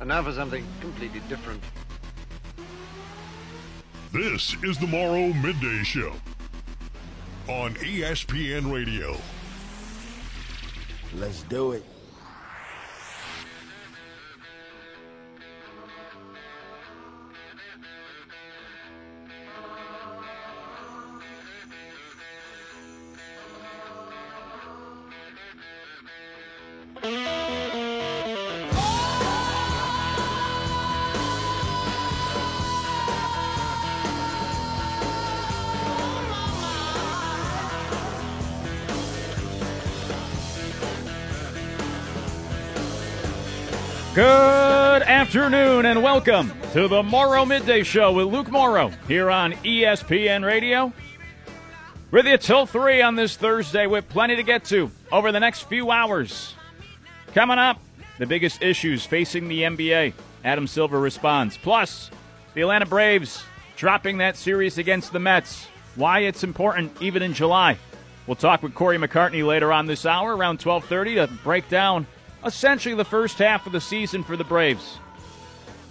And 0.00 0.08
now 0.08 0.22
for 0.22 0.32
something 0.32 0.64
completely 0.80 1.20
different. 1.28 1.62
This 4.12 4.56
is 4.62 4.78
the 4.78 4.86
Morrow 4.86 5.32
Midday 5.32 5.82
Show 5.82 6.12
on 7.48 7.74
ESPN 7.74 8.72
Radio. 8.72 9.16
Let's 11.14 11.42
do 11.44 11.72
it. 11.72 11.84
Afternoon 45.26 45.86
and 45.86 46.04
welcome 46.04 46.52
to 46.72 46.86
the 46.86 47.02
Morrow 47.02 47.44
Midday 47.44 47.82
Show 47.82 48.12
with 48.12 48.28
Luke 48.28 48.48
Morrow 48.48 48.92
here 49.08 49.28
on 49.28 49.54
ESPN 49.54 50.44
Radio. 50.44 50.92
We're 52.12 52.22
you 52.22 52.38
till 52.38 52.64
3 52.64 53.02
on 53.02 53.16
this 53.16 53.36
Thursday 53.36 53.88
with 53.88 54.08
plenty 54.08 54.36
to 54.36 54.44
get 54.44 54.64
to 54.66 54.88
over 55.10 55.32
the 55.32 55.40
next 55.40 55.62
few 55.62 55.90
hours. 55.90 56.54
Coming 57.34 57.58
up, 57.58 57.80
the 58.20 58.26
biggest 58.26 58.62
issues 58.62 59.04
facing 59.04 59.48
the 59.48 59.62
NBA. 59.62 60.14
Adam 60.44 60.68
Silver 60.68 61.00
responds. 61.00 61.56
Plus, 61.56 62.08
the 62.54 62.60
Atlanta 62.60 62.86
Braves 62.86 63.42
dropping 63.76 64.18
that 64.18 64.36
series 64.36 64.78
against 64.78 65.12
the 65.12 65.18
Mets. 65.18 65.66
Why 65.96 66.20
it's 66.20 66.44
important 66.44 67.02
even 67.02 67.22
in 67.22 67.34
July. 67.34 67.78
We'll 68.28 68.36
talk 68.36 68.62
with 68.62 68.76
Corey 68.76 68.96
McCartney 68.96 69.44
later 69.44 69.72
on 69.72 69.86
this 69.86 70.06
hour 70.06 70.36
around 70.36 70.60
12:30 70.60 71.16
to 71.16 71.26
break 71.42 71.68
down 71.68 72.06
essentially 72.44 72.94
the 72.94 73.04
first 73.04 73.38
half 73.38 73.66
of 73.66 73.72
the 73.72 73.80
season 73.80 74.22
for 74.22 74.36
the 74.36 74.44
Braves. 74.44 74.98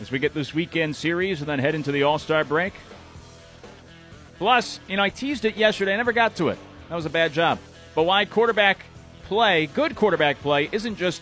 As 0.01 0.11
we 0.11 0.19
get 0.19 0.33
this 0.33 0.53
weekend 0.53 0.95
series 0.95 1.39
and 1.39 1.49
then 1.49 1.59
head 1.59 1.73
into 1.73 1.91
the 1.91 2.03
All 2.03 2.19
Star 2.19 2.43
break. 2.43 2.73
Plus, 4.37 4.79
you 4.87 4.97
know, 4.97 5.03
I 5.03 5.09
teased 5.09 5.45
it 5.45 5.55
yesterday. 5.55 5.93
I 5.93 5.97
never 5.97 6.11
got 6.11 6.35
to 6.37 6.49
it. 6.49 6.57
That 6.89 6.95
was 6.95 7.05
a 7.05 7.09
bad 7.09 7.31
job. 7.31 7.59
But 7.95 8.03
why 8.03 8.25
quarterback 8.25 8.79
play, 9.23 9.67
good 9.67 9.95
quarterback 9.95 10.39
play, 10.39 10.67
isn't 10.71 10.97
just 10.97 11.21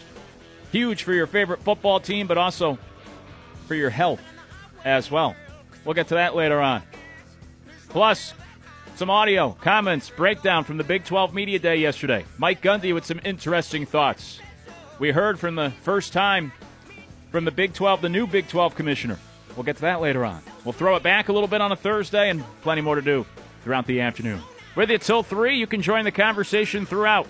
huge 0.71 1.03
for 1.03 1.13
your 1.13 1.27
favorite 1.27 1.61
football 1.61 1.99
team, 1.99 2.25
but 2.25 2.37
also 2.37 2.79
for 3.67 3.75
your 3.75 3.91
health 3.91 4.21
as 4.83 5.11
well. 5.11 5.35
We'll 5.85 5.93
get 5.93 6.07
to 6.07 6.15
that 6.15 6.35
later 6.35 6.59
on. 6.59 6.81
Plus, 7.89 8.33
some 8.95 9.09
audio, 9.09 9.55
comments, 9.61 10.09
breakdown 10.09 10.63
from 10.63 10.77
the 10.77 10.83
Big 10.83 11.03
12 11.03 11.33
Media 11.33 11.59
Day 11.59 11.75
yesterday. 11.75 12.25
Mike 12.37 12.61
Gundy 12.61 12.93
with 12.93 13.05
some 13.05 13.19
interesting 13.23 13.85
thoughts. 13.85 14.39
We 14.97 15.11
heard 15.11 15.39
from 15.39 15.55
the 15.55 15.71
first 15.81 16.13
time 16.13 16.51
from 17.33 17.45
the 17.45 17.51
Big 17.51 17.73
12, 17.73 18.03
the 18.03 18.09
new 18.09 18.27
Big 18.27 18.47
12 18.47 18.75
commissioner. 18.75 19.17
We'll 19.55 19.63
get 19.63 19.77
to 19.77 19.81
that 19.81 20.01
later 20.01 20.23
on. 20.23 20.43
We'll 20.63 20.71
throw 20.71 20.95
it 20.97 21.01
back 21.01 21.29
a 21.29 21.33
little 21.33 21.47
bit 21.47 21.61
on 21.61 21.71
a 21.71 21.75
Thursday 21.75 22.29
and 22.29 22.43
plenty 22.61 22.81
more 22.81 22.93
to 22.93 23.01
do 23.01 23.25
throughout 23.63 23.87
the 23.87 24.01
afternoon. 24.01 24.39
With 24.75 24.91
you 24.91 24.99
till 24.99 25.23
3, 25.23 25.57
you 25.57 25.65
can 25.65 25.81
join 25.81 26.05
the 26.05 26.11
conversation 26.11 26.85
throughout. 26.85 27.25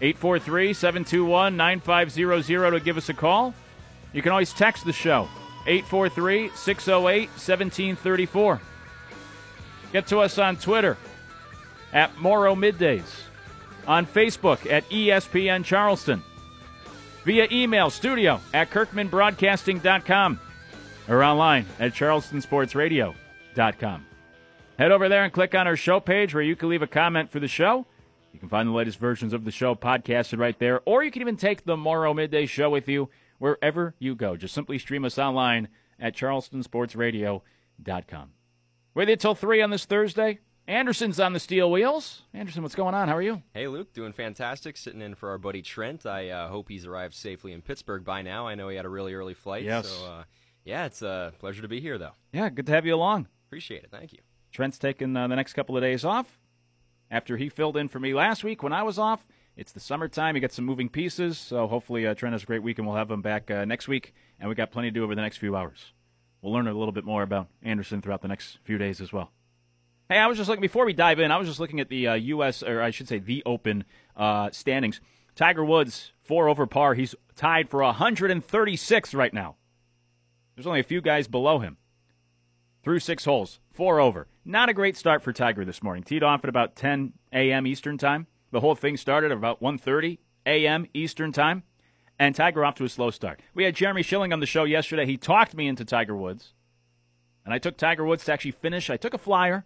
843 0.00 0.72
721 0.72 1.54
9500 1.54 2.70
to 2.70 2.80
give 2.80 2.96
us 2.96 3.10
a 3.10 3.14
call. 3.14 3.52
You 4.14 4.22
can 4.22 4.32
always 4.32 4.54
text 4.54 4.86
the 4.86 4.92
show. 4.92 5.28
843 5.66 6.48
608 6.54 7.28
1734. 7.28 8.60
Get 9.92 10.06
to 10.06 10.20
us 10.20 10.38
on 10.38 10.56
Twitter 10.56 10.96
at 11.92 12.16
Morrow 12.16 12.54
Middays, 12.54 13.20
on 13.86 14.06
Facebook 14.06 14.70
at 14.70 14.88
ESPN 14.88 15.62
Charleston, 15.62 16.22
via 17.24 17.48
email 17.50 17.90
studio 17.90 18.40
at 18.52 18.70
kirkmanbroadcasting.com 18.70 20.40
or 21.08 21.22
online 21.22 21.66
at 21.78 21.92
charlestonsportsradio.com. 21.92 24.06
Head 24.78 24.90
over 24.90 25.08
there 25.08 25.24
and 25.24 25.32
click 25.32 25.54
on 25.54 25.66
our 25.66 25.76
show 25.76 26.00
page 26.00 26.34
where 26.34 26.42
you 26.42 26.56
can 26.56 26.68
leave 26.68 26.82
a 26.82 26.86
comment 26.86 27.30
for 27.30 27.40
the 27.40 27.48
show. 27.48 27.86
You 28.32 28.40
can 28.40 28.48
find 28.48 28.68
the 28.68 28.72
latest 28.72 28.98
versions 28.98 29.34
of 29.34 29.44
the 29.44 29.50
show 29.50 29.74
podcasted 29.74 30.38
right 30.38 30.58
there, 30.58 30.80
or 30.86 31.04
you 31.04 31.10
can 31.10 31.22
even 31.22 31.36
take 31.36 31.64
the 31.64 31.76
Morrow 31.76 32.14
Midday 32.14 32.46
Show 32.46 32.70
with 32.70 32.88
you 32.88 33.10
wherever 33.38 33.94
you 33.98 34.14
go. 34.14 34.36
Just 34.36 34.54
simply 34.54 34.78
stream 34.78 35.04
us 35.04 35.18
online 35.18 35.68
at 36.00 36.16
charlestonsportsradio.com. 36.16 38.30
With 38.94 39.08
you 39.08 39.16
till 39.16 39.34
3 39.34 39.62
on 39.62 39.70
this 39.70 39.84
Thursday. 39.84 40.38
Anderson's 40.66 41.18
on 41.18 41.32
the 41.32 41.40
steel 41.40 41.70
wheels. 41.70 42.22
Anderson, 42.32 42.62
what's 42.62 42.74
going 42.74 42.94
on? 42.94 43.08
How 43.08 43.16
are 43.16 43.22
you? 43.22 43.42
Hey, 43.52 43.66
Luke, 43.66 43.92
doing 43.92 44.12
fantastic. 44.12 44.76
Sitting 44.76 45.02
in 45.02 45.14
for 45.14 45.30
our 45.30 45.38
buddy 45.38 45.60
Trent. 45.60 46.06
I 46.06 46.28
uh, 46.30 46.48
hope 46.48 46.68
he's 46.68 46.86
arrived 46.86 47.14
safely 47.14 47.52
in 47.52 47.62
Pittsburgh 47.62 48.04
by 48.04 48.22
now. 48.22 48.46
I 48.46 48.54
know 48.54 48.68
he 48.68 48.76
had 48.76 48.84
a 48.84 48.88
really 48.88 49.14
early 49.14 49.34
flight. 49.34 49.64
Yes. 49.64 49.88
So, 49.88 50.06
uh, 50.06 50.24
yeah, 50.64 50.86
it's 50.86 51.02
a 51.02 51.32
pleasure 51.40 51.62
to 51.62 51.68
be 51.68 51.80
here, 51.80 51.98
though. 51.98 52.12
Yeah, 52.32 52.48
good 52.48 52.66
to 52.66 52.72
have 52.72 52.86
you 52.86 52.94
along. 52.94 53.26
Appreciate 53.48 53.82
it. 53.82 53.90
Thank 53.90 54.12
you. 54.12 54.20
Trent's 54.52 54.78
taking 54.78 55.16
uh, 55.16 55.26
the 55.26 55.34
next 55.34 55.54
couple 55.54 55.76
of 55.76 55.82
days 55.82 56.04
off 56.04 56.38
after 57.10 57.36
he 57.36 57.48
filled 57.48 57.76
in 57.76 57.88
for 57.88 57.98
me 57.98 58.14
last 58.14 58.44
week 58.44 58.62
when 58.62 58.72
I 58.72 58.84
was 58.84 58.98
off. 58.98 59.26
It's 59.56 59.72
the 59.72 59.80
summertime. 59.80 60.36
He 60.36 60.40
got 60.40 60.52
some 60.52 60.64
moving 60.64 60.88
pieces, 60.88 61.38
so 61.38 61.66
hopefully 61.66 62.06
uh, 62.06 62.14
Trent 62.14 62.32
has 62.34 62.44
a 62.44 62.46
great 62.46 62.62
week, 62.62 62.78
and 62.78 62.86
we'll 62.86 62.96
have 62.96 63.10
him 63.10 63.20
back 63.20 63.50
uh, 63.50 63.64
next 63.64 63.88
week. 63.88 64.14
And 64.38 64.48
we 64.48 64.54
got 64.54 64.70
plenty 64.70 64.88
to 64.88 64.94
do 64.94 65.04
over 65.04 65.14
the 65.14 65.20
next 65.20 65.38
few 65.38 65.56
hours. 65.56 65.92
We'll 66.40 66.52
learn 66.52 66.68
a 66.68 66.72
little 66.72 66.92
bit 66.92 67.04
more 67.04 67.22
about 67.22 67.48
Anderson 67.62 68.00
throughout 68.00 68.22
the 68.22 68.28
next 68.28 68.58
few 68.64 68.78
days 68.78 69.00
as 69.00 69.12
well. 69.12 69.30
Hey, 70.12 70.18
I 70.18 70.26
was 70.26 70.36
just 70.36 70.50
looking 70.50 70.60
before 70.60 70.84
we 70.84 70.92
dive 70.92 71.20
in. 71.20 71.30
I 71.30 71.38
was 71.38 71.48
just 71.48 71.58
looking 71.58 71.80
at 71.80 71.88
the 71.88 72.08
uh, 72.08 72.14
U.S. 72.14 72.62
or 72.62 72.82
I 72.82 72.90
should 72.90 73.08
say 73.08 73.18
the 73.18 73.42
Open 73.46 73.84
uh, 74.14 74.50
standings. 74.50 75.00
Tiger 75.34 75.64
Woods 75.64 76.12
four 76.20 76.50
over 76.50 76.66
par. 76.66 76.92
He's 76.92 77.14
tied 77.34 77.70
for 77.70 77.82
136 77.82 79.14
right 79.14 79.32
now. 79.32 79.56
There's 80.54 80.66
only 80.66 80.80
a 80.80 80.84
few 80.84 81.00
guys 81.00 81.28
below 81.28 81.60
him. 81.60 81.78
Through 82.84 82.98
six 82.98 83.24
holes, 83.24 83.58
four 83.72 84.00
over. 84.00 84.26
Not 84.44 84.68
a 84.68 84.74
great 84.74 84.98
start 84.98 85.22
for 85.22 85.32
Tiger 85.32 85.64
this 85.64 85.82
morning. 85.82 86.02
Teed 86.02 86.22
off 86.22 86.44
at 86.44 86.50
about 86.50 86.76
10 86.76 87.14
a.m. 87.32 87.66
Eastern 87.66 87.96
time. 87.96 88.26
The 88.50 88.60
whole 88.60 88.74
thing 88.74 88.98
started 88.98 89.30
at 89.30 89.38
about 89.38 89.62
1:30 89.62 90.18
a.m. 90.44 90.84
Eastern 90.92 91.32
time, 91.32 91.62
and 92.18 92.34
Tiger 92.34 92.66
off 92.66 92.74
to 92.74 92.84
a 92.84 92.88
slow 92.90 93.10
start. 93.10 93.40
We 93.54 93.64
had 93.64 93.76
Jeremy 93.76 94.02
Schilling 94.02 94.34
on 94.34 94.40
the 94.40 94.46
show 94.46 94.64
yesterday. 94.64 95.06
He 95.06 95.16
talked 95.16 95.54
me 95.54 95.68
into 95.68 95.86
Tiger 95.86 96.14
Woods, 96.14 96.52
and 97.46 97.54
I 97.54 97.58
took 97.58 97.78
Tiger 97.78 98.04
Woods 98.04 98.26
to 98.26 98.32
actually 98.34 98.50
finish. 98.50 98.90
I 98.90 98.98
took 98.98 99.14
a 99.14 99.18
flyer. 99.18 99.64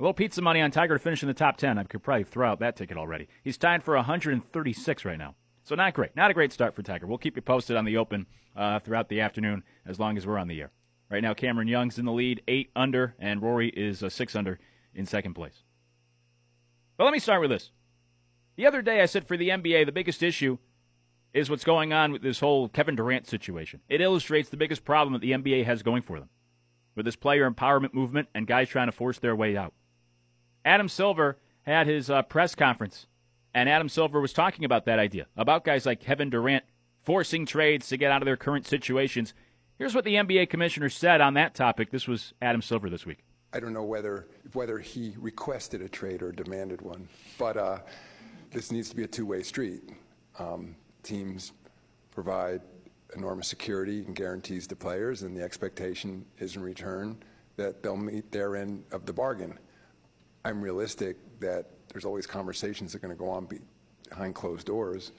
A 0.00 0.02
little 0.02 0.14
pizza 0.14 0.40
money 0.40 0.62
on 0.62 0.70
Tiger 0.70 0.94
to 0.94 0.98
finish 0.98 1.22
in 1.22 1.26
the 1.26 1.34
top 1.34 1.58
10. 1.58 1.76
I 1.76 1.84
could 1.84 2.02
probably 2.02 2.24
throw 2.24 2.48
out 2.48 2.60
that 2.60 2.74
ticket 2.74 2.96
already. 2.96 3.28
He's 3.44 3.58
tied 3.58 3.82
for 3.82 3.94
136 3.96 5.04
right 5.04 5.18
now. 5.18 5.34
So 5.62 5.74
not 5.74 5.92
great. 5.92 6.16
Not 6.16 6.30
a 6.30 6.34
great 6.34 6.54
start 6.54 6.74
for 6.74 6.82
Tiger. 6.82 7.06
We'll 7.06 7.18
keep 7.18 7.36
you 7.36 7.42
posted 7.42 7.76
on 7.76 7.84
the 7.84 7.98
Open 7.98 8.24
uh, 8.56 8.78
throughout 8.78 9.10
the 9.10 9.20
afternoon 9.20 9.62
as 9.84 10.00
long 10.00 10.16
as 10.16 10.26
we're 10.26 10.38
on 10.38 10.48
the 10.48 10.58
air. 10.58 10.70
Right 11.10 11.22
now, 11.22 11.34
Cameron 11.34 11.68
Young's 11.68 11.98
in 11.98 12.06
the 12.06 12.12
lead, 12.12 12.42
eight 12.48 12.70
under, 12.74 13.14
and 13.18 13.42
Rory 13.42 13.68
is 13.68 14.02
uh, 14.02 14.08
six 14.08 14.34
under 14.34 14.58
in 14.94 15.04
second 15.04 15.34
place. 15.34 15.64
But 16.96 17.04
let 17.04 17.12
me 17.12 17.18
start 17.18 17.42
with 17.42 17.50
this. 17.50 17.70
The 18.56 18.66
other 18.66 18.80
day, 18.80 19.02
I 19.02 19.06
said 19.06 19.28
for 19.28 19.36
the 19.36 19.50
NBA, 19.50 19.84
the 19.84 19.92
biggest 19.92 20.22
issue 20.22 20.56
is 21.34 21.50
what's 21.50 21.62
going 21.62 21.92
on 21.92 22.10
with 22.10 22.22
this 22.22 22.40
whole 22.40 22.70
Kevin 22.70 22.96
Durant 22.96 23.26
situation. 23.26 23.82
It 23.86 24.00
illustrates 24.00 24.48
the 24.48 24.56
biggest 24.56 24.82
problem 24.82 25.12
that 25.12 25.20
the 25.20 25.32
NBA 25.32 25.66
has 25.66 25.82
going 25.82 26.00
for 26.00 26.18
them 26.18 26.30
with 26.96 27.04
this 27.04 27.16
player 27.16 27.50
empowerment 27.50 27.92
movement 27.92 28.28
and 28.34 28.46
guys 28.46 28.70
trying 28.70 28.88
to 28.88 28.92
force 28.92 29.18
their 29.18 29.36
way 29.36 29.58
out. 29.58 29.74
Adam 30.64 30.88
Silver 30.88 31.38
had 31.62 31.86
his 31.86 32.10
uh, 32.10 32.22
press 32.22 32.54
conference, 32.54 33.06
and 33.54 33.68
Adam 33.68 33.88
Silver 33.88 34.20
was 34.20 34.32
talking 34.32 34.64
about 34.64 34.84
that 34.84 34.98
idea 34.98 35.26
about 35.36 35.64
guys 35.64 35.86
like 35.86 36.00
Kevin 36.00 36.30
Durant 36.30 36.64
forcing 37.02 37.46
trades 37.46 37.88
to 37.88 37.96
get 37.96 38.10
out 38.10 38.22
of 38.22 38.26
their 38.26 38.36
current 38.36 38.66
situations. 38.66 39.34
Here's 39.78 39.94
what 39.94 40.04
the 40.04 40.14
NBA 40.14 40.50
commissioner 40.50 40.88
said 40.88 41.20
on 41.20 41.34
that 41.34 41.54
topic. 41.54 41.90
This 41.90 42.06
was 42.06 42.34
Adam 42.42 42.60
Silver 42.60 42.90
this 42.90 43.06
week. 43.06 43.24
I 43.52 43.60
don't 43.60 43.72
know 43.72 43.84
whether 43.84 44.26
whether 44.52 44.78
he 44.78 45.14
requested 45.18 45.82
a 45.82 45.88
trade 45.88 46.22
or 46.22 46.30
demanded 46.30 46.82
one, 46.82 47.08
but 47.38 47.56
uh, 47.56 47.78
this 48.52 48.70
needs 48.70 48.90
to 48.90 48.96
be 48.96 49.04
a 49.04 49.08
two-way 49.08 49.42
street. 49.42 49.82
Um, 50.38 50.76
teams 51.02 51.52
provide 52.12 52.60
enormous 53.16 53.48
security 53.48 54.04
and 54.06 54.14
guarantees 54.14 54.66
to 54.68 54.76
players, 54.76 55.22
and 55.22 55.36
the 55.36 55.42
expectation 55.42 56.24
is 56.38 56.54
in 56.56 56.62
return 56.62 57.18
that 57.56 57.82
they'll 57.82 57.96
meet 57.96 58.30
their 58.30 58.56
end 58.56 58.84
of 58.92 59.04
the 59.06 59.12
bargain. 59.12 59.58
I'm 60.44 60.60
realistic 60.62 61.16
that 61.40 61.70
there's 61.92 62.04
always 62.04 62.26
conversations 62.26 62.92
that 62.92 62.98
are 62.98 63.06
going 63.06 63.16
to 63.16 63.18
go 63.18 63.30
on 63.30 63.48
behind 64.08 64.34
closed 64.34 64.66
doors 64.66 65.12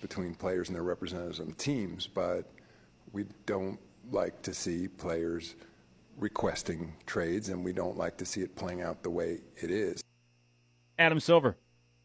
between 0.00 0.34
players 0.34 0.68
and 0.68 0.76
their 0.76 0.82
representatives 0.82 1.40
on 1.40 1.48
the 1.48 1.54
teams, 1.54 2.06
but 2.06 2.50
we 3.12 3.24
don't 3.46 3.78
like 4.10 4.42
to 4.42 4.54
see 4.54 4.88
players 4.88 5.54
requesting 6.16 6.94
trades, 7.06 7.48
and 7.48 7.64
we 7.64 7.72
don't 7.72 7.96
like 7.96 8.16
to 8.18 8.24
see 8.24 8.40
it 8.42 8.54
playing 8.54 8.82
out 8.82 9.02
the 9.02 9.10
way 9.10 9.40
it 9.56 9.70
is. 9.70 10.02
Adam 10.98 11.20
Silver 11.20 11.56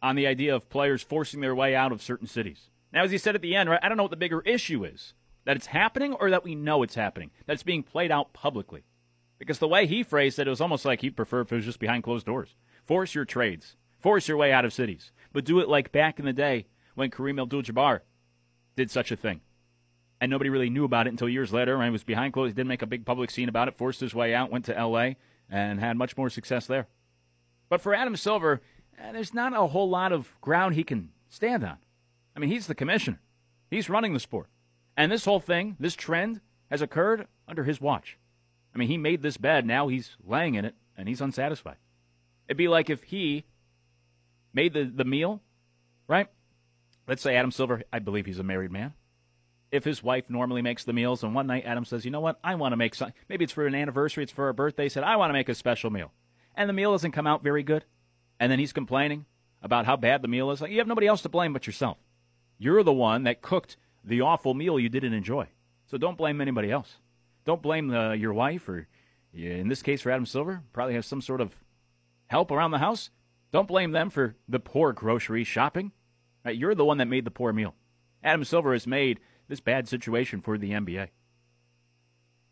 on 0.02 0.16
the 0.16 0.28
idea 0.28 0.56
of 0.56 0.70
players 0.70 1.02
forcing 1.02 1.42
their 1.42 1.56
way 1.56 1.76
out 1.76 1.92
of 1.92 2.02
certain 2.02 2.28
cities. 2.28 2.70
Now, 2.94 3.04
as 3.04 3.12
he 3.12 3.18
said 3.18 3.36
at 3.36 3.42
the 3.42 3.56
end, 3.56 3.70
right, 3.70 3.80
I 3.82 3.90
don't 3.90 3.98
know 3.98 4.04
what 4.04 4.12
the 4.12 4.18
bigger 4.18 4.42
issue 4.42 4.86
is. 4.86 5.14
That 5.46 5.58
it's 5.58 5.68
happening 5.68 6.14
or 6.14 6.30
that 6.30 6.44
we 6.44 6.56
know 6.56 6.82
it's 6.82 6.96
happening? 6.96 7.32
That 7.46 7.54
it's 7.54 7.64
being 7.64 7.84
played 7.84 8.12
out 8.12 8.34
publicly? 8.34 8.84
Because 9.38 9.60
the 9.60 9.68
way 9.68 9.86
he 9.86 10.04
phrased 10.04 10.40
it, 10.40 10.48
it 10.48 10.50
was 10.50 10.62
almost 10.62 10.86
like 10.86 11.02
he'd 11.02 11.16
prefer 11.16 11.42
if 11.42 11.52
it 11.52 11.56
was 11.56 11.66
just 11.66 11.80
behind 11.80 12.04
closed 12.04 12.26
doors. 12.26 12.56
Force 12.86 13.14
your 13.14 13.26
trades. 13.26 13.76
Force 14.00 14.28
your 14.28 14.38
way 14.38 14.52
out 14.52 14.66
of 14.66 14.74
cities. 14.74 15.12
But 15.34 15.46
do 15.46 15.60
it 15.60 15.68
like 15.68 15.92
back 15.92 16.20
in 16.20 16.26
the 16.26 16.34
day 16.34 16.68
when 16.96 17.12
Kareem 17.12 17.42
Abdul 17.42 17.64
Jabbar 17.64 18.02
did 18.76 18.92
such 18.92 19.12
a 19.12 19.16
thing. 19.16 19.42
And 20.22 20.32
nobody 20.32 20.50
really 20.50 20.70
knew 20.70 20.86
about 20.86 21.08
it 21.08 21.12
until 21.12 21.28
years 21.28 21.52
later 21.52 21.78
when 21.78 21.88
he 21.88 21.92
was 21.92 22.04
behind 22.04 22.34
closed. 22.34 22.52
He 22.52 22.56
didn't 22.56 22.70
make 22.70 22.82
a 22.82 22.88
big 22.88 23.06
public 23.06 23.30
scene 23.30 23.50
about 23.50 23.68
it, 23.68 23.78
forced 23.78 24.00
his 24.00 24.16
way 24.16 24.34
out, 24.34 24.52
went 24.52 24.66
to 24.66 24.78
L.A., 24.78 25.18
and 25.50 25.80
had 25.80 25.98
much 25.98 26.18
more 26.18 26.30
success 26.30 26.66
there. 26.66 26.88
But 27.70 27.82
for 27.82 27.94
Adam 27.94 28.16
Silver, 28.16 28.62
eh, 28.98 29.12
there's 29.12 29.34
not 29.34 29.54
a 29.54 29.68
whole 29.68 29.90
lot 29.90 30.12
of 30.12 30.40
ground 30.42 30.76
he 30.76 30.84
can 30.84 31.10
stand 31.30 31.64
on. 31.64 31.78
I 32.36 32.40
mean, 32.40 32.50
he's 32.50 32.68
the 32.68 32.76
commissioner, 32.76 33.20
he's 33.70 33.90
running 33.90 34.14
the 34.14 34.20
sport. 34.20 34.48
And 34.98 35.12
this 35.12 35.26
whole 35.26 35.40
thing, 35.40 35.76
this 35.80 35.96
trend, 35.96 36.42
has 36.70 36.82
occurred 36.82 37.28
under 37.48 37.66
his 37.66 37.82
watch. 37.82 38.18
I 38.76 38.78
mean, 38.78 38.90
he 38.90 38.98
made 38.98 39.22
this 39.22 39.38
bed, 39.38 39.66
now 39.66 39.88
he's 39.88 40.18
laying 40.24 40.56
in 40.56 40.66
it, 40.66 40.76
and 40.98 41.08
he's 41.08 41.22
unsatisfied. 41.22 41.78
It'd 42.48 42.58
be 42.58 42.68
like 42.68 42.90
if 42.90 43.04
he 43.04 43.46
made 44.54 44.74
the, 44.74 44.84
the 44.84 45.06
meal, 45.06 45.42
right? 46.08 46.28
Let's 47.08 47.22
say 47.22 47.38
Adam 47.38 47.52
Silver, 47.52 47.84
I 47.94 48.00
believe 48.00 48.26
he's 48.26 48.40
a 48.40 48.44
married 48.44 48.72
man. 48.72 48.94
If 49.72 49.86
his 49.86 50.04
wife 50.04 50.30
normally 50.30 50.62
makes 50.62 50.84
the 50.84 50.94
meals, 50.94 51.24
and 51.24 51.34
one 51.34 51.48
night 51.48 51.66
Adam 51.66 51.86
says, 51.86 52.04
you 52.04 52.12
know 52.12 52.20
what, 52.20 52.38
I 52.44 52.56
want 52.56 52.74
to 52.74 52.78
make 52.78 52.96
something. 52.96 53.16
maybe 53.30 53.46
it's 53.46 53.54
for 53.54 53.66
an 53.66 53.76
anniversary, 53.76 54.24
it's 54.24 54.32
for 54.32 54.50
a 54.50 54.54
birthday, 54.54 54.84
he 54.84 54.90
said, 54.90 55.04
I 55.04 55.16
want 55.16 55.30
to 55.30 55.34
make 55.34 55.50
a 55.50 55.56
special 55.56 55.90
meal. 55.90 56.12
And 56.56 56.70
the 56.70 56.74
meal 56.74 56.92
doesn't 56.92 57.12
come 57.12 57.28
out 57.28 57.44
very 57.44 57.64
good. 57.64 57.86
And 58.40 58.52
then 58.52 58.60
he's 58.60 58.74
complaining 58.74 59.26
about 59.62 59.86
how 59.86 59.96
bad 59.96 60.22
the 60.22 60.28
meal 60.28 60.52
is. 60.52 60.62
Like, 60.62 60.72
you 60.72 60.80
have 60.80 60.88
nobody 60.88 61.08
else 61.08 61.22
to 61.22 61.30
blame 61.30 61.54
but 61.54 61.66
yourself. 61.66 61.98
You're 62.58 62.84
the 62.84 62.94
one 62.94 63.24
that 63.24 63.42
cooked 63.42 63.78
the 64.04 64.22
awful 64.22 64.54
meal 64.54 64.80
you 64.80 64.90
didn't 64.90 65.14
enjoy. 65.14 65.48
So 65.88 65.98
don't 65.98 66.18
blame 66.18 66.42
anybody 66.42 66.72
else. 66.72 66.98
Don't 67.46 67.62
blame 67.62 67.88
the, 67.88 68.12
your 68.12 68.34
wife 68.34 68.68
or, 68.68 68.88
in 69.34 69.68
this 69.68 69.82
case, 69.82 70.02
for 70.02 70.12
Adam 70.12 70.26
Silver, 70.26 70.64
probably 70.74 70.96
has 70.96 71.06
some 71.06 71.22
sort 71.22 71.42
of 71.42 71.54
help 72.28 72.52
around 72.52 72.72
the 72.72 72.80
house. 72.80 73.12
Don't 73.52 73.68
blame 73.68 73.92
them 73.92 74.10
for 74.10 74.36
the 74.50 74.60
poor 74.60 74.92
grocery 74.92 75.44
shopping. 75.44 75.92
Right, 76.44 76.58
you're 76.58 76.76
the 76.76 76.86
one 76.86 76.98
that 76.98 77.08
made 77.08 77.26
the 77.26 77.32
poor 77.32 77.54
meal. 77.54 77.76
Adam 78.24 78.44
Silver 78.44 78.74
has 78.74 78.88
made 78.88 79.20
this 79.48 79.60
bad 79.60 79.88
situation 79.88 80.42
for 80.42 80.58
the 80.58 80.72
NBA. 80.72 81.10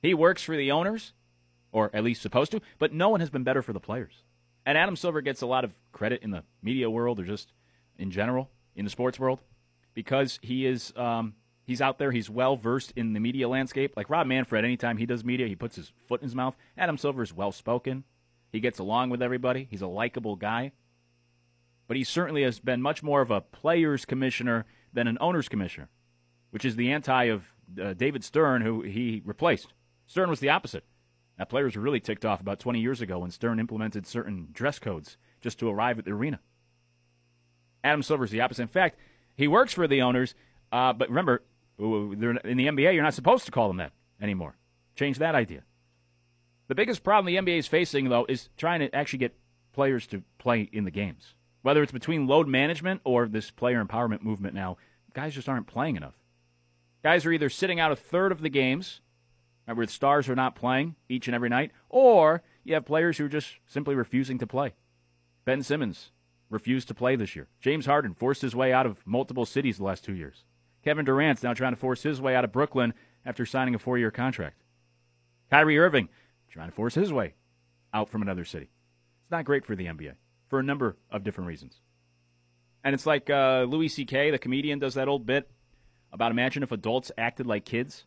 He 0.02 0.14
works 0.14 0.44
for 0.44 0.56
the 0.56 0.72
owners, 0.72 1.14
or 1.72 1.90
at 1.94 2.04
least 2.04 2.22
supposed 2.22 2.52
to, 2.52 2.62
but 2.78 2.94
no 2.94 3.10
one 3.10 3.20
has 3.20 3.30
been 3.30 3.44
better 3.44 3.62
for 3.62 3.74
the 3.74 3.80
players. 3.80 4.24
And 4.66 4.78
Adam 4.78 4.96
Silver 4.96 5.22
gets 5.22 5.42
a 5.42 5.48
lot 5.48 5.64
of 5.64 5.74
credit 5.92 6.22
in 6.22 6.32
the 6.32 6.44
media 6.62 6.90
world 6.90 7.20
or 7.20 7.24
just 7.24 7.52
in 7.98 8.12
general 8.12 8.50
in 8.76 8.86
the 8.86 8.92
sports 8.92 9.20
world 9.20 9.40
because 9.94 10.40
he 10.42 10.66
is 10.66 10.94
um, 10.96 11.34
he's 11.66 11.82
out 11.82 11.98
there. 11.98 12.12
He's 12.12 12.30
well 12.30 12.56
versed 12.56 12.94
in 12.96 13.14
the 13.14 13.20
media 13.20 13.48
landscape. 13.48 13.94
Like 13.96 14.10
Rob 14.10 14.28
Manfred, 14.28 14.66
anytime 14.66 14.98
he 14.98 15.06
does 15.06 15.24
media, 15.24 15.48
he 15.48 15.56
puts 15.56 15.76
his 15.76 15.92
foot 16.08 16.22
in 16.22 16.28
his 16.28 16.36
mouth. 16.36 16.56
Adam 16.78 16.98
Silver 16.98 17.24
is 17.24 17.34
well 17.34 17.52
spoken. 17.52 18.04
He 18.52 18.60
gets 18.60 18.80
along 18.80 19.10
with 19.10 19.22
everybody. 19.22 19.68
He's 19.70 19.82
a 19.82 19.88
likable 19.88 20.36
guy. 20.36 20.72
But 21.88 21.98
he 21.98 22.04
certainly 22.04 22.44
has 22.44 22.60
been 22.60 22.82
much 22.82 23.04
more 23.04 23.22
of 23.22 23.32
a 23.32 23.42
players 23.42 24.06
commissioner 24.06 24.66
than 24.94 25.08
an 25.08 25.18
owners 25.20 25.50
commissioner, 25.50 25.90
which 26.52 26.66
is 26.66 26.76
the 26.76 26.92
anti 26.92 27.26
of 27.26 27.46
uh, 27.82 27.94
David 27.94 28.24
Stern, 28.24 28.62
who 28.62 28.82
he 28.82 29.22
replaced. 29.26 29.74
Stern 30.08 30.30
was 30.30 30.40
the 30.40 30.50
opposite. 30.50 30.86
Now, 31.38 31.46
players 31.46 31.76
were 31.76 31.82
really 31.82 32.00
ticked 32.00 32.26
off 32.26 32.42
about 32.42 32.60
20 32.60 32.80
years 32.80 33.02
ago 33.02 33.20
when 33.20 33.32
Stern 33.32 33.60
implemented 33.60 34.06
certain 34.06 34.50
dress 34.54 34.78
codes 34.78 35.18
just 35.42 35.60
to 35.60 35.70
arrive 35.70 35.98
at 35.98 36.06
the 36.06 36.12
arena. 36.12 36.40
Adam 37.84 38.04
Silver's 38.04 38.32
the 38.32 38.42
opposite. 38.42 38.62
In 38.62 38.68
fact, 38.68 38.98
he 39.36 39.48
works 39.48 39.74
for 39.74 39.88
the 39.88 40.02
owners, 40.02 40.36
uh, 40.72 40.94
but 40.94 41.10
remember, 41.10 41.42
in 41.80 42.58
the 42.58 42.68
NBA, 42.68 42.94
you're 42.94 43.04
not 43.04 43.14
supposed 43.14 43.46
to 43.46 43.52
call 43.52 43.68
them 43.68 43.78
that 43.78 43.92
anymore. 44.22 44.56
Change 44.96 45.18
that 45.20 45.36
idea. 45.36 45.64
The 46.68 46.76
biggest 46.76 47.04
problem 47.04 47.26
the 47.26 47.40
NBA 47.40 47.60
is 47.60 47.68
facing, 47.68 48.10
though, 48.10 48.26
is 48.30 48.50
trying 48.58 48.80
to 48.80 48.94
actually 48.96 49.20
get 49.20 49.36
players 49.74 50.08
to 50.08 50.24
play 50.38 50.70
in 50.72 50.86
the 50.86 50.92
games. 50.92 51.34
Whether 51.62 51.82
it's 51.84 51.92
between 51.92 52.28
load 52.28 52.48
management 52.48 53.02
or 53.04 53.28
this 53.28 53.52
player 53.52 53.84
empowerment 53.84 54.22
movement 54.22 54.54
now, 54.54 54.78
guys 55.14 55.34
just 55.34 55.50
aren't 55.50 55.68
playing 55.68 55.96
enough. 55.96 56.16
Guys 57.04 57.26
are 57.26 57.32
either 57.32 57.50
sitting 57.50 57.80
out 57.80 57.92
a 57.92 57.96
third 57.96 58.32
of 58.32 58.42
the 58.42 58.50
games 58.50 59.02
where 59.66 59.86
the 59.86 59.92
stars 59.92 60.30
are 60.30 60.36
not 60.36 60.56
playing 60.56 60.96
each 61.10 61.28
and 61.28 61.36
every 61.36 61.50
night, 61.50 61.72
or 61.90 62.44
you 62.64 62.74
have 62.74 62.86
players 62.86 63.18
who 63.18 63.26
are 63.26 63.30
just 63.30 63.56
simply 63.66 63.96
refusing 63.96 64.38
to 64.40 64.48
play. 64.48 64.74
Ben 65.46 65.64
Simmons 65.64 66.12
refused 66.50 66.88
to 66.90 66.94
play 66.94 67.16
this 67.16 67.36
year. 67.36 67.48
James 67.60 67.86
Harden 67.86 68.14
forced 68.14 68.42
his 68.42 68.56
way 68.56 68.72
out 68.72 68.86
of 68.86 69.06
multiple 69.06 69.46
cities 69.46 69.78
the 69.78 69.84
last 69.84 70.04
two 70.04 70.14
years. 70.14 70.46
Kevin 70.84 71.06
Durant's 71.06 71.44
now 71.44 71.54
trying 71.54 71.74
to 71.74 71.80
force 71.80 72.04
his 72.04 72.22
way 72.22 72.36
out 72.36 72.44
of 72.44 72.52
Brooklyn 72.52 72.94
after 73.26 73.46
signing 73.46 73.76
a 73.76 73.80
four 73.80 73.98
year 73.98 74.12
contract. 74.12 74.64
Kyrie 75.50 75.78
Irving 75.78 76.10
trying 76.50 76.70
to 76.70 76.76
force 76.76 76.96
his 76.96 77.12
way 77.12 77.34
out 77.94 78.10
from 78.10 78.22
another 78.22 78.46
city. 78.46 78.70
It's 79.24 79.32
not 79.32 79.46
great 79.46 79.66
for 79.66 79.76
the 79.76 79.86
NBA 79.86 80.14
for 80.48 80.60
a 80.60 80.64
number 80.64 80.98
of 81.10 81.24
different 81.24 81.48
reasons. 81.48 81.82
And 82.84 82.94
it's 82.94 83.06
like 83.06 83.30
uh, 83.30 83.66
Louis 83.68 83.88
C.K., 83.88 84.32
the 84.32 84.38
comedian, 84.38 84.78
does 84.78 84.94
that 84.96 85.08
old 85.08 85.26
bit 85.26 85.50
about 86.12 86.32
imagine 86.32 86.64
if 86.64 86.72
adults 86.72 87.12
acted 87.18 87.48
like 87.48 87.66
kids 87.66 88.06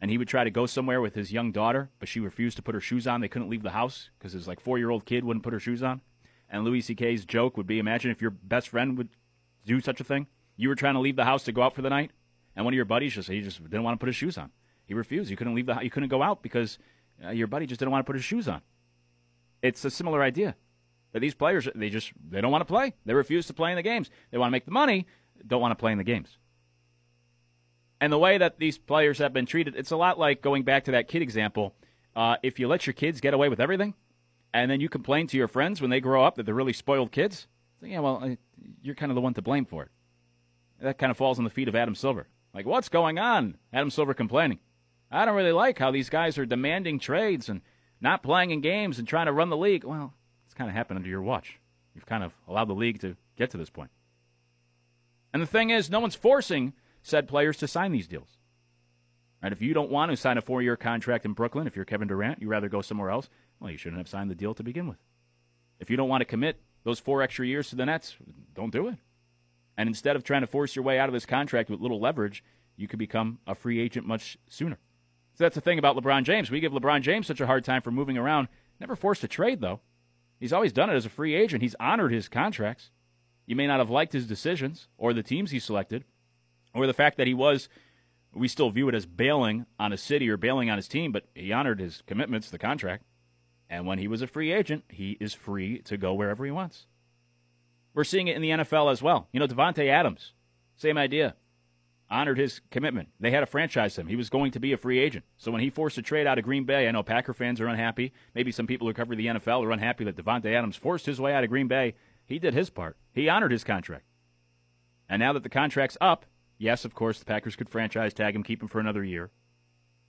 and 0.00 0.10
he 0.10 0.18
would 0.18 0.28
try 0.28 0.44
to 0.44 0.50
go 0.50 0.66
somewhere 0.66 1.00
with 1.00 1.14
his 1.14 1.32
young 1.32 1.52
daughter, 1.52 1.90
but 1.98 2.08
she 2.08 2.20
refused 2.20 2.56
to 2.56 2.62
put 2.62 2.74
her 2.74 2.80
shoes 2.80 3.06
on. 3.06 3.20
They 3.20 3.28
couldn't 3.28 3.50
leave 3.50 3.62
the 3.62 3.70
house 3.70 4.10
because 4.18 4.32
his 4.32 4.46
like 4.46 4.60
four 4.60 4.78
year 4.78 4.90
old 4.90 5.04
kid 5.04 5.24
wouldn't 5.24 5.42
put 5.42 5.52
her 5.52 5.60
shoes 5.60 5.82
on. 5.82 6.00
And 6.48 6.64
Louis 6.64 6.82
C.K.'s 6.82 7.24
joke 7.24 7.56
would 7.56 7.66
be 7.66 7.78
imagine 7.78 8.10
if 8.10 8.22
your 8.22 8.30
best 8.30 8.68
friend 8.68 8.96
would 8.96 9.08
do 9.66 9.80
such 9.80 10.00
a 10.00 10.04
thing. 10.04 10.26
You 10.56 10.68
were 10.68 10.74
trying 10.74 10.94
to 10.94 11.00
leave 11.00 11.16
the 11.16 11.24
house 11.24 11.44
to 11.44 11.52
go 11.52 11.62
out 11.62 11.74
for 11.74 11.82
the 11.82 11.90
night, 11.90 12.12
and 12.54 12.64
one 12.64 12.74
of 12.74 12.76
your 12.76 12.84
buddies 12.84 13.14
just 13.14 13.28
he 13.28 13.40
just 13.40 13.62
didn't 13.62 13.82
want 13.82 13.98
to 13.98 13.98
put 13.98 14.08
his 14.08 14.16
shoes 14.16 14.38
on. 14.38 14.50
He 14.86 14.94
refused. 14.94 15.30
You 15.30 15.36
couldn't 15.36 15.54
leave 15.54 15.66
the 15.66 15.78
you 15.80 15.90
couldn't 15.90 16.08
go 16.08 16.22
out 16.22 16.42
because 16.42 16.78
uh, 17.24 17.30
your 17.30 17.46
buddy 17.46 17.66
just 17.66 17.78
didn't 17.78 17.92
want 17.92 18.04
to 18.04 18.06
put 18.06 18.16
his 18.16 18.24
shoes 18.24 18.48
on. 18.48 18.60
It's 19.62 19.84
a 19.84 19.90
similar 19.90 20.22
idea. 20.22 20.56
That 21.12 21.20
these 21.20 21.34
players 21.34 21.68
they 21.74 21.90
just 21.90 22.12
they 22.28 22.40
don't 22.40 22.52
want 22.52 22.62
to 22.62 22.72
play. 22.72 22.94
They 23.06 23.14
refuse 23.14 23.46
to 23.46 23.54
play 23.54 23.70
in 23.70 23.76
the 23.76 23.82
games. 23.82 24.10
They 24.30 24.38
want 24.38 24.48
to 24.48 24.52
make 24.52 24.64
the 24.64 24.72
money, 24.72 25.06
don't 25.46 25.60
want 25.60 25.72
to 25.72 25.76
play 25.76 25.92
in 25.92 25.98
the 25.98 26.04
games. 26.04 26.38
And 28.00 28.12
the 28.12 28.18
way 28.18 28.36
that 28.36 28.58
these 28.58 28.76
players 28.76 29.18
have 29.18 29.32
been 29.32 29.46
treated, 29.46 29.76
it's 29.76 29.90
a 29.90 29.96
lot 29.96 30.18
like 30.18 30.42
going 30.42 30.64
back 30.64 30.84
to 30.84 30.90
that 30.92 31.08
kid 31.08 31.22
example. 31.22 31.74
Uh, 32.14 32.36
if 32.42 32.58
you 32.58 32.68
let 32.68 32.86
your 32.86 32.94
kids 32.94 33.20
get 33.20 33.32
away 33.32 33.48
with 33.48 33.60
everything, 33.60 33.94
and 34.52 34.70
then 34.70 34.80
you 34.80 34.88
complain 34.88 35.26
to 35.28 35.36
your 35.36 35.48
friends 35.48 35.80
when 35.80 35.90
they 35.90 36.00
grow 36.00 36.24
up 36.24 36.36
that 36.36 36.44
they're 36.44 36.54
really 36.54 36.72
spoiled 36.72 37.12
kids, 37.12 37.46
yeah, 37.80 38.00
well, 38.00 38.36
you're 38.82 38.94
kind 38.94 39.10
of 39.10 39.14
the 39.14 39.20
one 39.20 39.34
to 39.34 39.42
blame 39.42 39.64
for 39.64 39.84
it. 39.84 39.90
That 40.84 40.98
kind 40.98 41.10
of 41.10 41.16
falls 41.16 41.38
on 41.38 41.44
the 41.44 41.50
feet 41.50 41.68
of 41.68 41.74
Adam 41.74 41.94
Silver. 41.94 42.28
Like, 42.52 42.66
what's 42.66 42.90
going 42.90 43.18
on? 43.18 43.56
Adam 43.72 43.90
Silver 43.90 44.12
complaining. 44.12 44.58
I 45.10 45.24
don't 45.24 45.34
really 45.34 45.52
like 45.52 45.78
how 45.78 45.90
these 45.90 46.10
guys 46.10 46.36
are 46.36 46.44
demanding 46.44 46.98
trades 46.98 47.48
and 47.48 47.62
not 48.00 48.22
playing 48.22 48.50
in 48.50 48.60
games 48.60 48.98
and 48.98 49.08
trying 49.08 49.26
to 49.26 49.32
run 49.32 49.48
the 49.48 49.56
league. 49.56 49.84
Well, 49.84 50.12
it's 50.44 50.54
kind 50.54 50.68
of 50.68 50.76
happened 50.76 50.98
under 50.98 51.08
your 51.08 51.22
watch. 51.22 51.58
You've 51.94 52.04
kind 52.04 52.22
of 52.22 52.34
allowed 52.46 52.68
the 52.68 52.74
league 52.74 53.00
to 53.00 53.16
get 53.36 53.50
to 53.50 53.56
this 53.56 53.70
point. 53.70 53.90
And 55.32 55.40
the 55.40 55.46
thing 55.46 55.70
is, 55.70 55.88
no 55.88 56.00
one's 56.00 56.14
forcing 56.14 56.74
said 57.02 57.28
players 57.28 57.56
to 57.58 57.68
sign 57.68 57.92
these 57.92 58.06
deals. 58.06 58.36
Right? 59.42 59.52
If 59.52 59.62
you 59.62 59.72
don't 59.72 59.90
want 59.90 60.10
to 60.10 60.16
sign 60.16 60.36
a 60.36 60.42
four 60.42 60.60
year 60.60 60.76
contract 60.76 61.24
in 61.24 61.32
Brooklyn, 61.32 61.66
if 61.66 61.76
you're 61.76 61.84
Kevin 61.86 62.08
Durant, 62.08 62.42
you'd 62.42 62.48
rather 62.50 62.68
go 62.68 62.82
somewhere 62.82 63.10
else, 63.10 63.30
well, 63.58 63.70
you 63.70 63.78
shouldn't 63.78 63.98
have 63.98 64.08
signed 64.08 64.30
the 64.30 64.34
deal 64.34 64.54
to 64.54 64.62
begin 64.62 64.86
with. 64.86 64.98
If 65.80 65.88
you 65.88 65.96
don't 65.96 66.08
want 66.08 66.20
to 66.20 66.26
commit 66.26 66.60
those 66.82 67.00
four 67.00 67.22
extra 67.22 67.46
years 67.46 67.70
to 67.70 67.76
the 67.76 67.86
Nets, 67.86 68.16
don't 68.54 68.70
do 68.70 68.88
it. 68.88 68.96
And 69.76 69.88
instead 69.88 70.16
of 70.16 70.24
trying 70.24 70.42
to 70.42 70.46
force 70.46 70.76
your 70.76 70.84
way 70.84 70.98
out 70.98 71.08
of 71.08 71.12
this 71.12 71.26
contract 71.26 71.70
with 71.70 71.80
little 71.80 72.00
leverage, 72.00 72.44
you 72.76 72.88
could 72.88 72.98
become 72.98 73.38
a 73.46 73.54
free 73.54 73.80
agent 73.80 74.06
much 74.06 74.38
sooner. 74.48 74.78
So 75.34 75.44
that's 75.44 75.56
the 75.56 75.60
thing 75.60 75.78
about 75.78 75.96
LeBron 75.96 76.24
James. 76.24 76.50
We 76.50 76.60
give 76.60 76.72
LeBron 76.72 77.02
James 77.02 77.26
such 77.26 77.40
a 77.40 77.46
hard 77.46 77.64
time 77.64 77.82
for 77.82 77.90
moving 77.90 78.16
around. 78.16 78.48
Never 78.80 78.94
forced 78.94 79.24
a 79.24 79.28
trade, 79.28 79.60
though. 79.60 79.80
He's 80.38 80.52
always 80.52 80.72
done 80.72 80.90
it 80.90 80.94
as 80.94 81.06
a 81.06 81.10
free 81.10 81.34
agent. 81.34 81.62
He's 81.62 81.76
honored 81.80 82.12
his 82.12 82.28
contracts. 82.28 82.90
You 83.46 83.56
may 83.56 83.66
not 83.66 83.78
have 83.78 83.90
liked 83.90 84.12
his 84.12 84.26
decisions 84.26 84.88
or 84.96 85.12
the 85.12 85.22
teams 85.22 85.50
he 85.50 85.58
selected 85.58 86.04
or 86.72 86.86
the 86.86 86.94
fact 86.94 87.16
that 87.16 87.26
he 87.26 87.34
was, 87.34 87.68
we 88.34 88.48
still 88.48 88.70
view 88.70 88.88
it 88.88 88.94
as 88.94 89.06
bailing 89.06 89.66
on 89.78 89.92
a 89.92 89.96
city 89.96 90.28
or 90.28 90.36
bailing 90.36 90.70
on 90.70 90.76
his 90.76 90.88
team, 90.88 91.12
but 91.12 91.26
he 91.34 91.52
honored 91.52 91.80
his 91.80 92.02
commitments, 92.06 92.50
the 92.50 92.58
contract. 92.58 93.04
And 93.68 93.86
when 93.86 93.98
he 93.98 94.08
was 94.08 94.22
a 94.22 94.26
free 94.26 94.52
agent, 94.52 94.84
he 94.88 95.16
is 95.20 95.34
free 95.34 95.78
to 95.80 95.96
go 95.96 96.14
wherever 96.14 96.44
he 96.44 96.50
wants. 96.50 96.86
We're 97.94 98.04
seeing 98.04 98.28
it 98.28 98.36
in 98.36 98.42
the 98.42 98.50
NFL 98.50 98.90
as 98.90 99.02
well. 99.02 99.28
You 99.32 99.40
know, 99.40 99.46
Davante 99.46 99.88
Adams, 99.88 100.32
same 100.76 100.98
idea. 100.98 101.36
Honored 102.10 102.38
his 102.38 102.60
commitment. 102.70 103.08
They 103.18 103.30
had 103.30 103.40
to 103.40 103.46
franchise 103.46 103.96
him. 103.96 104.08
He 104.08 104.16
was 104.16 104.28
going 104.28 104.52
to 104.52 104.60
be 104.60 104.72
a 104.72 104.76
free 104.76 104.98
agent. 104.98 105.24
So 105.38 105.50
when 105.50 105.62
he 105.62 105.70
forced 105.70 105.96
a 105.96 106.02
trade 106.02 106.26
out 106.26 106.38
of 106.38 106.44
Green 106.44 106.64
Bay, 106.64 106.86
I 106.86 106.90
know 106.90 107.02
Packer 107.02 107.32
fans 107.32 107.60
are 107.60 107.66
unhappy. 107.66 108.12
Maybe 108.34 108.52
some 108.52 108.66
people 108.66 108.86
who 108.86 108.92
cover 108.92 109.16
the 109.16 109.26
NFL 109.26 109.64
are 109.64 109.72
unhappy 109.72 110.04
that 110.04 110.16
Davante 110.16 110.54
Adams 110.54 110.76
forced 110.76 111.06
his 111.06 111.20
way 111.20 111.34
out 111.34 111.44
of 111.44 111.50
Green 111.50 111.66
Bay. 111.66 111.94
He 112.26 112.38
did 112.38 112.52
his 112.52 112.68
part. 112.68 112.98
He 113.12 113.28
honored 113.28 113.52
his 113.52 113.64
contract. 113.64 114.04
And 115.08 115.20
now 115.20 115.32
that 115.32 115.42
the 115.42 115.48
contract's 115.48 115.96
up, 116.00 116.26
yes, 116.58 116.84
of 116.84 116.94
course, 116.94 117.18
the 117.18 117.24
Packers 117.24 117.56
could 117.56 117.68
franchise 117.68 118.12
tag 118.12 118.34
him, 118.34 118.42
keep 118.42 118.62
him 118.62 118.68
for 118.68 118.80
another 118.80 119.04
year. 119.04 119.30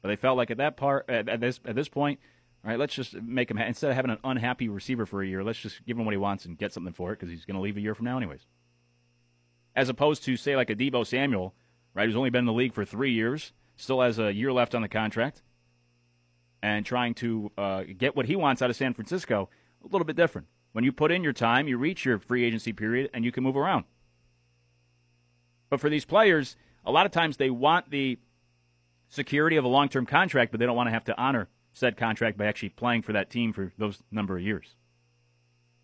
But 0.02 0.10
they 0.10 0.16
felt 0.16 0.38
like 0.38 0.52
at 0.52 0.58
that 0.58 0.78
part, 0.78 1.10
at 1.10 1.40
this 1.40 1.60
at 1.66 1.76
this 1.76 1.90
point, 1.90 2.20
all 2.66 2.72
right, 2.72 2.80
let's 2.80 2.96
just 2.96 3.14
make 3.14 3.52
him 3.52 3.60
instead 3.60 3.92
of 3.92 3.96
having 3.96 4.10
an 4.10 4.18
unhappy 4.24 4.70
receiver 4.70 5.06
for 5.06 5.22
a 5.22 5.28
year, 5.28 5.44
let's 5.44 5.60
just 5.60 5.86
give 5.86 6.00
him 6.00 6.06
what 6.06 6.14
he 6.14 6.18
wants 6.18 6.46
and 6.46 6.58
get 6.58 6.74
something 6.74 6.94
for 6.94 7.12
it 7.12 7.20
because 7.20 7.30
he's 7.30 7.46
going 7.46 7.56
to 7.56 7.62
leave 7.62 7.78
a 7.78 7.82
year 7.82 7.94
from 7.94 8.06
now, 8.06 8.18
anyways. 8.18 8.48
As 9.76 9.88
opposed 9.88 10.24
to 10.24 10.36
say 10.36 10.56
like 10.56 10.72
a 10.72 10.76
Deebo 10.76 11.06
Samuel, 11.06 11.54
right, 11.94 12.08
who's 12.08 12.16
only 12.16 12.32
been 12.32 12.40
in 12.40 12.46
the 12.48 12.54
league 12.54 12.74
for 12.74 12.84
three 12.84 13.12
years, 13.12 13.54
still 13.76 14.02
has 14.02 14.18
a 14.18 14.34
year 14.34 14.52
left 14.52 14.74
on 14.74 14.82
the 14.82 14.88
contract, 14.88 15.44
and 16.64 16.84
trying 16.84 17.14
to 17.14 17.52
uh, 17.56 17.84
get 17.96 18.16
what 18.16 18.26
he 18.26 18.36
wants 18.36 18.64
out 18.64 18.72
of 18.72 18.76
San 18.76 18.96
Francisco, 18.96 19.48
a 19.84 19.88
little 19.88 20.06
bit 20.06 20.16
different. 20.16 20.48
When 20.72 20.84
you 20.84 20.92
put 20.92 21.12
in 21.12 21.24
your 21.24 21.34
time, 21.34 21.68
you 21.68 21.78
reach 21.78 22.04
your 22.04 22.18
free 22.18 22.44
agency 22.44 22.74
period, 22.74 23.12
and 23.14 23.24
you 23.24 23.32
can 23.32 23.44
move 23.44 23.56
around. 23.56 23.86
But 25.70 25.80
for 25.80 25.90
these 25.92 26.06
players, 26.06 26.56
a 26.84 26.92
lot 26.92 27.06
of 27.06 27.12
times 27.12 27.38
they 27.38 27.52
want 27.52 27.92
the 27.92 28.18
security 29.08 29.56
of 29.56 29.66
a 29.66 29.68
long 29.68 29.88
term 29.88 30.08
contract, 30.08 30.50
but 30.50 30.60
they 30.60 30.66
don't 30.66 30.76
want 30.76 30.88
to 30.88 30.94
have 30.94 31.06
to 31.06 31.22
honor 31.22 31.48
said 31.76 31.98
contract 31.98 32.38
by 32.38 32.46
actually 32.46 32.70
playing 32.70 33.02
for 33.02 33.14
that 33.14 33.30
team 33.30 33.52
for 33.52 33.72
those 33.78 34.02
number 34.10 34.38
of 34.38 34.44
years. 34.44 34.76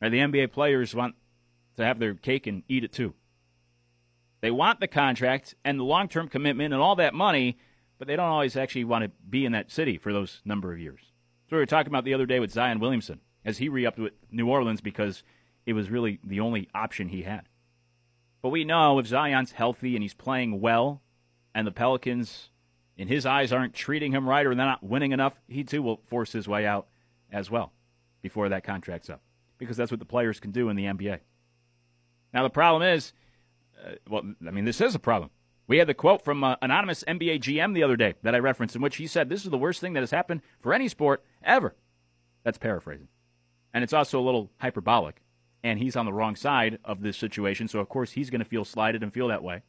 Right? 0.01 0.09
The 0.09 0.19
NBA 0.19 0.51
players 0.51 0.95
want 0.95 1.15
to 1.75 1.85
have 1.85 1.99
their 1.99 2.13
cake 2.13 2.47
and 2.47 2.63
eat 2.67 2.85
it 2.85 2.93
too. 2.93 3.13
They 4.39 4.51
want 4.51 4.79
the 4.79 4.87
contract 4.87 5.53
and 5.65 5.77
the 5.77 5.83
long 5.83 6.07
term 6.07 6.29
commitment 6.29 6.73
and 6.73 6.81
all 6.81 6.95
that 6.95 7.13
money, 7.13 7.57
but 7.99 8.07
they 8.07 8.15
don't 8.15 8.29
always 8.29 8.55
actually 8.55 8.85
want 8.85 9.03
to 9.03 9.11
be 9.29 9.45
in 9.45 9.51
that 9.51 9.69
city 9.69 9.97
for 9.97 10.13
those 10.13 10.41
number 10.45 10.71
of 10.71 10.79
years. 10.79 11.01
So 11.49 11.57
we 11.57 11.59
were 11.59 11.65
talking 11.65 11.91
about 11.91 12.05
the 12.05 12.13
other 12.13 12.25
day 12.25 12.39
with 12.39 12.51
Zion 12.51 12.79
Williamson 12.79 13.19
as 13.43 13.57
he 13.57 13.67
re 13.67 13.85
upped 13.85 13.99
with 13.99 14.13
New 14.31 14.47
Orleans 14.47 14.79
because 14.81 15.23
it 15.65 15.73
was 15.73 15.91
really 15.91 16.19
the 16.23 16.39
only 16.39 16.69
option 16.73 17.09
he 17.09 17.23
had. 17.23 17.49
But 18.41 18.49
we 18.49 18.63
know 18.63 18.97
if 18.97 19.07
Zion's 19.07 19.51
healthy 19.51 19.95
and 19.95 20.01
he's 20.01 20.13
playing 20.13 20.61
well, 20.61 21.01
and 21.53 21.67
the 21.67 21.71
Pelicans, 21.71 22.49
in 23.01 23.07
his 23.07 23.25
eyes, 23.25 23.51
aren't 23.51 23.73
treating 23.73 24.11
him 24.11 24.29
right 24.29 24.45
or 24.45 24.53
they're 24.53 24.63
not 24.65 24.83
winning 24.83 25.11
enough, 25.11 25.33
he 25.47 25.63
too 25.63 25.81
will 25.81 26.01
force 26.05 26.31
his 26.31 26.47
way 26.47 26.67
out 26.67 26.87
as 27.31 27.49
well 27.49 27.73
before 28.21 28.49
that 28.49 28.63
contract's 28.63 29.09
up. 29.09 29.21
Because 29.57 29.75
that's 29.75 29.91
what 29.91 29.99
the 29.99 30.05
players 30.05 30.39
can 30.39 30.51
do 30.51 30.69
in 30.69 30.75
the 30.75 30.85
NBA. 30.85 31.19
Now, 32.31 32.43
the 32.43 32.49
problem 32.51 32.83
is, 32.83 33.11
uh, 33.83 33.93
well, 34.07 34.21
I 34.47 34.51
mean, 34.51 34.65
this 34.65 34.79
is 34.79 34.93
a 34.93 34.99
problem. 34.99 35.31
We 35.65 35.79
had 35.79 35.87
the 35.87 35.95
quote 35.95 36.23
from 36.23 36.43
uh, 36.43 36.57
anonymous 36.61 37.03
NBA 37.07 37.39
GM 37.39 37.73
the 37.73 37.81
other 37.81 37.95
day 37.95 38.13
that 38.21 38.35
I 38.35 38.39
referenced, 38.39 38.75
in 38.75 38.81
which 38.81 38.97
he 38.97 39.07
said, 39.07 39.29
This 39.29 39.45
is 39.45 39.49
the 39.49 39.57
worst 39.57 39.81
thing 39.81 39.93
that 39.93 40.01
has 40.01 40.11
happened 40.11 40.41
for 40.59 40.71
any 40.71 40.87
sport 40.87 41.23
ever. 41.43 41.73
That's 42.43 42.59
paraphrasing. 42.59 43.07
And 43.73 43.83
it's 43.83 43.93
also 43.93 44.19
a 44.19 44.21
little 44.21 44.51
hyperbolic 44.59 45.21
and 45.63 45.79
he's 45.79 45.95
on 45.95 46.05
the 46.05 46.13
wrong 46.13 46.35
side 46.35 46.79
of 46.83 47.01
this 47.01 47.17
situation. 47.17 47.67
So, 47.67 47.79
of 47.79 47.89
course, 47.89 48.11
he's 48.11 48.29
going 48.29 48.39
to 48.39 48.45
feel 48.45 48.65
slighted 48.65 49.03
and 49.03 49.13
feel 49.13 49.27
that 49.27 49.43
way. 49.43 49.61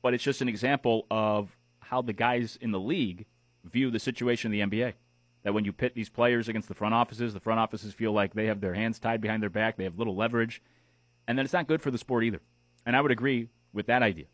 But 0.00 0.14
it's 0.14 0.24
just 0.24 0.40
an 0.40 0.48
example 0.48 1.06
of 1.10 1.56
how 1.92 2.00
the 2.00 2.12
guys 2.14 2.56
in 2.58 2.70
the 2.70 2.80
league 2.80 3.26
view 3.64 3.90
the 3.90 3.98
situation 3.98 4.50
in 4.50 4.70
the 4.70 4.76
NBA. 4.76 4.94
That 5.42 5.52
when 5.52 5.66
you 5.66 5.72
pit 5.74 5.94
these 5.94 6.08
players 6.08 6.48
against 6.48 6.68
the 6.68 6.74
front 6.74 6.94
offices, 6.94 7.34
the 7.34 7.40
front 7.40 7.60
offices 7.60 7.92
feel 7.92 8.12
like 8.12 8.32
they 8.32 8.46
have 8.46 8.62
their 8.62 8.72
hands 8.72 8.98
tied 8.98 9.20
behind 9.20 9.42
their 9.42 9.50
back, 9.50 9.76
they 9.76 9.84
have 9.84 9.98
little 9.98 10.16
leverage, 10.16 10.62
and 11.28 11.36
then 11.36 11.44
it's 11.44 11.52
not 11.52 11.68
good 11.68 11.82
for 11.82 11.90
the 11.90 11.98
sport 11.98 12.24
either. 12.24 12.40
And 12.86 12.96
I 12.96 13.00
would 13.02 13.10
agree 13.10 13.48
with 13.74 13.86
that 13.86 14.02
idea. 14.02 14.24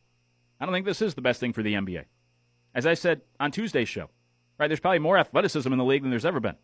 I 0.61 0.67
don't 0.67 0.73
think 0.73 0.87
this 0.87 1.03
is 1.03 1.15
the 1.15 1.21
best 1.21 1.41
thing 1.41 1.53
for 1.53 1.65
the 1.65 1.75
NBA. 1.75 2.05
As 2.77 2.87
I 2.87 2.95
said 2.95 3.23
on 3.41 3.51
Tuesday's 3.51 3.89
show, 3.89 4.09
right, 4.57 4.69
there's 4.69 4.79
probably 4.79 5.01
more 5.01 5.19
athleticism 5.19 5.73
in 5.73 5.79
the 5.79 5.85
league 5.85 6.03
than 6.03 6.11
there's 6.11 6.25
ever 6.25 6.41
been. 6.41 6.57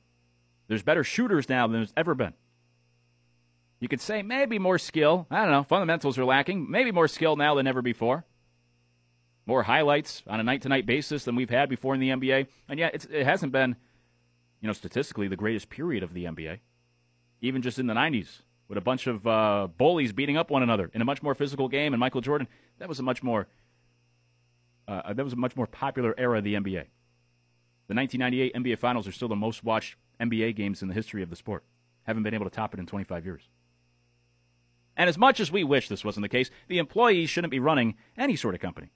There's 0.68 0.84
better 0.84 1.02
shooters 1.02 1.48
now 1.48 1.66
than 1.66 1.80
there's 1.80 1.92
ever 1.96 2.14
been. 2.14 2.34
You 3.80 3.88
could 3.88 4.00
say 4.00 4.22
maybe 4.22 4.60
more 4.60 4.78
skill. 4.78 5.26
I 5.28 5.42
don't 5.42 5.50
know. 5.50 5.64
Fundamentals 5.64 6.18
are 6.18 6.24
lacking. 6.24 6.70
Maybe 6.70 6.92
more 6.92 7.08
skill 7.08 7.34
now 7.34 7.56
than 7.56 7.66
ever 7.66 7.82
before. 7.82 8.24
More 9.46 9.64
highlights 9.64 10.22
on 10.26 10.40
a 10.40 10.42
night 10.42 10.62
to 10.62 10.68
night 10.68 10.86
basis 10.86 11.24
than 11.24 11.36
we've 11.36 11.50
had 11.50 11.68
before 11.68 11.94
in 11.94 12.00
the 12.00 12.10
NBA. 12.10 12.46
And 12.68 12.78
yet, 12.78 13.06
it 13.10 13.24
hasn't 13.24 13.52
been, 13.52 13.76
you 14.60 14.66
know, 14.66 14.72
statistically 14.72 15.28
the 15.28 15.36
greatest 15.36 15.68
period 15.68 16.02
of 16.02 16.14
the 16.14 16.24
NBA. 16.24 16.60
Even 17.40 17.60
just 17.60 17.78
in 17.78 17.86
the 17.86 17.94
90s, 17.94 18.40
with 18.68 18.78
a 18.78 18.80
bunch 18.80 19.06
of 19.06 19.26
uh, 19.26 19.68
bullies 19.76 20.12
beating 20.12 20.36
up 20.36 20.50
one 20.50 20.62
another 20.62 20.90
in 20.94 21.02
a 21.02 21.04
much 21.04 21.22
more 21.22 21.34
physical 21.34 21.68
game. 21.68 21.92
And 21.92 22.00
Michael 22.00 22.20
Jordan, 22.20 22.48
that 22.78 22.88
was 22.88 22.98
a 22.98 23.02
much 23.02 23.22
more. 23.22 23.46
Uh, 24.86 25.12
that 25.14 25.24
was 25.24 25.32
a 25.32 25.36
much 25.36 25.56
more 25.56 25.66
popular 25.66 26.14
era 26.18 26.38
of 26.38 26.44
the 26.44 26.54
NBA. 26.54 26.86
The 27.86 27.94
1998 27.94 28.54
NBA 28.54 28.78
Finals 28.78 29.06
are 29.06 29.12
still 29.12 29.28
the 29.28 29.36
most 29.36 29.64
watched 29.64 29.96
NBA 30.20 30.56
games 30.56 30.82
in 30.82 30.88
the 30.88 30.94
history 30.94 31.22
of 31.22 31.30
the 31.30 31.36
sport. 31.36 31.64
Haven't 32.04 32.22
been 32.22 32.34
able 32.34 32.44
to 32.44 32.50
top 32.50 32.74
it 32.74 32.80
in 32.80 32.86
25 32.86 33.24
years. 33.24 33.48
And 34.96 35.08
as 35.08 35.18
much 35.18 35.40
as 35.40 35.50
we 35.50 35.64
wish 35.64 35.88
this 35.88 36.04
wasn't 36.04 36.22
the 36.22 36.28
case, 36.28 36.50
the 36.68 36.78
employees 36.78 37.30
shouldn't 37.30 37.50
be 37.50 37.58
running 37.58 37.96
any 38.16 38.36
sort 38.36 38.54
of 38.54 38.60
company. 38.60 38.90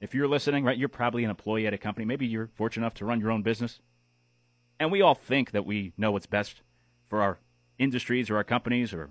If 0.00 0.14
you're 0.14 0.28
listening, 0.28 0.64
right, 0.64 0.78
you're 0.78 0.88
probably 0.88 1.24
an 1.24 1.30
employee 1.30 1.66
at 1.66 1.74
a 1.74 1.78
company. 1.78 2.06
Maybe 2.06 2.26
you're 2.26 2.48
fortunate 2.54 2.84
enough 2.84 2.94
to 2.94 3.04
run 3.04 3.20
your 3.20 3.30
own 3.30 3.42
business. 3.42 3.80
And 4.78 4.90
we 4.90 5.02
all 5.02 5.14
think 5.14 5.50
that 5.50 5.66
we 5.66 5.92
know 5.98 6.10
what's 6.10 6.26
best 6.26 6.62
for 7.08 7.20
our 7.20 7.38
industries 7.78 8.30
or 8.30 8.36
our 8.36 8.44
companies 8.44 8.94
or 8.94 9.10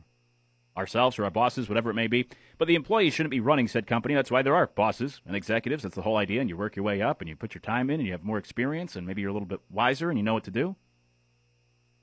ourselves 0.75 1.19
or 1.19 1.25
our 1.25 1.29
bosses, 1.31 1.69
whatever 1.69 1.91
it 1.91 1.95
may 1.95 2.07
be. 2.07 2.27
But 2.57 2.67
the 2.67 2.75
employees 2.75 3.13
shouldn't 3.13 3.31
be 3.31 3.39
running 3.39 3.67
said 3.67 3.85
company. 3.85 4.15
That's 4.15 4.31
why 4.31 4.41
there 4.41 4.55
are 4.55 4.67
bosses 4.67 5.21
and 5.27 5.35
executives. 5.35 5.83
That's 5.83 5.95
the 5.95 6.01
whole 6.01 6.17
idea. 6.17 6.41
And 6.41 6.49
you 6.49 6.57
work 6.57 6.75
your 6.75 6.85
way 6.85 7.01
up 7.01 7.21
and 7.21 7.29
you 7.29 7.35
put 7.35 7.53
your 7.53 7.61
time 7.61 7.89
in 7.89 7.99
and 7.99 8.07
you 8.07 8.13
have 8.13 8.23
more 8.23 8.37
experience 8.37 8.95
and 8.95 9.05
maybe 9.05 9.21
you're 9.21 9.29
a 9.29 9.33
little 9.33 9.47
bit 9.47 9.61
wiser 9.69 10.09
and 10.09 10.17
you 10.17 10.23
know 10.23 10.33
what 10.33 10.45
to 10.45 10.51
do. 10.51 10.75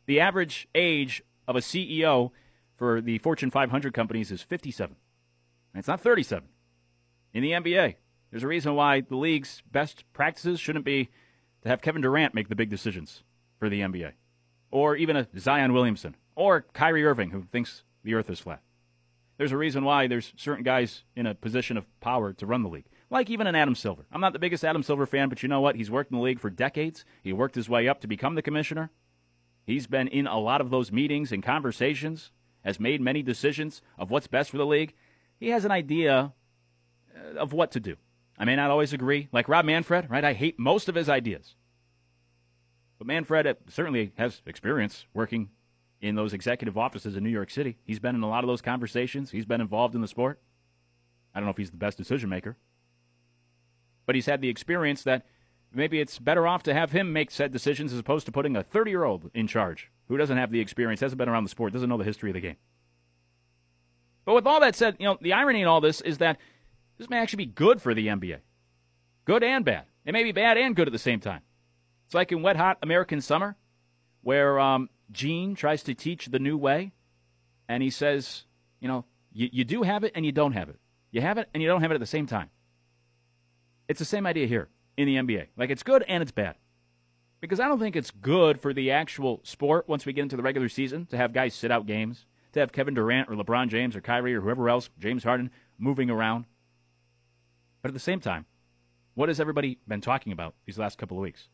The 0.07 0.21
average 0.21 0.69
age 0.75 1.23
of 1.49 1.57
a 1.57 1.61
CEO 1.61 2.31
for 2.77 3.01
the 3.01 3.19
Fortune 3.19 3.51
500 3.51 3.93
companies 3.93 4.31
is 4.31 4.43
57. 4.43 4.95
And 5.73 5.79
it's 5.79 5.89
not 5.89 6.01
37. 6.01 6.49
In 7.33 7.43
the 7.43 7.51
NBA, 7.51 7.97
there's 8.37 8.45
a 8.45 8.49
reason 8.49 8.75
why 8.75 9.01
the 9.01 9.17
league's 9.17 9.63
best 9.73 10.05
practices 10.13 10.61
shouldn't 10.61 10.85
be 10.85 11.09
to 11.63 11.71
have 11.71 11.81
Kevin 11.81 12.03
Durant 12.03 12.35
make 12.35 12.51
the 12.51 12.55
big 12.55 12.69
decisions 12.69 13.23
for 13.59 13.71
the 13.71 13.81
NBA, 13.81 14.13
or 14.71 14.95
even 14.95 15.17
a 15.17 15.27
Zion 15.39 15.73
Williamson, 15.73 16.17
or 16.35 16.67
Kyrie 16.75 17.07
Irving, 17.07 17.31
who 17.31 17.45
thinks 17.45 17.83
the 18.05 18.13
earth 18.13 18.29
is 18.29 18.39
flat. 18.39 18.61
There's 19.39 19.53
a 19.53 19.57
reason 19.57 19.87
why 19.87 20.07
there's 20.07 20.35
certain 20.37 20.65
guys 20.65 21.05
in 21.17 21.25
a 21.25 21.35
position 21.35 21.79
of 21.79 21.87
power 22.01 22.35
to 22.35 22.45
run 22.45 22.63
the 22.63 22.69
league, 22.69 22.85
like 23.09 23.31
even 23.31 23.47
an 23.47 23.55
Adam 23.55 23.75
Silver. 23.75 24.05
I'm 24.13 24.21
not 24.21 24.35
the 24.35 24.39
biggest 24.39 24.67
Adam 24.67 24.83
Silver 24.83 25.07
fan, 25.07 25.31
but 25.31 25.43
you 25.43 25.49
know 25.49 25.63
what? 25.63 25.77
He's 25.77 25.91
worked 25.91 26.11
in 26.11 26.19
the 26.19 26.23
league 26.23 26.41
for 26.41 26.51
decades. 26.51 27.07
He 27.23 27.33
worked 27.33 27.55
his 27.55 27.71
way 27.71 27.89
up 27.89 28.03
to 28.03 28.07
become 28.07 28.35
the 28.35 28.43
commissioner. 28.43 28.91
He's 29.65 29.87
been 29.87 30.09
in 30.09 30.27
a 30.27 30.39
lot 30.39 30.61
of 30.61 30.69
those 30.69 30.93
meetings 30.93 31.33
and 31.33 31.43
conversations 31.43 32.33
has 32.63 32.79
made 32.79 33.01
many 33.01 33.23
decisions 33.23 33.81
of 33.97 34.11
what's 34.11 34.27
best 34.27 34.51
for 34.51 34.59
the 34.59 34.67
league, 34.67 34.93
he 35.41 35.49
has 35.49 35.65
an 35.65 35.71
idea 35.71 36.35
uh, 37.17 37.39
of 37.39 37.55
what 37.55 37.71
to 37.71 37.81
do. 37.81 37.97
I 38.39 38.45
may 38.45 38.57
not 38.57 38.71
always 38.71 38.93
agree. 38.93 39.29
Like 39.33 39.49
Rob 39.49 39.65
Manfred, 39.65 40.11
right? 40.11 40.25
I 40.25 40.35
hate 40.35 40.59
most 40.59 40.89
of 40.89 40.95
his 40.95 41.09
ideas. 41.09 41.55
But 42.99 43.07
Manfred 43.07 43.47
uh, 43.47 43.55
certainly 43.69 44.13
has 44.17 44.43
experience 44.47 45.07
working 45.15 45.51
in 46.01 46.15
those 46.15 46.33
executive 46.33 46.77
offices 46.77 47.17
in 47.17 47.25
New 47.25 47.31
York 47.31 47.51
City. 47.51 47.79
He's 47.85 47.99
been 47.99 48.15
in 48.15 48.23
a 48.23 48.29
lot 48.29 48.45
of 48.45 48.49
those 48.49 48.63
conversations. 48.63 49.31
He's 49.31 49.47
been 49.47 49.61
involved 49.61 49.95
in 49.95 50.01
the 50.01 50.09
sport. 50.09 50.41
I 51.35 51.39
don't 51.39 51.47
know 51.47 51.51
if 51.51 51.57
he's 51.57 51.71
the 51.71 51.77
best 51.77 51.99
decision 51.99 52.29
maker. 52.29 52.57
But 54.05 54.15
he's 54.15 54.27
had 54.27 54.41
the 54.41 54.49
experience 54.49 55.03
that 55.03 55.27
maybe 55.73 56.01
it's 56.01 56.19
better 56.19 56.47
off 56.47 56.63
to 56.65 56.75
have 56.75 56.93
him 56.93 57.13
make 57.13 57.31
said 57.31 57.53
decisions 57.53 57.93
as 57.93 57.99
opposed 57.99 58.27
to 58.27 58.33
putting 58.33 58.57
a 58.57 58.63
30 58.63 58.91
year 58.91 59.05
old 59.05 59.31
in 59.35 59.47
charge 59.47 59.91
who 60.09 60.17
doesn't 60.17 60.37
have 60.37 60.53
the 60.53 60.61
experience, 60.61 61.01
hasn't 61.01 61.19
been 61.19 61.29
around 61.29 61.45
the 61.45 61.51
sport, 61.51 61.73
doesn't 61.73 61.89
know 61.89 61.99
the 61.99 62.05
history 62.05 62.31
of 62.31 62.35
the 62.35 62.41
game. 62.41 62.57
But 64.25 64.35
with 64.35 64.47
all 64.47 64.61
that 64.61 64.75
said, 64.75 64.97
you 64.99 65.07
know, 65.07 65.19
the 65.21 65.33
irony 65.33 65.63
in 65.63 65.69
all 65.69 65.81
this 65.81 66.01
is 66.01 66.19
that 66.19 66.39
this 66.99 67.11
may 67.11 67.19
actually 67.19 67.45
be 67.45 67.53
good 67.53 67.81
for 67.83 67.95
the 67.95 68.07
NBA. 68.07 68.39
Good 69.25 69.43
and 69.43 69.65
bad. 69.65 69.85
It 70.05 70.13
may 70.13 70.23
be 70.23 70.33
bad 70.33 70.57
and 70.57 70.77
good 70.77 70.89
at 70.89 70.93
the 70.93 70.99
same 70.99 71.21
time. 71.21 71.43
It's 72.07 72.15
like 72.15 72.31
in 72.31 72.43
Wet 72.43 72.57
Hot 72.57 72.79
American 72.83 73.21
Summer, 73.21 73.57
where 74.23 74.61
um, 74.61 74.89
Gene 75.11 75.55
tries 75.55 75.83
to 75.85 75.95
teach 75.95 76.27
the 76.27 76.39
new 76.39 76.57
way, 76.57 76.93
and 77.69 77.83
he 77.83 77.91
says, 77.91 78.45
you 78.81 78.89
know, 78.89 79.05
you, 79.33 79.49
you 79.53 79.65
do 79.65 79.83
have 79.83 80.05
it 80.05 80.13
and 80.15 80.25
you 80.25 80.33
don't 80.33 80.53
have 80.53 80.69
it. 80.69 80.79
You 81.11 81.21
have 81.21 81.39
it 81.39 81.49
and 81.53 81.63
you 81.63 81.69
don't 81.69 81.83
have 81.83 81.91
it 81.91 81.95
at 81.95 82.01
the 82.01 82.07
same 82.07 82.27
time. 82.27 82.51
It's 83.89 83.99
the 83.99 84.05
same 84.05 84.27
idea 84.27 84.47
here 84.47 84.69
in 84.97 85.07
the 85.07 85.17
NBA. 85.17 85.49
Like 85.57 85.71
it's 85.71 85.83
good 85.83 86.05
and 86.09 86.23
it's 86.23 86.33
bad 86.33 86.57
because 87.41 87.61
I 87.61 87.69
don't 87.69 87.79
think 87.79 87.97
it's 87.97 88.11
good 88.11 88.61
for 88.61 88.73
the 88.73 88.91
actual 88.91 89.41
sport 89.45 89.89
once 89.89 90.07
we 90.07 90.13
get 90.13 90.23
into 90.23 90.37
the 90.37 90.43
regular 90.43 90.69
season 90.69 91.07
to 91.07 91.17
have 91.17 91.33
guys 91.33 91.55
sit 91.55 91.71
out 91.71 91.87
games, 91.87 92.25
to 92.53 92.61
have 92.61 92.73
Kevin 92.73 92.95
Durant 92.95 93.29
or 93.29 93.35
LeBron 93.35 93.69
James 93.69 93.95
or 93.95 94.01
Kyrie 94.01 94.35
or 94.35 94.41
whoever 94.41 94.69
else, 94.69 94.89
James 94.99 95.25
Harden, 95.25 95.51
moving 95.79 96.11
around. 96.11 96.47
But 97.87 97.91
at 97.91 97.95
the 97.95 98.01
same 98.01 98.19
time, 98.19 98.47
what 99.15 99.29
has 99.29 99.39
everybody 99.39 99.79
been 99.87 100.01
talking 100.01 100.33
about 100.33 100.57
these 100.65 100.77
last 100.77 100.99
couple 100.99 101.19
of 101.19 101.23
weeks? 101.23 101.51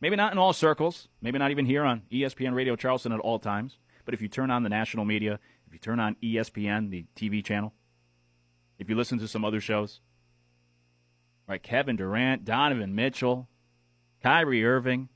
Maybe 0.00 0.16
not 0.16 0.32
in 0.32 0.38
all 0.38 0.52
circles, 0.52 1.06
maybe 1.22 1.38
not 1.38 1.52
even 1.52 1.64
here 1.64 1.84
on 1.84 2.02
ESPN 2.10 2.54
Radio 2.56 2.74
Charleston 2.74 3.12
at 3.12 3.20
all 3.20 3.38
times, 3.38 3.78
but 4.04 4.14
if 4.14 4.20
you 4.20 4.26
turn 4.26 4.50
on 4.50 4.64
the 4.64 4.68
national 4.68 5.04
media, 5.04 5.38
if 5.68 5.72
you 5.72 5.78
turn 5.78 6.00
on 6.00 6.16
ESPN, 6.20 6.90
the 6.90 7.06
TV 7.14 7.44
channel, 7.44 7.72
if 8.80 8.90
you 8.90 8.96
listen 8.96 9.20
to 9.20 9.28
some 9.28 9.44
other 9.44 9.60
shows, 9.60 10.00
right, 11.46 11.62
Kevin 11.62 11.94
Durant, 11.94 12.44
Donovan 12.44 12.96
Mitchell, 12.96 13.46
Kyrie 14.24 14.64
Irving, 14.64 15.08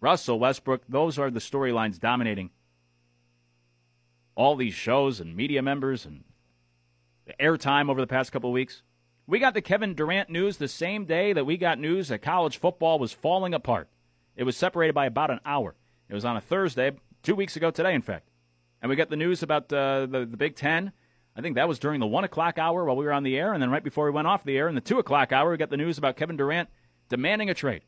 Russell 0.00 0.38
Westbrook, 0.38 0.84
those 0.88 1.18
are 1.18 1.30
the 1.30 1.38
storylines 1.38 2.00
dominating 2.00 2.48
all 4.34 4.56
these 4.56 4.72
shows 4.72 5.20
and 5.20 5.36
media 5.36 5.60
members 5.60 6.06
and 6.06 6.24
the 7.26 7.34
airtime 7.34 7.90
over 7.90 8.00
the 8.00 8.06
past 8.06 8.32
couple 8.32 8.48
of 8.48 8.54
weeks. 8.54 8.80
We 9.30 9.38
got 9.38 9.54
the 9.54 9.62
Kevin 9.62 9.94
Durant 9.94 10.28
news 10.28 10.56
the 10.56 10.68
same 10.68 11.04
day 11.04 11.32
that 11.32 11.46
we 11.46 11.56
got 11.56 11.78
news 11.78 12.08
that 12.08 12.20
college 12.20 12.58
football 12.58 12.98
was 12.98 13.12
falling 13.12 13.54
apart. 13.54 13.88
It 14.36 14.44
was 14.44 14.56
separated 14.56 14.92
by 14.92 15.06
about 15.06 15.30
an 15.30 15.40
hour. 15.46 15.76
It 16.08 16.14
was 16.14 16.24
on 16.24 16.36
a 16.36 16.40
Thursday, 16.40 16.92
two 17.22 17.36
weeks 17.36 17.56
ago 17.56 17.70
today, 17.70 17.94
in 17.94 18.02
fact. 18.02 18.28
And 18.82 18.90
we 18.90 18.96
got 18.96 19.08
the 19.08 19.16
news 19.16 19.42
about 19.42 19.72
uh, 19.72 20.06
the, 20.06 20.26
the 20.26 20.36
Big 20.36 20.56
Ten 20.56 20.92
I 21.36 21.42
think 21.42 21.54
that 21.54 21.68
was 21.68 21.78
during 21.78 22.00
the 22.00 22.06
1 22.06 22.24
o'clock 22.24 22.58
hour 22.58 22.84
while 22.84 22.96
we 22.96 23.04
were 23.04 23.12
on 23.12 23.22
the 23.22 23.38
air, 23.38 23.52
and 23.52 23.62
then 23.62 23.70
right 23.70 23.84
before 23.84 24.04
we 24.04 24.10
went 24.10 24.26
off 24.26 24.44
the 24.44 24.58
air 24.58 24.68
in 24.68 24.74
the 24.74 24.80
2 24.80 24.98
o'clock 24.98 25.32
hour, 25.32 25.50
we 25.50 25.56
got 25.56 25.70
the 25.70 25.76
news 25.76 25.96
about 25.96 26.16
Kevin 26.16 26.36
Durant 26.36 26.68
demanding 27.08 27.48
a 27.48 27.54
trade. 27.54 27.82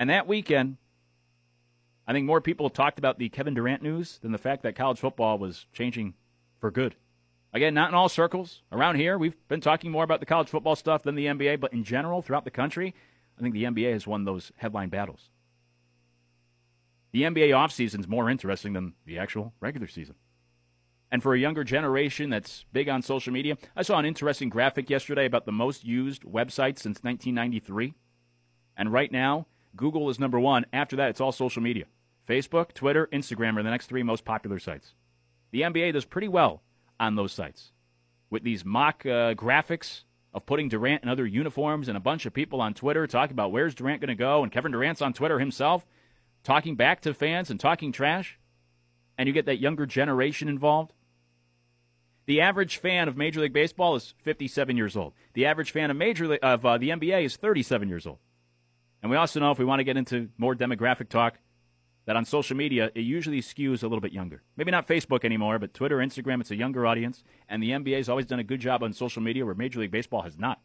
And 0.00 0.08
that 0.10 0.26
weekend, 0.26 0.76
I 2.06 2.12
think 2.12 2.26
more 2.26 2.40
people 2.40 2.70
talked 2.70 2.98
about 2.98 3.18
the 3.18 3.28
Kevin 3.28 3.54
Durant 3.54 3.82
news 3.82 4.18
than 4.22 4.32
the 4.32 4.38
fact 4.38 4.62
that 4.62 4.76
college 4.76 4.98
football 4.98 5.38
was 5.38 5.66
changing 5.72 6.14
for 6.58 6.70
good. 6.70 6.96
Again, 7.52 7.74
not 7.74 7.88
in 7.88 7.94
all 7.94 8.08
circles. 8.08 8.62
Around 8.70 8.96
here, 8.96 9.16
we've 9.16 9.36
been 9.48 9.60
talking 9.60 9.90
more 9.90 10.04
about 10.04 10.20
the 10.20 10.26
college 10.26 10.48
football 10.48 10.76
stuff 10.76 11.02
than 11.02 11.14
the 11.14 11.26
NBA, 11.26 11.60
but 11.60 11.72
in 11.72 11.82
general, 11.82 12.20
throughout 12.20 12.44
the 12.44 12.50
country, 12.50 12.94
I 13.38 13.42
think 13.42 13.54
the 13.54 13.64
NBA 13.64 13.92
has 13.92 14.06
won 14.06 14.24
those 14.24 14.52
headline 14.56 14.90
battles. 14.90 15.30
The 17.12 17.22
NBA 17.22 17.50
offseason 17.50 18.00
is 18.00 18.08
more 18.08 18.28
interesting 18.28 18.74
than 18.74 18.94
the 19.06 19.18
actual 19.18 19.54
regular 19.60 19.86
season. 19.86 20.16
And 21.10 21.22
for 21.22 21.34
a 21.34 21.38
younger 21.38 21.64
generation 21.64 22.28
that's 22.28 22.66
big 22.70 22.88
on 22.90 23.00
social 23.00 23.32
media, 23.32 23.56
I 23.74 23.82
saw 23.82 23.98
an 23.98 24.04
interesting 24.04 24.50
graphic 24.50 24.90
yesterday 24.90 25.24
about 25.24 25.46
the 25.46 25.52
most 25.52 25.84
used 25.84 26.24
websites 26.24 26.80
since 26.80 27.02
1993. 27.02 27.94
And 28.76 28.92
right 28.92 29.10
now, 29.10 29.46
Google 29.74 30.10
is 30.10 30.20
number 30.20 30.38
one. 30.38 30.66
After 30.70 30.96
that, 30.96 31.08
it's 31.08 31.20
all 31.20 31.32
social 31.32 31.62
media. 31.62 31.86
Facebook, 32.28 32.74
Twitter, 32.74 33.08
Instagram 33.10 33.56
are 33.56 33.62
the 33.62 33.70
next 33.70 33.86
three 33.86 34.02
most 34.02 34.26
popular 34.26 34.58
sites. 34.58 34.92
The 35.50 35.62
NBA 35.62 35.94
does 35.94 36.04
pretty 36.04 36.28
well 36.28 36.60
on 37.00 37.14
those 37.14 37.32
sites 37.32 37.72
with 38.30 38.42
these 38.42 38.64
mock 38.64 39.06
uh, 39.06 39.34
graphics 39.34 40.02
of 40.34 40.44
putting 40.44 40.68
Durant 40.68 41.02
in 41.02 41.08
other 41.08 41.26
uniforms 41.26 41.88
and 41.88 41.96
a 41.96 42.00
bunch 42.00 42.26
of 42.26 42.34
people 42.34 42.60
on 42.60 42.74
Twitter 42.74 43.06
talking 43.06 43.32
about 43.32 43.52
where's 43.52 43.74
Durant 43.74 44.00
going 44.00 44.08
to 44.08 44.14
go, 44.14 44.42
and 44.42 44.52
Kevin 44.52 44.72
Durant's 44.72 45.02
on 45.02 45.12
Twitter 45.12 45.38
himself 45.38 45.86
talking 46.44 46.76
back 46.76 47.00
to 47.02 47.14
fans 47.14 47.50
and 47.50 47.58
talking 47.58 47.92
trash, 47.92 48.38
and 49.16 49.26
you 49.26 49.32
get 49.32 49.46
that 49.46 49.58
younger 49.58 49.86
generation 49.86 50.48
involved. 50.48 50.92
The 52.26 52.42
average 52.42 52.76
fan 52.76 53.08
of 53.08 53.16
Major 53.16 53.40
League 53.40 53.54
Baseball 53.54 53.96
is 53.96 54.14
57 54.22 54.76
years 54.76 54.96
old. 54.96 55.14
The 55.32 55.46
average 55.46 55.70
fan 55.70 55.90
of 55.90 55.96
Major 55.96 56.28
League, 56.28 56.40
of 56.42 56.64
uh, 56.64 56.76
the 56.76 56.90
NBA 56.90 57.24
is 57.24 57.36
37 57.36 57.88
years 57.88 58.06
old. 58.06 58.18
And 59.02 59.10
we 59.10 59.16
also 59.16 59.40
know 59.40 59.50
if 59.50 59.58
we 59.58 59.64
want 59.64 59.80
to 59.80 59.84
get 59.84 59.96
into 59.96 60.28
more 60.36 60.54
demographic 60.54 61.08
talk, 61.08 61.38
that 62.08 62.16
on 62.16 62.24
social 62.24 62.56
media 62.56 62.90
it 62.94 63.02
usually 63.02 63.42
skews 63.42 63.82
a 63.82 63.86
little 63.86 64.00
bit 64.00 64.14
younger. 64.14 64.42
Maybe 64.56 64.70
not 64.70 64.88
Facebook 64.88 65.26
anymore, 65.26 65.58
but 65.58 65.74
Twitter, 65.74 65.98
Instagram, 65.98 66.40
it's 66.40 66.50
a 66.50 66.56
younger 66.56 66.86
audience, 66.86 67.22
and 67.50 67.62
the 67.62 67.72
NBA 67.72 67.98
has 67.98 68.08
always 68.08 68.24
done 68.24 68.38
a 68.38 68.44
good 68.44 68.60
job 68.60 68.82
on 68.82 68.94
social 68.94 69.20
media 69.20 69.44
where 69.44 69.54
Major 69.54 69.78
League 69.80 69.90
Baseball 69.90 70.22
has 70.22 70.38
not. 70.38 70.58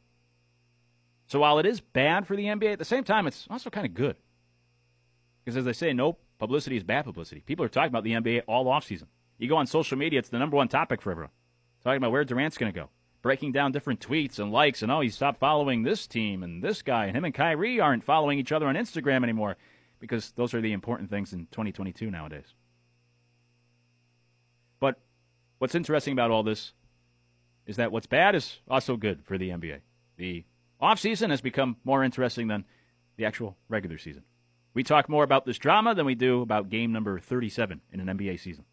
So 1.28 1.42
while 1.42 1.60
it 1.60 1.66
is 1.66 1.82
bad 1.82 2.26
for 2.26 2.38
the 2.38 2.46
NBA, 2.46 2.72
at 2.72 2.80
the 2.80 2.86
same 2.86 3.04
time 3.04 3.28
it's 3.28 3.46
also 3.50 3.70
kind 3.70 3.86
of 3.86 3.94
good. 3.94 4.16
Because 5.44 5.58
as 5.58 5.68
I 5.68 5.74
say, 5.74 5.92
no 5.92 6.16
publicity 6.40 6.78
is 6.78 6.84
bad 6.86 7.04
publicity. 7.04 7.42
People 7.42 7.66
are 7.66 7.70
talking 7.70 7.90
about 7.90 8.06
the 8.06 8.14
NBA 8.14 8.44
all 8.48 8.64
offseason. 8.68 9.08
You 9.38 9.50
go 9.50 9.58
on 9.58 9.68
social 9.68 9.98
media, 9.98 10.20
it's 10.20 10.30
the 10.30 10.40
number 10.40 10.56
one 10.56 10.70
topic 10.70 11.02
for 11.02 11.12
everyone. 11.12 11.34
Talking 11.84 11.98
about 11.98 12.14
where 12.14 12.24
Durant's 12.24 12.58
going 12.58 12.72
to 12.72 12.80
go. 12.80 12.88
Breaking 13.22 13.52
down 13.52 13.74
different 13.74 14.00
tweets 14.00 14.40
and 14.40 14.54
likes, 14.54 14.82
and 14.82 14.90
oh, 14.90 15.02
he 15.02 15.10
stopped 15.10 15.42
following 15.42 15.84
this 15.84 16.08
team 16.08 16.42
and 16.42 16.64
this 16.64 16.82
guy, 16.82 17.08
and 17.08 17.18
him 17.18 17.26
and 17.26 17.34
Kyrie 17.34 17.82
aren't 17.82 18.06
following 18.06 18.40
each 18.40 18.54
other 18.54 18.68
on 18.68 18.76
Instagram 18.76 19.24
anymore 19.24 19.58
because 20.04 20.34
those 20.36 20.54
are 20.54 20.60
the 20.60 20.74
important 20.74 21.10
things 21.10 21.32
in 21.32 21.46
2022 21.52 22.12
nowadays. 22.12 22.56
But 24.82 25.00
what's 25.60 25.76
interesting 25.76 26.12
about 26.12 26.30
all 26.30 26.44
this 26.44 26.74
is 27.66 27.78
that 27.78 27.90
what's 27.90 28.06
bad 28.06 28.36
is 28.36 28.60
also 28.70 28.98
good 28.98 29.24
for 29.24 29.38
the 29.38 29.48
NBA. 29.48 29.80
The 30.18 30.44
offseason 30.82 31.30
has 31.30 31.40
become 31.40 31.78
more 31.86 32.04
interesting 32.04 32.50
than 32.50 32.66
the 33.16 33.24
actual 33.24 33.56
regular 33.70 33.98
season. 33.98 34.24
We 34.74 34.84
talk 34.84 35.08
more 35.08 35.24
about 35.24 35.46
this 35.46 35.58
drama 35.58 35.96
than 35.96 36.06
we 36.06 36.16
do 36.16 36.42
about 36.42 36.70
game 36.70 36.92
number 36.92 37.18
37 37.18 37.80
in 37.94 38.00
an 38.02 38.18
NBA 38.18 38.42
season. 38.42 38.66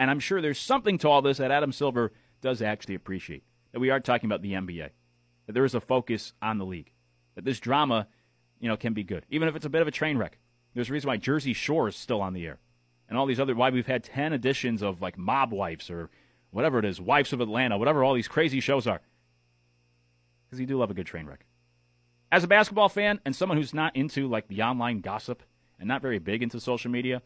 And 0.00 0.10
I'm 0.10 0.18
sure 0.18 0.42
there's 0.42 0.58
something 0.58 0.98
to 0.98 1.08
all 1.08 1.22
this 1.22 1.38
that 1.38 1.52
Adam 1.52 1.70
Silver 1.70 2.12
does 2.40 2.60
actually 2.60 2.96
appreciate. 2.96 3.44
That 3.70 3.78
we 3.78 3.90
are 3.90 4.00
talking 4.00 4.26
about 4.26 4.42
the 4.42 4.54
NBA. 4.54 4.90
That 5.46 5.52
there 5.52 5.64
is 5.64 5.76
a 5.76 5.80
focus 5.80 6.32
on 6.42 6.58
the 6.58 6.66
league. 6.66 6.90
That 7.36 7.44
this 7.44 7.60
drama, 7.60 8.08
you 8.60 8.68
know, 8.68 8.76
can 8.76 8.94
be 8.94 9.04
good. 9.04 9.24
Even 9.30 9.48
if 9.48 9.56
it's 9.56 9.66
a 9.66 9.70
bit 9.70 9.82
of 9.82 9.88
a 9.88 9.92
train 9.92 10.18
wreck. 10.18 10.38
There's 10.74 10.90
a 10.90 10.92
reason 10.92 11.08
why 11.08 11.16
Jersey 11.16 11.52
Shore 11.52 11.88
is 11.88 11.96
still 11.96 12.20
on 12.20 12.34
the 12.34 12.46
air. 12.46 12.58
And 13.08 13.16
all 13.16 13.26
these 13.26 13.40
other 13.40 13.54
why 13.54 13.70
we've 13.70 13.86
had 13.86 14.04
ten 14.04 14.32
editions 14.32 14.82
of 14.82 15.00
like 15.00 15.16
Mob 15.16 15.52
Wives 15.52 15.90
or 15.90 16.10
whatever 16.50 16.78
it 16.78 16.84
is, 16.84 17.00
Wives 17.00 17.32
of 17.32 17.40
Atlanta, 17.40 17.78
whatever 17.78 18.04
all 18.04 18.14
these 18.14 18.28
crazy 18.28 18.60
shows 18.60 18.86
are. 18.86 19.00
Because 20.46 20.60
you 20.60 20.66
do 20.66 20.78
love 20.78 20.90
a 20.90 20.94
good 20.94 21.06
train 21.06 21.26
wreck. 21.26 21.44
As 22.30 22.44
a 22.44 22.48
basketball 22.48 22.88
fan 22.88 23.20
and 23.24 23.34
someone 23.34 23.56
who's 23.56 23.72
not 23.72 23.96
into 23.96 24.28
like 24.28 24.48
the 24.48 24.62
online 24.62 25.00
gossip 25.00 25.42
and 25.78 25.88
not 25.88 26.02
very 26.02 26.18
big 26.18 26.42
into 26.42 26.60
social 26.60 26.90
media, 26.90 27.22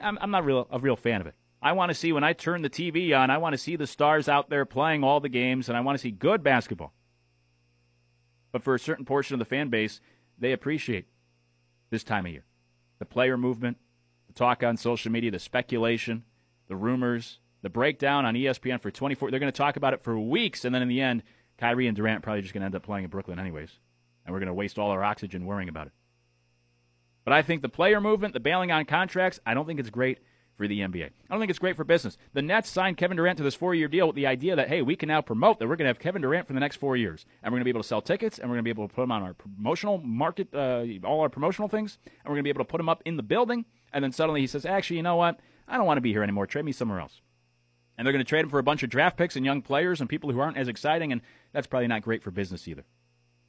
I'm, 0.00 0.18
I'm 0.20 0.30
not 0.30 0.44
real 0.44 0.66
a 0.70 0.78
real 0.78 0.96
fan 0.96 1.20
of 1.20 1.26
it. 1.26 1.34
I 1.62 1.72
want 1.72 1.90
to 1.90 1.94
see 1.94 2.12
when 2.12 2.24
I 2.24 2.32
turn 2.32 2.62
the 2.62 2.70
TV 2.70 3.16
on, 3.16 3.30
I 3.30 3.38
want 3.38 3.52
to 3.52 3.58
see 3.58 3.76
the 3.76 3.86
stars 3.86 4.28
out 4.28 4.48
there 4.48 4.64
playing 4.64 5.04
all 5.04 5.20
the 5.20 5.28
games, 5.28 5.68
and 5.68 5.76
I 5.76 5.82
want 5.82 5.98
to 5.98 6.02
see 6.02 6.10
good 6.10 6.42
basketball. 6.42 6.94
But 8.50 8.62
for 8.62 8.74
a 8.74 8.78
certain 8.78 9.04
portion 9.04 9.34
of 9.34 9.38
the 9.38 9.44
fan 9.44 9.68
base, 9.68 10.00
they 10.40 10.52
appreciate 10.52 11.06
this 11.90 12.02
time 12.02 12.26
of 12.26 12.32
year. 12.32 12.44
The 12.98 13.06
player 13.06 13.36
movement, 13.36 13.78
the 14.26 14.32
talk 14.32 14.62
on 14.62 14.76
social 14.76 15.12
media, 15.12 15.30
the 15.30 15.38
speculation, 15.38 16.24
the 16.68 16.76
rumors, 16.76 17.38
the 17.62 17.70
breakdown 17.70 18.24
on 18.24 18.34
ESPN 18.34 18.80
for 18.80 18.90
24. 18.90 19.30
They're 19.30 19.40
going 19.40 19.52
to 19.52 19.56
talk 19.56 19.76
about 19.76 19.94
it 19.94 20.02
for 20.02 20.18
weeks, 20.18 20.64
and 20.64 20.74
then 20.74 20.82
in 20.82 20.88
the 20.88 21.00
end, 21.00 21.22
Kyrie 21.58 21.86
and 21.86 21.96
Durant 21.96 22.22
probably 22.22 22.42
just 22.42 22.54
going 22.54 22.62
to 22.62 22.66
end 22.66 22.74
up 22.74 22.82
playing 22.82 23.04
in 23.04 23.10
Brooklyn 23.10 23.38
anyways 23.38 23.70
and 24.24 24.32
we're 24.32 24.40
going 24.40 24.48
to 24.48 24.54
waste 24.54 24.78
all 24.78 24.90
our 24.90 25.02
oxygen 25.02 25.44
worrying 25.44 25.68
about 25.68 25.88
it. 25.88 25.92
But 27.24 27.32
I 27.32 27.42
think 27.42 27.62
the 27.62 27.68
player 27.68 28.00
movement, 28.00 28.32
the 28.32 28.40
bailing 28.40 28.70
on 28.70 28.84
contracts, 28.84 29.40
I 29.44 29.54
don't 29.54 29.66
think 29.66 29.80
it's 29.80 29.90
great 29.90 30.18
for 30.60 30.68
the 30.68 30.80
NBA. 30.80 31.04
I 31.04 31.10
don't 31.30 31.40
think 31.40 31.48
it's 31.48 31.58
great 31.58 31.74
for 31.74 31.84
business. 31.84 32.18
The 32.34 32.42
Nets 32.42 32.68
signed 32.68 32.98
Kevin 32.98 33.16
Durant 33.16 33.38
to 33.38 33.42
this 33.42 33.54
four 33.54 33.74
year 33.74 33.88
deal 33.88 34.06
with 34.06 34.14
the 34.14 34.26
idea 34.26 34.56
that, 34.56 34.68
hey, 34.68 34.82
we 34.82 34.94
can 34.94 35.08
now 35.08 35.22
promote 35.22 35.58
that 35.58 35.66
we're 35.66 35.76
going 35.76 35.86
to 35.86 35.88
have 35.88 35.98
Kevin 35.98 36.20
Durant 36.20 36.46
for 36.46 36.52
the 36.52 36.60
next 36.60 36.76
four 36.76 36.98
years. 36.98 37.24
And 37.42 37.50
we're 37.50 37.56
going 37.56 37.62
to 37.62 37.64
be 37.64 37.70
able 37.70 37.80
to 37.80 37.88
sell 37.88 38.02
tickets, 38.02 38.38
and 38.38 38.50
we're 38.50 38.56
going 38.56 38.64
to 38.64 38.74
be 38.74 38.78
able 38.78 38.86
to 38.86 38.94
put 38.94 39.02
him 39.02 39.10
on 39.10 39.22
our 39.22 39.32
promotional 39.32 39.96
market, 39.98 40.54
uh, 40.54 40.84
all 41.02 41.22
our 41.22 41.30
promotional 41.30 41.68
things, 41.68 41.98
and 42.04 42.26
we're 42.26 42.34
going 42.34 42.40
to 42.40 42.44
be 42.44 42.50
able 42.50 42.64
to 42.64 42.70
put 42.70 42.78
him 42.78 42.90
up 42.90 43.02
in 43.06 43.16
the 43.16 43.22
building. 43.22 43.64
And 43.90 44.04
then 44.04 44.12
suddenly 44.12 44.42
he 44.42 44.46
says, 44.46 44.66
actually, 44.66 44.98
you 44.98 45.02
know 45.02 45.16
what? 45.16 45.40
I 45.66 45.78
don't 45.78 45.86
want 45.86 45.96
to 45.96 46.02
be 46.02 46.12
here 46.12 46.22
anymore. 46.22 46.46
Trade 46.46 46.66
me 46.66 46.72
somewhere 46.72 47.00
else. 47.00 47.22
And 47.96 48.06
they're 48.06 48.12
going 48.12 48.24
to 48.24 48.28
trade 48.28 48.44
him 48.44 48.50
for 48.50 48.58
a 48.58 48.62
bunch 48.62 48.82
of 48.82 48.90
draft 48.90 49.16
picks 49.16 49.36
and 49.36 49.46
young 49.46 49.62
players 49.62 49.98
and 50.00 50.10
people 50.10 50.30
who 50.30 50.40
aren't 50.40 50.58
as 50.58 50.68
exciting, 50.68 51.10
and 51.10 51.22
that's 51.54 51.66
probably 51.66 51.88
not 51.88 52.02
great 52.02 52.22
for 52.22 52.30
business 52.30 52.68
either. 52.68 52.84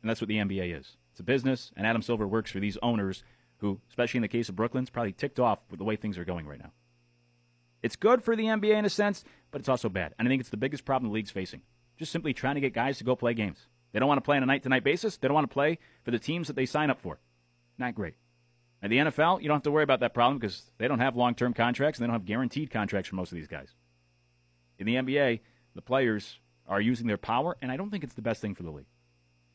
And 0.02 0.10
that's 0.10 0.22
what 0.22 0.30
the 0.30 0.38
NBA 0.38 0.80
is. 0.80 0.96
It's 1.12 1.20
a 1.20 1.24
business, 1.24 1.74
and 1.76 1.86
Adam 1.86 2.02
Silver 2.02 2.26
works 2.26 2.52
for 2.52 2.62
these 2.62 2.78
owners 2.82 3.22
who, 3.62 3.80
especially 3.90 4.18
in 4.18 4.24
the 4.24 4.28
case 4.28 4.50
of 4.50 4.56
Brooklyn, 4.56 4.84
is 4.84 4.90
probably 4.90 5.14
ticked 5.14 5.40
off 5.40 5.60
with 5.70 5.78
the 5.78 5.84
way 5.84 5.96
things 5.96 6.18
are 6.18 6.26
going 6.26 6.48
right 6.48 6.60
now. 6.60 6.72
It's 7.82 7.96
good 7.96 8.24
for 8.24 8.36
the 8.36 8.46
NBA 8.46 8.76
in 8.76 8.86
a 8.86 8.90
sense, 8.90 9.24
but 9.50 9.60
it's 9.60 9.70
also 9.70 9.90
bad. 9.90 10.14
And 10.18 10.28
I 10.28 10.30
think 10.30 10.42
it's 10.42 10.50
the 10.50 10.58
biggest 10.58 10.86
problem 10.86 11.10
the 11.10 11.16
league's 11.16 11.32
facing. 11.32 11.62
Just 11.98 12.12
simply 12.12 12.34
trying 12.34 12.56
to 12.56 12.62
get 12.62 12.74
guys 12.74 12.98
to 13.00 13.04
go 13.04 13.16
play 13.16 13.34
games. 13.34 13.68
They 13.92 14.00
don't 14.00 14.08
want 14.08 14.18
to 14.18 14.26
play 14.26 14.38
on 14.38 14.44
a 14.44 14.46
night 14.46 14.64
to 14.64 14.70
night 14.70 14.84
basis. 14.84 15.18
They 15.18 15.28
don't 15.28 15.36
want 15.36 15.50
to 15.50 15.54
play 15.54 15.80
for 16.04 16.12
the 16.12 16.20
teams 16.20 16.48
that 16.48 16.56
they 16.56 16.66
sign 16.66 16.90
up 16.90 17.02
for. 17.02 17.20
Not 17.78 17.96
great. 17.96 18.16
At 18.84 18.90
the 18.90 18.98
NFL, 18.98 19.42
you 19.42 19.48
don't 19.48 19.58
have 19.58 19.64
to 19.64 19.72
worry 19.72 19.84
about 19.84 20.00
that 20.00 20.14
problem 20.14 20.40
because 20.40 20.72
they 20.78 20.88
don't 20.88 21.00
have 21.00 21.16
long 21.16 21.36
term 21.36 21.54
contracts 21.54 22.00
and 22.00 22.04
they 22.04 22.08
don't 22.08 22.20
have 22.20 22.26
guaranteed 22.26 22.72
contracts 22.72 23.10
for 23.10 23.16
most 23.16 23.32
of 23.32 23.36
these 23.36 23.48
guys. 23.48 23.76
In 24.80 24.86
the 24.88 24.96
NBA, 24.96 25.42
the 25.76 25.82
players 25.82 26.40
are 26.68 26.82
using 26.82 27.06
their 27.08 27.18
power, 27.18 27.58
and 27.62 27.72
I 27.72 27.78
don't 27.78 27.92
think 27.92 28.04
it's 28.04 28.16
the 28.16 28.22
best 28.22 28.42
thing 28.42 28.56
for 28.56 28.64
the 28.64 28.72
league. 28.72 28.88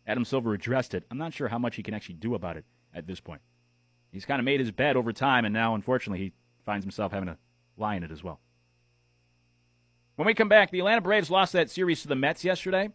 Adam 0.07 0.25
Silver 0.25 0.55
addressed 0.55 0.95
it. 0.95 1.05
I'm 1.11 1.19
not 1.19 1.35
sure 1.35 1.49
how 1.49 1.59
much 1.59 1.77
he 1.77 1.83
can 1.83 1.95
actually 1.95 2.17
do 2.17 2.35
about 2.35 2.57
it 2.57 2.65
at 2.95 3.07
this 3.07 3.21
point. 3.21 3.41
He's 4.13 4.25
kind 4.25 4.39
of 4.39 4.45
made 4.45 4.61
his 4.61 4.71
bed 4.71 4.97
over 4.97 5.13
time, 5.13 5.45
and 5.45 5.53
now, 5.53 5.75
unfortunately, 5.75 6.25
he 6.25 6.33
finds 6.65 6.85
himself 6.85 7.11
having 7.11 7.29
to 7.29 7.39
lie 7.77 7.97
in 7.97 8.03
it 8.03 8.11
as 8.11 8.23
well. 8.23 8.41
When 10.17 10.27
we 10.27 10.35
come 10.35 10.49
back, 10.49 10.71
the 10.71 10.79
Atlanta 10.79 11.03
Braves 11.03 11.31
lost 11.31 11.53
that 11.53 11.71
series 11.71 12.03
to 12.03 12.09
the 12.09 12.15
Mets 12.15 12.45
yesterday. 12.45 12.91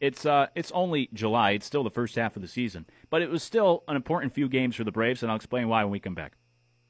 It's 0.00 0.26
uh, 0.26 0.46
it's 0.56 0.72
only 0.72 1.08
July. 1.12 1.52
It's 1.52 1.66
still 1.66 1.84
the 1.84 1.90
first 1.90 2.16
half 2.16 2.34
of 2.34 2.42
the 2.42 2.48
season, 2.48 2.86
but 3.08 3.22
it 3.22 3.30
was 3.30 3.42
still 3.42 3.84
an 3.86 3.94
important 3.94 4.34
few 4.34 4.48
games 4.48 4.74
for 4.74 4.84
the 4.84 4.90
Braves, 4.90 5.22
and 5.22 5.30
I'll 5.30 5.36
explain 5.36 5.68
why 5.68 5.84
when 5.84 5.92
we 5.92 6.00
come 6.00 6.14
back. 6.14 6.32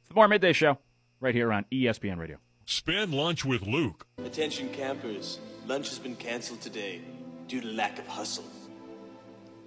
It's 0.01 0.09
the 0.09 0.15
Morrow 0.15 0.29
Midday 0.29 0.53
Show 0.53 0.79
right 1.21 1.35
here 1.35 1.53
on 1.53 1.67
ESPN 1.71 2.19
Radio. 2.19 2.39
Spend 2.65 3.13
lunch 3.13 3.45
with 3.45 3.63
Luke. 3.63 4.07
Attention 4.25 4.71
campers, 4.73 5.41
lunch 5.67 5.89
has 5.91 5.99
been 5.99 6.17
canceled 6.17 6.61
today 6.61 7.03
due 7.49 7.61
to 7.61 7.67
lack 7.67 7.99
of 7.99 8.07
hustle. 8.07 8.45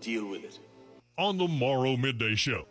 Deal 0.02 0.28
with 0.28 0.44
it. 0.44 0.60
On 1.18 1.38
the 1.38 1.48
Morrow 1.48 1.98
Midday 1.98 2.36
Show. 2.36 2.66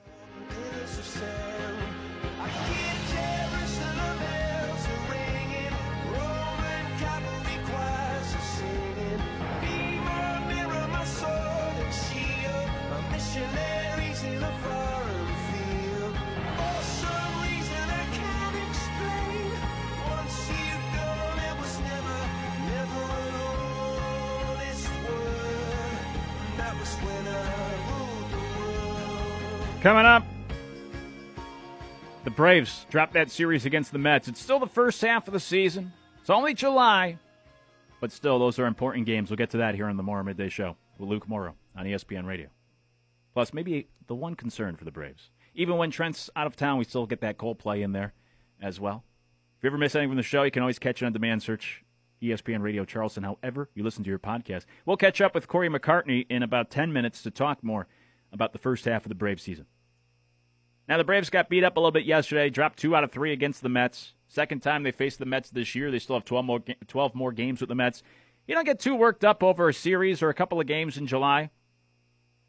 Coming 29.84 30.06
up, 30.06 30.24
the 32.24 32.30
Braves 32.30 32.86
dropped 32.88 33.12
that 33.12 33.30
series 33.30 33.66
against 33.66 33.92
the 33.92 33.98
Mets. 33.98 34.28
It's 34.28 34.40
still 34.40 34.58
the 34.58 34.66
first 34.66 35.02
half 35.02 35.28
of 35.28 35.34
the 35.34 35.40
season. 35.40 35.92
It's 36.22 36.30
only 36.30 36.54
July. 36.54 37.18
But 38.00 38.10
still, 38.10 38.38
those 38.38 38.58
are 38.58 38.64
important 38.64 39.04
games. 39.04 39.28
We'll 39.28 39.36
get 39.36 39.50
to 39.50 39.58
that 39.58 39.74
here 39.74 39.84
on 39.84 39.98
the 39.98 40.02
Morrow 40.02 40.24
Midday 40.24 40.48
Show 40.48 40.78
with 40.96 41.10
Luke 41.10 41.28
Morrow 41.28 41.54
on 41.76 41.84
ESPN 41.84 42.24
Radio. 42.24 42.48
Plus, 43.34 43.52
maybe 43.52 43.88
the 44.06 44.14
one 44.14 44.36
concern 44.36 44.76
for 44.76 44.86
the 44.86 44.90
Braves. 44.90 45.28
Even 45.54 45.76
when 45.76 45.90
Trent's 45.90 46.30
out 46.34 46.46
of 46.46 46.56
town, 46.56 46.78
we 46.78 46.84
still 46.84 47.04
get 47.04 47.20
that 47.20 47.36
cold 47.36 47.58
play 47.58 47.82
in 47.82 47.92
there 47.92 48.14
as 48.62 48.80
well. 48.80 49.04
If 49.58 49.64
you 49.64 49.66
ever 49.66 49.76
miss 49.76 49.94
anything 49.94 50.12
from 50.12 50.16
the 50.16 50.22
show, 50.22 50.44
you 50.44 50.50
can 50.50 50.62
always 50.62 50.78
catch 50.78 51.02
it 51.02 51.04
on 51.04 51.12
demand. 51.12 51.42
Search 51.42 51.84
ESPN 52.22 52.62
Radio 52.62 52.86
Charleston, 52.86 53.22
however 53.22 53.68
you 53.74 53.84
listen 53.84 54.02
to 54.02 54.08
your 54.08 54.18
podcast. 54.18 54.64
We'll 54.86 54.96
catch 54.96 55.20
up 55.20 55.34
with 55.34 55.46
Corey 55.46 55.68
McCartney 55.68 56.24
in 56.30 56.42
about 56.42 56.70
10 56.70 56.90
minutes 56.90 57.22
to 57.24 57.30
talk 57.30 57.62
more 57.62 57.86
about 58.32 58.54
the 58.54 58.58
first 58.58 58.86
half 58.86 59.04
of 59.04 59.10
the 59.10 59.14
Braves 59.14 59.42
season. 59.42 59.66
Now, 60.88 60.98
the 60.98 61.04
Braves 61.04 61.30
got 61.30 61.48
beat 61.48 61.64
up 61.64 61.76
a 61.76 61.80
little 61.80 61.90
bit 61.90 62.04
yesterday, 62.04 62.50
dropped 62.50 62.78
two 62.78 62.94
out 62.94 63.04
of 63.04 63.10
three 63.10 63.32
against 63.32 63.62
the 63.62 63.68
Mets. 63.68 64.12
Second 64.28 64.62
time 64.62 64.82
they 64.82 64.90
faced 64.90 65.18
the 65.18 65.24
Mets 65.24 65.50
this 65.50 65.74
year. 65.74 65.90
They 65.90 65.98
still 65.98 66.16
have 66.16 66.24
12 66.24 66.44
more, 66.44 66.60
12 66.86 67.14
more 67.14 67.32
games 67.32 67.60
with 67.60 67.68
the 67.68 67.74
Mets. 67.74 68.02
You 68.46 68.54
don't 68.54 68.64
get 68.64 68.78
too 68.78 68.94
worked 68.94 69.24
up 69.24 69.42
over 69.42 69.68
a 69.68 69.74
series 69.74 70.22
or 70.22 70.28
a 70.28 70.34
couple 70.34 70.60
of 70.60 70.66
games 70.66 70.98
in 70.98 71.06
July. 71.06 71.50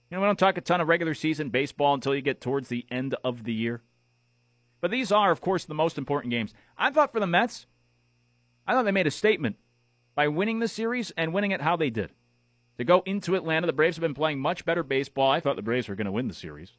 You 0.10 0.18
know, 0.18 0.22
we 0.22 0.28
don't 0.28 0.38
talk 0.38 0.58
a 0.58 0.62
ton 0.62 0.82
of 0.82 0.88
regular 0.88 1.14
season 1.14 1.50
baseball 1.50 1.94
until 1.94 2.14
you 2.14 2.22
get 2.22 2.42
towards 2.42 2.68
the 2.68 2.86
end 2.92 3.16
of 3.24 3.44
the 3.44 3.54
year. 3.54 3.82
But 4.82 4.92
these 4.92 5.12
are, 5.12 5.32
of 5.32 5.42
course, 5.42 5.66
the 5.66 5.74
most 5.74 5.98
important 5.98 6.32
games. 6.32 6.54
I 6.78 6.92
thought 6.92 7.14
for 7.14 7.20
the 7.20 7.28
Mets, 7.28 7.66
I 8.68 8.74
thought 8.74 8.84
they 8.84 8.92
made 8.92 9.08
a 9.08 9.12
statement 9.12 9.56
by 10.14 10.28
winning 10.28 10.60
the 10.60 10.68
series 10.68 11.12
and 11.12 11.34
winning 11.34 11.52
it 11.52 11.62
how 11.62 11.76
they 11.76 11.90
did. 11.90 12.12
To 12.78 12.84
go 12.84 13.02
into 13.06 13.36
Atlanta, 13.36 13.68
the 13.68 13.74
Braves 13.74 13.98
have 13.98 14.02
been 14.02 14.14
playing 14.14 14.40
much 14.40 14.66
better 14.66 14.84
baseball. 14.84 15.32
I 15.32 15.40
thought 15.40 15.56
the 15.56 15.62
Braves 15.62 15.88
were 15.88 15.96
going 15.96 16.06
to 16.06 16.12
win 16.12 16.28
the 16.28 16.34
series. 16.34 16.74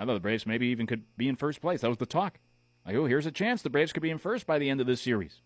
I 0.00 0.06
thought 0.06 0.14
the 0.14 0.20
Braves 0.20 0.46
maybe 0.46 0.68
even 0.68 0.86
could 0.86 1.02
be 1.18 1.28
in 1.28 1.36
first 1.36 1.60
place. 1.60 1.82
That 1.82 1.88
was 1.88 1.98
the 1.98 2.06
talk. 2.06 2.38
Like, 2.86 2.96
oh, 2.96 3.04
here's 3.04 3.26
a 3.26 3.30
chance 3.30 3.60
the 3.60 3.68
Braves 3.68 3.92
could 3.92 4.02
be 4.02 4.08
in 4.08 4.16
first 4.16 4.46
by 4.46 4.58
the 4.58 4.70
end 4.70 4.80
of 4.80 4.86
this 4.86 5.02
series. 5.02 5.42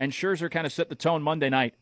And 0.00 0.12
Scherzer 0.12 0.50
kind 0.50 0.66
of 0.66 0.72
set 0.72 0.88
the 0.88 0.94
tone 0.94 1.22
Monday 1.22 1.50
night. 1.50 1.74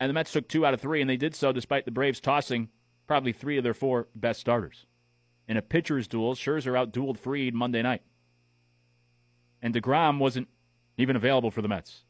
And 0.00 0.10
the 0.10 0.14
Mets 0.14 0.32
took 0.32 0.48
two 0.48 0.66
out 0.66 0.74
of 0.74 0.80
three, 0.80 1.00
and 1.00 1.08
they 1.08 1.16
did 1.16 1.36
so 1.36 1.52
despite 1.52 1.84
the 1.84 1.92
Braves 1.92 2.18
tossing 2.18 2.68
probably 3.06 3.32
three 3.32 3.58
of 3.58 3.62
their 3.62 3.74
four 3.74 4.08
best 4.16 4.40
starters. 4.40 4.86
In 5.46 5.56
a 5.56 5.62
pitcher's 5.62 6.08
duel, 6.08 6.34
Scherzer 6.34 6.72
outdueled 6.72 7.16
Fried 7.16 7.54
Monday 7.54 7.82
night. 7.82 8.02
And 9.62 9.72
DeGrom 9.72 10.18
wasn't 10.18 10.48
even 10.98 11.14
available 11.14 11.52
for 11.52 11.62
the 11.62 11.68
Mets. 11.68 12.02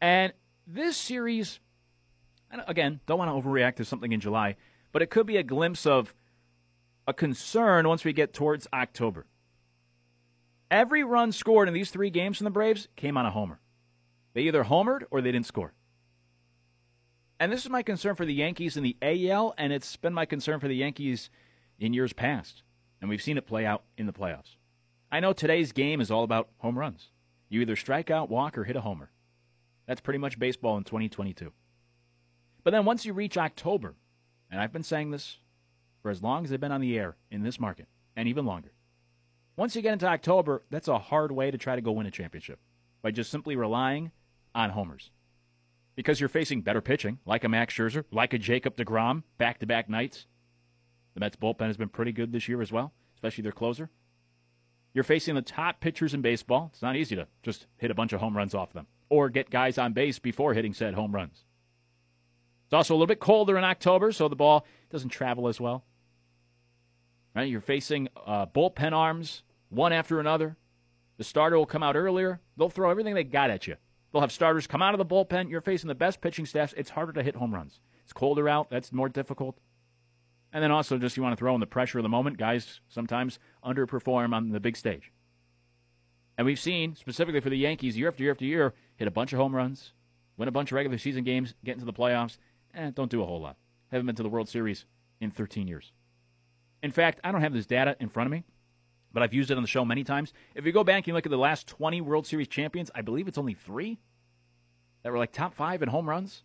And 0.00 0.32
this 0.66 0.96
series, 0.96 1.60
again, 2.66 3.00
don't 3.04 3.18
want 3.18 3.30
to 3.30 3.48
overreact 3.48 3.76
to 3.76 3.84
something 3.84 4.12
in 4.12 4.20
July, 4.20 4.56
but 4.92 5.02
it 5.02 5.10
could 5.10 5.26
be 5.26 5.36
a 5.36 5.42
glimpse 5.42 5.84
of 5.84 6.14
a 7.10 7.12
concern 7.12 7.88
once 7.88 8.04
we 8.04 8.12
get 8.12 8.32
towards 8.32 8.68
October. 8.72 9.26
Every 10.70 11.02
run 11.02 11.32
scored 11.32 11.66
in 11.66 11.74
these 11.74 11.90
three 11.90 12.08
games 12.08 12.36
from 12.36 12.44
the 12.44 12.52
Braves 12.52 12.86
came 12.94 13.16
on 13.16 13.26
a 13.26 13.32
homer. 13.32 13.58
They 14.32 14.42
either 14.42 14.62
homered 14.62 15.02
or 15.10 15.20
they 15.20 15.32
didn't 15.32 15.48
score. 15.48 15.74
And 17.40 17.50
this 17.50 17.64
is 17.64 17.70
my 17.70 17.82
concern 17.82 18.14
for 18.14 18.24
the 18.24 18.32
Yankees 18.32 18.76
in 18.76 18.84
the 18.84 18.96
AL, 19.02 19.54
and 19.58 19.72
it's 19.72 19.96
been 19.96 20.14
my 20.14 20.24
concern 20.24 20.60
for 20.60 20.68
the 20.68 20.76
Yankees 20.76 21.30
in 21.80 21.92
years 21.92 22.12
past. 22.12 22.62
And 23.00 23.10
we've 23.10 23.22
seen 23.22 23.36
it 23.36 23.46
play 23.46 23.66
out 23.66 23.82
in 23.98 24.06
the 24.06 24.12
playoffs. 24.12 24.54
I 25.10 25.18
know 25.18 25.32
today's 25.32 25.72
game 25.72 26.00
is 26.00 26.12
all 26.12 26.22
about 26.22 26.50
home 26.58 26.78
runs. 26.78 27.08
You 27.48 27.60
either 27.60 27.74
strike 27.74 28.08
out, 28.08 28.30
walk, 28.30 28.56
or 28.56 28.62
hit 28.62 28.76
a 28.76 28.82
homer. 28.82 29.10
That's 29.88 30.00
pretty 30.00 30.18
much 30.20 30.38
baseball 30.38 30.76
in 30.76 30.84
2022. 30.84 31.52
But 32.62 32.70
then 32.70 32.84
once 32.84 33.04
you 33.04 33.12
reach 33.14 33.36
October, 33.36 33.96
and 34.48 34.60
I've 34.60 34.72
been 34.72 34.84
saying 34.84 35.10
this 35.10 35.38
for 36.02 36.10
as 36.10 36.22
long 36.22 36.44
as 36.44 36.50
they've 36.50 36.60
been 36.60 36.72
on 36.72 36.80
the 36.80 36.98
air 36.98 37.16
in 37.30 37.42
this 37.42 37.60
market, 37.60 37.88
and 38.16 38.28
even 38.28 38.46
longer, 38.46 38.72
once 39.56 39.76
you 39.76 39.82
get 39.82 39.92
into 39.92 40.06
October, 40.06 40.64
that's 40.70 40.88
a 40.88 40.98
hard 40.98 41.32
way 41.32 41.50
to 41.50 41.58
try 41.58 41.74
to 41.76 41.82
go 41.82 41.92
win 41.92 42.06
a 42.06 42.10
championship 42.10 42.58
by 43.02 43.10
just 43.10 43.30
simply 43.30 43.56
relying 43.56 44.10
on 44.54 44.70
homers 44.70 45.10
because 45.96 46.18
you're 46.20 46.28
facing 46.28 46.62
better 46.62 46.80
pitching, 46.80 47.18
like 47.26 47.44
a 47.44 47.48
Max 47.48 47.74
Scherzer, 47.74 48.04
like 48.10 48.32
a 48.32 48.38
Jacob 48.38 48.76
DeGrom, 48.76 49.22
back 49.36 49.58
to 49.58 49.66
back 49.66 49.88
nights. 49.88 50.26
The 51.14 51.20
Mets 51.20 51.36
bullpen 51.36 51.66
has 51.66 51.76
been 51.76 51.88
pretty 51.88 52.12
good 52.12 52.32
this 52.32 52.48
year 52.48 52.62
as 52.62 52.72
well, 52.72 52.92
especially 53.14 53.42
their 53.42 53.52
closer. 53.52 53.90
You're 54.94 55.04
facing 55.04 55.34
the 55.34 55.42
top 55.42 55.80
pitchers 55.80 56.14
in 56.14 56.22
baseball. 56.22 56.70
It's 56.72 56.82
not 56.82 56.96
easy 56.96 57.16
to 57.16 57.26
just 57.42 57.66
hit 57.76 57.90
a 57.90 57.94
bunch 57.94 58.12
of 58.12 58.20
home 58.20 58.36
runs 58.36 58.54
off 58.54 58.72
them 58.72 58.86
or 59.08 59.28
get 59.28 59.50
guys 59.50 59.76
on 59.76 59.92
base 59.92 60.18
before 60.18 60.54
hitting 60.54 60.72
said 60.72 60.94
home 60.94 61.14
runs. 61.14 61.44
It's 62.66 62.74
also 62.74 62.94
a 62.94 62.96
little 62.96 63.06
bit 63.06 63.20
colder 63.20 63.58
in 63.58 63.64
October, 63.64 64.12
so 64.12 64.28
the 64.28 64.36
ball 64.36 64.64
doesn't 64.90 65.10
travel 65.10 65.48
as 65.48 65.60
well. 65.60 65.84
Right? 67.34 67.48
You're 67.48 67.60
facing 67.60 68.08
uh, 68.26 68.46
bullpen 68.46 68.92
arms, 68.92 69.42
one 69.68 69.92
after 69.92 70.20
another. 70.20 70.56
The 71.16 71.24
starter 71.24 71.56
will 71.56 71.66
come 71.66 71.82
out 71.82 71.96
earlier. 71.96 72.40
They'll 72.56 72.70
throw 72.70 72.90
everything 72.90 73.14
they 73.14 73.24
got 73.24 73.50
at 73.50 73.66
you. 73.66 73.76
They'll 74.12 74.22
have 74.22 74.32
starters 74.32 74.66
come 74.66 74.82
out 74.82 74.94
of 74.94 74.98
the 74.98 75.06
bullpen. 75.06 75.50
You're 75.50 75.60
facing 75.60 75.88
the 75.88 75.94
best 75.94 76.20
pitching 76.20 76.46
staffs. 76.46 76.74
It's 76.76 76.90
harder 76.90 77.12
to 77.12 77.22
hit 77.22 77.36
home 77.36 77.54
runs. 77.54 77.80
It's 78.02 78.12
colder 78.12 78.48
out. 78.48 78.70
That's 78.70 78.92
more 78.92 79.08
difficult. 79.08 79.58
And 80.52 80.64
then 80.64 80.72
also, 80.72 80.98
just 80.98 81.16
you 81.16 81.22
want 81.22 81.32
to 81.32 81.38
throw 81.38 81.54
in 81.54 81.60
the 81.60 81.66
pressure 81.66 81.98
of 81.98 82.02
the 82.02 82.08
moment. 82.08 82.38
Guys 82.38 82.80
sometimes 82.88 83.38
underperform 83.64 84.34
on 84.34 84.50
the 84.50 84.58
big 84.58 84.76
stage. 84.76 85.12
And 86.36 86.46
we've 86.46 86.58
seen, 86.58 86.96
specifically 86.96 87.40
for 87.40 87.50
the 87.50 87.58
Yankees, 87.58 87.96
year 87.96 88.08
after 88.08 88.22
year 88.22 88.32
after 88.32 88.44
year, 88.44 88.74
hit 88.96 89.06
a 89.06 89.10
bunch 89.12 89.32
of 89.32 89.38
home 89.38 89.54
runs, 89.54 89.92
win 90.36 90.48
a 90.48 90.52
bunch 90.52 90.72
of 90.72 90.76
regular 90.76 90.98
season 90.98 91.22
games, 91.22 91.54
get 91.64 91.74
into 91.74 91.84
the 91.84 91.92
playoffs, 91.92 92.38
and 92.72 92.94
don't 92.94 93.10
do 93.10 93.22
a 93.22 93.26
whole 93.26 93.40
lot. 93.40 93.56
Haven't 93.92 94.06
been 94.06 94.16
to 94.16 94.22
the 94.22 94.28
World 94.28 94.48
Series 94.48 94.86
in 95.20 95.30
13 95.30 95.68
years. 95.68 95.92
In 96.82 96.90
fact, 96.90 97.20
I 97.22 97.32
don't 97.32 97.42
have 97.42 97.52
this 97.52 97.66
data 97.66 97.96
in 98.00 98.08
front 98.08 98.26
of 98.26 98.32
me, 98.32 98.44
but 99.12 99.22
I've 99.22 99.34
used 99.34 99.50
it 99.50 99.56
on 99.56 99.62
the 99.62 99.68
show 99.68 99.84
many 99.84 100.04
times. 100.04 100.32
If 100.54 100.64
you 100.64 100.72
go 100.72 100.84
back 100.84 101.06
and 101.06 101.14
look 101.14 101.26
at 101.26 101.30
the 101.30 101.36
last 101.36 101.66
20 101.66 102.00
World 102.00 102.26
Series 102.26 102.48
champions, 102.48 102.90
I 102.94 103.02
believe 103.02 103.28
it's 103.28 103.38
only 103.38 103.54
three 103.54 103.98
that 105.02 105.12
were 105.12 105.18
like 105.18 105.32
top 105.32 105.54
five 105.54 105.82
in 105.82 105.88
home 105.88 106.08
runs. 106.08 106.42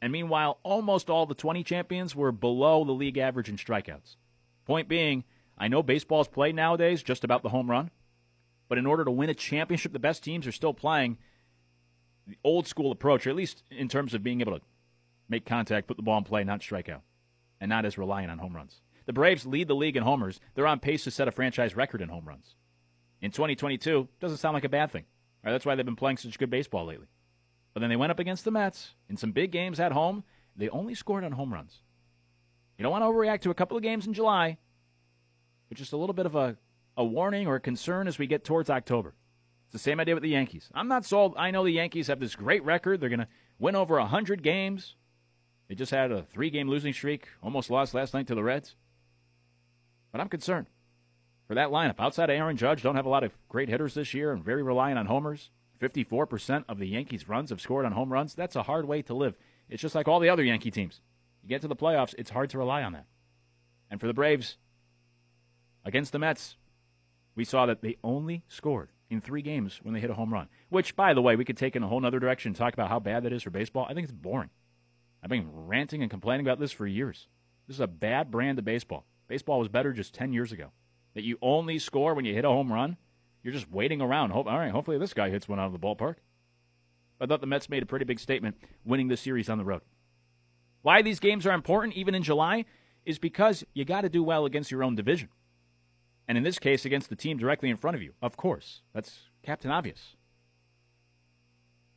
And 0.00 0.12
meanwhile, 0.12 0.58
almost 0.62 1.08
all 1.08 1.26
the 1.26 1.34
20 1.34 1.62
champions 1.62 2.16
were 2.16 2.32
below 2.32 2.84
the 2.84 2.92
league 2.92 3.18
average 3.18 3.48
in 3.48 3.56
strikeouts. 3.56 4.16
Point 4.64 4.88
being, 4.88 5.24
I 5.56 5.68
know 5.68 5.82
baseball's 5.82 6.28
played 6.28 6.56
nowadays 6.56 7.02
just 7.02 7.24
about 7.24 7.42
the 7.42 7.50
home 7.50 7.70
run, 7.70 7.90
but 8.68 8.78
in 8.78 8.86
order 8.86 9.04
to 9.04 9.10
win 9.10 9.30
a 9.30 9.34
championship, 9.34 9.92
the 9.92 9.98
best 9.98 10.24
teams 10.24 10.46
are 10.46 10.52
still 10.52 10.74
playing 10.74 11.18
the 12.26 12.38
old 12.44 12.66
school 12.66 12.92
approach, 12.92 13.26
or 13.26 13.30
at 13.30 13.36
least 13.36 13.62
in 13.70 13.88
terms 13.88 14.14
of 14.14 14.22
being 14.22 14.40
able 14.40 14.58
to 14.58 14.64
make 15.28 15.44
contact, 15.44 15.88
put 15.88 15.96
the 15.96 16.02
ball 16.02 16.18
in 16.18 16.24
play, 16.24 16.44
not 16.44 16.62
strike 16.62 16.88
out, 16.88 17.02
and 17.60 17.68
not 17.68 17.84
as 17.84 17.98
reliant 17.98 18.30
on 18.30 18.38
home 18.38 18.54
runs. 18.54 18.81
The 19.06 19.12
Braves 19.12 19.46
lead 19.46 19.68
the 19.68 19.74
league 19.74 19.96
in 19.96 20.02
homers. 20.02 20.40
They're 20.54 20.66
on 20.66 20.80
pace 20.80 21.04
to 21.04 21.10
set 21.10 21.28
a 21.28 21.32
franchise 21.32 21.76
record 21.76 22.00
in 22.00 22.08
home 22.08 22.26
runs. 22.26 22.54
In 23.20 23.30
2022, 23.30 24.08
doesn't 24.20 24.38
sound 24.38 24.54
like 24.54 24.64
a 24.64 24.68
bad 24.68 24.90
thing. 24.90 25.04
Right, 25.44 25.52
that's 25.52 25.66
why 25.66 25.74
they've 25.74 25.84
been 25.86 25.96
playing 25.96 26.18
such 26.18 26.38
good 26.38 26.50
baseball 26.50 26.86
lately. 26.86 27.08
But 27.74 27.80
then 27.80 27.90
they 27.90 27.96
went 27.96 28.12
up 28.12 28.18
against 28.18 28.44
the 28.44 28.50
Mets 28.50 28.94
in 29.08 29.16
some 29.16 29.32
big 29.32 29.50
games 29.50 29.80
at 29.80 29.92
home. 29.92 30.24
They 30.56 30.68
only 30.68 30.94
scored 30.94 31.24
on 31.24 31.32
home 31.32 31.52
runs. 31.52 31.80
You 32.78 32.82
don't 32.82 32.92
want 32.92 33.02
to 33.02 33.06
overreact 33.06 33.42
to 33.42 33.50
a 33.50 33.54
couple 33.54 33.76
of 33.76 33.82
games 33.82 34.06
in 34.06 34.12
July, 34.12 34.58
but 35.68 35.78
just 35.78 35.92
a 35.92 35.96
little 35.96 36.14
bit 36.14 36.26
of 36.26 36.34
a, 36.34 36.56
a 36.96 37.04
warning 37.04 37.46
or 37.46 37.56
a 37.56 37.60
concern 37.60 38.06
as 38.06 38.18
we 38.18 38.26
get 38.26 38.44
towards 38.44 38.70
October. 38.70 39.14
It's 39.66 39.72
the 39.72 39.78
same 39.78 40.00
idea 40.00 40.14
with 40.14 40.22
the 40.22 40.28
Yankees. 40.28 40.68
I'm 40.74 40.88
not 40.88 41.04
sold. 41.04 41.34
I 41.36 41.50
know 41.50 41.64
the 41.64 41.70
Yankees 41.70 42.08
have 42.08 42.20
this 42.20 42.36
great 42.36 42.64
record. 42.64 43.00
They're 43.00 43.08
going 43.08 43.20
to 43.20 43.28
win 43.58 43.74
over 43.74 43.98
100 43.98 44.42
games. 44.42 44.96
They 45.68 45.74
just 45.74 45.90
had 45.90 46.12
a 46.12 46.24
three 46.24 46.50
game 46.50 46.68
losing 46.68 46.92
streak, 46.92 47.28
almost 47.42 47.70
lost 47.70 47.94
last 47.94 48.12
night 48.12 48.26
to 48.26 48.34
the 48.34 48.42
Reds. 48.42 48.76
But 50.12 50.20
I'm 50.20 50.28
concerned 50.28 50.66
for 51.48 51.54
that 51.54 51.70
lineup. 51.70 51.98
Outside 51.98 52.30
of 52.30 52.36
Aaron 52.36 52.56
Judge, 52.56 52.82
don't 52.82 52.96
have 52.96 53.06
a 53.06 53.10
lot 53.10 53.24
of 53.24 53.32
great 53.48 53.68
hitters 53.68 53.94
this 53.94 54.14
year 54.14 54.32
and 54.32 54.44
very 54.44 54.62
reliant 54.62 54.98
on 54.98 55.06
homers. 55.06 55.50
54% 55.80 56.64
of 56.68 56.78
the 56.78 56.86
Yankees' 56.86 57.28
runs 57.28 57.50
have 57.50 57.60
scored 57.60 57.84
on 57.84 57.92
home 57.92 58.12
runs. 58.12 58.34
That's 58.34 58.54
a 58.54 58.62
hard 58.62 58.86
way 58.86 59.02
to 59.02 59.14
live. 59.14 59.34
It's 59.68 59.82
just 59.82 59.94
like 59.94 60.06
all 60.06 60.20
the 60.20 60.28
other 60.28 60.44
Yankee 60.44 60.70
teams. 60.70 61.00
You 61.42 61.48
get 61.48 61.60
to 61.62 61.68
the 61.68 61.74
playoffs, 61.74 62.14
it's 62.16 62.30
hard 62.30 62.50
to 62.50 62.58
rely 62.58 62.82
on 62.82 62.92
that. 62.92 63.06
And 63.90 64.00
for 64.00 64.06
the 64.06 64.14
Braves, 64.14 64.58
against 65.84 66.12
the 66.12 66.18
Mets, 66.20 66.56
we 67.34 67.44
saw 67.44 67.66
that 67.66 67.82
they 67.82 67.96
only 68.04 68.44
scored 68.46 68.90
in 69.10 69.20
three 69.20 69.42
games 69.42 69.80
when 69.82 69.92
they 69.92 70.00
hit 70.00 70.10
a 70.10 70.14
home 70.14 70.32
run. 70.32 70.48
Which, 70.68 70.94
by 70.94 71.14
the 71.14 71.22
way, 71.22 71.36
we 71.36 71.44
could 71.44 71.56
take 71.56 71.74
in 71.74 71.82
a 71.82 71.88
whole 71.88 72.04
other 72.04 72.20
direction 72.20 72.50
and 72.50 72.56
talk 72.56 72.74
about 72.74 72.88
how 72.88 73.00
bad 73.00 73.24
that 73.24 73.32
is 73.32 73.42
for 73.42 73.50
baseball. 73.50 73.86
I 73.88 73.94
think 73.94 74.04
it's 74.04 74.12
boring. 74.12 74.50
I've 75.22 75.30
been 75.30 75.50
ranting 75.52 76.00
and 76.02 76.10
complaining 76.10 76.46
about 76.46 76.58
this 76.58 76.72
for 76.72 76.86
years. 76.86 77.28
This 77.66 77.76
is 77.76 77.80
a 77.80 77.86
bad 77.86 78.30
brand 78.30 78.58
of 78.58 78.64
baseball. 78.64 79.04
Baseball 79.32 79.60
was 79.60 79.68
better 79.68 79.94
just 79.94 80.12
10 80.12 80.34
years 80.34 80.52
ago. 80.52 80.72
That 81.14 81.24
you 81.24 81.38
only 81.40 81.78
score 81.78 82.12
when 82.12 82.26
you 82.26 82.34
hit 82.34 82.44
a 82.44 82.48
home 82.48 82.70
run. 82.70 82.98
You're 83.42 83.54
just 83.54 83.70
waiting 83.70 84.02
around. 84.02 84.28
Hope, 84.28 84.46
all 84.46 84.58
right, 84.58 84.70
hopefully 84.70 84.98
this 84.98 85.14
guy 85.14 85.30
hits 85.30 85.48
one 85.48 85.58
out 85.58 85.64
of 85.64 85.72
the 85.72 85.78
ballpark. 85.78 86.16
I 87.18 87.24
thought 87.24 87.40
the 87.40 87.46
Mets 87.46 87.70
made 87.70 87.82
a 87.82 87.86
pretty 87.86 88.04
big 88.04 88.20
statement 88.20 88.58
winning 88.84 89.08
this 89.08 89.22
series 89.22 89.48
on 89.48 89.56
the 89.56 89.64
road. 89.64 89.80
Why 90.82 91.00
these 91.00 91.18
games 91.18 91.46
are 91.46 91.54
important, 91.54 91.96
even 91.96 92.14
in 92.14 92.22
July, 92.22 92.66
is 93.06 93.18
because 93.18 93.64
you 93.72 93.86
got 93.86 94.02
to 94.02 94.10
do 94.10 94.22
well 94.22 94.44
against 94.44 94.70
your 94.70 94.84
own 94.84 94.96
division. 94.96 95.30
And 96.28 96.36
in 96.36 96.44
this 96.44 96.58
case, 96.58 96.84
against 96.84 97.08
the 97.08 97.16
team 97.16 97.38
directly 97.38 97.70
in 97.70 97.78
front 97.78 97.96
of 97.96 98.02
you. 98.02 98.12
Of 98.20 98.36
course. 98.36 98.82
That's 98.92 99.30
Captain 99.42 99.70
Obvious. 99.70 100.14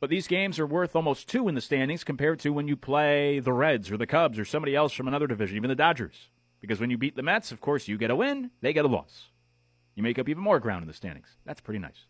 But 0.00 0.08
these 0.08 0.26
games 0.26 0.58
are 0.58 0.66
worth 0.66 0.96
almost 0.96 1.28
two 1.28 1.48
in 1.48 1.54
the 1.54 1.60
standings 1.60 2.02
compared 2.02 2.38
to 2.40 2.54
when 2.54 2.66
you 2.66 2.78
play 2.78 3.40
the 3.40 3.52
Reds 3.52 3.90
or 3.90 3.98
the 3.98 4.06
Cubs 4.06 4.38
or 4.38 4.46
somebody 4.46 4.74
else 4.74 4.94
from 4.94 5.06
another 5.06 5.26
division, 5.26 5.58
even 5.58 5.68
the 5.68 5.74
Dodgers. 5.74 6.30
Because 6.60 6.80
when 6.80 6.90
you 6.90 6.98
beat 6.98 7.16
the 7.16 7.22
Mets, 7.22 7.52
of 7.52 7.60
course, 7.60 7.88
you 7.88 7.98
get 7.98 8.10
a 8.10 8.16
win, 8.16 8.50
they 8.60 8.72
get 8.72 8.84
a 8.84 8.88
loss. 8.88 9.26
You 9.94 10.02
make 10.02 10.18
up 10.18 10.28
even 10.28 10.42
more 10.42 10.60
ground 10.60 10.82
in 10.82 10.88
the 10.88 10.94
standings. 10.94 11.36
That's 11.44 11.60
pretty 11.60 11.80
nice. 11.80 12.06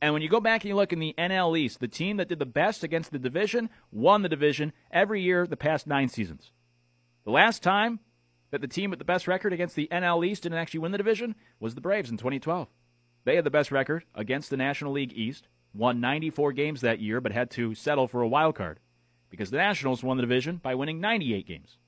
And 0.00 0.12
when 0.12 0.22
you 0.22 0.28
go 0.28 0.40
back 0.40 0.62
and 0.62 0.68
you 0.68 0.76
look 0.76 0.92
in 0.92 0.98
the 0.98 1.14
NL 1.16 1.58
East, 1.58 1.80
the 1.80 1.88
team 1.88 2.18
that 2.18 2.28
did 2.28 2.38
the 2.38 2.46
best 2.46 2.84
against 2.84 3.10
the 3.10 3.18
division 3.18 3.70
won 3.90 4.22
the 4.22 4.28
division 4.28 4.72
every 4.90 5.22
year 5.22 5.46
the 5.46 5.56
past 5.56 5.86
nine 5.86 6.08
seasons. 6.08 6.50
The 7.24 7.30
last 7.30 7.62
time 7.62 8.00
that 8.50 8.60
the 8.60 8.68
team 8.68 8.90
with 8.90 8.98
the 8.98 9.04
best 9.04 9.26
record 9.26 9.52
against 9.52 9.74
the 9.74 9.88
NL 9.90 10.26
East 10.26 10.42
didn't 10.42 10.58
actually 10.58 10.80
win 10.80 10.92
the 10.92 10.98
division 10.98 11.34
was 11.58 11.74
the 11.74 11.80
Braves 11.80 12.10
in 12.10 12.18
2012. 12.18 12.68
They 13.24 13.36
had 13.36 13.44
the 13.44 13.50
best 13.50 13.72
record 13.72 14.04
against 14.14 14.50
the 14.50 14.56
National 14.56 14.92
League 14.92 15.12
East, 15.14 15.48
won 15.74 16.00
94 16.00 16.52
games 16.52 16.82
that 16.82 17.00
year, 17.00 17.20
but 17.20 17.32
had 17.32 17.50
to 17.52 17.74
settle 17.74 18.06
for 18.06 18.20
a 18.20 18.28
wild 18.28 18.54
card 18.54 18.78
because 19.30 19.50
the 19.50 19.56
Nationals 19.56 20.02
won 20.04 20.16
the 20.16 20.22
division 20.22 20.58
by 20.58 20.74
winning 20.74 21.00
98 21.00 21.46
games. 21.46 21.78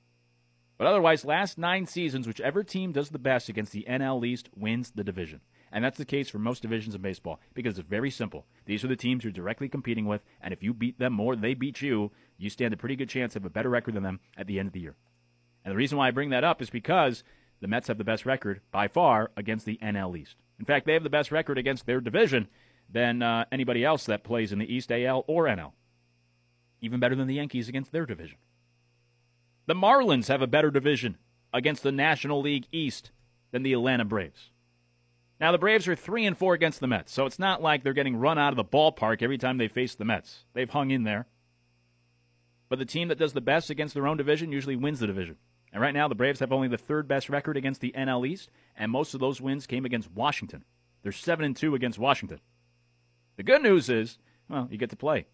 But 0.78 0.86
otherwise, 0.86 1.24
last 1.24 1.58
nine 1.58 1.86
seasons, 1.86 2.26
whichever 2.26 2.62
team 2.62 2.92
does 2.92 3.10
the 3.10 3.18
best 3.18 3.48
against 3.48 3.72
the 3.72 3.84
NL 3.88 4.24
East 4.24 4.48
wins 4.56 4.92
the 4.92 5.02
division. 5.02 5.40
And 5.72 5.84
that's 5.84 5.98
the 5.98 6.04
case 6.04 6.30
for 6.30 6.38
most 6.38 6.62
divisions 6.62 6.94
in 6.94 7.02
baseball 7.02 7.40
because 7.52 7.78
it's 7.78 7.88
very 7.88 8.10
simple. 8.10 8.46
These 8.64 8.84
are 8.84 8.88
the 8.88 8.96
teams 8.96 9.24
you're 9.24 9.32
directly 9.32 9.68
competing 9.68 10.06
with, 10.06 10.22
and 10.40 10.54
if 10.54 10.62
you 10.62 10.72
beat 10.72 10.98
them 10.98 11.12
more 11.12 11.34
than 11.34 11.42
they 11.42 11.54
beat 11.54 11.82
you, 11.82 12.12
you 12.38 12.48
stand 12.48 12.72
a 12.72 12.76
pretty 12.76 12.96
good 12.96 13.08
chance 13.08 13.36
of 13.36 13.44
a 13.44 13.50
better 13.50 13.68
record 13.68 13.94
than 13.94 14.04
them 14.04 14.20
at 14.36 14.46
the 14.46 14.58
end 14.58 14.68
of 14.68 14.72
the 14.72 14.80
year. 14.80 14.96
And 15.64 15.72
the 15.72 15.76
reason 15.76 15.98
why 15.98 16.08
I 16.08 16.12
bring 16.12 16.30
that 16.30 16.44
up 16.44 16.62
is 16.62 16.70
because 16.70 17.24
the 17.60 17.68
Mets 17.68 17.88
have 17.88 17.98
the 17.98 18.04
best 18.04 18.24
record 18.24 18.60
by 18.70 18.88
far 18.88 19.32
against 19.36 19.66
the 19.66 19.78
NL 19.82 20.16
East. 20.16 20.36
In 20.58 20.64
fact, 20.64 20.86
they 20.86 20.94
have 20.94 21.02
the 21.02 21.10
best 21.10 21.32
record 21.32 21.58
against 21.58 21.86
their 21.86 22.00
division 22.00 22.48
than 22.88 23.22
uh, 23.22 23.44
anybody 23.52 23.84
else 23.84 24.06
that 24.06 24.24
plays 24.24 24.52
in 24.52 24.58
the 24.58 24.72
East 24.72 24.90
AL 24.90 25.24
or 25.26 25.44
NL. 25.44 25.72
Even 26.80 27.00
better 27.00 27.16
than 27.16 27.26
the 27.26 27.34
Yankees 27.34 27.68
against 27.68 27.92
their 27.92 28.06
division. 28.06 28.38
The 29.68 29.74
Marlins 29.74 30.28
have 30.28 30.40
a 30.40 30.46
better 30.46 30.70
division 30.70 31.18
against 31.52 31.82
the 31.82 31.92
National 31.92 32.40
League 32.40 32.66
East 32.72 33.10
than 33.50 33.62
the 33.62 33.74
Atlanta 33.74 34.06
Braves. 34.06 34.48
Now 35.38 35.52
the 35.52 35.58
Braves 35.58 35.86
are 35.86 35.94
3 35.94 36.24
and 36.24 36.38
4 36.38 36.54
against 36.54 36.80
the 36.80 36.86
Mets, 36.86 37.12
so 37.12 37.26
it's 37.26 37.38
not 37.38 37.60
like 37.60 37.84
they're 37.84 37.92
getting 37.92 38.16
run 38.16 38.38
out 38.38 38.54
of 38.54 38.56
the 38.56 38.64
ballpark 38.64 39.22
every 39.22 39.36
time 39.36 39.58
they 39.58 39.68
face 39.68 39.94
the 39.94 40.06
Mets. 40.06 40.46
They've 40.54 40.70
hung 40.70 40.90
in 40.90 41.02
there. 41.04 41.26
But 42.70 42.78
the 42.78 42.86
team 42.86 43.08
that 43.08 43.18
does 43.18 43.34
the 43.34 43.42
best 43.42 43.68
against 43.68 43.92
their 43.92 44.06
own 44.06 44.16
division 44.16 44.52
usually 44.52 44.74
wins 44.74 45.00
the 45.00 45.06
division. 45.06 45.36
And 45.70 45.82
right 45.82 45.92
now 45.92 46.08
the 46.08 46.14
Braves 46.14 46.40
have 46.40 46.50
only 46.50 46.68
the 46.68 46.78
third 46.78 47.06
best 47.06 47.28
record 47.28 47.58
against 47.58 47.82
the 47.82 47.92
NL 47.94 48.26
East, 48.26 48.48
and 48.74 48.90
most 48.90 49.12
of 49.12 49.20
those 49.20 49.38
wins 49.38 49.66
came 49.66 49.84
against 49.84 50.10
Washington. 50.12 50.64
They're 51.02 51.12
7 51.12 51.44
and 51.44 51.54
2 51.54 51.74
against 51.74 51.98
Washington. 51.98 52.40
The 53.36 53.42
good 53.42 53.62
news 53.62 53.90
is, 53.90 54.16
well, 54.48 54.66
you 54.70 54.78
get 54.78 54.88
to 54.88 54.96
play 54.96 55.26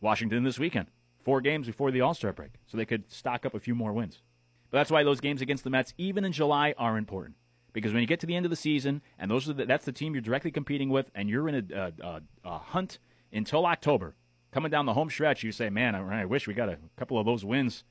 Washington 0.00 0.44
this 0.44 0.60
weekend. 0.60 0.86
Four 1.24 1.40
games 1.40 1.66
before 1.66 1.90
the 1.90 2.00
All-Star 2.00 2.32
break, 2.32 2.52
so 2.66 2.76
they 2.76 2.84
could 2.84 3.10
stock 3.10 3.46
up 3.46 3.54
a 3.54 3.60
few 3.60 3.74
more 3.74 3.92
wins. 3.92 4.22
But 4.70 4.78
that's 4.78 4.90
why 4.90 5.04
those 5.04 5.20
games 5.20 5.40
against 5.40 5.64
the 5.64 5.70
Mets 5.70 5.94
even 5.98 6.24
in 6.24 6.32
July 6.32 6.74
are 6.78 6.96
important 6.96 7.36
because 7.72 7.92
when 7.92 8.02
you 8.02 8.06
get 8.06 8.20
to 8.20 8.26
the 8.26 8.36
end 8.36 8.46
of 8.46 8.50
the 8.50 8.56
season, 8.56 9.02
and 9.18 9.30
those 9.30 9.48
are 9.48 9.52
the, 9.52 9.64
that's 9.64 9.84
the 9.84 9.92
team 9.92 10.14
you're 10.14 10.20
directly 10.20 10.50
competing 10.50 10.90
with, 10.90 11.10
and 11.14 11.28
you're 11.28 11.48
in 11.48 11.72
a, 11.72 11.92
a, 12.02 12.22
a, 12.44 12.58
hunt 12.58 12.98
until 13.32 13.66
October, 13.66 14.14
coming 14.50 14.70
down 14.70 14.86
the 14.86 14.94
home 14.94 15.08
stretch, 15.08 15.42
you 15.42 15.52
say, 15.52 15.70
"Man, 15.70 15.94
I, 15.94 16.22
I 16.22 16.24
wish 16.24 16.46
we 16.46 16.54
got 16.54 16.68
a 16.68 16.78
couple 16.96 17.18
of 17.18 17.26
those 17.26 17.44
wins 17.44 17.84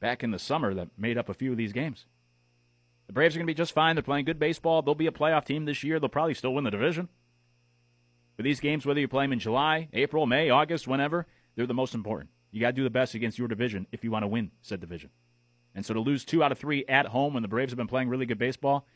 back 0.00 0.22
in 0.22 0.30
the 0.30 0.38
summer 0.38 0.74
that 0.74 0.88
made 0.98 1.16
up 1.16 1.28
a 1.28 1.34
few 1.34 1.50
of 1.52 1.56
these 1.56 1.72
games." 1.72 2.06
The 3.06 3.12
Braves 3.12 3.34
are 3.34 3.38
going 3.38 3.46
to 3.46 3.50
be 3.50 3.56
just 3.56 3.74
fine. 3.74 3.96
They're 3.96 4.02
playing 4.02 4.26
good 4.26 4.38
baseball. 4.38 4.82
They'll 4.82 4.94
be 4.94 5.06
a 5.06 5.12
playoff 5.12 5.44
team 5.44 5.64
this 5.64 5.82
year. 5.82 5.98
They'll 5.98 6.08
probably 6.08 6.34
still 6.34 6.54
win 6.54 6.64
the 6.64 6.70
division. 6.70 7.08
But 8.36 8.44
these 8.44 8.60
games, 8.60 8.86
whether 8.86 9.00
you 9.00 9.08
play 9.08 9.24
them 9.24 9.32
in 9.32 9.38
July, 9.38 9.88
April, 9.92 10.26
May, 10.26 10.50
August, 10.50 10.88
whenever, 10.88 11.26
they're 11.54 11.66
the 11.66 11.74
most 11.74 11.94
important. 11.94 12.30
You 12.52 12.60
got 12.60 12.68
to 12.68 12.72
do 12.74 12.84
the 12.84 12.90
best 12.90 13.14
against 13.14 13.38
your 13.38 13.48
division 13.48 13.86
if 13.90 14.04
you 14.04 14.10
want 14.10 14.22
to 14.22 14.28
win 14.28 14.50
said 14.60 14.80
division. 14.80 15.10
And 15.74 15.84
so 15.84 15.94
to 15.94 16.00
lose 16.00 16.24
two 16.24 16.44
out 16.44 16.52
of 16.52 16.58
three 16.58 16.84
at 16.86 17.06
home 17.06 17.32
when 17.34 17.42
the 17.42 17.48
Braves 17.48 17.72
have 17.72 17.78
been 17.78 17.88
playing 17.88 18.10
really 18.10 18.26
good 18.26 18.38
baseball, 18.38 18.86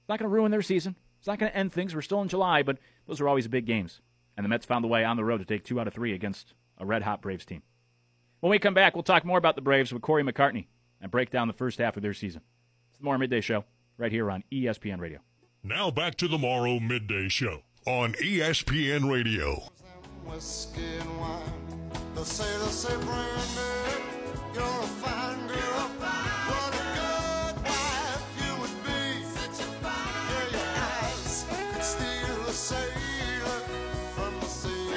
it's 0.00 0.08
not 0.08 0.18
going 0.18 0.28
to 0.30 0.34
ruin 0.34 0.50
their 0.50 0.62
season. 0.62 0.96
It's 1.18 1.26
not 1.26 1.38
going 1.38 1.52
to 1.52 1.56
end 1.56 1.72
things. 1.72 1.94
We're 1.94 2.02
still 2.02 2.22
in 2.22 2.28
July, 2.28 2.62
but 2.62 2.78
those 3.06 3.20
are 3.20 3.28
always 3.28 3.46
big 3.46 3.66
games. 3.66 4.00
And 4.36 4.44
the 4.44 4.48
Mets 4.48 4.64
found 4.64 4.82
the 4.82 4.88
way 4.88 5.04
on 5.04 5.16
the 5.16 5.24
road 5.24 5.38
to 5.38 5.44
take 5.44 5.64
two 5.64 5.78
out 5.78 5.86
of 5.86 5.92
three 5.92 6.14
against 6.14 6.54
a 6.78 6.86
red 6.86 7.02
hot 7.02 7.20
Braves 7.20 7.44
team. 7.44 7.62
When 8.40 8.50
we 8.50 8.58
come 8.58 8.74
back, 8.74 8.94
we'll 8.94 9.02
talk 9.02 9.24
more 9.24 9.38
about 9.38 9.56
the 9.56 9.62
Braves 9.62 9.92
with 9.92 10.00
Corey 10.00 10.22
McCartney 10.22 10.66
and 11.00 11.10
break 11.10 11.30
down 11.30 11.48
the 11.48 11.54
first 11.54 11.78
half 11.78 11.96
of 11.96 12.02
their 12.02 12.14
season. 12.14 12.40
It's 12.90 12.98
the 12.98 13.04
Morrow 13.04 13.18
Midday 13.18 13.40
Show 13.40 13.64
right 13.98 14.12
here 14.12 14.30
on 14.30 14.44
ESPN 14.52 15.00
Radio. 15.00 15.18
Now 15.62 15.90
back 15.90 16.14
to 16.16 16.28
the 16.28 16.38
Morrow 16.38 16.78
Midday 16.78 17.28
Show 17.28 17.62
on 17.84 18.12
ESPN 18.14 19.10
Radio. 19.10 19.64
They 22.18 22.24
say, 22.24 22.58
they 22.58 22.70
say, 22.72 22.96
Brandy, 22.96 23.12
you're 24.52 24.64
a 24.64 24.86
fine 24.98 25.46
girl. 25.46 25.88
What 26.00 26.74
a 26.74 26.78
good 26.98 27.54
wife 27.62 28.26
you 28.42 28.50
would 28.60 28.76
be. 28.82 29.22
Such 29.22 29.60
a 29.60 29.70
fine 29.78 30.50
yeah, 30.50 30.58
your 30.58 30.66
eyes 30.82 31.46
could 31.48 31.84
steal 31.84 32.40
a 32.42 32.50
sailor 32.50 33.60
from 34.16 34.34
the 34.40 34.46
sea. 34.46 34.90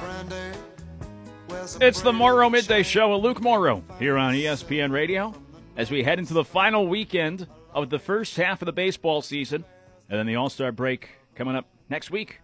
Brandy, 0.00 0.58
it's 1.80 2.00
the 2.02 2.12
Morrow 2.12 2.50
Midday 2.50 2.82
Show 2.82 3.14
with 3.14 3.22
Luke 3.22 3.40
Morrow 3.40 3.84
here 4.00 4.18
on 4.18 4.34
ESPN 4.34 4.90
Radio 4.90 5.32
as 5.76 5.92
we 5.92 6.02
head 6.02 6.18
into 6.18 6.34
the 6.34 6.44
final 6.44 6.88
weekend 6.88 7.46
of 7.72 7.88
the 7.88 8.00
first 8.00 8.36
half 8.36 8.62
of 8.62 8.66
the 8.66 8.72
baseball 8.72 9.22
season 9.22 9.64
and 10.10 10.18
then 10.18 10.26
the 10.26 10.34
All 10.34 10.50
Star 10.50 10.72
break 10.72 11.10
coming 11.36 11.54
up 11.54 11.68
next 11.88 12.10
week 12.10 12.40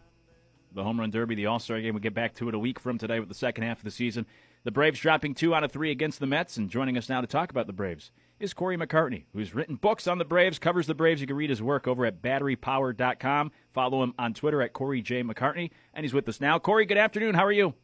the 0.72 0.84
Home 0.84 1.00
Run 1.00 1.10
Derby, 1.10 1.34
the 1.34 1.46
All 1.46 1.58
Star 1.58 1.80
game. 1.80 1.94
We'll 1.94 2.00
get 2.00 2.14
back 2.14 2.34
to 2.36 2.48
it 2.48 2.54
a 2.54 2.58
week 2.58 2.78
from 2.78 2.98
today 2.98 3.20
with 3.20 3.28
the 3.28 3.34
second 3.34 3.64
half 3.64 3.78
of 3.78 3.84
the 3.84 3.90
season. 3.90 4.26
The 4.64 4.70
Braves 4.70 5.00
dropping 5.00 5.34
two 5.34 5.54
out 5.54 5.64
of 5.64 5.72
three 5.72 5.90
against 5.90 6.20
the 6.20 6.26
Mets. 6.26 6.56
And 6.56 6.68
joining 6.68 6.98
us 6.98 7.08
now 7.08 7.20
to 7.20 7.26
talk 7.26 7.50
about 7.50 7.66
the 7.66 7.72
Braves 7.72 8.10
is 8.38 8.52
Corey 8.54 8.76
McCartney, 8.76 9.24
who's 9.32 9.54
written 9.54 9.76
books 9.76 10.06
on 10.06 10.18
the 10.18 10.24
Braves, 10.24 10.58
covers 10.58 10.86
the 10.86 10.94
Braves. 10.94 11.20
You 11.20 11.26
can 11.26 11.36
read 11.36 11.50
his 11.50 11.62
work 11.62 11.88
over 11.88 12.04
at 12.04 12.22
batterypower.com. 12.22 13.52
Follow 13.72 14.02
him 14.02 14.14
on 14.18 14.34
Twitter 14.34 14.62
at 14.62 14.72
Corey 14.72 15.02
J. 15.02 15.22
McCartney. 15.22 15.70
And 15.94 16.04
he's 16.04 16.14
with 16.14 16.28
us 16.28 16.40
now. 16.40 16.58
Corey, 16.58 16.86
good 16.86 16.98
afternoon. 16.98 17.34
How 17.34 17.46
are 17.46 17.52
you? 17.52 17.74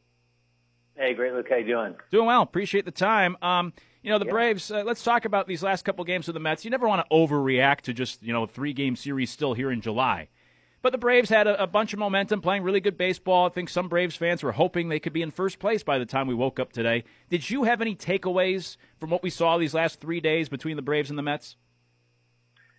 Hey, 0.96 1.12
great, 1.14 1.35
Luke. 1.35 1.46
How 1.49 1.57
you 1.57 1.66
doing? 1.66 1.94
Doing 2.11 2.27
well. 2.27 2.42
Appreciate 2.42 2.87
the 2.87 2.90
time. 2.90 3.37
Um, 3.42 3.75
you 4.03 4.11
know, 4.11 4.18
the 4.18 4.25
yeah. 4.27 4.33
Braves, 4.33 4.70
uh, 4.70 4.83
let's 4.85 5.03
talk 5.03 5.25
about 5.25 5.46
these 5.46 5.62
last 5.62 5.85
couple 5.85 6.05
games 6.05 6.29
of 6.29 6.35
the 6.35 6.40
Mets. 6.40 6.64
You 6.64 6.70
never 6.70 6.88
want 6.88 7.07
to 7.07 7.14
overreact 7.14 7.83
to 7.83 7.92
just, 7.92 8.22
you 8.22 8.33
know, 8.33 8.44
a 8.44 8.46
three 8.46 8.72
game 8.72 8.96
series 8.96 9.31
still 9.31 9.53
here 9.53 9.70
in 9.70 9.81
July. 9.81 10.29
But 10.87 10.92
the 10.92 10.99
Braves 10.99 11.31
had 11.31 11.49
a, 11.49 11.61
a, 11.64 11.66
bunch 11.66 11.94
of 11.94 11.99
momentum, 11.99 12.40
playing 12.40 12.62
really 12.62 12.79
good 12.79 12.96
baseball. 12.96 13.46
I 13.46 13.49
think 13.49 13.68
some 13.68 13.88
Braves 13.88 14.14
fans 14.14 14.44
were 14.44 14.53
hoping 14.53 14.88
they 14.88 15.01
could 15.01 15.12
be 15.12 15.20
in 15.20 15.33
first 15.33 15.59
place 15.59 15.83
by 15.83 15.99
the 15.99 16.07
time 16.07 16.29
we 16.29 16.35
woke 16.35 16.61
up 16.61 16.72
today. 16.72 17.03
Did 17.29 17.51
you 17.51 17.64
have 17.64 17.81
any 17.81 17.96
takeaways 17.96 18.77
from 19.01 19.11
what 19.11 19.20
we 19.20 19.29
saw 19.29 19.59
these 19.59 19.75
last 19.75 20.01
three 20.01 20.20
days 20.20 20.49
between 20.49 20.77
the 20.77 20.83
Braves 20.83 21.11
and 21.11 21.18
the 21.18 21.25
Mets? 21.25 21.57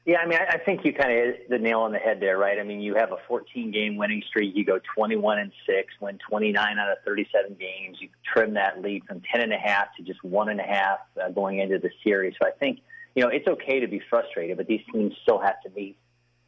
Yeah, 0.06 0.20
I 0.20 0.26
mean, 0.26 0.39
I 0.39 0.58
think 0.58 0.86
you 0.86 0.93
kind 0.93 1.12
of 1.12 1.17
hit 1.17 1.50
the 1.50 1.58
nail 1.58 1.82
on 1.82 1.91
the 1.91 1.98
head 1.98 2.22
there, 2.22 2.38
right? 2.38 2.58
I 2.58 2.63
mean, 2.63 2.80
you 2.80 2.96
have 2.96 3.12
a 3.12 3.17
14 3.28 3.72
game 3.72 3.98
winning 3.98 4.24
streak. 4.30 4.56
You 4.56 4.63
go 4.63 4.80
21 4.96 5.39
and 5.39 5.52
six, 5.65 5.89
win 6.00 6.17
29 6.30 6.80
out 6.80 6.89
of 6.89 7.00
37 7.06 7.58
games. 7.60 7.98
You 8.00 8.08
trim 8.34 8.54
that 8.54 8.82
lead 8.82 9.04
from 9.04 9.22
10 9.34 9.41
and 9.41 9.52
a 9.52 9.58
half 9.58 9.88
to 9.98 10.04
just 10.04 10.24
one 10.24 10.48
and 10.48 10.62
a 10.62 10.63
half 10.63 11.00
uh, 11.22 11.30
going 11.32 11.60
into 11.60 11.78
the 11.78 11.89
series. 12.06 12.36
So 12.41 12.48
I 12.48 12.52
think 12.52 12.80
you 13.15 13.24
know 13.24 13.28
it's 13.28 13.50
okay 13.50 13.82
to 13.82 13.88
be 13.88 14.02
frustrated, 14.10 14.56
but 14.56 14.67
these 14.67 14.80
teams 14.93 15.12
still 15.24 15.41
have 15.41 15.62
to 15.63 15.70
meet 15.72 15.98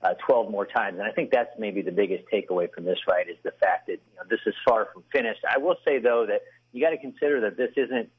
uh, 0.01 0.13
12 0.25 0.49
more 0.49 0.65
times. 0.65 0.97
And 0.99 1.07
I 1.07 1.11
think 1.11 1.31
that's 1.31 1.51
maybe 1.57 1.81
the 1.81 1.91
biggest 1.91 2.23
takeaway 2.31 2.71
from 2.73 2.85
this, 2.85 2.99
right, 3.07 3.27
is 3.29 3.37
the 3.43 3.51
fact 3.51 3.87
that 3.87 3.93
you 3.93 4.15
know, 4.15 4.23
this 4.29 4.39
is 4.45 4.53
far 4.67 4.87
from 4.93 5.03
finished. 5.11 5.41
I 5.49 5.57
will 5.57 5.75
say, 5.85 5.99
though, 5.99 6.25
that 6.27 6.41
you 6.71 6.81
got 6.81 6.91
to 6.91 6.97
consider 6.97 7.41
that 7.41 7.57
this 7.57 7.71
isn't 7.75 8.09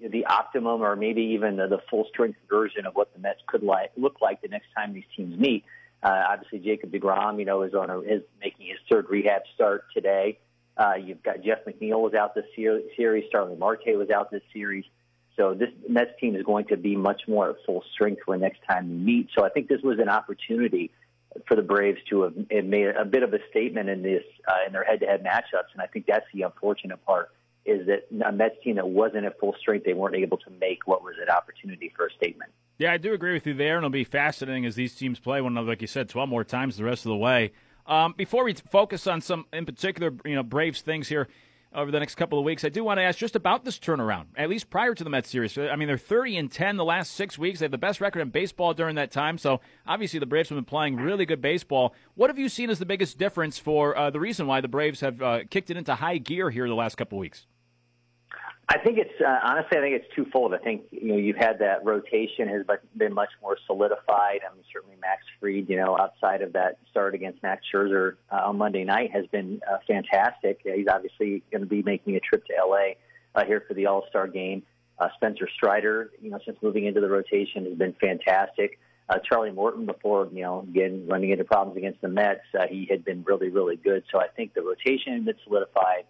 the 0.00 0.24
optimum 0.26 0.82
or 0.82 0.96
maybe 0.96 1.22
even 1.34 1.56
the, 1.56 1.66
the 1.66 1.80
full 1.90 2.06
strength 2.08 2.38
version 2.48 2.86
of 2.86 2.94
what 2.94 3.12
the 3.12 3.18
Mets 3.18 3.40
could 3.46 3.62
like, 3.62 3.90
look 3.96 4.16
like 4.22 4.40
the 4.40 4.48
next 4.48 4.68
time 4.74 4.94
these 4.94 5.04
teams 5.14 5.38
meet. 5.38 5.64
Uh, 6.02 6.22
obviously, 6.30 6.58
Jacob 6.58 6.90
DeGrom, 6.90 7.38
you 7.38 7.44
know, 7.44 7.62
is 7.62 7.74
on 7.74 7.90
a, 7.90 8.00
is 8.00 8.22
making 8.40 8.66
his 8.68 8.78
third 8.90 9.06
rehab 9.10 9.42
start 9.54 9.84
today. 9.92 10.38
Uh, 10.76 10.94
you've 10.94 11.22
got 11.22 11.42
Jeff 11.42 11.58
McNeil 11.66 12.00
was 12.00 12.14
out 12.14 12.34
this 12.34 12.46
series. 12.56 13.24
Starling 13.28 13.58
Marte 13.58 13.88
was 13.88 14.08
out 14.08 14.30
this 14.30 14.42
series. 14.54 14.84
So 15.36 15.52
this 15.52 15.68
Mets 15.88 16.12
team 16.18 16.36
is 16.36 16.42
going 16.42 16.66
to 16.66 16.78
be 16.78 16.96
much 16.96 17.22
more 17.28 17.50
at 17.50 17.56
full 17.66 17.84
strength 17.92 18.22
for 18.24 18.36
next 18.38 18.60
time 18.68 18.88
we 18.88 18.96
meet. 18.96 19.28
So 19.36 19.44
I 19.44 19.50
think 19.50 19.68
this 19.68 19.82
was 19.82 19.98
an 19.98 20.08
opportunity 20.08 20.90
for 21.46 21.56
the 21.56 21.62
Braves 21.62 22.00
to 22.10 22.22
have 22.22 22.64
made 22.64 22.88
a 22.88 23.04
bit 23.04 23.22
of 23.22 23.32
a 23.34 23.38
statement 23.50 23.88
in 23.88 24.02
this 24.02 24.24
uh, 24.48 24.66
in 24.66 24.72
their 24.72 24.84
head-to-head 24.84 25.24
matchups, 25.24 25.72
and 25.72 25.82
I 25.82 25.86
think 25.86 26.06
that's 26.06 26.26
the 26.32 26.42
unfortunate 26.42 27.04
part 27.04 27.30
is 27.66 27.86
that 27.86 28.06
a 28.26 28.32
Mets 28.32 28.56
team 28.64 28.76
that 28.76 28.88
wasn't 28.88 29.26
at 29.26 29.38
full 29.38 29.54
strength, 29.60 29.84
they 29.84 29.92
weren't 29.92 30.16
able 30.16 30.38
to 30.38 30.50
make 30.60 30.86
what 30.86 31.02
was 31.02 31.16
an 31.20 31.28
opportunity 31.28 31.92
for 31.94 32.06
a 32.06 32.12
statement. 32.12 32.50
Yeah, 32.78 32.92
I 32.92 32.96
do 32.96 33.12
agree 33.12 33.34
with 33.34 33.46
you 33.46 33.54
there, 33.54 33.76
and 33.76 33.84
it'll 33.84 33.90
be 33.90 34.04
fascinating 34.04 34.64
as 34.64 34.74
these 34.74 34.94
teams 34.94 35.20
play 35.20 35.40
one 35.40 35.52
another, 35.52 35.68
like 35.68 35.82
you 35.82 35.86
said, 35.86 36.08
12 36.08 36.28
more 36.28 36.44
times 36.44 36.78
the 36.78 36.84
rest 36.84 37.04
of 37.04 37.10
the 37.10 37.16
way. 37.16 37.52
Um, 37.86 38.14
before 38.16 38.44
we 38.44 38.54
focus 38.54 39.06
on 39.06 39.20
some, 39.20 39.46
in 39.52 39.66
particular, 39.66 40.12
you 40.24 40.34
know, 40.34 40.42
Braves 40.42 40.80
things 40.80 41.08
here, 41.08 41.28
over 41.74 41.90
the 41.90 42.00
next 42.00 42.16
couple 42.16 42.38
of 42.38 42.44
weeks. 42.44 42.64
I 42.64 42.68
do 42.68 42.82
want 42.82 42.98
to 42.98 43.02
ask 43.02 43.18
just 43.18 43.36
about 43.36 43.64
this 43.64 43.78
turnaround, 43.78 44.26
at 44.36 44.48
least 44.48 44.70
prior 44.70 44.94
to 44.94 45.04
the 45.04 45.10
Mets 45.10 45.30
series. 45.30 45.56
I 45.56 45.76
mean, 45.76 45.88
they're 45.88 45.98
30 45.98 46.36
and 46.36 46.50
10 46.52 46.76
the 46.76 46.84
last 46.84 47.12
six 47.12 47.38
weeks. 47.38 47.60
They 47.60 47.64
have 47.64 47.70
the 47.70 47.78
best 47.78 48.00
record 48.00 48.20
in 48.20 48.30
baseball 48.30 48.74
during 48.74 48.96
that 48.96 49.10
time. 49.10 49.38
So 49.38 49.60
obviously, 49.86 50.18
the 50.18 50.26
Braves 50.26 50.48
have 50.48 50.56
been 50.56 50.64
playing 50.64 50.96
really 50.96 51.26
good 51.26 51.40
baseball. 51.40 51.94
What 52.14 52.30
have 52.30 52.38
you 52.38 52.48
seen 52.48 52.70
as 52.70 52.78
the 52.78 52.86
biggest 52.86 53.18
difference 53.18 53.58
for 53.58 53.96
uh, 53.96 54.10
the 54.10 54.20
reason 54.20 54.46
why 54.46 54.60
the 54.60 54.68
Braves 54.68 55.00
have 55.00 55.22
uh, 55.22 55.40
kicked 55.48 55.70
it 55.70 55.76
into 55.76 55.94
high 55.94 56.18
gear 56.18 56.50
here 56.50 56.68
the 56.68 56.74
last 56.74 56.96
couple 56.96 57.18
of 57.18 57.20
weeks? 57.20 57.46
I 58.72 58.78
think 58.78 58.98
it's 58.98 59.20
uh, 59.20 59.38
honestly, 59.42 59.78
I 59.78 59.80
think 59.80 60.00
it's 60.00 60.14
twofold. 60.14 60.54
I 60.54 60.58
think 60.58 60.82
you 60.92 61.08
know 61.08 61.16
you've 61.16 61.36
had 61.36 61.58
that 61.58 61.84
rotation 61.84 62.46
has 62.46 62.64
been 62.96 63.12
much 63.12 63.30
more 63.42 63.56
solidified. 63.66 64.42
I 64.48 64.54
mean, 64.54 64.62
certainly 64.72 64.94
Max 65.00 65.24
Fried, 65.40 65.68
you 65.68 65.76
know, 65.76 65.98
outside 65.98 66.40
of 66.40 66.52
that 66.52 66.78
start 66.88 67.16
against 67.16 67.42
Max 67.42 67.64
Scherzer 67.74 68.14
uh, 68.30 68.42
on 68.44 68.58
Monday 68.58 68.84
night, 68.84 69.10
has 69.12 69.26
been 69.26 69.60
uh, 69.68 69.78
fantastic. 69.88 70.60
Yeah, 70.64 70.76
he's 70.76 70.86
obviously 70.86 71.42
going 71.50 71.62
to 71.62 71.66
be 71.66 71.82
making 71.82 72.14
a 72.14 72.20
trip 72.20 72.46
to 72.46 72.52
LA 72.64 72.92
uh, 73.34 73.44
here 73.44 73.64
for 73.66 73.74
the 73.74 73.86
All 73.86 74.04
Star 74.08 74.28
game. 74.28 74.62
Uh, 75.00 75.08
Spencer 75.16 75.48
Strider, 75.52 76.12
you 76.22 76.30
know, 76.30 76.38
since 76.46 76.56
moving 76.62 76.86
into 76.86 77.00
the 77.00 77.08
rotation, 77.08 77.64
has 77.64 77.76
been 77.76 77.96
fantastic. 78.00 78.78
Uh, 79.08 79.18
Charlie 79.18 79.50
Morton, 79.50 79.84
before 79.84 80.28
you 80.32 80.42
know, 80.42 80.60
again 80.60 81.08
running 81.08 81.30
into 81.30 81.42
problems 81.42 81.76
against 81.76 82.00
the 82.02 82.08
Mets, 82.08 82.42
uh, 82.54 82.68
he 82.70 82.86
had 82.88 83.04
been 83.04 83.24
really, 83.24 83.48
really 83.48 83.74
good. 83.74 84.04
So 84.12 84.20
I 84.20 84.28
think 84.28 84.54
the 84.54 84.62
rotation 84.62 85.14
has 85.14 85.24
been 85.24 85.38
solidified. 85.42 86.04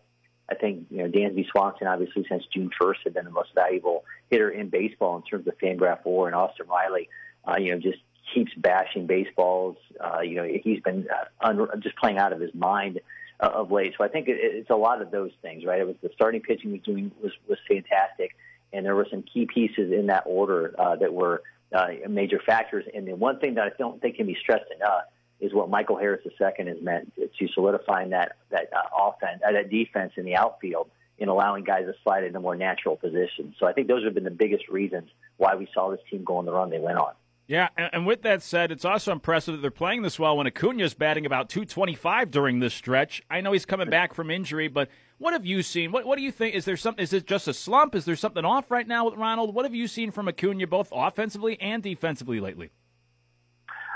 I 0.51 0.55
think 0.55 0.87
you 0.91 0.99
know 0.99 1.09
Dansby 1.09 1.47
Swanson, 1.51 1.87
obviously 1.87 2.27
since 2.29 2.45
June 2.53 2.71
1st, 2.81 2.97
had 3.05 3.15
been 3.15 3.25
the 3.25 3.31
most 3.31 3.51
valuable 3.55 4.05
hitter 4.31 4.51
in 4.51 4.69
baseball 4.69 5.17
in 5.17 5.23
terms 5.23 5.47
of 5.47 5.57
Fangraph 5.59 6.05
WAR, 6.05 6.27
and 6.27 6.35
Austin 6.35 6.67
Riley, 6.69 7.09
uh, 7.47 7.57
you 7.59 7.73
know, 7.73 7.79
just 7.79 7.99
keeps 8.35 8.53
bashing 8.57 9.07
baseballs. 9.07 9.77
Uh, 9.99 10.21
you 10.21 10.37
know, 10.37 10.45
he's 10.45 10.81
been 10.81 11.07
uh, 11.11 11.47
un- 11.47 11.69
just 11.81 11.97
playing 11.97 12.19
out 12.19 12.33
of 12.33 12.41
his 12.41 12.55
mind 12.55 13.01
uh, 13.41 13.51
of 13.55 13.71
late. 13.71 13.95
So 13.97 14.05
I 14.05 14.09
think 14.09 14.29
it, 14.29 14.37
it's 14.39 14.71
a 14.71 14.77
lot 14.77 15.03
of 15.03 15.11
those 15.11 15.33
things, 15.43 15.65
right? 15.65 15.81
It 15.81 15.87
was 15.87 15.97
the 16.03 16.11
starting 16.15 16.41
pitching 16.41 16.73
was 16.73 16.81
doing 16.83 17.13
was 17.23 17.33
was 17.49 17.59
fantastic, 17.69 18.37
and 18.73 18.85
there 18.85 18.97
were 18.97 19.07
some 19.11 19.23
key 19.23 19.47
pieces 19.47 19.93
in 19.93 20.07
that 20.07 20.25
order 20.27 20.75
uh, 20.79 20.97
that 20.97 21.13
were 21.13 21.43
uh, 21.73 21.89
major 22.09 22.41
factors. 22.45 22.85
And 22.93 23.07
the 23.07 23.15
one 23.15 23.39
thing 23.39 23.55
that 23.55 23.65
I 23.65 23.71
don't 23.79 24.01
think 24.01 24.17
can 24.17 24.27
be 24.27 24.37
stressed 24.41 24.71
enough 24.75 25.05
is 25.41 25.53
what 25.55 25.71
Michael 25.71 25.97
Harris 25.97 26.21
II 26.25 26.67
has 26.67 26.83
meant 26.83 27.13
to 27.17 27.49
solidifying 27.55 28.11
that 28.11 28.37
that 28.51 28.71
uh, 28.73 29.09
offense, 29.09 29.41
uh, 29.47 29.53
that 29.53 29.71
defense 29.71 30.13
in 30.17 30.25
the 30.25 30.37
outfield, 30.37 30.91
in 31.19 31.29
allowing 31.29 31.65
guys 31.65 31.85
to 31.87 31.95
slide 32.03 32.25
into 32.25 32.41
more 32.41 32.57
natural 32.57 32.97
positions. 32.97 33.55
So 33.59 33.67
I 33.67 33.73
think 33.73 33.89
those 33.89 34.05
have 34.05 34.15
been 34.15 34.25
the 34.25 34.31
biggest 34.31 34.69
reasons 34.69 35.11
why 35.37 35.55
we 35.55 35.69
saw 35.73 35.91
this 35.91 36.01
team 36.11 36.25
go 36.25 36.37
on 36.37 36.47
the 36.47 36.53
run 36.53 36.71
they 36.71 36.79
went 36.79 36.99
on. 36.99 37.13
Yeah, 37.51 37.69
and 37.77 38.07
with 38.07 38.23
that 38.23 38.45
said, 38.45 38.71
it's 38.71 38.85
also 38.85 39.11
impressive 39.11 39.55
that 39.55 39.61
they're 39.61 39.73
playing 39.73 40.03
this 40.03 40.21
well 40.21 40.37
when 40.37 40.47
Acuna's 40.47 40.95
batting 40.95 41.27
about 41.27 41.49
225 41.49 42.31
during 42.31 42.61
this 42.61 42.73
stretch. 42.73 43.23
I 43.29 43.41
know 43.41 43.51
he's 43.51 43.67
coming 43.67 43.91
back 43.91 44.15
from 44.15 44.31
injury, 44.31 44.69
but 44.69 44.89
what 45.19 45.33
have 45.33 45.45
you 45.45 45.65
seen? 45.65 45.91
What 45.91 46.07
What 46.07 46.17
do 46.17 46.23
you 46.23 46.31
think? 46.31 46.55
Is 46.55 46.65
there 46.65 46.77
something? 46.77 47.03
Is 47.03 47.13
it 47.13 47.27
just 47.27 47.49
a 47.49 47.53
slump? 47.53 47.97
Is 47.97 48.05
there 48.05 48.15
something 48.15 48.45
off 48.45 48.71
right 48.71 48.87
now 48.87 49.05
with 49.05 49.15
Ronald? 49.15 49.53
What 49.53 49.65
have 49.65 49.75
you 49.75 49.89
seen 49.89 50.13
from 50.13 50.29
Acuna, 50.29 50.69
both 50.69 50.91
offensively 50.93 51.61
and 51.61 51.83
defensively 51.83 52.39
lately? 52.39 52.71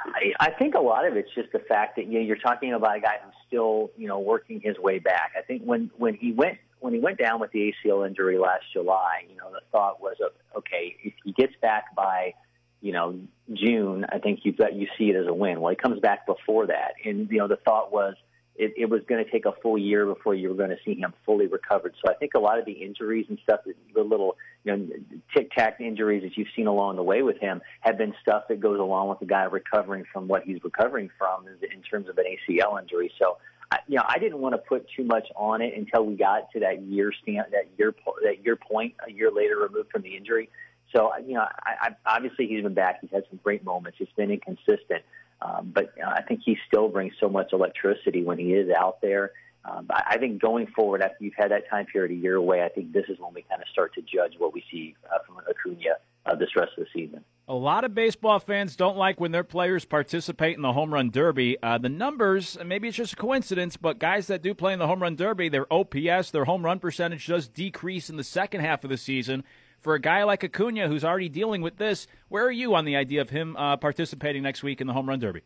I, 0.06 0.32
I 0.40 0.50
think 0.50 0.74
a 0.74 0.80
lot 0.80 1.06
of 1.06 1.16
it's 1.16 1.30
just 1.34 1.52
the 1.52 1.58
fact 1.58 1.96
that 1.96 2.06
you 2.06 2.14
know 2.14 2.20
you're 2.20 2.36
talking 2.36 2.72
about 2.72 2.96
a 2.96 3.00
guy 3.00 3.16
who's 3.24 3.34
still 3.46 3.90
you 3.96 4.06
know 4.06 4.18
working 4.18 4.60
his 4.60 4.78
way 4.78 4.98
back. 4.98 5.32
I 5.38 5.42
think 5.42 5.62
when 5.62 5.90
when 5.96 6.14
he 6.14 6.32
went 6.32 6.58
when 6.80 6.92
he 6.92 7.00
went 7.00 7.18
down 7.18 7.40
with 7.40 7.50
the 7.52 7.72
ACL 7.84 8.06
injury 8.06 8.38
last 8.38 8.64
July, 8.72 9.24
you 9.30 9.36
know 9.36 9.50
the 9.50 9.60
thought 9.72 10.00
was, 10.02 10.16
of 10.24 10.32
okay, 10.58 10.96
if 11.02 11.14
he 11.24 11.32
gets 11.32 11.54
back 11.62 11.94
by 11.94 12.34
you 12.80 12.92
know 12.92 13.18
June, 13.52 14.04
I 14.10 14.18
think 14.18 14.40
you've 14.42 14.58
got 14.58 14.74
you 14.74 14.88
see 14.98 15.10
it 15.10 15.16
as 15.16 15.26
a 15.26 15.34
win. 15.34 15.60
Well, 15.60 15.70
he 15.70 15.76
comes 15.76 16.00
back 16.00 16.26
before 16.26 16.66
that, 16.66 16.94
and 17.04 17.30
you 17.30 17.38
know 17.38 17.48
the 17.48 17.56
thought 17.56 17.92
was 17.92 18.14
it, 18.56 18.74
it 18.76 18.90
was 18.90 19.02
going 19.08 19.24
to 19.24 19.30
take 19.30 19.46
a 19.46 19.52
full 19.62 19.76
year 19.76 20.06
before 20.06 20.34
you 20.34 20.48
were 20.48 20.54
going 20.54 20.70
to 20.70 20.78
see 20.84 20.94
him 20.94 21.12
fully 21.26 21.46
recovered. 21.46 21.94
So 22.04 22.10
I 22.10 22.14
think 22.14 22.34
a 22.34 22.38
lot 22.38 22.58
of 22.58 22.64
the 22.64 22.72
injuries 22.72 23.26
and 23.28 23.38
stuff, 23.42 23.60
the 23.64 24.02
little 24.02 24.36
you 24.64 24.76
know 24.76 24.88
tic 25.34 25.50
tac 25.52 25.80
injuries 25.80 26.22
that 26.22 26.36
you've 26.36 26.48
seen 26.54 26.66
along 26.66 26.96
the 26.96 27.02
way 27.02 27.22
with 27.22 27.38
him, 27.38 27.60
have 27.80 27.98
been 27.98 28.14
stuff 28.22 28.44
that 28.48 28.60
goes 28.60 28.78
along 28.78 29.08
with 29.08 29.18
the 29.18 29.26
guy 29.26 29.44
recovering 29.44 30.04
from 30.12 30.28
what 30.28 30.44
he's 30.44 30.62
recovering 30.62 31.10
from 31.18 31.46
in 31.46 31.82
terms 31.82 32.08
of 32.08 32.18
an 32.18 32.24
ACL 32.24 32.80
injury. 32.80 33.12
So. 33.18 33.38
I, 33.72 33.78
you 33.88 33.96
know, 33.96 34.04
I 34.06 34.18
didn't 34.18 34.40
want 34.40 34.54
to 34.54 34.58
put 34.58 34.86
too 34.94 35.04
much 35.04 35.26
on 35.36 35.62
it 35.62 35.72
until 35.74 36.04
we 36.04 36.16
got 36.16 36.52
to 36.52 36.60
that 36.60 36.82
year 36.82 37.10
stand, 37.22 37.46
that 37.52 37.66
year, 37.78 37.94
that 38.22 38.44
year 38.44 38.56
point, 38.56 38.92
a 39.08 39.10
year 39.10 39.30
later 39.30 39.56
removed 39.56 39.90
from 39.90 40.02
the 40.02 40.14
injury. 40.14 40.50
So, 40.94 41.10
you 41.26 41.32
know, 41.32 41.40
I, 41.40 41.88
I, 42.06 42.16
obviously 42.16 42.46
he's 42.46 42.62
been 42.62 42.74
back. 42.74 42.98
He's 43.00 43.10
had 43.10 43.24
some 43.30 43.40
great 43.42 43.64
moments. 43.64 43.98
It's 44.00 44.12
been 44.12 44.30
inconsistent. 44.30 45.02
Um, 45.40 45.72
but 45.74 45.94
uh, 46.02 46.08
I 46.08 46.22
think 46.22 46.40
he 46.44 46.56
still 46.66 46.88
brings 46.88 47.14
so 47.20 47.28
much 47.28 47.52
electricity 47.52 48.22
when 48.22 48.38
he 48.38 48.54
is 48.54 48.70
out 48.70 49.00
there. 49.02 49.32
Um, 49.64 49.86
I, 49.90 50.18
think 50.18 50.42
going 50.42 50.66
forward, 50.66 51.00
after 51.00 51.24
you've 51.24 51.34
had 51.36 51.50
that 51.50 51.70
time 51.70 51.86
period 51.86 52.12
a 52.12 52.14
year 52.14 52.36
away, 52.36 52.62
I 52.62 52.68
think 52.68 52.92
this 52.92 53.06
is 53.08 53.18
when 53.18 53.32
we 53.32 53.42
kind 53.42 53.62
of 53.62 53.68
start 53.68 53.94
to 53.94 54.02
judge 54.02 54.34
what 54.36 54.52
we 54.52 54.62
see 54.70 54.94
uh, 55.10 55.18
from 55.26 55.38
Acuna 55.48 55.96
uh, 56.26 56.34
this 56.34 56.50
rest 56.54 56.72
of 56.76 56.84
the 56.84 56.90
season. 56.92 57.24
A 57.48 57.54
lot 57.54 57.84
of 57.84 57.94
baseball 57.94 58.38
fans 58.38 58.76
don't 58.76 58.98
like 58.98 59.20
when 59.20 59.32
their 59.32 59.44
players 59.44 59.86
participate 59.86 60.56
in 60.56 60.62
the 60.62 60.72
home 60.74 60.92
run 60.92 61.10
derby. 61.10 61.56
Uh, 61.62 61.78
the 61.78 61.88
numbers, 61.88 62.58
maybe 62.64 62.88
it's 62.88 62.96
just 62.96 63.14
a 63.14 63.16
coincidence, 63.16 63.78
but 63.78 63.98
guys 63.98 64.26
that 64.26 64.42
do 64.42 64.54
play 64.54 64.74
in 64.74 64.78
the 64.78 64.86
home 64.86 65.02
run 65.02 65.16
derby, 65.16 65.48
their 65.48 65.70
OPS, 65.72 66.30
their 66.30 66.44
home 66.44 66.62
run 66.62 66.78
percentage 66.78 67.26
does 67.26 67.48
decrease 67.48 68.10
in 68.10 68.16
the 68.18 68.24
second 68.24 68.60
half 68.60 68.84
of 68.84 68.90
the 68.90 68.96
season 68.98 69.44
for 69.84 69.94
a 69.94 70.00
guy 70.00 70.24
like 70.24 70.42
Acuna 70.42 70.88
who's 70.88 71.04
already 71.04 71.28
dealing 71.28 71.60
with 71.60 71.76
this, 71.76 72.08
where 72.28 72.44
are 72.44 72.50
you 72.50 72.74
on 72.74 72.86
the 72.86 72.96
idea 72.96 73.20
of 73.20 73.28
him 73.28 73.54
uh, 73.56 73.76
participating 73.76 74.42
next 74.42 74.62
week 74.62 74.80
in 74.80 74.86
the 74.86 74.94
home 74.94 75.06
run 75.08 75.20
derby? 75.20 75.42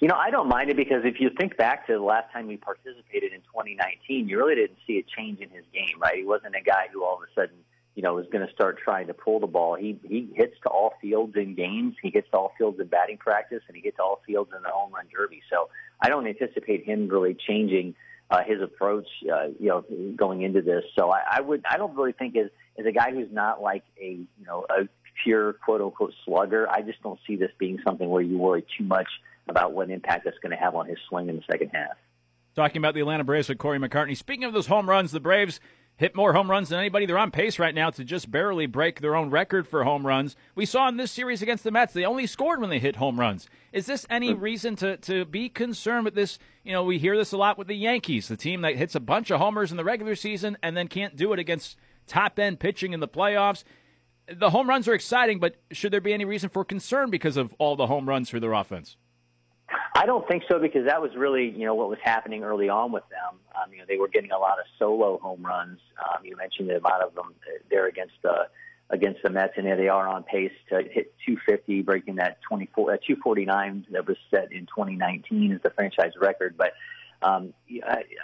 You 0.00 0.08
know, 0.08 0.14
I 0.14 0.30
don't 0.30 0.48
mind 0.48 0.70
it 0.70 0.76
because 0.76 1.02
if 1.04 1.20
you 1.20 1.30
think 1.36 1.56
back 1.56 1.86
to 1.88 1.94
the 1.94 2.00
last 2.00 2.32
time 2.32 2.48
he 2.48 2.56
participated 2.56 3.32
in 3.32 3.40
2019, 3.40 4.28
you 4.28 4.38
really 4.38 4.54
didn't 4.54 4.78
see 4.86 4.98
a 4.98 5.04
change 5.16 5.40
in 5.40 5.50
his 5.50 5.64
game, 5.72 5.98
right? 6.00 6.16
He 6.16 6.24
wasn't 6.24 6.54
a 6.54 6.60
guy 6.60 6.86
who 6.92 7.04
all 7.04 7.16
of 7.16 7.22
a 7.22 7.32
sudden, 7.34 7.56
you 7.96 8.02
know, 8.02 8.14
was 8.14 8.26
going 8.30 8.46
to 8.46 8.52
start 8.52 8.78
trying 8.78 9.08
to 9.08 9.14
pull 9.14 9.40
the 9.40 9.46
ball. 9.46 9.74
He 9.74 9.98
he 10.06 10.28
hits 10.34 10.54
to 10.62 10.68
all 10.68 10.92
fields 11.00 11.34
in 11.34 11.54
games, 11.54 11.96
he 12.00 12.10
hits 12.10 12.28
to 12.30 12.36
all 12.36 12.52
fields 12.58 12.78
in 12.78 12.86
batting 12.86 13.16
practice, 13.16 13.62
and 13.66 13.76
he 13.76 13.82
hits 13.82 13.96
to 13.96 14.02
all 14.02 14.20
fields 14.26 14.52
in 14.54 14.62
the 14.62 14.68
home 14.68 14.92
run 14.92 15.06
derby. 15.12 15.42
So 15.50 15.70
I 16.00 16.10
don't 16.10 16.26
anticipate 16.26 16.84
him 16.84 17.08
really 17.08 17.34
changing 17.34 17.96
uh, 18.30 18.42
his 18.44 18.60
approach, 18.60 19.06
uh, 19.32 19.48
you 19.58 19.68
know, 19.68 19.84
going 20.16 20.42
into 20.42 20.62
this. 20.62 20.84
So 20.98 21.10
I, 21.10 21.20
I 21.32 21.40
would, 21.40 21.64
I 21.68 21.76
don't 21.76 21.96
really 21.96 22.12
think 22.12 22.36
as 22.36 22.50
as 22.78 22.86
a 22.86 22.92
guy 22.92 23.12
who's 23.12 23.32
not 23.32 23.62
like 23.62 23.84
a 24.00 24.10
you 24.10 24.46
know 24.46 24.66
a 24.68 24.88
pure 25.24 25.52
quote 25.52 25.80
unquote 25.80 26.12
slugger, 26.24 26.68
I 26.70 26.82
just 26.82 27.02
don't 27.02 27.18
see 27.26 27.36
this 27.36 27.50
being 27.58 27.78
something 27.84 28.08
where 28.08 28.22
you 28.22 28.38
worry 28.38 28.64
too 28.76 28.84
much 28.84 29.08
about 29.48 29.72
what 29.72 29.90
impact 29.90 30.24
that's 30.24 30.38
going 30.38 30.50
to 30.50 30.56
have 30.56 30.74
on 30.74 30.86
his 30.88 30.98
swing 31.08 31.28
in 31.28 31.36
the 31.36 31.42
second 31.50 31.70
half. 31.72 31.96
Talking 32.54 32.78
about 32.78 32.94
the 32.94 33.00
Atlanta 33.00 33.22
Braves 33.22 33.48
with 33.48 33.58
Corey 33.58 33.78
McCartney. 33.78 34.16
Speaking 34.16 34.44
of 34.44 34.52
those 34.52 34.66
home 34.66 34.88
runs, 34.88 35.12
the 35.12 35.20
Braves 35.20 35.60
hit 35.96 36.14
more 36.14 36.34
home 36.34 36.50
runs 36.50 36.68
than 36.68 36.78
anybody. 36.78 37.06
They're 37.06 37.18
on 37.18 37.30
pace 37.30 37.58
right 37.58 37.74
now 37.74 37.90
to 37.90 38.04
just 38.04 38.30
barely 38.30 38.66
break 38.66 39.00
their 39.00 39.16
own 39.16 39.30
record 39.30 39.66
for 39.66 39.84
home 39.84 40.06
runs. 40.06 40.36
We 40.54 40.66
saw 40.66 40.88
in 40.88 40.96
this 40.96 41.10
series 41.10 41.42
against 41.42 41.64
the 41.64 41.70
Mets, 41.70 41.92
they 41.92 42.04
only 42.04 42.26
scored 42.26 42.60
when 42.60 42.70
they 42.70 42.78
hit 42.78 42.96
home 42.96 43.18
runs. 43.18 43.48
Is 43.72 43.86
this 43.86 44.06
any 44.10 44.34
reason 44.34 44.76
to, 44.76 44.96
to 44.98 45.24
be 45.24 45.48
concerned 45.48 46.04
with 46.04 46.14
this? 46.14 46.38
You 46.64 46.72
know, 46.72 46.84
we 46.84 46.98
hear 46.98 47.16
this 47.16 47.32
a 47.32 47.36
lot 47.36 47.58
with 47.58 47.68
the 47.68 47.76
Yankees, 47.76 48.28
the 48.28 48.36
team 48.36 48.60
that 48.62 48.76
hits 48.76 48.94
a 48.94 49.00
bunch 49.00 49.30
of 49.30 49.40
homers 49.40 49.70
in 49.70 49.76
the 49.76 49.84
regular 49.84 50.14
season 50.14 50.56
and 50.62 50.76
then 50.76 50.88
can't 50.88 51.16
do 51.16 51.32
it 51.32 51.38
against 51.38 51.76
top 52.06 52.38
end 52.38 52.60
pitching 52.60 52.92
in 52.92 53.00
the 53.00 53.08
playoffs. 53.08 53.64
The 54.32 54.50
home 54.50 54.68
runs 54.68 54.88
are 54.88 54.94
exciting, 54.94 55.38
but 55.38 55.56
should 55.72 55.92
there 55.92 56.00
be 56.00 56.12
any 56.12 56.24
reason 56.24 56.50
for 56.50 56.64
concern 56.64 57.10
because 57.10 57.36
of 57.36 57.54
all 57.58 57.76
the 57.76 57.86
home 57.86 58.08
runs 58.08 58.28
for 58.28 58.40
their 58.40 58.52
offense? 58.52 58.96
I 59.94 60.06
don't 60.06 60.26
think 60.28 60.44
so 60.48 60.58
because 60.58 60.86
that 60.86 61.02
was 61.02 61.10
really, 61.16 61.50
you 61.50 61.64
know, 61.64 61.74
what 61.74 61.88
was 61.88 61.98
happening 62.02 62.44
early 62.44 62.68
on 62.68 62.92
with 62.92 63.04
them. 63.08 63.40
Um, 63.54 63.72
you 63.72 63.78
know, 63.78 63.84
they 63.88 63.96
were 63.96 64.08
getting 64.08 64.30
a 64.30 64.38
lot 64.38 64.58
of 64.58 64.66
solo 64.78 65.18
home 65.18 65.44
runs. 65.44 65.80
Um, 65.98 66.24
you 66.24 66.36
mentioned 66.36 66.68
that 66.70 66.78
a 66.78 66.84
lot 66.84 67.02
of 67.02 67.14
them 67.14 67.34
there 67.70 67.86
against 67.86 68.14
the 68.22 68.48
against 68.88 69.20
the 69.22 69.30
Mets, 69.30 69.54
and 69.56 69.66
they 69.66 69.88
are 69.88 70.06
on 70.06 70.22
pace 70.22 70.52
to 70.68 70.76
hit 70.76 71.12
250, 71.26 71.82
breaking 71.82 72.16
that 72.16 72.38
24 72.48 72.92
uh, 72.92 72.96
249 72.98 73.86
that 73.90 74.06
was 74.06 74.16
set 74.30 74.52
in 74.52 74.66
2019 74.66 75.52
as 75.52 75.62
the 75.62 75.70
franchise 75.70 76.12
record. 76.20 76.56
But 76.56 76.72
um, 77.22 77.54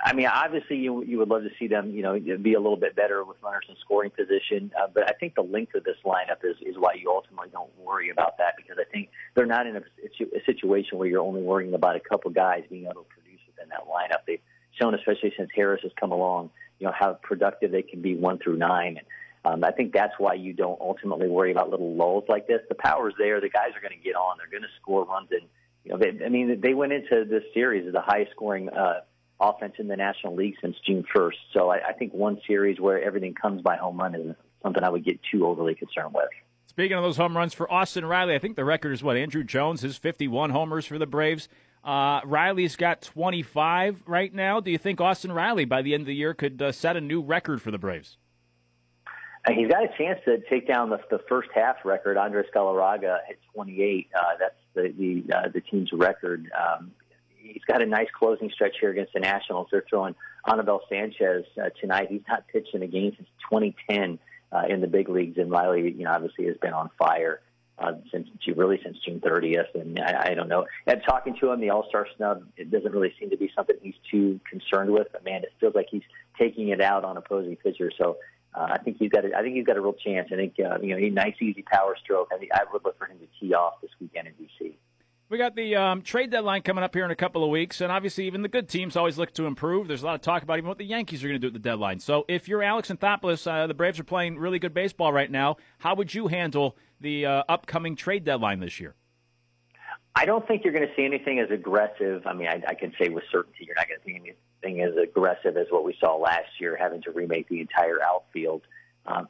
I, 0.04 0.12
mean, 0.12 0.26
obviously, 0.26 0.76
you 0.76 1.02
you 1.02 1.18
would 1.18 1.28
love 1.28 1.42
to 1.42 1.50
see 1.58 1.66
them, 1.66 1.90
you 1.90 2.02
know, 2.02 2.18
be 2.18 2.54
a 2.54 2.60
little 2.60 2.76
bit 2.76 2.94
better 2.94 3.24
with 3.24 3.38
runners 3.42 3.64
in 3.68 3.76
scoring 3.80 4.10
position. 4.10 4.70
Uh, 4.78 4.86
but 4.92 5.08
I 5.08 5.14
think 5.14 5.34
the 5.34 5.42
length 5.42 5.74
of 5.74 5.84
this 5.84 5.96
lineup 6.04 6.44
is 6.44 6.56
is 6.60 6.76
why 6.78 6.94
you 6.94 7.10
ultimately 7.10 7.48
don't 7.50 7.70
worry 7.78 8.10
about 8.10 8.38
that 8.38 8.54
because 8.56 8.76
I 8.78 8.90
think 8.90 9.08
they're 9.34 9.46
not 9.46 9.66
in 9.66 9.76
a, 9.76 9.80
a 9.80 10.44
situation 10.44 10.98
where 10.98 11.08
you're 11.08 11.22
only 11.22 11.42
worrying 11.42 11.74
about 11.74 11.96
a 11.96 12.00
couple 12.00 12.30
guys 12.30 12.64
being 12.68 12.84
able 12.84 13.02
to 13.02 13.08
produce 13.08 13.40
within 13.46 13.70
that 13.70 13.86
lineup. 13.88 14.26
They've 14.26 14.40
shown, 14.80 14.94
especially 14.94 15.32
since 15.36 15.50
Harris 15.54 15.82
has 15.82 15.92
come 15.98 16.12
along, 16.12 16.50
you 16.78 16.86
know, 16.86 16.92
how 16.98 17.14
productive 17.14 17.72
they 17.72 17.82
can 17.82 18.02
be 18.02 18.14
one 18.14 18.38
through 18.38 18.56
nine. 18.56 18.98
And 19.44 19.54
um, 19.54 19.64
I 19.64 19.72
think 19.72 19.92
that's 19.92 20.14
why 20.18 20.34
you 20.34 20.52
don't 20.52 20.80
ultimately 20.80 21.28
worry 21.28 21.50
about 21.50 21.70
little 21.70 21.94
lulls 21.94 22.24
like 22.28 22.46
this. 22.46 22.60
The 22.68 22.74
power's 22.74 23.14
there. 23.18 23.40
The 23.40 23.48
guys 23.48 23.70
are 23.74 23.80
going 23.80 23.98
to 23.98 24.04
get 24.04 24.14
on. 24.14 24.36
They're 24.38 24.50
going 24.50 24.62
to 24.62 24.80
score 24.80 25.04
runs 25.04 25.28
and 25.32 25.48
you 25.84 25.92
know, 25.92 25.98
they, 25.98 26.24
I 26.24 26.28
mean, 26.28 26.60
they 26.60 26.74
went 26.74 26.92
into 26.92 27.24
this 27.24 27.42
series 27.54 27.86
as 27.86 27.92
the 27.92 28.00
highest 28.00 28.32
scoring 28.32 28.68
uh, 28.68 29.00
offense 29.40 29.74
in 29.78 29.88
the 29.88 29.96
National 29.96 30.34
League 30.34 30.54
since 30.60 30.76
June 30.86 31.04
1st. 31.14 31.32
So 31.52 31.70
I, 31.70 31.88
I 31.88 31.92
think 31.92 32.12
one 32.12 32.40
series 32.46 32.80
where 32.80 33.02
everything 33.02 33.34
comes 33.34 33.62
by 33.62 33.76
home 33.76 33.98
run 33.98 34.14
is 34.14 34.36
something 34.62 34.82
I 34.82 34.88
would 34.88 35.04
get 35.04 35.20
too 35.30 35.46
overly 35.46 35.74
concerned 35.74 36.14
with. 36.14 36.28
Speaking 36.66 36.96
of 36.96 37.02
those 37.02 37.16
home 37.16 37.36
runs 37.36 37.52
for 37.52 37.70
Austin 37.70 38.04
Riley, 38.06 38.34
I 38.34 38.38
think 38.38 38.56
the 38.56 38.64
record 38.64 38.92
is 38.92 39.02
what 39.02 39.16
Andruw 39.16 39.44
Jones 39.44 39.82
his 39.82 39.98
51 39.98 40.50
homers 40.50 40.86
for 40.86 40.98
the 40.98 41.06
Braves. 41.06 41.48
Uh, 41.84 42.20
Riley's 42.24 42.76
got 42.76 43.02
25 43.02 44.04
right 44.06 44.32
now. 44.32 44.60
Do 44.60 44.70
you 44.70 44.78
think 44.78 45.00
Austin 45.00 45.32
Riley 45.32 45.64
by 45.64 45.82
the 45.82 45.94
end 45.94 46.02
of 46.02 46.06
the 46.06 46.14
year 46.14 46.32
could 46.32 46.62
uh, 46.62 46.70
set 46.70 46.96
a 46.96 47.00
new 47.00 47.20
record 47.20 47.60
for 47.60 47.72
the 47.72 47.78
Braves? 47.78 48.16
Uh, 49.44 49.52
he's 49.52 49.68
got 49.68 49.82
a 49.82 49.88
chance 49.98 50.20
to 50.24 50.38
take 50.48 50.68
down 50.68 50.90
the, 50.90 51.00
the 51.10 51.18
first 51.28 51.50
half 51.52 51.76
record. 51.84 52.16
Andres 52.16 52.46
Galarraga 52.54 53.16
at 53.28 53.36
28. 53.52 54.08
Uh, 54.14 54.20
that's 54.38 54.54
the 54.74 54.92
the, 54.96 55.34
uh, 55.34 55.48
the 55.48 55.60
team's 55.60 55.90
record. 55.92 56.50
Um, 56.58 56.92
he's 57.36 57.64
got 57.66 57.82
a 57.82 57.86
nice 57.86 58.08
closing 58.16 58.50
stretch 58.50 58.76
here 58.80 58.90
against 58.90 59.12
the 59.12 59.20
Nationals. 59.20 59.68
They're 59.70 59.84
throwing 59.88 60.14
Anibal 60.46 60.80
Sanchez 60.88 61.44
uh, 61.60 61.70
tonight. 61.80 62.08
He's 62.10 62.22
not 62.28 62.46
pitched 62.48 62.74
in 62.74 62.82
a 62.82 62.86
game 62.86 63.12
since 63.16 63.28
2010 63.50 64.18
uh, 64.52 64.62
in 64.68 64.80
the 64.80 64.86
big 64.86 65.08
leagues, 65.08 65.38
and 65.38 65.50
Riley, 65.50 65.90
you 65.90 66.04
know, 66.04 66.12
obviously 66.12 66.46
has 66.46 66.56
been 66.58 66.72
on 66.72 66.90
fire 66.98 67.40
uh, 67.78 67.92
since 68.12 68.28
really 68.54 68.80
since 68.82 68.98
June 69.04 69.20
30th. 69.20 69.74
And 69.74 69.98
I, 69.98 70.30
I 70.30 70.34
don't 70.34 70.48
know. 70.48 70.66
And 70.86 71.02
talking 71.06 71.36
to 71.40 71.50
him, 71.50 71.60
the 71.60 71.70
All 71.70 71.86
Star 71.88 72.06
snub, 72.16 72.44
it 72.56 72.70
doesn't 72.70 72.92
really 72.92 73.14
seem 73.18 73.30
to 73.30 73.36
be 73.36 73.50
something 73.54 73.76
he's 73.82 73.94
too 74.10 74.40
concerned 74.48 74.90
with. 74.90 75.08
But 75.12 75.24
man, 75.24 75.42
it 75.42 75.52
feels 75.60 75.74
like 75.74 75.86
he's 75.90 76.02
taking 76.38 76.68
it 76.68 76.80
out 76.80 77.04
on 77.04 77.16
opposing 77.16 77.56
pitchers. 77.56 77.94
So 77.98 78.18
uh, 78.54 78.68
I 78.72 78.78
think 78.78 78.98
he's 78.98 79.10
got. 79.10 79.24
A, 79.24 79.36
I 79.36 79.42
think 79.42 79.56
he's 79.56 79.66
got 79.66 79.76
a 79.76 79.80
real 79.80 79.94
chance. 79.94 80.28
I 80.32 80.36
think 80.36 80.54
uh, 80.58 80.78
you 80.80 80.94
know, 80.94 81.04
a 81.04 81.10
nice 81.10 81.34
easy 81.40 81.62
power 81.62 81.96
stroke. 82.02 82.28
I 82.32 82.38
think 82.38 82.50
I 82.52 82.60
would 82.72 82.84
look 82.84 82.98
for 82.98 83.06
him 83.06 83.18
to 83.18 83.26
tee 83.40 83.54
off 83.54 83.80
this 83.80 83.90
weekend 84.00 84.28
in 84.28 84.34
DC. 84.34 84.74
We 85.30 85.38
got 85.38 85.56
the 85.56 85.74
um, 85.76 86.02
trade 86.02 86.30
deadline 86.30 86.60
coming 86.60 86.84
up 86.84 86.94
here 86.94 87.06
in 87.06 87.10
a 87.10 87.16
couple 87.16 87.42
of 87.42 87.48
weeks, 87.48 87.80
and 87.80 87.90
obviously, 87.90 88.26
even 88.26 88.42
the 88.42 88.48
good 88.48 88.68
teams 88.68 88.96
always 88.96 89.16
look 89.16 89.32
to 89.34 89.46
improve. 89.46 89.88
There's 89.88 90.02
a 90.02 90.06
lot 90.06 90.14
of 90.14 90.20
talk 90.20 90.42
about 90.42 90.58
even 90.58 90.68
what 90.68 90.76
the 90.76 90.84
Yankees 90.84 91.24
are 91.24 91.28
going 91.28 91.40
to 91.40 91.46
do 91.46 91.46
at 91.46 91.54
the 91.54 91.58
deadline. 91.58 92.00
So, 92.00 92.26
if 92.28 92.48
you're 92.48 92.62
Alex 92.62 92.90
Anthopoulos, 92.90 93.50
uh, 93.50 93.66
the 93.66 93.72
Braves 93.72 93.98
are 93.98 94.04
playing 94.04 94.38
really 94.38 94.58
good 94.58 94.74
baseball 94.74 95.10
right 95.10 95.30
now. 95.30 95.56
How 95.78 95.94
would 95.94 96.12
you 96.12 96.26
handle 96.26 96.76
the 97.00 97.24
uh, 97.24 97.44
upcoming 97.48 97.96
trade 97.96 98.24
deadline 98.24 98.60
this 98.60 98.78
year? 98.78 98.94
I 100.14 100.26
don't 100.26 100.46
think 100.46 100.64
you're 100.64 100.74
going 100.74 100.86
to 100.86 100.94
see 100.94 101.04
anything 101.04 101.38
as 101.38 101.50
aggressive. 101.50 102.26
I 102.26 102.34
mean, 102.34 102.48
I, 102.48 102.62
I 102.68 102.74
can 102.74 102.92
say 103.00 103.08
with 103.08 103.24
certainty 103.32 103.64
you're 103.64 103.76
not 103.76 103.88
going 103.88 104.00
to 104.00 104.06
see 104.06 104.34
anything 104.62 104.82
as 104.82 104.96
aggressive 104.96 105.56
as 105.56 105.66
what 105.70 105.84
we 105.84 105.96
saw 105.98 106.16
last 106.16 106.60
year, 106.60 106.76
having 106.76 107.02
to 107.02 107.10
remake 107.10 107.48
the 107.48 107.60
entire 107.60 108.02
outfield. 108.02 108.62
Um, 109.06 109.28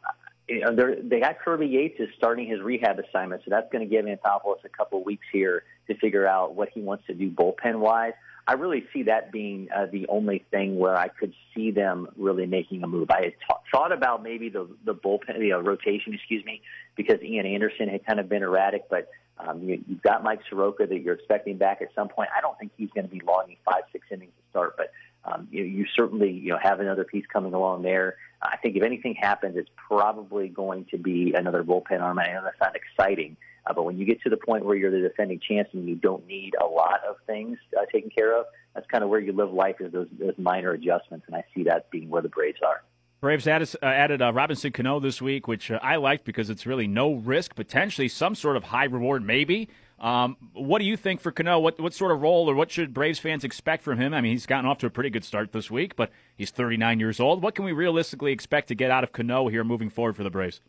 you 0.49 0.61
know, 0.61 0.97
they 1.03 1.21
got 1.21 1.39
Kirby 1.39 1.67
Yates 1.67 2.01
is 2.01 2.09
starting 2.17 2.49
his 2.49 2.61
rehab 2.61 2.99
assignment, 2.99 3.43
so 3.45 3.51
that's 3.51 3.71
going 3.71 3.89
to 3.89 3.91
give 3.91 4.05
Anthopoulos 4.07 4.65
a 4.65 4.69
couple 4.69 5.03
weeks 5.05 5.25
here 5.33 5.63
to 5.87 5.95
figure 5.97 6.27
out 6.27 6.55
what 6.55 6.69
he 6.75 6.81
wants 6.81 7.07
to 7.07 7.15
do 7.15 7.31
bullpen 7.31 7.79
wise. 7.79 8.13
I 8.47 8.55
really 8.55 8.85
see 8.93 9.05
that 9.05 9.31
being 9.31 9.69
uh, 9.75 9.87
the 9.91 10.09
only 10.09 10.45
thing 10.51 10.77
where 10.77 10.97
I 10.97 11.07
could 11.07 11.33
see 11.55 11.71
them 11.71 12.09
really 12.17 12.47
making 12.47 12.83
a 12.83 12.89
move. 12.89 13.09
I 13.11 13.23
had 13.23 13.35
t- 13.35 13.55
thought 13.73 13.93
about 13.93 14.25
maybe 14.25 14.49
the 14.49 14.69
the 14.85 14.95
bullpen, 14.95 15.39
the 15.39 15.53
uh, 15.53 15.59
rotation, 15.59 16.13
excuse 16.13 16.45
me, 16.45 16.61
because 16.97 17.23
Ian 17.23 17.47
Anderson 17.47 17.89
had 17.89 18.05
kind 18.05 18.19
of 18.19 18.29
been 18.29 18.43
erratic, 18.43 18.91
but 18.91 19.09
um, 19.47 19.63
you, 19.63 19.83
you've 19.87 20.03
got 20.03 20.23
Mike 20.23 20.41
Soroka 20.49 20.87
that 20.87 21.01
you're 21.01 21.15
expecting 21.15 21.57
back 21.59 21.83
at 21.83 21.89
some 21.95 22.09
point. 22.09 22.31
I 22.37 22.41
don't 22.41 22.59
think 22.59 22.73
he's 22.77 22.91
going 22.95 23.09
to 23.09 23.13
be 23.13 23.21
logging 23.25 23.57
five, 23.65 23.83
six 23.93 24.07
innings 24.11 24.33
to 24.37 24.51
start, 24.51 24.77
but 24.77 24.93
um, 25.25 25.49
you, 25.51 25.65
you 25.65 25.87
certainly 25.97 26.31
you 26.31 26.51
know 26.51 26.59
have 26.63 26.81
another 26.81 27.05
piece 27.05 27.25
coming 27.33 27.55
along 27.55 27.83
there. 27.83 28.17
I 28.41 28.57
think 28.57 28.77
if 28.77 28.83
anything 28.83 29.15
happens, 29.15 29.57
it's 29.57 29.71
probably 29.77 30.49
going 30.49 30.87
to 30.91 30.99
be 30.99 31.35
another 31.37 31.63
bullpen 31.63 32.01
arm. 32.01 32.19
I 32.19 32.33
know 32.33 32.43
that's 32.45 32.61
not 32.61 32.77
exciting, 32.77 33.37
uh, 33.67 33.73
but 33.73 33.85
when 33.85 33.99
you 33.99 34.05
get 34.05 34.23
to 34.23 34.31
the 34.31 34.37
point 34.37 34.65
where 34.65 34.77
you're 34.77 34.91
the 34.91 35.07
defending 35.09 35.41
champion, 35.41 35.83
and 35.83 35.89
you 35.89 35.97
don't 35.97 36.27
need 36.27 36.55
a 36.61 36.67
lot 36.67 37.01
of 37.09 37.17
things 37.27 37.59
uh, 37.77 37.85
taken 37.93 38.11
care 38.11 38.39
of. 38.39 38.47
That's 38.75 38.87
kind 38.87 39.05
of 39.05 39.11
where 39.11 39.21
you 39.21 39.33
live 39.33 39.53
life 39.53 39.77
is 39.81 39.93
those, 39.93 40.09
those 40.19 40.39
minor 40.39 40.71
adjustments, 40.71 41.27
and 41.27 41.37
I 41.37 41.45
see 41.55 41.65
that 41.65 41.91
being 41.91 42.09
where 42.09 42.23
the 42.23 42.31
Braves 42.31 42.61
are. 42.67 42.83
Braves 43.23 43.47
added, 43.47 43.71
uh, 43.81 43.87
added 43.87 44.21
uh, 44.21 44.33
Robinson 44.33 44.73
Cano 44.73 44.99
this 44.99 45.23
week, 45.23 45.47
which 45.47 45.71
uh, 45.71 45.79
I 45.81 45.95
liked 45.95 46.25
because 46.25 46.51
it's 46.51 46.67
really 46.67 46.89
no 46.89 47.15
risk, 47.15 47.55
potentially 47.55 48.09
some 48.09 48.35
sort 48.35 48.57
of 48.57 48.65
high 48.65 48.87
reward, 48.87 49.25
maybe. 49.25 49.69
Um, 50.01 50.37
what 50.55 50.81
do 50.81 50.85
you 50.85 50.97
think 50.97 51.21
for 51.21 51.31
Cano? 51.31 51.61
What 51.61 51.81
what 51.81 51.95
sort 51.95 52.11
of 52.11 52.21
role 52.21 52.51
or 52.51 52.57
what 52.57 52.73
should 52.73 52.93
Braves 52.93 53.21
fans 53.21 53.45
expect 53.45 53.85
from 53.85 54.01
him? 54.01 54.13
I 54.13 54.21
mean, 54.21 54.33
he's 54.33 54.45
gotten 54.45 54.69
off 54.69 54.79
to 54.79 54.87
a 54.87 54.91
pretty 54.91 55.09
good 55.09 55.25
start 55.25 55.53
this 55.53 55.71
week, 55.71 55.95
but 55.95 56.11
he's 56.35 56.51
39 56.51 56.99
years 56.99 57.21
old. 57.21 57.45
What 57.45 57.55
can 57.55 57.65
we 57.65 57.71
realistically 57.71 58.33
expect 58.33 58.67
to 58.69 58.75
get 58.75 58.91
out 58.91 59.05
of 59.05 59.13
Cano 59.13 59.47
here 59.47 59.63
moving 59.63 59.89
forward 59.89 60.17
for 60.17 60.25
the 60.25 60.31
Braves? 60.31 60.61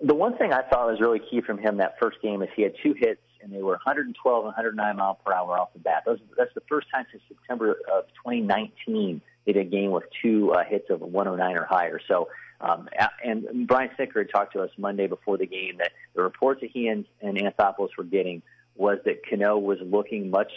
The 0.00 0.14
one 0.14 0.38
thing 0.38 0.52
I 0.52 0.62
thought 0.62 0.86
was 0.86 1.00
really 1.00 1.18
key 1.28 1.40
from 1.40 1.58
him 1.58 1.78
that 1.78 1.96
first 2.00 2.18
game 2.22 2.40
is 2.42 2.48
he 2.54 2.62
had 2.62 2.74
two 2.84 2.94
hits 2.96 3.20
and 3.42 3.52
they 3.52 3.62
were 3.62 3.72
112 3.72 4.36
and 4.36 4.46
109 4.46 4.96
mile 4.96 5.18
per 5.26 5.32
hour 5.32 5.58
off 5.58 5.72
the 5.72 5.80
bat. 5.80 6.04
Those, 6.06 6.20
that's 6.38 6.54
the 6.54 6.62
first 6.68 6.86
time 6.94 7.04
since 7.10 7.24
September 7.28 7.72
of 7.92 8.04
2019 8.22 9.20
did 9.46 9.56
a 9.56 9.64
game 9.64 9.90
with 9.90 10.04
two 10.22 10.52
uh, 10.52 10.64
hits 10.64 10.90
of 10.90 11.00
109 11.00 11.56
or 11.56 11.64
higher. 11.64 12.00
So 12.08 12.28
um, 12.60 12.88
and 13.22 13.66
Brian 13.66 13.90
Snitker 13.98 14.18
had 14.18 14.30
talked 14.30 14.54
to 14.54 14.62
us 14.62 14.70
Monday 14.78 15.06
before 15.06 15.36
the 15.36 15.46
game 15.46 15.78
that 15.78 15.92
the 16.14 16.22
reports 16.22 16.60
that 16.62 16.70
he 16.72 16.88
and, 16.88 17.04
and 17.20 17.36
Anthopoulos 17.36 17.90
were 17.98 18.04
getting 18.04 18.42
was 18.74 18.98
that 19.04 19.26
Cano 19.28 19.58
was 19.58 19.78
looking 19.82 20.30
much 20.30 20.50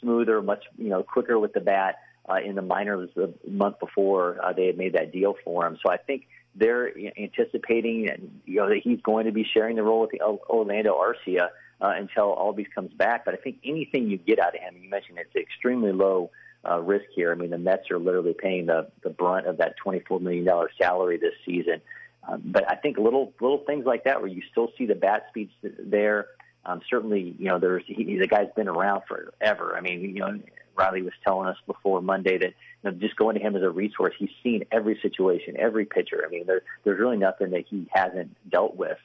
smoother, 0.00 0.40
much 0.42 0.64
you 0.76 0.88
know 0.88 1.02
quicker 1.02 1.38
with 1.38 1.52
the 1.52 1.60
bat 1.60 1.96
uh, 2.28 2.36
in 2.44 2.54
the 2.54 2.62
minors 2.62 3.10
the 3.16 3.34
month 3.46 3.80
before 3.80 4.38
uh, 4.42 4.52
they 4.52 4.66
had 4.66 4.78
made 4.78 4.92
that 4.92 5.12
deal 5.12 5.34
for 5.44 5.66
him. 5.66 5.78
So 5.84 5.90
I 5.90 5.96
think 5.96 6.28
they're 6.54 6.92
anticipating 7.18 8.40
you 8.44 8.56
know 8.56 8.68
that 8.68 8.80
he's 8.82 9.00
going 9.00 9.26
to 9.26 9.32
be 9.32 9.44
sharing 9.44 9.76
the 9.76 9.82
role 9.82 10.02
with 10.02 10.10
the 10.10 10.20
Orlando 10.20 10.94
Arcia 10.94 11.48
uh, 11.80 11.92
until 11.96 12.36
Albies 12.36 12.70
comes 12.74 12.92
back. 12.92 13.24
But 13.24 13.34
I 13.34 13.38
think 13.38 13.58
anything 13.64 14.08
you 14.08 14.18
get 14.18 14.38
out 14.38 14.54
of 14.54 14.60
him, 14.60 14.82
you 14.82 14.88
mentioned 14.88 15.18
it's 15.18 15.34
extremely 15.34 15.92
low 15.92 16.30
uh, 16.68 16.80
risk 16.80 17.06
here. 17.14 17.32
I 17.32 17.34
mean, 17.34 17.50
the 17.50 17.58
Mets 17.58 17.90
are 17.90 17.98
literally 17.98 18.34
paying 18.34 18.66
the 18.66 18.90
the 19.02 19.10
brunt 19.10 19.46
of 19.46 19.58
that 19.58 19.76
twenty 19.76 20.00
four 20.00 20.20
million 20.20 20.44
dollar 20.44 20.70
salary 20.80 21.16
this 21.18 21.34
season. 21.44 21.80
Um, 22.26 22.42
but 22.44 22.70
I 22.70 22.74
think 22.76 22.98
little 22.98 23.32
little 23.40 23.64
things 23.66 23.86
like 23.86 24.04
that, 24.04 24.20
where 24.20 24.30
you 24.30 24.42
still 24.50 24.70
see 24.76 24.86
the 24.86 24.94
bat 24.94 25.26
speeds 25.30 25.52
there. 25.62 26.26
Um, 26.64 26.82
certainly, 26.90 27.34
you 27.38 27.46
know, 27.46 27.58
there's 27.58 27.84
he, 27.86 28.18
the 28.18 28.26
guy's 28.26 28.48
been 28.54 28.68
around 28.68 29.02
forever. 29.08 29.74
I 29.76 29.80
mean, 29.80 30.00
you 30.00 30.20
know, 30.20 30.38
Riley 30.76 31.02
was 31.02 31.14
telling 31.24 31.48
us 31.48 31.56
before 31.66 32.02
Monday 32.02 32.38
that 32.38 32.54
you 32.82 32.90
know, 32.90 32.92
just 32.92 33.16
going 33.16 33.36
to 33.36 33.40
him 33.40 33.56
as 33.56 33.62
a 33.62 33.70
resource, 33.70 34.14
he's 34.18 34.30
seen 34.42 34.64
every 34.70 34.98
situation, 35.00 35.56
every 35.58 35.84
pitcher. 35.86 36.22
I 36.26 36.28
mean, 36.28 36.46
there, 36.46 36.62
there's 36.84 36.98
really 36.98 37.16
nothing 37.16 37.50
that 37.50 37.64
he 37.68 37.88
hasn't 37.92 38.36
dealt 38.50 38.76
with. 38.76 38.98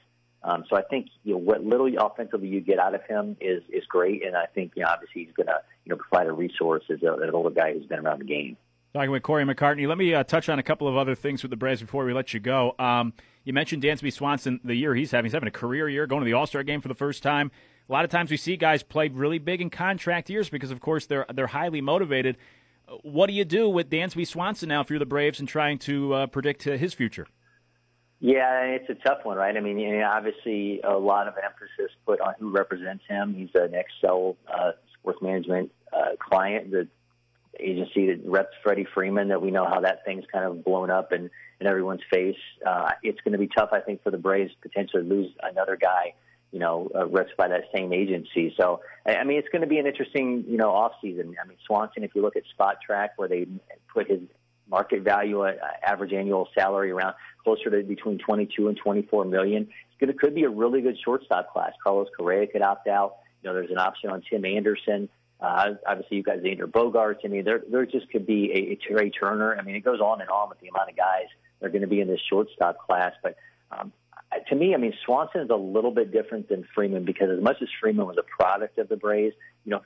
Um, 0.44 0.66
so 0.70 0.76
I 0.76 0.82
think 0.82 1.08
you 1.24 1.34
know 1.34 1.40
what 1.40 1.64
little 1.64 1.90
offensively 2.00 2.48
you 2.48 2.60
get 2.60 2.80
out 2.80 2.94
of 2.94 3.02
him 3.04 3.38
is 3.40 3.64
is 3.70 3.86
great, 3.86 4.26
and 4.26 4.36
I 4.36 4.46
think 4.46 4.74
you 4.76 4.84
know 4.84 4.90
obviously 4.90 5.26
he's 5.26 5.34
going 5.34 5.48
to 5.48 5.60
you 5.86 5.90
know 5.92 5.96
provide 5.96 6.28
a 6.28 6.34
resource 6.34 6.84
as 6.90 7.02
a, 7.02 7.14
an 7.14 7.30
older 7.34 7.50
guy 7.50 7.74
who's 7.74 7.86
been 7.86 8.00
around 8.00 8.20
the 8.20 8.26
game. 8.26 8.58
Talking 8.94 9.12
with 9.12 9.24
Corey 9.24 9.44
McCartney. 9.46 9.88
Let 9.88 9.98
me 9.98 10.14
uh, 10.14 10.24
touch 10.24 10.50
on 10.50 10.60
a 10.60 10.64
couple 10.64 10.88
of 10.88 10.96
other 10.98 11.16
things 11.16 11.42
with 11.42 11.50
the 11.50 11.56
Braves 11.56 11.82
before 11.82 12.06
we 12.06 12.14
let 12.14 12.34
you 12.34 12.40
go. 12.40 12.76
Um, 12.78 13.14
you 13.44 13.52
mentioned 13.52 13.82
Dansby 13.82 14.14
Swanson, 14.14 14.60
the 14.64 14.76
year 14.76 14.94
he's 14.94 15.12
having. 15.12 15.26
He's 15.26 15.34
having 15.34 15.48
a 15.48 15.52
career 15.52 15.90
year, 15.90 16.06
going 16.06 16.22
to 16.22 16.26
the 16.26 16.34
All 16.34 16.46
Star 16.46 16.62
game 16.62 16.82
for 16.82 16.90
the 16.90 16.94
first 16.94 17.24
time. 17.24 17.50
A 17.90 17.92
lot 17.92 18.06
of 18.06 18.12
times 18.12 18.30
we 18.30 18.38
see 18.38 18.56
guys 18.56 18.84
play 18.84 19.08
really 19.08 19.40
big 19.40 19.62
in 19.62 19.70
contract 19.70 20.30
years 20.30 20.50
because, 20.50 20.72
of 20.72 20.80
course, 20.80 21.06
they're 21.06 21.26
they're 21.34 21.48
highly 21.48 21.82
motivated. 21.82 22.38
What 23.02 23.28
do 23.28 23.34
you 23.34 23.46
do 23.46 23.70
with 23.70 23.90
Dansby 23.90 24.28
Swanson 24.28 24.70
now 24.70 24.82
if 24.82 24.90
you're 24.90 25.00
the 25.00 25.06
Braves 25.06 25.40
and 25.40 25.48
trying 25.48 25.80
to 25.80 26.14
uh, 26.14 26.28
predict 26.28 26.64
his 26.64 26.94
future? 26.94 27.28
Yeah, 28.26 28.62
it's 28.62 28.90
a 28.90 28.94
tough 28.94 29.26
one, 29.26 29.36
right? 29.36 29.54
I 29.54 29.60
mean, 29.60 29.78
you 29.78 29.98
know, 29.98 30.10
obviously, 30.10 30.80
a 30.82 30.94
lot 30.94 31.28
of 31.28 31.34
emphasis 31.36 31.92
put 32.06 32.22
on 32.22 32.36
who 32.40 32.52
represents 32.52 33.04
him. 33.06 33.34
He's 33.34 33.50
an 33.54 33.74
Excel 33.76 34.38
uh, 34.48 34.72
sports 34.98 35.22
management 35.22 35.74
uh, 35.92 36.16
client, 36.20 36.72
the 36.72 36.88
agency 37.60 38.08
that 38.08 38.22
reps 38.24 38.56
Freddie 38.64 38.88
Freeman. 38.94 39.28
That 39.28 39.42
we 39.42 39.52
know 39.52 39.66
how 39.66 39.82
that 39.82 40.06
thing's 40.06 40.24
kind 40.32 40.46
of 40.46 40.64
blown 40.64 40.90
up 40.90 41.12
in, 41.12 41.30
in 41.60 41.68
everyone's 41.68 42.00
face. 42.10 42.38
Uh, 42.66 42.92
it's 43.04 43.20
going 43.26 43.34
to 43.34 43.38
be 43.38 43.50
tough, 43.54 43.72
I 43.74 43.82
think, 43.82 44.02
for 44.04 44.10
the 44.10 44.18
Braves 44.18 44.54
potentially 44.62 45.04
lose 45.04 45.30
another 45.44 45.76
guy, 45.76 46.14
you 46.54 46.60
know, 46.60 46.90
uh, 46.96 47.06
reps 47.08 47.32
by 47.38 47.50
that 47.50 47.64
same 47.76 47.92
agency. 47.92 48.56
So, 48.58 48.80
I 49.06 49.26
mean, 49.26 49.38
it's 49.38 49.50
going 49.50 49.64
to 49.64 49.68
be 49.68 49.80
an 49.80 49.86
interesting, 49.86 50.46
you 50.48 50.56
know, 50.56 50.70
off 50.70 50.94
season. 51.02 51.36
I 51.44 51.46
mean, 51.46 51.58
Swanson, 51.68 52.06
if 52.06 52.12
you 52.16 52.22
look 52.22 52.38
at 52.38 52.44
Spotrac, 52.58 53.10
where 53.18 53.28
they 53.28 53.48
put 53.94 54.10
his 54.10 54.22
market 54.70 55.02
value, 55.02 55.42
uh, 55.42 55.52
average 55.86 56.14
annual 56.14 56.48
salary 56.58 56.92
around 56.92 57.16
closer 57.44 57.70
to 57.70 57.84
between 57.84 58.18
22 58.18 58.68
and 58.68 58.78
24 58.78 59.26
million. 59.26 59.68
To 60.00 60.14
could 60.14 60.36
be 60.36 60.44
a 60.44 60.50
really 60.50 60.82
good 60.82 60.98
shortstop 61.04 61.54
class. 61.54 61.72
Carlos 61.82 62.10
Correa 62.18 62.48
could 62.48 62.62
opt 62.62 62.88
out. 62.88 63.18
You 63.42 63.50
know, 63.50 63.54
there's 63.54 63.72
an 63.72 63.78
option 63.78 64.10
on 64.10 64.22
Tim 64.30 64.44
Anderson. 64.44 65.08
Uh, 65.40 65.76
obviously, 65.88 66.18
you've 66.18 66.26
got 66.26 66.38
Xander 66.38 66.64
Bogaerts. 66.64 67.20
I 67.24 67.28
mean, 67.28 67.46
there 67.46 67.62
there 67.70 67.86
just 67.86 68.10
could 68.10 68.26
be 68.26 68.52
a, 68.52 68.58
a 68.74 68.76
Trea 68.76 69.10
Turner. 69.12 69.58
I 69.58 69.62
mean, 69.62 69.76
it 69.76 69.84
goes 69.84 70.00
on 70.00 70.22
and 70.22 70.30
on 70.30 70.50
with 70.50 70.60
the 70.60 70.68
amount 70.68 70.90
of 70.90 70.98
guys 70.98 71.28
that 71.60 71.68
are 71.68 71.70
going 71.70 71.82
to 71.82 71.88
be 71.88 72.02
in 72.02 72.08
this 72.08 72.20
shortstop 72.30 72.80
class. 72.80 73.14
But 73.22 73.38
um, 73.72 73.94
to 74.50 74.56
me, 74.56 74.74
I 74.74 74.78
mean, 74.78 74.94
Swanson 75.06 75.42
is 75.42 75.50
a 75.50 75.56
little 75.56 75.92
bit 75.92 76.12
different 76.12 76.50
than 76.50 76.66
Freeman 76.76 77.06
because 77.06 77.30
as 77.30 77.42
much 77.42 77.62
as 77.62 77.68
Freeman 77.82 78.06
was 78.06 78.18
a 78.18 78.24
product 78.42 78.78
of 78.78 78.90
the 78.90 78.98
Braves, 78.98 79.36
you 79.66 79.72
know, 79.72 79.82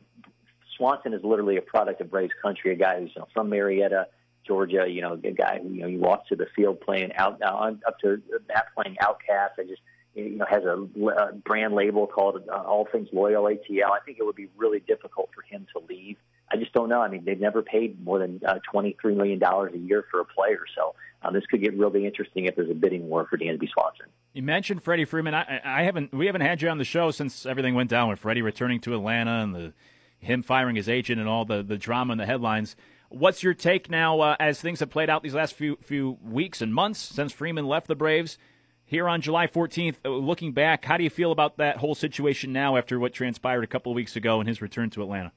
Swanson 0.78 1.14
is 1.14 1.24
literally 1.24 1.58
a 1.58 1.62
product 1.62 2.02
of 2.02 2.12
Braves 2.12 2.34
country, 2.42 2.72
a 2.72 2.76
guy 2.76 3.00
who's 3.00 3.12
you 3.16 3.22
know, 3.22 3.28
from 3.34 3.50
Marietta, 3.50 4.08
Georgia, 4.48 4.86
you 4.88 5.02
know, 5.02 5.14
a 5.14 5.32
guy 5.32 5.60
who, 5.62 5.70
you 5.70 5.82
know, 5.82 5.88
he 5.88 5.98
walks 5.98 6.30
to 6.30 6.36
the 6.36 6.48
field 6.56 6.82
playing 6.82 7.14
out, 7.16 7.42
uh, 7.42 7.72
up 7.88 8.00
to 8.00 8.22
that 8.48 8.68
playing 8.76 8.98
OutKast. 9.02 9.60
I 9.60 9.64
just, 9.64 9.82
you 10.16 10.38
know, 10.38 10.46
has 10.50 10.64
a, 10.64 10.88
a 11.12 11.34
brand 11.34 11.76
label 11.76 12.08
called 12.08 12.42
uh, 12.52 12.56
All 12.56 12.88
Things 12.92 13.10
Loyal 13.12 13.44
ATL. 13.44 13.92
I 13.92 14.00
think 14.06 14.18
it 14.20 14.26
would 14.26 14.36
be 14.36 14.48
really 14.58 14.80
difficult 14.80 15.30
for 15.36 15.42
him 15.44 15.68
to 15.76 15.84
leave. 15.88 16.18
I 16.52 16.56
just 16.56 16.74
don't 16.74 16.90
know. 16.90 17.02
I 17.02 17.10
mean, 17.10 17.26
they've 17.26 17.40
never 17.40 17.62
paid 17.62 18.04
more 18.04 18.20
than 18.20 18.42
uh, 18.48 18.60
$23 18.74 19.16
million 19.16 19.42
a 19.44 19.78
year 19.78 20.06
for 20.10 20.22
a 20.22 20.26
player. 20.26 20.62
So 20.76 20.96
um, 21.22 21.34
this 21.34 21.46
could 21.46 21.62
get 21.62 21.78
really 21.78 22.06
interesting 22.06 22.46
if 22.46 22.56
there's 22.56 22.72
a 22.72 22.76
bidding 22.76 23.10
war 23.10 23.28
for 23.30 23.38
Dansby 23.38 23.70
Swanson. 23.70 24.08
You 24.34 24.44
mentioned 24.44 24.82
Freddie 24.82 25.06
Freeman. 25.06 25.34
I, 25.34 25.62
I 25.64 25.84
haven't, 25.84 26.14
we 26.14 26.26
haven't 26.28 26.42
had 26.42 26.62
you 26.62 26.70
on 26.70 26.78
the 26.78 26.86
show 26.86 27.12
since 27.12 27.46
everything 27.46 27.76
went 27.76 27.90
down 27.90 28.10
with 28.10 28.20
Freddie 28.20 28.42
returning 28.42 28.80
to 28.82 28.94
Atlanta 28.94 29.44
and 29.44 29.54
the, 29.54 29.74
him 30.20 30.42
firing 30.42 30.76
his 30.76 30.88
agent 30.88 31.20
and 31.20 31.28
all 31.28 31.46
the, 31.46 31.64
the 31.64 31.78
drama 31.78 32.14
in 32.14 32.18
the 32.18 32.26
headlines. 32.26 32.76
What's 33.10 33.42
your 33.42 33.54
take 33.54 33.90
now 33.90 34.20
uh, 34.20 34.36
as 34.40 34.60
things 34.60 34.82
have 34.82 34.90
played 34.90 35.10
out 35.10 35.24
these 35.24 35.34
last 35.34 35.54
few 35.54 35.78
few 35.82 36.18
weeks 36.24 36.62
and 36.62 36.74
months 36.74 37.00
since 37.00 37.32
Freeman 37.32 37.66
left 37.66 37.88
the 37.88 37.96
Braves? 37.96 38.38
Here 38.86 39.10
on 39.10 39.20
July 39.20 39.48
14th, 39.48 39.96
uh, 40.06 40.10
looking 40.10 40.54
back, 40.54 40.86
how 40.86 40.96
do 40.96 41.04
you 41.04 41.10
feel 41.10 41.34
about 41.34 41.58
that 41.58 41.78
whole 41.78 41.96
situation 41.96 42.54
now 42.54 42.78
after 42.78 42.98
what 43.00 43.14
transpired 43.14 43.66
a 43.66 43.68
couple 43.68 43.92
of 43.92 43.98
weeks 43.98 44.16
ago 44.16 44.40
and 44.40 44.48
his 44.48 44.62
return 44.62 44.90
to 44.92 45.02
Atlanta? 45.02 45.34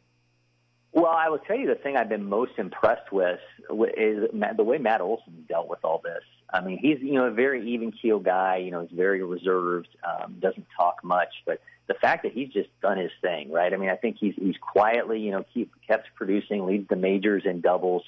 Well, 0.92 1.06
I 1.06 1.28
will 1.28 1.38
tell 1.38 1.56
you 1.56 1.66
the 1.66 1.76
thing 1.76 1.96
I've 1.96 2.08
been 2.08 2.28
most 2.28 2.52
impressed 2.58 3.12
with 3.12 3.40
is 3.68 4.28
the 4.56 4.64
way 4.64 4.78
Matt 4.78 5.00
Olson 5.00 5.44
dealt 5.48 5.68
with 5.68 5.84
all 5.84 6.00
this. 6.02 6.22
I 6.52 6.60
mean, 6.60 6.78
he's 6.78 6.98
you 7.00 7.14
know 7.14 7.26
a 7.26 7.30
very 7.30 7.72
even 7.74 7.92
keel 7.92 8.18
guy. 8.18 8.56
You 8.56 8.72
know, 8.72 8.82
he's 8.82 8.96
very 8.96 9.22
reserved, 9.22 9.88
um, 10.04 10.36
doesn't 10.40 10.66
talk 10.76 11.04
much, 11.04 11.28
but 11.46 11.60
the 11.90 11.94
fact 11.94 12.22
that 12.22 12.30
he's 12.30 12.50
just 12.50 12.68
done 12.80 12.98
his 12.98 13.10
thing, 13.20 13.50
right? 13.50 13.74
I 13.74 13.76
mean, 13.76 13.90
I 13.90 13.96
think 13.96 14.16
he's 14.20 14.34
he's 14.36 14.54
quietly, 14.60 15.18
you 15.18 15.32
know, 15.32 15.44
keep 15.52 15.72
kept 15.88 16.06
producing, 16.14 16.64
leads 16.64 16.88
the 16.88 16.94
majors 16.94 17.42
in 17.44 17.60
doubles. 17.60 18.04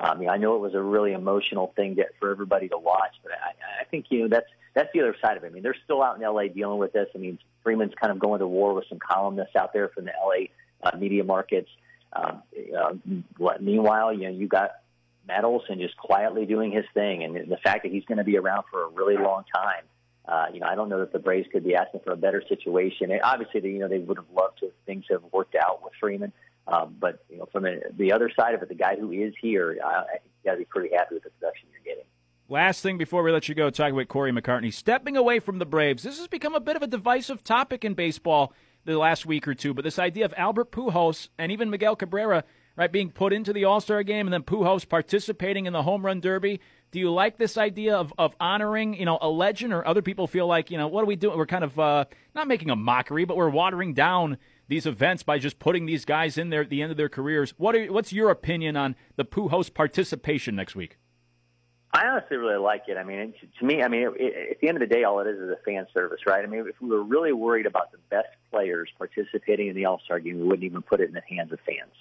I 0.00 0.14
mean, 0.14 0.30
I 0.30 0.38
know 0.38 0.56
it 0.56 0.60
was 0.60 0.74
a 0.74 0.80
really 0.80 1.12
emotional 1.12 1.74
thing 1.76 1.96
to, 1.96 2.06
for 2.18 2.30
everybody 2.30 2.68
to 2.68 2.78
watch, 2.78 3.12
but 3.22 3.32
I, 3.32 3.82
I 3.82 3.84
think 3.84 4.06
you 4.08 4.20
know 4.20 4.28
that's 4.28 4.48
that's 4.72 4.88
the 4.94 5.00
other 5.00 5.14
side 5.20 5.36
of 5.36 5.44
it. 5.44 5.48
I 5.48 5.50
mean, 5.50 5.62
they're 5.62 5.76
still 5.84 6.02
out 6.02 6.16
in 6.16 6.22
LA 6.22 6.44
dealing 6.48 6.78
with 6.78 6.94
this. 6.94 7.08
I 7.14 7.18
mean, 7.18 7.38
Freeman's 7.62 7.92
kind 8.00 8.10
of 8.10 8.18
going 8.18 8.40
to 8.40 8.46
war 8.46 8.72
with 8.72 8.86
some 8.88 8.98
columnists 8.98 9.54
out 9.54 9.74
there 9.74 9.88
from 9.88 10.06
the 10.06 10.12
LA 10.18 10.46
uh, 10.82 10.96
media 10.96 11.22
markets. 11.22 11.68
Um, 12.14 12.42
uh, 12.74 12.94
what, 13.36 13.62
meanwhile, 13.62 14.14
you 14.14 14.30
know, 14.30 14.30
you 14.30 14.48
got 14.48 14.70
Matt 15.28 15.44
Olson 15.44 15.78
just 15.78 15.98
quietly 15.98 16.46
doing 16.46 16.72
his 16.72 16.86
thing, 16.94 17.22
and 17.22 17.50
the 17.50 17.58
fact 17.58 17.82
that 17.82 17.92
he's 17.92 18.04
going 18.06 18.18
to 18.18 18.24
be 18.24 18.38
around 18.38 18.64
for 18.70 18.84
a 18.84 18.88
really 18.88 19.18
long 19.18 19.44
time. 19.54 19.84
Uh, 20.26 20.46
you 20.52 20.60
know, 20.60 20.66
I 20.66 20.74
don't 20.74 20.88
know 20.88 21.00
that 21.00 21.12
the 21.12 21.18
Braves 21.18 21.48
could 21.52 21.64
be 21.64 21.76
asking 21.76 22.00
for 22.04 22.12
a 22.12 22.16
better 22.16 22.42
situation. 22.48 23.12
And 23.12 23.20
obviously, 23.22 23.60
they, 23.60 23.68
you 23.68 23.78
know, 23.78 23.88
they 23.88 23.98
would 23.98 24.16
have 24.16 24.30
loved 24.34 24.58
to 24.60 24.72
things 24.84 25.04
have 25.10 25.22
worked 25.32 25.54
out 25.54 25.84
with 25.84 25.92
Freeman. 26.00 26.32
Um, 26.66 26.96
but 26.98 27.24
you 27.30 27.38
know, 27.38 27.46
from 27.52 27.62
the, 27.62 27.80
the 27.96 28.12
other 28.12 28.30
side 28.38 28.54
of 28.54 28.62
it, 28.62 28.68
the 28.68 28.74
guy 28.74 28.96
who 28.96 29.12
is 29.12 29.34
here, 29.40 29.78
I, 29.84 29.88
I 29.88 30.02
you 30.12 30.44
got 30.44 30.52
to 30.52 30.58
be 30.58 30.64
pretty 30.64 30.94
happy 30.94 31.14
with 31.14 31.24
the 31.24 31.30
production 31.30 31.68
you're 31.72 31.94
getting. 31.94 32.08
Last 32.48 32.80
thing 32.80 32.98
before 32.98 33.22
we 33.22 33.32
let 33.32 33.48
you 33.48 33.54
go, 33.54 33.70
talking 33.70 33.94
about 33.94 34.08
Corey 34.08 34.32
McCartney 34.32 34.72
stepping 34.72 35.16
away 35.16 35.40
from 35.40 35.58
the 35.58 35.66
Braves. 35.66 36.02
This 36.02 36.18
has 36.18 36.28
become 36.28 36.54
a 36.54 36.60
bit 36.60 36.76
of 36.76 36.82
a 36.82 36.86
divisive 36.86 37.42
topic 37.42 37.84
in 37.84 37.94
baseball 37.94 38.52
the 38.84 38.96
last 38.98 39.26
week 39.26 39.46
or 39.46 39.54
two. 39.54 39.74
But 39.74 39.84
this 39.84 39.98
idea 39.98 40.24
of 40.24 40.34
Albert 40.36 40.70
Pujols 40.70 41.28
and 41.38 41.50
even 41.50 41.70
Miguel 41.70 41.96
Cabrera, 41.96 42.44
right, 42.76 42.90
being 42.90 43.10
put 43.10 43.32
into 43.32 43.52
the 43.52 43.64
All 43.64 43.80
Star 43.80 44.02
game 44.02 44.26
and 44.26 44.32
then 44.32 44.42
Pujols 44.42 44.88
participating 44.88 45.66
in 45.66 45.72
the 45.72 45.82
home 45.82 46.06
run 46.06 46.20
derby. 46.20 46.60
Do 46.96 47.00
you 47.00 47.12
like 47.12 47.36
this 47.36 47.58
idea 47.58 47.94
of, 47.94 48.14
of 48.16 48.34
honoring, 48.40 48.94
you 48.94 49.04
know, 49.04 49.18
a 49.20 49.28
legend, 49.28 49.74
or 49.74 49.86
other 49.86 50.00
people 50.00 50.26
feel 50.26 50.46
like, 50.46 50.70
you 50.70 50.78
know, 50.78 50.88
what 50.88 51.02
are 51.02 51.06
we 51.06 51.14
doing? 51.14 51.36
We're 51.36 51.44
kind 51.44 51.62
of 51.62 51.78
uh, 51.78 52.06
not 52.34 52.48
making 52.48 52.70
a 52.70 52.74
mockery, 52.74 53.26
but 53.26 53.36
we're 53.36 53.50
watering 53.50 53.92
down 53.92 54.38
these 54.68 54.86
events 54.86 55.22
by 55.22 55.38
just 55.38 55.58
putting 55.58 55.84
these 55.84 56.06
guys 56.06 56.38
in 56.38 56.48
there 56.48 56.62
at 56.62 56.70
the 56.70 56.80
end 56.80 56.90
of 56.90 56.96
their 56.96 57.10
careers. 57.10 57.52
What 57.58 57.76
are, 57.76 57.84
what's 57.92 58.14
your 58.14 58.30
opinion 58.30 58.78
on 58.78 58.96
the 59.16 59.26
Pujols 59.26 59.74
participation 59.74 60.56
next 60.56 60.74
week? 60.74 60.96
I 61.92 62.06
honestly 62.06 62.38
really 62.38 62.56
like 62.56 62.84
it. 62.88 62.96
I 62.96 63.04
mean, 63.04 63.34
to 63.58 63.66
me, 63.66 63.82
I 63.82 63.88
mean, 63.88 64.06
at 64.06 64.60
the 64.62 64.66
end 64.66 64.80
of 64.80 64.88
the 64.88 64.94
day, 64.94 65.04
all 65.04 65.20
it 65.20 65.26
is 65.26 65.38
is 65.38 65.50
a 65.50 65.62
fan 65.66 65.86
service, 65.92 66.20
right? 66.26 66.42
I 66.42 66.46
mean, 66.46 66.64
if 66.66 66.80
we 66.80 66.88
were 66.88 67.04
really 67.04 67.34
worried 67.34 67.66
about 67.66 67.92
the 67.92 67.98
best 68.08 68.28
players 68.50 68.88
participating 68.96 69.68
in 69.68 69.76
the 69.76 69.84
All 69.84 70.00
Star 70.02 70.18
game, 70.18 70.38
we 70.38 70.44
wouldn't 70.44 70.64
even 70.64 70.80
put 70.80 71.02
it 71.02 71.08
in 71.08 71.12
the 71.12 71.36
hands 71.36 71.52
of 71.52 71.58
fans. 71.66 71.92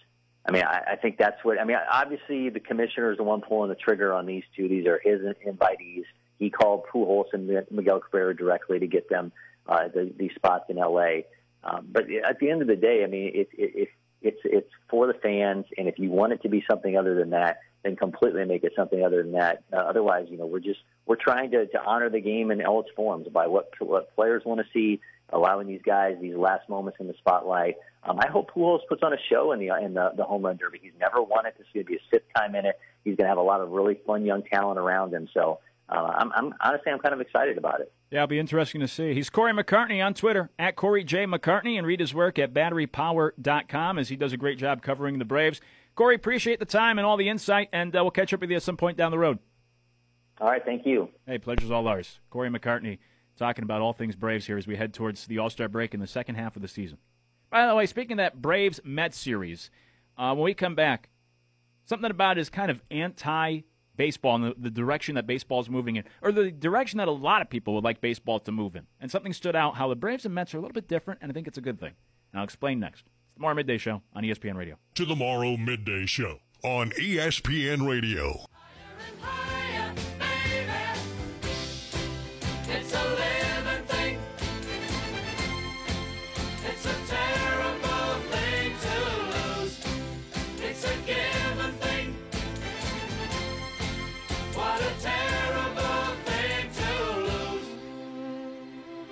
I 0.47 0.51
mean, 0.51 0.63
I, 0.63 0.91
I 0.91 0.95
think 0.95 1.17
that's 1.17 1.43
what. 1.43 1.59
I 1.59 1.63
mean, 1.63 1.77
obviously, 1.91 2.49
the 2.49 2.59
commissioner 2.59 3.11
is 3.11 3.17
the 3.17 3.23
one 3.23 3.41
pulling 3.41 3.69
the 3.69 3.75
trigger 3.75 4.13
on 4.13 4.25
these 4.25 4.43
two. 4.55 4.67
These 4.67 4.85
are 4.85 5.01
his 5.03 5.21
invitees. 5.45 6.03
He 6.37 6.49
called 6.49 6.83
Pujols 6.93 7.33
and 7.33 7.47
Miguel 7.71 7.99
Cabrera 7.99 8.35
directly 8.35 8.79
to 8.79 8.87
get 8.87 9.09
them 9.09 9.31
uh, 9.67 9.87
the, 9.87 10.13
these 10.17 10.31
spots 10.35 10.65
in 10.69 10.77
L.A. 10.77 11.25
Um, 11.63 11.87
but 11.91 12.05
at 12.11 12.39
the 12.39 12.51
end 12.51 12.61
of 12.61 12.67
the 12.67 12.75
day, 12.75 13.03
I 13.03 13.07
mean, 13.07 13.31
it, 13.33 13.49
it, 13.53 13.75
it, 13.75 13.89
it's 14.21 14.41
it's 14.43 14.71
for 14.89 15.07
the 15.07 15.13
fans, 15.13 15.65
and 15.77 15.87
if 15.87 15.97
you 15.97 16.09
want 16.09 16.33
it 16.33 16.41
to 16.43 16.49
be 16.49 16.63
something 16.69 16.95
other 16.97 17.15
than 17.15 17.31
that, 17.31 17.59
then 17.83 17.95
completely 17.95 18.45
make 18.45 18.63
it 18.63 18.73
something 18.75 19.03
other 19.03 19.23
than 19.23 19.33
that. 19.33 19.63
Uh, 19.71 19.77
otherwise, 19.77 20.27
you 20.29 20.37
know, 20.37 20.45
we're 20.45 20.59
just 20.59 20.79
we're 21.05 21.15
trying 21.15 21.51
to, 21.51 21.65
to 21.67 21.83
honor 21.83 22.09
the 22.09 22.21
game 22.21 22.51
in 22.51 22.63
all 22.65 22.81
its 22.81 22.89
forms 22.95 23.27
by 23.27 23.47
what 23.47 23.71
what 23.79 24.13
players 24.15 24.43
want 24.45 24.59
to 24.59 24.65
see, 24.73 24.99
allowing 25.35 25.67
these 25.67 25.81
guys 25.85 26.15
these 26.21 26.35
last 26.35 26.67
moments 26.69 26.97
in 26.99 27.07
the 27.07 27.13
spotlight. 27.17 27.75
Um, 28.03 28.19
I 28.19 28.27
hope 28.27 28.51
Pujols 28.51 28.79
puts 28.87 29.03
on 29.03 29.13
a 29.13 29.17
show 29.29 29.51
in 29.51 29.59
the 29.59 29.75
in 29.83 29.93
the, 29.93 30.11
the 30.15 30.23
home 30.23 30.43
run 30.43 30.57
derby. 30.57 30.79
He's 30.81 30.93
never 30.99 31.21
won 31.21 31.45
it. 31.45 31.55
This 31.57 31.67
is 31.67 31.73
going 31.73 31.85
to 31.85 31.91
be 31.91 31.97
a 31.97 32.01
fifth 32.09 32.25
time 32.35 32.55
in 32.55 32.65
it. 32.65 32.79
He's 33.03 33.15
going 33.15 33.25
to 33.25 33.29
have 33.29 33.37
a 33.37 33.43
lot 33.43 33.61
of 33.61 33.69
really 33.71 33.99
fun 34.07 34.25
young 34.25 34.43
talent 34.43 34.79
around 34.79 35.13
him. 35.13 35.27
So 35.33 35.59
uh, 35.89 36.13
I'm, 36.17 36.31
I'm 36.33 36.53
honestly 36.61 36.91
I'm 36.91 36.99
kind 36.99 37.13
of 37.13 37.21
excited 37.21 37.57
about 37.57 37.81
it. 37.81 37.91
Yeah, 38.09 38.19
it'll 38.19 38.27
be 38.27 38.39
interesting 38.39 38.81
to 38.81 38.87
see. 38.87 39.13
He's 39.13 39.29
Corey 39.29 39.51
McCartney 39.51 40.03
on 40.03 40.13
Twitter 40.13 40.49
at 40.57 40.75
Corey 40.75 41.03
J 41.03 41.25
McCartney, 41.25 41.77
and 41.77 41.85
read 41.85 41.99
his 41.99 42.13
work 42.13 42.39
at 42.39 42.53
BatteryPower.com 42.53 43.99
as 43.99 44.09
he 44.09 44.15
does 44.15 44.33
a 44.33 44.37
great 44.37 44.57
job 44.57 44.81
covering 44.81 45.19
the 45.19 45.25
Braves. 45.25 45.59
Corey, 45.95 46.15
appreciate 46.15 46.59
the 46.59 46.65
time 46.65 46.97
and 46.97 47.05
all 47.05 47.17
the 47.17 47.29
insight, 47.29 47.69
and 47.71 47.95
uh, 47.95 48.03
we'll 48.03 48.11
catch 48.11 48.33
up 48.33 48.41
with 48.41 48.49
you 48.49 48.57
at 48.57 48.63
some 48.63 48.77
point 48.77 48.97
down 48.97 49.11
the 49.11 49.19
road. 49.19 49.39
All 50.41 50.49
right, 50.49 50.63
thank 50.65 50.85
you. 50.85 51.09
Hey, 51.25 51.37
pleasure's 51.37 51.71
all 51.71 51.87
ours. 51.87 52.19
Corey 52.29 52.49
McCartney 52.49 52.99
talking 53.37 53.63
about 53.63 53.81
all 53.81 53.93
things 53.93 54.15
Braves 54.15 54.47
here 54.47 54.57
as 54.57 54.67
we 54.67 54.75
head 54.75 54.93
towards 54.93 55.25
the 55.27 55.37
All 55.37 55.49
Star 55.49 55.67
break 55.67 55.93
in 55.93 55.99
the 55.99 56.07
second 56.07 56.35
half 56.35 56.55
of 56.55 56.61
the 56.61 56.67
season. 56.67 56.97
By 57.49 57.67
the 57.67 57.75
way, 57.75 57.85
speaking 57.85 58.13
of 58.13 58.17
that 58.17 58.41
Braves 58.41 58.79
Mets 58.83 59.17
series, 59.17 59.69
uh, 60.17 60.33
when 60.33 60.45
we 60.45 60.53
come 60.53 60.75
back, 60.75 61.09
something 61.85 62.11
about 62.11 62.37
is 62.37 62.49
kind 62.49 62.71
of 62.71 62.81
anti 62.91 63.61
baseball 63.95 64.35
and 64.35 64.43
the, 64.45 64.55
the 64.57 64.69
direction 64.69 65.15
that 65.15 65.25
baseball 65.27 65.61
is 65.61 65.69
moving 65.69 65.95
in, 65.95 66.03
or 66.21 66.31
the 66.31 66.51
direction 66.51 66.97
that 66.97 67.07
a 67.07 67.11
lot 67.11 67.41
of 67.41 67.49
people 67.49 67.73
would 67.75 67.83
like 67.83 68.01
baseball 68.01 68.39
to 68.41 68.51
move 68.51 68.75
in. 68.75 68.87
And 68.99 69.09
something 69.09 69.33
stood 69.33 69.55
out 69.55 69.75
how 69.75 69.87
the 69.87 69.95
Braves 69.95 70.25
and 70.25 70.35
Mets 70.35 70.53
are 70.53 70.57
a 70.57 70.61
little 70.61 70.73
bit 70.73 70.87
different, 70.87 71.21
and 71.21 71.31
I 71.31 71.33
think 71.33 71.47
it's 71.47 71.57
a 71.57 71.61
good 71.61 71.79
thing. 71.79 71.93
And 72.31 72.39
I'll 72.39 72.43
explain 72.43 72.79
next. 72.79 73.05
It's 73.27 73.35
the 73.35 73.41
Morrow 73.41 73.55
Midday 73.55 73.77
Show 73.77 74.01
on 74.13 74.23
ESPN 74.23 74.55
Radio. 74.55 74.77
To 74.95 75.05
the 75.05 75.15
Morrow 75.15 75.57
Midday 75.57 76.05
Show 76.05 76.39
on 76.63 76.91
ESPN 76.91 77.87
Radio. 77.87 78.45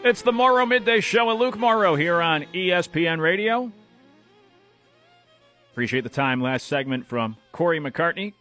It's 0.03 0.21
the 0.21 0.33
Morrow 0.33 0.65
Midday 0.65 0.99
Show 0.99 1.27
with 1.27 1.37
Luke 1.37 1.57
Morrow 1.57 1.95
here 1.95 2.21
on 2.21 2.43
ESPN 2.53 3.21
Radio. 3.21 3.71
Appreciate 5.71 6.01
the 6.01 6.09
time. 6.09 6.41
Last 6.41 6.67
segment 6.67 7.07
from 7.07 7.37
Corey 7.53 7.79
McCartney, 7.79 8.33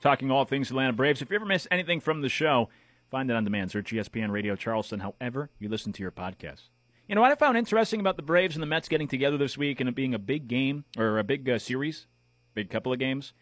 talking 0.00 0.30
all 0.30 0.44
things 0.44 0.70
Atlanta 0.70 0.92
Braves. 0.92 1.20
If 1.20 1.30
you 1.30 1.34
ever 1.34 1.44
miss 1.44 1.66
anything 1.72 1.98
from 1.98 2.20
the 2.20 2.28
show, 2.28 2.68
find 3.10 3.28
it 3.32 3.34
on 3.34 3.42
demand. 3.42 3.72
Search 3.72 3.90
ESPN 3.90 4.30
Radio 4.30 4.54
Charleston, 4.54 5.00
however 5.00 5.50
you 5.58 5.68
listen 5.68 5.92
to 5.94 6.02
your 6.02 6.12
podcast. 6.12 6.68
You 7.08 7.16
know 7.16 7.20
what 7.20 7.32
I 7.32 7.34
found 7.34 7.58
interesting 7.58 7.98
about 7.98 8.14
the 8.14 8.22
Braves 8.22 8.54
and 8.54 8.62
the 8.62 8.68
Mets 8.68 8.88
getting 8.88 9.08
together 9.08 9.36
this 9.36 9.58
week 9.58 9.80
and 9.80 9.88
it 9.88 9.96
being 9.96 10.14
a 10.14 10.20
big 10.20 10.46
game, 10.46 10.84
or 10.96 11.18
a 11.18 11.24
big 11.24 11.50
uh, 11.50 11.58
series, 11.58 12.06
big 12.54 12.70
couple 12.70 12.92
of 12.92 13.00
games 13.00 13.32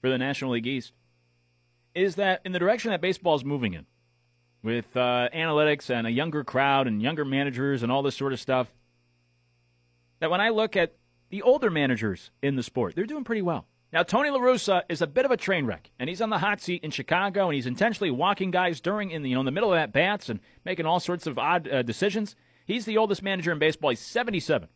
for 0.00 0.08
the 0.08 0.16
National 0.16 0.52
League 0.52 0.66
East, 0.66 0.94
is 1.94 2.14
that 2.14 2.40
in 2.46 2.52
the 2.52 2.58
direction 2.58 2.90
that 2.90 3.02
baseball 3.02 3.34
is 3.34 3.44
moving 3.44 3.74
in, 3.74 3.84
with 4.62 4.96
uh, 4.96 5.28
analytics 5.34 5.90
and 5.90 6.06
a 6.06 6.10
younger 6.10 6.44
crowd 6.44 6.86
and 6.86 7.00
younger 7.00 7.24
managers 7.24 7.82
and 7.82 7.92
all 7.92 8.02
this 8.02 8.16
sort 8.16 8.32
of 8.32 8.40
stuff, 8.40 8.68
that 10.20 10.30
when 10.30 10.40
I 10.40 10.48
look 10.50 10.76
at 10.76 10.94
the 11.30 11.42
older 11.42 11.70
managers 11.70 12.30
in 12.42 12.56
the 12.56 12.62
sport, 12.62 12.94
they're 12.94 13.06
doing 13.06 13.24
pretty 13.24 13.42
well. 13.42 13.66
Now, 13.92 14.02
Tony 14.02 14.28
La 14.28 14.38
Russa 14.38 14.82
is 14.90 15.00
a 15.00 15.06
bit 15.06 15.24
of 15.24 15.30
a 15.30 15.36
train 15.36 15.64
wreck, 15.64 15.90
and 15.98 16.10
he's 16.10 16.20
on 16.20 16.28
the 16.28 16.38
hot 16.38 16.60
seat 16.60 16.84
in 16.84 16.90
Chicago, 16.90 17.46
and 17.46 17.54
he's 17.54 17.66
intentionally 17.66 18.10
walking 18.10 18.50
guys 18.50 18.80
during 18.80 19.10
in 19.10 19.22
the, 19.22 19.30
you 19.30 19.34
know 19.34 19.40
in 19.40 19.46
the 19.46 19.52
middle 19.52 19.72
of 19.72 19.78
at 19.78 19.92
bats 19.92 20.28
and 20.28 20.40
making 20.64 20.84
all 20.84 21.00
sorts 21.00 21.26
of 21.26 21.38
odd 21.38 21.66
uh, 21.68 21.82
decisions. 21.82 22.36
He's 22.66 22.84
the 22.84 22.98
oldest 22.98 23.22
manager 23.22 23.50
in 23.50 23.58
baseball. 23.58 23.90
He's 23.90 24.00
77. 24.00 24.68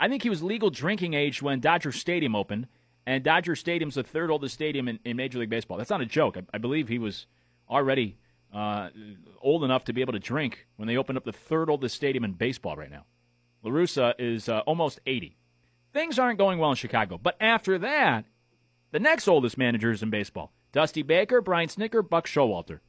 I 0.00 0.08
think 0.08 0.24
he 0.24 0.30
was 0.30 0.42
legal 0.42 0.70
drinking 0.70 1.14
age 1.14 1.42
when 1.42 1.60
Dodger 1.60 1.92
Stadium 1.92 2.34
opened, 2.34 2.66
and 3.06 3.22
Dodger 3.22 3.54
Stadium's 3.54 3.94
the 3.94 4.02
third 4.02 4.32
oldest 4.32 4.54
stadium 4.54 4.88
in, 4.88 4.98
in 5.04 5.16
Major 5.16 5.38
League 5.38 5.50
Baseball. 5.50 5.78
That's 5.78 5.90
not 5.90 6.00
a 6.00 6.06
joke. 6.06 6.36
I, 6.36 6.42
I 6.52 6.58
believe 6.58 6.88
he 6.88 6.98
was 6.98 7.26
already 7.70 8.16
uh, 8.54 8.88
old 9.42 9.64
enough 9.64 9.84
to 9.84 9.92
be 9.92 10.00
able 10.00 10.12
to 10.12 10.18
drink 10.18 10.66
when 10.76 10.86
they 10.86 10.96
opened 10.96 11.18
up 11.18 11.24
the 11.24 11.32
third 11.32 11.68
oldest 11.68 11.96
stadium 11.96 12.24
in 12.24 12.32
baseball 12.32 12.76
right 12.76 12.90
now. 12.90 13.04
La 13.62 13.70
Russa 13.70 14.14
is 14.18 14.48
uh, 14.48 14.60
almost 14.60 15.00
80. 15.06 15.36
Things 15.92 16.18
aren't 16.18 16.38
going 16.38 16.58
well 16.58 16.70
in 16.70 16.76
Chicago. 16.76 17.18
But 17.18 17.36
after 17.40 17.78
that, 17.78 18.26
the 18.92 19.00
next 19.00 19.26
oldest 19.26 19.58
managers 19.58 20.02
in 20.02 20.10
baseball 20.10 20.52
Dusty 20.72 21.02
Baker, 21.02 21.40
Brian 21.40 21.68
Snitker, 21.68 22.08
Buck 22.08 22.26
Showalter. 22.26 22.80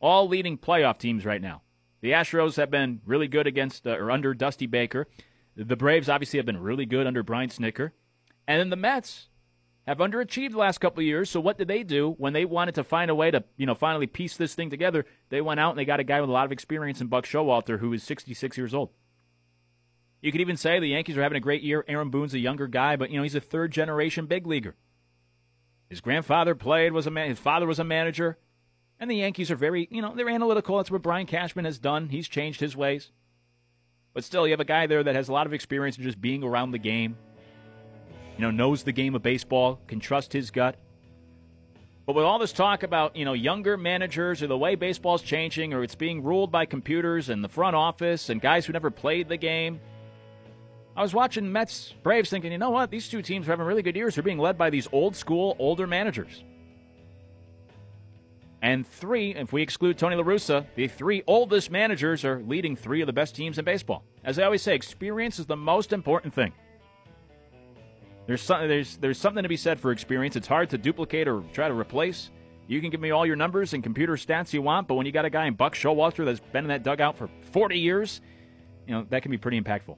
All 0.00 0.28
leading 0.28 0.58
playoff 0.58 0.98
teams 0.98 1.24
right 1.24 1.40
now. 1.40 1.62
The 2.00 2.10
Astros 2.10 2.56
have 2.56 2.70
been 2.70 3.00
really 3.06 3.28
good 3.28 3.46
against 3.46 3.86
uh, 3.86 3.96
or 3.96 4.10
under 4.10 4.34
Dusty 4.34 4.66
Baker. 4.66 5.08
The 5.56 5.76
Braves 5.76 6.08
obviously 6.08 6.38
have 6.38 6.46
been 6.46 6.60
really 6.60 6.84
good 6.84 7.06
under 7.06 7.22
Brian 7.22 7.48
Snitker. 7.48 7.92
And 8.46 8.60
then 8.60 8.70
the 8.70 8.76
Mets 8.76 9.28
have 9.86 9.98
underachieved 9.98 10.52
the 10.52 10.58
last 10.58 10.78
couple 10.78 11.00
of 11.00 11.06
years. 11.06 11.28
So 11.30 11.40
what 11.40 11.58
did 11.58 11.68
they 11.68 11.82
do 11.82 12.14
when 12.18 12.32
they 12.32 12.44
wanted 12.44 12.74
to 12.76 12.84
find 12.84 13.10
a 13.10 13.14
way 13.14 13.30
to, 13.30 13.44
you 13.56 13.66
know, 13.66 13.74
finally 13.74 14.06
piece 14.06 14.36
this 14.36 14.54
thing 14.54 14.70
together? 14.70 15.04
They 15.28 15.40
went 15.40 15.60
out 15.60 15.70
and 15.70 15.78
they 15.78 15.84
got 15.84 16.00
a 16.00 16.04
guy 16.04 16.20
with 16.20 16.30
a 16.30 16.32
lot 16.32 16.46
of 16.46 16.52
experience 16.52 17.00
in 17.00 17.08
Buck 17.08 17.24
Showalter, 17.24 17.78
who 17.78 17.92
is 17.92 18.02
66 18.02 18.56
years 18.56 18.74
old. 18.74 18.90
You 20.22 20.32
could 20.32 20.40
even 20.40 20.56
say 20.56 20.80
the 20.80 20.86
Yankees 20.86 21.18
are 21.18 21.22
having 21.22 21.36
a 21.36 21.40
great 21.40 21.62
year. 21.62 21.84
Aaron 21.86 22.08
Boone's 22.08 22.32
a 22.32 22.38
younger 22.38 22.66
guy, 22.66 22.96
but 22.96 23.10
you 23.10 23.18
know 23.18 23.22
he's 23.22 23.34
a 23.34 23.40
third 23.40 23.72
generation 23.72 24.24
big 24.24 24.46
leaguer. 24.46 24.74
His 25.90 26.00
grandfather 26.00 26.54
played 26.54 26.92
was 26.92 27.06
a 27.06 27.10
man. 27.10 27.28
His 27.28 27.38
father 27.38 27.66
was 27.66 27.78
a 27.78 27.84
manager, 27.84 28.38
and 28.98 29.10
the 29.10 29.16
Yankees 29.16 29.50
are 29.50 29.56
very, 29.56 29.86
you 29.90 30.00
know, 30.00 30.14
they're 30.14 30.30
analytical. 30.30 30.78
That's 30.78 30.90
what 30.90 31.02
Brian 31.02 31.26
Cashman 31.26 31.66
has 31.66 31.78
done. 31.78 32.08
He's 32.08 32.26
changed 32.26 32.60
his 32.60 32.74
ways, 32.74 33.10
but 34.14 34.24
still, 34.24 34.46
you 34.46 34.52
have 34.52 34.60
a 34.60 34.64
guy 34.64 34.86
there 34.86 35.02
that 35.02 35.14
has 35.14 35.28
a 35.28 35.32
lot 35.32 35.46
of 35.46 35.52
experience 35.52 35.98
in 35.98 36.04
just 36.04 36.22
being 36.22 36.42
around 36.42 36.70
the 36.70 36.78
game 36.78 37.18
you 38.36 38.42
know, 38.42 38.50
knows 38.50 38.82
the 38.82 38.92
game 38.92 39.14
of 39.14 39.22
baseball, 39.22 39.80
can 39.86 40.00
trust 40.00 40.32
his 40.32 40.50
gut. 40.50 40.76
But 42.06 42.14
with 42.14 42.24
all 42.24 42.38
this 42.38 42.52
talk 42.52 42.82
about, 42.82 43.16
you 43.16 43.24
know, 43.24 43.32
younger 43.32 43.76
managers 43.76 44.42
or 44.42 44.46
the 44.46 44.58
way 44.58 44.74
baseball's 44.74 45.22
changing 45.22 45.72
or 45.72 45.82
it's 45.82 45.94
being 45.94 46.22
ruled 46.22 46.52
by 46.52 46.66
computers 46.66 47.30
and 47.30 47.42
the 47.42 47.48
front 47.48 47.74
office 47.74 48.28
and 48.28 48.40
guys 48.40 48.66
who 48.66 48.74
never 48.74 48.90
played 48.90 49.28
the 49.28 49.38
game, 49.38 49.80
I 50.96 51.02
was 51.02 51.14
watching 51.14 51.50
Mets 51.50 51.94
Braves 52.02 52.30
thinking, 52.30 52.52
you 52.52 52.58
know 52.58 52.70
what? 52.70 52.90
These 52.90 53.08
two 53.08 53.22
teams 53.22 53.48
are 53.48 53.52
having 53.52 53.66
really 53.66 53.82
good 53.82 53.96
years. 53.96 54.14
They're 54.14 54.22
being 54.22 54.38
led 54.38 54.58
by 54.58 54.70
these 54.70 54.86
old 54.92 55.16
school, 55.16 55.56
older 55.58 55.86
managers. 55.86 56.44
And 58.60 58.86
three, 58.86 59.34
if 59.34 59.52
we 59.52 59.60
exclude 59.62 59.98
Tony 59.98 60.16
La 60.16 60.22
Russa, 60.22 60.66
the 60.74 60.88
three 60.88 61.22
oldest 61.26 61.70
managers 61.70 62.24
are 62.24 62.42
leading 62.42 62.76
three 62.76 63.00
of 63.00 63.06
the 63.06 63.12
best 63.12 63.34
teams 63.34 63.58
in 63.58 63.64
baseball. 63.64 64.04
As 64.24 64.38
I 64.38 64.44
always 64.44 64.62
say, 64.62 64.74
experience 64.74 65.38
is 65.38 65.46
the 65.46 65.56
most 65.56 65.92
important 65.92 66.32
thing. 66.32 66.52
There's, 68.26 68.40
some, 68.40 68.68
there's, 68.68 68.96
there's 68.96 69.18
something 69.18 69.42
to 69.42 69.48
be 69.48 69.56
said 69.56 69.78
for 69.78 69.92
experience. 69.92 70.36
It's 70.36 70.46
hard 70.46 70.70
to 70.70 70.78
duplicate 70.78 71.28
or 71.28 71.42
try 71.52 71.68
to 71.68 71.74
replace. 71.74 72.30
You 72.66 72.80
can 72.80 72.88
give 72.90 73.00
me 73.00 73.10
all 73.10 73.26
your 73.26 73.36
numbers 73.36 73.74
and 73.74 73.82
computer 73.82 74.14
stats 74.14 74.52
you 74.52 74.62
want, 74.62 74.88
but 74.88 74.94
when 74.94 75.04
you 75.04 75.12
got 75.12 75.26
a 75.26 75.30
guy 75.30 75.46
in 75.46 75.54
Buck 75.54 75.74
Showalter 75.74 76.24
that's 76.24 76.40
been 76.40 76.64
in 76.64 76.68
that 76.68 76.82
dugout 76.82 77.18
for 77.18 77.28
40 77.52 77.78
years, 77.78 78.22
you 78.86 78.94
know, 78.94 79.06
that 79.10 79.22
can 79.22 79.30
be 79.30 79.36
pretty 79.36 79.60
impactful. 79.60 79.96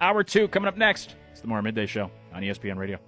Hour 0.00 0.24
two 0.24 0.48
coming 0.48 0.66
up 0.66 0.76
next. 0.76 1.14
It's 1.30 1.40
the 1.40 1.46
Morrow 1.46 1.62
Midday 1.62 1.86
Show 1.86 2.10
on 2.32 2.42
ESPN 2.42 2.76
Radio. 2.76 2.98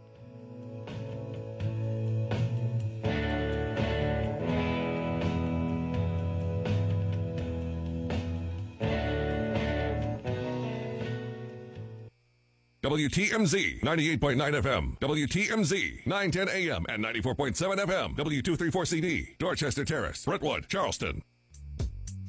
WTMZ 12.86 13.80
98.9 13.80 14.62
FM, 14.62 14.96
WTMZ 15.00 16.06
910 16.06 16.48
AM 16.48 16.86
and 16.88 17.04
94.7 17.04 17.78
FM, 17.78 18.16
W234CD, 18.16 19.36
Dorchester 19.38 19.84
Terrace, 19.84 20.24
Brentwood, 20.24 20.68
Charleston. 20.68 21.20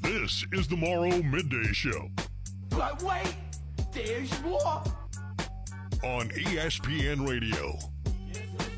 This 0.02 0.48
is 0.54 0.68
the 0.68 0.76
Morrow 0.76 1.22
Midday 1.22 1.72
Show 1.74 2.10
But 2.72 3.04
wait, 3.04 3.36
there's 3.94 4.32
more. 4.42 4.82
on 6.04 6.30
ESPN 6.30 7.30
Radio. 7.30 7.78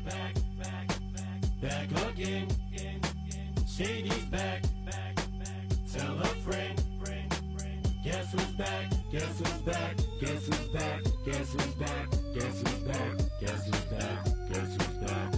back, 0.04 0.34
back, 0.62 0.86
back, 1.62 1.62
back 1.62 2.12
again. 2.12 2.46
Shady's 3.66 4.24
back, 4.26 4.62
back, 4.84 5.16
back. 5.16 5.68
Tell 5.90 6.18
a 6.20 6.26
friend, 6.26 6.44
friend, 6.44 6.44
friend. 6.44 6.79
Guess 8.02 8.32
who's 8.32 8.44
back? 8.52 8.90
Guess 9.12 9.38
who's 9.38 9.52
back? 9.58 9.96
Guess 10.20 10.46
who's 10.46 10.68
back? 10.68 11.02
Guess 11.26 11.52
who's 11.52 11.74
back? 11.74 12.06
Guess 12.34 12.62
who's 12.62 12.74
back? 12.86 13.16
Guess 13.40 13.66
who's 13.66 13.80
back? 13.84 14.24
Guess 14.50 14.76
who's 14.76 14.86
back? 15.06 15.34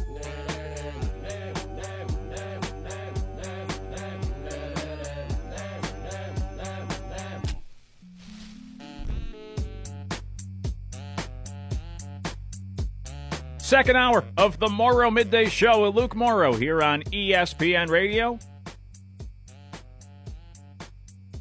Second 13.58 13.96
hour 13.96 14.22
of 14.36 14.58
the 14.58 14.68
Morrow 14.68 15.10
Midday 15.10 15.46
Show 15.46 15.86
with 15.86 15.96
Luke 15.96 16.14
Morrow 16.14 16.52
here 16.52 16.82
on 16.82 17.02
ESPN 17.04 17.88
Radio. 17.88 18.38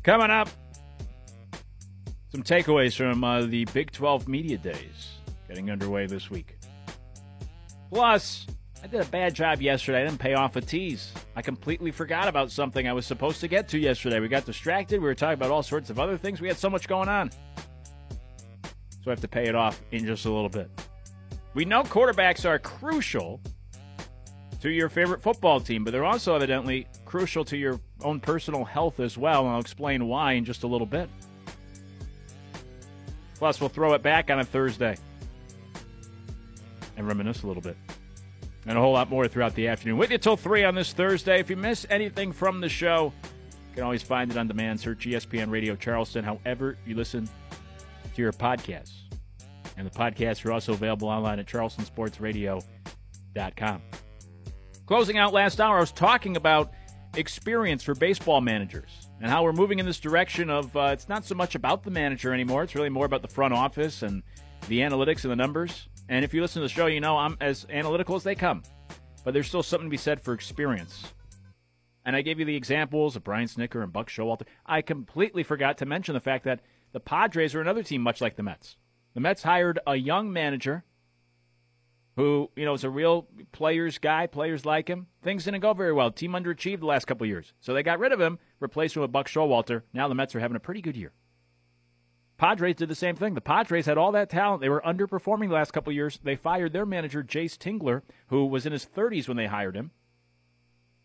Coming 0.02 0.32
up, 0.32 0.48
some 2.32 2.44
takeaways 2.44 2.96
from 2.96 3.24
uh, 3.24 3.42
the 3.42 3.66
Big 3.66 3.92
12 3.92 4.28
Media 4.28 4.58
Days 4.58 5.18
getting 5.48 5.70
underway 5.70 6.06
this 6.06 6.30
week. 6.30 6.58
Plus, 7.90 8.48
I 8.82 8.88
did 8.88 9.02
a 9.02 9.06
bad 9.06 9.34
job 9.34 9.62
yesterday. 9.62 10.02
I 10.02 10.06
didn't 10.06 10.20
pay 10.20 10.34
off 10.34 10.56
a 10.56 10.62
tease. 10.62 11.12
I 11.36 11.42
completely 11.42 11.92
forgot 11.92 12.30
about 12.30 12.50
something 12.50 12.88
I 12.88 12.94
was 12.94 13.06
supposed 13.06 13.42
to 13.42 13.50
get 13.50 13.68
to 13.70 13.78
yesterday. 13.78 14.22
We 14.22 14.30
got 14.30 14.46
distracted. 14.46 15.02
We 15.02 15.08
were 15.08 15.16
talking 15.16 15.34
about 15.34 15.52
all 15.52 15.62
sorts 15.62 15.90
of 15.90 16.00
other 16.00 16.18
things. 16.18 16.40
We 16.40 16.48
had 16.48 16.58
so 16.58 16.70
much 16.70 16.88
going 16.88 17.10
on. 17.10 17.32
So 19.04 19.08
I 19.08 19.10
have 19.10 19.22
to 19.22 19.28
pay 19.28 19.48
it 19.48 19.56
off 19.56 19.82
in 19.92 20.06
just 20.06 20.26
a 20.26 20.32
little 20.32 20.50
bit. 20.50 20.70
We 21.54 21.66
know 21.66 21.84
quarterbacks 21.84 22.50
are 22.50 22.58
crucial 22.60 23.42
to 24.62 24.70
your 24.70 24.88
favorite 24.88 25.22
football 25.22 25.60
team, 25.60 25.84
but 25.84 25.92
they're 25.92 26.06
also 26.06 26.36
evidently 26.36 26.88
crucial 27.04 27.44
to 27.46 27.58
your 27.58 27.82
own 28.04 28.22
personal 28.22 28.64
health 28.64 29.00
as 29.02 29.18
well, 29.18 29.42
and 29.42 29.50
I'll 29.50 29.60
explain 29.60 30.08
why 30.08 30.34
in 30.34 30.46
just 30.46 30.64
a 30.64 30.68
little 30.68 30.88
bit. 30.88 31.10
Plus, 33.42 33.60
we'll 33.60 33.68
throw 33.70 33.94
it 33.94 34.04
back 34.04 34.30
on 34.30 34.40
a 34.40 34.44
Thursday 34.44 34.96
and 36.96 37.08
reminisce 37.08 37.42
a 37.42 37.48
little 37.48 37.64
bit. 37.64 37.76
And 38.68 38.78
a 38.78 38.82
whole 38.82 38.94
lot 38.94 39.10
more 39.10 39.28
throughout 39.28 39.56
the 39.56 39.68
afternoon. 39.68 39.98
With 39.98 40.12
you 40.12 40.20
till 40.20 40.38
3 40.38 40.64
on 40.64 40.76
this 40.76 40.94
Thursday. 40.94 41.40
If 41.40 41.50
you 41.50 41.56
miss 41.56 41.88
anything 41.90 42.34
from 42.34 42.62
the 42.62 42.70
show, 42.70 43.12
you 43.24 43.74
can 43.74 43.82
always 43.82 44.04
find 44.04 44.30
it 44.30 44.38
on 44.38 44.48
demand. 44.48 44.80
Search 44.80 45.08
ESPN 45.08 45.50
Radio 45.50 45.76
Charleston, 45.76 46.24
however 46.24 46.78
you 46.86 46.94
listen 46.94 47.28
to 48.14 48.22
your 48.22 48.32
podcasts. 48.32 48.94
And 49.76 49.88
the 49.88 49.92
podcasts 49.92 50.46
are 50.46 50.52
also 50.52 50.74
available 50.74 51.08
online 51.08 51.40
at 51.40 51.48
charlestonsportsradio.com. 51.48 53.82
Closing 54.86 55.18
out 55.18 55.34
last 55.34 55.60
hour, 55.60 55.78
I 55.78 55.80
was 55.80 55.92
talking 55.92 56.38
about 56.38 56.74
experience 57.16 57.82
for 57.82 57.96
baseball 57.96 58.40
managers 58.40 59.01
and 59.22 59.30
how 59.30 59.44
we're 59.44 59.54
moving 59.54 59.78
in 59.78 59.86
this 59.86 60.00
direction 60.00 60.50
of 60.50 60.76
uh, 60.76 60.90
it's 60.92 61.08
not 61.08 61.24
so 61.24 61.36
much 61.36 61.54
about 61.54 61.84
the 61.84 61.92
manager 61.92 62.34
anymore. 62.34 62.64
It's 62.64 62.74
really 62.74 62.90
more 62.90 63.06
about 63.06 63.22
the 63.22 63.28
front 63.28 63.54
office 63.54 64.02
and 64.02 64.24
the 64.68 64.80
analytics 64.80 65.24
and 65.24 65.32
the 65.32 65.36
numbers. 65.36 65.88
And 66.10 66.26
if 66.26 66.34
you 66.34 66.42
listen 66.42 66.62
to 66.62 66.68
the 66.68 66.74
show, 66.74 66.88
you 66.88 67.00
know 67.00 67.18
I'm 67.18 67.38
as 67.40 67.68
analytical 67.70 68.16
as 68.16 68.24
they 68.24 68.34
come. 68.34 68.64
But 69.24 69.36
there's 69.36 69.48
still 69.48 69.62
something 69.62 69.88
to 69.88 69.92
be 69.92 69.98
said 69.98 70.20
for 70.20 70.34
experience. 70.34 71.14
And 72.04 72.16
I 72.16 72.24
gave 72.24 72.40
you 72.40 72.46
the 72.46 72.56
examples 72.56 73.16
of 73.16 73.24
Brian 73.24 73.48
Snitker 73.48 73.84
and 73.84 73.94
Buck 73.94 74.10
Showalter. 74.10 74.48
I 74.66 74.82
completely 74.82 75.44
forgot 75.44 75.78
to 75.78 75.86
mention 75.86 76.14
the 76.14 76.20
fact 76.20 76.44
that 76.46 76.62
the 76.92 77.00
Padres 77.00 77.54
are 77.54 77.62
another 77.62 77.84
team 77.84 78.02
much 78.02 78.22
like 78.22 78.36
the 78.36 78.44
Mets. 78.44 78.76
The 79.14 79.20
Mets 79.20 79.44
hired 79.44 79.80
a 79.86 79.96
young 79.96 80.34
manager 80.34 80.84
who, 82.16 82.50
you 82.56 82.66
know, 82.66 82.74
is 82.74 82.84
a 82.84 82.90
real 82.90 83.28
players 83.52 83.98
guy. 83.98 84.28
Players 84.28 84.66
like 84.66 84.88
him. 84.88 85.08
Things 85.24 85.46
didn't 85.46 85.62
go 85.62 85.74
very 85.74 85.94
well. 85.94 86.12
Team 86.12 86.34
underachieved 86.34 86.80
the 86.80 86.86
last 86.86 87.06
couple 87.06 87.26
years. 87.26 87.54
So 87.60 87.74
they 87.74 87.84
got 87.84 88.00
rid 88.00 88.12
of 88.12 88.20
him, 88.20 88.40
replaced 88.60 88.96
him 88.96 89.02
with 89.02 89.12
Buck 89.12 89.28
Showalter. 89.28 89.84
Now 89.94 90.08
the 90.08 90.16
Mets 90.16 90.36
are 90.36 90.40
having 90.40 90.58
a 90.58 90.62
pretty 90.62 90.82
good 90.82 90.98
year. 90.98 91.14
Padres 92.38 92.76
did 92.76 92.90
the 92.90 92.96
same 92.96 93.16
thing. 93.16 93.36
The 93.36 93.40
Padres 93.42 93.86
had 93.86 94.00
all 94.00 94.12
that 94.14 94.30
talent. 94.30 94.62
They 94.62 94.70
were 94.70 94.82
underperforming 94.82 95.50
the 95.50 95.54
last 95.54 95.74
couple 95.74 95.94
years. 95.94 96.20
They 96.24 96.36
fired 96.36 96.74
their 96.74 96.88
manager, 96.88 97.24
Jayce 97.24 97.56
Tingler, 97.56 98.02
who 98.28 98.48
was 98.48 98.66
in 98.66 98.72
his 98.72 98.84
30s 98.84 99.28
when 99.28 99.38
they 99.38 99.46
hired 99.46 99.76
him. 99.76 99.92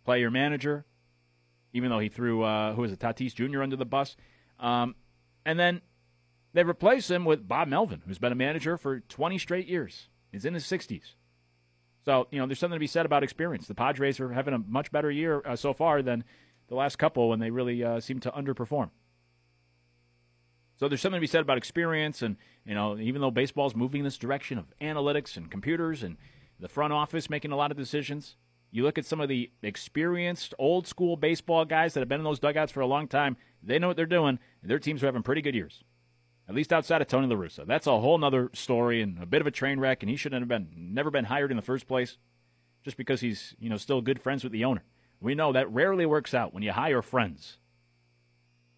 Player 0.06 0.30
manager, 0.30 0.86
even 1.74 1.90
though 1.90 1.98
he 1.98 2.08
threw, 2.08 2.42
uh, 2.42 2.72
who 2.72 2.80
was 2.80 2.92
it, 2.92 3.00
Tatis 3.00 3.34
Jr. 3.34 3.62
under 3.62 3.76
the 3.76 3.84
bus. 3.84 4.16
Um, 4.58 4.94
and 5.44 5.60
then 5.60 5.82
they 6.54 6.64
replaced 6.64 7.10
him 7.10 7.26
with 7.26 7.46
Bob 7.46 7.68
Melvin, 7.68 8.00
who's 8.06 8.18
been 8.18 8.32
a 8.32 8.36
manager 8.36 8.78
for 8.78 9.00
20 9.00 9.36
straight 9.36 9.68
years. 9.68 10.08
He's 10.36 10.44
in 10.44 10.52
his 10.52 10.66
60s. 10.66 11.14
So, 12.04 12.26
you 12.30 12.38
know, 12.38 12.44
there's 12.44 12.58
something 12.58 12.76
to 12.76 12.80
be 12.80 12.86
said 12.86 13.06
about 13.06 13.22
experience. 13.22 13.66
The 13.66 13.74
Padres 13.74 14.20
are 14.20 14.30
having 14.34 14.52
a 14.52 14.58
much 14.58 14.92
better 14.92 15.10
year 15.10 15.40
uh, 15.46 15.56
so 15.56 15.72
far 15.72 16.02
than 16.02 16.24
the 16.68 16.74
last 16.74 16.96
couple 16.96 17.30
when 17.30 17.38
they 17.38 17.50
really 17.50 17.82
uh, 17.82 18.00
seem 18.00 18.20
to 18.20 18.30
underperform. 18.32 18.90
So 20.76 20.88
there's 20.88 21.00
something 21.00 21.16
to 21.16 21.22
be 21.22 21.26
said 21.26 21.40
about 21.40 21.56
experience, 21.56 22.20
and 22.20 22.36
you 22.66 22.74
know, 22.74 22.98
even 22.98 23.22
though 23.22 23.30
baseball's 23.30 23.74
moving 23.74 24.00
in 24.00 24.04
this 24.04 24.18
direction 24.18 24.58
of 24.58 24.66
analytics 24.78 25.38
and 25.38 25.50
computers 25.50 26.02
and 26.02 26.18
the 26.60 26.68
front 26.68 26.92
office 26.92 27.30
making 27.30 27.50
a 27.50 27.56
lot 27.56 27.70
of 27.70 27.78
decisions, 27.78 28.36
you 28.70 28.82
look 28.82 28.98
at 28.98 29.06
some 29.06 29.22
of 29.22 29.30
the 29.30 29.50
experienced 29.62 30.52
old 30.58 30.86
school 30.86 31.16
baseball 31.16 31.64
guys 31.64 31.94
that 31.94 32.00
have 32.00 32.10
been 32.10 32.20
in 32.20 32.24
those 32.24 32.40
dugouts 32.40 32.72
for 32.72 32.80
a 32.80 32.86
long 32.86 33.08
time. 33.08 33.38
They 33.62 33.78
know 33.78 33.88
what 33.88 33.96
they're 33.96 34.04
doing, 34.04 34.38
and 34.60 34.70
their 34.70 34.78
teams 34.78 35.02
are 35.02 35.06
having 35.06 35.22
pretty 35.22 35.40
good 35.40 35.54
years. 35.54 35.82
At 36.48 36.54
least 36.54 36.72
outside 36.72 37.02
of 37.02 37.08
Tony 37.08 37.26
La 37.26 37.34
Russa. 37.34 37.66
That's 37.66 37.86
a 37.86 37.98
whole 37.98 38.22
other 38.24 38.50
story 38.52 39.02
and 39.02 39.20
a 39.20 39.26
bit 39.26 39.40
of 39.40 39.46
a 39.46 39.50
train 39.50 39.80
wreck, 39.80 40.02
and 40.02 40.10
he 40.10 40.16
shouldn't 40.16 40.42
have 40.42 40.48
been 40.48 40.68
never 40.76 41.10
been 41.10 41.24
hired 41.24 41.50
in 41.50 41.56
the 41.56 41.62
first 41.62 41.88
place, 41.88 42.18
just 42.84 42.96
because 42.96 43.20
he's 43.20 43.54
you 43.58 43.68
know 43.68 43.76
still 43.76 44.00
good 44.00 44.22
friends 44.22 44.44
with 44.44 44.52
the 44.52 44.64
owner. 44.64 44.84
We 45.20 45.34
know 45.34 45.52
that 45.52 45.72
rarely 45.72 46.06
works 46.06 46.34
out 46.34 46.54
when 46.54 46.62
you 46.62 46.72
hire 46.72 47.02
friends. 47.02 47.58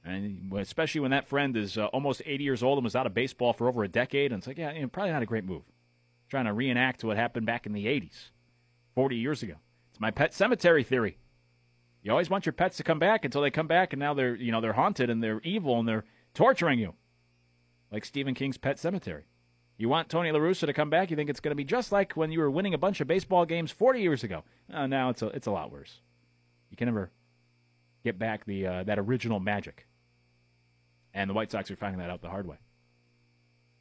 And 0.04 0.52
especially 0.56 1.02
when 1.02 1.10
that 1.10 1.26
friend 1.26 1.56
is 1.56 1.76
uh, 1.76 1.86
almost 1.86 2.22
80 2.24 2.44
years 2.44 2.62
old 2.62 2.78
and 2.78 2.84
was 2.84 2.96
out 2.96 3.06
of 3.06 3.12
baseball 3.12 3.52
for 3.52 3.68
over 3.68 3.84
a 3.84 3.88
decade, 3.88 4.32
and 4.32 4.40
it's 4.40 4.46
like, 4.46 4.56
yeah, 4.56 4.72
you 4.72 4.82
know, 4.82 4.88
probably 4.88 5.12
not 5.12 5.22
a 5.22 5.26
great 5.26 5.44
move. 5.44 5.62
Trying 6.30 6.46
to 6.46 6.52
reenact 6.52 7.04
what 7.04 7.16
happened 7.16 7.44
back 7.44 7.66
in 7.66 7.72
the 7.72 7.86
80s, 7.86 8.30
40 8.94 9.16
years 9.16 9.42
ago. 9.42 9.54
It's 9.90 10.00
my 10.00 10.10
pet 10.10 10.32
cemetery 10.32 10.84
theory. 10.84 11.18
You 12.02 12.12
always 12.12 12.30
want 12.30 12.46
your 12.46 12.52
pets 12.52 12.76
to 12.78 12.84
come 12.84 12.98
back 12.98 13.24
until 13.24 13.42
they 13.42 13.50
come 13.50 13.66
back, 13.66 13.92
and 13.92 14.00
now 14.00 14.14
they're 14.14 14.36
you 14.36 14.52
know 14.52 14.60
they're 14.60 14.72
haunted 14.72 15.10
and 15.10 15.22
they're 15.22 15.40
evil 15.42 15.78
and 15.78 15.88
they're 15.88 16.04
torturing 16.32 16.78
you, 16.78 16.94
like 17.90 18.04
Stephen 18.04 18.34
King's 18.34 18.58
Pet 18.58 18.76
Sematary. 18.76 19.24
You 19.76 19.88
want 19.88 20.08
Tony 20.08 20.32
La 20.32 20.40
Russa 20.40 20.66
to 20.66 20.72
come 20.72 20.90
back? 20.90 21.10
You 21.10 21.16
think 21.16 21.30
it's 21.30 21.40
going 21.40 21.52
to 21.52 21.56
be 21.56 21.64
just 21.64 21.92
like 21.92 22.14
when 22.14 22.32
you 22.32 22.40
were 22.40 22.50
winning 22.50 22.74
a 22.74 22.78
bunch 22.78 23.00
of 23.00 23.06
baseball 23.06 23.46
games 23.46 23.70
40 23.70 24.00
years 24.00 24.24
ago? 24.24 24.42
Uh, 24.72 24.86
now 24.86 25.10
it's 25.10 25.22
a 25.22 25.28
it's 25.28 25.46
a 25.46 25.52
lot 25.52 25.70
worse. 25.70 26.00
You 26.70 26.76
can 26.76 26.86
never 26.86 27.10
get 28.04 28.18
back 28.18 28.44
the 28.44 28.66
uh, 28.66 28.82
that 28.84 28.98
original 28.98 29.38
magic. 29.38 29.86
And 31.14 31.30
the 31.30 31.34
White 31.34 31.50
Sox 31.50 31.70
are 31.70 31.76
finding 31.76 32.00
that 32.00 32.10
out 32.10 32.22
the 32.22 32.28
hard 32.28 32.46
way. 32.46 32.56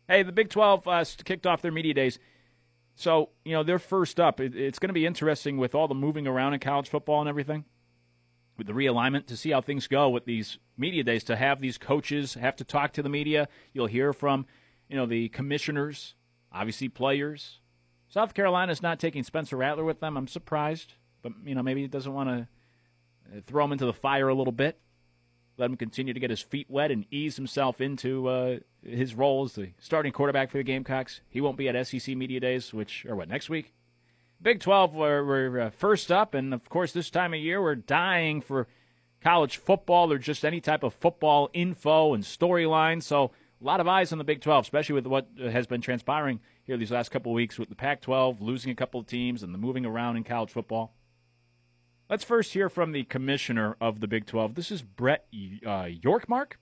Hey, 0.08 0.24
the 0.24 0.32
Big 0.32 0.50
12 0.50 0.88
uh, 0.88 1.04
kicked 1.26 1.46
off 1.46 1.62
their 1.62 1.72
media 1.72 1.94
days. 1.94 2.20
So, 2.96 3.30
you 3.44 3.52
know, 3.52 3.64
they're 3.64 3.78
first 3.78 4.20
up. 4.20 4.40
It, 4.40 4.56
it's 4.56 4.80
going 4.80 4.90
to 4.90 4.94
be 4.94 5.06
interesting 5.06 5.58
with 5.58 5.76
all 5.76 5.88
the 5.88 5.94
moving 5.94 6.26
around 6.26 6.54
in 6.54 6.60
college 6.60 6.90
football 6.90 7.20
and 7.20 7.30
everything, 7.30 7.66
with 8.58 8.68
the 8.68 8.74
realignment, 8.74 9.28
to 9.28 9.38
see 9.38 9.52
how 9.52 9.62
things 9.62 9.88
go 9.88 10.10
with 10.10 10.26
these 10.26 10.58
media 10.78 11.04
days, 11.04 11.24
to 11.26 11.36
have 11.36 11.62
these 11.62 11.78
coaches 11.78 12.36
have 12.36 12.56
to 12.58 12.64
talk 12.64 12.94
to 12.94 13.04
the 13.04 13.10
media. 13.10 13.48
You'll 13.74 13.88
hear 13.88 14.14
from, 14.14 14.46
you 14.90 14.96
know, 14.96 15.06
the 15.06 15.30
commissioners, 15.30 16.16
obviously 16.52 16.90
players. 16.90 17.60
South 18.10 18.34
Carolina's 18.34 18.82
not 18.82 19.00
taking 19.00 19.24
Spencer 19.24 19.58
Rattler 19.58 19.84
with 19.84 20.00
them. 20.00 20.18
I'm 20.18 20.28
surprised, 20.28 20.94
but, 21.22 21.34
you 21.46 21.56
know, 21.56 21.64
maybe 21.64 21.82
he 21.82 21.88
doesn't 21.88 22.14
want 22.14 22.30
to 22.30 23.42
throw 23.42 23.66
him 23.66 23.74
into 23.74 23.86
the 23.86 23.94
fire 23.94 24.30
a 24.30 24.34
little 24.34 24.54
bit 24.54 24.80
let 25.58 25.70
him 25.70 25.78
continue 25.78 26.14
to 26.14 26.20
get 26.20 26.30
his 26.30 26.42
feet 26.42 26.68
wet 26.70 26.92
and 26.92 27.06
ease 27.12 27.36
himself 27.36 27.82
into 27.82 28.28
uh, 28.28 28.60
his 28.84 29.16
role 29.16 29.44
as 29.44 29.54
the 29.54 29.72
starting 29.80 30.12
quarterback 30.12 30.52
for 30.52 30.58
the 30.58 30.64
Gamecocks. 30.64 31.22
He 31.30 31.42
won't 31.42 31.58
be 31.58 31.68
at 31.68 31.88
SEC 31.88 32.16
Media 32.16 32.40
Days, 32.40 32.74
which 32.74 33.06
are 33.06 33.16
what, 33.16 33.28
next 33.28 33.50
week? 33.50 33.74
Big 34.42 34.60
12, 34.60 34.94
we're, 34.94 35.26
we're 35.26 35.60
uh, 35.60 35.70
first 35.72 36.12
up, 36.12 36.36
and 36.36 36.54
of 36.54 36.70
course, 36.70 36.92
this 36.92 37.10
time 37.10 37.34
of 37.34 37.40
year, 37.40 37.62
we're 37.62 37.76
dying 37.76 38.40
for 38.40 38.68
college 39.20 39.58
football 39.58 40.12
or 40.12 40.20
just 40.20 40.46
any 40.46 40.62
type 40.62 40.84
of 40.84 40.94
football 40.94 41.50
info 41.54 42.14
and 42.14 42.24
storyline. 42.24 43.02
So, 43.02 43.32
a 43.60 43.66
lot 43.66 43.80
of 43.80 43.88
eyes 43.88 44.12
on 44.12 44.20
the 44.20 44.24
Big 44.24 44.42
12, 44.42 44.66
especially 44.66 44.94
with 44.94 45.08
what 45.08 45.28
has 45.40 45.66
been 45.66 45.82
transpiring 45.82 46.40
here 46.64 46.78
these 46.78 46.92
last 46.92 47.10
couple 47.10 47.34
weeks 47.34 47.58
with 47.58 47.70
the 47.70 47.76
Pac 47.76 48.02
12 48.02 48.40
losing 48.40 48.70
a 48.70 48.76
couple 48.76 49.00
of 49.00 49.08
teams 49.08 49.42
and 49.42 49.52
the 49.56 49.58
moving 49.58 49.84
around 49.84 50.18
in 50.18 50.24
college 50.24 50.52
football. 50.52 50.94
Let's 52.08 52.24
first 52.24 52.54
hear 52.54 52.70
from 52.70 52.92
the 52.92 53.06
commissioner 53.06 53.76
of 53.82 54.00
the 54.00 54.08
Big 54.08 54.28
12. 54.28 54.54
This 54.54 54.70
is 54.70 54.84
Brett 54.84 55.26
uh, 55.66 55.90
Yormark. 55.90 56.54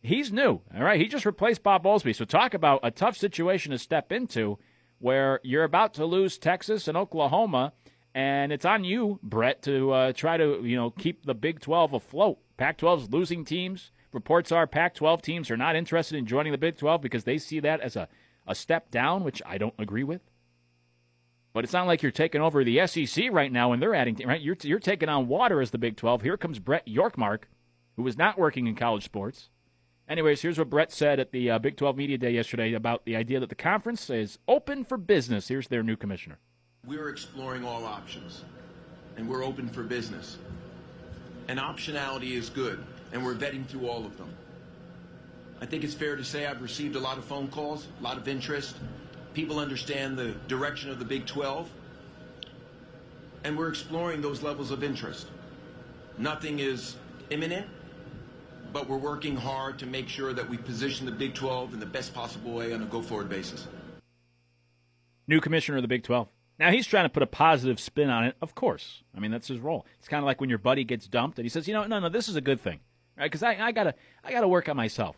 He's 0.00 0.32
new, 0.32 0.60
all 0.74 0.84
right? 0.84 1.00
He 1.00 1.08
just 1.08 1.26
replaced 1.26 1.64
Bob 1.64 1.82
Bowlesby. 1.82 2.14
So, 2.14 2.24
talk 2.24 2.54
about 2.54 2.78
a 2.84 2.92
tough 2.92 3.16
situation 3.16 3.72
to 3.72 3.78
step 3.78 4.12
into 4.12 4.58
where 5.00 5.40
you're 5.42 5.64
about 5.64 5.94
to 5.94 6.04
lose 6.04 6.38
Texas 6.38 6.86
and 6.86 6.96
Oklahoma, 6.96 7.72
and 8.14 8.52
it's 8.52 8.64
on 8.64 8.84
you, 8.84 9.18
Brett, 9.22 9.62
to 9.62 9.90
uh, 9.90 10.12
try 10.12 10.36
to 10.36 10.60
you 10.62 10.76
know 10.76 10.90
keep 10.90 11.26
the 11.26 11.34
Big 11.34 11.60
12 11.60 11.94
afloat. 11.94 12.38
Pac 12.56 12.78
12's 12.78 13.10
losing 13.10 13.44
teams. 13.44 13.90
Reports 14.12 14.52
are 14.52 14.66
Pac 14.66 14.94
12 14.94 15.22
teams 15.22 15.50
are 15.50 15.56
not 15.56 15.76
interested 15.76 16.16
in 16.16 16.26
joining 16.26 16.52
the 16.52 16.58
Big 16.58 16.76
12 16.76 17.00
because 17.00 17.24
they 17.24 17.38
see 17.38 17.60
that 17.60 17.80
as 17.80 17.96
a, 17.96 18.08
a 18.46 18.54
step 18.54 18.90
down, 18.90 19.24
which 19.24 19.40
I 19.46 19.56
don't 19.56 19.74
agree 19.78 20.04
with. 20.04 20.20
But 21.52 21.64
it's 21.64 21.72
not 21.72 21.86
like 21.86 22.02
you're 22.02 22.12
taking 22.12 22.40
over 22.40 22.62
the 22.62 22.86
SEC 22.86 23.26
right 23.32 23.50
now 23.50 23.72
and 23.72 23.80
they're 23.80 23.94
adding, 23.94 24.20
right? 24.24 24.40
You're, 24.40 24.56
you're 24.62 24.78
taking 24.78 25.08
on 25.08 25.28
water 25.28 25.60
as 25.60 25.70
the 25.70 25.78
Big 25.78 25.96
12. 25.96 26.22
Here 26.22 26.36
comes 26.36 26.58
Brett 26.58 26.86
Yormark, 26.86 27.44
who 27.96 28.02
was 28.02 28.16
not 28.16 28.38
working 28.38 28.66
in 28.66 28.74
college 28.74 29.04
sports. 29.04 29.48
Anyways, 30.10 30.42
here's 30.42 30.58
what 30.58 30.68
Brett 30.68 30.90
said 30.90 31.20
at 31.20 31.30
the 31.30 31.52
uh, 31.52 31.58
Big 31.60 31.76
12 31.76 31.96
Media 31.96 32.18
Day 32.18 32.32
yesterday 32.32 32.72
about 32.72 33.04
the 33.04 33.14
idea 33.14 33.38
that 33.38 33.48
the 33.48 33.54
conference 33.54 34.10
is 34.10 34.40
open 34.48 34.84
for 34.84 34.96
business. 34.96 35.46
Here's 35.46 35.68
their 35.68 35.84
new 35.84 35.94
commissioner. 35.94 36.40
We're 36.84 37.10
exploring 37.10 37.64
all 37.64 37.84
options, 37.84 38.42
and 39.16 39.28
we're 39.28 39.44
open 39.44 39.68
for 39.68 39.84
business. 39.84 40.38
And 41.46 41.60
optionality 41.60 42.32
is 42.32 42.50
good, 42.50 42.84
and 43.12 43.24
we're 43.24 43.36
vetting 43.36 43.64
through 43.68 43.88
all 43.88 44.04
of 44.04 44.18
them. 44.18 44.34
I 45.60 45.66
think 45.66 45.84
it's 45.84 45.94
fair 45.94 46.16
to 46.16 46.24
say 46.24 46.44
I've 46.44 46.60
received 46.60 46.96
a 46.96 47.00
lot 47.00 47.16
of 47.16 47.24
phone 47.24 47.46
calls, 47.46 47.86
a 48.00 48.02
lot 48.02 48.16
of 48.16 48.26
interest, 48.26 48.74
people 49.32 49.60
understand 49.60 50.16
the 50.16 50.32
direction 50.48 50.90
of 50.90 50.98
the 50.98 51.04
Big 51.04 51.24
12, 51.24 51.70
and 53.44 53.56
we're 53.56 53.68
exploring 53.68 54.22
those 54.22 54.42
levels 54.42 54.72
of 54.72 54.82
interest. 54.82 55.28
Nothing 56.18 56.58
is 56.58 56.96
imminent, 57.30 57.68
but 58.72 58.88
we're 58.88 58.96
working 58.96 59.36
hard 59.36 59.78
to 59.78 59.86
make 59.86 60.08
sure 60.08 60.32
that 60.32 60.48
we 60.48 60.56
position 60.56 61.06
the 61.06 61.12
Big 61.12 61.34
12 61.34 61.74
in 61.74 61.80
the 61.80 61.86
best 61.86 62.14
possible 62.14 62.52
way 62.52 62.72
on 62.72 62.82
a 62.82 62.86
go 62.86 63.02
forward 63.02 63.28
basis. 63.28 63.66
New 65.26 65.40
commissioner 65.40 65.78
of 65.78 65.82
the 65.82 65.88
Big 65.88 66.02
12. 66.02 66.28
Now 66.58 66.70
he's 66.70 66.86
trying 66.86 67.04
to 67.04 67.08
put 67.08 67.22
a 67.22 67.26
positive 67.26 67.80
spin 67.80 68.10
on 68.10 68.24
it, 68.24 68.36
of 68.42 68.54
course. 68.54 69.02
I 69.16 69.20
mean, 69.20 69.30
that's 69.30 69.48
his 69.48 69.60
role. 69.60 69.86
It's 69.98 70.08
kind 70.08 70.22
of 70.22 70.26
like 70.26 70.40
when 70.40 70.50
your 70.50 70.58
buddy 70.58 70.84
gets 70.84 71.08
dumped 71.08 71.38
and 71.38 71.46
he 71.46 71.48
says, 71.48 71.66
"You 71.66 71.72
know, 71.72 71.86
no, 71.86 71.98
no, 72.00 72.08
this 72.10 72.28
is 72.28 72.36
a 72.36 72.40
good 72.42 72.60
thing, 72.60 72.80
right? 73.16 73.24
Because 73.24 73.42
I, 73.42 73.56
I 73.58 73.72
gotta, 73.72 73.94
I 74.22 74.30
gotta 74.30 74.48
work 74.48 74.68
on 74.68 74.76
myself. 74.76 75.16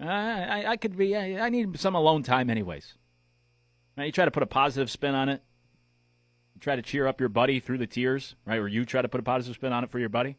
I, 0.00 0.64
I, 0.66 0.76
could 0.76 0.96
be, 0.96 1.14
I, 1.14 1.46
I 1.46 1.48
need 1.50 1.78
some 1.78 1.94
alone 1.94 2.22
time, 2.22 2.48
anyways. 2.48 2.94
Right? 3.96 4.06
You 4.06 4.12
try 4.12 4.24
to 4.24 4.30
put 4.30 4.42
a 4.42 4.46
positive 4.46 4.90
spin 4.90 5.14
on 5.14 5.28
it. 5.28 5.42
You 6.54 6.60
try 6.60 6.76
to 6.76 6.82
cheer 6.82 7.06
up 7.06 7.20
your 7.20 7.28
buddy 7.28 7.60
through 7.60 7.78
the 7.78 7.86
tears, 7.86 8.34
right? 8.46 8.58
Or 8.58 8.68
you 8.68 8.84
try 8.84 9.02
to 9.02 9.08
put 9.08 9.20
a 9.20 9.22
positive 9.22 9.56
spin 9.56 9.72
on 9.72 9.84
it 9.84 9.90
for 9.90 9.98
your 9.98 10.08
buddy. 10.08 10.36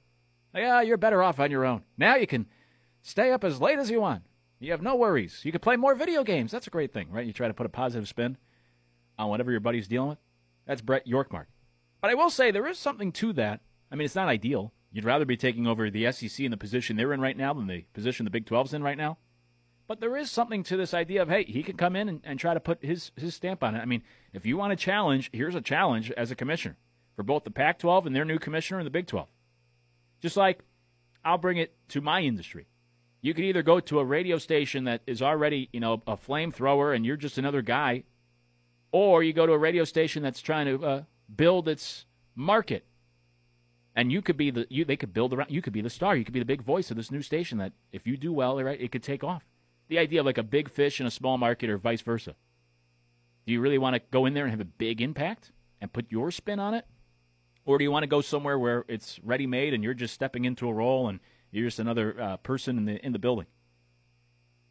Yeah, 0.53 0.81
you're 0.81 0.97
better 0.97 1.23
off 1.23 1.39
on 1.39 1.51
your 1.51 1.65
own. 1.65 1.83
Now 1.97 2.15
you 2.15 2.27
can 2.27 2.47
stay 3.01 3.31
up 3.31 3.43
as 3.43 3.61
late 3.61 3.79
as 3.79 3.89
you 3.89 4.01
want. 4.01 4.23
You 4.59 4.71
have 4.71 4.81
no 4.81 4.95
worries. 4.95 5.41
You 5.43 5.51
can 5.51 5.61
play 5.61 5.75
more 5.75 5.95
video 5.95 6.23
games. 6.23 6.51
That's 6.51 6.67
a 6.67 6.71
great 6.71 6.93
thing, 6.93 7.09
right? 7.09 7.25
You 7.25 7.33
try 7.33 7.47
to 7.47 7.53
put 7.53 7.65
a 7.65 7.69
positive 7.69 8.07
spin 8.07 8.37
on 9.17 9.29
whatever 9.29 9.51
your 9.51 9.59
buddy's 9.59 9.87
dealing 9.87 10.09
with. 10.09 10.19
That's 10.67 10.81
Brett 10.81 11.07
Yormark. 11.07 11.45
But 11.99 12.11
I 12.11 12.15
will 12.15 12.29
say 12.29 12.51
there 12.51 12.67
is 12.67 12.77
something 12.77 13.11
to 13.13 13.33
that. 13.33 13.61
I 13.91 13.95
mean, 13.95 14.05
it's 14.05 14.15
not 14.15 14.27
ideal. 14.27 14.71
You'd 14.91 15.05
rather 15.05 15.25
be 15.25 15.37
taking 15.37 15.67
over 15.67 15.89
the 15.89 16.11
SEC 16.11 16.39
in 16.41 16.51
the 16.51 16.57
position 16.57 16.95
they're 16.95 17.13
in 17.13 17.21
right 17.21 17.37
now 17.37 17.53
than 17.53 17.67
the 17.67 17.85
position 17.93 18.25
the 18.25 18.29
Big 18.29 18.45
12's 18.45 18.73
in 18.73 18.83
right 18.83 18.97
now. 18.97 19.17
But 19.87 19.99
there 19.99 20.15
is 20.15 20.29
something 20.29 20.63
to 20.63 20.77
this 20.77 20.93
idea 20.93 21.21
of, 21.21 21.29
hey, 21.29 21.43
he 21.43 21.63
can 21.63 21.75
come 21.75 21.95
in 21.95 22.07
and, 22.07 22.21
and 22.23 22.39
try 22.39 22.53
to 22.53 22.59
put 22.59 22.83
his, 22.83 23.11
his 23.15 23.35
stamp 23.35 23.63
on 23.63 23.75
it. 23.75 23.79
I 23.79 23.85
mean, 23.85 24.03
if 24.31 24.45
you 24.45 24.57
want 24.57 24.73
a 24.73 24.77
challenge, 24.77 25.29
here's 25.33 25.55
a 25.55 25.61
challenge 25.61 26.11
as 26.11 26.31
a 26.31 26.35
commissioner 26.35 26.77
for 27.15 27.23
both 27.23 27.43
the 27.45 27.51
Pac 27.51 27.79
12 27.79 28.05
and 28.05 28.15
their 28.15 28.25
new 28.25 28.39
commissioner 28.39 28.79
in 28.79 28.85
the 28.85 28.91
Big 28.91 29.07
12. 29.07 29.27
Just 30.21 30.37
like 30.37 30.63
I'll 31.23 31.37
bring 31.37 31.57
it 31.57 31.73
to 31.89 32.01
my 32.01 32.21
industry. 32.21 32.67
You 33.21 33.33
can 33.33 33.43
either 33.43 33.61
go 33.61 33.79
to 33.79 33.99
a 33.99 34.05
radio 34.05 34.37
station 34.37 34.85
that 34.85 35.01
is 35.05 35.21
already, 35.21 35.69
you 35.71 35.79
know, 35.79 36.01
a 36.07 36.17
flamethrower 36.17 36.95
and 36.95 37.05
you're 37.05 37.17
just 37.17 37.37
another 37.37 37.61
guy, 37.61 38.03
or 38.91 39.21
you 39.21 39.31
go 39.31 39.45
to 39.45 39.53
a 39.53 39.57
radio 39.57 39.83
station 39.83 40.23
that's 40.23 40.41
trying 40.41 40.65
to 40.65 40.85
uh, 40.85 41.03
build 41.33 41.67
its 41.67 42.05
market. 42.35 42.85
And 43.95 44.11
you 44.11 44.21
could 44.21 44.37
be 44.37 44.49
the 44.51 44.65
you 44.69 44.85
they 44.85 44.95
could 44.95 45.13
build 45.13 45.33
around 45.33 45.51
you 45.51 45.61
could 45.61 45.73
be 45.73 45.81
the 45.81 45.89
star. 45.89 46.15
You 46.15 46.23
could 46.23 46.33
be 46.33 46.39
the 46.39 46.45
big 46.45 46.63
voice 46.63 46.89
of 46.91 46.97
this 46.97 47.11
new 47.11 47.21
station 47.21 47.57
that 47.57 47.73
if 47.91 48.07
you 48.07 48.17
do 48.17 48.31
well, 48.31 48.61
right, 48.63 48.79
it 48.79 48.91
could 48.91 49.03
take 49.03 49.23
off 49.23 49.43
the 49.91 49.99
idea 49.99 50.21
of 50.21 50.25
like 50.25 50.37
a 50.37 50.43
big 50.43 50.69
fish 50.69 51.01
in 51.01 51.05
a 51.05 51.11
small 51.11 51.37
market 51.37 51.69
or 51.69 51.77
vice 51.77 52.01
versa. 52.01 52.33
Do 53.45 53.51
you 53.51 53.59
really 53.59 53.77
want 53.77 53.95
to 53.95 54.01
go 54.09 54.25
in 54.25 54.33
there 54.33 54.45
and 54.45 54.51
have 54.51 54.61
a 54.61 54.65
big 54.65 55.01
impact 55.01 55.51
and 55.81 55.91
put 55.91 56.05
your 56.09 56.31
spin 56.31 56.59
on 56.59 56.73
it? 56.73 56.85
Or 57.65 57.77
do 57.77 57.83
you 57.83 57.91
want 57.91 58.03
to 58.03 58.07
go 58.07 58.21
somewhere 58.21 58.57
where 58.57 58.85
it's 58.87 59.19
ready 59.23 59.45
made 59.45 59.73
and 59.73 59.83
you're 59.83 59.93
just 59.93 60.13
stepping 60.13 60.45
into 60.45 60.67
a 60.67 60.73
role 60.73 61.07
and 61.07 61.19
you're 61.51 61.67
just 61.67 61.79
another 61.79 62.19
uh, 62.19 62.37
person 62.37 62.77
in 62.77 62.85
the 62.85 63.05
in 63.05 63.13
the 63.13 63.19
building? 63.19 63.47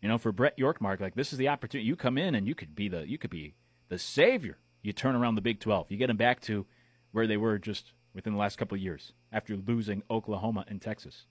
You 0.03 0.09
know, 0.09 0.19
for 0.19 0.33
Brett 0.33 0.57
Yormark, 0.59 1.01
like 1.01 1.15
this 1.15 1.33
is 1.33 1.39
the 1.39 1.49
opportunity. 1.49 1.87
You 1.87 1.97
come 1.97 2.19
in 2.19 2.35
and 2.35 2.47
you 2.47 2.55
could 2.55 2.75
be 2.75 2.89
the 2.89 3.09
you 3.09 3.19
could 3.19 3.31
be 3.31 3.55
the 3.89 3.99
savior. 3.99 4.59
You 4.83 4.93
turn 4.93 5.15
around 5.15 5.35
the 5.35 5.43
Big 5.43 5.61
12. 5.61 5.91
You 5.91 5.99
get 5.99 6.07
them 6.07 6.17
back 6.17 6.41
to 6.43 6.67
where 7.13 7.27
they 7.27 7.37
were 7.37 7.59
just 7.59 7.93
within 8.15 8.33
the 8.33 8.39
last 8.39 8.57
couple 8.57 8.77
of 8.77 8.83
years 8.83 9.13
after 9.33 9.57
losing 9.57 10.03
Oklahoma 10.11 10.65
and 10.69 10.81
Texas. 10.81 11.27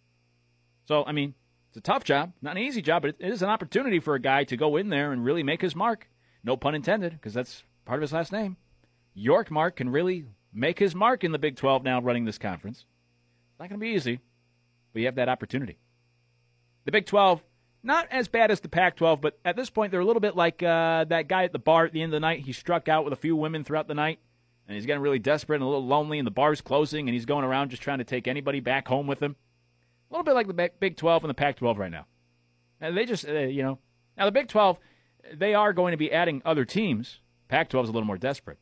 So, 0.86 1.03
I 1.05 1.12
mean, 1.12 1.34
it's 1.70 1.78
a 1.78 1.82
tough 1.82 2.03
job, 2.03 2.34
not 2.41 2.57
an 2.57 2.64
easy 2.64 2.82
job, 2.82 3.03
but 3.03 3.16
it 3.20 3.32
is 3.32 3.41
an 3.41 3.49
opportunity 3.49 3.99
for 3.99 4.16
a 4.16 4.20
guy 4.20 4.43
to 4.45 4.57
go 4.57 4.76
in 4.76 4.89
there 4.89 5.12
and 5.12 5.24
really 5.24 5.43
make 5.43 5.62
his 5.62 5.76
mark. 5.76 6.10
No 6.43 6.57
pun 6.57 6.74
intended, 6.74 7.14
because 7.14 7.34
that's 7.34 7.64
part 7.86 7.99
of 7.99 8.01
his 8.01 8.14
last 8.14 8.32
name. 8.32 8.57
Yormark 9.18 9.76
can 9.76 9.89
really 9.89 10.26
make 10.53 10.79
his 10.79 10.95
mark 10.95 11.23
in 11.23 11.31
the 11.31 11.39
Big 11.39 11.55
12 11.55 11.83
now 11.83 12.01
running 12.01 12.25
this 12.25 12.37
conference. 12.37 12.85
It's 13.51 13.59
not 13.59 13.69
going 13.69 13.79
to 13.79 13.83
be 13.85 13.91
easy, 13.91 14.19
but 14.93 14.99
you 14.99 15.05
have 15.05 15.15
that 15.15 15.29
opportunity. 15.29 15.77
The 16.85 16.91
Big 16.91 17.05
12, 17.05 17.43
not 17.83 18.07
as 18.11 18.27
bad 18.27 18.51
as 18.51 18.59
the 18.59 18.69
Pac 18.69 18.95
12, 18.95 19.21
but 19.21 19.39
at 19.45 19.55
this 19.55 19.69
point, 19.69 19.91
they're 19.91 19.99
a 19.99 20.05
little 20.05 20.21
bit 20.21 20.35
like 20.35 20.63
uh, 20.63 21.05
that 21.05 21.27
guy 21.27 21.43
at 21.43 21.53
the 21.53 21.59
bar 21.59 21.85
at 21.85 21.93
the 21.93 22.01
end 22.01 22.13
of 22.13 22.17
the 22.17 22.19
night. 22.19 22.41
He 22.41 22.53
struck 22.53 22.87
out 22.87 23.03
with 23.03 23.13
a 23.13 23.17
few 23.17 23.35
women 23.35 23.63
throughout 23.63 23.87
the 23.87 23.93
night, 23.93 24.19
and 24.67 24.75
he's 24.75 24.85
getting 24.85 25.01
really 25.01 25.19
desperate 25.19 25.57
and 25.57 25.63
a 25.63 25.67
little 25.67 25.85
lonely, 25.85 26.19
and 26.19 26.27
the 26.27 26.31
bar's 26.31 26.61
closing, 26.61 27.07
and 27.07 27.13
he's 27.13 27.25
going 27.25 27.45
around 27.45 27.69
just 27.69 27.81
trying 27.81 27.99
to 27.99 28.03
take 28.03 28.27
anybody 28.27 28.59
back 28.59 28.87
home 28.87 29.07
with 29.07 29.21
him. 29.21 29.35
A 30.09 30.13
little 30.13 30.23
bit 30.23 30.33
like 30.33 30.47
the 30.47 30.71
Big 30.79 30.97
12 30.97 31.23
and 31.23 31.29
the 31.29 31.35
Pac 31.35 31.57
12 31.57 31.77
right 31.77 31.91
now. 31.91 32.05
And 32.81 32.97
they 32.97 33.05
just, 33.05 33.27
uh, 33.27 33.33
you 33.33 33.61
know, 33.61 33.79
now 34.17 34.25
the 34.25 34.31
Big 34.31 34.47
12, 34.47 34.79
they 35.33 35.53
are 35.53 35.73
going 35.73 35.91
to 35.91 35.97
be 35.97 36.11
adding 36.11 36.41
other 36.45 36.65
teams. 36.65 37.19
Pac 37.47 37.69
12 37.69 37.85
is 37.85 37.89
a 37.89 37.93
little 37.93 38.07
more 38.07 38.17
desperate. 38.17 38.57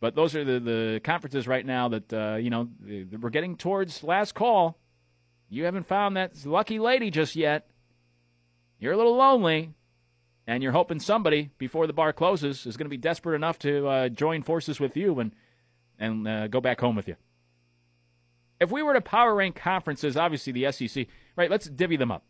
But 0.00 0.14
those 0.14 0.34
are 0.34 0.44
the, 0.44 0.58
the 0.58 1.00
conferences 1.04 1.46
right 1.46 1.64
now 1.64 1.88
that, 1.88 2.12
uh, 2.12 2.36
you 2.36 2.48
know, 2.48 2.68
we're 3.20 3.30
getting 3.30 3.56
towards 3.56 4.02
last 4.02 4.34
call. 4.34 4.78
You 5.50 5.64
haven't 5.64 5.86
found 5.86 6.16
that 6.16 6.32
lucky 6.46 6.78
lady 6.78 7.10
just 7.10 7.36
yet. 7.36 7.68
You're 8.78 8.94
a 8.94 8.96
little 8.96 9.16
lonely, 9.16 9.74
and 10.46 10.62
you're 10.62 10.72
hoping 10.72 11.00
somebody 11.00 11.50
before 11.58 11.86
the 11.86 11.92
bar 11.92 12.14
closes 12.14 12.64
is 12.64 12.78
going 12.78 12.86
to 12.86 12.90
be 12.90 12.96
desperate 12.96 13.36
enough 13.36 13.58
to 13.60 13.86
uh, 13.86 14.08
join 14.08 14.42
forces 14.42 14.80
with 14.80 14.96
you 14.96 15.20
and, 15.20 15.32
and 15.98 16.26
uh, 16.26 16.48
go 16.48 16.62
back 16.62 16.80
home 16.80 16.96
with 16.96 17.06
you. 17.06 17.16
If 18.58 18.70
we 18.70 18.82
were 18.82 18.94
to 18.94 19.02
power 19.02 19.34
rank 19.34 19.54
conferences, 19.56 20.16
obviously 20.16 20.52
the 20.52 20.72
SEC, 20.72 21.06
right? 21.36 21.50
Let's 21.50 21.66
divvy 21.66 21.96
them 21.96 22.10
up. 22.10 22.24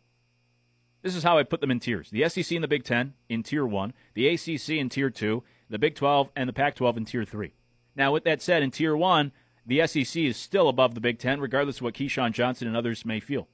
This 1.03 1.15
is 1.15 1.23
how 1.23 1.37
I 1.37 1.43
put 1.43 1.61
them 1.61 1.71
in 1.71 1.79
tiers. 1.79 2.09
The 2.09 2.27
SEC 2.27 2.51
and 2.51 2.63
the 2.63 2.67
Big 2.67 2.83
Ten 2.83 3.13
in 3.29 3.43
tier 3.43 3.65
one, 3.65 3.93
the 4.13 4.27
ACC 4.27 4.71
in 4.71 4.89
tier 4.89 5.09
two, 5.09 5.43
the 5.69 5.79
Big 5.79 5.95
12 5.95 6.31
and 6.35 6.49
the 6.49 6.53
Pac 6.53 6.75
12 6.75 6.97
in 6.97 7.05
tier 7.05 7.25
three. 7.25 7.53
Now, 7.95 8.11
with 8.11 8.23
that 8.23 8.41
said, 8.41 8.63
in 8.63 8.71
tier 8.71 8.95
one, 8.95 9.31
the 9.65 9.85
SEC 9.85 10.15
is 10.15 10.37
still 10.37 10.69
above 10.69 10.95
the 10.95 11.01
Big 11.01 11.19
Ten, 11.19 11.39
regardless 11.39 11.77
of 11.77 11.83
what 11.83 11.93
Keyshawn 11.93 12.31
Johnson 12.31 12.67
and 12.67 12.77
others 12.77 13.05
may 13.05 13.19
feel. 13.19 13.47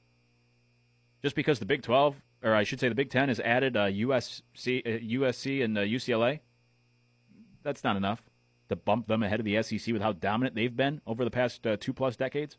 Just 1.21 1.35
because 1.35 1.59
the 1.59 1.65
Big 1.65 1.81
12, 1.81 2.21
or 2.43 2.55
I 2.55 2.63
should 2.63 2.79
say 2.79 2.89
the 2.89 2.95
Big 2.95 3.09
Ten, 3.09 3.29
has 3.29 3.39
added 3.39 3.75
uh, 3.75 3.85
USC, 3.87 4.85
uh, 4.85 4.99
USC 4.99 5.63
and 5.63 5.77
uh, 5.77 5.81
UCLA, 5.81 6.39
that's 7.63 7.83
not 7.83 7.97
enough 7.97 8.21
to 8.69 8.75
bump 8.75 9.07
them 9.07 9.23
ahead 9.23 9.39
of 9.39 9.45
the 9.45 9.61
SEC 9.61 9.93
with 9.93 10.01
how 10.01 10.13
dominant 10.13 10.55
they've 10.55 10.75
been 10.75 11.01
over 11.05 11.23
the 11.23 11.31
past 11.31 11.65
uh, 11.65 11.77
two 11.79 11.93
plus 11.93 12.15
decades. 12.15 12.57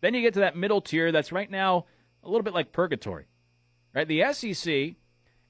Then 0.00 0.14
you 0.14 0.20
get 0.20 0.34
to 0.34 0.40
that 0.40 0.56
middle 0.56 0.80
tier 0.80 1.12
that's 1.12 1.32
right 1.32 1.50
now 1.50 1.86
a 2.22 2.28
little 2.28 2.42
bit 2.42 2.54
like 2.54 2.72
purgatory, 2.72 3.26
right? 3.94 4.08
The 4.08 4.32
SEC 4.32 4.94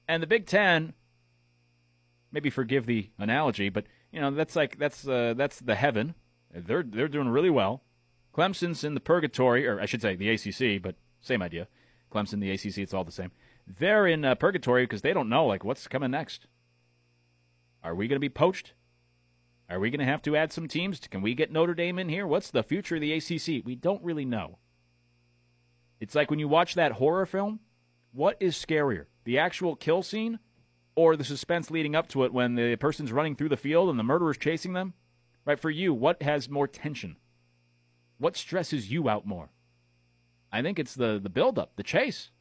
and 0.07 0.23
the 0.23 0.27
Big 0.27 0.45
Ten. 0.45 0.93
Maybe 2.31 2.49
forgive 2.49 2.85
the 2.85 3.09
analogy, 3.17 3.69
but 3.69 3.85
you 4.15 4.21
know 4.21 4.31
that's 4.31 4.55
like 4.55 4.79
that's 4.79 5.05
uh, 5.05 5.33
that's 5.35 5.59
the 5.59 5.75
heaven. 5.75 6.15
They're 6.53 6.83
they're 6.83 7.09
doing 7.09 7.27
really 7.27 7.49
well. 7.49 7.83
Clemson's 8.33 8.83
in 8.85 8.93
the 8.93 9.01
purgatory, 9.01 9.67
or 9.67 9.79
I 9.79 9.85
should 9.85 10.01
say 10.01 10.15
the 10.15 10.29
ACC, 10.29 10.81
but 10.81 10.95
same 11.19 11.41
idea. 11.41 11.67
Clemson, 12.11 12.39
the 12.39 12.51
ACC, 12.51 12.77
it's 12.77 12.93
all 12.93 13.03
the 13.03 13.11
same. 13.11 13.31
They're 13.67 14.07
in 14.07 14.23
uh, 14.23 14.35
purgatory 14.35 14.83
because 14.83 15.01
they 15.01 15.13
don't 15.13 15.27
know 15.27 15.45
like 15.45 15.65
what's 15.65 15.87
coming 15.87 16.11
next. 16.11 16.47
Are 17.83 17.93
we 17.93 18.07
going 18.07 18.15
to 18.15 18.21
be 18.21 18.29
poached? 18.29 18.73
Are 19.69 19.79
we 19.79 19.89
going 19.89 19.99
to 19.99 20.05
have 20.05 20.21
to 20.23 20.35
add 20.37 20.53
some 20.53 20.67
teams? 20.67 20.99
Can 21.09 21.21
we 21.21 21.33
get 21.33 21.51
Notre 21.51 21.73
Dame 21.73 21.99
in 21.99 22.07
here? 22.07 22.25
What's 22.25 22.51
the 22.51 22.63
future 22.63 22.95
of 22.95 23.01
the 23.01 23.13
ACC? 23.13 23.65
We 23.65 23.75
don't 23.75 24.03
really 24.03 24.25
know. 24.25 24.59
It's 25.99 26.15
like 26.15 26.29
when 26.29 26.39
you 26.39 26.47
watch 26.47 26.75
that 26.75 26.93
horror 26.93 27.25
film, 27.25 27.59
what 28.13 28.37
is 28.39 28.55
scarier? 28.55 29.07
The 29.25 29.39
actual 29.39 29.75
kill 29.75 30.03
scene 30.03 30.39
or 30.95 31.15
the 31.15 31.23
suspense 31.23 31.69
leading 31.69 31.95
up 31.95 32.07
to 32.09 32.23
it 32.23 32.33
when 32.33 32.55
the 32.55 32.75
person's 32.77 33.11
running 33.11 33.35
through 33.35 33.49
the 33.49 33.57
field 33.57 33.89
and 33.89 33.99
the 33.99 34.03
murderer's 34.03 34.37
chasing 34.37 34.73
them? 34.73 34.93
Right, 35.45 35.59
for 35.59 35.69
you, 35.69 35.93
what 35.93 36.23
has 36.23 36.49
more 36.49 36.67
tension? 36.67 37.17
What 38.17 38.35
stresses 38.35 38.91
you 38.91 39.09
out 39.09 39.27
more? 39.27 39.49
I 40.51 40.61
think 40.61 40.79
it's 40.79 40.95
the 40.95 41.19
the 41.21 41.29
build-up, 41.29 41.75
the 41.75 41.83
chase. 41.83 42.31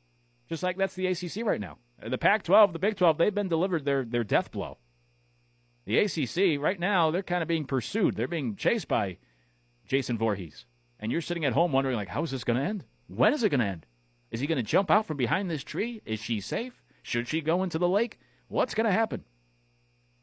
Just 0.49 0.63
like 0.63 0.77
that's 0.77 0.95
the 0.95 1.09
ACC 1.09 1.45
right 1.45 1.61
now. 1.61 1.79
The 2.07 2.19
Pac-12, 2.19 2.73
the 2.73 2.79
Big 2.79 2.97
12, 2.97 3.19
they've 3.19 3.35
been 3.35 3.49
delivered 3.49 3.85
their 3.85 4.05
their 4.05 4.25
death 4.25 4.51
blow. 4.51 4.79
The 5.85 5.99
ACC 5.99 6.61
right 6.63 6.79
now, 6.79 7.11
they're 7.11 7.23
kind 7.23 7.43
of 7.43 7.49
being 7.49 7.67
pursued. 7.67 8.17
They're 8.17 8.29
being 8.29 8.57
chased 8.57 8.89
by 8.89 9.19
Jason 9.87 10.17
Voorhees. 10.17 10.65
And 10.99 11.13
you're 11.13 11.21
sitting 11.21 11.45
at 11.45 11.53
home 11.53 11.73
wondering 11.73 11.97
like 11.97 12.09
how 12.09 12.23
is 12.23 12.31
this 12.31 12.45
going 12.45 12.59
to 12.59 12.65
end? 12.65 12.85
When 13.09 13.35
is 13.35 13.43
it 13.43 13.51
going 13.51 13.61
to 13.61 13.67
end? 13.67 13.87
Is 14.31 14.41
he 14.41 14.47
going 14.47 14.57
to 14.57 14.63
jump 14.63 14.91
out 14.91 15.07
from 15.07 15.17
behind 15.17 15.51
this 15.51 15.63
tree? 15.63 16.01
Is 16.05 16.21
she 16.21 16.41
safe? 16.41 16.83
Should 17.03 17.29
she 17.29 17.41
go 17.41 17.63
into 17.63 17.79
the 17.79 17.89
lake? 17.89 18.19
What's 18.55 18.73
going 18.73 18.87
to 18.87 18.93
happen? 18.93 19.25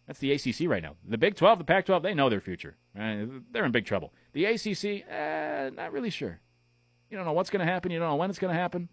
That's 0.08 0.20
the 0.20 0.32
ACC 0.32 0.70
right 0.70 0.82
now. 0.82 0.96
The 1.06 1.18
Big 1.18 1.36
12, 1.36 1.58
the 1.58 1.66
Pac 1.66 1.86
12, 1.86 2.02
they 2.02 2.14
know 2.14 2.30
their 2.30 2.40
future. 2.40 2.78
Uh, 2.98 3.26
they're 3.52 3.66
in 3.66 3.74
big 3.74 3.86
trouble. 3.86 4.14
The 4.32 4.46
ACC, 4.46 5.06
uh, 5.12 5.70
not 5.76 5.92
really 5.92 6.10
sure. 6.10 6.40
You 7.10 7.18
don't 7.18 7.26
know 7.26 7.34
what's 7.34 7.50
going 7.50 7.66
to 7.66 7.70
happen. 7.70 7.92
You 7.92 8.00
don't 8.00 8.08
know 8.08 8.16
when 8.16 8.30
it's 8.30 8.40
going 8.40 8.54
to 8.54 8.60
happen. 8.60 8.88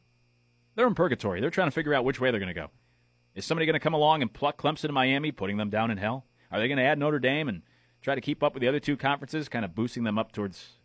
They're 0.75 0.89
in 0.89 0.97
purgatory. 0.97 1.41
They're 1.41 1.51
trying 1.51 1.69
to 1.69 1.73
figure 1.73 1.95
out 1.95 2.05
which 2.05 2.21
way 2.21 2.33
they're 2.33 2.41
going 2.41 2.53
to 2.53 2.61
go. 2.61 2.71
Is 3.37 3.45
somebody 3.45 3.65
going 3.65 3.75
to 3.75 3.81
come 3.81 3.95
along 3.95 4.23
and 4.23 4.33
pluck 4.33 4.61
Clemson 4.61 4.87
and 4.87 4.95
Miami, 4.95 5.31
putting 5.31 5.57
them 5.57 5.71
down 5.71 5.93
in 5.93 5.99
hell? 5.99 6.25
Are 6.51 6.59
they 6.59 6.67
going 6.67 6.79
to 6.79 6.85
add 6.85 6.99
Notre 6.99 7.21
Dame 7.21 7.49
and 7.49 7.63
try 8.03 8.17
to 8.17 8.21
keep 8.21 8.43
up 8.43 8.55
with 8.55 8.61
the 8.61 8.69
other 8.69 8.81
two 8.81 8.97
conferences, 8.97 9.49
kind 9.49 9.65
of 9.65 9.73
boosting 9.73 10.03
them 10.03 10.19
up 10.19 10.33
towards 10.33 10.79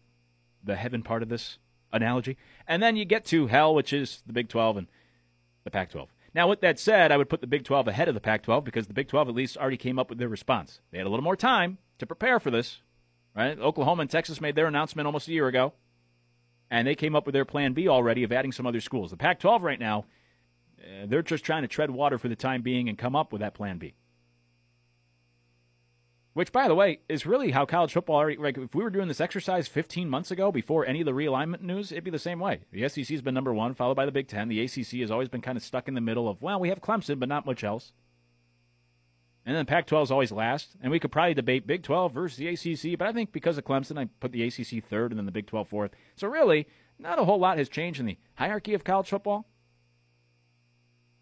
the 0.64 0.76
heaven 0.76 1.01
part 1.01 1.24
of 1.24 1.30
this 1.30 1.58
analogy? 1.91 2.38
And 2.68 2.84
then 2.84 2.97
you 2.97 3.06
get 3.06 3.26
to 3.26 3.47
hell, 3.47 3.74
which 3.74 3.91
is 3.91 4.22
the 4.28 4.34
Big 4.34 4.47
12 4.47 4.78
and 4.78 4.88
the 5.64 5.72
Pac 5.72 5.89
12. 5.89 6.10
Now, 6.36 6.48
with 6.48 6.62
that 6.62 6.80
said, 6.80 7.12
I 7.12 7.18
would 7.18 7.30
put 7.30 7.42
the 7.42 7.48
Big 7.48 7.64
12 7.64 7.88
ahead 7.88 8.08
of 8.08 8.16
the 8.16 8.22
Pac 8.22 8.44
12 8.44 8.64
because 8.64 8.88
the 8.88 8.94
Big 8.94 9.08
12 9.08 9.30
at 9.30 9.36
least 9.36 9.58
already 9.58 9.78
came 9.78 10.00
up 10.00 10.10
with 10.10 10.18
their 10.18 10.30
response. 10.30 10.80
They 10.92 10.98
had 10.98 11.06
a 11.06 11.10
little 11.10 11.24
more 11.24 11.36
time 11.36 11.78
to 12.00 12.08
prepare 12.08 12.40
for 12.40 12.50
this, 12.50 12.82
right? 13.36 13.60
Oklahoma 13.60 14.02
and 14.02 14.10
Texas 14.10 14.42
made 14.42 14.56
their 14.56 14.66
announcement 14.68 15.06
almost 15.06 15.28
a 15.28 15.32
year 15.32 15.48
ago, 15.48 15.74
and 16.72 16.88
they 16.88 16.96
came 16.96 17.16
up 17.16 17.26
with 17.28 17.34
their 17.34 17.46
plan 17.46 17.74
B 17.74 17.88
already 17.88 18.24
of 18.24 18.32
adding 18.32 18.52
some 18.52 18.66
other 18.66 18.82
schools. 18.82 19.12
The 19.12 19.18
Pac 19.18 19.40
12 19.40 19.62
right 19.62 19.80
now, 19.80 20.06
uh, 20.80 21.06
they're 21.06 21.22
just 21.22 21.44
trying 21.44 21.62
to 21.62 21.68
tread 21.68 21.92
water 21.92 22.18
for 22.18 22.30
the 22.30 22.36
time 22.36 22.64
being 22.64 22.90
and 22.90 22.98
come 22.98 23.16
up 23.16 23.32
with 23.32 23.42
that 23.42 23.54
plan 23.54 23.78
B. 23.78 23.94
Which, 26.34 26.52
by 26.52 26.68
the 26.68 26.74
way, 26.74 27.00
is 27.08 27.28
really 27.28 27.52
how 27.52 27.66
college 27.66 27.94
football 27.94 28.16
already. 28.16 28.38
Like, 28.38 28.58
if 28.58 28.74
we 28.74 28.84
were 28.84 28.90
doing 28.90 29.08
this 29.08 29.22
exercise 29.22 29.68
15 29.68 30.10
months 30.10 30.32
ago, 30.32 30.52
before 30.52 30.84
any 30.84 31.02
of 31.02 31.06
the 31.06 31.12
realignment 31.12 31.62
news, 31.62 31.92
it'd 31.92 32.04
be 32.04 32.10
the 32.10 32.18
same 32.18 32.40
way. 32.40 32.62
The 32.72 32.90
SEC 32.90 33.08
has 33.10 33.22
been 33.22 33.36
number 33.36 33.54
one, 33.54 33.76
followed 33.76 33.96
by 33.96 34.08
the 34.08 34.12
Big 34.12 34.28
Ten. 34.28 34.48
The 34.48 34.64
ACC 34.64 35.00
has 35.02 35.12
always 35.12 35.30
been 35.30 35.42
kind 35.42 35.58
of 35.58 35.64
stuck 35.64 35.88
in 35.88 35.94
the 35.94 36.02
middle 36.02 36.28
of, 36.28 36.42
well, 36.42 36.60
we 36.60 36.70
have 36.70 36.82
Clemson, 36.82 37.20
but 37.20 37.30
not 37.30 37.46
much 37.46 37.64
else. 37.64 37.92
And 39.46 39.56
then 39.56 39.66
Pac 39.66 39.86
12 39.86 40.08
is 40.08 40.12
always 40.12 40.32
last. 40.32 40.70
And 40.82 40.92
we 40.92 41.00
could 41.00 41.12
probably 41.12 41.36
debate 41.36 41.68
Big 41.68 41.84
12 41.84 42.14
versus 42.14 42.38
the 42.38 42.48
ACC, 42.48 42.98
but 42.98 43.08
I 43.08 43.12
think 43.12 43.32
because 43.32 43.58
of 43.58 43.66
Clemson, 43.66 44.00
I 44.00 44.06
put 44.20 44.32
the 44.32 44.44
ACC 44.44 44.84
third 44.84 45.12
and 45.12 45.20
then 45.20 45.26
the 45.26 45.32
Big 45.32 45.48
12 45.48 45.68
fourth. 45.68 45.92
So, 46.16 46.28
really, 46.28 46.68
not 46.98 47.20
a 47.20 47.26
whole 47.26 47.40
lot 47.40 47.58
has 47.58 47.70
changed 47.70 48.00
in 48.00 48.06
the 48.06 48.18
hierarchy 48.36 48.74
of 48.74 48.84
college 48.84 49.10
football 49.10 49.48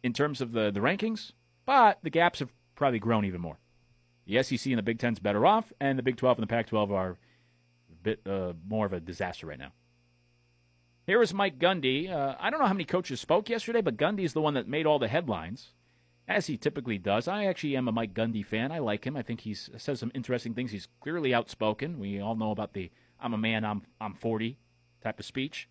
in 0.03 0.13
terms 0.13 0.39
of 0.39 0.51
the, 0.51 0.71
the 0.71 0.79
rankings, 0.79 1.31
but 1.65 1.99
the 2.03 2.09
gaps 2.09 2.39
have 2.39 2.49
probably 2.75 2.99
grown 2.99 3.25
even 3.25 3.41
more. 3.41 3.57
The 4.31 4.41
SEC 4.43 4.67
and 4.67 4.77
the 4.77 4.83
Big 4.83 4.97
Ten's 4.97 5.19
better 5.19 5.45
off, 5.45 5.73
and 5.81 5.99
the 5.99 6.03
Big 6.03 6.15
12 6.15 6.37
and 6.37 6.43
the 6.43 6.47
Pac 6.47 6.67
12 6.67 6.89
are 6.93 7.09
a 7.09 7.15
bit 8.01 8.21
uh, 8.25 8.53
more 8.65 8.85
of 8.85 8.93
a 8.93 9.01
disaster 9.01 9.45
right 9.45 9.59
now. 9.59 9.73
Here 11.05 11.21
is 11.21 11.33
Mike 11.33 11.59
Gundy. 11.59 12.09
Uh, 12.09 12.35
I 12.39 12.49
don't 12.49 12.61
know 12.61 12.65
how 12.65 12.73
many 12.73 12.85
coaches 12.85 13.19
spoke 13.19 13.49
yesterday, 13.49 13.81
but 13.81 13.97
Gundy's 13.97 14.31
the 14.31 14.39
one 14.39 14.53
that 14.53 14.69
made 14.69 14.85
all 14.85 14.99
the 14.99 15.09
headlines, 15.09 15.73
as 16.29 16.47
he 16.47 16.55
typically 16.55 16.97
does. 16.97 17.27
I 17.27 17.43
actually 17.43 17.75
am 17.75 17.89
a 17.89 17.91
Mike 17.91 18.13
Gundy 18.13 18.45
fan. 18.45 18.71
I 18.71 18.79
like 18.79 19.05
him. 19.05 19.17
I 19.17 19.21
think 19.21 19.41
he 19.41 19.53
says 19.53 19.99
some 19.99 20.13
interesting 20.15 20.53
things. 20.53 20.71
He's 20.71 20.87
clearly 21.01 21.33
outspoken. 21.33 21.99
We 21.99 22.21
all 22.21 22.35
know 22.35 22.51
about 22.51 22.71
the 22.71 22.89
"I'm 23.19 23.33
a 23.33 23.37
man, 23.37 23.65
I'm 23.65 23.81
I'm 23.99 24.13
40" 24.13 24.57
type 25.03 25.19
of 25.19 25.25
speech. 25.25 25.67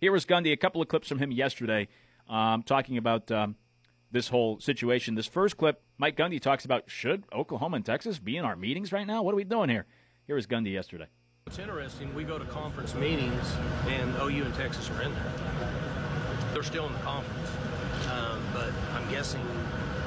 Here 0.00 0.10
was 0.10 0.24
Gundy. 0.24 0.52
A 0.52 0.56
couple 0.56 0.80
of 0.80 0.88
clips 0.88 1.08
from 1.08 1.18
him 1.18 1.32
yesterday, 1.32 1.88
um, 2.30 2.62
talking 2.62 2.96
about 2.96 3.30
um, 3.30 3.56
this 4.10 4.28
whole 4.28 4.58
situation. 4.58 5.16
This 5.16 5.26
first 5.26 5.58
clip, 5.58 5.82
Mike 5.98 6.16
Gundy 6.16 6.38
talks 6.38 6.66
about 6.66 6.90
should 6.90 7.24
Oklahoma 7.32 7.76
and 7.76 7.86
Texas 7.86 8.18
be 8.18 8.36
in 8.36 8.44
our 8.44 8.54
meetings 8.54 8.92
right 8.92 9.06
now? 9.06 9.22
What 9.22 9.32
are 9.32 9.36
we 9.36 9.44
doing 9.44 9.70
here? 9.70 9.86
Here 10.26 10.36
was 10.36 10.46
Gundy 10.46 10.72
yesterday. 10.72 11.06
It's 11.46 11.58
interesting. 11.58 12.14
We 12.14 12.24
go 12.24 12.38
to 12.38 12.44
conference 12.46 12.94
meetings, 12.94 13.54
and 13.88 14.14
OU 14.16 14.44
and 14.44 14.54
Texas 14.54 14.90
are 14.90 15.00
in 15.02 15.14
there. 15.14 15.32
They're 16.52 16.62
still 16.62 16.86
in 16.86 16.92
the 16.92 16.98
conference, 16.98 17.48
um, 18.10 18.42
but 18.52 18.72
I'm 18.92 19.08
guessing 19.10 19.40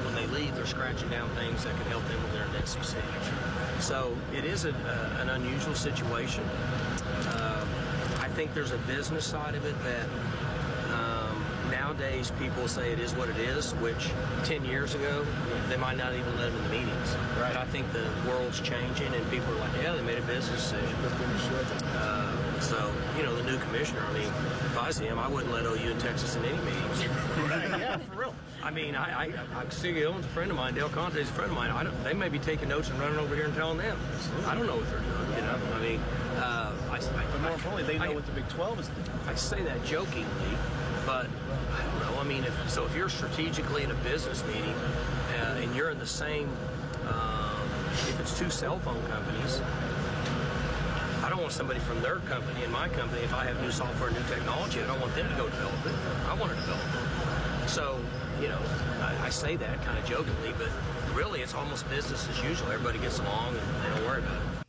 when 0.06 0.14
they 0.14 0.28
leave, 0.28 0.54
they're 0.56 0.68
scratching 0.68 1.10
down 1.10 1.28
things 1.32 1.64
that 1.64 1.76
could 1.78 1.88
help 1.88 2.08
them 2.08 2.22
when 2.24 2.34
they're 2.34 2.46
in 2.46 2.52
the 2.52 2.68
SEC. 2.68 3.02
So 3.80 4.16
it 4.36 4.46
is 4.46 4.66
a, 4.66 4.72
uh, 4.72 5.22
an 5.22 5.30
unusual 5.30 5.74
situation. 5.74 6.44
Uh, 6.44 7.66
I 8.20 8.28
think 8.36 8.54
there's 8.54 8.72
a 8.72 8.78
business 8.80 9.26
side 9.26 9.56
of 9.56 9.66
it 9.66 9.76
that 9.84 10.08
nowadays 12.00 12.32
people 12.40 12.68
say 12.68 12.92
it 12.92 13.00
is 13.00 13.14
what 13.14 13.30
it 13.30 13.38
is, 13.38 13.74
which 13.76 14.10
10 14.46 14.64
years 14.66 14.96
ago, 14.96 15.26
they 15.68 15.78
might 15.78 15.98
not 15.98 16.14
even 16.14 16.38
let 16.38 16.52
them 16.52 16.56
in 16.58 16.64
the 16.64 16.70
meetings. 16.70 17.16
Right. 17.40 17.54
But 17.54 17.58
I 17.58 17.66
think 17.66 17.92
the 17.92 18.08
world's 18.28 18.60
changing 18.62 19.14
and 19.14 19.32
people 19.32 19.54
are 19.54 19.60
like, 19.60 19.72
yeah, 19.82 19.94
they 19.94 20.02
made 20.02 20.18
a 20.18 20.22
business 20.22 20.72
decision. 20.72 20.96
Uh, 21.96 22.60
so, 22.62 22.92
you 23.18 23.24
know, 23.24 23.36
the 23.36 23.44
new 23.44 23.58
commissioner, 23.58 24.02
I 24.08 24.14
mean, 24.14 24.28
if 24.28 24.78
I 24.78 24.92
see 24.92 25.06
him, 25.06 25.20
I 25.20 25.28
wouldn't 25.28 25.54
let 25.54 25.66
OU 25.66 25.92
and 25.92 26.00
Texas 26.00 26.36
in 26.36 26.46
any 26.46 26.58
meetings. 26.60 27.02
yeah, 27.38 27.98
for 27.98 28.20
real. 28.20 28.36
I 28.62 28.72
mean, 28.72 28.96
I, 28.96 29.24
I, 29.24 29.24
I 29.56 29.66
Siggy 29.66 30.06
Owens, 30.06 30.26
a 30.26 30.30
friend 30.30 30.52
of 30.52 30.58
mine, 30.58 30.76
Del 30.76 30.90
Conte 30.90 31.16
is 31.16 31.30
a 31.30 31.34
friend 31.34 31.52
of 31.52 31.58
mine. 31.58 31.72
I 31.72 31.84
don't, 31.84 32.04
they 32.04 32.14
may 32.14 32.30
be 32.30 32.40
taking 32.40 32.70
notes 32.70 32.90
and 32.90 33.00
running 33.00 33.18
over 33.18 33.36
here 33.36 33.46
and 33.46 33.56
telling 33.56 33.78
them. 33.78 33.98
I 34.46 34.56
don't 34.56 34.68
know 34.68 34.76
what 34.76 34.90
they're 34.90 35.00
doing, 35.00 35.36
you 35.36 35.42
know? 35.42 35.60
I 35.76 35.80
mean, 35.82 36.00
uh, 36.38 36.74
I, 36.92 36.96
I, 36.96 37.26
But 37.32 37.42
more 37.42 37.52
importantly, 37.52 37.84
they 37.84 37.98
know 38.00 38.12
I- 38.12 38.16
what 38.16 38.26
the 38.26 38.32
Big 38.34 38.48
12 38.50 38.80
is 38.80 38.88
doing. 38.88 39.20
I 39.28 39.36
say 39.36 39.64
that 39.64 39.84
jokingly, 39.86 40.26
but 41.06 41.28
I 41.74 41.84
don't 41.84 42.00
know. 42.00 42.19
I 42.19 42.19
mean, 42.30 42.44
if, 42.44 42.70
so 42.70 42.86
if 42.86 42.96
you're 42.96 43.10
strategically 43.10 43.84
in 43.84 43.90
a 43.90 43.96
business 43.96 44.46
meeting 44.46 44.76
uh, 45.42 45.58
and 45.62 45.76
you're 45.76 45.90
in 45.90 45.98
the 45.98 46.06
same, 46.06 46.48
um, 47.08 47.60
if 48.08 48.20
it's 48.20 48.38
two 48.38 48.52
cell 48.52 48.78
phone 48.80 49.02
companies, 49.08 49.60
I 51.24 51.28
don't 51.30 51.42
want 51.42 51.54
somebody 51.54 51.80
from 51.80 52.00
their 52.02 52.18
company 52.30 52.64
and 52.64 52.72
my 52.72 52.88
company. 52.90 53.22
If 53.24 53.34
I 53.34 53.46
have 53.46 53.60
new 53.62 53.72
software, 53.72 54.10
and 54.10 54.18
new 54.18 54.24
technology, 54.30 54.80
I 54.80 54.86
don't 54.86 55.02
want 55.02 55.16
them 55.16 55.28
to 55.28 55.36
go 55.36 55.50
develop 55.50 55.86
it. 55.88 55.94
I 56.28 56.36
want 56.36 56.52
to 56.52 56.58
develop 56.58 56.86
it. 56.86 57.70
So, 57.70 58.00
you 58.40 58.48
know, 58.48 58.60
I, 59.02 59.26
I 59.26 59.30
say 59.30 59.56
that 59.56 59.84
kind 59.84 59.98
of 59.98 60.06
jokingly, 60.06 60.54
but 60.60 60.70
really, 61.16 61.42
it's 61.42 61.56
almost 61.56 61.90
business 61.90 62.30
as 62.30 62.44
usual. 62.44 62.72
Everybody 62.72 63.00
gets 63.00 63.18
along 63.18 63.58
and 63.58 63.84
they 63.84 63.90
don't 63.90 64.06
worry 64.08 64.20
about 64.20 64.36
it. 64.36 64.66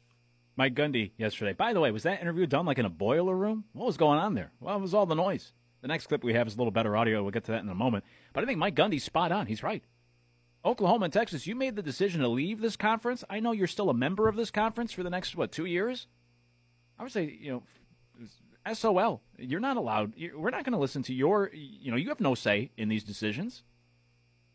Mike 0.57 0.75
Gundy 0.75 1.13
yesterday. 1.19 1.53
By 1.53 1.75
the 1.75 1.81
way, 1.81 1.91
was 1.91 2.05
that 2.05 2.23
interview 2.23 2.47
done 2.47 2.65
like 2.65 2.79
in 2.79 2.87
a 2.87 2.91
boiler 2.91 3.37
room? 3.37 3.65
What 3.75 3.87
was 3.87 3.99
going 3.99 4.19
on 4.19 4.33
there? 4.35 4.51
It 4.61 4.81
was 4.81 4.95
all 4.95 5.07
the 5.07 5.15
noise. 5.15 5.53
The 5.83 5.89
next 5.89 6.07
clip 6.09 6.23
we 6.23 6.35
have 6.35 6.47
is 6.47 6.55
a 6.55 6.59
little 6.59 6.71
better 6.71 6.97
audio. 6.97 7.23
We'll 7.23 7.31
get 7.31 7.45
to 7.45 7.53
that 7.53 7.63
in 7.63 7.69
a 7.69 7.75
moment. 7.75 8.05
But 8.33 8.45
I 8.45 8.47
think 8.47 8.59
Mike 8.59 8.75
Gundy's 8.75 9.05
spot 9.05 9.33
on. 9.33 9.47
He's 9.47 9.63
right. 9.63 9.83
Oklahoma 10.65 11.05
and 11.05 11.13
Texas, 11.13 11.47
you 11.47 11.55
made 11.55 11.75
the 11.75 11.83
decision 11.83 12.21
to 12.21 12.29
leave 12.29 12.61
this 12.61 12.77
conference. 12.77 13.25
I 13.31 13.41
know 13.41 13.53
you're 13.53 13.67
still 13.67 13.89
a 13.89 13.95
member 13.95 14.29
of 14.29 14.37
this 14.37 14.51
conference 14.51 14.93
for 14.93 15.03
the 15.03 15.09
next, 15.09 15.35
what, 15.35 15.53
two 15.53 15.65
years? 15.65 16.07
I 16.99 17.03
would 17.03 17.13
say, 17.13 17.39
you 17.41 17.51
know, 17.51 17.63
SOL. 18.75 19.23
You're 19.39 19.61
not 19.61 19.79
allowed. 19.79 20.13
we're 20.37 20.51
not 20.51 20.65
going 20.65 20.75
to 20.75 20.79
listen 20.79 21.03
to 21.05 21.15
your, 21.15 21.51
you 21.55 21.91
know, 21.91 21.97
you 21.97 22.11
have 22.11 22.21
no 22.21 22.35
say 22.35 22.73
in 22.77 22.91
these 22.91 23.05
decisions. 23.05 23.63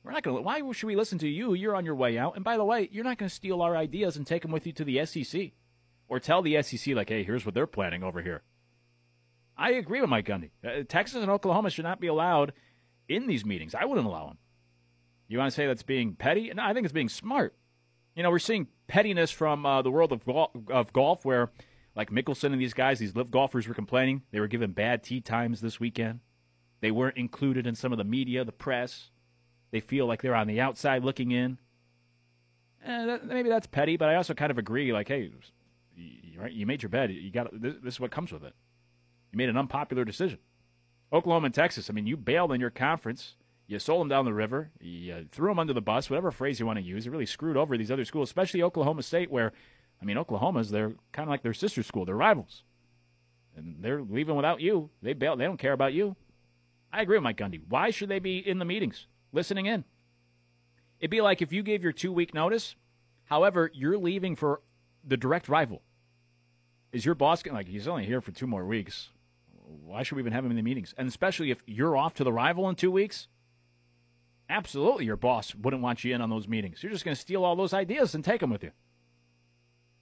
We're 0.04 0.12
not 0.12 0.22
going 0.22 0.38
to. 0.38 0.44
Why 0.44 0.62
should 0.72 0.86
we 0.86 0.96
listen 0.96 1.18
to 1.20 1.28
you? 1.28 1.56
You're 1.56 1.76
on 1.76 1.86
your 1.86 1.96
way 1.96 2.20
out. 2.20 2.36
And 2.36 2.44
by 2.44 2.58
the 2.58 2.64
way, 2.64 2.88
you're 2.92 3.04
not 3.04 3.18
going 3.18 3.30
to 3.30 3.36
steal 3.36 3.64
our 3.64 3.76
ideas 3.76 4.16
and 4.16 4.28
take 4.28 4.44
them 4.44 4.52
with 4.52 4.68
you 4.68 4.74
to 4.74 4.84
the 4.84 5.04
SEC 5.08 5.54
or 6.08 6.20
tell 6.20 6.44
the 6.44 6.62
SEC, 6.62 6.94
like, 6.94 7.10
hey, 7.10 7.24
here's 7.24 7.46
what 7.46 7.56
they're 7.56 7.66
planning 7.66 8.04
over 8.04 8.22
here. 8.22 8.44
I 9.58 9.72
agree 9.72 10.02
with 10.02 10.10
Mike 10.10 10.28
Gundy. 10.28 10.52
Uh, 10.66 10.84
Texas 10.88 11.22
and 11.22 11.32
Oklahoma 11.32 11.70
should 11.70 11.86
not 11.86 12.00
be 12.02 12.08
allowed 12.08 12.54
in 13.08 13.28
these 13.28 13.46
meetings. 13.46 13.74
I 13.74 13.86
wouldn't 13.86 14.08
allow 14.08 14.28
them. 14.28 14.38
You 15.28 15.38
want 15.38 15.52
to 15.52 15.56
say 15.56 15.66
that's 15.66 15.84
being 15.84 16.14
petty? 16.16 16.52
No, 16.54 16.64
I 16.64 16.74
think 16.74 16.86
it's 16.86 16.94
being 16.94 17.10
smart. 17.10 17.56
You 18.16 18.24
know, 18.24 18.32
we're 18.32 18.40
seeing 18.40 18.68
pettiness 18.88 19.32
from 19.32 19.66
uh, 19.66 19.82
the 19.82 19.92
world 19.92 20.12
of, 20.12 20.22
of 20.70 20.94
golf 20.94 21.26
where, 21.26 21.52
like 21.96 22.12
Mickelson 22.12 22.52
and 22.52 22.62
these 22.62 22.74
guys, 22.74 23.00
these 23.00 23.16
LIV 23.16 23.32
golfers 23.32 23.68
were 23.68 23.74
complaining 23.74 24.24
they 24.32 24.40
were 24.40 24.48
given 24.48 24.72
bad 24.72 25.04
tee 25.04 25.22
times 25.22 25.62
this 25.62 25.80
weekend. 25.80 26.20
They 26.82 26.92
weren't 26.92 27.18
included 27.18 27.66
in 27.66 27.76
some 27.76 27.92
of 27.92 27.98
the 27.98 28.04
media, 28.04 28.44
the 28.44 28.52
press. 28.52 29.10
They 29.72 29.80
feel 29.80 30.06
like 30.06 30.22
they're 30.22 30.36
on 30.36 30.48
the 30.48 30.62
outside 30.62 31.04
looking 31.04 31.32
in. 31.32 31.58
Eh, 32.86 33.06
that, 33.06 33.26
maybe 33.26 33.50
that's 33.50 33.68
petty, 33.68 33.98
but 33.98 34.10
I 34.10 34.16
also 34.16 34.34
kind 34.34 34.52
of 34.52 34.58
agree. 34.58 34.94
Like, 34.94 35.08
hey, 35.08 35.32
you, 35.96 36.40
right, 36.40 36.52
you 36.52 36.66
made 36.66 36.84
your 36.84 36.90
bed. 36.90 37.12
You 37.12 37.32
got 37.32 37.50
this, 37.60 37.76
this 37.84 37.96
is 37.96 38.00
what 38.00 38.12
comes 38.12 38.32
with 38.32 38.44
it. 38.44 38.54
You 39.36 39.40
made 39.40 39.50
an 39.50 39.58
unpopular 39.58 40.06
decision. 40.06 40.40
Oklahoma 41.12 41.48
and 41.48 41.54
Texas. 41.54 41.90
I 41.90 41.94
mean, 41.94 42.08
you 42.08 42.16
bailed 42.16 42.54
in 42.54 42.62
your 42.62 42.70
conference. 42.70 43.36
You 43.68 43.80
sold 43.80 44.00
them 44.00 44.08
down 44.08 44.24
the 44.24 44.34
river. 44.34 44.72
You 44.80 45.28
threw 45.30 45.50
them 45.50 45.60
under 45.60 45.74
the 45.74 45.82
bus, 45.82 46.10
whatever 46.10 46.32
phrase 46.32 46.58
you 46.58 46.66
want 46.66 46.80
to 46.80 46.86
use. 46.86 47.06
You 47.06 47.12
really 47.12 47.26
screwed 47.26 47.58
over 47.58 47.78
these 47.78 47.92
other 47.92 48.06
schools, 48.06 48.30
especially 48.30 48.64
Oklahoma 48.64 49.04
State, 49.04 49.30
where, 49.30 49.52
I 50.02 50.06
mean, 50.06 50.18
Oklahoma's 50.18 50.70
they're 50.70 50.94
kind 51.12 51.28
of 51.28 51.32
like 51.32 51.44
their 51.44 51.54
sister 51.54 51.84
school. 51.84 52.06
They're 52.06 52.16
rivals, 52.16 52.64
and 53.58 53.76
they're 53.82 54.02
leaving 54.02 54.38
without 54.38 54.62
you. 54.62 54.90
They 55.02 55.12
bail. 55.12 55.36
They 55.36 55.44
don't 55.44 55.58
care 55.58 55.74
about 55.74 55.92
you. 55.92 56.16
I 56.94 57.02
agree 57.02 57.18
with 57.18 57.24
Mike 57.24 57.38
Gundy. 57.38 57.60
Why 57.68 57.90
should 57.90 58.08
they 58.08 58.20
be 58.20 58.38
in 58.38 58.60
the 58.60 58.64
meetings, 58.64 59.08
listening 59.34 59.66
in? 59.66 59.84
It'd 61.02 61.12
be 61.12 61.20
like 61.20 61.42
if 61.42 61.52
you 61.52 61.62
gave 61.62 61.84
your 61.84 61.92
two 61.92 62.14
week 62.14 62.34
notice. 62.34 62.78
However, 63.26 63.70
you're 63.74 63.98
leaving 63.98 64.38
for 64.38 64.62
the 65.06 65.18
direct 65.18 65.50
rival. 65.50 65.82
Is 66.94 67.04
your 67.04 67.16
boss 67.16 67.44
going 67.44 67.58
like 67.58 67.68
he's 67.68 67.90
only 67.90 68.06
here 68.06 68.22
for 68.22 68.32
two 68.32 68.48
more 68.48 68.66
weeks? 68.66 69.10
Why 69.68 70.04
should 70.04 70.16
we 70.16 70.22
even 70.22 70.34
have 70.34 70.46
him 70.46 70.52
in 70.52 70.58
the 70.58 70.64
meetings? 70.64 70.94
And 70.98 71.08
especially 71.08 71.52
if 71.52 71.64
you're 71.66 71.98
off 71.98 72.14
to 72.16 72.24
the 72.24 72.34
rival 72.34 72.70
in 72.70 72.76
two 72.76 72.92
weeks, 72.92 73.28
absolutely 74.50 75.06
your 75.06 75.16
boss 75.16 75.56
wouldn't 75.56 75.84
want 75.84 76.04
you 76.04 76.14
in 76.14 76.22
on 76.22 76.30
those 76.30 76.48
meetings. 76.48 76.84
You're 76.84 76.92
just 76.92 77.06
going 77.06 77.16
to 77.16 77.22
steal 77.22 77.44
all 77.44 77.56
those 77.56 77.74
ideas 77.74 78.14
and 78.16 78.24
take 78.24 78.42
them 78.42 78.52
with 78.52 78.64
you. 78.64 78.72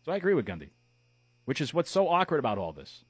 So 0.05 0.11
I 0.11 0.17
agree 0.17 0.33
with 0.33 0.45
Gundy, 0.45 0.69
which 1.45 1.61
is 1.61 1.73
what's 1.73 1.91
so 1.91 2.09
awkward 2.09 2.39
about 2.39 2.57
all 2.57 2.73
this. 2.73 3.05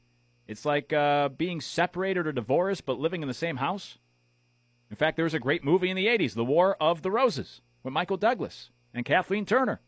It's 0.48 0.66
like 0.66 0.92
uh, 0.94 1.30
being 1.30 1.62
separated 1.62 2.28
or 2.28 2.32
divorced 2.32 2.86
but 2.86 3.00
living 3.00 3.22
in 3.22 3.28
the 3.28 3.34
same 3.34 3.58
house. 3.58 3.98
In 4.90 4.96
fact, 4.96 5.16
there 5.16 5.24
was 5.24 5.34
a 5.34 5.40
great 5.40 5.64
movie 5.64 5.90
in 5.90 5.96
the 5.96 6.06
80s, 6.06 6.36
The 6.36 6.46
War 6.46 6.78
of 6.80 7.02
the 7.02 7.10
Roses, 7.10 7.62
with 7.82 7.94
Michael 7.94 8.18
Douglas 8.18 8.70
and 8.94 9.06
Kathleen 9.06 9.46
Turner, 9.46 9.82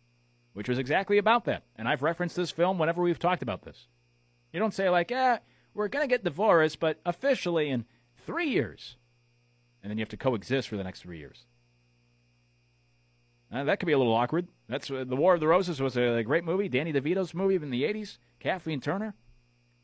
which 0.53 0.70
was 0.70 0.80
exactly 0.80 1.18
about 1.18 1.45
that. 1.45 1.63
And 1.76 1.88
I've 1.88 2.01
referenced 2.01 2.36
this 2.36 2.49
film 2.49 2.80
whenever 2.80 3.03
we've 3.03 3.20
talked 3.20 3.43
about 3.43 3.63
this. 3.63 3.88
You 4.51 4.59
don't 4.59 4.74
say, 4.74 4.89
like, 4.89 5.11
eh, 5.11 5.38
we're 5.76 5.90
going 5.90 6.04
to 6.04 6.12
get 6.12 6.24
divorced, 6.24 6.80
but 6.80 7.00
officially 7.06 7.70
in 7.70 7.86
three 8.26 8.50
years. 8.50 8.96
And 9.84 9.92
then 9.92 9.98
you 9.98 10.02
have 10.02 10.10
to 10.10 10.18
coexist 10.18 10.68
for 10.68 10.78
the 10.78 10.84
next 10.84 11.02
three 11.02 11.20
years. 11.20 11.46
Uh, 13.54 13.66
that 13.66 13.80
could 13.80 13.86
be 13.86 13.92
a 13.94 13.98
little 13.98 14.16
awkward. 14.16 14.48
That's 14.68 14.90
uh, 14.90 15.04
The 15.08 15.16
War 15.16 15.36
of 15.36 15.40
the 15.40 15.48
Roses 15.48 15.80
was 15.80 15.96
a, 15.96 16.24
great 16.24 16.44
movie, 16.44 16.68
Danny 16.68 16.92
DeVito's 16.92 17.36
movie 17.36 17.56
in 17.56 17.70
the 17.70 17.84
80s. 17.84 18.18
Kathleen 18.40 18.82
Turner. 18.82 19.14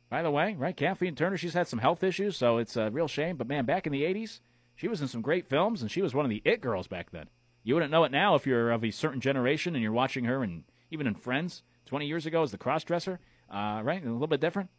By 0.09 0.23
the 0.23 0.31
way, 0.31 0.55
right, 0.57 0.75
Kathleen 0.75 1.15
Turner, 1.15 1.37
she's 1.37 1.53
had 1.53 1.67
some 1.67 1.79
health 1.79 2.03
issues, 2.03 2.35
so 2.35 2.57
it's 2.57 2.75
a 2.75 2.89
real 2.89 3.07
shame. 3.07 3.37
But 3.37 3.47
man, 3.47 3.65
back 3.65 3.85
in 3.85 3.93
the 3.93 4.03
80s, 4.03 4.39
she 4.75 4.87
was 4.87 5.01
in 5.01 5.07
some 5.07 5.21
great 5.21 5.47
films, 5.47 5.81
and 5.81 5.89
she 5.89 6.01
was 6.01 6.13
one 6.13 6.25
of 6.25 6.29
the 6.29 6.41
it 6.43 6.59
girls 6.59 6.87
back 6.87 7.11
then. 7.11 7.29
You 7.63 7.75
wouldn't 7.75 7.91
know 7.91 8.03
it 8.03 8.11
now 8.11 8.35
if 8.35 8.47
you're 8.47 8.71
of 8.71 8.83
a 8.83 8.91
certain 8.91 9.21
generation 9.21 9.75
and 9.75 9.83
you're 9.83 9.91
watching 9.91 10.25
her, 10.25 10.43
and 10.43 10.63
even 10.89 11.07
in 11.07 11.15
Friends 11.15 11.63
20 11.85 12.07
years 12.07 12.25
ago 12.25 12.43
as 12.43 12.51
the 12.51 12.57
crossdresser, 12.57 13.19
uh, 13.49 13.81
right? 13.83 14.03
A 14.03 14.11
little 14.11 14.27
bit 14.27 14.41
different. 14.41 14.69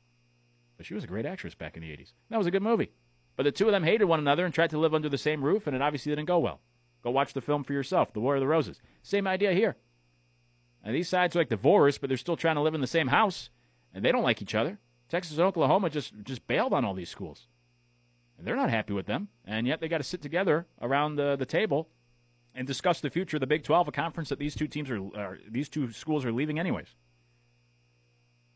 But 0.82 0.88
she 0.88 0.94
was 0.94 1.04
a 1.04 1.06
great 1.06 1.26
actress 1.26 1.54
back 1.54 1.76
in 1.76 1.82
the 1.84 1.90
80s. 1.90 2.12
That 2.28 2.38
was 2.38 2.48
a 2.48 2.50
good 2.50 2.60
movie. 2.60 2.90
But 3.36 3.44
the 3.44 3.52
two 3.52 3.66
of 3.66 3.70
them 3.70 3.84
hated 3.84 4.06
one 4.06 4.18
another 4.18 4.44
and 4.44 4.52
tried 4.52 4.70
to 4.70 4.78
live 4.78 4.94
under 4.94 5.08
the 5.08 5.16
same 5.16 5.44
roof, 5.44 5.68
and 5.68 5.76
it 5.76 5.80
obviously 5.80 6.10
didn't 6.10 6.26
go 6.26 6.40
well. 6.40 6.58
Go 7.04 7.12
watch 7.12 7.34
the 7.34 7.40
film 7.40 7.62
for 7.62 7.72
yourself, 7.72 8.12
The 8.12 8.18
War 8.18 8.34
of 8.34 8.40
the 8.40 8.48
Roses. 8.48 8.80
Same 9.00 9.28
idea 9.28 9.52
here. 9.52 9.76
And 10.82 10.92
these 10.92 11.08
sides 11.08 11.36
are 11.36 11.38
like 11.38 11.50
divorced, 11.50 12.00
but 12.00 12.08
they're 12.08 12.16
still 12.16 12.36
trying 12.36 12.56
to 12.56 12.62
live 12.62 12.74
in 12.74 12.80
the 12.80 12.88
same 12.88 13.06
house, 13.06 13.48
and 13.94 14.04
they 14.04 14.10
don't 14.10 14.24
like 14.24 14.42
each 14.42 14.56
other. 14.56 14.80
Texas 15.08 15.36
and 15.36 15.46
Oklahoma 15.46 15.88
just, 15.88 16.14
just 16.24 16.48
bailed 16.48 16.72
on 16.72 16.84
all 16.84 16.94
these 16.94 17.08
schools. 17.08 17.46
And 18.36 18.44
they're 18.44 18.56
not 18.56 18.68
happy 18.68 18.92
with 18.92 19.06
them, 19.06 19.28
and 19.44 19.68
yet 19.68 19.80
they 19.80 19.86
got 19.86 19.98
to 19.98 20.02
sit 20.02 20.20
together 20.20 20.66
around 20.80 21.14
the, 21.14 21.36
the 21.36 21.46
table 21.46 21.90
and 22.56 22.66
discuss 22.66 22.98
the 22.98 23.08
future 23.08 23.36
of 23.36 23.40
the 23.40 23.46
Big 23.46 23.62
12, 23.62 23.86
a 23.86 23.92
conference 23.92 24.30
that 24.30 24.40
these 24.40 24.56
two 24.56 24.66
teams 24.66 24.90
are, 24.90 24.98
are 25.16 25.38
these 25.48 25.68
two 25.68 25.92
schools 25.92 26.24
are 26.24 26.32
leaving 26.32 26.58
anyways. 26.58 26.96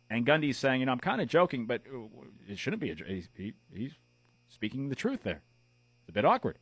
And 0.08 0.26
Gundy's 0.26 0.56
saying, 0.56 0.80
you 0.80 0.86
know, 0.86 0.92
I'm 0.92 1.00
kind 1.00 1.20
of 1.20 1.28
joking, 1.28 1.66
but 1.66 1.82
it 2.48 2.58
shouldn't 2.58 2.80
be. 2.80 2.90
A, 2.90 2.94
he, 3.36 3.54
he's 3.74 3.92
speaking 4.48 4.88
the 4.88 4.94
truth 4.94 5.22
there. 5.22 5.42
It's 6.02 6.08
a 6.08 6.12
bit 6.12 6.24
awkward. 6.24 6.58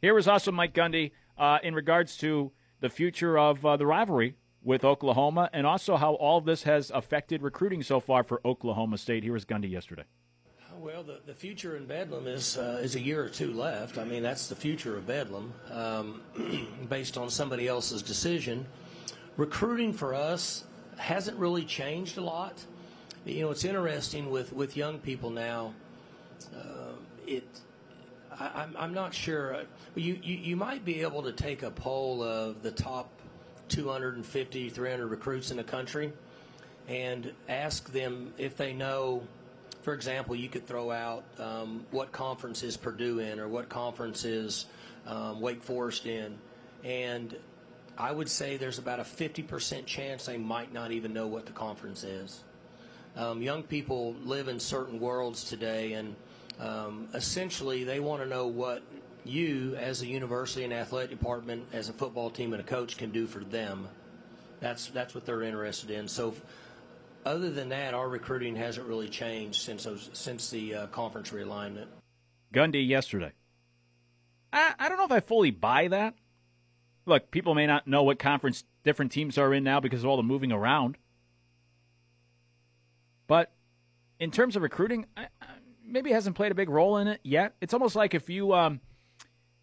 Here 0.00 0.14
was 0.14 0.28
also 0.28 0.52
Mike 0.52 0.74
Gundy 0.74 1.12
uh, 1.36 1.58
in 1.62 1.74
regards 1.74 2.16
to 2.18 2.52
the 2.80 2.88
future 2.88 3.36
of 3.36 3.66
uh, 3.66 3.76
the 3.76 3.86
rivalry 3.86 4.36
with 4.62 4.84
Oklahoma 4.84 5.50
and 5.52 5.66
also 5.66 5.96
how 5.96 6.14
all 6.14 6.40
this 6.40 6.62
has 6.64 6.90
affected 6.90 7.42
recruiting 7.42 7.82
so 7.82 7.98
far 7.98 8.22
for 8.22 8.40
Oklahoma 8.44 8.98
State. 8.98 9.24
Here 9.24 9.32
was 9.32 9.44
Gundy 9.44 9.70
yesterday. 9.70 10.04
Well, 10.78 11.02
the, 11.02 11.20
the 11.26 11.34
future 11.34 11.76
in 11.76 11.86
Bedlam 11.86 12.28
is 12.28 12.56
uh, 12.56 12.78
is 12.80 12.94
a 12.94 13.00
year 13.00 13.20
or 13.24 13.28
two 13.28 13.52
left. 13.52 13.98
I 13.98 14.04
mean, 14.04 14.22
that's 14.22 14.46
the 14.46 14.54
future 14.54 14.96
of 14.96 15.08
Bedlam, 15.08 15.52
um, 15.72 16.22
based 16.88 17.18
on 17.18 17.30
somebody 17.30 17.66
else's 17.66 18.00
decision. 18.00 18.64
Recruiting 19.36 19.92
for 19.92 20.14
us 20.14 20.64
hasn't 20.98 21.38
really 21.38 21.64
changed 21.64 22.18
a 22.18 22.20
lot. 22.20 22.64
You 23.24 23.42
know, 23.42 23.50
it's 23.50 23.64
interesting 23.64 24.30
with, 24.30 24.52
with 24.52 24.76
young 24.76 24.98
people 24.98 25.30
now. 25.30 25.74
Uh, 26.54 26.92
it, 27.26 27.46
I, 28.38 28.62
am 28.62 28.76
I'm 28.78 28.94
not 28.94 29.12
sure. 29.12 29.62
You, 29.94 30.18
you 30.22 30.36
you 30.36 30.56
might 30.56 30.84
be 30.84 31.00
able 31.02 31.22
to 31.24 31.32
take 31.32 31.62
a 31.62 31.70
poll 31.70 32.22
of 32.22 32.62
the 32.62 32.70
top 32.70 33.10
250, 33.68 34.70
300 34.70 35.06
recruits 35.06 35.50
in 35.50 35.56
the 35.56 35.64
country, 35.64 36.12
and 36.86 37.32
ask 37.48 37.90
them 37.92 38.32
if 38.38 38.56
they 38.56 38.72
know 38.72 39.22
for 39.88 39.94
example, 39.94 40.36
you 40.36 40.50
could 40.50 40.66
throw 40.66 40.90
out 40.90 41.24
um, 41.38 41.86
what 41.92 42.12
conference 42.12 42.62
is 42.62 42.76
Purdue 42.76 43.20
in 43.20 43.40
or 43.40 43.48
what 43.48 43.70
conference 43.70 44.26
is 44.26 44.66
um, 45.06 45.40
Wake 45.40 45.62
Forest 45.62 46.04
in. 46.04 46.36
And 46.84 47.34
I 47.98 48.12
would 48.12 48.30
say 48.30 48.56
there's 48.56 48.78
about 48.78 49.00
a 49.00 49.02
50% 49.02 49.84
chance 49.84 50.26
they 50.26 50.38
might 50.38 50.72
not 50.72 50.92
even 50.92 51.12
know 51.12 51.26
what 51.26 51.46
the 51.46 51.52
conference 51.52 52.04
is. 52.04 52.44
Um, 53.16 53.42
young 53.42 53.64
people 53.64 54.14
live 54.24 54.46
in 54.46 54.60
certain 54.60 55.00
worlds 55.00 55.42
today, 55.42 55.94
and 55.94 56.14
um, 56.60 57.08
essentially 57.12 57.82
they 57.82 57.98
want 57.98 58.22
to 58.22 58.28
know 58.28 58.46
what 58.46 58.84
you, 59.24 59.74
as 59.74 60.02
a 60.02 60.06
university 60.06 60.62
and 60.62 60.72
athletic 60.72 61.10
department, 61.10 61.66
as 61.72 61.88
a 61.88 61.92
football 61.92 62.30
team 62.30 62.52
and 62.52 62.62
a 62.62 62.64
coach, 62.64 62.96
can 62.96 63.10
do 63.10 63.26
for 63.26 63.40
them. 63.40 63.88
That's 64.60 64.86
that's 64.88 65.14
what 65.14 65.26
they're 65.26 65.42
interested 65.42 65.90
in. 65.90 66.06
So 66.06 66.34
other 67.26 67.50
than 67.50 67.68
that, 67.70 67.94
our 67.94 68.08
recruiting 68.08 68.54
hasn't 68.54 68.86
really 68.86 69.08
changed 69.08 69.60
since 69.60 69.84
those, 69.84 70.08
since 70.12 70.50
the 70.50 70.74
uh, 70.74 70.86
conference 70.88 71.30
realignment. 71.30 71.86
Gundy 72.54 72.86
yesterday. 72.86 73.32
I, 74.52 74.74
I 74.78 74.88
don't 74.88 74.98
know 74.98 75.04
if 75.04 75.12
I 75.12 75.20
fully 75.20 75.50
buy 75.50 75.88
that. 75.88 76.14
Look, 77.08 77.30
people 77.30 77.54
may 77.54 77.66
not 77.66 77.86
know 77.86 78.02
what 78.02 78.18
conference 78.18 78.64
different 78.84 79.12
teams 79.12 79.38
are 79.38 79.54
in 79.54 79.64
now 79.64 79.80
because 79.80 80.04
of 80.04 80.10
all 80.10 80.18
the 80.18 80.22
moving 80.22 80.52
around. 80.52 80.98
But 83.26 83.50
in 84.20 84.30
terms 84.30 84.56
of 84.56 84.62
recruiting, 84.62 85.06
maybe 85.86 86.12
hasn't 86.12 86.36
played 86.36 86.52
a 86.52 86.54
big 86.54 86.68
role 86.68 86.98
in 86.98 87.08
it 87.08 87.20
yet. 87.22 87.54
It's 87.62 87.72
almost 87.72 87.96
like 87.96 88.14
if 88.14 88.28
you, 88.28 88.52
um, 88.52 88.80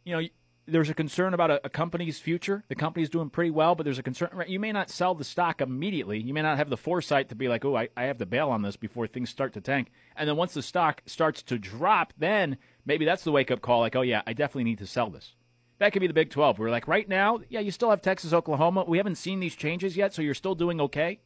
you 0.03 0.15
know, 0.15 0.27
there's 0.67 0.89
a 0.89 0.95
concern 0.95 1.35
about 1.35 1.51
a, 1.51 1.67
a, 1.67 1.69
company's 1.69 2.17
future. 2.17 2.63
The 2.67 2.75
company's 2.75 3.09
doing 3.09 3.29
pretty 3.29 3.51
well, 3.51 3.75
but 3.75 3.83
there's 3.83 3.99
a 3.99 4.03
concern. 4.03 4.29
Right? 4.33 4.49
You 4.49 4.59
may 4.59 4.71
not 4.71 4.89
sell 4.89 5.13
the 5.13 5.23
stock 5.23 5.61
immediately. 5.61 6.19
You 6.19 6.33
may 6.33 6.41
not 6.41 6.57
have 6.57 6.71
the 6.71 6.77
foresight 6.77 7.29
to 7.29 7.35
be 7.35 7.47
like, 7.47 7.63
oh, 7.63 7.77
I, 7.77 7.89
I 7.95 8.05
have 8.05 8.17
to 8.17 8.25
bail 8.25 8.49
on 8.49 8.63
this 8.63 8.75
before 8.75 9.05
things 9.05 9.29
start 9.29 9.53
to 9.53 9.61
tank. 9.61 9.91
And 10.15 10.27
then 10.27 10.35
once 10.35 10.55
the 10.55 10.63
stock 10.63 11.03
starts 11.05 11.43
to 11.43 11.59
drop, 11.59 12.13
then 12.17 12.57
maybe 12.83 13.05
that's 13.05 13.23
the 13.23 13.31
wake 13.31 13.51
up 13.51 13.61
call 13.61 13.81
like, 13.81 13.95
oh, 13.95 14.01
yeah, 14.01 14.23
I 14.25 14.33
definitely 14.33 14.63
need 14.63 14.79
to 14.79 14.87
sell 14.87 15.11
this. 15.11 15.35
That 15.79 15.91
could 15.91 15.99
be 15.99 16.07
the 16.07 16.13
Big 16.13 16.29
12. 16.29 16.57
We're 16.57 16.69
like, 16.69 16.87
right 16.87 17.07
now, 17.07 17.39
yeah, 17.49 17.59
you 17.59 17.71
still 17.71 17.89
have 17.89 18.01
Texas, 18.01 18.31
Oklahoma. 18.31 18.85
We 18.87 18.97
haven't 18.97 19.15
seen 19.15 19.39
these 19.39 19.55
changes 19.55 19.97
yet, 19.97 20.13
so 20.13 20.21
you're 20.21 20.33
still 20.33 20.55
doing 20.55 20.79
okay. 20.79 21.19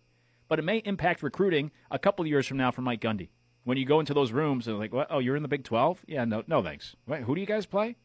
But 0.47 0.58
it 0.58 0.64
may 0.64 0.78
impact 0.78 1.22
recruiting 1.22 1.72
a 1.91 2.00
couple 2.00 2.26
years 2.26 2.47
from 2.47 2.58
now 2.58 2.72
for 2.72 2.82
Mike 2.82 3.02
Gundy. 3.02 3.30
When 3.64 3.78
you 3.78 3.86
go 3.86 4.00
into 4.00 4.16
those 4.16 4.32
rooms 4.32 4.68
and 4.68 4.80
like, 4.80 4.91
oh, 5.10 5.20
you're 5.20 5.36
in 5.36 5.43
the 5.43 5.47
Big 5.50 5.64
12? 5.64 6.06
Yeah, 6.08 6.26
no, 6.26 6.43
no 6.47 6.64
thanks. 6.64 6.95
Wait, 7.06 7.24
who 7.24 7.36
do 7.36 7.41
you 7.41 7.47
guys 7.47 7.68
play? 7.68 7.95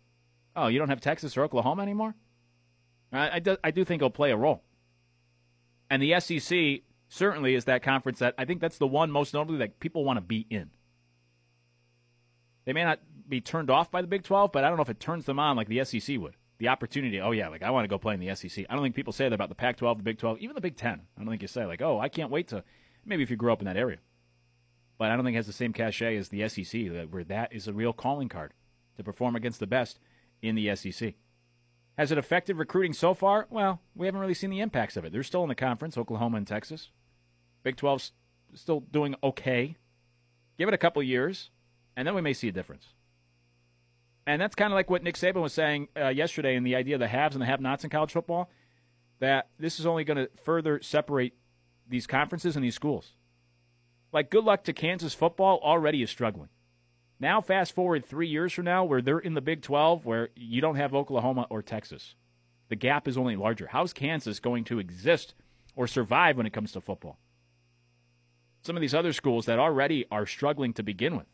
Oh, 0.55 0.67
you 0.67 0.79
don't 0.79 0.91
have 0.91 1.01
Texas 1.01 1.37
or 1.37 1.45
Oklahoma 1.45 1.83
anymore? 1.83 2.15
I, 3.11 3.37
I, 3.37 3.39
do, 3.39 3.57
I 3.65 3.71
do 3.71 3.85
think 3.85 4.01
it'll 4.01 4.11
play 4.11 4.31
a 4.31 4.37
role. 4.37 4.63
And 5.89 6.03
the 6.03 6.21
SEC 6.21 6.83
certainly 7.09 7.55
is 7.55 7.65
that 7.65 7.83
conference 7.83 8.19
that 8.19 8.35
I 8.37 8.45
think 8.45 8.61
that's 8.61 8.79
the 8.79 8.87
one 8.87 9.11
most 9.11 9.33
notably 9.33 9.59
that 9.59 9.81
people 9.81 10.05
want 10.05 10.19
to 10.19 10.21
be 10.21 10.47
in. 10.51 10.71
They 12.65 12.73
may 12.73 12.85
not 12.85 13.01
be 13.29 13.41
turned 13.41 13.71
off 13.71 13.91
by 13.91 14.01
the 14.01 14.09
Big 14.09 14.23
12, 14.23 14.53
but 14.53 14.65
I 14.65 14.69
don't 14.69 14.77
know 14.77 14.83
if 14.83 14.91
it 14.91 15.01
turns 15.01 15.27
them 15.27 15.39
on 15.39 15.57
like 15.57 15.69
the 15.69 15.85
SEC 15.85 16.19
would. 16.19 16.37
The 16.59 16.69
opportunity, 16.69 17.21
oh, 17.21 17.33
yeah, 17.33 17.49
like 17.49 17.63
I 17.63 17.71
want 17.71 17.85
to 17.85 17.89
go 17.89 17.99
play 17.99 18.15
in 18.15 18.21
the 18.21 18.35
SEC. 18.35 18.65
I 18.69 18.75
don't 18.75 18.83
think 18.83 18.95
people 18.95 19.13
say 19.13 19.25
that 19.25 19.35
about 19.35 19.49
the 19.49 19.55
Pac 19.55 19.77
12, 19.77 19.99
the 19.99 20.05
Big 20.05 20.19
12, 20.19 20.39
even 20.39 20.55
the 20.55 20.61
Big 20.61 20.77
10. 20.77 20.93
I 20.93 21.21
don't 21.21 21.29
think 21.29 21.43
you 21.43 21.49
say, 21.49 21.67
like, 21.67 21.83
oh, 21.83 21.99
I 21.99 22.09
can't 22.09 22.31
wait 22.31 22.49
to, 22.49 22.63
maybe 23.05 23.23
if 23.23 23.31
you 23.31 23.37
grew 23.37 23.53
up 23.53 23.61
in 23.61 23.67
that 23.67 23.77
area. 23.77 23.99
But 24.97 25.11
I 25.11 25.17
don't 25.17 25.25
think 25.25 25.35
it 25.35 25.39
has 25.39 25.47
the 25.47 25.53
same 25.53 25.73
cachet 25.73 26.17
as 26.17 26.29
the 26.29 26.49
SEC, 26.49 26.83
where 27.11 27.25
that 27.25 27.53
is 27.53 27.67
a 27.67 27.73
real 27.73 27.93
calling 27.93 28.29
card 28.29 28.53
to 28.97 29.03
perform 29.03 29.35
against 29.35 29.59
the 29.59 29.67
best 29.67 29.99
in 30.41 30.55
the 30.55 30.75
SEC. 30.77 31.15
Has 31.99 32.13
it 32.13 32.19
affected 32.19 32.57
recruiting 32.57 32.93
so 32.93 33.15
far? 33.15 33.47
Well, 33.51 33.81
we 33.95 34.07
haven't 34.07 34.21
really 34.21 34.35
seen 34.35 34.51
the 34.51 34.61
impacts 34.61 34.97
of 34.97 35.05
it. 35.05 35.13
They're 35.13 35.23
still 35.23 35.43
in 35.43 35.49
the 35.49 35.55
conference, 35.55 35.99
Oklahoma 35.99 36.37
and 36.37 36.47
Texas. 36.47 36.91
Big 37.63 37.77
12's 37.77 38.13
still 38.55 38.81
doing 38.81 39.15
okay. 39.23 39.77
Give 40.59 40.69
it 40.69 40.75
a 40.75 40.79
couple 40.79 41.03
years, 41.03 41.51
and 41.97 42.07
then 42.07 42.15
we 42.15 42.21
may 42.21 42.33
see 42.33 42.49
a 42.49 42.53
difference. 42.53 42.89
And 44.27 44.41
that's 44.41 44.55
kind 44.55 44.73
of 44.73 44.75
like 44.75 44.89
what 44.89 45.03
Nick 45.03 45.17
Saban 45.17 45.43
was 45.43 45.53
saying 45.53 45.89
uh, 45.97 46.09
yesterday 46.09 46.57
in 46.57 46.65
the 46.65 46.77
idea 46.77 46.97
of 46.97 47.01
the 47.01 47.09
haves 47.09 47.35
and 47.35 47.43
the 47.43 47.47
have-nots 47.47 47.85
in 47.85 47.91
college 47.91 48.13
football. 48.13 48.51
That 49.21 49.49
this 49.59 49.79
is 49.79 49.87
only 49.87 50.05
going 50.05 50.17
to 50.17 50.31
further 50.43 50.81
separate 50.83 51.35
these 51.87 52.07
conferences 52.07 52.57
and 52.57 52.65
these 52.65 52.75
schools. 52.75 53.13
Like, 54.13 54.31
good 54.31 54.45
luck 54.45 54.65
to 54.65 54.73
Kansas 54.73 55.15
football. 55.15 55.61
Already 55.63 56.03
is 56.03 56.11
struggling. 56.11 56.49
Now, 57.21 57.41
fast 57.41 57.75
forward 57.75 58.05
three 58.05 58.29
years 58.29 58.53
from 58.53 58.65
now, 58.65 58.85
where 58.85 59.01
they're 59.01 59.19
in 59.19 59.35
the 59.35 59.41
Big 59.41 59.63
12, 59.63 60.05
where 60.05 60.31
you 60.35 60.61
don't 60.61 60.77
have 60.77 60.95
Oklahoma 60.95 61.47
or 61.49 61.63
Texas. 61.63 62.15
The 62.69 62.77
gap 62.77 63.07
is 63.07 63.17
only 63.17 63.37
larger. 63.37 63.69
How's 63.69 63.93
Kansas 63.93 64.41
going 64.41 64.65
to 64.65 64.79
exist 64.79 65.35
or 65.77 65.87
survive 65.87 66.37
when 66.37 66.47
it 66.47 66.53
comes 66.53 66.73
to 66.73 66.81
football? 66.81 67.19
Some 68.63 68.77
of 68.77 68.81
these 68.81 68.95
other 68.95 69.13
schools 69.13 69.47
that 69.47 69.59
already 69.59 70.07
are 70.11 70.27
struggling 70.27 70.73
to 70.75 70.83
begin 70.83 71.17
with. 71.17 71.27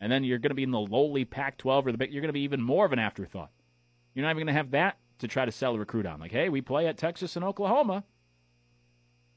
And 0.00 0.12
then 0.12 0.24
you're 0.24 0.38
going 0.38 0.50
to 0.50 0.54
be 0.54 0.62
in 0.62 0.70
the 0.70 0.80
lowly 0.80 1.24
Pac 1.24 1.56
12 1.58 1.86
or 1.86 1.92
the 1.92 2.10
you're 2.10 2.20
going 2.20 2.28
to 2.28 2.32
be 2.32 2.40
even 2.40 2.60
more 2.60 2.84
of 2.84 2.92
an 2.92 2.98
afterthought. 2.98 3.50
You're 4.14 4.24
not 4.24 4.30
even 4.30 4.46
going 4.46 4.54
to 4.54 4.58
have 4.58 4.70
that 4.72 4.98
to 5.18 5.28
try 5.28 5.44
to 5.44 5.52
sell 5.52 5.74
a 5.74 5.78
recruit 5.78 6.06
on. 6.06 6.20
Like, 6.20 6.32
hey, 6.32 6.48
we 6.48 6.60
play 6.60 6.86
at 6.86 6.98
Texas 6.98 7.36
and 7.36 7.44
Oklahoma. 7.44 8.04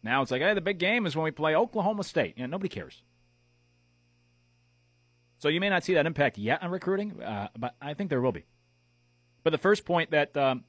Now 0.04 0.22
it's 0.22 0.32
like, 0.32 0.42
hey, 0.42 0.54
the 0.54 0.62
big 0.62 0.80
game 0.80 1.06
is 1.06 1.16
when 1.16 1.24
we 1.24 1.32
play 1.32 1.56
Oklahoma 1.56 2.04
State. 2.04 2.36
Yeah, 2.38 2.46
nobody 2.46 2.70
cares. 2.70 3.04
So 5.38 5.48
you 5.48 5.60
may 5.62 5.70
not 5.70 5.84
see 5.84 5.94
that 5.94 6.06
impact 6.06 6.38
yet 6.38 6.62
on 6.62 6.72
recruiting, 6.72 7.22
uh, 7.22 7.48
but 7.58 7.76
I 7.82 7.94
think 7.94 8.10
there 8.10 8.22
will 8.22 8.34
be. 8.34 8.46
But 9.44 9.52
the 9.52 9.58
first 9.58 9.86
point 9.86 10.12
that 10.12 10.36
um, 10.36 10.66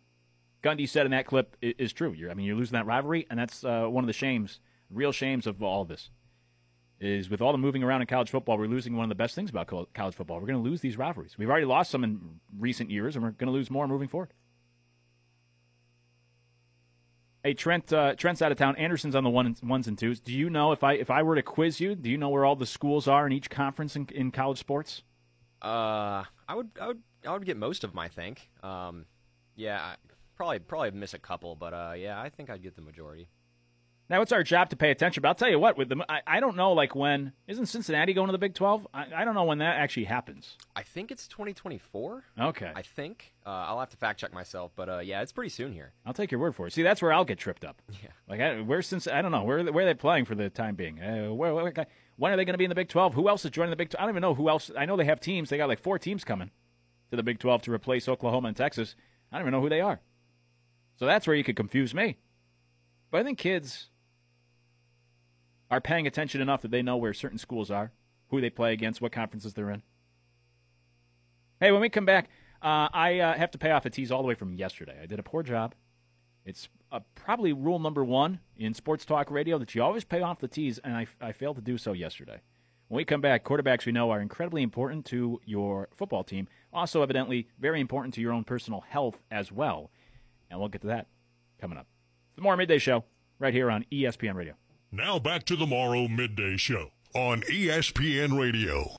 Gundy 0.63 0.89
said 0.89 1.07
in 1.07 1.13
that 1.13 1.27
clip 1.27 1.57
is, 1.61 1.75
is 1.79 1.93
true. 1.93 2.13
You're, 2.13 2.31
I 2.31 2.35
mean, 2.35 2.47
you're 2.47 2.57
losing 2.57 2.75
that 2.75 2.87
rivalry, 2.87 3.27
and 3.31 3.39
that's 3.39 3.65
uh, 3.65 3.87
one 3.87 4.05
of 4.05 4.07
the 4.07 4.13
shames, 4.13 4.61
real 4.89 5.11
shames 5.13 5.47
of 5.47 5.63
all 5.63 5.85
this. 5.85 6.11
Is 7.01 7.31
with 7.31 7.41
all 7.41 7.53
the 7.53 7.59
moving 7.59 7.83
around 7.83 8.03
in 8.03 8.07
college 8.07 8.29
football, 8.29 8.59
we're 8.59 8.67
losing 8.67 8.95
one 8.95 9.05
of 9.05 9.09
the 9.09 9.15
best 9.15 9.35
things 9.35 9.49
about 9.49 9.67
college 9.95 10.15
football. 10.15 10.39
We're 10.39 10.47
going 10.47 10.63
to 10.63 10.69
lose 10.69 10.83
these 10.83 10.99
rivalries. 10.99 11.39
We've 11.39 11.49
already 11.49 11.65
lost 11.65 11.91
some 11.91 12.05
in 12.05 12.41
recent 12.59 12.91
years, 12.91 13.17
and 13.17 13.25
we're 13.25 13.31
going 13.31 13.47
to 13.47 13.53
lose 13.53 13.71
more 13.71 13.89
moving 13.89 14.09
forward. 14.09 14.35
Hey 17.43 17.55
Trent, 17.55 17.91
uh, 17.91 18.15
Trent's 18.17 18.43
out 18.43 18.53
of 18.53 18.59
town. 18.59 18.77
Anderson's 18.77 19.15
on 19.15 19.25
the 19.25 19.31
one, 19.31 19.57
ones 19.63 19.89
and 19.89 19.97
twos. 19.97 20.21
Do 20.21 20.31
you 20.31 20.51
know 20.51 20.73
if 20.73 20.85
I 20.85 20.93
if 20.93 21.11
I 21.11 21.23
were 21.23 21.37
to 21.37 21.43
quiz 21.43 21.81
you, 21.81 21.95
do 21.95 22.11
you 22.11 22.19
know 22.19 22.29
where 22.29 22.45
all 22.45 22.55
the 22.55 22.67
schools 22.67 23.09
are 23.09 23.27
in 23.27 23.33
each 23.33 23.49
conference 23.49 23.97
in, 23.97 24.07
in 24.15 24.31
college 24.31 24.59
sports? 24.59 25.03
Uh, 25.63 26.25
I 26.47 26.55
would 26.55 26.69
I 26.79 26.89
would 26.89 27.03
I 27.27 27.33
would 27.33 27.47
get 27.47 27.57
most 27.57 27.83
of 27.83 27.93
them. 27.93 27.99
I 27.99 28.09
think. 28.09 28.51
Um, 28.63 29.07
yeah, 29.57 29.81
I, 29.81 29.95
probably 30.37 30.59
probably 30.59 30.91
miss 30.91 31.15
a 31.15 31.19
couple, 31.19 31.57
but 31.57 31.73
uh, 31.73 31.95
yeah, 31.97 32.21
I 32.21 32.29
think 32.29 32.51
I'd 32.51 32.63
get 32.63 32.77
the 32.77 32.83
majority. 32.83 33.29
Now 34.11 34.23
it's 34.23 34.33
our 34.33 34.43
job 34.43 34.71
to 34.71 34.77
pay 34.77 34.91
attention. 34.91 35.23
But 35.23 35.29
I'll 35.29 35.35
tell 35.37 35.49
you 35.49 35.61
what, 35.61 35.79
with 35.79 35.89
the 35.89 36.05
I, 36.09 36.21
I 36.27 36.41
don't 36.41 36.57
know 36.57 36.73
like 36.73 36.97
when 36.97 37.33
isn't 37.47 37.67
Cincinnati 37.67 38.13
going 38.13 38.27
to 38.27 38.33
the 38.33 38.39
Big 38.39 38.55
Twelve? 38.55 38.87
I, 38.93 39.07
I 39.15 39.25
don't 39.25 39.35
know 39.35 39.45
when 39.45 39.59
that 39.59 39.77
actually 39.77 40.05
happens. 40.05 40.57
I 40.75 40.83
think 40.83 41.13
it's 41.13 41.29
2024. 41.29 42.25
Okay. 42.41 42.73
I 42.75 42.83
think 42.83 43.33
uh, 43.47 43.51
I'll 43.51 43.79
have 43.79 43.91
to 43.91 43.97
fact 43.97 44.19
check 44.19 44.35
myself, 44.35 44.73
but 44.75 44.89
uh, 44.89 44.99
yeah, 44.99 45.23
it's 45.23 45.31
pretty 45.31 45.51
soon 45.51 45.73
here. 45.73 45.93
I'll 46.05 46.13
take 46.13 46.33
your 46.33 46.41
word 46.41 46.57
for 46.57 46.67
it. 46.67 46.73
See, 46.73 46.83
that's 46.83 47.01
where 47.01 47.13
I'll 47.13 47.25
get 47.25 47.39
tripped 47.39 47.65
up. 47.65 47.81
Yeah. 48.03 48.09
Like 48.29 48.41
I, 48.41 48.61
where's 48.63 48.87
since 48.87 49.07
I 49.07 49.21
don't 49.21 49.31
know 49.31 49.45
where 49.45 49.63
where 49.65 49.85
are 49.85 49.87
they 49.87 49.95
playing 49.95 50.25
for 50.25 50.35
the 50.35 50.51
time 50.51 50.75
being. 50.75 51.01
Uh, 51.01 51.33
where, 51.33 51.55
where, 51.55 51.87
when 52.17 52.33
are 52.33 52.37
they 52.37 52.45
going 52.45 52.55
to 52.55 52.59
be 52.59 52.65
in 52.65 52.71
the 52.71 52.75
Big 52.75 52.89
Twelve? 52.89 53.15
Who 53.15 53.29
else 53.29 53.45
is 53.45 53.51
joining 53.51 53.71
the 53.71 53.77
Big? 53.77 53.91
12? 53.91 54.03
I 54.03 54.07
don't 54.07 54.15
even 54.15 54.23
know 54.23 54.35
who 54.35 54.49
else. 54.49 54.71
I 54.77 54.87
know 54.87 54.97
they 54.97 55.05
have 55.05 55.21
teams. 55.21 55.51
They 55.51 55.57
got 55.57 55.69
like 55.69 55.81
four 55.81 55.99
teams 55.99 56.25
coming 56.25 56.51
to 57.11 57.17
the 57.17 57.23
Big 57.23 57.39
Twelve 57.39 57.63
to 57.63 57.73
replace 57.73 58.09
Oklahoma 58.09 58.49
and 58.49 58.57
Texas. 58.57 58.97
I 59.31 59.37
don't 59.37 59.45
even 59.45 59.53
know 59.53 59.61
who 59.61 59.69
they 59.69 59.81
are. 59.81 60.01
So 60.97 61.07
that's 61.07 61.27
where 61.27 61.37
you 61.37 61.45
could 61.45 61.57
confuse 61.57 61.95
me. 61.95 62.17
But 63.11 63.21
I 63.21 63.25
think 63.25 63.39
kids 63.39 63.90
are 65.71 65.81
paying 65.81 66.07
attention 66.07 66.41
enough 66.41 66.63
that 66.63 66.71
they 66.71 66.83
know 66.83 66.97
where 66.97 67.15
certain 67.15 67.39
schools 67.39 67.71
are, 67.71 67.93
who 68.29 68.41
they 68.41 68.51
play 68.51 68.73
against, 68.73 69.01
what 69.01 69.13
conferences 69.13 69.55
they're 69.55 69.71
in. 69.71 69.83
Hey, 71.61 71.73
when 71.73 71.81
we 71.81 71.89
come 71.89 72.07
back, 72.07 72.29
uh, 72.63 72.89
I 72.93 73.21
uh, 73.21 73.35
have 73.35 73.51
to 73.53 73.59
pay 73.59 73.71
off 73.71 73.85
a 73.85 73.91
tease 73.91 74.11
all 74.11 74.23
the 74.23 74.29
way 74.29 74.35
from 74.35 74.55
yesterday. 74.55 74.99
I 75.03 75.07
did 75.07 75.19
a 75.19 75.23
poor 75.23 75.43
job. 75.43 75.75
It's 76.45 76.69
uh, 76.91 77.01
probably 77.15 77.53
rule 77.53 77.79
number 77.79 78.05
one 78.05 78.41
in 78.57 78.75
sports 78.75 79.05
talk 79.05 79.31
radio 79.31 79.59
that 79.59 79.75
you 79.75 79.83
always 79.83 80.05
pay 80.05 80.23
off 80.23 80.41
the 80.41 80.49
tease, 80.49 80.79
and 80.79 80.97
I, 80.97 81.07
I 81.21 81.33
failed 81.33 81.57
to 81.57 81.63
do 81.63 81.79
so 81.79 81.93
yesterday. 81.93 82.41
When 82.89 82.97
we 82.97 83.05
come 83.05 83.21
back, 83.21 83.45
quarterbacks 83.45 83.87
we 83.87 83.93
know 83.93 84.11
are 84.11 84.21
incredibly 84.21 84.63
important 84.63 85.05
to 85.07 85.41
your 85.45 85.89
football 85.97 86.25
team, 86.25 86.49
also 86.73 87.03
evidently 87.03 87.47
very 87.59 87.81
important 87.81 88.15
to 88.15 88.21
your 88.21 88.33
own 88.33 88.43
personal 88.43 88.81
health 88.81 89.21
as 89.31 89.53
well. 89.53 89.91
And 90.51 90.59
we'll 90.59 90.69
get 90.69 90.81
to 90.81 90.89
that 90.89 91.07
coming 91.61 91.79
up. 91.79 91.87
The 92.35 92.43
Morrow 92.43 92.57
Midday 92.57 92.79
Show 92.79 93.05
right 93.39 93.55
here 93.55 93.71
on 93.71 93.85
ESPN 93.93 94.35
Radio. 94.35 94.55
Now 94.93 95.21
back 95.21 95.45
to 95.45 95.55
the 95.55 95.67
Morrow 95.67 96.09
Midday 96.09 96.57
Show 96.57 96.91
on 97.15 97.43
ESPN 97.43 98.37
Radio. 98.37 98.97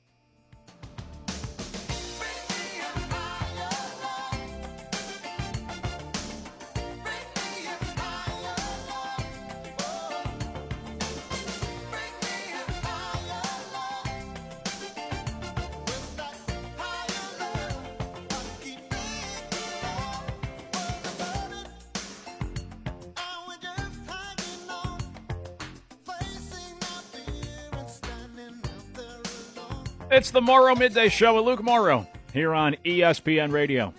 The 30.32 30.40
Morrow 30.40 30.74
Midday 30.74 31.10
Show 31.10 31.34
with 31.34 31.44
Luke 31.44 31.62
Morrow 31.62 32.08
here 32.32 32.54
on 32.54 32.74
ESPN 32.86 33.52
Radio. 33.52 33.92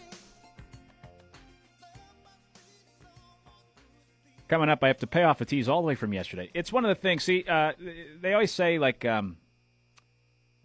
Coming 4.47 4.67
up, 4.67 4.83
I 4.83 4.87
have 4.87 4.97
to 4.99 5.07
pay 5.07 5.21
off 5.21 5.41
a 5.41 5.45
tease 5.45 5.69
all 5.69 5.81
the 5.81 5.87
way 5.87 5.93
from 5.93 6.11
yesterday. 6.11 6.49
It's 6.55 6.73
one 6.73 6.85
of 6.85 6.89
the 6.89 6.99
things. 6.99 7.23
See, 7.23 7.45
uh, 7.47 7.73
they 8.19 8.33
always 8.33 8.51
say 8.51 8.79
like 8.79 9.05
um, 9.05 9.37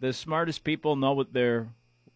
the 0.00 0.14
smartest 0.14 0.64
people 0.64 0.96
know 0.96 1.12
what 1.12 1.34
they're 1.34 1.68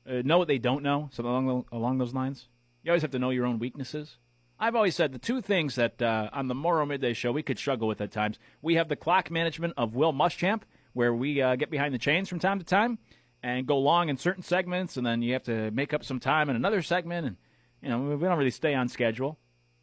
uh, 0.08 0.22
know 0.24 0.38
what 0.38 0.48
they 0.48 0.58
don't 0.58 0.82
know. 0.82 1.10
Something 1.12 1.30
along 1.30 1.66
along 1.70 1.98
those 1.98 2.14
lines. 2.14 2.48
You 2.82 2.90
always 2.90 3.02
have 3.02 3.10
to 3.10 3.18
know 3.18 3.30
your 3.30 3.44
own 3.44 3.58
weaknesses. 3.58 4.16
I've 4.58 4.74
always 4.74 4.96
said 4.96 5.12
the 5.12 5.18
two 5.18 5.42
things 5.42 5.74
that 5.74 6.00
uh, 6.00 6.30
on 6.32 6.48
the 6.48 6.54
Morrow 6.54 6.86
Midday 6.86 7.12
Show 7.12 7.32
we 7.32 7.42
could 7.42 7.58
struggle 7.58 7.86
with 7.86 8.00
at 8.00 8.12
times. 8.12 8.38
We 8.62 8.76
have 8.76 8.88
the 8.88 8.96
clock 8.96 9.30
management 9.30 9.74
of 9.76 9.94
Will 9.94 10.14
Muschamp, 10.14 10.62
where 10.94 11.12
we 11.12 11.42
uh, 11.42 11.56
get 11.56 11.70
behind 11.70 11.92
the 11.92 11.98
chains 11.98 12.30
from 12.30 12.38
time 12.38 12.58
to 12.58 12.64
time 12.64 12.98
and 13.42 13.66
go 13.66 13.78
long 13.78 14.08
in 14.08 14.16
certain 14.16 14.42
segments, 14.42 14.96
and 14.96 15.06
then 15.06 15.22
you 15.22 15.32
have 15.32 15.42
to 15.44 15.70
make 15.72 15.92
up 15.92 16.04
some 16.04 16.20
time 16.20 16.48
in 16.48 16.56
another 16.56 16.82
segment, 16.82 17.26
and 17.26 17.36
you 17.82 17.88
know 17.88 18.00
we 18.00 18.26
don't 18.26 18.38
really 18.38 18.50
stay 18.50 18.74
on 18.74 18.88
schedule. 18.88 19.38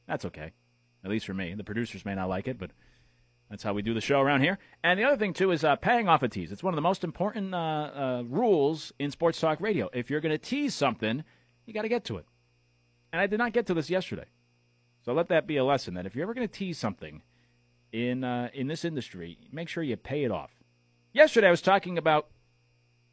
That's 0.08 0.26
okay, 0.26 0.52
at 1.04 1.10
least 1.10 1.26
for 1.26 1.34
me. 1.34 1.54
The 1.54 1.64
producers 1.64 2.06
may 2.06 2.16
not 2.16 2.30
like 2.30 2.48
it, 2.48 2.58
but 2.58 2.72
that's 3.50 3.64
how 3.64 3.74
we 3.74 3.82
do 3.82 3.94
the 3.94 4.02
show 4.02 4.22
around 4.22 4.42
here. 4.42 4.60
And 4.84 5.00
the 5.00 5.04
other 5.04 5.18
thing 5.18 5.34
too 5.34 5.52
is 5.52 5.64
uh, 5.64 5.76
paying 5.76 6.08
off 6.08 6.24
a 6.24 6.30
tease. 6.30 6.52
It's 6.52 6.64
one 6.64 6.74
of 6.74 6.78
the 6.78 6.82
most 6.82 7.04
important 7.04 7.54
uh, 7.54 7.58
uh, 7.58 8.24
rules 8.28 8.94
in 9.00 9.12
sports 9.12 9.40
talk 9.40 9.60
radio. 9.60 9.90
If 9.92 10.10
you're 10.10 10.22
going 10.22 10.32
to 10.32 10.38
tease 10.38 10.74
something, 10.74 11.24
you 11.66 11.74
got 11.74 11.82
to 11.82 11.90
get 11.90 12.06
to 12.06 12.18
it. 12.18 12.26
And 13.12 13.20
I 13.20 13.28
did 13.28 13.40
not 13.40 13.54
get 13.54 13.66
to 13.68 13.74
this 13.74 13.90
yesterday, 13.90 14.26
so 15.04 15.14
let 15.14 15.30
that 15.30 15.48
be 15.48 15.58
a 15.58 15.66
lesson. 15.66 15.96
That 15.96 16.06
if 16.06 16.16
you're 16.16 16.24
ever 16.24 16.34
going 16.34 16.48
to 16.48 16.54
tease 16.54 16.78
something 16.78 17.24
in 17.92 18.24
uh, 18.24 18.50
in 18.54 18.68
this 18.68 18.86
industry, 18.86 19.38
make 19.52 19.68
sure 19.68 19.84
you 19.84 19.98
pay 19.98 20.24
it 20.24 20.32
off. 20.32 20.52
Yesterday, 21.12 21.48
I 21.48 21.52
was 21.52 21.62
talking 21.62 21.98
about 21.98 22.28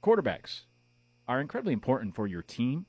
quarterbacks 0.02 0.62
are 1.28 1.40
incredibly 1.40 1.72
important 1.72 2.14
for 2.14 2.26
your 2.26 2.42
team, 2.42 2.86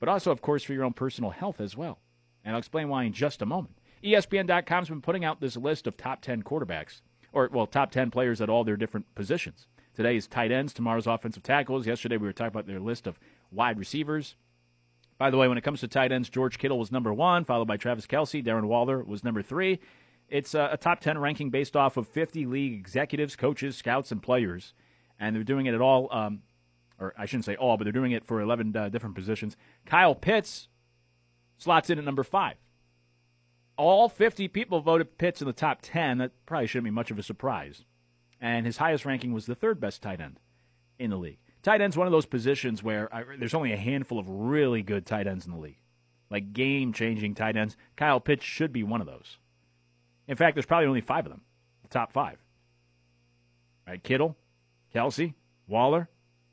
but 0.00 0.08
also, 0.08 0.30
of 0.30 0.42
course, 0.42 0.62
for 0.62 0.72
your 0.72 0.84
own 0.84 0.92
personal 0.92 1.30
health 1.30 1.60
as 1.60 1.76
well. 1.76 2.00
And 2.44 2.54
I'll 2.54 2.58
explain 2.58 2.88
why 2.88 3.04
in 3.04 3.12
just 3.12 3.42
a 3.42 3.46
moment. 3.46 3.78
ESPN.com's 4.02 4.88
been 4.88 5.00
putting 5.00 5.24
out 5.24 5.40
this 5.40 5.56
list 5.56 5.86
of 5.86 5.96
top 5.96 6.20
10 6.20 6.42
quarterbacks, 6.42 7.00
or, 7.32 7.48
well, 7.52 7.66
top 7.66 7.90
10 7.90 8.10
players 8.10 8.40
at 8.40 8.50
all 8.50 8.64
their 8.64 8.76
different 8.76 9.14
positions. 9.14 9.66
Today 9.94 10.16
is 10.16 10.26
tight 10.26 10.52
ends, 10.52 10.72
tomorrow's 10.72 11.06
offensive 11.06 11.42
tackles. 11.42 11.86
Yesterday, 11.86 12.16
we 12.16 12.26
were 12.26 12.32
talking 12.32 12.48
about 12.48 12.66
their 12.66 12.80
list 12.80 13.06
of 13.06 13.18
wide 13.50 13.78
receivers. 13.78 14.34
By 15.16 15.30
the 15.30 15.36
way, 15.36 15.48
when 15.48 15.56
it 15.56 15.64
comes 15.64 15.80
to 15.80 15.88
tight 15.88 16.12
ends, 16.12 16.28
George 16.28 16.58
Kittle 16.58 16.78
was 16.78 16.90
number 16.90 17.14
one, 17.14 17.44
followed 17.44 17.68
by 17.68 17.76
Travis 17.76 18.06
Kelce. 18.06 18.44
Darren 18.44 18.64
Waller 18.64 19.02
was 19.02 19.22
number 19.22 19.40
three. 19.40 19.78
It's 20.28 20.54
a, 20.54 20.70
a 20.72 20.76
top 20.76 21.00
10 21.00 21.18
ranking 21.18 21.50
based 21.50 21.76
off 21.76 21.96
of 21.96 22.08
50 22.08 22.44
league 22.46 22.74
executives, 22.74 23.36
coaches, 23.36 23.76
scouts, 23.76 24.10
and 24.10 24.20
players 24.22 24.74
and 25.18 25.34
they're 25.34 25.44
doing 25.44 25.66
it 25.66 25.74
at 25.74 25.80
all, 25.80 26.08
um, 26.12 26.42
or 26.98 27.14
I 27.16 27.26
shouldn't 27.26 27.44
say 27.44 27.56
all, 27.56 27.76
but 27.76 27.84
they're 27.84 27.92
doing 27.92 28.12
it 28.12 28.24
for 28.24 28.40
11 28.40 28.76
uh, 28.76 28.88
different 28.88 29.14
positions. 29.14 29.56
Kyle 29.86 30.14
Pitts 30.14 30.68
slots 31.58 31.90
in 31.90 31.98
at 31.98 32.04
number 32.04 32.24
five. 32.24 32.56
All 33.76 34.08
50 34.08 34.48
people 34.48 34.80
voted 34.80 35.18
Pitts 35.18 35.40
in 35.40 35.46
the 35.46 35.52
top 35.52 35.80
10. 35.82 36.18
That 36.18 36.32
probably 36.46 36.66
shouldn't 36.66 36.84
be 36.84 36.90
much 36.90 37.10
of 37.10 37.18
a 37.18 37.22
surprise. 37.22 37.84
And 38.40 38.66
his 38.66 38.76
highest 38.76 39.04
ranking 39.04 39.32
was 39.32 39.46
the 39.46 39.54
third 39.54 39.80
best 39.80 40.02
tight 40.02 40.20
end 40.20 40.38
in 40.98 41.10
the 41.10 41.16
league. 41.16 41.38
Tight 41.62 41.80
end's 41.80 41.96
one 41.96 42.06
of 42.06 42.12
those 42.12 42.26
positions 42.26 42.82
where 42.82 43.12
I, 43.12 43.24
there's 43.38 43.54
only 43.54 43.72
a 43.72 43.76
handful 43.78 44.18
of 44.18 44.28
really 44.28 44.82
good 44.82 45.06
tight 45.06 45.26
ends 45.26 45.46
in 45.46 45.52
the 45.52 45.58
league. 45.58 45.80
like 46.30 46.52
game 46.52 46.92
changing 46.92 47.34
tight 47.34 47.56
ends, 47.56 47.76
Kyle 47.96 48.20
Pitts 48.20 48.44
should 48.44 48.72
be 48.72 48.82
one 48.82 49.00
of 49.00 49.06
those. 49.06 49.38
In 50.28 50.36
fact, 50.36 50.54
there's 50.54 50.66
probably 50.66 50.86
only 50.86 51.00
five 51.00 51.26
of 51.26 51.32
them, 51.32 51.42
the 51.82 51.88
top 51.88 52.12
five. 52.12 52.38
Right, 53.86 54.02
Kittle, 54.02 54.36
Kelce, 54.94 55.34
Waller, 55.66 56.08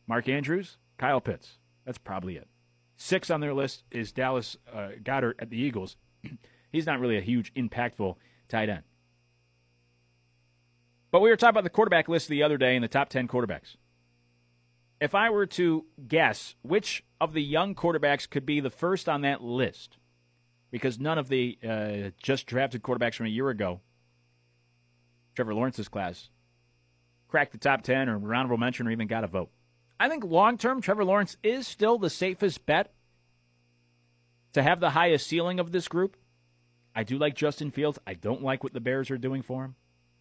Mark 0.08 0.28
Andrews, 0.28 0.78
Kyle 0.98 1.22
Pitts. 1.22 1.60
That's 1.86 1.98
probably 1.98 2.38
it. 2.38 2.48
Six 2.98 3.30
on 3.30 3.42
their 3.42 3.54
list 3.54 3.84
is 3.92 4.12
Dallas 4.12 4.58
uh, 4.72 4.90
Goedert 5.04 5.36
at 5.40 5.50
the 5.50 5.58
Eagles. 5.58 5.98
He's 6.72 6.86
not 6.86 7.00
really 7.00 7.18
a 7.18 7.22
huge, 7.22 7.54
impactful 7.54 8.16
tight 8.48 8.70
end. 8.70 8.84
But 11.12 11.22
we 11.22 11.30
were 11.30 11.36
talking 11.36 11.52
about 11.52 11.64
the 11.64 11.70
quarterback 11.70 12.08
list 12.08 12.30
the 12.30 12.44
other 12.44 12.58
day 12.58 12.76
in 12.76 12.82
the 12.82 12.88
top 12.88 13.10
10 13.10 13.28
quarterbacks. 13.28 13.76
If 15.02 15.16
I 15.16 15.30
were 15.30 15.48
to 15.48 15.86
guess 16.08 16.56
which 16.62 17.04
of 17.20 17.34
the 17.34 17.42
young 17.42 17.76
quarterbacks 17.76 18.30
could 18.30 18.46
be 18.46 18.60
the 18.60 18.70
first 18.70 19.10
on 19.10 19.22
that 19.22 19.42
list, 19.44 19.98
because 20.70 21.00
none 21.00 21.18
of 21.18 21.28
the 21.28 21.58
uh, 21.68 22.12
just 22.22 22.46
drafted 22.46 22.82
quarterbacks 22.82 23.16
from 23.16 23.26
a 23.26 23.30
year 23.30 23.50
ago, 23.50 23.82
Trevor 25.36 25.54
Lawrence's 25.54 25.90
class, 25.90 26.30
cracked 27.32 27.54
the 27.54 27.58
top 27.58 27.82
10 27.82 28.10
or 28.10 28.34
honorable 28.34 28.58
mention 28.58 28.88
or 28.88 28.92
even 28.92 29.08
got 29.08 29.24
a 29.24 29.28
vote. 29.28 29.50
I 30.00 30.10
think 30.10 30.24
long 30.24 30.58
term, 30.58 30.82
Trevor 30.82 31.06
Lawrence 31.06 31.38
is 31.42 31.68
still 31.68 31.98
the 31.98 32.10
safest 32.10 32.66
bet 32.66 32.94
to 34.54 34.62
have 34.62 34.80
the 34.80 34.92
highest 34.92 35.28
ceiling 35.28 35.60
of 35.60 35.72
this 35.72 35.88
group. 35.88 36.18
I 36.94 37.04
do 37.04 37.18
like 37.18 37.36
Justin 37.36 37.72
Fields. 37.72 38.00
I 38.06 38.14
don't 38.14 38.44
like 38.44 38.64
what 38.64 38.74
the 38.74 38.82
Bears 38.82 39.10
are 39.10 39.18
doing 39.18 39.42
for 39.42 39.64
him. 39.64 39.76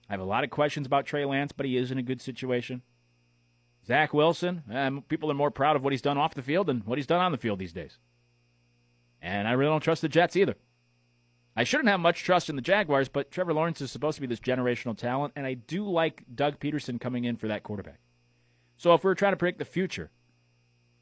I 0.09 0.13
have 0.13 0.21
a 0.21 0.25
lot 0.25 0.45
of 0.45 0.51
questions 0.51 0.87
about 0.87 1.07
Trey 1.07 1.25
Lance, 1.25 1.53
but 1.53 1.67
he 1.67 1.77
is 1.77 1.91
in 1.91 1.99
a 1.99 2.03
good 2.03 2.21
situation. 2.21 2.83
Zach 3.87 4.13
Wilson, 4.13 4.63
um, 4.71 5.03
people 5.09 5.31
are 5.31 5.35
more 5.35 5.51
proud 5.51 5.77
of 5.77 5.83
what 5.83 5.93
he's 5.93 6.03
done 6.03 6.19
off 6.19 6.35
the 6.35 6.43
field 6.43 6.67
than 6.67 6.81
what 6.81 6.99
he's 6.99 7.07
done 7.07 7.21
on 7.21 7.33
the 7.33 7.39
field 7.39 7.59
these 7.59 7.73
days. 7.73 7.99
And 9.23 9.49
I 9.49 9.53
really 9.53 9.71
don't 9.71 9.81
trust 9.81 10.03
the 10.03 10.09
Jets 10.09 10.37
either. 10.37 10.57
I 11.57 11.65
shouldn't 11.65 11.89
have 11.89 12.01
much 12.01 12.23
trust 12.23 12.49
in 12.49 12.57
the 12.57 12.63
Jaguars, 12.63 13.09
but 13.09 13.31
Trevor 13.31 13.53
Lawrence 13.53 13.81
is 13.81 13.91
supposed 13.91 14.17
to 14.17 14.21
be 14.21 14.27
this 14.27 14.41
generational 14.41 14.97
talent, 14.97 15.33
and 15.35 15.47
I 15.47 15.55
do 15.55 15.85
like 15.89 16.25
Doug 16.35 16.61
Pederson 16.61 17.01
coming 17.01 17.25
in 17.25 17.37
for 17.37 17.49
that 17.49 17.63
quarterback. 17.63 17.99
So 18.77 18.95
if 18.95 19.05
we're 19.05 19.15
trying 19.15 19.33
to 19.33 19.37
predict 19.37 19.59
the 19.59 19.65
future, 19.65 20.11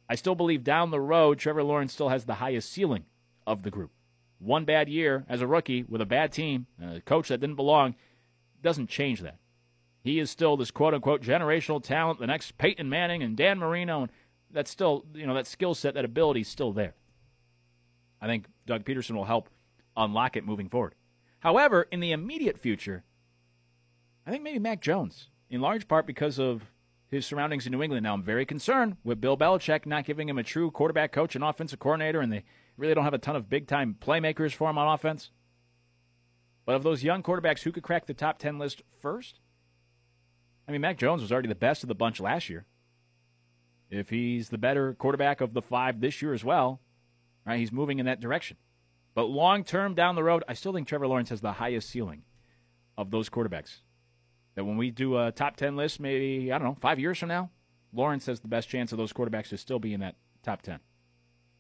I 0.08 0.14
still 0.14 0.34
believe 0.34 0.64
down 0.64 0.90
the 0.90 1.00
road, 1.00 1.38
Trevor 1.38 1.62
Lawrence 1.62 1.92
still 1.92 2.08
has 2.08 2.24
the 2.24 2.34
highest 2.34 2.72
ceiling 2.72 3.04
of 3.46 3.62
the 3.62 3.70
group. 3.70 3.90
One 4.38 4.64
bad 4.64 4.88
year 4.88 5.24
as 5.28 5.42
a 5.42 5.46
rookie 5.46 5.82
with 5.82 6.00
a 6.00 6.06
bad 6.06 6.32
team, 6.32 6.66
a 6.82 7.00
coach 7.00 7.28
that 7.28 7.40
didn't 7.40 7.56
belong, 7.56 7.94
doesn't 8.62 8.88
change 8.88 9.20
that. 9.20 9.36
He 10.02 10.18
is 10.18 10.30
still 10.30 10.56
this 10.56 10.70
quote 10.70 10.94
unquote 10.94 11.22
generational 11.22 11.82
talent, 11.82 12.20
the 12.20 12.26
next 12.26 12.56
Peyton 12.56 12.88
Manning 12.88 13.22
and 13.22 13.36
Dan 13.36 13.58
Marino, 13.58 14.02
and 14.02 14.10
that's 14.50 14.70
still, 14.70 15.04
you 15.12 15.26
know, 15.26 15.34
that 15.34 15.46
skill 15.46 15.74
set, 15.74 15.94
that 15.94 16.04
ability 16.04 16.40
is 16.40 16.48
still 16.48 16.72
there. 16.72 16.94
I 18.20 18.26
think 18.26 18.46
Doug 18.66 18.84
Pederson 18.84 19.14
will 19.14 19.24
help 19.24 19.50
unlock 20.02 20.36
it 20.36 20.46
moving 20.46 20.68
forward. 20.68 20.94
However, 21.40 21.86
in 21.90 22.00
the 22.00 22.12
immediate 22.12 22.58
future, 22.58 23.04
I 24.26 24.30
think 24.30 24.42
maybe 24.42 24.58
Mac 24.58 24.80
Jones, 24.80 25.28
in 25.50 25.60
large 25.60 25.88
part 25.88 26.06
because 26.06 26.38
of 26.38 26.62
his 27.10 27.26
surroundings 27.26 27.66
in 27.66 27.72
New 27.72 27.82
England. 27.82 28.04
Now, 28.04 28.14
I'm 28.14 28.22
very 28.22 28.44
concerned 28.44 28.96
with 29.02 29.20
Bill 29.20 29.36
Belichick 29.36 29.86
not 29.86 30.04
giving 30.04 30.28
him 30.28 30.38
a 30.38 30.42
true 30.42 30.70
quarterback 30.70 31.12
coach 31.12 31.34
and 31.34 31.42
offensive 31.42 31.78
coordinator, 31.78 32.20
and 32.20 32.32
they 32.32 32.44
really 32.76 32.94
don't 32.94 33.04
have 33.04 33.14
a 33.14 33.18
ton 33.18 33.36
of 33.36 33.48
big 33.48 33.66
time 33.66 33.96
playmakers 33.98 34.52
for 34.52 34.68
him 34.68 34.78
on 34.78 34.92
offense. 34.92 35.30
But 36.66 36.74
of 36.74 36.82
those 36.82 37.02
young 37.02 37.22
quarterbacks, 37.22 37.62
who 37.62 37.72
could 37.72 37.82
crack 37.82 38.06
the 38.06 38.14
top 38.14 38.38
10 38.38 38.58
list 38.58 38.82
first? 39.00 39.40
I 40.68 40.72
mean, 40.72 40.82
Mac 40.82 40.98
Jones 40.98 41.22
was 41.22 41.32
already 41.32 41.48
the 41.48 41.54
best 41.54 41.82
of 41.82 41.88
the 41.88 41.94
bunch 41.94 42.20
last 42.20 42.50
year. 42.50 42.66
If 43.90 44.10
he's 44.10 44.50
the 44.50 44.58
better 44.58 44.92
quarterback 44.92 45.40
of 45.40 45.54
the 45.54 45.62
five 45.62 46.00
this 46.02 46.20
year 46.20 46.34
as 46.34 46.44
well, 46.44 46.80
right, 47.46 47.58
he's 47.58 47.72
moving 47.72 47.98
in 47.98 48.06
that 48.06 48.20
direction. 48.20 48.58
But 49.19 49.31
long 49.31 49.65
term 49.65 49.97
down 49.97 50.15
the 50.15 50.23
road, 50.23 50.45
I 50.47 50.55
still 50.55 50.73
think 50.73 50.86
Trevor 50.86 51.09
Lawrence 51.09 51.31
has 51.31 51.40
the 51.40 51.55
highest 51.55 51.90
ceiling 51.90 52.23
of 52.97 53.11
those 53.11 53.28
quarterbacks. 53.28 53.78
That 54.55 54.65
when 54.65 54.77
we 54.77 54.93
do 54.93 55.19
a 55.19 55.32
top 55.32 55.57
10 55.57 55.74
list, 55.74 55.99
maybe, 55.99 56.53
I 56.53 56.59
don't 56.59 56.69
know, 56.69 56.77
five 56.81 57.01
years 57.01 57.19
from 57.19 57.31
now, 57.31 57.51
Lawrence 57.93 58.27
has 58.27 58.39
the 58.39 58.47
best 58.47 58.69
chance 58.69 58.93
of 58.93 58.99
those 58.99 59.12
quarterbacks 59.12 59.49
to 59.49 59.57
still 59.57 59.81
be 59.81 59.93
in 59.93 59.99
that 60.03 60.15
top 60.45 60.62
10. 60.62 60.78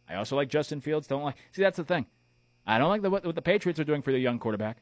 I 0.08 0.14
also 0.14 0.36
like 0.36 0.50
Justin 0.50 0.80
Fields. 0.80 1.08
Don't 1.08 1.24
like, 1.24 1.34
see, 1.50 1.62
that's 1.62 1.78
the 1.78 1.82
thing. 1.82 2.06
I 2.64 2.78
don't 2.78 2.90
like 2.90 3.02
the, 3.02 3.10
what, 3.10 3.26
what 3.26 3.34
the 3.34 3.42
Patriots 3.42 3.80
are 3.80 3.84
doing 3.84 4.02
for 4.02 4.12
their 4.12 4.20
young 4.20 4.38
quarterback. 4.38 4.76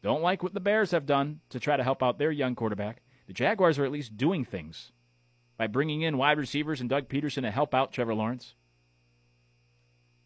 Don't 0.00 0.22
like 0.22 0.44
what 0.44 0.54
the 0.54 0.60
Bears 0.60 0.92
have 0.92 1.06
done 1.06 1.40
to 1.48 1.58
try 1.58 1.76
to 1.76 1.82
help 1.82 2.00
out 2.00 2.20
their 2.20 2.30
young 2.30 2.54
quarterback. 2.54 3.02
The 3.26 3.32
Jaguars 3.32 3.76
are 3.76 3.84
at 3.84 3.90
least 3.90 4.16
doing 4.16 4.44
things 4.44 4.92
by 5.58 5.66
bringing 5.66 6.02
in 6.02 6.16
wide 6.16 6.38
receivers 6.38 6.80
and 6.80 6.88
Doug 6.88 7.08
Pederson 7.08 7.42
to 7.42 7.50
help 7.50 7.74
out 7.74 7.92
Trevor 7.92 8.14
Lawrence. 8.14 8.54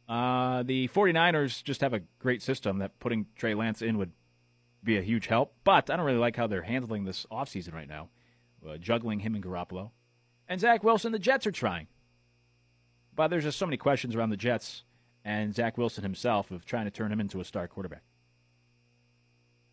Uh, 0.09 0.63
the 0.63 0.89
49ers 0.89 1.63
just 1.65 1.81
have 1.81 1.95
a 1.95 2.03
great 2.19 2.43
system 2.43 2.79
that 2.79 2.99
putting 2.99 3.27
Trey 3.37 3.55
Lance 3.55 3.81
in 3.81 3.97
would 3.99 4.13
be 4.83 4.99
a 4.99 5.03
huge 5.03 5.27
help, 5.29 5.55
but 5.65 5.89
I 5.89 5.97
don't 5.97 6.05
really 6.05 6.19
like 6.19 6.37
how 6.37 6.47
they're 6.47 6.63
handling 6.63 7.05
this 7.05 7.27
offseason 7.33 7.73
right 7.73 7.89
now, 7.89 8.11
uh, 8.69 8.77
juggling 8.77 9.21
him 9.21 9.35
and 9.35 9.43
Garoppolo. 9.43 9.91
And 10.47 10.61
Zach 10.61 10.85
Wilson, 10.85 11.13
the 11.13 11.19
Jets 11.19 11.47
are 11.47 11.53
trying. 11.53 11.87
But 13.15 13.29
there's 13.29 13.45
just 13.45 13.59
so 13.59 13.67
many 13.67 13.79
questions 13.79 14.15
around 14.15 14.31
the 14.31 14.37
Jets 14.37 14.85
and 15.25 15.55
Zach 15.55 15.79
Wilson 15.79 16.03
himself 16.03 16.51
of 16.51 16.67
trying 16.67 16.85
to 16.85 16.91
turn 16.91 17.11
him 17.11 17.21
into 17.21 17.41
a 17.41 17.45
star 17.45 17.67
quarterback. 17.67 18.03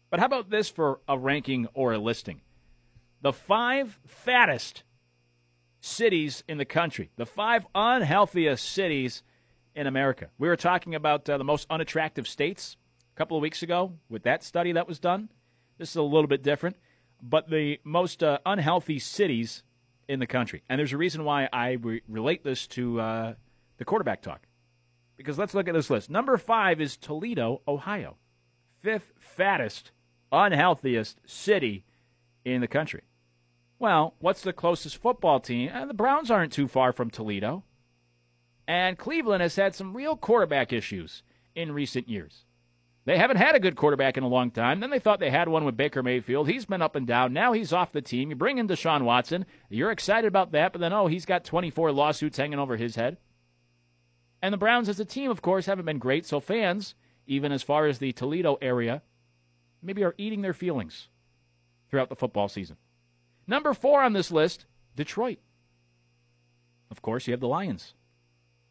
But 0.10 0.20
how 0.20 0.28
about 0.28 0.50
this 0.50 0.70
for 0.70 1.00
a 1.08 1.18
ranking 1.18 1.68
or 1.74 1.94
a 1.94 1.98
listing? 1.98 2.42
The 3.22 3.34
five 3.34 4.00
fattest 4.06 4.84
cities 5.82 6.44
in 6.48 6.58
the 6.58 6.66
country, 6.66 7.12
the 7.18 7.26
five 7.26 7.66
unhealthiest 7.76 8.64
cities 8.70 9.24
in 9.76 9.88
America. 9.88 10.30
We 10.38 10.48
were 10.48 10.56
talking 10.56 10.96
about 10.96 11.30
uh, 11.30 11.38
the 11.38 11.44
most 11.44 11.68
unattractive 11.70 12.28
states 12.28 12.78
a 13.14 13.18
couple 13.18 13.38
of 13.38 13.42
weeks 13.42 13.64
ago 13.64 13.94
with 14.10 14.24
that 14.24 14.44
study 14.44 14.72
that 14.74 14.88
was 14.88 15.00
done. 15.00 15.30
This 15.78 15.90
is 15.92 15.96
a 15.96 16.02
little 16.02 16.28
bit 16.28 16.44
different, 16.44 16.78
but 17.22 17.50
the 17.50 17.80
most 17.84 18.24
uh, 18.24 18.40
unhealthy 18.46 19.00
cities 19.00 19.64
in 20.08 20.20
the 20.20 20.28
country. 20.28 20.64
And 20.70 20.80
there's 20.80 20.94
a 20.94 20.98
reason 20.98 21.24
why 21.24 21.48
I 21.52 21.72
re- 21.72 22.02
relate 22.08 22.44
this 22.44 22.68
to 22.68 23.00
uh, 23.00 23.34
the 23.78 23.86
quarterback 23.86 24.22
talk. 24.22 24.42
Because 25.18 25.38
let's 25.38 25.54
look 25.54 25.68
at 25.68 25.74
this 25.74 25.90
list. 25.90 26.10
Number 26.10 26.38
five 26.38 26.82
is 26.82 26.98
Toledo, 26.98 27.62
Ohio. 27.68 28.18
Fifth 28.82 29.14
fattest 29.18 29.92
unhealthiest 30.32 31.20
city 31.26 31.86
in 32.44 32.62
the 32.62 32.68
country. 32.68 33.04
Well, 33.80 34.16
what's 34.20 34.42
the 34.42 34.54
closest 34.54 34.98
football 34.98 35.40
team? 35.40 35.70
And 35.74 35.90
the 35.90 35.96
Browns 35.96 36.30
aren't 36.30 36.54
too 36.54 36.68
far 36.68 36.92
from 36.92 37.10
Toledo. 37.10 37.64
And 38.72 38.98
Cleveland 38.98 39.42
has 39.42 39.58
had 39.58 39.76
some 39.76 39.94
real 39.94 40.16
quarterback 40.16 40.72
issues 40.72 41.24
in 41.56 41.74
recent 41.74 42.08
years. 42.08 42.46
They 43.04 43.18
haven't 43.18 43.36
had 43.36 43.54
a 43.54 43.60
good 43.60 43.76
quarterback 43.76 44.16
in 44.16 44.24
a 44.24 44.30
long 44.30 44.50
time. 44.50 44.80
Then 44.80 44.92
they 44.92 45.00
thought 45.00 45.20
they 45.20 45.30
had 45.30 45.50
one 45.50 45.66
with 45.66 45.76
Baker 45.76 46.02
Mayfield. 46.02 46.48
He's 46.48 46.64
been 46.64 46.82
up 46.82 46.96
and 46.96 47.06
down. 47.06 47.34
Now 47.34 47.52
he's 47.52 47.74
off 47.74 47.92
the 47.92 48.02
team. 48.02 48.30
You 48.30 48.38
bring 48.38 48.60
in 48.60 48.70
Deshaun 48.70 49.02
Watson. 49.02 49.46
You're 49.70 49.92
excited 49.92 50.26
about 50.26 50.54
that, 50.54 50.72
but 50.72 50.80
then, 50.80 50.94
oh, 50.94 51.08
he's 51.08 51.26
got 51.26 51.44
24 51.44 51.92
lawsuits 51.92 52.38
hanging 52.38 52.60
over 52.60 52.78
his 52.78 52.96
head. 52.96 53.18
And 54.42 54.54
the 54.54 54.58
Browns 54.58 54.88
as 54.88 55.02
a 55.02 55.06
team, 55.06 55.30
of 55.30 55.42
course, 55.42 55.66
haven't 55.66 55.84
been 55.84 56.00
great. 56.00 56.26
So 56.26 56.40
fans, 56.40 56.96
even 57.28 57.52
as 57.52 57.64
far 57.64 57.88
as 57.88 58.00
the 58.00 58.14
Toledo 58.14 58.58
area, 58.62 59.02
maybe 59.84 60.02
are 60.06 60.16
eating 60.18 60.44
their 60.44 60.54
feelings 60.54 61.10
throughout 61.90 62.08
the 62.08 62.16
football 62.16 62.48
season. 62.48 62.78
Number 63.46 63.74
four 63.74 64.02
on 64.02 64.14
this 64.14 64.32
list, 64.32 64.66
Detroit. 64.96 65.40
Of 66.90 67.02
course, 67.02 67.28
you 67.28 67.34
have 67.34 67.42
the 67.42 67.50
Lions. 67.50 67.96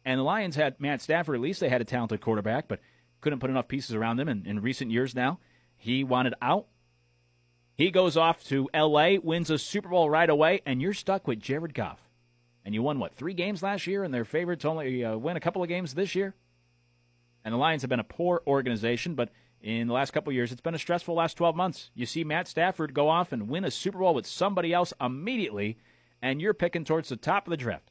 And 0.03 0.19
the 0.19 0.23
Lions 0.23 0.55
had 0.55 0.79
Matt 0.79 1.01
Stafford, 1.01 1.35
at 1.35 1.41
least 1.41 1.59
they 1.59 1.69
had 1.69 1.81
a 1.81 1.85
talented 1.85 2.21
quarterback, 2.21 2.67
but 2.67 2.79
couldn't 3.21 3.39
put 3.39 3.49
enough 3.49 3.67
pieces 3.67 3.95
around 3.95 4.19
him 4.19 4.27
And 4.27 4.47
in 4.47 4.61
recent 4.61 4.91
years 4.91 5.15
now. 5.15 5.39
He 5.77 6.03
wanted 6.03 6.33
out. 6.41 6.67
He 7.75 7.89
goes 7.91 8.17
off 8.17 8.43
to 8.45 8.69
L.A., 8.73 9.17
wins 9.17 9.49
a 9.49 9.57
Super 9.57 9.89
Bowl 9.89 10.09
right 10.09 10.29
away, 10.29 10.61
and 10.65 10.81
you're 10.81 10.93
stuck 10.93 11.27
with 11.27 11.39
Jared 11.39 11.73
Goff. 11.73 12.09
And 12.63 12.75
you 12.75 12.83
won, 12.83 12.99
what, 12.99 13.15
three 13.15 13.33
games 13.33 13.63
last 13.63 13.87
year, 13.87 14.03
and 14.03 14.13
their 14.13 14.25
favorites 14.25 14.65
only 14.65 15.03
uh, 15.03 15.17
win 15.17 15.37
a 15.37 15.39
couple 15.39 15.63
of 15.63 15.69
games 15.69 15.95
this 15.95 16.13
year? 16.13 16.35
And 17.43 17.53
the 17.53 17.57
Lions 17.57 17.81
have 17.81 17.89
been 17.89 17.99
a 17.99 18.03
poor 18.03 18.43
organization, 18.45 19.15
but 19.15 19.29
in 19.63 19.87
the 19.87 19.93
last 19.93 20.11
couple 20.11 20.33
years. 20.33 20.51
It's 20.51 20.61
been 20.61 20.75
a 20.75 20.79
stressful 20.79 21.15
last 21.15 21.35
12 21.35 21.55
months. 21.55 21.91
You 21.93 22.05
see 22.05 22.23
Matt 22.23 22.47
Stafford 22.47 22.93
go 22.93 23.09
off 23.09 23.31
and 23.31 23.49
win 23.49 23.63
a 23.63 23.71
Super 23.71 23.99
Bowl 23.99 24.13
with 24.13 24.25
somebody 24.25 24.73
else 24.73 24.93
immediately, 24.99 25.77
and 26.21 26.41
you're 26.41 26.53
picking 26.53 26.83
towards 26.83 27.09
the 27.09 27.15
top 27.15 27.47
of 27.47 27.51
the 27.51 27.57
draft. 27.57 27.90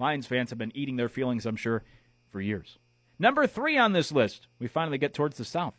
Lions 0.00 0.26
fans 0.26 0.50
have 0.50 0.58
been 0.58 0.74
eating 0.74 0.96
their 0.96 1.08
feelings, 1.08 1.46
I'm 1.46 1.56
sure, 1.56 1.84
for 2.30 2.40
years. 2.40 2.78
Number 3.18 3.46
three 3.46 3.76
on 3.76 3.92
this 3.92 4.10
list, 4.10 4.46
we 4.58 4.66
finally 4.66 4.98
get 4.98 5.12
towards 5.12 5.36
the 5.36 5.44
South. 5.44 5.74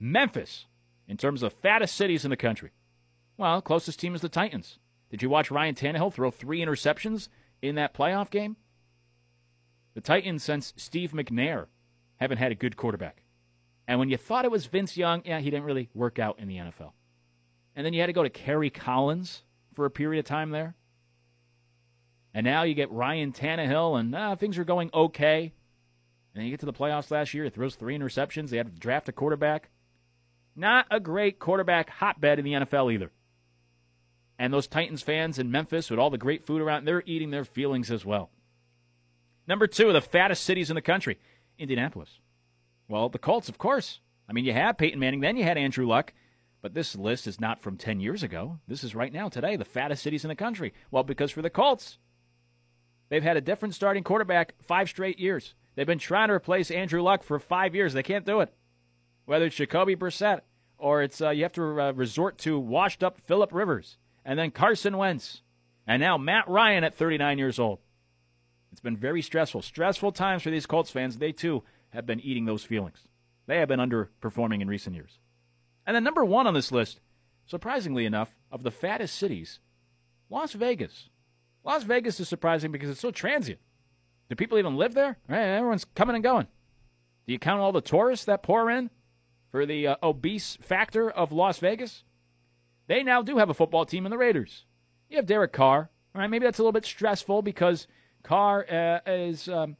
Memphis, 0.00 0.66
in 1.06 1.16
terms 1.16 1.42
of 1.42 1.52
fattest 1.52 1.94
cities 1.94 2.24
in 2.24 2.30
the 2.30 2.36
country. 2.36 2.72
Well, 3.36 3.62
closest 3.62 4.00
team 4.00 4.14
is 4.14 4.20
the 4.20 4.28
Titans. 4.28 4.78
Did 5.10 5.22
you 5.22 5.30
watch 5.30 5.50
Ryan 5.50 5.74
Tannehill 5.74 6.12
throw 6.12 6.30
three 6.30 6.60
interceptions 6.60 7.28
in 7.62 7.76
that 7.76 7.94
playoff 7.94 8.30
game? 8.30 8.56
The 9.94 10.00
Titans, 10.00 10.42
since 10.42 10.74
Steve 10.76 11.12
McNair, 11.12 11.66
haven't 12.16 12.38
had 12.38 12.50
a 12.50 12.56
good 12.56 12.76
quarterback. 12.76 13.22
And 13.86 14.00
when 14.00 14.10
you 14.10 14.16
thought 14.16 14.44
it 14.44 14.50
was 14.50 14.66
Vince 14.66 14.96
Young, 14.96 15.22
yeah, 15.24 15.38
he 15.38 15.50
didn't 15.50 15.64
really 15.64 15.88
work 15.94 16.18
out 16.18 16.40
in 16.40 16.48
the 16.48 16.56
NFL. 16.56 16.92
And 17.76 17.86
then 17.86 17.92
you 17.92 18.00
had 18.00 18.08
to 18.08 18.12
go 18.12 18.24
to 18.24 18.30
Kerry 18.30 18.70
Collins 18.70 19.42
for 19.74 19.84
a 19.84 19.90
period 19.90 20.18
of 20.18 20.26
time 20.26 20.50
there. 20.50 20.74
And 22.36 22.44
now 22.44 22.64
you 22.64 22.74
get 22.74 22.92
Ryan 22.92 23.32
Tannehill, 23.32 23.98
and 23.98 24.14
uh, 24.14 24.36
things 24.36 24.58
are 24.58 24.64
going 24.64 24.90
okay. 24.92 25.40
And 25.40 25.52
then 26.34 26.44
you 26.44 26.50
get 26.50 26.60
to 26.60 26.66
the 26.66 26.72
playoffs 26.74 27.10
last 27.10 27.32
year, 27.32 27.44
he 27.44 27.50
throws 27.50 27.76
three 27.76 27.96
interceptions. 27.96 28.50
They 28.50 28.58
had 28.58 28.66
to 28.66 28.78
draft 28.78 29.08
a 29.08 29.12
quarterback. 29.12 29.70
Not 30.54 30.84
a 30.90 31.00
great 31.00 31.38
quarterback 31.38 31.88
hotbed 31.88 32.38
in 32.38 32.44
the 32.44 32.52
NFL 32.52 32.92
either. 32.92 33.10
And 34.38 34.52
those 34.52 34.66
Titans 34.66 35.00
fans 35.00 35.38
in 35.38 35.50
Memphis 35.50 35.88
with 35.88 35.98
all 35.98 36.10
the 36.10 36.18
great 36.18 36.44
food 36.44 36.60
around, 36.60 36.84
they're 36.84 37.02
eating 37.06 37.30
their 37.30 37.46
feelings 37.46 37.90
as 37.90 38.04
well. 38.04 38.28
Number 39.48 39.66
two 39.66 39.94
the 39.94 40.02
fattest 40.02 40.44
cities 40.44 40.68
in 40.68 40.74
the 40.74 40.82
country, 40.82 41.18
Indianapolis. 41.58 42.20
Well, 42.86 43.08
the 43.08 43.18
Colts, 43.18 43.48
of 43.48 43.56
course. 43.56 44.00
I 44.28 44.34
mean, 44.34 44.44
you 44.44 44.52
had 44.52 44.76
Peyton 44.76 45.00
Manning, 45.00 45.20
then 45.20 45.38
you 45.38 45.44
had 45.44 45.56
Andrew 45.56 45.86
Luck, 45.86 46.12
but 46.60 46.74
this 46.74 46.96
list 46.96 47.26
is 47.26 47.40
not 47.40 47.62
from 47.62 47.78
10 47.78 47.98
years 47.98 48.22
ago. 48.22 48.58
This 48.68 48.84
is 48.84 48.94
right 48.94 49.12
now, 49.12 49.30
today, 49.30 49.56
the 49.56 49.64
fattest 49.64 50.02
cities 50.02 50.22
in 50.22 50.28
the 50.28 50.34
country. 50.34 50.74
Well, 50.90 51.02
because 51.02 51.30
for 51.30 51.40
the 51.40 51.48
Colts, 51.48 51.96
they've 53.08 53.22
had 53.22 53.36
a 53.36 53.40
different 53.40 53.74
starting 53.74 54.02
quarterback 54.02 54.54
five 54.62 54.88
straight 54.88 55.18
years. 55.18 55.54
They've 55.74 55.86
been 55.86 55.98
trying 55.98 56.28
to 56.28 56.34
replace 56.34 56.70
Andrew 56.70 57.02
Luck 57.02 57.22
for 57.22 57.38
five 57.38 57.74
years. 57.74 57.92
They 57.92 58.02
can't 58.02 58.24
do 58.24 58.40
it. 58.40 58.52
Whether 59.26 59.46
it's 59.46 59.56
Jacoby 59.56 59.96
Brissett 59.96 60.40
or 60.78 61.02
it's 61.02 61.20
uh, 61.20 61.30
you 61.30 61.42
have 61.42 61.52
to 61.52 61.80
uh, 61.80 61.92
resort 61.92 62.38
to 62.38 62.58
washed 62.58 63.02
up 63.02 63.18
Philip 63.26 63.52
Rivers 63.52 63.98
and 64.24 64.38
then 64.38 64.50
Carson 64.50 64.96
Wentz 64.96 65.42
and 65.86 66.00
now 66.00 66.16
Matt 66.18 66.48
Ryan 66.48 66.84
at 66.84 66.94
39 66.94 67.38
years 67.38 67.58
old. 67.58 67.78
It's 68.72 68.80
been 68.80 68.96
very 68.96 69.22
stressful. 69.22 69.62
Stressful 69.62 70.12
times 70.12 70.42
for 70.42 70.50
these 70.50 70.66
Colts 70.66 70.90
fans. 70.90 71.16
They 71.16 71.32
too 71.32 71.62
have 71.90 72.06
been 72.06 72.20
eating 72.20 72.44
those 72.44 72.64
feelings. 72.64 73.08
They 73.46 73.58
have 73.58 73.68
been 73.68 73.80
underperforming 73.80 74.60
in 74.60 74.68
recent 74.68 74.96
years. 74.96 75.18
And 75.86 75.94
then 75.94 76.04
number 76.04 76.24
one 76.24 76.46
on 76.46 76.54
this 76.54 76.72
list, 76.72 77.00
surprisingly 77.46 78.04
enough, 78.04 78.34
of 78.50 78.64
the 78.64 78.70
fattest 78.70 79.16
cities, 79.16 79.60
Las 80.28 80.52
Vegas. 80.52 81.08
Las 81.66 81.82
Vegas 81.82 82.20
is 82.20 82.28
surprising 82.28 82.70
because 82.70 82.88
it's 82.88 83.00
so 83.00 83.10
transient. 83.10 83.58
Do 84.30 84.36
people 84.36 84.56
even 84.56 84.76
live 84.76 84.94
there? 84.94 85.18
Right, 85.28 85.40
everyone's 85.40 85.84
coming 85.84 86.14
and 86.14 86.22
going. 86.22 86.46
Do 87.26 87.32
you 87.32 87.40
count 87.40 87.60
all 87.60 87.72
the 87.72 87.80
tourists 87.80 88.24
that 88.26 88.44
pour 88.44 88.70
in 88.70 88.88
for 89.50 89.66
the 89.66 89.88
uh, 89.88 89.96
obese 90.00 90.56
factor 90.62 91.10
of 91.10 91.32
Las 91.32 91.58
Vegas? 91.58 92.04
They 92.86 93.02
now 93.02 93.20
do 93.20 93.38
have 93.38 93.50
a 93.50 93.54
football 93.54 93.84
team 93.84 94.06
in 94.06 94.10
the 94.10 94.18
Raiders. 94.18 94.64
You 95.10 95.16
have 95.16 95.26
Derek 95.26 95.52
Carr. 95.52 95.90
Right, 96.14 96.28
maybe 96.28 96.46
that's 96.46 96.58
a 96.58 96.62
little 96.62 96.72
bit 96.72 96.86
stressful 96.86 97.42
because 97.42 97.88
Carr 98.22 98.64
uh, 98.70 99.10
is 99.10 99.48
um, 99.48 99.76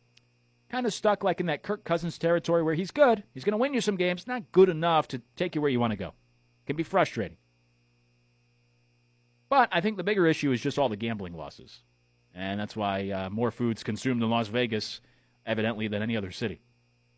kind 0.69 0.87
of 0.87 0.93
stuck 0.93 1.25
like 1.25 1.41
in 1.41 1.47
that 1.47 1.63
Kirk 1.63 1.85
Cousins 1.85 2.19
territory 2.19 2.63
where 2.63 2.75
he's 2.75 2.91
good. 2.91 3.23
He's 3.33 3.45
going 3.45 3.53
to 3.53 3.59
win 3.59 3.73
you 3.73 3.81
some 3.81 3.97
games, 3.97 4.27
not 4.27 4.53
good 4.53 4.69
enough 4.69 5.09
to 5.09 5.23
take 5.37 5.55
you 5.55 5.63
where 5.63 5.71
you 5.71 5.81
want 5.81 5.93
to 5.93 5.97
go. 5.97 6.13
Can 6.67 6.77
be 6.77 6.83
frustrating. 6.83 7.39
But 9.49 9.69
I 9.73 9.81
think 9.81 9.97
the 9.97 10.05
bigger 10.05 10.27
issue 10.27 10.53
is 10.53 10.61
just 10.61 10.79
all 10.79 10.89
the 10.89 10.97
gambling 10.97 11.35
losses. 11.35 11.83
And 12.35 12.61
that's 12.61 12.77
why 12.77 13.11
uh, 13.11 13.31
more 13.31 13.51
food's 13.51 13.83
consumed 13.83 14.23
in 14.23 14.29
Las 14.29 14.49
Vegas, 14.49 15.01
evidently, 15.47 15.89
than 15.89 16.03
any 16.03 16.17
other 16.17 16.31
city. 16.31 16.61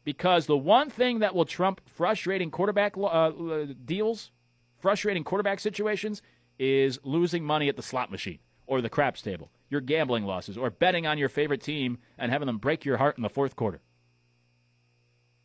Because 0.05 0.46
the 0.46 0.56
one 0.56 0.90
thing 0.90 1.18
that 1.18 1.34
will 1.34 1.44
trump 1.44 1.80
frustrating 1.86 2.50
quarterback 2.50 2.94
uh, 2.96 3.66
deals, 3.84 4.30
frustrating 4.78 5.24
quarterback 5.24 5.60
situations, 5.60 6.22
is 6.59 6.98
losing 7.02 7.44
money 7.44 7.68
at 7.68 7.76
the 7.76 7.82
slot 7.82 8.10
machine 8.10 8.38
or 8.66 8.80
the 8.80 8.90
craps 8.90 9.22
table, 9.22 9.50
your 9.70 9.80
gambling 9.80 10.24
losses, 10.24 10.56
or 10.56 10.70
betting 10.70 11.06
on 11.06 11.18
your 11.18 11.28
favorite 11.28 11.62
team 11.62 11.98
and 12.16 12.30
having 12.30 12.46
them 12.46 12.59
break 12.59 12.84
your 12.84 12.98
heart 12.98 13.16
in 13.16 13.22
the 13.22 13.28
fourth 13.28 13.56
quarter. 13.56 13.80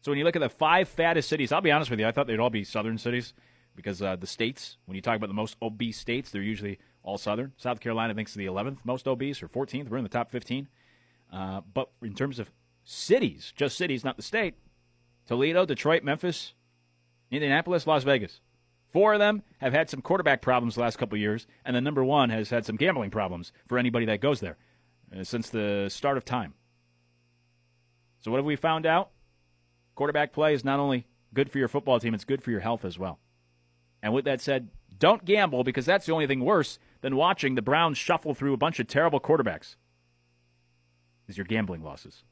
So 0.02 0.12
when 0.12 0.20
you 0.20 0.26
look 0.26 0.36
at 0.36 0.42
the 0.42 0.50
five 0.50 0.90
fattest 0.90 1.30
cities, 1.30 1.52
I'll 1.52 1.62
be 1.62 1.72
honest 1.72 1.90
with 1.90 2.00
you, 2.00 2.06
I 2.06 2.12
thought 2.12 2.28
they'd 2.28 2.40
all 2.40 2.50
be 2.50 2.66
southern 2.66 2.98
cities 2.98 3.34
because 3.76 4.02
uh, 4.02 4.16
the 4.16 4.28
states, 4.28 4.78
when 4.86 4.96
you 4.96 5.02
talk 5.02 5.16
about 5.16 5.28
the 5.28 5.34
most 5.34 5.58
obese 5.62 5.98
states, 5.98 6.30
they're 6.30 6.42
usually 6.42 6.80
all 7.04 7.18
southern. 7.18 7.54
South 7.58 7.80
Carolina, 7.80 8.14
I 8.14 8.16
think, 8.16 8.32
the 8.32 8.46
11th 8.46 8.80
most 8.84 9.08
obese 9.08 9.42
or 9.44 9.48
14th. 9.48 9.90
We're 9.90 9.98
in 9.98 10.04
the 10.04 10.10
top 10.10 10.32
15. 10.32 10.68
Uh, 11.32 11.62
but 11.74 11.90
in 12.02 12.14
terms 12.14 12.40
of 12.40 12.52
cities, 12.84 13.54
just 13.56 13.78
cities, 13.78 14.04
not 14.04 14.18
the 14.18 14.24
state, 14.24 14.56
Toledo, 15.28 15.66
Detroit, 15.66 16.04
Memphis, 16.04 16.54
Indianapolis, 17.32 17.88
Las 17.88 18.04
Vegas. 18.04 18.42
Four 18.92 19.14
of 19.14 19.20
them 19.20 19.42
have 19.60 19.74
had 19.74 19.90
some 19.90 20.02
quarterback 20.02 20.42
problems 20.42 20.76
the 20.76 20.82
last 20.82 20.98
couple 20.98 21.18
years, 21.18 21.48
and 21.66 21.76
the 21.76 21.82
number 21.82 22.04
one 22.04 22.30
has 22.30 22.52
had 22.52 22.66
some 22.66 22.76
gambling 22.76 23.10
problems 23.10 23.52
for 23.68 23.80
anybody 23.80 24.06
that 24.06 24.22
goes 24.22 24.40
there 24.40 24.58
uh, 25.18 25.24
since 25.24 25.50
the 25.50 25.88
start 25.90 26.18
of 26.18 26.26
time. 26.26 26.54
So, 28.20 28.30
what 28.30 28.38
have 28.38 28.46
we 28.46 28.56
found 28.56 28.86
out? 28.86 29.10
Quarterback 29.96 30.32
play 30.32 30.54
is 30.54 30.64
not 30.64 30.80
only 30.80 31.08
good 31.34 31.50
for 31.50 31.58
your 31.58 31.68
football 31.68 32.00
team, 32.00 32.14
it's 32.14 32.24
good 32.24 32.44
for 32.44 32.52
your 32.52 32.60
health 32.60 32.86
as 32.86 33.00
well. 33.00 33.20
And 34.04 34.14
with 34.14 34.26
that 34.26 34.42
said, 34.42 34.68
don't 35.00 35.26
gamble 35.26 35.64
because 35.64 35.86
that's 35.86 36.06
the 36.06 36.12
only 36.12 36.28
thing 36.28 36.42
worse 36.42 36.78
than 37.02 37.16
watching 37.16 37.56
the 37.56 37.62
Browns 37.62 37.98
shuffle 37.98 38.36
through 38.36 38.54
a 38.54 38.58
bunch 38.58 38.80
of 38.80 38.88
terrible 38.88 39.20
quarterbacks. 39.20 39.78
Is 41.28 41.38
your 41.38 41.46
gambling 41.46 41.82
losses. 41.82 42.26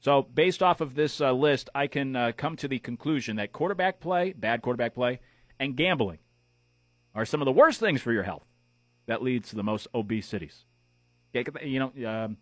So, 0.00 0.22
based 0.22 0.62
off 0.62 0.80
of 0.80 0.94
this 0.94 1.20
uh, 1.20 1.32
list, 1.32 1.68
I 1.74 1.86
can 1.86 2.16
uh, 2.16 2.32
come 2.36 2.56
to 2.56 2.68
the 2.68 2.78
conclusion 2.78 3.36
that 3.36 3.52
quarterback 3.52 4.00
play, 4.00 4.32
bad 4.32 4.62
quarterback 4.62 4.94
play, 4.94 5.20
and 5.60 5.76
gambling 5.76 6.18
are 7.14 7.26
some 7.26 7.42
of 7.42 7.46
the 7.46 7.52
worst 7.52 7.78
things 7.78 8.00
for 8.00 8.12
your 8.12 8.22
health. 8.22 8.46
That 9.06 9.22
leads 9.22 9.50
to 9.50 9.56
the 9.56 9.62
most 9.62 9.86
obese 9.94 10.26
cities. 10.26 10.64
You 11.34 11.92
know, 11.94 12.08
um, 12.08 12.36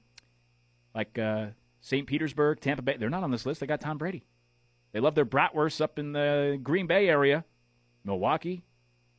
like 0.95 1.19
uh, 1.19 1.47
St. 1.81 2.07
Petersburg, 2.07 2.61
Tampa 2.61 2.83
Bay, 2.83 2.97
they're 2.99 3.11
not 3.11 3.25
on 3.25 3.31
this 3.31 3.47
list. 3.47 3.61
They 3.61 3.67
got 3.67 3.81
Tom 3.81 3.99
Brady. 3.99 4.27
They 4.93 5.01
love 5.01 5.15
their 5.15 5.27
bratwursts 5.27 5.81
up 5.81 5.99
in 5.99 6.13
the 6.13 6.61
Green 6.63 6.87
Bay 6.87 7.09
area. 7.09 7.45
Milwaukee, 8.07 8.65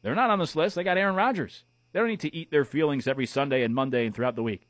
they're 0.01 0.15
not 0.15 0.29
on 0.29 0.39
this 0.39 0.55
list. 0.55 0.75
They 0.75 0.83
got 0.83 0.97
Aaron 0.97 1.15
Rodgers. 1.15 1.63
They 1.91 1.99
don't 1.99 2.09
need 2.09 2.21
to 2.21 2.35
eat 2.35 2.51
their 2.51 2.65
feelings 2.65 3.07
every 3.07 3.25
Sunday 3.25 3.63
and 3.63 3.75
Monday 3.75 4.05
and 4.05 4.15
throughout 4.15 4.35
the 4.35 4.43
week. 4.43 4.67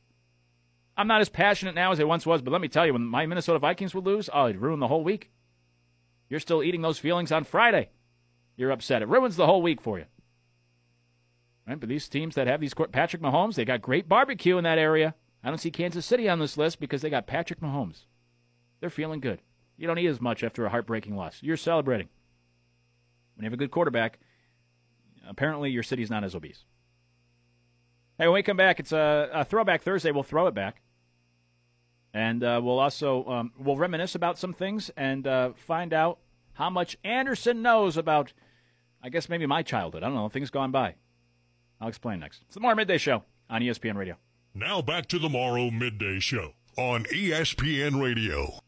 I'm 0.97 1.07
not 1.07 1.21
as 1.21 1.29
passionate 1.29 1.75
now 1.75 1.91
as 1.91 1.99
I 1.99 2.05
once 2.05 2.25
was, 2.25 2.41
but 2.41 2.51
let 2.51 2.61
me 2.61 2.67
tell 2.67 2.85
you, 2.85 2.93
when 2.93 3.05
my 3.05 3.25
Minnesota 3.25 3.59
Vikings 3.59 3.93
would 3.93 4.05
lose, 4.05 4.29
oh, 4.33 4.47
it'd 4.47 4.61
ruin 4.61 4.79
the 4.79 4.87
whole 4.87 5.03
week. 5.03 5.31
You're 6.29 6.39
still 6.39 6.63
eating 6.63 6.81
those 6.81 6.97
feelings 6.97 7.31
on 7.31 7.43
Friday. 7.43 7.89
You're 8.55 8.71
upset. 8.71 9.03
It 9.03 9.07
ruins 9.07 9.35
the 9.35 9.45
whole 9.45 9.61
week 9.61 9.79
for 9.79 9.99
you. 9.99 10.05
Right? 11.67 11.79
But 11.79 11.89
these 11.89 12.07
teams 12.07 12.35
that 12.35 12.47
have 12.47 12.59
these 12.59 12.73
Patrick 12.73 13.21
Mahomes, 13.21 13.55
they 13.55 13.65
got 13.65 13.81
great 13.81 14.09
barbecue 14.09 14.57
in 14.57 14.63
that 14.63 14.79
area. 14.79 15.13
I 15.43 15.49
don't 15.49 15.59
see 15.59 15.71
Kansas 15.71 16.05
City 16.05 16.27
on 16.27 16.39
this 16.39 16.57
list 16.57 16.79
because 16.79 17.01
they 17.01 17.09
got 17.09 17.27
Patrick 17.27 17.61
Mahomes. 17.61 18.05
They're 18.79 18.89
feeling 18.89 19.19
good. 19.19 19.41
You 19.77 19.87
don't 19.87 19.99
eat 19.99 20.07
as 20.07 20.19
much 20.19 20.43
after 20.43 20.65
a 20.65 20.69
heartbreaking 20.69 21.15
loss. 21.15 21.37
You're 21.41 21.57
celebrating. 21.57 22.09
When 23.37 23.43
you 23.43 23.47
have 23.47 23.53
a 23.53 23.57
good 23.57 23.69
quarterback, 23.69 24.17
apparently 25.29 25.69
your 25.69 25.83
city's 25.83 26.09
not 26.09 26.23
as 26.23 26.33
obese. 26.33 26.65
Hey, 28.17 28.25
when 28.25 28.33
we 28.33 28.41
come 28.41 28.57
back, 28.57 28.79
it's 28.79 28.91
a, 28.91 29.29
a 29.31 29.45
throwback 29.45 29.83
Thursday. 29.83 30.09
We'll 30.09 30.23
throw 30.23 30.47
it 30.47 30.55
back. 30.55 30.81
And 32.15 32.43
uh, 32.43 32.59
we'll 32.63 32.79
also 32.79 33.23
um, 33.25 33.51
we'll 33.59 33.77
reminisce 33.77 34.15
about 34.15 34.39
some 34.39 34.53
things 34.53 34.89
and 34.97 35.27
uh, 35.27 35.51
find 35.55 35.93
out 35.93 36.17
how 36.53 36.71
much 36.71 36.97
Anderson 37.03 37.61
knows 37.61 37.95
about, 37.95 38.33
I 39.03 39.09
guess 39.09 39.29
maybe 39.29 39.45
my 39.45 39.61
childhood. 39.61 40.01
I 40.01 40.07
don't 40.07 40.15
know 40.15 40.29
things 40.29 40.49
gone 40.49 40.71
by. 40.71 40.95
I'll 41.79 41.89
explain 41.89 42.19
next. 42.19 42.41
It's 42.47 42.55
the 42.55 42.61
Morrow 42.61 42.75
Midday 42.75 42.97
Show 42.97 43.23
on 43.51 43.61
ESPN 43.61 43.95
Radio. 43.95 44.15
Now 44.55 44.81
back 44.81 45.05
to 45.09 45.19
the 45.19 45.29
Morrow 45.29 45.69
Midday 45.69 46.19
Show 46.19 46.53
on 46.75 47.03
ESPN 47.13 48.01
Radio. 48.01 48.61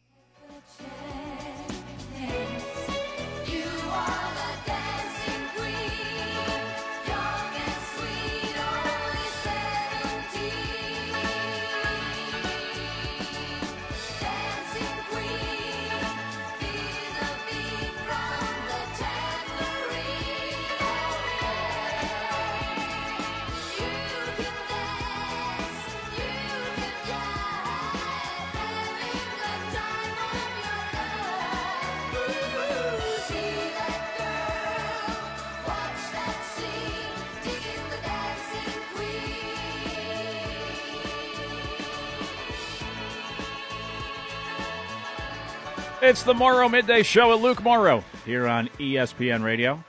It's 46.01 46.23
the 46.23 46.33
Morrow 46.33 46.69
Midday 46.69 47.03
Show 47.03 47.31
with 47.31 47.41
Luke 47.41 47.61
Morrow 47.61 48.05
here 48.25 48.47
on 48.47 48.69
ESPN 48.79 49.43
Radio. 49.43 49.83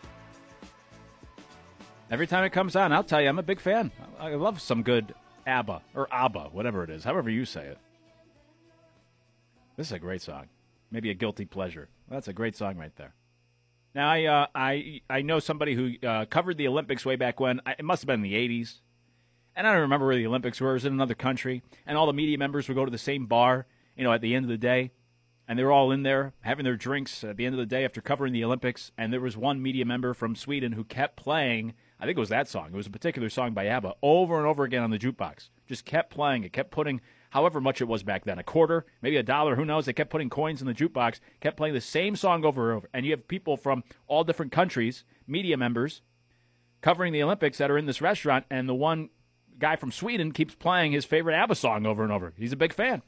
Every 2.11 2.27
time 2.27 2.43
it 2.43 2.51
comes 2.51 2.75
on, 2.75 2.93
I'll 2.93 3.05
tell 3.05 3.23
you, 3.23 3.29
I'm 3.29 3.39
a 3.39 3.45
big 3.45 3.61
fan. 3.61 3.93
I 4.19 4.31
love 4.31 4.61
some 4.61 4.83
good 4.83 5.15
ABBA 5.47 5.83
or 5.95 6.09
ABBA, 6.13 6.49
whatever 6.51 6.83
it 6.83 6.91
is, 6.91 7.05
however 7.05 7.31
you 7.31 7.45
say 7.45 7.65
it. 7.65 7.79
This 9.77 9.87
is 9.87 9.93
a 9.93 10.01
great 10.01 10.21
song. 10.21 10.49
Maybe 10.91 11.11
a 11.11 11.15
guilty 11.15 11.45
pleasure. 11.45 11.89
That's 12.09 12.27
a 12.27 12.33
great 12.33 12.57
song 12.57 12.77
right 12.77 12.95
there. 12.97 13.15
Now, 13.95 14.11
I 14.11 14.25
uh, 14.25 14.47
I 14.53 15.03
I 15.09 15.23
know 15.23 15.39
somebody 15.39 15.77
who 15.77 16.07
uh, 16.07 16.25
covered 16.25 16.57
the 16.57 16.67
Olympics 16.67 17.07
way 17.07 17.15
back 17.15 17.39
when. 17.39 17.61
I, 17.65 17.77
it 17.79 17.85
must 17.85 18.03
have 18.03 18.09
been 18.09 18.25
in 18.25 18.29
the 18.29 18.35
'80s, 18.35 18.79
and 19.55 19.65
I 19.65 19.73
don't 19.73 19.83
remember 19.83 20.07
where 20.07 20.17
the 20.17 20.27
Olympics 20.27 20.61
were. 20.61 20.71
It 20.71 20.75
was 20.75 20.85
in 20.87 20.93
another 20.93 21.15
country, 21.15 21.63
and 21.87 21.97
all 21.97 22.07
the 22.07 22.13
media 22.13 22.37
members 22.37 22.67
would 22.67 22.75
go 22.75 22.85
to 22.85 22.91
the 22.91 22.99
same 22.99 23.27
bar. 23.27 23.67
You 23.97 24.03
know, 24.03 24.13
at 24.13 24.21
the 24.21 24.35
end 24.35 24.45
of 24.45 24.49
the 24.49 24.59
day, 24.59 24.91
and 25.51 25.59
they 25.59 25.65
were 25.65 25.73
all 25.73 25.91
in 25.91 26.05
there 26.05 26.33
having 26.43 26.63
their 26.63 26.77
drinks 26.77 27.25
at 27.25 27.37
the 27.37 27.45
end 27.45 27.57
of 27.57 27.59
the 27.59 27.67
day 27.67 27.85
after 27.85 28.01
covering 28.01 28.33
the 28.33 28.45
Olympics. 28.45 28.93
And 28.97 29.13
there 29.13 29.21
was 29.21 29.37
one 29.37 29.61
media 29.61 29.85
member 29.85 30.15
from 30.15 30.37
Sweden 30.37 30.71
who 30.71 30.85
kept 30.85 31.17
playing. 31.17 31.75
I 31.99 32.07
think 32.07 32.17
it 32.17 32.21
was 32.21 32.29
that 32.29 32.47
song. 32.47 32.69
It 32.69 32.77
was 32.77 32.87
a 32.87 32.91
particular 32.91 33.29
song 33.29 33.53
by 33.53 33.67
ABBA 33.67 33.97
over 34.01 34.39
and 34.39 34.47
over 34.47 34.63
again 34.63 34.85
on 34.85 34.93
the 34.93 34.99
jukebox. 34.99 35.49
Just 35.67 35.85
kept 35.85 36.15
playing 36.15 36.45
it, 36.45 36.53
kept 36.53 36.71
putting 36.71 37.01
however 37.31 37.61
much 37.61 37.81
it 37.81 37.89
was 37.89 38.05
back 38.05 38.25
then, 38.25 38.39
a 38.39 38.45
quarter, 38.45 38.87
maybe 39.03 39.17
a 39.17 39.25
dollar, 39.25 39.57
who 39.57 39.65
knows? 39.65 39.87
They 39.87 39.93
kept 39.93 40.11
putting 40.11 40.31
coins 40.31 40.61
in 40.61 40.69
the 40.69 40.73
jukebox, 40.73 41.19
kept 41.41 41.57
playing 41.57 41.75
the 41.75 41.81
same 41.81 42.15
song 42.15 42.45
over 42.45 42.71
and 42.71 42.77
over. 42.77 42.89
And 42.95 43.05
you 43.05 43.11
have 43.11 43.27
people 43.27 43.57
from 43.57 43.83
all 44.07 44.23
different 44.23 44.53
countries, 44.53 45.03
media 45.27 45.57
members, 45.57 46.01
covering 46.81 47.13
the 47.13 47.25
Olympics 47.25 47.59
that 47.59 47.73
are 47.73 47.79
in 47.79 47.87
this 47.87 48.01
restaurant, 48.01 48.45
and 48.53 48.69
the 48.69 48.75
one 48.75 49.09
guy 49.59 49.75
from 49.75 49.91
Sweden 49.91 50.31
keeps 50.31 50.55
playing 50.55 50.93
his 50.93 51.05
favorite 51.05 51.35
ABBA 51.35 51.57
song 51.57 51.87
over 51.87 52.05
and 52.05 52.13
over. 52.13 52.35
He's 52.37 52.53
a 52.53 52.57
big 52.57 52.73
fan. 52.73 53.03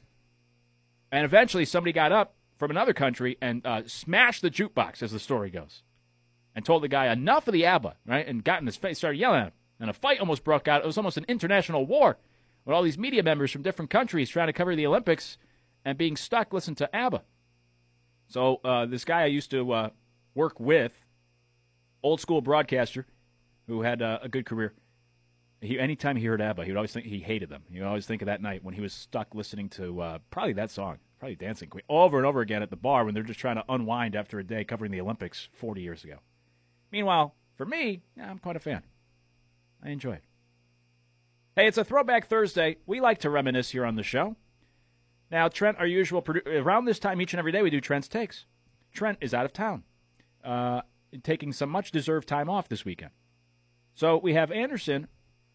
And 1.13 1.25
eventually, 1.25 1.63
somebody 1.65 1.93
got 1.93 2.11
up 2.11 2.33
from 2.57 2.71
another 2.71 2.91
country 2.91 3.37
and 3.39 3.63
uh, 3.67 3.83
smashed 3.85 4.41
the 4.41 4.49
jukebox, 4.49 5.03
as 5.03 5.11
the 5.11 5.19
story 5.19 5.51
goes, 5.51 5.83
and 6.55 6.65
told 6.65 6.81
the 6.81 6.87
guy 6.87 7.13
enough 7.13 7.47
of 7.47 7.53
the 7.53 7.67
ABBA, 7.67 7.97
right? 8.07 8.27
And 8.27 8.43
got 8.43 8.61
in 8.61 8.65
his 8.65 8.77
face, 8.77 8.97
started 8.97 9.19
yelling 9.19 9.41
at 9.41 9.47
him, 9.49 9.53
and 9.79 9.89
a 9.91 9.93
fight 9.93 10.19
almost 10.19 10.43
broke 10.43 10.67
out. 10.67 10.81
It 10.81 10.87
was 10.87 10.97
almost 10.97 11.17
an 11.17 11.25
international 11.27 11.85
war 11.85 12.17
with 12.65 12.73
all 12.73 12.81
these 12.81 12.97
media 12.97 13.21
members 13.21 13.51
from 13.51 13.61
different 13.61 13.91
countries 13.91 14.27
trying 14.27 14.47
to 14.47 14.53
cover 14.53 14.75
the 14.75 14.87
Olympics 14.87 15.37
and 15.85 15.99
being 15.99 16.17
stuck 16.17 16.51
listening 16.51 16.77
to 16.77 16.95
ABBA. 16.95 17.21
So 18.27 18.59
uh, 18.63 18.87
this 18.87 19.05
guy 19.05 19.21
I 19.21 19.27
used 19.27 19.51
to 19.51 19.71
uh, 19.71 19.89
work 20.33 20.59
with, 20.59 20.93
old 22.01 22.21
school 22.21 22.41
broadcaster, 22.41 23.05
who 23.67 23.83
had 23.83 24.01
uh, 24.01 24.17
a 24.23 24.29
good 24.29 24.47
career. 24.47 24.73
He, 25.63 25.79
anytime 25.79 26.17
he 26.17 26.25
heard 26.25 26.41
ABBA, 26.41 26.65
he 26.65 26.71
would 26.71 26.77
always 26.77 26.91
think 26.91 27.05
he 27.05 27.19
hated 27.19 27.49
them. 27.49 27.63
He 27.71 27.79
would 27.79 27.87
always 27.87 28.05
think 28.05 28.21
of 28.21 28.25
that 28.25 28.41
night 28.41 28.65
when 28.65 28.73
he 28.73 28.81
was 28.81 28.93
stuck 28.93 29.33
listening 29.33 29.69
to 29.69 30.01
uh, 30.01 30.19
probably 30.29 30.51
that 30.53 30.69
song, 30.69 30.97
probably 31.19 31.35
Dancing 31.35 31.69
Queen, 31.69 31.83
over 31.87 32.17
and 32.17 32.25
over 32.25 32.41
again 32.41 32.61
at 32.61 32.69
the 32.69 32.75
bar 32.75 33.05
when 33.05 33.13
they're 33.13 33.23
just 33.23 33.39
trying 33.39 33.55
to 33.55 33.63
unwind 33.69 34.13
after 34.13 34.39
a 34.39 34.43
day 34.43 34.65
covering 34.65 34.91
the 34.91 34.99
Olympics 34.99 35.47
40 35.53 35.81
years 35.81 36.03
ago. 36.03 36.17
Meanwhile, 36.91 37.33
for 37.55 37.65
me, 37.65 38.01
yeah, 38.17 38.29
I'm 38.29 38.39
quite 38.39 38.57
a 38.57 38.59
fan. 38.59 38.83
I 39.81 39.91
enjoy 39.91 40.13
it. 40.13 40.23
Hey, 41.55 41.67
it's 41.67 41.77
a 41.77 41.85
Throwback 41.85 42.27
Thursday. 42.27 42.77
We 42.85 42.99
like 42.99 43.19
to 43.19 43.29
reminisce 43.29 43.69
here 43.69 43.85
on 43.85 43.95
the 43.95 44.03
show. 44.03 44.35
Now, 45.31 45.47
Trent, 45.47 45.77
our 45.77 45.87
usual 45.87 46.21
produ- 46.21 46.45
around 46.45 46.85
this 46.85 46.99
time 46.99 47.21
each 47.21 47.31
and 47.33 47.39
every 47.39 47.53
day, 47.53 47.61
we 47.61 47.69
do 47.69 47.79
Trent's 47.79 48.09
takes. 48.09 48.45
Trent 48.91 49.17
is 49.21 49.33
out 49.33 49.45
of 49.45 49.53
town, 49.53 49.83
uh, 50.43 50.81
taking 51.23 51.53
some 51.53 51.69
much 51.69 51.91
deserved 51.91 52.27
time 52.27 52.49
off 52.49 52.67
this 52.67 52.83
weekend. 52.83 53.11
So 53.95 54.17
we 54.17 54.33
have 54.33 54.51
Anderson 54.51 55.07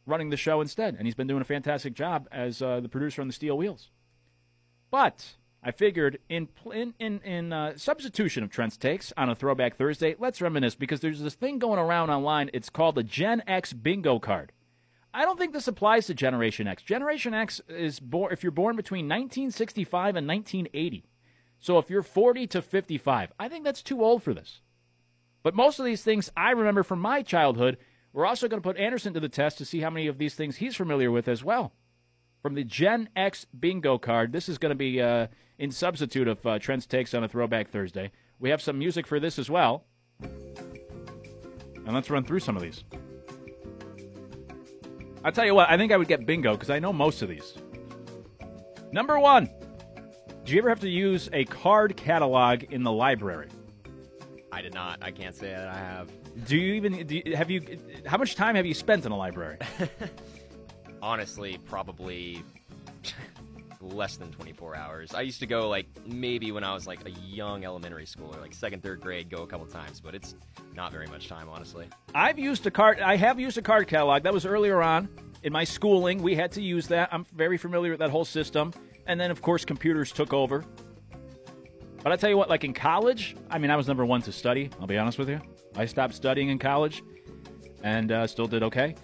running 0.08 0.30
the 0.30 0.36
show 0.36 0.60
instead, 0.60 0.94
and 0.96 1.06
he's 1.06 1.14
been 1.14 1.26
doing 1.26 1.42
a 1.42 1.44
fantastic 1.44 1.94
job 1.94 2.28
as 2.32 2.62
uh, 2.62 2.80
the 2.80 2.88
producer 2.88 3.20
on 3.20 3.28
the 3.28 3.32
Steel 3.32 3.56
Wheels. 3.56 3.90
But 4.90 5.36
I 5.62 5.70
figured 5.70 6.18
in 6.28 6.48
in 6.72 6.94
in, 6.98 7.20
in 7.20 7.52
uh, 7.52 7.76
substitution 7.76 8.42
of 8.42 8.50
Trent's 8.50 8.76
takes 8.76 9.12
on 9.16 9.28
a 9.28 9.34
Throwback 9.34 9.76
Thursday, 9.76 10.16
let's 10.18 10.40
reminisce 10.40 10.74
because 10.74 11.00
there's 11.00 11.20
this 11.20 11.34
thing 11.34 11.58
going 11.58 11.78
around 11.78 12.10
online. 12.10 12.50
It's 12.52 12.70
called 12.70 12.94
the 12.94 13.02
Gen 13.02 13.42
X 13.46 13.72
Bingo 13.72 14.18
Card. 14.18 14.52
I 15.12 15.24
don't 15.24 15.38
think 15.38 15.52
this 15.52 15.68
applies 15.68 16.06
to 16.06 16.14
Generation 16.14 16.66
X. 16.66 16.82
Generation 16.82 17.34
X 17.34 17.60
is 17.68 17.98
born 17.98 18.32
if 18.32 18.42
you're 18.42 18.52
born 18.52 18.76
between 18.76 19.06
1965 19.06 20.16
and 20.16 20.28
1980. 20.28 21.04
So 21.60 21.78
if 21.78 21.90
you're 21.90 22.02
40 22.02 22.46
to 22.48 22.62
55, 22.62 23.32
I 23.38 23.48
think 23.48 23.64
that's 23.64 23.82
too 23.82 24.02
old 24.02 24.22
for 24.22 24.32
this. 24.32 24.60
But 25.42 25.54
most 25.54 25.78
of 25.78 25.84
these 25.84 26.02
things 26.02 26.30
I 26.36 26.50
remember 26.50 26.82
from 26.82 27.00
my 27.00 27.22
childhood. 27.22 27.78
We're 28.12 28.26
also 28.26 28.48
going 28.48 28.60
to 28.60 28.66
put 28.66 28.76
Anderson 28.76 29.14
to 29.14 29.20
the 29.20 29.28
test 29.28 29.58
to 29.58 29.64
see 29.64 29.80
how 29.80 29.90
many 29.90 30.06
of 30.06 30.18
these 30.18 30.34
things 30.34 30.56
he's 30.56 30.76
familiar 30.76 31.10
with 31.10 31.28
as 31.28 31.44
well. 31.44 31.72
From 32.42 32.54
the 32.54 32.64
Gen 32.64 33.08
X 33.14 33.46
bingo 33.58 33.98
card, 33.98 34.32
this 34.32 34.48
is 34.48 34.58
going 34.58 34.70
to 34.70 34.76
be 34.76 35.00
uh, 35.00 35.26
in 35.58 35.70
substitute 35.70 36.28
of 36.28 36.46
uh, 36.46 36.58
Trent's 36.58 36.86
takes 36.86 37.14
on 37.14 37.24
a 37.24 37.28
Throwback 37.28 37.70
Thursday. 37.70 38.10
We 38.38 38.50
have 38.50 38.62
some 38.62 38.78
music 38.78 39.06
for 39.06 39.20
this 39.20 39.38
as 39.38 39.50
well. 39.50 39.84
And 40.20 41.94
let's 41.94 42.10
run 42.10 42.24
through 42.24 42.40
some 42.40 42.56
of 42.56 42.62
these. 42.62 42.84
I'll 45.24 45.32
tell 45.32 45.44
you 45.44 45.54
what, 45.54 45.68
I 45.68 45.76
think 45.76 45.92
I 45.92 45.96
would 45.96 46.08
get 46.08 46.26
bingo 46.26 46.52
because 46.52 46.70
I 46.70 46.78
know 46.78 46.92
most 46.92 47.22
of 47.22 47.28
these. 47.28 47.54
Number 48.92 49.18
one, 49.18 49.50
do 50.44 50.52
you 50.52 50.58
ever 50.60 50.68
have 50.68 50.80
to 50.80 50.88
use 50.88 51.28
a 51.32 51.44
card 51.44 51.96
catalog 51.96 52.64
in 52.70 52.82
the 52.82 52.92
library? 52.92 53.48
I 54.50 54.62
did 54.62 54.72
not. 54.74 54.98
I 55.02 55.10
can't 55.10 55.34
say 55.34 55.48
that 55.48 55.68
I 55.68 55.76
have. 55.76 56.10
Do 56.46 56.56
you 56.56 56.74
even 56.74 57.06
do 57.06 57.20
you, 57.24 57.36
have 57.36 57.50
you? 57.50 57.78
How 58.06 58.16
much 58.16 58.34
time 58.34 58.54
have 58.54 58.66
you 58.66 58.74
spent 58.74 59.04
in 59.06 59.12
a 59.12 59.16
library? 59.16 59.58
Honestly, 61.02 61.58
probably 61.66 62.42
less 63.80 64.16
than 64.16 64.30
24 64.32 64.76
hours. 64.76 65.14
I 65.14 65.22
used 65.22 65.40
to 65.40 65.46
go 65.46 65.68
like 65.68 65.86
maybe 66.04 66.52
when 66.52 66.64
I 66.64 66.74
was 66.74 66.86
like 66.86 67.06
a 67.06 67.10
young 67.10 67.64
elementary 67.64 68.06
schooler, 68.06 68.40
like 68.40 68.52
second, 68.52 68.82
third 68.82 69.00
grade, 69.00 69.30
go 69.30 69.42
a 69.42 69.46
couple 69.46 69.66
times, 69.66 70.00
but 70.00 70.14
it's 70.14 70.34
not 70.74 70.92
very 70.92 71.06
much 71.06 71.28
time, 71.28 71.48
honestly. 71.48 71.88
I've 72.14 72.38
used 72.38 72.66
a 72.66 72.70
card. 72.70 73.00
I 73.00 73.16
have 73.16 73.38
used 73.38 73.58
a 73.58 73.62
card 73.62 73.88
catalog. 73.88 74.22
That 74.24 74.32
was 74.32 74.46
earlier 74.46 74.82
on 74.82 75.08
in 75.42 75.52
my 75.52 75.64
schooling. 75.64 76.22
We 76.22 76.34
had 76.34 76.52
to 76.52 76.62
use 76.62 76.88
that. 76.88 77.08
I'm 77.12 77.24
very 77.34 77.58
familiar 77.58 77.92
with 77.92 78.00
that 78.00 78.10
whole 78.10 78.24
system. 78.24 78.72
And 79.06 79.18
then, 79.18 79.30
of 79.30 79.40
course, 79.40 79.64
computers 79.64 80.12
took 80.12 80.32
over. 80.32 80.64
But 82.02 82.12
I 82.12 82.16
tell 82.16 82.30
you 82.30 82.36
what, 82.36 82.48
like 82.48 82.64
in 82.64 82.74
college, 82.74 83.36
I 83.50 83.58
mean, 83.58 83.70
I 83.70 83.76
was 83.76 83.88
number 83.88 84.04
one 84.04 84.22
to 84.22 84.32
study. 84.32 84.70
I'll 84.80 84.86
be 84.86 84.98
honest 84.98 85.18
with 85.18 85.28
you. 85.28 85.40
I 85.78 85.86
stopped 85.86 86.12
studying 86.12 86.48
in 86.48 86.58
college, 86.58 87.04
and 87.84 88.10
uh, 88.10 88.26
still 88.26 88.48
did 88.48 88.64
okay. 88.64 88.96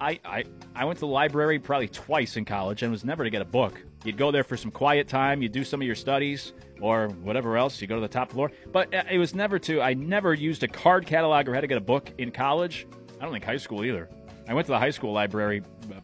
I, 0.00 0.18
I 0.24 0.44
I 0.74 0.86
went 0.86 0.96
to 0.96 1.00
the 1.00 1.06
library 1.06 1.58
probably 1.58 1.88
twice 1.88 2.38
in 2.38 2.46
college, 2.46 2.82
and 2.82 2.90
was 2.90 3.04
never 3.04 3.24
to 3.24 3.30
get 3.30 3.42
a 3.42 3.44
book. 3.44 3.80
You'd 4.04 4.16
go 4.16 4.30
there 4.30 4.42
for 4.42 4.56
some 4.56 4.70
quiet 4.70 5.06
time. 5.06 5.42
You'd 5.42 5.52
do 5.52 5.64
some 5.64 5.82
of 5.82 5.86
your 5.86 5.94
studies 5.94 6.54
or 6.80 7.08
whatever 7.08 7.58
else. 7.58 7.80
You 7.80 7.86
go 7.86 7.96
to 7.96 8.00
the 8.00 8.08
top 8.08 8.32
floor, 8.32 8.50
but 8.72 8.92
uh, 8.94 9.04
it 9.10 9.18
was 9.18 9.34
never 9.34 9.58
to. 9.60 9.82
I 9.82 9.92
never 9.92 10.32
used 10.32 10.62
a 10.62 10.68
card 10.68 11.06
catalog 11.06 11.46
or 11.46 11.54
had 11.54 11.60
to 11.60 11.66
get 11.66 11.78
a 11.78 11.82
book 11.82 12.10
in 12.16 12.30
college. 12.30 12.86
I 13.20 13.24
don't 13.24 13.32
think 13.32 13.44
high 13.44 13.58
school 13.58 13.84
either. 13.84 14.08
I 14.48 14.54
went 14.54 14.66
to 14.66 14.72
the 14.72 14.78
high 14.78 14.90
school 14.90 15.12
library 15.12 15.62
uh, 15.94 16.00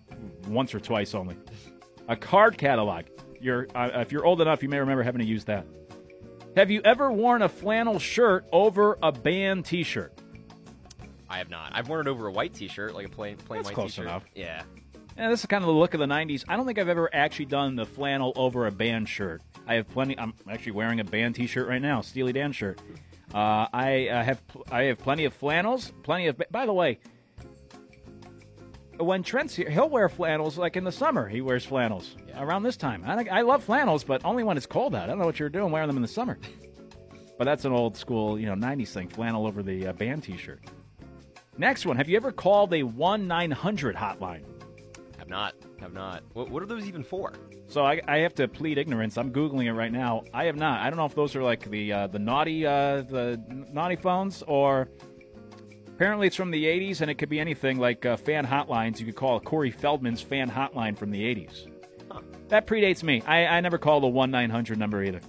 once 0.48 0.74
or 0.74 0.80
twice 0.80 1.14
only. 1.14 1.36
A 2.08 2.16
card 2.16 2.58
catalog. 2.58 3.06
You're 3.40 3.68
uh, 3.74 3.88
if 3.94 4.12
you're 4.12 4.26
old 4.26 4.42
enough, 4.42 4.62
you 4.62 4.68
may 4.68 4.80
remember 4.80 5.02
having 5.02 5.20
to 5.20 5.26
use 5.26 5.44
that. 5.44 5.66
Have 6.56 6.70
you 6.70 6.80
ever 6.84 7.12
worn 7.12 7.42
a 7.42 7.48
flannel 7.48 7.98
shirt 7.98 8.44
over 8.52 8.98
a 9.02 9.12
band 9.12 9.64
T-shirt? 9.64 10.12
I 11.28 11.38
have 11.38 11.48
not. 11.48 11.70
I've 11.74 11.88
worn 11.88 12.06
it 12.06 12.10
over 12.10 12.26
a 12.26 12.32
white 12.32 12.54
T-shirt, 12.54 12.92
like 12.94 13.06
a 13.06 13.08
plain 13.08 13.36
plain 13.36 13.58
That's 13.58 13.68
white 13.68 13.74
close 13.74 13.92
T-shirt. 13.94 14.06
enough. 14.06 14.24
Yeah. 14.34 14.62
Yeah, 15.16 15.28
this 15.28 15.40
is 15.40 15.46
kind 15.46 15.62
of 15.62 15.68
the 15.68 15.74
look 15.74 15.94
of 15.94 16.00
the 16.00 16.06
'90s. 16.06 16.44
I 16.48 16.56
don't 16.56 16.66
think 16.66 16.78
I've 16.78 16.88
ever 16.88 17.08
actually 17.14 17.44
done 17.44 17.76
the 17.76 17.86
flannel 17.86 18.32
over 18.36 18.66
a 18.66 18.72
band 18.72 19.08
shirt. 19.08 19.42
I 19.66 19.74
have 19.74 19.88
plenty. 19.88 20.18
I'm 20.18 20.34
actually 20.50 20.72
wearing 20.72 20.98
a 20.98 21.04
band 21.04 21.36
T-shirt 21.36 21.68
right 21.68 21.80
now, 21.82 22.00
Steely 22.00 22.32
Dan 22.32 22.52
shirt. 22.52 22.80
Uh, 23.32 23.66
I 23.72 24.08
uh, 24.08 24.24
have 24.24 24.46
pl- 24.48 24.64
I 24.72 24.84
have 24.84 24.98
plenty 24.98 25.24
of 25.26 25.34
flannels, 25.34 25.92
plenty 26.02 26.26
of. 26.26 26.40
By 26.50 26.66
the 26.66 26.72
way, 26.72 26.98
when 29.00 29.22
Trent's 29.22 29.54
here, 29.54 29.70
he'll 29.70 29.88
wear 29.88 30.08
flannels 30.08 30.58
like 30.58 30.76
in 30.76 30.84
the 30.84 30.92
summer. 30.92 31.28
He 31.28 31.40
wears 31.40 31.64
flannels 31.64 32.16
around 32.36 32.62
this 32.62 32.76
time. 32.76 33.02
I, 33.06 33.26
I 33.30 33.42
love 33.42 33.64
flannels, 33.64 34.04
but 34.04 34.24
only 34.24 34.44
when 34.44 34.56
it's 34.56 34.66
cold 34.66 34.94
out. 34.94 35.04
I 35.04 35.06
don't 35.06 35.18
know 35.18 35.26
what 35.26 35.38
you're 35.38 35.48
doing 35.48 35.72
wearing 35.72 35.88
them 35.88 35.96
in 35.96 36.02
the 36.02 36.08
summer. 36.08 36.38
but 37.38 37.44
that's 37.44 37.64
an 37.64 37.72
old 37.72 37.96
school, 37.96 38.38
you 38.38 38.46
know, 38.46 38.54
'90s 38.54 38.88
thing. 38.88 39.08
Flannel 39.08 39.46
over 39.46 39.62
the 39.62 39.88
uh, 39.88 39.92
band 39.92 40.22
T-shirt. 40.22 40.60
Next 41.58 41.86
one. 41.86 41.96
Have 41.96 42.08
you 42.08 42.16
ever 42.16 42.32
called 42.32 42.72
a 42.74 42.82
one 42.82 43.26
nine 43.26 43.50
hundred 43.50 43.96
hotline? 43.96 44.44
Have 45.18 45.28
not. 45.28 45.54
Have 45.80 45.92
not. 45.92 46.22
What, 46.32 46.50
what 46.50 46.62
are 46.62 46.66
those 46.66 46.86
even 46.86 47.02
for? 47.02 47.34
So 47.68 47.84
I, 47.84 48.00
I 48.08 48.18
have 48.18 48.34
to 48.34 48.48
plead 48.48 48.78
ignorance. 48.78 49.16
I'm 49.16 49.32
googling 49.32 49.66
it 49.66 49.72
right 49.74 49.92
now. 49.92 50.24
I 50.34 50.44
have 50.44 50.56
not. 50.56 50.80
I 50.80 50.90
don't 50.90 50.96
know 50.96 51.04
if 51.04 51.14
those 51.14 51.36
are 51.36 51.42
like 51.42 51.70
the 51.70 51.92
uh, 51.92 52.06
the 52.08 52.18
naughty 52.18 52.66
uh, 52.66 53.02
the 53.02 53.40
naughty 53.72 53.96
phones 53.96 54.42
or 54.46 54.88
apparently 56.00 56.26
it's 56.26 56.36
from 56.36 56.50
the 56.50 56.64
80s 56.64 57.02
and 57.02 57.10
it 57.10 57.16
could 57.16 57.28
be 57.28 57.38
anything 57.38 57.78
like 57.78 58.06
uh, 58.06 58.16
fan 58.16 58.46
hotlines. 58.46 58.98
You 59.00 59.04
could 59.04 59.16
call 59.16 59.38
Corey 59.38 59.70
Feldman's 59.70 60.22
fan 60.22 60.50
hotline 60.50 60.96
from 60.96 61.10
the 61.10 61.20
80s. 61.20 61.66
That 62.48 62.66
predates 62.66 63.02
me. 63.02 63.22
I, 63.26 63.44
I 63.44 63.60
never 63.60 63.76
called 63.76 64.02
a 64.04 64.06
one 64.06 64.30
nine 64.30 64.48
hundred 64.48 64.78
number 64.78 65.04
either. 65.04 65.20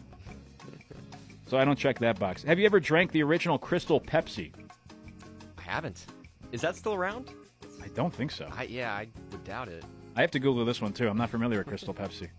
So 1.47 1.57
I 1.57 1.65
don't 1.65 1.77
check 1.77 1.99
that 1.99 2.17
box. 2.17 2.43
Have 2.43 2.57
you 2.57 2.65
ever 2.65 2.79
drank 2.79 3.11
the 3.11 3.21
original 3.21 3.57
Crystal 3.57 3.99
Pepsi? 3.99 4.53
I 5.57 5.61
haven't. 5.61 6.05
Is 6.53 6.61
that 6.61 6.77
still 6.77 6.93
around? 6.93 7.31
I 7.83 7.89
don't 7.89 8.13
think 8.13 8.31
so. 8.31 8.47
I, 8.55 8.63
yeah, 8.63 8.93
I 8.93 9.09
would 9.29 9.43
doubt 9.43 9.67
it. 9.67 9.83
I 10.15 10.21
have 10.21 10.31
to 10.31 10.39
Google 10.39 10.63
this 10.63 10.81
one 10.81 10.93
too. 10.93 11.09
I'm 11.09 11.17
not 11.17 11.29
familiar 11.29 11.57
with 11.57 11.67
Crystal 11.67 11.93
Pepsi. 11.93 12.29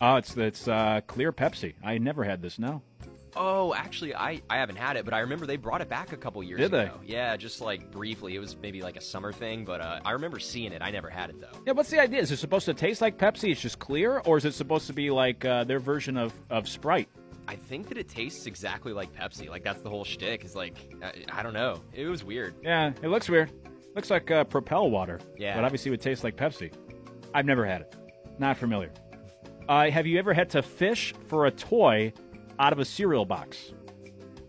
Oh, 0.00 0.16
it's 0.16 0.36
it's 0.36 0.66
uh, 0.66 1.02
clear 1.06 1.32
Pepsi. 1.32 1.74
I 1.84 1.98
never 1.98 2.24
had 2.24 2.42
this. 2.42 2.58
No. 2.58 2.82
Oh, 3.36 3.74
actually, 3.74 4.14
I, 4.14 4.40
I 4.48 4.56
haven't 4.56 4.76
had 4.76 4.96
it, 4.96 5.04
but 5.04 5.12
I 5.12 5.20
remember 5.20 5.44
they 5.46 5.56
brought 5.56 5.80
it 5.82 5.88
back 5.88 6.12
a 6.12 6.16
couple 6.16 6.42
years 6.42 6.58
Did 6.58 6.70
they? 6.70 6.84
ago. 6.84 7.00
Yeah, 7.04 7.36
just 7.36 7.60
like 7.60 7.90
briefly. 7.90 8.34
It 8.34 8.38
was 8.38 8.56
maybe 8.56 8.80
like 8.82 8.96
a 8.96 9.00
summer 9.00 9.32
thing, 9.32 9.64
but 9.64 9.80
uh, 9.80 10.00
I 10.04 10.12
remember 10.12 10.38
seeing 10.38 10.72
it. 10.72 10.80
I 10.82 10.90
never 10.90 11.10
had 11.10 11.30
it 11.30 11.40
though. 11.40 11.58
Yeah, 11.66 11.72
what's 11.72 11.90
the 11.90 12.00
idea? 12.00 12.20
Is 12.20 12.32
it 12.32 12.38
supposed 12.38 12.64
to 12.66 12.74
taste 12.74 13.00
like 13.00 13.18
Pepsi? 13.18 13.50
It's 13.52 13.60
just 13.60 13.78
clear, 13.78 14.18
or 14.24 14.38
is 14.38 14.44
it 14.46 14.54
supposed 14.54 14.86
to 14.86 14.92
be 14.94 15.10
like 15.10 15.44
uh, 15.44 15.64
their 15.64 15.78
version 15.80 16.16
of, 16.16 16.32
of 16.50 16.66
Sprite? 16.68 17.08
I 17.48 17.54
think 17.56 17.88
that 17.90 17.98
it 17.98 18.08
tastes 18.08 18.46
exactly 18.46 18.92
like 18.92 19.12
Pepsi. 19.14 19.48
Like 19.48 19.62
that's 19.62 19.82
the 19.82 19.90
whole 19.90 20.04
shtick. 20.04 20.44
Is 20.44 20.56
like 20.56 20.76
I, 21.02 21.40
I 21.40 21.42
don't 21.42 21.52
know. 21.54 21.82
It 21.92 22.06
was 22.06 22.24
weird. 22.24 22.54
Yeah, 22.62 22.92
it 23.02 23.08
looks 23.08 23.28
weird. 23.28 23.52
Looks 23.94 24.10
like 24.10 24.30
uh, 24.30 24.44
Propel 24.44 24.90
water. 24.90 25.20
Yeah. 25.38 25.54
but 25.56 25.64
obviously 25.64 25.90
it 25.90 25.92
would 25.92 26.00
taste 26.00 26.24
like 26.24 26.36
Pepsi. 26.36 26.72
I've 27.34 27.46
never 27.46 27.64
had 27.66 27.82
it. 27.82 27.94
Not 28.38 28.56
familiar. 28.56 28.92
Uh, 29.68 29.90
have 29.90 30.06
you 30.06 30.18
ever 30.18 30.32
had 30.32 30.48
to 30.50 30.62
fish 30.62 31.12
for 31.26 31.46
a 31.46 31.50
toy 31.50 32.12
out 32.58 32.72
of 32.72 32.78
a 32.78 32.84
cereal 32.84 33.24
box? 33.24 33.72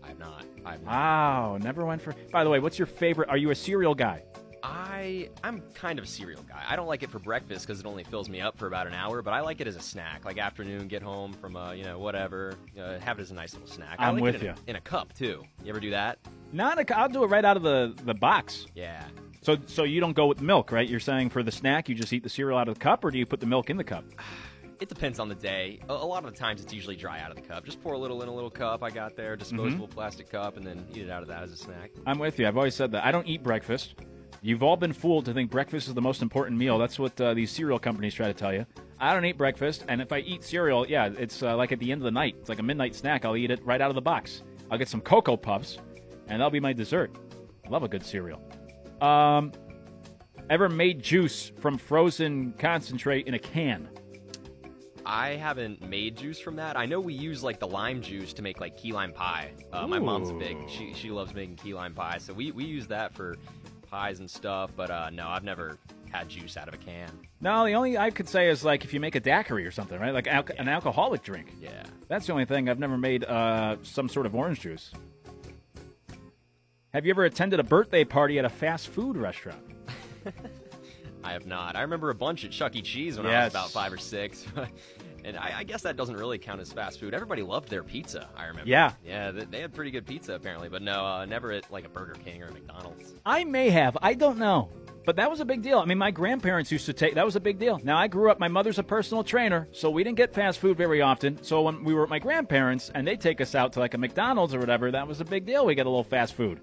I 0.02 0.08
have 0.08 0.18
not. 0.18 0.44
I 0.64 0.72
have 0.72 0.82
not. 0.82 0.90
Wow, 0.90 1.58
never 1.60 1.84
went 1.84 2.02
for. 2.02 2.14
By 2.32 2.44
the 2.44 2.50
way, 2.50 2.60
what's 2.60 2.78
your 2.78 2.86
favorite? 2.86 3.28
Are 3.28 3.36
you 3.36 3.50
a 3.50 3.54
cereal 3.54 3.94
guy? 3.94 4.22
I 4.62 5.28
I'm 5.44 5.62
kind 5.74 5.98
of 5.98 6.04
a 6.04 6.08
cereal 6.08 6.42
guy. 6.42 6.62
I 6.68 6.76
don't 6.76 6.86
like 6.88 7.02
it 7.02 7.10
for 7.10 7.18
breakfast 7.18 7.66
because 7.66 7.80
it 7.80 7.86
only 7.86 8.04
fills 8.04 8.28
me 8.28 8.40
up 8.40 8.58
for 8.58 8.66
about 8.66 8.86
an 8.86 8.94
hour, 8.94 9.22
but 9.22 9.32
I 9.32 9.40
like 9.40 9.60
it 9.60 9.66
as 9.66 9.76
a 9.76 9.80
snack, 9.80 10.24
like 10.24 10.38
afternoon, 10.38 10.88
get 10.88 11.02
home 11.02 11.32
from 11.32 11.56
uh, 11.56 11.72
you 11.72 11.84
know 11.84 11.98
whatever, 11.98 12.54
uh, 12.78 12.98
have 12.98 13.18
it 13.18 13.22
as 13.22 13.30
a 13.30 13.34
nice 13.34 13.52
little 13.54 13.68
snack. 13.68 13.96
I 13.98 14.08
I'm 14.08 14.14
like 14.14 14.22
with 14.22 14.34
it 14.36 14.40
in, 14.42 14.46
ya. 14.48 14.54
in 14.66 14.76
a 14.76 14.80
cup 14.80 15.12
too. 15.14 15.44
You 15.62 15.70
ever 15.70 15.80
do 15.80 15.90
that? 15.90 16.18
Not 16.52 16.78
a. 16.78 16.98
I'll 16.98 17.08
do 17.08 17.22
it 17.24 17.28
right 17.28 17.44
out 17.44 17.56
of 17.56 17.62
the 17.62 17.94
the 18.04 18.14
box. 18.14 18.66
Yeah. 18.74 19.04
So 19.42 19.56
so 19.66 19.84
you 19.84 20.00
don't 20.00 20.14
go 20.14 20.26
with 20.26 20.40
milk, 20.40 20.72
right? 20.72 20.88
You're 20.88 21.00
saying 21.00 21.30
for 21.30 21.42
the 21.42 21.52
snack 21.52 21.88
you 21.88 21.94
just 21.94 22.12
eat 22.12 22.22
the 22.22 22.28
cereal 22.28 22.58
out 22.58 22.68
of 22.68 22.74
the 22.74 22.80
cup, 22.80 23.04
or 23.04 23.10
do 23.10 23.18
you 23.18 23.26
put 23.26 23.40
the 23.40 23.46
milk 23.46 23.70
in 23.70 23.76
the 23.76 23.84
cup? 23.84 24.04
It 24.80 24.88
depends 24.88 25.18
on 25.18 25.28
the 25.28 25.34
day. 25.34 25.80
A, 25.88 25.92
a 25.92 25.94
lot 25.94 26.24
of 26.24 26.32
the 26.32 26.38
times 26.38 26.62
it's 26.62 26.72
usually 26.72 26.94
dry 26.96 27.20
out 27.20 27.30
of 27.30 27.36
the 27.36 27.42
cup. 27.42 27.64
Just 27.64 27.82
pour 27.82 27.94
a 27.94 27.98
little 27.98 28.22
in 28.22 28.28
a 28.28 28.34
little 28.34 28.50
cup 28.50 28.82
I 28.82 28.90
got 28.90 29.16
there, 29.16 29.36
disposable 29.36 29.86
Mm-hmm. 29.86 29.94
plastic 29.94 30.30
cup, 30.30 30.56
and 30.56 30.66
then 30.66 30.86
eat 30.92 31.02
it 31.02 31.10
out 31.10 31.22
of 31.22 31.28
that 31.28 31.42
as 31.42 31.52
a 31.52 31.56
snack. 31.56 31.90
I'm 32.06 32.18
with 32.18 32.38
you. 32.38 32.46
I've 32.46 32.56
always 32.56 32.74
said 32.74 32.92
that. 32.92 33.04
I 33.04 33.10
don't 33.10 33.26
eat 33.26 33.42
breakfast. 33.42 33.94
You've 34.40 34.62
all 34.62 34.76
been 34.76 34.92
fooled 34.92 35.24
to 35.24 35.32
think 35.34 35.50
breakfast 35.50 35.88
is 35.88 35.94
the 35.94 36.00
most 36.00 36.22
important 36.22 36.56
meal. 36.58 36.78
That's 36.78 36.96
what 36.98 37.20
uh, 37.20 37.34
these 37.34 37.50
cereal 37.50 37.80
companies 37.80 38.14
try 38.14 38.28
to 38.28 38.34
tell 38.34 38.52
you. 38.54 38.66
I 39.00 39.12
don't 39.12 39.24
eat 39.24 39.36
breakfast, 39.36 39.84
and 39.88 40.00
if 40.00 40.12
I 40.12 40.18
eat 40.18 40.44
cereal, 40.44 40.86
yeah, 40.88 41.10
it's 41.18 41.42
uh, 41.42 41.56
like 41.56 41.72
at 41.72 41.80
the 41.80 41.90
end 41.90 42.00
of 42.00 42.04
the 42.04 42.10
night. 42.12 42.36
It's 42.38 42.48
like 42.48 42.60
a 42.60 42.62
midnight 42.62 42.94
snack. 42.94 43.24
I'll 43.24 43.36
eat 43.36 43.50
it 43.50 43.64
right 43.64 43.80
out 43.80 43.90
of 43.90 43.96
the 43.96 44.00
box. 44.02 44.42
I'll 44.70 44.78
get 44.78 44.88
some 44.88 45.00
Cocoa 45.00 45.36
Puffs, 45.36 45.78
and 46.28 46.40
that'll 46.40 46.50
be 46.50 46.60
my 46.60 46.72
dessert. 46.72 47.10
Love 47.68 47.82
a 47.82 47.88
good 47.88 48.04
cereal. 48.04 48.40
Um, 49.00 49.50
ever 50.50 50.68
made 50.68 51.02
juice 51.02 51.50
from 51.60 51.76
frozen 51.78 52.52
concentrate 52.58 53.26
in 53.26 53.34
a 53.34 53.38
can? 53.40 53.88
I 55.08 55.30
haven't 55.36 55.88
made 55.88 56.18
juice 56.18 56.38
from 56.38 56.56
that. 56.56 56.76
I 56.76 56.84
know 56.84 57.00
we 57.00 57.14
use 57.14 57.42
like 57.42 57.58
the 57.58 57.66
lime 57.66 58.02
juice 58.02 58.34
to 58.34 58.42
make 58.42 58.60
like 58.60 58.76
key 58.76 58.92
lime 58.92 59.14
pie. 59.14 59.52
Uh, 59.72 59.86
my 59.86 59.98
mom's 59.98 60.30
big. 60.32 60.58
She 60.68 60.92
she 60.92 61.10
loves 61.10 61.32
making 61.32 61.56
key 61.56 61.72
lime 61.72 61.94
pie, 61.94 62.18
so 62.18 62.34
we 62.34 62.52
we 62.52 62.64
use 62.64 62.86
that 62.88 63.14
for 63.14 63.38
pies 63.90 64.20
and 64.20 64.30
stuff. 64.30 64.70
But 64.76 64.90
uh, 64.90 65.08
no, 65.08 65.26
I've 65.26 65.44
never 65.44 65.78
had 66.10 66.28
juice 66.28 66.58
out 66.58 66.68
of 66.68 66.74
a 66.74 66.76
can. 66.76 67.10
No, 67.40 67.64
the 67.64 67.72
only 67.72 67.96
I 67.96 68.10
could 68.10 68.28
say 68.28 68.50
is 68.50 68.66
like 68.66 68.84
if 68.84 68.92
you 68.92 69.00
make 69.00 69.14
a 69.14 69.20
daiquiri 69.20 69.66
or 69.66 69.70
something, 69.70 69.98
right? 69.98 70.12
Like 70.12 70.26
alco- 70.26 70.58
an 70.60 70.68
alcoholic 70.68 71.22
drink. 71.22 71.54
Yeah. 71.58 71.84
That's 72.08 72.26
the 72.26 72.32
only 72.32 72.44
thing 72.44 72.68
I've 72.68 72.78
never 72.78 72.98
made 72.98 73.24
uh, 73.24 73.76
some 73.82 74.10
sort 74.10 74.26
of 74.26 74.34
orange 74.34 74.60
juice. 74.60 74.92
Have 76.92 77.06
you 77.06 77.10
ever 77.10 77.24
attended 77.24 77.60
a 77.60 77.64
birthday 77.64 78.04
party 78.04 78.38
at 78.38 78.44
a 78.44 78.50
fast 78.50 78.88
food 78.88 79.16
restaurant? 79.16 79.62
I 81.24 81.32
have 81.32 81.46
not. 81.46 81.76
I 81.76 81.82
remember 81.82 82.10
a 82.10 82.14
bunch 82.14 82.44
at 82.44 82.50
Chuck 82.50 82.76
E. 82.76 82.82
Cheese 82.82 83.16
when 83.18 83.26
I 83.26 83.44
was 83.44 83.52
about 83.52 83.70
five 83.70 83.92
or 83.92 83.98
six. 83.98 84.46
And 85.24 85.36
I, 85.36 85.58
I 85.58 85.64
guess 85.64 85.82
that 85.82 85.96
doesn't 85.96 86.16
really 86.16 86.38
count 86.38 86.60
as 86.60 86.72
fast 86.72 87.00
food. 87.00 87.14
Everybody 87.14 87.42
loved 87.42 87.68
their 87.68 87.82
pizza. 87.82 88.28
I 88.36 88.46
remember. 88.46 88.68
Yeah. 88.68 88.92
yeah. 89.04 89.30
They, 89.30 89.44
they 89.44 89.60
had 89.60 89.74
pretty 89.74 89.90
good 89.90 90.06
pizza 90.06 90.34
apparently, 90.34 90.68
but 90.68 90.82
no, 90.82 91.04
uh, 91.04 91.24
never 91.24 91.52
at 91.52 91.70
like 91.70 91.84
a 91.84 91.88
Burger 91.88 92.14
King 92.24 92.42
or 92.42 92.46
a 92.46 92.52
McDonald's. 92.52 93.14
I 93.26 93.44
may 93.44 93.70
have. 93.70 93.96
I 94.00 94.14
don't 94.14 94.38
know. 94.38 94.70
But 95.04 95.16
that 95.16 95.30
was 95.30 95.40
a 95.40 95.44
big 95.46 95.62
deal. 95.62 95.78
I 95.78 95.86
mean, 95.86 95.96
my 95.96 96.10
grandparents 96.10 96.70
used 96.70 96.84
to 96.84 96.92
take 96.92 97.14
that 97.14 97.24
was 97.24 97.34
a 97.34 97.40
big 97.40 97.58
deal. 97.58 97.80
Now 97.82 97.96
I 97.96 98.08
grew 98.08 98.30
up. 98.30 98.38
My 98.38 98.48
mother's 98.48 98.78
a 98.78 98.82
personal 98.82 99.24
trainer, 99.24 99.66
so 99.72 99.88
we 99.88 100.04
didn't 100.04 100.18
get 100.18 100.34
fast 100.34 100.58
food 100.58 100.76
very 100.76 101.00
often. 101.00 101.42
So 101.42 101.62
when 101.62 101.82
we 101.82 101.94
were 101.94 102.02
at 102.02 102.10
my 102.10 102.18
grandparents 102.18 102.90
and 102.94 103.06
they 103.06 103.16
take 103.16 103.40
us 103.40 103.54
out 103.54 103.72
to 103.72 103.78
like 103.80 103.94
a 103.94 103.98
McDonald's 103.98 104.54
or 104.54 104.58
whatever, 104.58 104.90
that 104.90 105.08
was 105.08 105.22
a 105.22 105.24
big 105.24 105.46
deal. 105.46 105.64
We 105.64 105.74
get 105.74 105.86
a 105.86 105.88
little 105.88 106.04
fast 106.04 106.34
food. 106.34 106.60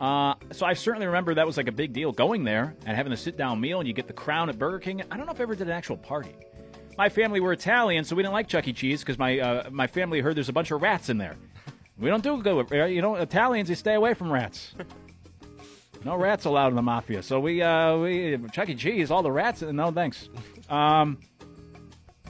Uh, 0.00 0.34
so 0.50 0.64
I 0.64 0.72
certainly 0.72 1.06
remember 1.06 1.34
that 1.34 1.46
was 1.46 1.58
like 1.58 1.68
a 1.68 1.72
big 1.72 1.92
deal 1.92 2.10
going 2.10 2.42
there 2.42 2.74
and 2.86 2.96
having 2.96 3.12
a 3.12 3.16
sit 3.18 3.36
down 3.36 3.60
meal, 3.60 3.80
and 3.80 3.86
you 3.86 3.92
get 3.92 4.06
the 4.06 4.14
crown 4.14 4.48
at 4.48 4.58
Burger 4.58 4.78
King. 4.78 5.02
I 5.10 5.18
don't 5.18 5.26
know 5.26 5.32
if 5.32 5.40
I 5.40 5.42
ever 5.42 5.54
did 5.54 5.66
an 5.66 5.74
actual 5.74 5.98
party. 5.98 6.34
My 6.96 7.08
family 7.08 7.40
were 7.40 7.52
Italian, 7.52 8.04
so 8.04 8.14
we 8.14 8.22
didn't 8.22 8.34
like 8.34 8.48
Chuck 8.48 8.68
E. 8.68 8.72
Cheese 8.72 9.00
because 9.00 9.18
my 9.18 9.38
uh, 9.38 9.70
my 9.70 9.86
family 9.86 10.20
heard 10.20 10.36
there's 10.36 10.48
a 10.48 10.52
bunch 10.52 10.70
of 10.70 10.80
rats 10.82 11.08
in 11.08 11.18
there. 11.18 11.36
We 11.98 12.08
don't 12.08 12.22
do 12.22 12.40
good 12.42 12.56
with 12.56 12.90
you 12.90 13.02
know 13.02 13.16
Italians. 13.16 13.68
They 13.68 13.74
stay 13.74 13.94
away 13.94 14.14
from 14.14 14.32
rats. 14.32 14.74
No 16.04 16.16
rats 16.16 16.44
allowed 16.44 16.68
in 16.68 16.74
the 16.74 16.82
mafia. 16.82 17.22
So 17.22 17.40
we 17.40 17.62
uh, 17.62 17.96
we 17.96 18.38
Chuck 18.52 18.68
E. 18.68 18.74
Cheese, 18.74 19.10
all 19.10 19.22
the 19.22 19.32
rats. 19.32 19.62
No 19.62 19.90
thanks. 19.90 20.28
Um, 20.68 21.18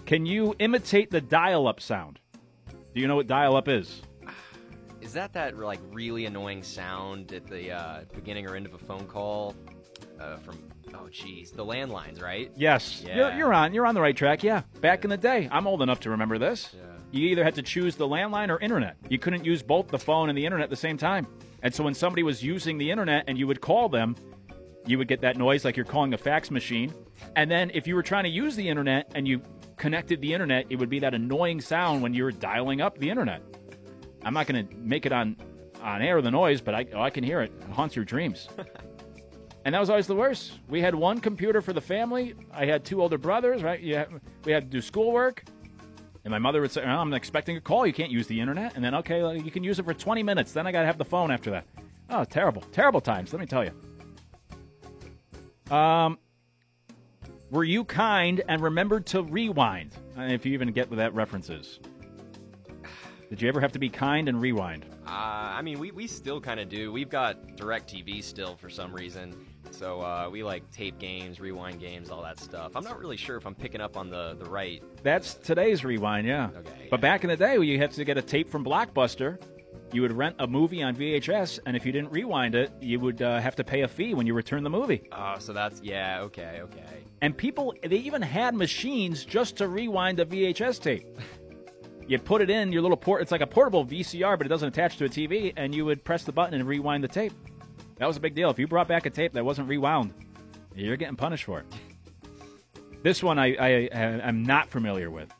can 0.06 0.26
you 0.26 0.54
imitate 0.58 1.10
the 1.10 1.20
dial-up 1.20 1.80
sound? 1.80 2.20
Do 2.94 3.00
you 3.00 3.08
know 3.08 3.16
what 3.16 3.26
dial-up 3.26 3.68
is? 3.68 4.02
Is 5.00 5.12
that 5.14 5.32
that 5.32 5.58
like 5.58 5.80
really 5.92 6.26
annoying 6.26 6.62
sound 6.62 7.32
at 7.32 7.46
the 7.46 7.72
uh, 7.72 8.00
beginning 8.14 8.46
or 8.46 8.54
end 8.54 8.66
of 8.66 8.74
a 8.74 8.78
phone 8.78 9.06
call 9.06 9.54
uh, 10.20 10.36
from? 10.36 10.58
Oh, 10.92 11.08
geez, 11.10 11.50
the 11.50 11.64
landlines, 11.64 12.20
right? 12.22 12.50
Yes, 12.56 13.02
Yeah. 13.06 13.16
you're, 13.16 13.32
you're 13.38 13.54
on. 13.54 13.72
You're 13.72 13.86
on 13.86 13.94
the 13.94 14.00
right 14.00 14.16
track. 14.16 14.42
Yeah, 14.42 14.62
back 14.80 15.04
in 15.04 15.10
the 15.10 15.16
day, 15.16 15.48
I'm 15.50 15.66
old 15.66 15.82
enough 15.82 16.00
to 16.00 16.10
remember 16.10 16.38
this. 16.38 16.74
You 17.12 17.28
either 17.28 17.44
had 17.44 17.54
to 17.54 17.62
choose 17.62 17.94
the 17.94 18.06
landline 18.08 18.48
or 18.50 18.58
internet. 18.58 18.96
You 19.08 19.18
couldn't 19.20 19.44
use 19.44 19.62
both 19.62 19.88
the 19.88 19.98
phone 19.98 20.28
and 20.28 20.36
the 20.36 20.44
internet 20.44 20.64
at 20.64 20.70
the 20.70 20.76
same 20.76 20.96
time. 20.98 21.26
And 21.62 21.72
so 21.72 21.84
when 21.84 21.94
somebody 21.94 22.22
was 22.24 22.42
using 22.42 22.76
the 22.76 22.90
internet 22.90 23.24
and 23.28 23.38
you 23.38 23.46
would 23.46 23.60
call 23.60 23.88
them, 23.88 24.16
you 24.86 24.98
would 24.98 25.06
get 25.08 25.20
that 25.22 25.36
noise 25.38 25.64
like 25.64 25.76
you're 25.76 25.86
calling 25.86 26.12
a 26.12 26.18
fax 26.18 26.50
machine. 26.50 26.92
And 27.36 27.48
then 27.50 27.70
if 27.72 27.86
you 27.86 27.94
were 27.94 28.02
trying 28.02 28.24
to 28.24 28.30
use 28.30 28.56
the 28.56 28.68
internet 28.68 29.10
and 29.14 29.26
you 29.28 29.40
connected 29.76 30.20
the 30.20 30.32
internet, 30.34 30.66
it 30.70 30.76
would 30.76 30.90
be 30.90 30.98
that 30.98 31.14
annoying 31.14 31.60
sound 31.60 32.02
when 32.02 32.12
you 32.14 32.24
were 32.24 32.32
dialing 32.32 32.80
up 32.80 32.98
the 32.98 33.08
internet. 33.08 33.42
I'm 34.24 34.34
not 34.34 34.46
going 34.46 34.66
to 34.66 34.74
make 34.76 35.06
it 35.06 35.12
on 35.12 35.36
on 35.82 36.02
air 36.02 36.20
the 36.22 36.30
noise, 36.30 36.60
but 36.62 36.74
I, 36.74 36.86
oh, 36.94 37.00
I 37.00 37.10
can 37.10 37.22
hear 37.24 37.42
it. 37.42 37.52
It 37.60 37.70
haunts 37.70 37.94
your 37.94 38.04
dreams. 38.06 38.48
And 39.64 39.74
that 39.74 39.80
was 39.80 39.88
always 39.88 40.06
the 40.06 40.14
worst. 40.14 40.58
We 40.68 40.82
had 40.82 40.94
one 40.94 41.20
computer 41.20 41.62
for 41.62 41.72
the 41.72 41.80
family. 41.80 42.34
I 42.52 42.66
had 42.66 42.84
two 42.84 43.00
older 43.00 43.16
brothers, 43.16 43.62
right? 43.62 43.80
Yeah, 43.80 44.04
we 44.44 44.52
had 44.52 44.64
to 44.64 44.68
do 44.68 44.82
schoolwork. 44.82 45.44
And 46.24 46.30
my 46.30 46.38
mother 46.38 46.60
would 46.60 46.70
say, 46.70 46.82
oh, 46.84 46.88
I'm 46.88 47.12
expecting 47.14 47.56
a 47.56 47.60
call. 47.60 47.86
You 47.86 47.92
can't 47.92 48.10
use 48.10 48.26
the 48.26 48.40
internet. 48.40 48.76
And 48.76 48.84
then, 48.84 48.94
okay, 48.96 49.38
you 49.38 49.50
can 49.50 49.64
use 49.64 49.78
it 49.78 49.84
for 49.84 49.94
20 49.94 50.22
minutes. 50.22 50.52
Then 50.52 50.66
I 50.66 50.72
got 50.72 50.80
to 50.80 50.86
have 50.86 50.98
the 50.98 51.04
phone 51.04 51.30
after 51.30 51.50
that. 51.50 51.66
Oh, 52.10 52.24
terrible. 52.24 52.62
Terrible 52.72 53.00
times, 53.00 53.32
let 53.32 53.40
me 53.40 53.46
tell 53.46 53.64
you. 53.64 55.74
Um, 55.74 56.18
were 57.50 57.64
you 57.64 57.84
kind 57.84 58.42
and 58.48 58.62
remembered 58.62 59.06
to 59.06 59.22
rewind? 59.22 59.92
If 60.16 60.46
you 60.46 60.52
even 60.52 60.72
get 60.72 60.90
what 60.90 60.96
that 60.96 61.14
reference 61.14 61.50
is. 61.50 61.80
Did 63.30 63.42
you 63.42 63.48
ever 63.48 63.60
have 63.60 63.72
to 63.72 63.78
be 63.78 63.88
kind 63.88 64.28
and 64.28 64.40
rewind? 64.40 64.84
Uh, 65.06 65.10
I 65.10 65.62
mean, 65.62 65.78
we, 65.78 65.90
we 65.90 66.06
still 66.06 66.40
kind 66.40 66.60
of 66.60 66.68
do. 66.68 66.92
We've 66.92 67.08
got 67.08 67.56
DirecTV 67.56 68.22
still 68.22 68.56
for 68.56 68.70
some 68.70 68.92
reason. 68.92 69.34
So 69.74 70.00
uh, 70.00 70.28
we 70.30 70.42
like 70.42 70.70
tape 70.70 70.98
games, 70.98 71.40
rewind 71.40 71.80
games, 71.80 72.10
all 72.10 72.22
that 72.22 72.38
stuff. 72.38 72.72
I'm 72.76 72.84
not 72.84 72.98
really 72.98 73.16
sure 73.16 73.36
if 73.36 73.46
I'm 73.46 73.54
picking 73.54 73.80
up 73.80 73.96
on 73.96 74.08
the, 74.08 74.36
the 74.38 74.48
right. 74.48 74.82
That's 75.02 75.34
today's 75.34 75.84
rewind, 75.84 76.26
yeah. 76.26 76.50
Okay, 76.56 76.88
But 76.90 77.00
back 77.00 77.24
in 77.24 77.30
the 77.30 77.36
day, 77.36 77.58
you 77.58 77.78
had 77.78 77.90
to 77.92 78.04
get 78.04 78.16
a 78.16 78.22
tape 78.22 78.50
from 78.50 78.64
Blockbuster. 78.64 79.38
You 79.92 80.02
would 80.02 80.12
rent 80.12 80.36
a 80.38 80.46
movie 80.46 80.82
on 80.82 80.96
VHS, 80.96 81.60
and 81.66 81.76
if 81.76 81.84
you 81.86 81.92
didn't 81.92 82.10
rewind 82.10 82.54
it, 82.54 82.72
you 82.80 82.98
would 83.00 83.22
uh, 83.22 83.40
have 83.40 83.54
to 83.56 83.64
pay 83.64 83.82
a 83.82 83.88
fee 83.88 84.14
when 84.14 84.26
you 84.26 84.34
returned 84.34 84.64
the 84.64 84.70
movie. 84.70 85.08
Oh, 85.12 85.36
so 85.38 85.52
that's, 85.52 85.80
yeah, 85.82 86.20
okay, 86.22 86.60
okay. 86.62 87.04
And 87.20 87.36
people, 87.36 87.74
they 87.82 87.96
even 87.96 88.22
had 88.22 88.54
machines 88.54 89.24
just 89.24 89.56
to 89.58 89.68
rewind 89.68 90.20
a 90.20 90.24
VHS 90.24 90.80
tape. 90.80 91.06
You 92.06 92.18
put 92.18 92.42
it 92.42 92.50
in 92.50 92.70
your 92.70 92.82
little 92.82 92.98
port. 92.98 93.22
It's 93.22 93.32
like 93.32 93.40
a 93.40 93.46
portable 93.46 93.86
VCR, 93.86 94.36
but 94.36 94.46
it 94.46 94.50
doesn't 94.50 94.68
attach 94.68 94.98
to 94.98 95.06
a 95.06 95.08
TV, 95.08 95.54
and 95.56 95.74
you 95.74 95.86
would 95.86 96.04
press 96.04 96.22
the 96.22 96.32
button 96.32 96.52
and 96.52 96.68
rewind 96.68 97.02
the 97.02 97.08
tape. 97.08 97.32
That 97.96 98.06
was 98.06 98.16
a 98.16 98.20
big 98.20 98.34
deal. 98.34 98.50
If 98.50 98.58
you 98.58 98.66
brought 98.66 98.88
back 98.88 99.06
a 99.06 99.10
tape 99.10 99.32
that 99.34 99.44
wasn't 99.44 99.68
rewound, 99.68 100.12
you're 100.74 100.96
getting 100.96 101.16
punished 101.16 101.44
for 101.44 101.60
it. 101.60 101.66
This 103.02 103.22
one 103.22 103.38
I, 103.38 103.54
I 103.54 103.88
I 103.92 104.28
am 104.28 104.42
not 104.42 104.70
familiar 104.70 105.10
with. 105.10 105.32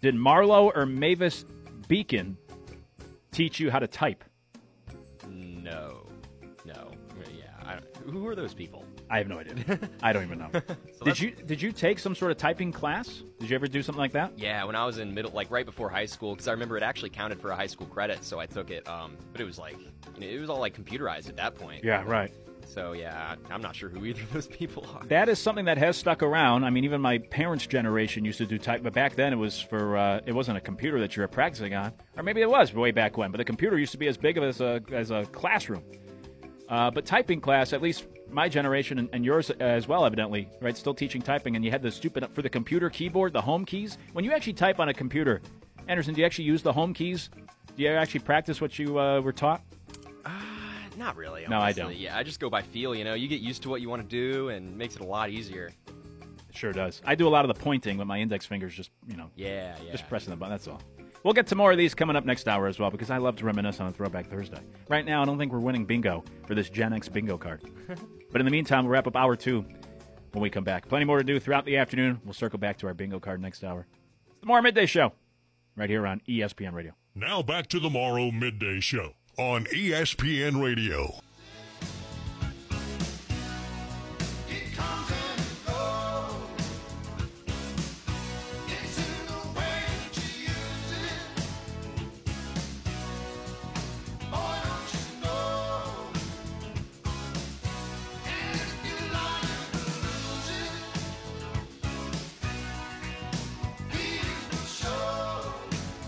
Did 0.00 0.14
Mario 0.14 0.70
or 0.70 0.86
Mavis 0.86 1.44
Beacon 1.88 2.36
teach 3.32 3.58
you 3.58 3.70
how 3.70 3.78
to 3.78 3.86
type? 3.86 4.22
No. 5.28 6.06
No. 6.64 6.92
Yeah. 7.36 7.80
Who 8.04 8.26
are 8.26 8.34
those 8.34 8.54
people? 8.54 8.84
I 9.14 9.18
have 9.18 9.28
no 9.28 9.38
idea. 9.38 9.78
I 10.02 10.12
don't 10.12 10.24
even 10.24 10.40
know. 10.40 10.50
did 11.04 11.20
you 11.20 11.30
did 11.30 11.62
you 11.62 11.70
take 11.70 12.00
some 12.00 12.16
sort 12.16 12.32
of 12.32 12.36
typing 12.36 12.72
class? 12.72 13.22
Did 13.38 13.48
you 13.48 13.54
ever 13.54 13.68
do 13.68 13.80
something 13.80 14.00
like 14.00 14.10
that? 14.10 14.36
Yeah, 14.36 14.64
when 14.64 14.74
I 14.74 14.84
was 14.84 14.98
in 14.98 15.14
middle, 15.14 15.30
like 15.30 15.52
right 15.52 15.64
before 15.64 15.88
high 15.88 16.06
school, 16.06 16.34
because 16.34 16.48
I 16.48 16.50
remember 16.50 16.76
it 16.76 16.82
actually 16.82 17.10
counted 17.10 17.40
for 17.40 17.52
a 17.52 17.54
high 17.54 17.68
school 17.68 17.86
credit, 17.86 18.24
so 18.24 18.40
I 18.40 18.46
took 18.46 18.72
it. 18.72 18.88
Um, 18.88 19.16
but 19.30 19.40
it 19.40 19.44
was 19.44 19.56
like, 19.56 19.76
you 20.16 20.20
know, 20.20 20.26
it 20.26 20.40
was 20.40 20.50
all 20.50 20.58
like 20.58 20.76
computerized 20.76 21.28
at 21.28 21.36
that 21.36 21.54
point. 21.54 21.84
Yeah, 21.84 22.02
right. 22.04 22.32
So 22.66 22.90
yeah, 22.90 23.36
I'm 23.52 23.62
not 23.62 23.76
sure 23.76 23.88
who 23.88 24.04
either 24.04 24.22
of 24.22 24.32
those 24.32 24.48
people 24.48 24.84
are. 24.96 25.06
That 25.06 25.28
is 25.28 25.38
something 25.38 25.66
that 25.66 25.78
has 25.78 25.96
stuck 25.96 26.24
around. 26.24 26.64
I 26.64 26.70
mean, 26.70 26.82
even 26.82 27.00
my 27.00 27.18
parents' 27.18 27.68
generation 27.68 28.24
used 28.24 28.38
to 28.38 28.46
do 28.46 28.58
type, 28.58 28.82
but 28.82 28.94
back 28.94 29.14
then 29.14 29.32
it 29.32 29.36
was 29.36 29.60
for 29.60 29.96
uh, 29.96 30.22
it 30.26 30.32
wasn't 30.32 30.58
a 30.58 30.60
computer 30.60 30.98
that 30.98 31.14
you 31.14 31.22
were 31.22 31.28
practicing 31.28 31.72
on, 31.72 31.92
or 32.16 32.24
maybe 32.24 32.40
it 32.40 32.50
was 32.50 32.74
way 32.74 32.90
back 32.90 33.16
when. 33.16 33.30
But 33.30 33.38
the 33.38 33.44
computer 33.44 33.78
used 33.78 33.92
to 33.92 33.98
be 33.98 34.08
as 34.08 34.16
big 34.16 34.38
as 34.38 34.60
a 34.60 34.82
as 34.90 35.12
a 35.12 35.24
classroom. 35.26 35.84
Uh, 36.68 36.90
but 36.90 37.04
typing 37.04 37.40
class, 37.40 37.72
at 37.72 37.82
least 37.82 38.06
my 38.30 38.48
generation 38.48 38.98
and, 38.98 39.08
and 39.12 39.24
yours 39.24 39.50
as 39.50 39.86
well, 39.86 40.04
evidently, 40.06 40.48
right? 40.60 40.76
Still 40.76 40.94
teaching 40.94 41.20
typing, 41.22 41.56
and 41.56 41.64
you 41.64 41.70
had 41.70 41.82
the 41.82 41.90
stupid 41.90 42.26
for 42.32 42.42
the 42.42 42.48
computer 42.48 42.88
keyboard, 42.90 43.32
the 43.32 43.40
home 43.40 43.64
keys. 43.64 43.98
When 44.12 44.24
you 44.24 44.32
actually 44.32 44.54
type 44.54 44.80
on 44.80 44.88
a 44.88 44.94
computer, 44.94 45.42
Anderson, 45.88 46.14
do 46.14 46.20
you 46.20 46.26
actually 46.26 46.46
use 46.46 46.62
the 46.62 46.72
home 46.72 46.94
keys? 46.94 47.28
Do 47.76 47.82
you 47.82 47.90
actually 47.90 48.20
practice 48.20 48.60
what 48.60 48.78
you 48.78 48.98
uh, 48.98 49.20
were 49.20 49.32
taught? 49.32 49.62
Not 50.96 51.16
really. 51.16 51.44
No, 51.48 51.58
I 51.58 51.72
don't. 51.72 51.94
Yeah, 51.96 52.16
I 52.16 52.22
just 52.22 52.38
go 52.40 52.48
by 52.48 52.62
feel. 52.62 52.94
You 52.94 53.04
know, 53.04 53.14
you 53.14 53.26
get 53.28 53.40
used 53.40 53.62
to 53.64 53.68
what 53.68 53.80
you 53.80 53.88
want 53.88 54.02
to 54.02 54.08
do, 54.08 54.48
and 54.50 54.70
it 54.70 54.76
makes 54.76 54.94
it 54.94 55.00
a 55.00 55.04
lot 55.06 55.28
easier. 55.28 55.72
It 56.48 56.56
sure 56.56 56.72
does. 56.72 57.02
I 57.04 57.16
do 57.16 57.26
a 57.26 57.30
lot 57.30 57.44
of 57.44 57.54
the 57.54 57.60
pointing 57.60 57.98
with 57.98 58.06
my 58.06 58.20
index 58.20 58.46
fingers, 58.46 58.74
just 58.74 58.90
you 59.08 59.16
know, 59.16 59.28
Yeah, 59.34 59.74
yeah. 59.84 59.90
just 59.92 60.08
pressing 60.08 60.30
the 60.30 60.36
button. 60.36 60.52
That's 60.52 60.68
all. 60.68 60.80
We'll 61.24 61.32
get 61.32 61.46
to 61.46 61.54
more 61.54 61.72
of 61.72 61.78
these 61.78 61.94
coming 61.94 62.16
up 62.16 62.26
next 62.26 62.46
hour 62.46 62.66
as 62.66 62.78
well 62.78 62.90
because 62.90 63.10
I 63.10 63.16
love 63.16 63.36
to 63.36 63.46
reminisce 63.46 63.80
on 63.80 63.86
a 63.86 63.92
Throwback 63.92 64.28
Thursday. 64.28 64.60
Right 64.88 65.06
now, 65.06 65.22
I 65.22 65.24
don't 65.24 65.38
think 65.38 65.52
we're 65.52 65.58
winning 65.58 65.86
bingo 65.86 66.22
for 66.46 66.54
this 66.54 66.68
Gen 66.68 66.92
X 66.92 67.08
bingo 67.08 67.38
card. 67.38 67.62
but 68.30 68.42
in 68.42 68.44
the 68.44 68.50
meantime, 68.50 68.84
we'll 68.84 68.92
wrap 68.92 69.06
up 69.06 69.16
hour 69.16 69.34
two 69.34 69.64
when 70.32 70.42
we 70.42 70.50
come 70.50 70.64
back. 70.64 70.86
Plenty 70.86 71.06
more 71.06 71.16
to 71.16 71.24
do 71.24 71.40
throughout 71.40 71.64
the 71.64 71.78
afternoon. 71.78 72.20
We'll 72.24 72.34
circle 72.34 72.58
back 72.58 72.76
to 72.78 72.86
our 72.86 72.94
bingo 72.94 73.20
card 73.20 73.40
next 73.40 73.64
hour. 73.64 73.86
It's 74.32 74.40
the 74.40 74.46
Morrow 74.46 74.60
Midday 74.60 74.84
Show 74.84 75.12
right 75.76 75.88
here 75.88 76.06
on 76.06 76.20
ESPN 76.28 76.74
Radio. 76.74 76.92
Now 77.14 77.40
back 77.42 77.68
to 77.68 77.80
the 77.80 77.88
Morrow 77.88 78.30
Midday 78.30 78.80
Show 78.80 79.14
on 79.38 79.64
ESPN 79.64 80.62
Radio. 80.62 81.20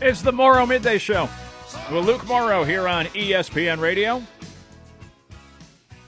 It's 0.03 0.21
the 0.21 0.31
Morrow 0.31 0.67
Midday 0.67 0.99
Show 0.99 1.27
with 1.91 2.05
Luke 2.05 2.27
Morrow 2.27 2.65
here 2.65 2.87
on 2.87 3.07
ESPN 3.07 3.81
Radio. 3.81 4.23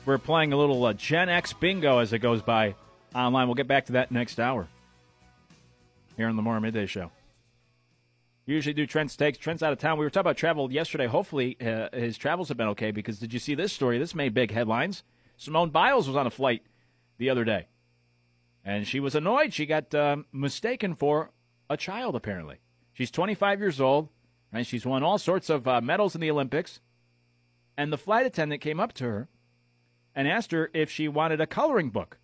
We're 0.04 0.18
playing 0.18 0.52
a 0.52 0.58
little 0.58 0.84
uh, 0.84 0.92
Gen 0.92 1.30
X 1.30 1.54
bingo 1.54 1.96
as 1.96 2.12
it 2.12 2.18
goes 2.18 2.42
by 2.42 2.74
online. 3.14 3.48
We'll 3.48 3.54
get 3.54 3.66
back 3.66 3.86
to 3.86 3.92
that 3.92 4.12
next 4.12 4.38
hour 4.38 4.68
here 6.18 6.28
on 6.28 6.36
the 6.36 6.42
Morrow 6.42 6.60
Midday 6.60 6.84
Show. 6.84 7.10
Usually 8.44 8.74
do 8.74 8.86
Trent's 8.86 9.16
takes. 9.16 9.38
Trent's 9.38 9.62
out 9.62 9.72
of 9.72 9.78
town. 9.78 9.98
We 9.98 10.04
were 10.04 10.10
talking 10.10 10.20
about 10.20 10.36
travel 10.36 10.70
yesterday. 10.70 11.06
Hopefully, 11.06 11.56
uh, 11.58 11.88
his 11.90 12.18
travels 12.18 12.48
have 12.48 12.58
been 12.58 12.68
okay 12.68 12.90
because 12.90 13.18
did 13.18 13.32
you 13.32 13.38
see 13.38 13.54
this 13.54 13.72
story? 13.72 13.98
This 13.98 14.14
made 14.14 14.34
big 14.34 14.50
headlines. 14.50 15.02
Simone 15.38 15.70
Biles 15.70 16.06
was 16.06 16.16
on 16.16 16.26
a 16.26 16.30
flight 16.30 16.62
the 17.16 17.30
other 17.30 17.44
day, 17.44 17.68
and 18.66 18.86
she 18.86 19.00
was 19.00 19.14
annoyed. 19.14 19.54
She 19.54 19.64
got 19.64 19.94
um, 19.94 20.26
mistaken 20.30 20.94
for 20.94 21.30
a 21.70 21.78
child, 21.78 22.14
apparently. 22.14 22.58
She's 22.98 23.12
25 23.12 23.60
years 23.60 23.80
old, 23.80 24.08
right? 24.52 24.66
She's 24.66 24.84
won 24.84 25.04
all 25.04 25.18
sorts 25.18 25.48
of 25.48 25.68
uh, 25.68 25.80
medals 25.80 26.16
in 26.16 26.20
the 26.20 26.32
Olympics. 26.32 26.80
And 27.76 27.92
the 27.92 27.96
flight 27.96 28.26
attendant 28.26 28.60
came 28.60 28.80
up 28.80 28.92
to 28.94 29.04
her 29.04 29.28
and 30.16 30.26
asked 30.26 30.50
her 30.50 30.68
if 30.74 30.90
she 30.90 31.06
wanted 31.06 31.40
a 31.40 31.46
coloring 31.46 31.90
book. 31.90 32.18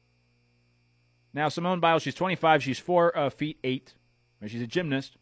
Now, 1.32 1.48
Simone 1.48 1.78
Biles, 1.78 2.02
she's 2.02 2.16
25. 2.16 2.60
She's 2.60 2.80
four 2.80 3.16
uh, 3.16 3.30
feet 3.30 3.60
eight. 3.62 3.94
Right? 4.42 4.50
She's 4.50 4.62
a 4.62 4.66
gymnast. 4.66 5.16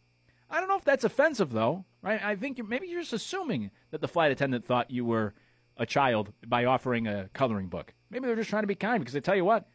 I 0.49 0.59
don't 0.59 0.69
know 0.69 0.77
if 0.77 0.85
that's 0.85 1.03
offensive, 1.03 1.51
though, 1.51 1.85
right? 2.01 2.25
I 2.25 2.35
think 2.35 2.57
you're, 2.57 2.65
maybe 2.65 2.87
you're 2.87 3.01
just 3.01 3.13
assuming 3.13 3.69
that 3.91 4.01
the 4.01 4.07
flight 4.07 4.31
attendant 4.31 4.65
thought 4.65 4.89
you 4.89 5.05
were 5.05 5.35
a 5.77 5.85
child 5.85 6.33
by 6.47 6.65
offering 6.65 7.05
a 7.05 7.29
coloring 7.35 7.67
book. 7.67 7.93
Maybe 8.09 8.25
they're 8.25 8.35
just 8.35 8.49
trying 8.49 8.63
to 8.63 8.67
be 8.67 8.73
kind 8.73 9.01
because 9.01 9.15
I 9.15 9.19
tell 9.19 9.35
you 9.35 9.45
what, 9.45 9.67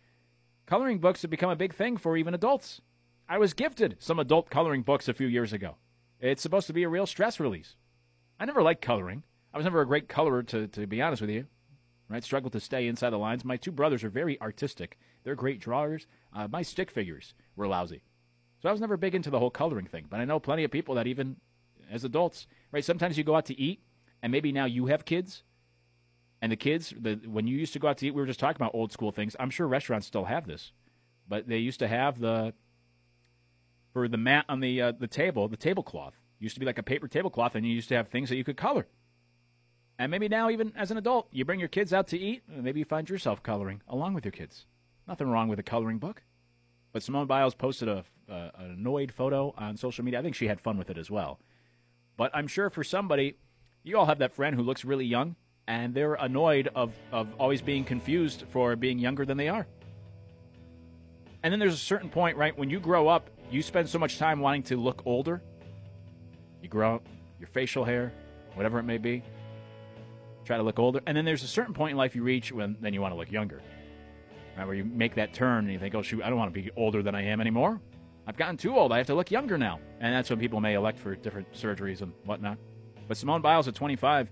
coloring 0.67 0.99
books 0.99 1.23
have 1.23 1.31
become 1.31 1.51
a 1.51 1.57
big 1.57 1.73
thing 1.73 1.99
for 1.99 2.17
even 2.17 2.35
adults. 2.35 2.81
I 3.29 3.39
was 3.39 3.53
gifted 3.53 3.97
some 3.99 4.19
adult 4.19 4.49
coloring 4.49 4.83
books 4.83 5.07
a 5.07 5.13
few 5.15 5.27
years 5.27 5.53
ago. 5.53 5.77
It's 6.19 6.41
supposed 6.41 6.67
to 6.69 6.73
be 6.73 6.83
a 6.83 6.89
real 6.89 7.07
stress 7.07 7.39
release. 7.39 7.77
I 8.41 8.47
never 8.47 8.63
liked 8.63 8.81
coloring. 8.81 9.23
I 9.53 9.59
was 9.59 9.65
never 9.65 9.83
a 9.83 9.87
great 9.87 10.09
colorer, 10.09 10.43
to, 10.45 10.67
to 10.69 10.87
be 10.87 11.03
honest 11.03 11.21
with 11.21 11.31
you. 11.31 11.47
Right? 12.09 12.25
Struggled 12.25 12.55
to 12.55 12.61
stay 12.61 12.87
inside 12.87 13.11
the 13.11 13.19
lines. 13.19 13.45
My 13.45 13.59
two 13.59 13.71
brothers 13.71 14.03
are 14.03 14.09
very 14.09 14.41
artistic. 14.41 14.99
They're 15.25 15.35
great 15.35 15.61
drawers. 15.61 16.07
Uh, 16.35 16.49
my 16.51 16.63
stick 16.63 16.91
figures 16.91 17.35
were 17.55 17.69
lousy. 17.69 18.03
So 18.63 18.69
I 18.71 18.73
was 18.73 18.81
never 18.81 18.97
big 18.97 19.15
into 19.15 19.31
the 19.31 19.39
whole 19.39 19.51
coloring 19.51 19.87
thing. 19.87 20.07
But 20.09 20.21
I 20.21 20.25
know 20.25 20.41
plenty 20.41 20.65
of 20.65 20.71
people 20.71 20.95
that 20.95 21.07
even 21.07 21.37
as 21.91 22.05
adults, 22.05 22.47
right? 22.73 22.85
Sometimes 22.85 23.19
you 23.19 23.25
go 23.25 23.37
out 23.37 23.47
to 23.47 23.61
eat, 23.61 23.83
and 24.23 24.33
maybe 24.33 24.53
now 24.53 24.65
you 24.65 24.87
have 24.87 25.05
kids, 25.05 25.43
and 26.41 26.51
the 26.51 26.57
kids, 26.57 26.95
the, 26.99 27.21
when 27.27 27.47
you 27.47 27.57
used 27.57 27.73
to 27.75 27.79
go 27.79 27.89
out 27.89 27.99
to 27.99 28.07
eat, 28.07 28.15
we 28.15 28.21
were 28.21 28.27
just 28.27 28.41
talking 28.41 28.57
about 28.57 28.75
old 28.75 28.93
school 28.93 29.13
things. 29.13 29.37
I'm 29.39 29.51
sure 29.51 29.67
restaurants 29.67 30.07
still 30.07 30.25
have 30.25 30.47
this, 30.47 30.73
but 31.29 31.49
they 31.49 31.59
used 31.59 31.81
to 31.81 31.89
have 31.89 32.21
the 32.21 32.55
for 33.93 34.09
the 34.09 34.17
mat 34.17 34.45
on 34.49 34.61
the 34.61 34.81
uh, 34.81 34.93
the 34.93 35.07
table, 35.07 35.49
the 35.49 35.57
tablecloth 35.57 36.15
used 36.39 36.55
to 36.55 36.61
be 36.61 36.67
like 36.67 36.79
a 36.79 36.83
paper 36.83 37.09
tablecloth, 37.09 37.55
and 37.55 37.67
you 37.67 37.73
used 37.73 37.89
to 37.89 37.97
have 37.97 38.09
things 38.09 38.29
that 38.29 38.37
you 38.37 38.45
could 38.45 38.57
color. 38.57 38.87
And 39.99 40.11
maybe 40.11 40.29
now, 40.29 40.51
even 40.51 40.73
as 40.77 40.91
an 40.91 40.97
adult, 40.97 41.27
you 41.33 41.45
bring 41.45 41.59
your 41.59 41.69
kids 41.69 41.93
out 41.93 42.07
to 42.09 42.19
eat, 42.19 42.43
and 42.49 42.63
maybe 42.63 42.79
you 42.79 42.85
find 42.85 43.09
yourself 43.11 43.43
coloring 43.43 43.83
along 43.89 44.15
with 44.15 44.25
your 44.25 44.33
kids. 44.33 44.65
Nothing 45.09 45.29
wrong 45.29 45.49
with 45.49 45.59
a 45.59 45.65
coloring 45.65 45.99
book. 45.99 46.23
But 46.93 47.03
Simone 47.03 47.27
Biles 47.27 47.55
posted 47.55 47.89
a, 47.89 48.05
uh, 48.31 48.51
an 48.55 48.71
annoyed 48.71 49.13
photo 49.13 49.53
on 49.59 49.77
social 49.77 50.05
media. 50.05 50.21
I 50.21 50.23
think 50.23 50.37
she 50.37 50.47
had 50.47 50.61
fun 50.61 50.79
with 50.79 50.91
it 50.91 50.99
as 50.99 51.11
well. 51.11 51.41
But 52.17 52.31
I'm 52.33 52.47
sure 52.47 52.71
for 52.71 52.85
somebody, 52.85 53.37
you 53.83 53.99
all 53.99 54.07
have 54.07 54.19
that 54.19 54.33
friend 54.33 54.55
who 54.55 54.63
looks 54.63 54.85
really 54.85 55.05
young, 55.05 55.35
and 55.67 55.95
they're 55.95 56.15
annoyed 56.15 56.69
of, 56.75 56.93
of 57.11 57.29
always 57.39 57.61
being 57.61 57.85
confused 57.85 58.45
for 58.51 58.77
being 58.77 58.99
younger 58.99 59.25
than 59.25 59.37
they 59.37 59.49
are. 59.49 59.67
And 61.43 61.53
then 61.53 61.59
there's 61.59 61.75
a 61.75 61.77
certain 61.77 62.09
point, 62.09 62.37
right, 62.37 62.57
when 62.57 62.71
you 62.71 62.81
grow 62.81 63.09
up, 63.09 63.31
you 63.51 63.63
spend 63.63 63.89
so 63.89 63.99
much 63.99 64.19
time 64.19 64.41
wanting 64.41 64.63
to 64.65 64.77
look 64.77 65.03
older. 65.05 65.43
You 66.63 66.69
grow 66.69 66.97
up, 66.97 67.07
your 67.39 67.49
facial 67.49 67.85
hair, 67.85 68.13
whatever 68.55 68.79
it 68.79 68.83
may 68.83 68.99
be, 68.99 69.23
try 70.45 70.57
to 70.57 70.63
look 70.63 70.79
older. 70.79 71.01
And 71.07 71.17
then 71.17 71.25
there's 71.25 71.43
a 71.43 71.49
certain 71.49 71.75
point 71.75 71.93
in 71.93 71.97
life 71.97 72.17
you 72.17 72.23
reach 72.23 72.53
when 72.53 72.77
then 72.81 72.93
you 72.95 73.01
want 73.01 73.13
to 73.13 73.19
look 73.19 73.31
younger. 73.31 73.61
Right, 74.57 74.67
where 74.67 74.75
you 74.75 74.85
make 74.85 75.15
that 75.15 75.33
turn 75.33 75.65
and 75.65 75.73
you 75.73 75.79
think, 75.79 75.95
oh, 75.95 76.03
shoot, 76.03 76.23
I 76.23 76.29
don't 76.29 76.39
want 76.39 76.53
to 76.53 76.61
be 76.61 76.71
older 76.77 77.03
than 77.03 77.15
I 77.15 77.23
am 77.23 77.41
anymore. 77.41 77.81
I've 78.27 78.37
gotten 78.37 78.57
too 78.57 78.77
old. 78.77 78.93
I 78.93 78.99
have 78.99 79.07
to 79.07 79.15
look 79.15 79.31
younger 79.31 79.57
now. 79.57 79.79
And 80.01 80.13
that's 80.13 80.29
when 80.29 80.39
people 80.39 80.61
may 80.61 80.75
elect 80.75 80.99
for 80.99 81.15
different 81.15 81.53
surgeries 81.53 82.03
and 82.03 82.13
whatnot. 82.25 82.59
But 83.07 83.17
Simone 83.17 83.41
Biles 83.41 83.69
at 83.69 83.75
25, 83.75 84.31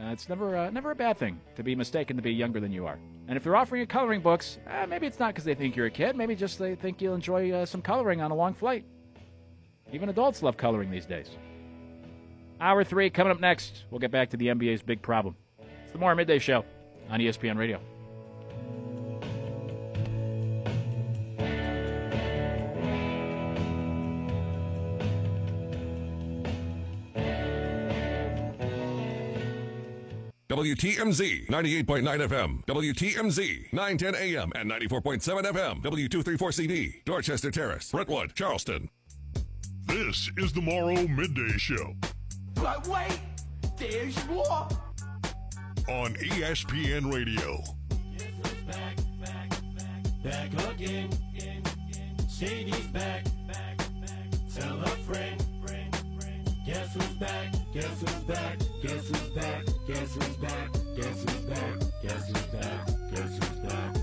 uh, 0.00 0.06
it's 0.06 0.28
never, 0.28 0.56
uh, 0.56 0.70
never 0.70 0.90
a 0.90 0.94
bad 0.94 1.16
thing 1.16 1.40
to 1.56 1.62
be 1.62 1.74
mistaken 1.74 2.16
to 2.16 2.22
be 2.22 2.32
younger 2.32 2.60
than 2.60 2.72
you 2.72 2.86
are. 2.86 2.98
And 3.28 3.36
if 3.36 3.44
they're 3.44 3.56
offering 3.56 3.80
you 3.80 3.86
coloring 3.86 4.20
books, 4.20 4.58
uh, 4.68 4.86
maybe 4.86 5.06
it's 5.06 5.18
not 5.18 5.28
because 5.28 5.44
they 5.44 5.54
think 5.54 5.76
you're 5.76 5.86
a 5.86 5.90
kid. 5.90 6.16
Maybe 6.16 6.34
just 6.34 6.58
they 6.58 6.74
think 6.74 7.00
you'll 7.00 7.14
enjoy 7.14 7.52
uh, 7.52 7.66
some 7.66 7.80
coloring 7.80 8.20
on 8.20 8.30
a 8.30 8.34
long 8.34 8.54
flight. 8.54 8.84
Even 9.92 10.08
adults 10.08 10.42
love 10.42 10.56
coloring 10.56 10.90
these 10.90 11.06
days. 11.06 11.30
Hour 12.60 12.84
three 12.84 13.10
coming 13.10 13.30
up 13.30 13.40
next. 13.40 13.84
We'll 13.90 14.00
get 14.00 14.10
back 14.10 14.30
to 14.30 14.36
the 14.36 14.48
NBA's 14.48 14.82
big 14.82 15.00
problem. 15.00 15.36
It's 15.84 15.92
the 15.92 15.98
Morrow 15.98 16.14
Midday 16.14 16.38
Show 16.38 16.64
on 17.08 17.20
ESPN 17.20 17.56
Radio. 17.56 17.80
WTMZ 30.64 31.46
98.9 31.48 32.26
FM, 32.26 32.64
WTMZ 32.64 33.70
910 33.74 34.14
AM 34.14 34.50
and 34.56 34.70
94.7 34.70 35.42
FM, 35.42 35.82
W234CD, 35.82 37.04
Dorchester 37.04 37.50
Terrace, 37.50 37.90
Brentwood, 37.90 38.34
Charleston. 38.34 38.88
This 39.86 40.30
is 40.38 40.54
the 40.54 40.62
Morrow 40.62 41.06
Midday 41.06 41.58
Show 41.58 41.92
But 42.54 42.88
wait, 42.88 43.20
there's 43.76 44.16
more. 44.26 44.66
on 45.86 46.14
ESPN 46.14 47.12
Radio. 47.12 47.62
Back, 48.66 48.96
back, 49.20 49.50
back, 50.22 50.50
back 50.56 50.70
again. 50.72 51.10
Shady's 52.34 52.86
back, 52.86 53.24
back, 53.46 53.76
back. 53.76 54.30
Tell 54.54 54.80
a 54.80 54.86
friend, 54.86 55.04
friend, 55.04 55.04
friend. 55.04 55.53
Guess 56.66 56.94
who's 56.94 57.06
back? 57.20 57.52
Guess 57.74 58.00
who's 58.00 58.14
back? 58.24 58.58
Guess 58.82 59.08
who's 59.08 59.20
back? 59.34 59.64
Guess 59.86 60.14
who's 60.14 60.36
back? 60.36 60.70
Guess 60.96 61.22
who's 61.22 61.40
back? 61.42 61.78
Guess 62.02 62.28
who's 62.28 62.42
back? 62.46 62.86
Guess 63.10 63.38
who's 63.38 63.58
back? 63.58 63.94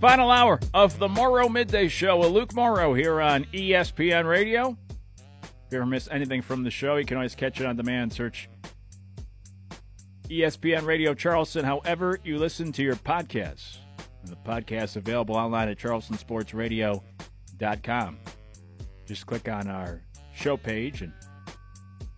Final 0.00 0.30
hour 0.32 0.58
of 0.74 0.98
the 0.98 1.08
Morrow 1.08 1.48
Midday 1.48 1.86
Show 1.86 2.18
with 2.18 2.32
Luke 2.32 2.52
Morrow 2.52 2.94
here 2.94 3.20
on 3.20 3.44
ESPN 3.54 4.28
Radio. 4.28 4.76
You 5.74 5.80
ever 5.80 5.86
miss 5.86 6.08
anything 6.08 6.40
from 6.40 6.62
the 6.62 6.70
show, 6.70 6.94
you 6.94 7.04
can 7.04 7.16
always 7.16 7.34
catch 7.34 7.60
it 7.60 7.66
on 7.66 7.74
demand. 7.74 8.12
Search 8.12 8.48
ESPN 10.28 10.86
Radio 10.86 11.14
Charleston, 11.14 11.64
however 11.64 12.20
you 12.22 12.38
listen 12.38 12.70
to 12.70 12.84
your 12.84 12.94
podcasts. 12.94 13.78
And 14.22 14.30
the 14.30 14.36
podcast 14.36 14.94
available 14.94 15.34
online 15.34 15.68
at 15.68 15.76
charlestonsportsradio.com. 15.76 18.18
Just 19.04 19.26
click 19.26 19.48
on 19.48 19.66
our 19.66 20.00
show 20.32 20.56
page 20.56 21.02
and 21.02 21.12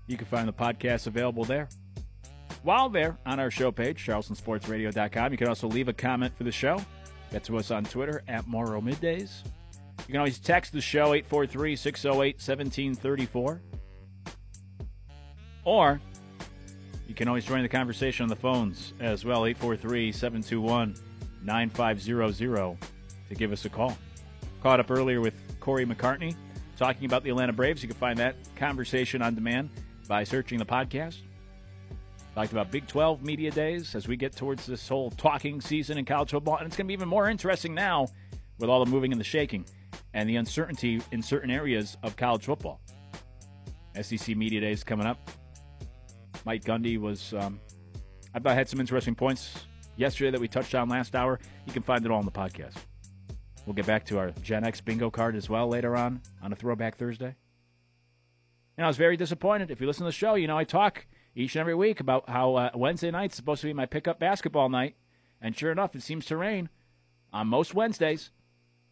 you 0.07 0.19
can 0.19 0.27
find 0.27 0.47
the 0.47 0.53
podcast 0.53 1.07
available 1.07 1.47
there. 1.47 1.71
While 2.63 2.91
there 2.91 3.17
on 3.25 3.41
our 3.41 3.51
show 3.51 3.73
page, 3.73 4.05
charlestonsportsradio.com, 4.05 5.33
you 5.33 5.39
can 5.39 5.49
also 5.49 5.67
leave 5.67 5.89
a 5.89 5.95
comment 5.95 6.37
for 6.37 6.45
the 6.45 6.53
show. 6.53 6.79
Get 7.33 7.45
to 7.45 7.57
us 7.57 7.71
on 7.71 7.85
Twitter 7.85 8.23
at 8.29 8.47
Morrow 8.47 8.83
Middays. 8.83 9.45
You 10.01 10.13
can 10.13 10.17
always 10.17 10.39
text 10.39 10.73
the 10.73 10.81
show 10.81 11.15
843 11.15 11.77
608 11.77 12.37
1734. 12.37 13.61
Or 15.65 16.01
you 17.09 17.15
can 17.15 17.29
always 17.29 17.45
join 17.45 17.63
the 17.63 17.69
conversation 17.69 18.25
on 18.25 18.29
the 18.29 18.37
phones 18.37 18.93
as 19.01 19.25
well, 19.25 19.47
843 19.47 20.13
721 20.13 20.95
9500 21.43 22.77
to 23.29 23.35
give 23.35 23.53
us 23.53 23.65
a 23.65 23.69
call. 23.69 23.97
Caught 24.63 24.81
up 24.81 24.91
earlier 24.91 25.21
with 25.21 25.35
Corey 25.61 25.87
McCartney 25.87 26.37
talking 26.77 27.07
about 27.07 27.25
the 27.25 27.31
Atlanta 27.31 27.53
Braves. 27.53 27.83
You 27.83 27.89
can 27.89 27.97
find 27.97 28.19
that 28.19 28.37
conversation 28.57 29.23
on 29.23 29.35
demand 29.35 29.71
by 30.09 30.25
searching 30.25 30.59
the 30.59 30.67
podcast. 30.67 31.19
Talked 32.35 32.53
about 32.53 32.71
Big 32.71 32.87
12 32.87 33.23
media 33.23 33.51
days 33.51 33.95
as 33.95 34.07
we 34.07 34.17
get 34.17 34.37
towards 34.37 34.67
this 34.67 34.87
whole 34.87 35.11
talking 35.13 35.61
season 35.61 35.97
in 35.97 36.05
college 36.05 36.31
football. 36.31 36.59
And 36.59 36.67
it's 36.67 36.77
going 36.77 36.85
to 36.85 36.89
be 36.89 36.93
even 36.93 37.09
more 37.09 37.31
interesting 37.31 37.75
now 37.75 38.09
with 38.59 38.69
all 38.69 38.85
the 38.85 38.91
moving 38.91 39.11
and 39.11 39.21
the 39.21 39.25
shaking 39.25 39.65
and 40.15 40.29
the 40.29 40.37
uncertainty 40.37 41.01
in 41.13 41.23
certain 41.23 41.51
areas 41.51 41.97
of 42.03 42.17
college 42.17 42.45
football. 42.45 42.81
SEC 44.01 44.37
media 44.37 44.61
days 44.61 44.85
coming 44.85 45.07
up. 45.07 45.31
Mike 46.45 46.65
Gundy 46.65 46.99
was, 46.99 47.33
um, 47.35 47.61
I 48.35 48.39
thought 48.39 48.55
had 48.55 48.69
some 48.69 48.81
interesting 48.81 49.15
points 49.15 49.67
yesterday 49.97 50.31
that 50.31 50.41
we 50.41 50.49
touched 50.49 50.75
on 50.75 50.89
last 50.89 51.15
hour. 51.15 51.41
You 51.67 51.73
can 51.73 51.83
find 51.83 52.05
it 52.05 52.11
all 52.11 52.21
in 52.21 52.27
the 52.27 52.33
podcast. 52.33 52.77
We'll 53.65 53.75
get 53.75 53.87
back 53.87 54.05
to 54.07 54.19
our 54.19 54.31
Gen 54.43 54.65
X 54.65 54.81
bingo 54.81 55.11
card 55.11 55.35
as 55.35 55.49
well 55.49 55.67
later 55.67 55.97
on 55.97 56.21
on 56.43 56.53
a 56.53 56.57
Throwback 56.57 56.97
Thursday. 56.97 57.35
And 58.77 58.85
I 58.85 58.89
was 58.89 58.97
very 58.97 59.17
disappointed. 59.17 59.71
If 59.71 59.81
you 59.81 59.87
listen 59.87 60.05
to 60.05 60.09
the 60.09 60.13
show, 60.13 60.35
you 60.35 60.47
know 60.47 60.57
I 60.57 60.65
talk 60.65 61.07
each 61.35 61.57
and 61.57 61.61
every 61.61 61.75
week 61.75 61.99
about 61.99 62.29
how 62.29 62.55
uh, 62.55 62.71
Wednesday 62.75 63.11
night's 63.11 63.35
supposed 63.35 63.63
to 63.63 63.67
be 63.67 63.73
my 63.73 63.87
pickup 63.87 64.21
basketball 64.21 64.69
night, 64.69 64.97
and 65.41 65.57
sure 65.57 65.73
enough, 65.73 65.97
it 65.97 66.03
seems 66.03 66.27
to 66.27 66.37
rain 66.37 66.69
on 67.33 67.49
most 67.49 67.75
Wednesdays. 67.75 68.31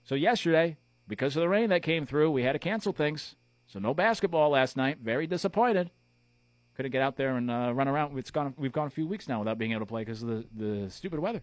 So 0.02 0.14
yesterday, 0.14 0.76
because 1.06 1.36
of 1.36 1.40
the 1.42 1.48
rain 1.48 1.70
that 1.70 1.82
came 1.82 2.06
through, 2.06 2.30
we 2.30 2.42
had 2.42 2.52
to 2.52 2.58
cancel 2.58 2.92
things. 2.92 3.36
So 3.66 3.78
no 3.78 3.94
basketball 3.94 4.50
last 4.50 4.76
night. 4.76 4.98
Very 5.02 5.26
disappointed. 5.26 5.90
Couldn't 6.76 6.92
get 6.92 7.02
out 7.02 7.16
there 7.16 7.36
and 7.36 7.50
uh, 7.50 7.72
run 7.72 7.88
around. 7.88 8.18
It's 8.18 8.30
gone. 8.30 8.54
We've 8.56 8.72
gone 8.72 8.88
a 8.88 8.90
few 8.90 9.06
weeks 9.06 9.28
now 9.28 9.38
without 9.38 9.58
being 9.58 9.72
able 9.72 9.80
to 9.80 9.86
play 9.86 10.02
because 10.02 10.22
of 10.22 10.28
the, 10.28 10.44
the 10.54 10.90
stupid 10.90 11.20
weather. 11.20 11.42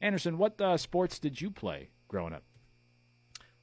Anderson, 0.00 0.38
what 0.38 0.60
uh, 0.60 0.76
sports 0.76 1.18
did 1.18 1.40
you 1.40 1.50
play 1.50 1.90
growing 2.06 2.32
up? 2.32 2.44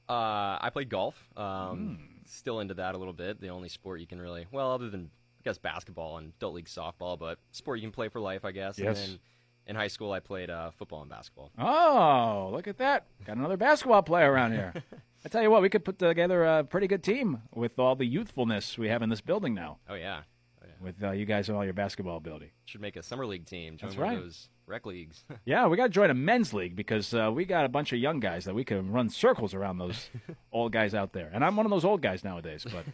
Uh, 0.08 0.58
I 0.60 0.70
played 0.72 0.90
golf. 0.90 1.16
Um, 1.36 1.98
Still 2.26 2.60
into 2.60 2.74
that 2.74 2.94
a 2.94 2.98
little 2.98 3.12
bit. 3.12 3.40
The 3.40 3.48
only 3.48 3.68
sport 3.68 4.00
you 4.00 4.06
can 4.06 4.20
really, 4.20 4.46
well, 4.50 4.72
other 4.72 4.90
than 4.90 5.10
I 5.40 5.42
guess 5.44 5.58
basketball 5.58 6.18
and 6.18 6.32
adult 6.38 6.54
league 6.54 6.66
softball, 6.66 7.18
but 7.18 7.38
sport 7.52 7.78
you 7.78 7.84
can 7.84 7.92
play 7.92 8.08
for 8.08 8.20
life, 8.20 8.44
I 8.44 8.50
guess. 8.50 8.78
Yes. 8.78 8.86
And 8.86 8.96
then 8.96 9.18
in 9.66 9.76
high 9.76 9.88
school, 9.88 10.12
I 10.12 10.20
played 10.20 10.50
uh, 10.50 10.70
football 10.70 11.00
and 11.02 11.10
basketball. 11.10 11.50
Oh, 11.58 12.50
look 12.52 12.68
at 12.68 12.78
that. 12.78 13.06
Got 13.24 13.36
another 13.36 13.56
basketball 13.56 14.02
player 14.02 14.30
around 14.30 14.52
here. 14.52 14.72
I 15.24 15.28
tell 15.28 15.42
you 15.42 15.50
what, 15.50 15.60
we 15.62 15.68
could 15.68 15.84
put 15.84 15.98
together 15.98 16.44
a 16.44 16.62
pretty 16.64 16.86
good 16.86 17.02
team 17.02 17.42
with 17.52 17.78
all 17.78 17.96
the 17.96 18.06
youthfulness 18.06 18.78
we 18.78 18.88
have 18.88 19.02
in 19.02 19.08
this 19.08 19.20
building 19.20 19.54
now. 19.54 19.78
Oh 19.88 19.94
yeah, 19.94 20.20
oh, 20.62 20.66
yeah. 20.66 20.84
With 20.84 21.02
uh, 21.02 21.10
you 21.10 21.24
guys 21.26 21.48
and 21.48 21.58
all 21.58 21.64
your 21.64 21.74
basketball 21.74 22.16
ability. 22.16 22.52
Should 22.66 22.80
make 22.80 22.94
a 22.94 23.02
summer 23.02 23.26
league 23.26 23.44
team. 23.46 23.76
Join 23.76 23.88
That's 23.90 23.98
right. 23.98 24.18
those 24.20 24.48
rec 24.66 24.86
leagues. 24.86 25.24
Yeah, 25.44 25.66
we 25.66 25.76
got 25.76 25.84
to 25.84 25.88
join 25.88 26.10
a 26.10 26.14
men's 26.14 26.52
league 26.54 26.76
because 26.76 27.12
uh, 27.12 27.30
we 27.34 27.44
got 27.44 27.64
a 27.64 27.68
bunch 27.68 27.92
of 27.92 27.98
young 27.98 28.20
guys 28.20 28.44
that 28.44 28.54
we 28.54 28.64
can 28.64 28.92
run 28.92 29.08
circles 29.08 29.52
around 29.52 29.78
those 29.78 30.10
old 30.52 30.70
guys 30.72 30.94
out 30.94 31.12
there. 31.12 31.30
And 31.34 31.44
I'm 31.44 31.56
one 31.56 31.66
of 31.66 31.70
those 31.70 31.84
old 31.84 32.02
guys 32.02 32.22
nowadays, 32.22 32.64
but 32.72 32.84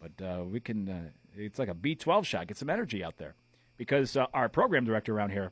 but 0.00 0.24
uh, 0.24 0.44
we 0.44 0.60
can. 0.60 0.88
Uh, 0.88 1.08
it's 1.36 1.58
like 1.58 1.68
a 1.68 1.74
B12 1.74 2.24
shot. 2.24 2.46
Get 2.46 2.56
some 2.56 2.70
energy 2.70 3.02
out 3.02 3.16
there 3.16 3.34
because 3.76 4.16
uh, 4.16 4.26
our 4.32 4.48
program 4.48 4.84
director 4.84 5.12
around 5.16 5.30
here. 5.30 5.50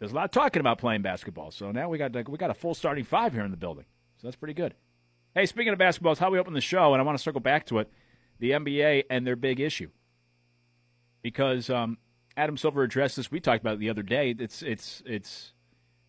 There's 0.00 0.12
a 0.12 0.14
lot 0.14 0.24
of 0.24 0.30
talking 0.30 0.60
about 0.60 0.78
playing 0.78 1.02
basketball, 1.02 1.50
so 1.50 1.70
now 1.72 1.90
we 1.90 1.98
got 1.98 2.12
we 2.28 2.38
got 2.38 2.50
a 2.50 2.54
full 2.54 2.74
starting 2.74 3.04
five 3.04 3.34
here 3.34 3.44
in 3.44 3.50
the 3.50 3.56
building, 3.56 3.84
so 4.16 4.26
that's 4.26 4.36
pretty 4.36 4.54
good. 4.54 4.74
Hey, 5.34 5.44
speaking 5.44 5.74
of 5.74 5.78
basketball, 5.78 6.12
it's 6.12 6.20
how 6.20 6.30
we 6.30 6.38
open 6.38 6.54
the 6.54 6.60
show, 6.62 6.94
and 6.94 7.02
I 7.02 7.04
want 7.04 7.18
to 7.18 7.22
circle 7.22 7.40
back 7.40 7.66
to 7.66 7.78
it, 7.80 7.92
the 8.38 8.52
NBA 8.52 9.04
and 9.10 9.26
their 9.26 9.36
big 9.36 9.60
issue, 9.60 9.90
because 11.20 11.68
um, 11.68 11.98
Adam 12.34 12.56
Silver 12.56 12.82
addressed 12.82 13.16
this. 13.16 13.30
We 13.30 13.40
talked 13.40 13.60
about 13.60 13.74
it 13.74 13.80
the 13.80 13.90
other 13.90 14.02
day. 14.02 14.34
It's 14.38 14.62
it's 14.62 15.02
it's 15.04 15.52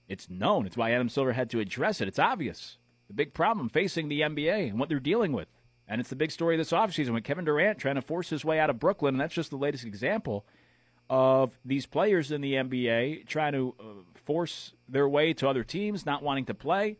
it's 0.07 0.29
known. 0.29 0.65
It's 0.65 0.77
why 0.77 0.91
Adam 0.91 1.09
Silver 1.09 1.33
had 1.33 1.49
to 1.49 1.59
address 1.59 1.99
it. 1.99 2.07
It's 2.07 2.19
obvious. 2.19 2.77
The 3.09 3.13
big 3.13 3.33
problem 3.33 3.67
facing 3.67 4.07
the 4.07 4.21
NBA 4.21 4.69
and 4.69 4.79
what 4.79 4.87
they're 4.87 5.01
dealing 5.01 5.33
with. 5.33 5.49
And 5.85 5.99
it's 5.99 6.09
the 6.09 6.15
big 6.15 6.31
story 6.31 6.55
this 6.55 6.71
offseason 6.71 7.13
with 7.13 7.25
Kevin 7.25 7.43
Durant 7.43 7.77
trying 7.77 7.95
to 7.95 8.01
force 8.01 8.29
his 8.29 8.45
way 8.45 8.57
out 8.57 8.69
of 8.69 8.79
Brooklyn. 8.79 9.15
And 9.15 9.21
that's 9.21 9.33
just 9.33 9.49
the 9.49 9.57
latest 9.57 9.83
example 9.83 10.45
of 11.11 11.59
these 11.65 11.85
players 11.85 12.31
in 12.31 12.39
the 12.39 12.53
NBA 12.53 13.27
trying 13.27 13.51
to 13.51 13.75
uh, 13.77 13.83
force 14.15 14.71
their 14.87 15.09
way 15.09 15.33
to 15.33 15.49
other 15.49 15.65
teams, 15.65 16.05
not 16.05 16.23
wanting 16.23 16.45
to 16.45 16.53
play. 16.53 16.99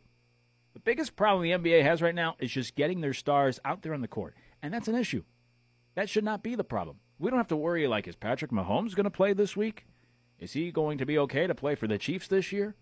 The 0.73 0.81
biggest 0.81 1.15
problem 1.15 1.43
the 1.43 1.51
NBA 1.51 1.83
has 1.83 2.01
right 2.01 2.13
now 2.13 2.35
is 2.37 2.51
just 2.51 2.75
getting 2.75 2.99
their 2.99 3.13
stars 3.13 3.57
out 3.63 3.83
there 3.83 3.93
on 3.93 4.01
the 4.01 4.09
court. 4.09 4.35
And 4.61 4.73
that's 4.73 4.89
an 4.89 4.95
issue. 4.95 5.23
That 5.95 6.09
should 6.09 6.25
not 6.25 6.43
be 6.43 6.55
the 6.55 6.63
problem. 6.65 6.97
We 7.19 7.29
don't 7.29 7.39
have 7.39 7.47
to 7.47 7.55
worry 7.55 7.87
like, 7.87 8.05
is 8.05 8.17
Patrick 8.17 8.51
Mahomes 8.51 8.95
going 8.95 9.05
to 9.05 9.09
play 9.09 9.31
this 9.31 9.55
week? 9.55 9.85
Is 10.39 10.51
he 10.53 10.71
going 10.71 10.97
to 10.97 11.05
be 11.05 11.17
okay 11.19 11.47
to 11.47 11.55
play 11.55 11.75
for 11.75 11.87
the 11.87 11.97
Chiefs 11.97 12.27
this 12.27 12.51
year? 12.51 12.75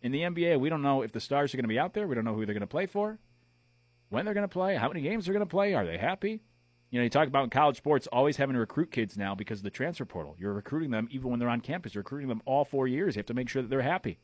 In 0.00 0.12
the 0.12 0.22
NBA, 0.22 0.58
we 0.60 0.70
don't 0.70 0.80
know 0.80 1.02
if 1.02 1.12
the 1.12 1.20
stars 1.20 1.52
are 1.52 1.58
going 1.58 1.64
to 1.64 1.68
be 1.68 1.78
out 1.78 1.92
there. 1.92 2.06
We 2.06 2.14
don't 2.14 2.24
know 2.24 2.34
who 2.34 2.46
they're 2.46 2.54
going 2.54 2.60
to 2.62 2.66
play 2.66 2.86
for, 2.86 3.18
when 4.08 4.24
they're 4.24 4.32
going 4.32 4.48
to 4.48 4.48
play, 4.48 4.76
how 4.76 4.88
many 4.88 5.02
games 5.02 5.26
they're 5.26 5.34
going 5.34 5.46
to 5.46 5.50
play. 5.50 5.74
Are 5.74 5.84
they 5.84 5.98
happy? 5.98 6.40
You 6.90 6.98
know, 6.98 7.04
you 7.04 7.10
talk 7.10 7.28
about 7.28 7.44
in 7.44 7.50
college 7.50 7.76
sports 7.76 8.08
always 8.08 8.36
having 8.36 8.54
to 8.54 8.60
recruit 8.60 8.90
kids 8.90 9.16
now 9.16 9.34
because 9.34 9.60
of 9.60 9.64
the 9.64 9.70
transfer 9.70 10.04
portal. 10.04 10.34
You're 10.38 10.52
recruiting 10.52 10.90
them 10.90 11.08
even 11.10 11.30
when 11.30 11.38
they're 11.38 11.48
on 11.48 11.60
campus. 11.60 11.94
You're 11.94 12.02
recruiting 12.02 12.28
them 12.28 12.42
all 12.46 12.64
four 12.64 12.88
years. 12.88 13.14
You 13.14 13.20
have 13.20 13.26
to 13.26 13.34
make 13.34 13.48
sure 13.48 13.62
that 13.62 13.68
they're 13.68 13.82
happy. 13.82 14.18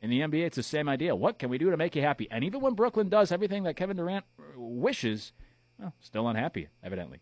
In 0.00 0.10
the 0.10 0.20
NBA, 0.20 0.46
it's 0.46 0.56
the 0.56 0.62
same 0.62 0.88
idea. 0.88 1.14
What 1.14 1.38
can 1.38 1.48
we 1.48 1.58
do 1.58 1.70
to 1.70 1.76
make 1.76 1.94
you 1.96 2.02
happy? 2.02 2.28
And 2.30 2.44
even 2.44 2.60
when 2.60 2.74
Brooklyn 2.74 3.08
does 3.08 3.32
everything 3.32 3.64
that 3.64 3.76
Kevin 3.76 3.96
Durant 3.96 4.24
wishes, 4.56 5.32
well, 5.78 5.94
still 6.00 6.28
unhappy, 6.28 6.68
evidently. 6.82 7.20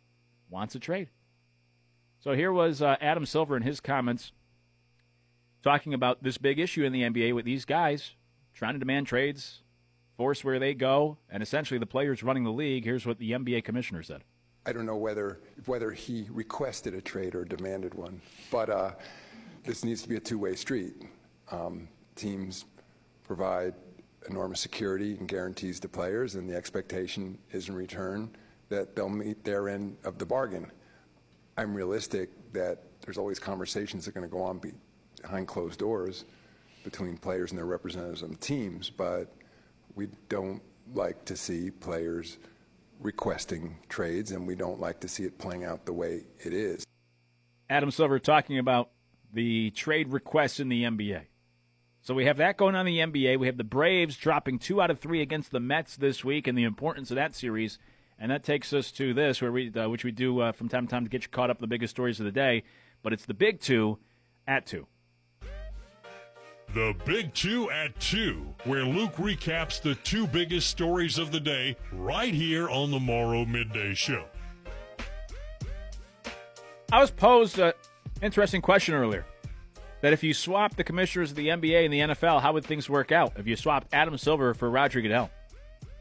Wants 0.48 0.74
a 0.74 0.78
trade. 0.78 1.08
So 2.20 2.32
here 2.32 2.52
was 2.52 2.82
uh, 2.82 2.96
Adam 3.00 3.24
Silver 3.24 3.56
in 3.56 3.62
his 3.62 3.80
comments 3.80 4.32
talking 5.62 5.94
about 5.94 6.22
this 6.22 6.38
big 6.38 6.58
issue 6.58 6.84
in 6.84 6.92
the 6.92 7.02
NBA 7.02 7.34
with 7.34 7.44
these 7.44 7.64
guys 7.64 8.14
trying 8.52 8.74
to 8.74 8.78
demand 8.78 9.06
trades, 9.06 9.62
force 10.16 10.44
where 10.44 10.58
they 10.58 10.74
go, 10.74 11.18
and 11.30 11.42
essentially 11.42 11.78
the 11.78 11.86
players 11.86 12.22
running 12.22 12.44
the 12.44 12.52
league. 12.52 12.84
Here's 12.84 13.06
what 13.06 13.18
the 13.18 13.32
NBA 13.32 13.64
commissioner 13.64 14.02
said. 14.02 14.24
I 14.66 14.72
don't 14.72 14.86
know 14.86 14.96
whether 14.96 15.40
whether 15.66 15.90
he 15.90 16.26
requested 16.30 16.94
a 16.94 17.00
trade 17.00 17.34
or 17.34 17.44
demanded 17.44 17.94
one, 17.94 18.20
but 18.50 18.68
uh, 18.68 18.92
this 19.64 19.84
needs 19.84 20.02
to 20.02 20.08
be 20.08 20.16
a 20.16 20.20
two-way 20.20 20.54
street. 20.54 20.94
Um, 21.50 21.88
teams 22.14 22.66
provide 23.24 23.74
enormous 24.28 24.60
security 24.60 25.16
and 25.16 25.26
guarantees 25.26 25.80
to 25.80 25.88
players, 25.88 26.34
and 26.34 26.48
the 26.48 26.54
expectation 26.54 27.38
is 27.52 27.68
in 27.68 27.74
return 27.74 28.30
that 28.68 28.94
they'll 28.94 29.08
meet 29.08 29.42
their 29.44 29.68
end 29.68 29.96
of 30.04 30.18
the 30.18 30.26
bargain. 30.26 30.70
I'm 31.56 31.74
realistic 31.74 32.30
that 32.52 32.82
there's 33.02 33.18
always 33.18 33.38
conversations 33.38 34.04
that 34.04 34.10
are 34.10 34.20
going 34.20 34.28
to 34.28 34.32
go 34.32 34.42
on 34.42 34.60
behind 35.22 35.48
closed 35.48 35.78
doors 35.78 36.24
between 36.84 37.16
players 37.16 37.50
and 37.50 37.58
their 37.58 37.66
representatives 37.66 38.22
on 38.22 38.34
teams, 38.36 38.90
but 38.90 39.34
we 39.94 40.08
don't 40.28 40.62
like 40.94 41.24
to 41.24 41.36
see 41.36 41.70
players 41.70 42.38
requesting 43.00 43.78
trades, 43.88 44.30
and 44.30 44.46
we 44.46 44.54
don't 44.54 44.80
like 44.80 45.00
to 45.00 45.08
see 45.08 45.24
it 45.24 45.38
playing 45.38 45.64
out 45.64 45.86
the 45.86 45.92
way 45.92 46.24
it 46.38 46.52
is. 46.52 46.84
Adam 47.68 47.90
Silver 47.90 48.18
talking 48.18 48.58
about 48.58 48.90
the 49.32 49.70
trade 49.70 50.08
requests 50.08 50.60
in 50.60 50.68
the 50.68 50.84
NBA. 50.84 51.22
So 52.02 52.14
we 52.14 52.24
have 52.24 52.38
that 52.38 52.56
going 52.56 52.74
on 52.74 52.86
in 52.86 53.12
the 53.12 53.20
NBA. 53.20 53.38
We 53.38 53.46
have 53.46 53.58
the 53.58 53.64
Braves 53.64 54.16
dropping 54.16 54.58
two 54.58 54.80
out 54.80 54.90
of 54.90 55.00
three 55.00 55.20
against 55.20 55.50
the 55.50 55.60
Mets 55.60 55.96
this 55.96 56.24
week, 56.24 56.46
and 56.46 56.56
the 56.56 56.64
importance 56.64 57.10
of 57.10 57.16
that 57.16 57.34
series. 57.34 57.78
And 58.18 58.30
that 58.30 58.44
takes 58.44 58.72
us 58.72 58.90
to 58.92 59.14
this, 59.14 59.40
where 59.40 59.52
we, 59.52 59.72
uh, 59.72 59.88
which 59.88 60.04
we 60.04 60.10
do 60.10 60.40
uh, 60.40 60.52
from 60.52 60.68
time 60.68 60.86
to 60.86 60.90
time 60.90 61.04
to 61.04 61.10
get 61.10 61.22
you 61.22 61.28
caught 61.28 61.50
up 61.50 61.58
in 61.58 61.62
the 61.62 61.66
biggest 61.66 61.92
stories 61.92 62.20
of 62.20 62.26
the 62.26 62.32
day. 62.32 62.64
But 63.02 63.12
it's 63.12 63.24
the 63.24 63.34
big 63.34 63.60
two 63.60 63.98
at 64.46 64.66
two. 64.66 64.86
The 66.72 66.94
Big 67.04 67.34
Two 67.34 67.68
at 67.70 67.98
Two, 67.98 68.46
where 68.62 68.84
Luke 68.84 69.16
recaps 69.16 69.82
the 69.82 69.96
two 69.96 70.28
biggest 70.28 70.68
stories 70.68 71.18
of 71.18 71.32
the 71.32 71.40
day 71.40 71.76
right 71.90 72.32
here 72.32 72.68
on 72.70 72.92
the 72.92 73.00
Morrow 73.00 73.44
Midday 73.44 73.92
Show. 73.92 74.24
I 76.92 77.00
was 77.00 77.10
posed 77.10 77.58
an 77.58 77.72
interesting 78.22 78.62
question 78.62 78.94
earlier. 78.94 79.26
That 80.02 80.12
if 80.12 80.22
you 80.22 80.32
swap 80.32 80.76
the 80.76 80.84
commissioners 80.84 81.30
of 81.30 81.36
the 81.36 81.48
NBA 81.48 81.84
and 81.84 81.92
the 81.92 82.14
NFL, 82.14 82.40
how 82.40 82.52
would 82.52 82.64
things 82.64 82.88
work 82.88 83.10
out 83.10 83.32
if 83.36 83.48
you 83.48 83.56
swapped 83.56 83.92
Adam 83.92 84.16
Silver 84.16 84.54
for 84.54 84.70
Roger 84.70 85.00
Goodell? 85.00 85.28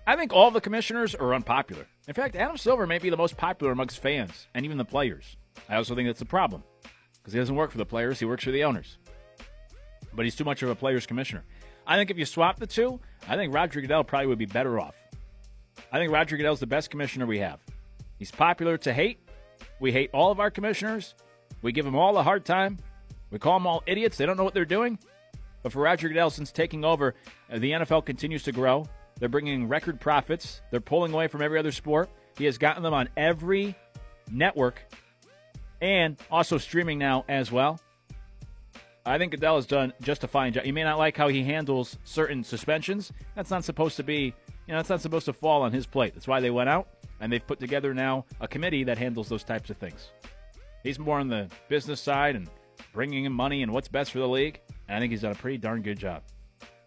I 0.05 0.15
think 0.15 0.33
all 0.33 0.51
the 0.51 0.61
commissioners 0.61 1.15
are 1.15 1.33
unpopular. 1.33 1.87
In 2.07 2.13
fact, 2.13 2.35
Adam 2.35 2.57
Silver 2.57 2.85
may 2.85 2.99
be 2.99 3.09
the 3.09 3.17
most 3.17 3.37
popular 3.37 3.73
amongst 3.73 3.99
fans 3.99 4.47
and 4.53 4.65
even 4.65 4.77
the 4.77 4.85
players. 4.85 5.35
I 5.67 5.77
also 5.77 5.95
think 5.95 6.07
that's 6.07 6.21
a 6.21 6.25
problem 6.25 6.63
because 7.15 7.33
he 7.33 7.39
doesn't 7.39 7.55
work 7.55 7.71
for 7.71 7.79
the 7.79 7.85
players, 7.85 8.19
he 8.19 8.25
works 8.25 8.43
for 8.43 8.51
the 8.51 8.63
owners. 8.63 8.99
But 10.13 10.25
he's 10.25 10.35
too 10.35 10.43
much 10.43 10.63
of 10.63 10.69
a 10.69 10.75
players 10.75 11.05
commissioner. 11.05 11.43
I 11.85 11.97
think 11.97 12.11
if 12.11 12.17
you 12.17 12.25
swap 12.25 12.59
the 12.59 12.67
two, 12.67 12.99
I 13.27 13.35
think 13.35 13.53
Roger 13.53 13.81
Goodell 13.81 14.03
probably 14.03 14.27
would 14.27 14.37
be 14.37 14.45
better 14.45 14.79
off. 14.79 14.95
I 15.91 15.97
think 15.97 16.11
Roger 16.11 16.37
Goodell's 16.37 16.59
the 16.59 16.67
best 16.67 16.89
commissioner 16.89 17.25
we 17.25 17.39
have. 17.39 17.59
He's 18.17 18.31
popular 18.31 18.77
to 18.79 18.93
hate. 18.93 19.19
We 19.79 19.91
hate 19.91 20.09
all 20.13 20.31
of 20.31 20.39
our 20.39 20.51
commissioners. 20.51 21.15
We 21.61 21.71
give 21.71 21.85
them 21.85 21.95
all 21.95 22.17
a 22.17 22.23
hard 22.23 22.45
time. 22.45 22.77
We 23.31 23.39
call 23.39 23.57
them 23.57 23.67
all 23.67 23.83
idiots. 23.85 24.17
They 24.17 24.25
don't 24.25 24.37
know 24.37 24.43
what 24.43 24.53
they're 24.53 24.65
doing. 24.65 24.99
But 25.63 25.71
for 25.71 25.81
Roger 25.81 26.07
Goodell, 26.07 26.29
since 26.29 26.51
taking 26.51 26.85
over, 26.85 27.15
uh, 27.51 27.59
the 27.59 27.71
NFL 27.71 28.05
continues 28.05 28.43
to 28.43 28.51
grow. 28.51 28.85
They're 29.19 29.29
bringing 29.29 29.67
record 29.67 29.99
profits. 29.99 30.61
They're 30.71 30.79
pulling 30.79 31.13
away 31.13 31.27
from 31.27 31.41
every 31.41 31.59
other 31.59 31.71
sport. 31.71 32.09
He 32.37 32.45
has 32.45 32.57
gotten 32.57 32.83
them 32.83 32.93
on 32.93 33.09
every 33.17 33.75
network 34.31 34.81
and 35.81 36.17
also 36.31 36.57
streaming 36.57 36.97
now 36.99 37.25
as 37.27 37.51
well. 37.51 37.79
I 39.05 39.17
think 39.17 39.31
Goodell 39.31 39.55
has 39.55 39.65
done 39.65 39.93
just 40.01 40.23
a 40.23 40.27
fine 40.27 40.53
job. 40.53 40.65
You 40.65 40.73
may 40.73 40.83
not 40.83 40.97
like 40.97 41.17
how 41.17 41.27
he 41.27 41.43
handles 41.43 41.97
certain 42.03 42.43
suspensions. 42.43 43.11
That's 43.35 43.49
not 43.49 43.63
supposed 43.63 43.97
to 43.97 44.03
be, 44.03 44.33
you 44.67 44.73
know, 44.73 44.77
that's 44.77 44.89
not 44.89 45.01
supposed 45.01 45.25
to 45.25 45.33
fall 45.33 45.61
on 45.61 45.71
his 45.71 45.85
plate. 45.85 46.13
That's 46.13 46.27
why 46.27 46.39
they 46.39 46.51
went 46.51 46.69
out, 46.69 46.87
and 47.19 47.31
they've 47.31 47.45
put 47.45 47.59
together 47.59 47.93
now 47.93 48.25
a 48.39 48.47
committee 48.47 48.83
that 48.83 48.97
handles 48.97 49.29
those 49.29 49.43
types 49.43 49.69
of 49.69 49.77
things. 49.77 50.11
He's 50.83 50.99
more 50.99 51.19
on 51.19 51.27
the 51.27 51.49
business 51.69 52.01
side 52.01 52.35
and 52.35 52.49
bringing 52.93 53.25
in 53.25 53.33
money 53.33 53.63
and 53.63 53.71
what's 53.71 53.87
best 53.87 54.11
for 54.11 54.19
the 54.19 54.27
league, 54.27 54.61
and 54.87 54.97
I 54.97 54.99
think 54.99 55.11
he's 55.11 55.21
done 55.21 55.31
a 55.31 55.35
pretty 55.35 55.57
darn 55.57 55.81
good 55.81 55.97
job. 55.97 56.23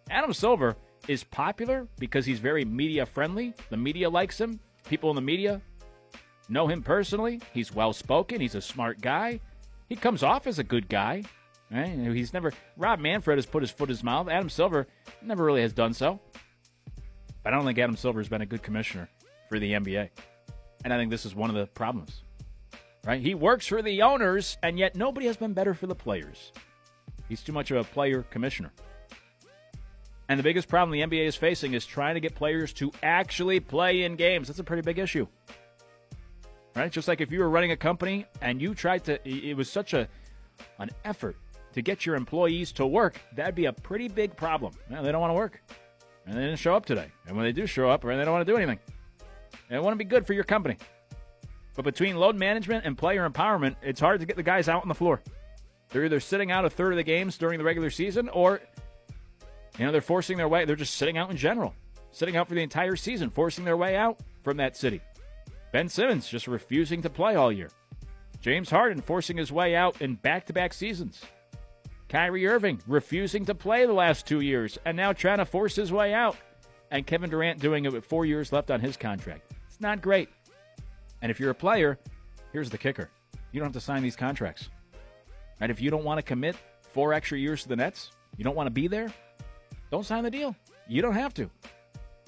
Adam 0.09 0.33
Silver 0.33 0.75
is 1.07 1.23
popular 1.23 1.87
because 1.99 2.25
he's 2.25 2.39
very 2.39 2.63
media 2.63 3.05
friendly. 3.05 3.53
The 3.69 3.77
media 3.77 4.09
likes 4.09 4.39
him. 4.39 4.59
People 4.87 5.09
in 5.09 5.15
the 5.15 5.21
media 5.21 5.61
know 6.49 6.67
him 6.67 6.81
personally. 6.81 7.41
He's 7.53 7.73
well 7.73 7.93
spoken. 7.93 8.39
He's 8.39 8.55
a 8.55 8.61
smart 8.61 9.01
guy. 9.01 9.39
He 9.89 9.95
comes 9.95 10.23
off 10.23 10.47
as 10.47 10.59
a 10.59 10.63
good 10.63 10.87
guy. 10.89 11.23
Right? 11.71 11.89
He's 11.89 12.33
never. 12.33 12.51
Rob 12.77 12.99
Manfred 12.99 13.37
has 13.37 13.45
put 13.45 13.63
his 13.63 13.71
foot 13.71 13.89
in 13.89 13.95
his 13.95 14.03
mouth. 14.03 14.29
Adam 14.29 14.49
Silver 14.49 14.87
never 15.21 15.43
really 15.43 15.61
has 15.61 15.73
done 15.73 15.93
so. 15.93 16.19
But 17.43 17.53
I 17.53 17.55
don't 17.55 17.65
think 17.65 17.79
Adam 17.79 17.97
Silver 17.97 18.19
has 18.19 18.29
been 18.29 18.41
a 18.41 18.45
good 18.45 18.63
commissioner 18.63 19.09
for 19.49 19.59
the 19.59 19.73
NBA. 19.73 20.09
And 20.83 20.93
I 20.93 20.97
think 20.97 21.09
this 21.09 21.25
is 21.25 21.35
one 21.35 21.49
of 21.49 21.55
the 21.55 21.65
problems. 21.67 22.23
Right? 23.05 23.21
He 23.21 23.35
works 23.35 23.67
for 23.67 23.81
the 23.81 24.01
owners, 24.01 24.57
and 24.63 24.79
yet 24.79 24.95
nobody 24.95 25.25
has 25.27 25.35
been 25.35 25.53
better 25.53 25.73
for 25.73 25.87
the 25.87 25.95
players. 25.95 26.51
He's 27.27 27.41
too 27.41 27.51
much 27.51 27.71
of 27.71 27.77
a 27.77 27.83
player 27.83 28.23
commissioner. 28.29 28.71
And 30.29 30.39
the 30.39 30.43
biggest 30.43 30.67
problem 30.67 30.91
the 30.91 31.05
NBA 31.05 31.27
is 31.27 31.35
facing 31.35 31.73
is 31.73 31.85
trying 31.85 32.15
to 32.15 32.21
get 32.21 32.33
players 32.33 32.71
to 32.73 32.91
actually 33.01 33.59
play 33.59 34.03
in 34.03 34.15
games. 34.15 34.47
That's 34.47 34.59
a 34.59 34.63
pretty 34.63 34.81
big 34.81 34.99
issue. 34.99 35.27
Right? 36.75 36.91
Just 36.91 37.07
like 37.07 37.21
if 37.21 37.31
you 37.31 37.39
were 37.39 37.49
running 37.49 37.71
a 37.71 37.77
company 37.77 38.25
and 38.41 38.61
you 38.61 38.73
tried 38.73 39.03
to 39.05 39.19
it 39.27 39.55
was 39.55 39.69
such 39.69 39.93
a 39.93 40.07
an 40.79 40.89
effort 41.05 41.35
to 41.73 41.81
get 41.81 42.05
your 42.05 42.15
employees 42.15 42.71
to 42.73 42.85
work, 42.85 43.19
that'd 43.35 43.55
be 43.55 43.65
a 43.65 43.73
pretty 43.73 44.07
big 44.07 44.35
problem. 44.35 44.73
they 44.89 45.11
don't 45.11 45.21
want 45.21 45.31
to 45.31 45.35
work. 45.35 45.61
And 46.25 46.37
they 46.37 46.41
didn't 46.41 46.59
show 46.59 46.75
up 46.75 46.85
today. 46.85 47.11
And 47.27 47.35
when 47.35 47.45
they 47.45 47.51
do 47.51 47.65
show 47.65 47.89
up, 47.89 48.03
they 48.03 48.15
don't 48.15 48.31
want 48.31 48.45
to 48.45 48.51
do 48.51 48.57
anything. 48.57 48.79
And 49.69 49.77
it 49.77 49.81
wouldn't 49.81 49.99
be 49.99 50.05
good 50.05 50.25
for 50.25 50.33
your 50.33 50.43
company. 50.43 50.77
But 51.75 51.85
between 51.85 52.17
load 52.17 52.35
management 52.35 52.85
and 52.85 52.97
player 52.97 53.27
empowerment, 53.27 53.75
it's 53.81 53.99
hard 53.99 54.19
to 54.19 54.25
get 54.25 54.35
the 54.35 54.43
guys 54.43 54.69
out 54.69 54.83
on 54.83 54.87
the 54.87 54.95
floor. 54.95 55.21
They're 55.89 56.05
either 56.05 56.19
sitting 56.19 56.51
out 56.51 56.65
a 56.65 56.69
third 56.69 56.93
of 56.93 56.97
the 56.97 57.03
games 57.03 57.37
during 57.37 57.57
the 57.57 57.65
regular 57.65 57.89
season 57.89 58.29
or 58.29 58.61
you 59.77 59.85
know, 59.85 59.91
they're 59.91 60.01
forcing 60.01 60.37
their 60.37 60.47
way. 60.47 60.65
They're 60.65 60.75
just 60.75 60.95
sitting 60.95 61.17
out 61.17 61.31
in 61.31 61.37
general, 61.37 61.73
sitting 62.11 62.35
out 62.37 62.47
for 62.47 62.53
the 62.53 62.61
entire 62.61 62.95
season, 62.95 63.29
forcing 63.29 63.65
their 63.65 63.77
way 63.77 63.95
out 63.95 64.19
from 64.43 64.57
that 64.57 64.77
city. 64.77 65.01
Ben 65.71 65.89
Simmons 65.89 66.27
just 66.27 66.47
refusing 66.47 67.01
to 67.01 67.09
play 67.09 67.35
all 67.35 67.51
year. 67.51 67.69
James 68.39 68.69
Harden 68.69 69.01
forcing 69.01 69.37
his 69.37 69.51
way 69.51 69.75
out 69.75 70.01
in 70.01 70.15
back 70.15 70.45
to 70.47 70.53
back 70.53 70.73
seasons. 70.73 71.23
Kyrie 72.13 72.45
Irving 72.45 72.79
refusing 72.85 73.43
to 73.45 73.55
play 73.55 73.87
the 73.87 73.93
last 73.93 74.27
two 74.27 74.41
years 74.41 74.77
and 74.85 74.95
now 74.95 75.13
trying 75.13 75.39
to 75.39 75.45
force 75.45 75.75
his 75.75 75.91
way 75.91 76.13
out. 76.13 76.37
And 76.91 77.07
Kevin 77.07 77.31
Durant 77.31 77.59
doing 77.59 77.85
it 77.85 77.91
with 77.91 78.05
four 78.05 78.23
years 78.23 78.53
left 78.53 78.69
on 78.69 78.79
his 78.79 78.95
contract. 78.95 79.51
It's 79.67 79.81
not 79.81 79.99
great. 79.99 80.29
And 81.23 81.31
if 81.31 81.39
you're 81.39 81.49
a 81.49 81.55
player, 81.55 81.97
here's 82.51 82.69
the 82.69 82.77
kicker 82.77 83.09
you 83.51 83.59
don't 83.59 83.65
have 83.65 83.73
to 83.73 83.81
sign 83.81 84.03
these 84.03 84.15
contracts. 84.15 84.69
And 85.59 85.71
if 85.71 85.81
you 85.81 85.89
don't 85.89 86.03
want 86.03 86.19
to 86.19 86.21
commit 86.21 86.55
four 86.83 87.13
extra 87.13 87.39
years 87.39 87.63
to 87.63 87.69
the 87.69 87.75
Nets, 87.75 88.11
you 88.37 88.43
don't 88.43 88.55
want 88.55 88.67
to 88.67 88.71
be 88.71 88.87
there, 88.87 89.11
don't 89.89 90.05
sign 90.05 90.23
the 90.23 90.29
deal. 90.29 90.55
You 90.87 91.01
don't 91.01 91.15
have 91.15 91.33
to. 91.33 91.49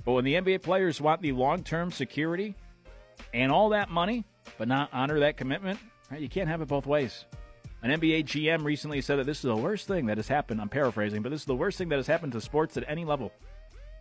But 0.04 0.14
when 0.14 0.26
the 0.26 0.34
NBA 0.34 0.64
players 0.64 1.00
want 1.00 1.22
the 1.22 1.32
long 1.32 1.62
term 1.62 1.92
security 1.92 2.56
and 3.36 3.52
all 3.52 3.70
that 3.70 3.92
money, 3.92 4.26
but 4.58 4.68
not 4.68 4.90
honor 4.92 5.20
that 5.20 5.38
commitment, 5.38 5.80
right, 6.10 6.22
you 6.22 6.30
can't 6.30 6.50
have 6.50 6.64
it 6.64 6.68
both 6.68 6.88
ways. 6.88 7.26
An 7.86 7.92
NBA 8.02 8.26
GM 8.26 8.64
recently 8.64 9.00
said 9.00 9.20
that 9.20 9.28
this 9.28 9.38
is 9.38 9.44
the 9.44 9.56
worst 9.56 9.88
thing 9.88 10.08
that 10.08 10.18
has 10.18 10.28
happened. 10.28 10.60
I'm 10.60 10.70
paraphrasing, 10.70 11.22
but 11.22 11.30
this 11.30 11.42
is 11.42 11.46
the 11.46 11.56
worst 11.56 11.78
thing 11.78 11.90
that 11.90 11.98
has 11.98 12.08
happened 12.08 12.32
to 12.32 12.42
sports 12.42 12.76
at 12.78 12.84
any 12.88 13.06
level. 13.06 13.32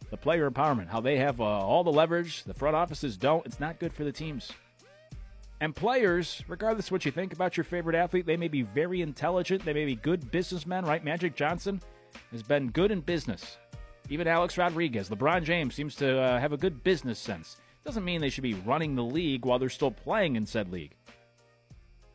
The 0.09 0.17
player 0.17 0.51
empowerment, 0.51 0.89
how 0.89 1.03
they 1.03 1.19
have 1.19 1.39
uh, 1.39 1.45
all 1.45 1.85
the 1.85 1.93
leverage, 1.93 2.45
the 2.45 2.55
front 2.55 2.75
offices 2.75 3.19
don't. 3.19 3.45
It's 3.45 3.61
not 3.61 3.79
good 3.79 3.93
for 3.93 4.05
the 4.05 4.11
teams. 4.11 4.51
And 5.61 5.77
players, 5.77 6.43
regardless 6.49 6.87
of 6.87 6.93
what 6.93 7.05
you 7.05 7.13
think 7.13 7.35
about 7.35 7.59
your 7.59 7.65
favorite 7.65 7.95
athlete, 7.95 8.25
they 8.25 8.39
may 8.39 8.49
be 8.49 8.63
very 8.63 9.03
intelligent. 9.03 9.67
They 9.67 9.75
may 9.75 9.85
be 9.85 9.97
good 9.97 10.31
businessmen, 10.31 10.87
right? 10.87 11.05
Magic 11.05 11.35
Johnson 11.35 11.79
has 12.33 12.43
been 12.43 12.71
good 12.71 12.91
in 12.91 13.03
business. 13.03 13.59
Even 14.09 14.27
Alex 14.27 14.57
Rodriguez, 14.57 15.11
LeBron 15.11 15.45
James 15.45 15.75
seems 15.75 15.95
to 15.97 16.19
uh, 16.19 16.41
have 16.41 16.55
a 16.55 16.57
good 16.57 16.83
business 16.85 17.19
sense. 17.19 17.59
Doesn't 17.85 18.03
mean 18.03 18.23
they 18.23 18.31
should 18.31 18.45
be 18.45 18.55
running 18.55 18.95
the 18.95 19.05
league 19.05 19.45
while 19.45 19.59
they're 19.59 19.69
still 19.69 19.91
playing 19.91 20.37
in 20.37 20.47
said 20.47 20.73
league. 20.73 20.95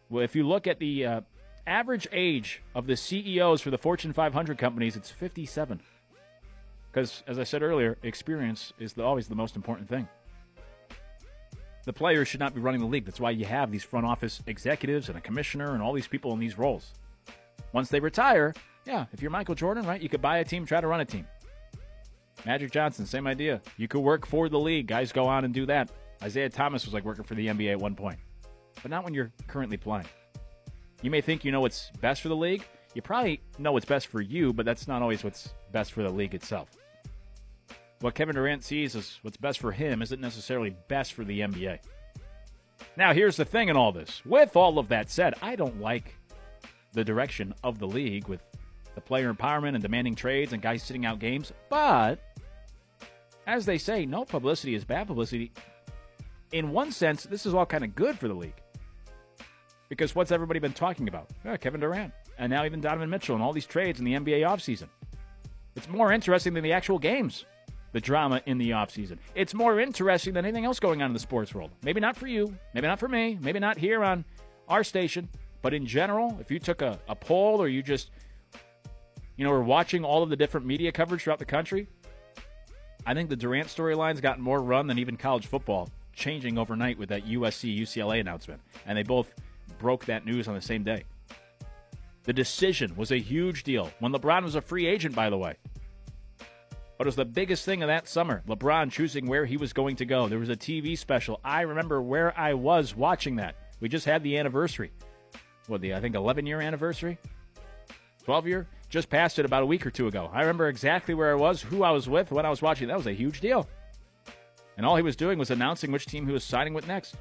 Well, 0.09 0.23
if 0.23 0.35
you 0.35 0.47
look 0.47 0.65
at 0.65 0.79
the 0.79 1.05
uh, 1.05 1.21
average 1.69 2.07
age 2.11 2.61
of 2.75 2.87
the 2.87 2.97
CEOs 2.97 3.61
for 3.61 3.69
the 3.69 3.77
Fortune 3.77 4.11
500 4.11 4.57
companies, 4.57 4.95
it's 4.95 5.11
57. 5.11 5.79
Because, 6.91 7.23
as 7.27 7.37
I 7.37 7.43
said 7.43 7.61
earlier, 7.61 7.97
experience 8.03 8.73
is 8.79 8.93
the, 8.93 9.03
always 9.03 9.27
the 9.27 9.35
most 9.35 9.55
important 9.55 9.87
thing. 9.87 10.07
The 11.85 11.93
players 11.93 12.27
should 12.27 12.39
not 12.39 12.53
be 12.53 12.59
running 12.59 12.81
the 12.81 12.87
league. 12.87 13.05
That's 13.05 13.19
why 13.19 13.31
you 13.31 13.45
have 13.45 13.71
these 13.71 13.83
front 13.83 14.05
office 14.05 14.41
executives 14.47 15.07
and 15.07 15.17
a 15.17 15.21
commissioner 15.21 15.73
and 15.73 15.81
all 15.81 15.93
these 15.93 16.07
people 16.07 16.33
in 16.33 16.39
these 16.39 16.57
roles. 16.57 16.93
Once 17.71 17.89
they 17.89 17.99
retire, 17.99 18.53
yeah, 18.85 19.05
if 19.13 19.21
you're 19.21 19.31
Michael 19.31 19.55
Jordan, 19.55 19.85
right, 19.85 20.01
you 20.01 20.09
could 20.09 20.21
buy 20.21 20.39
a 20.39 20.43
team, 20.43 20.65
try 20.65 20.81
to 20.81 20.87
run 20.87 20.99
a 20.99 21.05
team. 21.05 21.27
Magic 22.45 22.71
Johnson, 22.71 23.05
same 23.05 23.27
idea. 23.27 23.61
You 23.77 23.87
could 23.87 24.01
work 24.01 24.25
for 24.25 24.49
the 24.49 24.59
league. 24.59 24.87
Guys 24.87 25.11
go 25.11 25.27
on 25.27 25.45
and 25.45 25.53
do 25.53 25.65
that. 25.67 25.89
Isiah 26.25 26.49
Thomas 26.49 26.85
was 26.85 26.93
like 26.93 27.05
working 27.05 27.23
for 27.23 27.35
the 27.35 27.47
NBA 27.47 27.71
at 27.71 27.79
one 27.79 27.95
point, 27.95 28.17
but 28.81 28.91
not 28.91 29.03
when 29.03 29.13
you're 29.13 29.31
currently 29.47 29.77
playing. 29.77 30.05
You 31.01 31.11
may 31.11 31.21
think 31.21 31.45
you 31.45 31.51
know 31.51 31.61
what's 31.61 31.91
best 32.01 32.21
for 32.21 32.29
the 32.29 32.35
league. 32.35 32.65
You 32.93 33.01
probably 33.01 33.41
know 33.57 33.71
what's 33.71 33.85
best 33.85 34.07
for 34.07 34.21
you, 34.21 34.51
but 34.51 34.65
that's 34.65 34.87
not 34.87 35.01
always 35.01 35.23
what's 35.23 35.53
best 35.71 35.93
for 35.93 36.03
the 36.03 36.09
league 36.09 36.33
itself. 36.33 36.69
What 38.01 38.15
Kevin 38.15 38.35
Durant 38.35 38.63
sees 38.63 38.95
as 38.95 39.19
what's 39.21 39.37
best 39.37 39.59
for 39.59 39.71
him 39.71 40.01
isn't 40.01 40.21
necessarily 40.21 40.75
best 40.87 41.13
for 41.13 41.23
the 41.23 41.41
NBA. 41.41 41.79
Now, 42.97 43.13
here's 43.13 43.37
the 43.37 43.45
thing 43.45 43.69
in 43.69 43.77
all 43.77 43.91
this. 43.91 44.21
With 44.25 44.55
all 44.55 44.79
of 44.79 44.87
that 44.89 45.09
said, 45.09 45.35
I 45.41 45.55
don't 45.55 45.79
like 45.79 46.15
the 46.93 47.03
direction 47.03 47.53
of 47.63 47.79
the 47.79 47.87
league 47.87 48.27
with 48.27 48.41
the 48.95 49.01
player 49.01 49.33
empowerment 49.33 49.75
and 49.75 49.81
demanding 49.81 50.15
trades 50.15 50.53
and 50.53 50.61
guys 50.61 50.83
sitting 50.83 51.05
out 51.05 51.19
games. 51.19 51.53
But 51.69 52.19
as 53.47 53.65
they 53.65 53.77
say, 53.77 54.05
no 54.05 54.25
publicity 54.25 54.75
is 54.75 54.83
bad 54.83 55.07
publicity. 55.07 55.51
In 56.51 56.71
one 56.71 56.91
sense, 56.91 57.23
this 57.23 57.45
is 57.45 57.53
all 57.53 57.65
kind 57.65 57.83
of 57.83 57.95
good 57.95 58.17
for 58.17 58.27
the 58.27 58.33
league. 58.33 58.61
Because 59.89 60.15
what's 60.15 60.31
everybody 60.31 60.59
been 60.59 60.73
talking 60.73 61.07
about? 61.07 61.29
Yeah, 61.43 61.57
Kevin 61.57 61.81
Durant. 61.81 62.13
And 62.37 62.51
now 62.51 62.63
even 62.63 62.79
Donovan 62.79 63.09
Mitchell 63.09 63.35
and 63.35 63.43
all 63.43 63.51
these 63.51 63.65
trades 63.65 63.99
in 63.99 64.05
the 64.05 64.13
NBA 64.13 64.41
offseason. 64.41 64.87
It's 65.75 65.89
more 65.89 66.13
interesting 66.13 66.53
than 66.53 66.63
the 66.63 66.73
actual 66.73 66.99
games, 66.99 67.45
the 67.91 67.99
drama 67.99 68.41
in 68.45 68.57
the 68.57 68.69
offseason. 68.71 69.17
It's 69.35 69.53
more 69.53 69.79
interesting 69.79 70.33
than 70.33 70.45
anything 70.45 70.65
else 70.65 70.79
going 70.79 71.01
on 71.01 71.07
in 71.07 71.13
the 71.13 71.19
sports 71.19 71.53
world. 71.53 71.71
Maybe 71.83 71.99
not 71.99 72.15
for 72.15 72.27
you, 72.27 72.55
maybe 72.73 72.87
not 72.87 72.99
for 72.99 73.07
me, 73.07 73.37
maybe 73.41 73.59
not 73.59 73.77
here 73.77 74.03
on 74.03 74.23
our 74.67 74.83
station, 74.83 75.27
but 75.61 75.73
in 75.73 75.85
general, 75.85 76.37
if 76.39 76.51
you 76.51 76.59
took 76.59 76.81
a, 76.81 76.99
a 77.07 77.15
poll 77.15 77.61
or 77.61 77.67
you 77.67 77.81
just 77.81 78.11
you 79.39 79.45
know, 79.45 79.51
we're 79.51 79.61
watching 79.63 80.03
all 80.03 80.21
of 80.21 80.29
the 80.29 80.35
different 80.35 80.67
media 80.67 80.91
coverage 80.91 81.23
throughout 81.23 81.39
the 81.39 81.45
country. 81.45 81.87
I 83.05 83.13
think 83.13 83.29
the 83.29 83.37
Durant 83.37 83.69
storyline's 83.69 84.19
gotten 84.19 84.43
more 84.43 84.61
run 84.61 84.85
than 84.85 84.99
even 84.99 85.15
college 85.15 85.47
football, 85.47 85.89
changing 86.11 86.57
overnight 86.57 86.99
with 86.99 87.07
that 87.07 87.25
USC 87.25 87.79
UCLA 87.79 88.19
announcement. 88.19 88.59
And 88.85 88.97
they 88.97 89.03
both 89.03 89.33
broke 89.79 90.05
that 90.05 90.25
news 90.25 90.47
on 90.47 90.53
the 90.53 90.61
same 90.61 90.83
day. 90.83 91.03
The 92.23 92.33
decision 92.33 92.95
was 92.95 93.11
a 93.11 93.17
huge 93.17 93.63
deal 93.63 93.89
when 93.99 94.11
LeBron 94.11 94.43
was 94.43 94.55
a 94.55 94.61
free 94.61 94.85
agent, 94.85 95.15
by 95.15 95.29
the 95.29 95.37
way. 95.37 95.55
But 96.97 97.07
it 97.07 97.07
was 97.07 97.15
the 97.15 97.25
biggest 97.25 97.65
thing 97.65 97.81
of 97.81 97.87
that 97.87 98.07
summer. 98.07 98.43
LeBron 98.47 98.91
choosing 98.91 99.25
where 99.25 99.45
he 99.45 99.57
was 99.57 99.73
going 99.73 99.95
to 99.95 100.05
go. 100.05 100.27
There 100.27 100.37
was 100.37 100.49
a 100.49 100.55
TV 100.55 100.97
special. 100.97 101.39
I 101.43 101.61
remember 101.61 102.01
where 102.01 102.37
I 102.37 102.53
was 102.53 102.95
watching 102.95 103.37
that. 103.37 103.55
We 103.79 103.89
just 103.89 104.05
had 104.05 104.21
the 104.21 104.37
anniversary. 104.37 104.91
What, 105.67 105.81
the, 105.81 105.95
I 105.95 106.01
think, 106.01 106.15
11 106.15 106.45
year 106.45 106.61
anniversary? 106.61 107.17
12 108.25 108.47
year? 108.47 108.67
just 108.89 109.09
passed 109.09 109.39
it 109.39 109.45
about 109.45 109.63
a 109.63 109.65
week 109.65 109.85
or 109.85 109.91
two 109.91 110.07
ago. 110.07 110.29
I 110.33 110.41
remember 110.41 110.67
exactly 110.67 111.13
where 111.13 111.31
I 111.31 111.35
was, 111.35 111.61
who 111.61 111.83
I 111.83 111.91
was 111.91 112.09
with, 112.09 112.31
when 112.31 112.45
I 112.45 112.49
was 112.49 112.61
watching. 112.61 112.87
That 112.87 112.97
was 112.97 113.07
a 113.07 113.13
huge 113.13 113.39
deal. 113.39 113.69
And 114.77 114.85
all 114.85 114.95
he 114.95 115.03
was 115.03 115.15
doing 115.15 115.37
was 115.37 115.51
announcing 115.51 115.91
which 115.91 116.05
team 116.05 116.25
he 116.25 116.33
was 116.33 116.43
signing 116.43 116.73
with 116.73 116.87
next. 116.87 117.15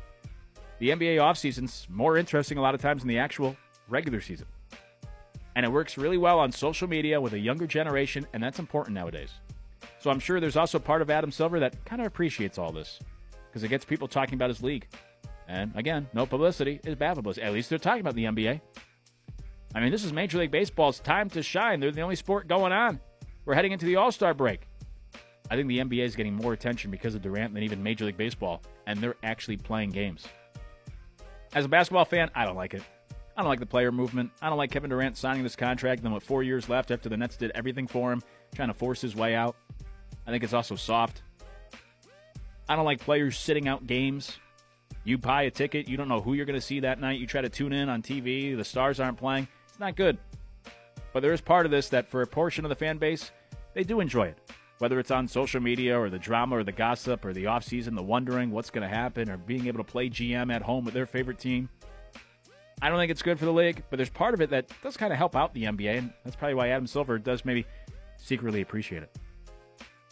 The 0.78 0.90
NBA 0.90 1.16
offseason's 1.16 1.86
more 1.90 2.16
interesting 2.16 2.58
a 2.58 2.60
lot 2.60 2.74
of 2.74 2.80
times 2.80 3.02
than 3.02 3.08
the 3.08 3.18
actual 3.18 3.56
regular 3.88 4.20
season. 4.20 4.46
And 5.56 5.66
it 5.66 5.72
works 5.72 5.98
really 5.98 6.18
well 6.18 6.38
on 6.38 6.52
social 6.52 6.86
media 6.86 7.20
with 7.20 7.32
a 7.32 7.38
younger 7.38 7.66
generation, 7.66 8.26
and 8.32 8.42
that's 8.42 8.60
important 8.60 8.94
nowadays. 8.94 9.32
So 9.98 10.10
I'm 10.10 10.20
sure 10.20 10.38
there's 10.38 10.56
also 10.56 10.78
part 10.78 11.02
of 11.02 11.10
Adam 11.10 11.32
Silver 11.32 11.58
that 11.60 11.84
kind 11.84 12.00
of 12.00 12.06
appreciates 12.06 12.58
all 12.58 12.70
this 12.70 13.00
because 13.48 13.64
it 13.64 13.68
gets 13.68 13.84
people 13.84 14.06
talking 14.06 14.34
about 14.34 14.50
his 14.50 14.62
league. 14.62 14.86
And 15.48 15.72
again, 15.74 16.06
no 16.14 16.26
publicity 16.26 16.80
is 16.84 16.94
bad 16.94 17.16
publicity. 17.16 17.44
At 17.44 17.52
least 17.52 17.70
they're 17.70 17.78
talking 17.78 18.02
about 18.02 18.14
the 18.14 18.24
NBA. 18.24 18.60
I 19.74 19.80
mean, 19.80 19.90
this 19.90 20.04
is 20.04 20.12
Major 20.12 20.38
League 20.38 20.50
Baseball's 20.50 21.00
time 21.00 21.28
to 21.30 21.42
shine. 21.42 21.80
They're 21.80 21.90
the 21.90 22.02
only 22.02 22.16
sport 22.16 22.46
going 22.46 22.72
on. 22.72 23.00
We're 23.44 23.54
heading 23.54 23.72
into 23.72 23.86
the 23.86 23.96
All 23.96 24.12
Star 24.12 24.34
break. 24.34 24.68
I 25.50 25.56
think 25.56 25.68
the 25.68 25.78
NBA 25.78 26.04
is 26.04 26.14
getting 26.14 26.34
more 26.34 26.52
attention 26.52 26.90
because 26.90 27.14
of 27.14 27.22
Durant 27.22 27.54
than 27.54 27.62
even 27.62 27.82
Major 27.82 28.04
League 28.04 28.18
Baseball, 28.18 28.62
and 28.86 29.00
they're 29.00 29.16
actually 29.22 29.56
playing 29.56 29.90
games. 29.90 30.26
As 31.58 31.64
a 31.64 31.68
basketball 31.68 32.04
fan, 32.04 32.30
I 32.36 32.44
don't 32.44 32.54
like 32.54 32.72
it. 32.72 32.84
I 33.36 33.42
don't 33.42 33.48
like 33.48 33.58
the 33.58 33.66
player 33.66 33.90
movement. 33.90 34.30
I 34.40 34.48
don't 34.48 34.58
like 34.58 34.70
Kevin 34.70 34.90
Durant 34.90 35.16
signing 35.16 35.42
this 35.42 35.56
contract, 35.56 36.04
then 36.04 36.12
with 36.12 36.22
four 36.22 36.44
years 36.44 36.68
left 36.68 36.92
after 36.92 37.08
the 37.08 37.16
Nets 37.16 37.36
did 37.36 37.50
everything 37.52 37.88
for 37.88 38.12
him, 38.12 38.22
trying 38.54 38.68
to 38.68 38.74
force 38.74 39.00
his 39.00 39.16
way 39.16 39.34
out. 39.34 39.56
I 40.24 40.30
think 40.30 40.44
it's 40.44 40.52
also 40.52 40.76
soft. 40.76 41.22
I 42.68 42.76
don't 42.76 42.84
like 42.84 43.00
players 43.00 43.36
sitting 43.36 43.66
out 43.66 43.88
games. 43.88 44.38
You 45.02 45.18
buy 45.18 45.42
a 45.42 45.50
ticket, 45.50 45.88
you 45.88 45.96
don't 45.96 46.06
know 46.06 46.20
who 46.20 46.34
you're 46.34 46.46
going 46.46 46.54
to 46.54 46.64
see 46.64 46.78
that 46.78 47.00
night. 47.00 47.18
You 47.18 47.26
try 47.26 47.40
to 47.40 47.48
tune 47.48 47.72
in 47.72 47.88
on 47.88 48.02
TV, 48.02 48.56
the 48.56 48.64
stars 48.64 49.00
aren't 49.00 49.18
playing. 49.18 49.48
It's 49.68 49.80
not 49.80 49.96
good. 49.96 50.16
But 51.12 51.22
there 51.24 51.32
is 51.32 51.40
part 51.40 51.66
of 51.66 51.72
this 51.72 51.88
that 51.88 52.08
for 52.08 52.22
a 52.22 52.26
portion 52.28 52.64
of 52.64 52.68
the 52.68 52.76
fan 52.76 52.98
base, 52.98 53.32
they 53.74 53.82
do 53.82 53.98
enjoy 53.98 54.28
it. 54.28 54.38
Whether 54.78 55.00
it's 55.00 55.10
on 55.10 55.26
social 55.26 55.60
media 55.60 55.98
or 55.98 56.08
the 56.08 56.18
drama 56.18 56.56
or 56.56 56.64
the 56.64 56.72
gossip 56.72 57.24
or 57.24 57.32
the 57.32 57.44
offseason, 57.44 57.96
the 57.96 58.02
wondering 58.02 58.50
what's 58.50 58.70
going 58.70 58.88
to 58.88 58.94
happen 58.94 59.28
or 59.28 59.36
being 59.36 59.66
able 59.66 59.78
to 59.78 59.90
play 59.90 60.08
GM 60.08 60.52
at 60.52 60.62
home 60.62 60.84
with 60.84 60.94
their 60.94 61.06
favorite 61.06 61.38
team. 61.38 61.68
I 62.80 62.88
don't 62.88 62.98
think 62.98 63.10
it's 63.10 63.22
good 63.22 63.40
for 63.40 63.44
the 63.44 63.52
league, 63.52 63.82
but 63.90 63.96
there's 63.96 64.08
part 64.08 64.34
of 64.34 64.40
it 64.40 64.50
that 64.50 64.70
does 64.82 64.96
kind 64.96 65.12
of 65.12 65.18
help 65.18 65.34
out 65.34 65.52
the 65.52 65.64
NBA, 65.64 65.98
and 65.98 66.12
that's 66.24 66.36
probably 66.36 66.54
why 66.54 66.68
Adam 66.68 66.86
Silver 66.86 67.18
does 67.18 67.44
maybe 67.44 67.66
secretly 68.18 68.60
appreciate 68.60 69.02
it. 69.02 69.10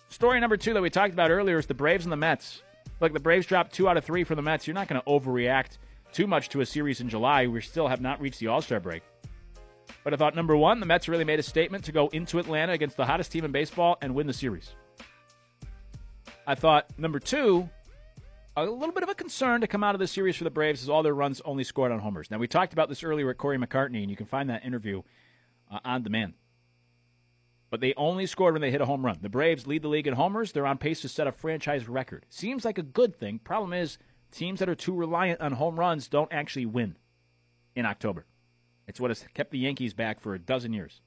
Story 0.09 0.41
number 0.41 0.57
two 0.57 0.75
that 0.75 0.83
we 0.83 0.91
talked 0.91 1.13
about 1.13 1.31
earlier 1.31 1.59
is 1.59 1.67
the 1.67 1.75
Braves 1.75 2.05
and 2.05 2.13
the 2.13 2.17
Mets. 2.17 2.63
Look, 3.01 3.13
the 3.13 3.21
Braves 3.21 3.47
dropped 3.47 3.73
two 3.73 3.89
out 3.89 3.97
of 3.97 4.05
three 4.05 4.25
for 4.25 4.35
the 4.35 4.43
Mets. 4.43 4.67
You're 4.67 4.75
not 4.75 4.89
going 4.89 5.01
to 5.01 5.07
overreact 5.07 5.79
too 6.13 6.27
much 6.27 6.49
to 6.49 6.61
a 6.61 6.67
series 6.67 7.01
in 7.01 7.09
July. 7.09 7.47
We 7.47 7.61
still 7.61 7.87
have 7.87 8.01
not 8.01 8.21
reached 8.21 8.41
the 8.41 8.49
All 8.49 8.63
Star 8.63 8.81
break. 8.81 9.03
But 10.07 10.15
I 10.15 10.19
thought 10.19 10.37
number 10.37 10.57
one, 10.57 10.79
the 10.79 10.87
Mets 10.87 11.09
really 11.09 11.25
made 11.25 11.41
a 11.41 11.43
statement 11.43 11.83
to 11.87 11.91
go 11.91 12.07
into 12.07 12.39
Atlanta 12.39 12.73
against 12.73 12.97
the 12.97 13.05
hottest 13.05 13.33
team 13.33 13.45
in 13.45 13.51
baseball 13.51 13.99
and 14.01 14.15
win 14.15 14.29
the 14.29 14.33
series. 14.33 14.71
I 16.47 16.55
thought 16.55 16.87
number 16.97 17.19
two, 17.19 17.69
a 18.57 18.65
little 18.65 18.95
bit 18.95 19.03
of 19.03 19.09
a 19.09 19.17
concern 19.17 19.63
to 19.63 19.67
come 19.67 19.83
out 19.83 19.97
of 19.97 19.99
the 19.99 20.07
series 20.07 20.37
for 20.37 20.45
the 20.45 20.51
Braves 20.51 20.81
is 20.81 20.89
all 20.89 21.03
their 21.03 21.13
runs 21.13 21.41
only 21.45 21.65
scored 21.65 21.91
on 21.91 21.99
homers. 21.99 22.31
Now, 22.31 22.39
we 22.39 22.47
talked 22.47 22.73
about 22.73 22.89
this 22.89 23.03
earlier 23.03 23.27
with 23.27 23.37
Corey 23.37 23.59
McCartney, 23.59 24.01
and 24.01 24.09
you 24.09 24.15
can 24.15 24.27
find 24.27 24.49
that 24.49 24.65
interview 24.65 25.03
uh, 25.73 25.81
on 25.85 26.05
demand. 26.05 26.35
But 27.71 27.81
they 27.81 27.93
only 27.97 28.27
scored 28.27 28.55
when 28.55 28.63
they 28.63 28.71
hit 28.71 28.81
a 28.81 28.87
home 28.87 29.05
run. 29.05 29.19
The 29.23 29.29
Braves 29.29 29.67
lead 29.67 29.83
the 29.83 29.89
league 29.89 30.07
in 30.07 30.15
homers. 30.15 30.53
They're 30.53 30.69
on 30.69 30.79
pace 30.79 31.01
to 31.01 31.09
set 31.09 31.27
a 31.27 31.33
franchise 31.33 31.89
record. 31.89 32.27
Seems 32.29 32.65
like 32.65 32.79
a 32.79 32.85
good 32.85 33.19
thing. 33.19 33.41
Problem 33.41 33.73
is, 33.73 33.99
teams 34.31 34.61
that 34.61 34.69
are 34.69 34.77
too 34.77 34.95
reliant 34.95 35.41
on 35.41 35.55
home 35.55 35.81
runs 35.81 36.07
don't 36.07 36.33
actually 36.33 36.67
win 36.67 36.97
in 37.75 37.85
October. 37.85 38.25
It's 38.87 39.01
what 39.01 39.11
has 39.11 39.25
kept 39.35 39.51
the 39.51 39.59
Yankees 39.59 39.95
back 39.95 40.21
for 40.21 40.35
a 40.35 40.39
dozen 40.39 40.73
years. 40.73 41.01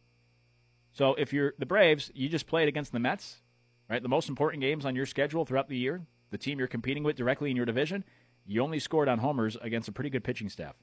So 0.92 1.14
if 1.16 1.32
you're 1.34 1.54
the 1.58 1.66
Braves, 1.66 2.12
you 2.14 2.30
just 2.30 2.48
played 2.48 2.68
against 2.68 2.92
the 2.92 3.00
Mets, 3.00 3.42
right? 3.90 4.02
The 4.02 4.10
most 4.10 4.30
important 4.30 4.62
games 4.62 4.86
on 4.86 4.96
your 4.96 5.06
schedule 5.06 5.46
throughout 5.46 5.70
the 5.70 5.78
year, 5.78 6.02
the 6.32 6.38
team 6.38 6.60
you're 6.60 6.68
competing 6.68 7.04
with 7.04 7.16
directly 7.16 7.50
in 7.50 7.56
your 7.56 7.66
division, 7.66 8.04
you 8.46 8.62
only 8.62 8.80
scored 8.80 9.08
on 9.08 9.20
homers 9.20 9.58
against 9.62 9.88
a 9.88 9.92
pretty 9.92 10.10
good 10.10 10.24
pitching 10.24 10.50
staff. 10.50 10.76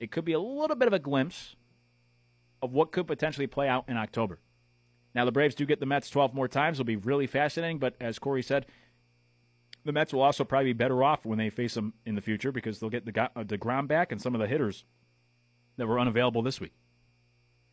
It 0.00 0.10
could 0.10 0.24
be 0.24 0.32
a 0.32 0.40
little 0.40 0.76
bit 0.76 0.88
of 0.88 0.94
a 0.94 0.98
glimpse 0.98 1.56
of 2.62 2.72
what 2.72 2.92
could 2.92 3.06
potentially 3.06 3.46
play 3.46 3.68
out 3.68 3.84
in 3.88 3.96
October. 3.96 4.38
Now, 5.14 5.24
the 5.24 5.32
Braves 5.32 5.54
do 5.54 5.66
get 5.66 5.80
the 5.80 5.86
Mets 5.86 6.10
12 6.10 6.34
more 6.34 6.48
times. 6.48 6.76
It'll 6.76 6.86
be 6.86 6.96
really 6.96 7.26
fascinating, 7.26 7.78
but 7.78 7.94
as 8.00 8.18
Corey 8.18 8.42
said, 8.42 8.66
the 9.84 9.92
Mets 9.92 10.12
will 10.12 10.22
also 10.22 10.44
probably 10.44 10.70
be 10.70 10.78
better 10.78 11.02
off 11.02 11.24
when 11.24 11.38
they 11.38 11.50
face 11.50 11.74
them 11.74 11.94
in 12.04 12.14
the 12.14 12.20
future 12.20 12.52
because 12.52 12.78
they'll 12.78 12.90
get 12.90 13.06
the 13.06 13.22
uh, 13.22 13.44
DeGrom 13.44 13.86
back 13.88 14.12
and 14.12 14.20
some 14.20 14.34
of 14.34 14.40
the 14.40 14.46
hitters 14.46 14.84
that 15.78 15.86
were 15.86 15.98
unavailable 15.98 16.42
this 16.42 16.60
week. 16.60 16.74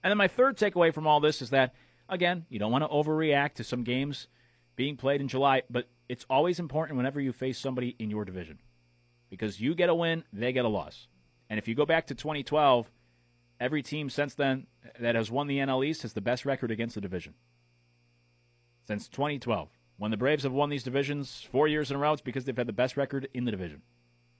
And 0.03 0.11
then 0.11 0.17
my 0.17 0.27
third 0.27 0.57
takeaway 0.57 0.93
from 0.93 1.07
all 1.07 1.19
this 1.19 1.41
is 1.41 1.49
that, 1.49 1.73
again, 2.07 2.45
you 2.49 2.59
don't 2.59 2.71
want 2.71 2.83
to 2.83 2.87
overreact 2.87 3.55
to 3.55 3.63
some 3.63 3.83
games 3.83 4.27
being 4.75 4.95
played 4.95 5.19
in 5.19 5.27
July, 5.27 5.63
but 5.69 5.89
it's 6.07 6.25
always 6.29 6.59
important 6.59 6.97
whenever 6.97 7.19
you 7.19 7.33
face 7.33 7.57
somebody 7.57 7.95
in 7.99 8.09
your 8.09 8.23
division 8.23 8.59
because 9.29 9.59
you 9.59 9.75
get 9.75 9.89
a 9.89 9.95
win, 9.95 10.23
they 10.31 10.53
get 10.53 10.65
a 10.65 10.69
loss. 10.69 11.07
And 11.49 11.57
if 11.57 11.67
you 11.67 11.75
go 11.75 11.85
back 11.85 12.07
to 12.07 12.15
2012, 12.15 12.89
every 13.59 13.81
team 13.81 14.09
since 14.09 14.35
then 14.35 14.67
that 14.99 15.15
has 15.15 15.31
won 15.31 15.47
the 15.47 15.57
NL 15.57 15.85
East 15.85 16.03
has 16.03 16.13
the 16.13 16.21
best 16.21 16.45
record 16.45 16.71
against 16.71 16.95
the 16.95 17.01
division. 17.01 17.33
Since 18.87 19.07
2012. 19.09 19.69
When 19.97 20.11
the 20.11 20.17
Braves 20.17 20.43
have 20.43 20.51
won 20.51 20.69
these 20.69 20.83
divisions 20.83 21.47
four 21.51 21.67
years 21.67 21.89
in 21.89 21.95
a 21.95 21.99
row, 21.99 22.13
it's 22.13 22.21
because 22.21 22.45
they've 22.45 22.55
had 22.55 22.67
the 22.67 22.73
best 22.73 22.97
record 22.97 23.29
in 23.33 23.45
the 23.45 23.51
division. 23.51 23.81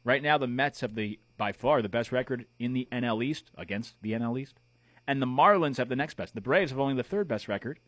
Right 0.06 0.22
now, 0.22 0.38
the 0.38 0.48
Mets 0.48 0.82
have 0.82 0.94
the 0.94 1.20
by 1.36 1.52
far 1.52 1.82
the 1.82 1.90
best 1.90 2.12
record 2.12 2.46
in 2.60 2.74
the 2.74 2.88
NL 2.92 3.26
East 3.26 3.50
against 3.58 3.96
the 4.02 4.12
NL 4.12 4.40
East, 4.40 4.60
and 5.08 5.22
the 5.22 5.26
Marlins 5.26 5.78
have 5.78 5.90
the 5.90 5.96
next 5.96 6.14
best. 6.14 6.36
The 6.36 6.42
Braves 6.42 6.72
have 6.72 6.80
only 6.80 6.94
the 6.94 7.04
third 7.04 7.28
best 7.28 7.48
record, 7.48 7.80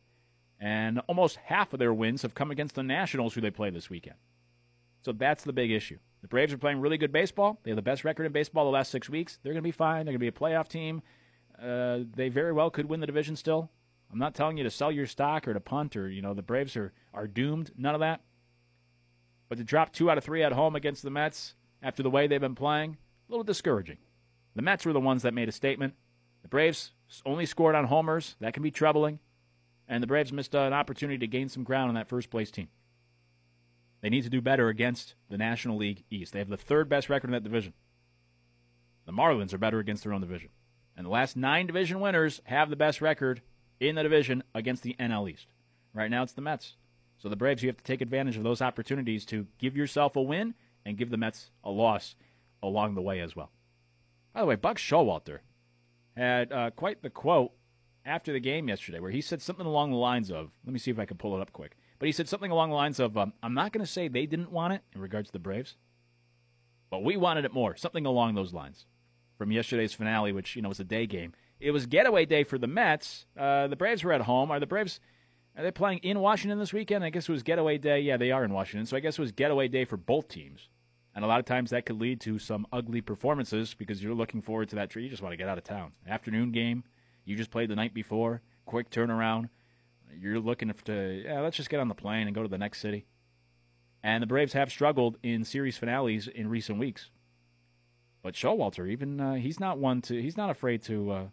and 0.59 0.99
almost 1.07 1.37
half 1.45 1.71
of 1.71 1.79
their 1.79 1.93
wins 1.93 2.23
have 2.23 2.33
come 2.33 2.49
against 2.49 2.73
the 2.73 2.83
Nationals, 2.83 3.35
who 3.35 3.41
they 3.41 3.51
play 3.51 3.69
this 3.69 3.89
weekend. 3.89 4.17
So 5.05 5.11
that's 5.11 5.43
the 5.43 5.53
big 5.53 5.69
issue. 5.69 5.99
The 6.23 6.27
Braves 6.27 6.51
are 6.51 6.57
playing 6.57 6.81
really 6.81 6.97
good 6.97 7.11
baseball. 7.11 7.59
They 7.63 7.69
have 7.69 7.75
the 7.75 7.83
best 7.83 8.03
record 8.03 8.25
in 8.25 8.31
baseball 8.31 8.65
the 8.65 8.71
last 8.71 8.91
six 8.91 9.07
weeks. 9.07 9.37
They're 9.43 9.53
going 9.53 9.63
to 9.63 9.67
be 9.67 9.71
fine. 9.71 10.05
They're 10.05 10.17
going 10.17 10.19
to 10.19 10.19
be 10.19 10.27
a 10.27 10.31
playoff 10.31 10.67
team. 10.67 11.03
Uh, 11.61 11.99
they 12.15 12.29
very 12.29 12.51
well 12.51 12.71
could 12.71 12.89
win 12.89 12.99
the 12.99 13.05
division 13.05 13.35
still. 13.35 13.69
I'm 14.11 14.19
not 14.19 14.33
telling 14.33 14.57
you 14.57 14.63
to 14.63 14.71
sell 14.71 14.91
your 14.91 15.05
stock 15.05 15.47
or 15.47 15.53
to 15.53 15.59
punt 15.59 15.95
or 15.95 16.09
you 16.09 16.21
know 16.23 16.33
the 16.33 16.41
Braves 16.41 16.75
are 16.75 16.93
are 17.13 17.27
doomed. 17.27 17.71
None 17.77 17.93
of 17.93 17.99
that. 17.99 18.21
But 19.49 19.59
to 19.59 19.63
drop 19.63 19.93
two 19.93 20.09
out 20.09 20.17
of 20.17 20.23
three 20.23 20.43
at 20.43 20.51
home 20.51 20.75
against 20.75 21.03
the 21.03 21.11
Mets 21.11 21.53
after 21.81 22.03
the 22.03 22.09
way 22.09 22.27
they've 22.27 22.41
been 22.41 22.55
playing, 22.55 22.97
a 23.27 23.31
little 23.31 23.43
discouraging. 23.43 23.97
The 24.55 24.61
Mets 24.61 24.85
were 24.85 24.93
the 24.93 24.99
ones 24.99 25.21
that 25.21 25.33
made 25.33 25.49
a 25.49 25.53
statement. 25.53 25.93
The 26.41 26.47
Braves 26.47 26.91
only 27.25 27.45
scored 27.45 27.75
on 27.75 27.85
homers. 27.85 28.35
That 28.39 28.53
can 28.53 28.63
be 28.63 28.71
troubling. 28.71 29.19
And 29.87 30.01
the 30.01 30.07
Braves 30.07 30.33
missed 30.33 30.55
an 30.55 30.73
opportunity 30.73 31.19
to 31.19 31.27
gain 31.27 31.49
some 31.49 31.63
ground 31.63 31.89
on 31.89 31.95
that 31.95 32.09
first 32.09 32.29
place 32.29 32.51
team. 32.51 32.67
They 34.01 34.09
need 34.09 34.23
to 34.23 34.29
do 34.29 34.41
better 34.41 34.67
against 34.69 35.15
the 35.29 35.37
National 35.37 35.77
League 35.77 36.03
East. 36.09 36.33
They 36.33 36.39
have 36.39 36.49
the 36.49 36.57
third 36.57 36.89
best 36.89 37.09
record 37.09 37.27
in 37.27 37.33
that 37.33 37.43
division. 37.43 37.73
The 39.05 39.13
Marlins 39.13 39.53
are 39.53 39.57
better 39.57 39.79
against 39.79 40.03
their 40.03 40.13
own 40.13 40.21
division. 40.21 40.49
And 40.95 41.05
the 41.05 41.11
last 41.11 41.37
nine 41.37 41.67
division 41.67 41.99
winners 41.99 42.41
have 42.45 42.69
the 42.69 42.75
best 42.75 43.01
record 43.01 43.41
in 43.79 43.95
the 43.95 44.03
division 44.03 44.43
against 44.53 44.83
the 44.83 44.95
NL 44.99 45.29
East. 45.29 45.47
Right 45.93 46.11
now, 46.11 46.23
it's 46.23 46.33
the 46.33 46.41
Mets. 46.41 46.75
So 47.17 47.29
the 47.29 47.35
Braves, 47.35 47.63
you 47.63 47.69
have 47.69 47.77
to 47.77 47.83
take 47.83 48.01
advantage 48.01 48.37
of 48.37 48.43
those 48.43 48.61
opportunities 48.61 49.25
to 49.27 49.47
give 49.57 49.77
yourself 49.77 50.15
a 50.15 50.21
win 50.21 50.53
and 50.87 50.97
give 50.97 51.09
the 51.09 51.17
Mets 51.17 51.51
a 51.63 51.69
loss 51.69 52.15
along 52.63 52.95
the 52.95 53.01
way 53.01 53.19
as 53.19 53.35
well. 53.35 53.51
By 54.33 54.39
the 54.39 54.47
way, 54.47 54.55
Buck 54.55 54.77
Showalter 54.77 55.39
had 56.15 56.51
uh, 56.51 56.71
quite 56.71 57.03
the 57.03 57.09
quote 57.09 57.51
after 58.05 58.31
the 58.31 58.39
game 58.39 58.69
yesterday 58.69 58.99
where 58.99 59.11
he 59.11 59.19
said 59.19 59.41
something 59.41 59.65
along 59.65 59.91
the 59.91 59.97
lines 59.97 60.31
of, 60.31 60.51
let 60.65 60.71
me 60.71 60.79
see 60.79 60.89
if 60.89 60.97
I 60.97 61.05
can 61.05 61.17
pull 61.17 61.35
it 61.35 61.41
up 61.41 61.51
quick. 61.51 61.75
But 61.99 62.05
he 62.05 62.13
said 62.13 62.29
something 62.29 62.51
along 62.51 62.69
the 62.69 62.75
lines 62.75 62.99
of, 62.99 63.17
um, 63.17 63.33
I'm 63.43 63.53
not 63.53 63.73
going 63.73 63.85
to 63.85 63.91
say 63.91 64.07
they 64.07 64.25
didn't 64.25 64.51
want 64.51 64.73
it 64.73 64.81
in 64.95 65.01
regards 65.01 65.27
to 65.27 65.33
the 65.33 65.39
Braves, 65.39 65.75
but 66.89 67.03
we 67.03 67.17
wanted 67.17 67.43
it 67.43 67.53
more. 67.53 67.75
Something 67.75 68.05
along 68.05 68.35
those 68.35 68.53
lines 68.53 68.85
from 69.37 69.51
yesterday's 69.51 69.93
finale, 69.93 70.31
which, 70.31 70.55
you 70.55 70.61
know, 70.61 70.69
was 70.69 70.79
a 70.79 70.85
day 70.85 71.05
game. 71.05 71.33
It 71.59 71.71
was 71.71 71.85
getaway 71.85 72.25
day 72.25 72.43
for 72.45 72.57
the 72.57 72.67
Mets. 72.67 73.25
Uh, 73.37 73.67
the 73.67 73.75
Braves 73.75 74.03
were 74.03 74.13
at 74.13 74.21
home. 74.21 74.51
Are 74.51 74.59
the 74.59 74.67
Braves, 74.67 74.99
are 75.57 75.63
they 75.63 75.71
playing 75.71 75.99
in 75.99 76.19
Washington 76.19 76.59
this 76.59 76.71
weekend? 76.71 77.03
I 77.03 77.09
guess 77.09 77.27
it 77.27 77.31
was 77.31 77.43
getaway 77.43 77.77
day. 77.77 77.99
Yeah, 77.99 78.17
they 78.17 78.31
are 78.31 78.45
in 78.45 78.53
Washington. 78.53 78.85
So 78.85 78.95
I 78.95 78.99
guess 79.01 79.17
it 79.17 79.21
was 79.21 79.31
getaway 79.31 79.67
day 79.67 79.83
for 79.83 79.97
both 79.97 80.27
teams. 80.27 80.69
And 81.17 81.25
a 81.25 81.27
lot 81.27 81.39
of 81.39 81.47
times 81.47 81.71
that 81.71 81.87
could 81.87 81.99
lead 81.99 82.21
to 82.21 82.37
some 82.37 82.67
ugly 82.71 83.01
performances 83.01 83.73
because 83.73 84.03
you're 84.03 84.13
looking 84.13 84.39
forward 84.39 84.69
to 84.69 84.75
that 84.75 84.91
trip. 84.91 85.01
You 85.01 85.09
just 85.09 85.23
want 85.23 85.33
to 85.33 85.37
get 85.37 85.49
out 85.49 85.57
of 85.57 85.63
town. 85.63 85.93
Afternoon 86.07 86.51
game. 86.51 86.83
You 87.25 87.35
just 87.35 87.49
played 87.49 87.71
the 87.71 87.75
night 87.75 87.91
before. 87.91 88.43
Quick 88.67 88.91
turnaround. 88.91 89.49
You're 90.15 90.39
looking 90.39 90.71
to, 90.71 91.23
yeah, 91.25 91.39
let's 91.39 91.57
just 91.57 91.71
get 91.71 91.79
on 91.79 91.87
the 91.87 91.95
plane 91.95 92.27
and 92.27 92.35
go 92.35 92.43
to 92.43 92.47
the 92.47 92.59
next 92.59 92.81
city. 92.81 93.07
And 94.03 94.21
the 94.21 94.27
Braves 94.27 94.53
have 94.53 94.69
struggled 94.69 95.17
in 95.23 95.43
series 95.43 95.75
finales 95.75 96.27
in 96.27 96.49
recent 96.49 96.77
weeks. 96.77 97.09
But 98.21 98.35
Showalter, 98.35 98.87
even 98.87 99.19
uh, 99.19 99.33
he's 99.37 99.59
not 99.59 99.79
one 99.79 100.03
to, 100.03 100.21
he's 100.21 100.37
not 100.37 100.51
afraid 100.51 100.83
to 100.83 101.09
uh, 101.09 101.25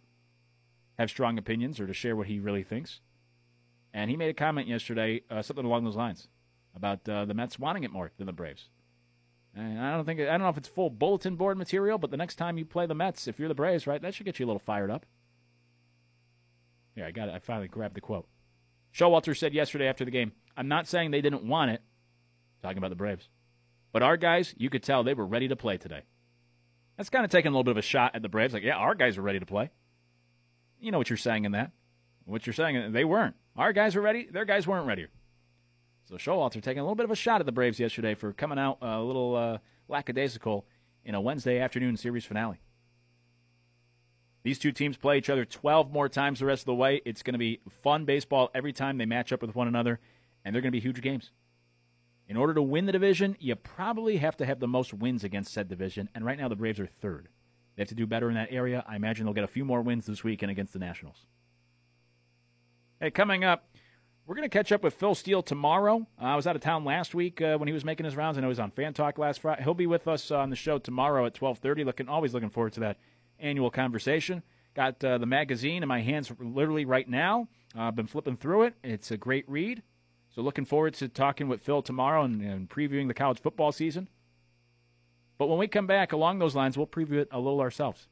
have 0.97 1.11
strong 1.11 1.37
opinions 1.37 1.79
or 1.79 1.85
to 1.85 1.93
share 1.93 2.15
what 2.15 2.25
he 2.25 2.39
really 2.39 2.63
thinks. 2.63 3.01
And 3.93 4.09
he 4.09 4.17
made 4.17 4.29
a 4.29 4.33
comment 4.33 4.67
yesterday, 4.67 5.21
uh, 5.29 5.43
something 5.43 5.63
along 5.63 5.83
those 5.83 5.95
lines, 5.95 6.27
about 6.75 7.07
uh, 7.07 7.25
the 7.25 7.35
Mets 7.35 7.59
wanting 7.59 7.83
it 7.83 7.91
more 7.91 8.09
than 8.17 8.25
the 8.25 8.33
Braves. 8.33 8.69
And 9.55 9.79
I 9.79 9.95
don't 9.95 10.05
think 10.05 10.19
I 10.19 10.25
don't 10.25 10.41
know 10.41 10.49
if 10.49 10.57
it's 10.57 10.67
full 10.67 10.89
bulletin 10.89 11.37
board 11.37 11.57
material, 11.57 11.97
but 11.97 12.11
the 12.11 12.17
next 12.17 12.35
time 12.35 12.57
you 12.57 12.65
play 12.65 12.85
the 12.85 12.95
Mets, 12.95 13.27
if 13.27 13.39
you're 13.39 13.47
the 13.47 13.55
Braves, 13.55 13.87
right, 13.87 14.01
that 14.01 14.13
should 14.13 14.25
get 14.25 14.39
you 14.39 14.45
a 14.45 14.47
little 14.47 14.59
fired 14.59 14.91
up. 14.91 15.05
Yeah, 16.95 17.07
I 17.07 17.11
got 17.11 17.29
it. 17.29 17.35
I 17.35 17.39
finally 17.39 17.67
grabbed 17.67 17.95
the 17.95 18.01
quote. 18.01 18.27
Showalter 18.93 19.37
said 19.37 19.53
yesterday 19.53 19.87
after 19.87 20.05
the 20.05 20.11
game, 20.11 20.33
"I'm 20.57 20.67
not 20.67 20.87
saying 20.87 21.11
they 21.11 21.21
didn't 21.21 21.47
want 21.47 21.71
it, 21.71 21.81
talking 22.61 22.77
about 22.77 22.89
the 22.89 22.95
Braves, 22.95 23.29
but 23.93 24.03
our 24.03 24.17
guys, 24.17 24.53
you 24.57 24.69
could 24.69 24.83
tell 24.83 25.03
they 25.03 25.13
were 25.13 25.25
ready 25.25 25.47
to 25.47 25.55
play 25.55 25.77
today." 25.77 26.01
That's 26.97 27.09
kind 27.09 27.25
of 27.25 27.31
taking 27.31 27.49
a 27.49 27.51
little 27.51 27.65
bit 27.65 27.71
of 27.71 27.77
a 27.77 27.81
shot 27.81 28.15
at 28.15 28.21
the 28.21 28.29
Braves. 28.29 28.53
Like, 28.53 28.63
yeah, 28.63 28.75
our 28.77 28.95
guys 28.95 29.17
are 29.17 29.21
ready 29.21 29.39
to 29.39 29.45
play. 29.45 29.69
You 30.79 30.91
know 30.91 30.97
what 30.97 31.09
you're 31.09 31.17
saying 31.17 31.45
in 31.45 31.51
that. 31.51 31.71
What 32.25 32.47
you're 32.47 32.53
saying, 32.53 32.91
they 32.93 33.03
weren't. 33.03 33.35
Our 33.55 33.73
guys 33.73 33.95
were 33.95 34.01
ready. 34.01 34.27
Their 34.31 34.45
guys 34.45 34.65
weren't 34.65 34.87
ready. 34.87 35.07
So 36.05 36.15
Showalter 36.15 36.61
taking 36.61 36.79
a 36.79 36.83
little 36.83 36.95
bit 36.95 37.05
of 37.05 37.11
a 37.11 37.15
shot 37.15 37.39
at 37.39 37.47
the 37.47 37.51
Braves 37.51 37.79
yesterday 37.79 38.13
for 38.13 38.31
coming 38.31 38.59
out 38.59 38.77
a 38.81 39.01
little 39.01 39.35
uh, 39.35 39.57
lackadaisical 39.87 40.65
in 41.03 41.15
a 41.15 41.21
Wednesday 41.21 41.59
afternoon 41.59 41.97
series 41.97 42.25
finale. 42.25 42.61
These 44.43 44.59
two 44.59 44.71
teams 44.71 44.97
play 44.97 45.17
each 45.17 45.31
other 45.31 45.43
12 45.43 45.91
more 45.91 46.07
times 46.07 46.39
the 46.39 46.45
rest 46.45 46.61
of 46.61 46.67
the 46.67 46.75
way. 46.75 47.01
It's 47.05 47.23
going 47.23 47.33
to 47.33 47.39
be 47.39 47.61
fun 47.81 48.05
baseball 48.05 48.51
every 48.53 48.71
time 48.71 48.99
they 48.99 49.07
match 49.07 49.33
up 49.33 49.41
with 49.41 49.55
one 49.55 49.67
another, 49.67 49.99
and 50.43 50.53
they're 50.53 50.61
going 50.61 50.71
to 50.71 50.77
be 50.77 50.79
huge 50.79 51.01
games. 51.01 51.31
In 52.27 52.37
order 52.37 52.53
to 52.53 52.61
win 52.61 52.85
the 52.85 52.91
division, 52.91 53.35
you 53.39 53.55
probably 53.55 54.17
have 54.17 54.37
to 54.37 54.45
have 54.45 54.59
the 54.59 54.67
most 54.67 54.93
wins 54.93 55.23
against 55.23 55.51
said 55.51 55.67
division, 55.67 56.09
and 56.13 56.23
right 56.23 56.37
now 56.37 56.47
the 56.47 56.55
Braves 56.55 56.79
are 56.79 56.85
third. 56.85 57.29
They 57.75 57.81
have 57.81 57.89
to 57.89 57.95
do 57.95 58.05
better 58.05 58.29
in 58.29 58.35
that 58.35 58.51
area. 58.51 58.83
I 58.87 58.95
imagine 58.95 59.25
they'll 59.25 59.33
get 59.33 59.43
a 59.43 59.47
few 59.47 59.65
more 59.65 59.81
wins 59.81 60.05
this 60.05 60.23
weekend 60.23 60.51
against 60.51 60.73
the 60.73 60.79
Nationals. 60.79 61.25
Hey, 62.99 63.09
coming 63.09 63.43
up, 63.43 63.74
we're 64.25 64.35
going 64.35 64.49
to 64.49 64.57
catch 64.57 64.71
up 64.71 64.83
with 64.83 64.95
Phil 64.95 65.13
Steele 65.13 65.43
tomorrow. 65.43 66.07
Uh, 66.19 66.25
I 66.25 66.35
was 66.35 66.47
out 66.47 66.55
of 66.55 66.61
town 66.61 66.83
last 66.83 67.13
week 67.13 67.41
uh, 67.41 67.57
when 67.57 67.67
he 67.67 67.73
was 67.73 67.85
making 67.85 68.05
his 68.05 68.15
rounds. 68.15 68.37
I 68.37 68.41
know 68.41 68.47
he 68.47 68.49
was 68.49 68.59
on 68.59 68.71
Fan 68.71 68.93
Talk 68.93 69.19
last 69.19 69.41
Friday. 69.41 69.63
He'll 69.63 69.75
be 69.75 69.85
with 69.85 70.07
us 70.07 70.31
on 70.31 70.49
the 70.49 70.55
show 70.55 70.79
tomorrow 70.79 71.25
at 71.25 71.35
12:30. 71.35 71.85
Looking, 71.85 72.09
always 72.09 72.33
looking 72.33 72.49
forward 72.49 72.73
to 72.73 72.79
that 72.81 72.97
annual 73.39 73.69
conversation. 73.69 74.41
Got 74.73 75.03
uh, 75.03 75.19
the 75.19 75.27
magazine 75.27 75.83
in 75.83 75.87
my 75.87 76.01
hands 76.01 76.31
literally 76.39 76.85
right 76.85 77.07
now. 77.07 77.47
I've 77.75 77.95
been 77.95 78.07
flipping 78.07 78.35
through 78.35 78.63
it. 78.63 78.73
It's 78.83 79.11
a 79.11 79.17
great 79.17 79.47
read. 79.47 79.83
So 80.33 80.41
looking 80.41 80.65
forward 80.65 80.95
to 80.95 81.07
talking 81.07 81.47
with 81.47 81.61
Phil 81.61 81.81
tomorrow 81.81 82.23
and, 82.23 82.41
and 82.41 82.69
previewing 82.69 83.07
the 83.07 83.13
college 83.13 83.39
football 83.39 83.71
season. 83.71 84.09
But 85.37 85.47
when 85.47 85.59
we 85.59 85.67
come 85.67 85.87
back 85.87 86.11
along 86.11 86.39
those 86.39 86.55
lines, 86.55 86.77
we'll 86.77 86.87
preview 86.87 87.19
it 87.19 87.27
a 87.31 87.39
little 87.39 87.61
ourselves. 87.61 88.07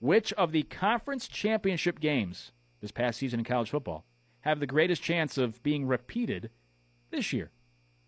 Which 0.00 0.32
of 0.32 0.52
the 0.52 0.64
conference 0.64 1.28
championship 1.28 2.00
games 2.00 2.50
this 2.80 2.90
past 2.90 3.20
season 3.20 3.40
in 3.40 3.44
college 3.44 3.70
football 3.70 4.04
have 4.42 4.60
the 4.60 4.66
greatest 4.66 5.02
chance 5.02 5.38
of 5.38 5.62
being 5.62 5.86
repeated 5.86 6.50
this 7.10 7.32
year 7.32 7.50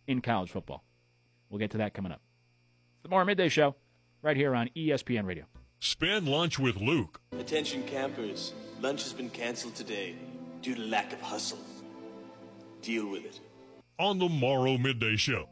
in 0.06 0.20
college 0.20 0.50
football? 0.50 0.84
We'll 1.48 1.58
get 1.58 1.70
to 1.72 1.78
that 1.78 1.94
coming 1.94 2.12
up. 2.12 2.20
It's 2.96 3.02
the 3.02 3.08
Morrow 3.08 3.24
Midday 3.24 3.48
Show 3.48 3.74
right 4.22 4.36
here 4.36 4.54
on 4.54 4.68
ESPN 4.76 5.26
Radio. 5.26 5.44
Spend 5.80 6.28
lunch 6.28 6.58
with 6.58 6.76
Luke. 6.76 7.20
Attention 7.38 7.82
campers, 7.84 8.52
lunch 8.80 9.02
has 9.02 9.12
been 9.12 9.30
canceled 9.30 9.74
today 9.74 10.14
due 10.62 10.74
to 10.74 10.80
lack 10.82 11.12
of 11.12 11.20
hustle. 11.20 11.58
Deal 12.82 13.08
with 13.08 13.24
it. 13.24 13.40
On 13.98 14.18
the 14.18 14.28
Morrow 14.28 14.76
Midday 14.76 15.16
Show. 15.16 15.48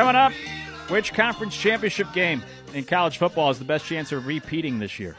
Coming 0.00 0.16
up, 0.16 0.32
which 0.88 1.12
conference 1.12 1.54
championship 1.54 2.10
game 2.14 2.42
in 2.72 2.84
college 2.84 3.18
football 3.18 3.48
has 3.48 3.58
the 3.58 3.66
best 3.66 3.84
chance 3.84 4.12
of 4.12 4.26
repeating 4.26 4.78
this 4.78 4.98
year? 4.98 5.14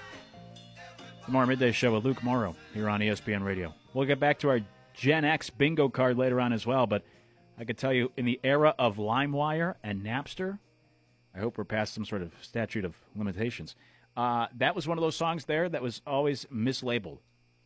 Tomorrow 1.24 1.46
midday 1.46 1.72
show 1.72 1.94
with 1.94 2.04
Luke 2.04 2.24
Morrow 2.24 2.56
here 2.74 2.90
on 2.90 3.00
ESPN 3.00 3.46
Radio. 3.46 3.76
We'll 3.94 4.08
get 4.08 4.20
back 4.20 4.40
to 4.40 4.50
our 4.50 4.62
Gen 4.96 5.24
X 5.24 5.52
bingo 5.52 5.88
card 5.88 6.18
later 6.18 6.42
on 6.42 6.52
as 6.52 6.66
well, 6.66 6.88
but 6.88 7.04
I 7.60 7.64
could 7.64 7.78
tell 7.78 7.94
you 7.94 8.12
in 8.18 8.26
the 8.26 8.40
era 8.44 8.74
of 8.80 8.98
LimeWire 8.98 9.76
and 9.84 10.04
Napster, 10.04 10.58
I 11.36 11.38
hope 11.38 11.60
we're 11.60 11.64
past 11.64 11.94
some 11.94 12.04
sort 12.04 12.24
of 12.24 12.34
statute 12.42 12.84
of 12.84 12.96
limitations. 13.16 13.76
Uh, 14.18 14.48
that 14.58 14.76
was 14.76 14.88
one 14.88 14.98
of 14.98 15.04
those 15.04 15.16
songs 15.16 15.46
there 15.46 15.70
that 15.70 15.84
was 15.84 16.02
always 16.08 16.46
mislabeled. 16.52 17.20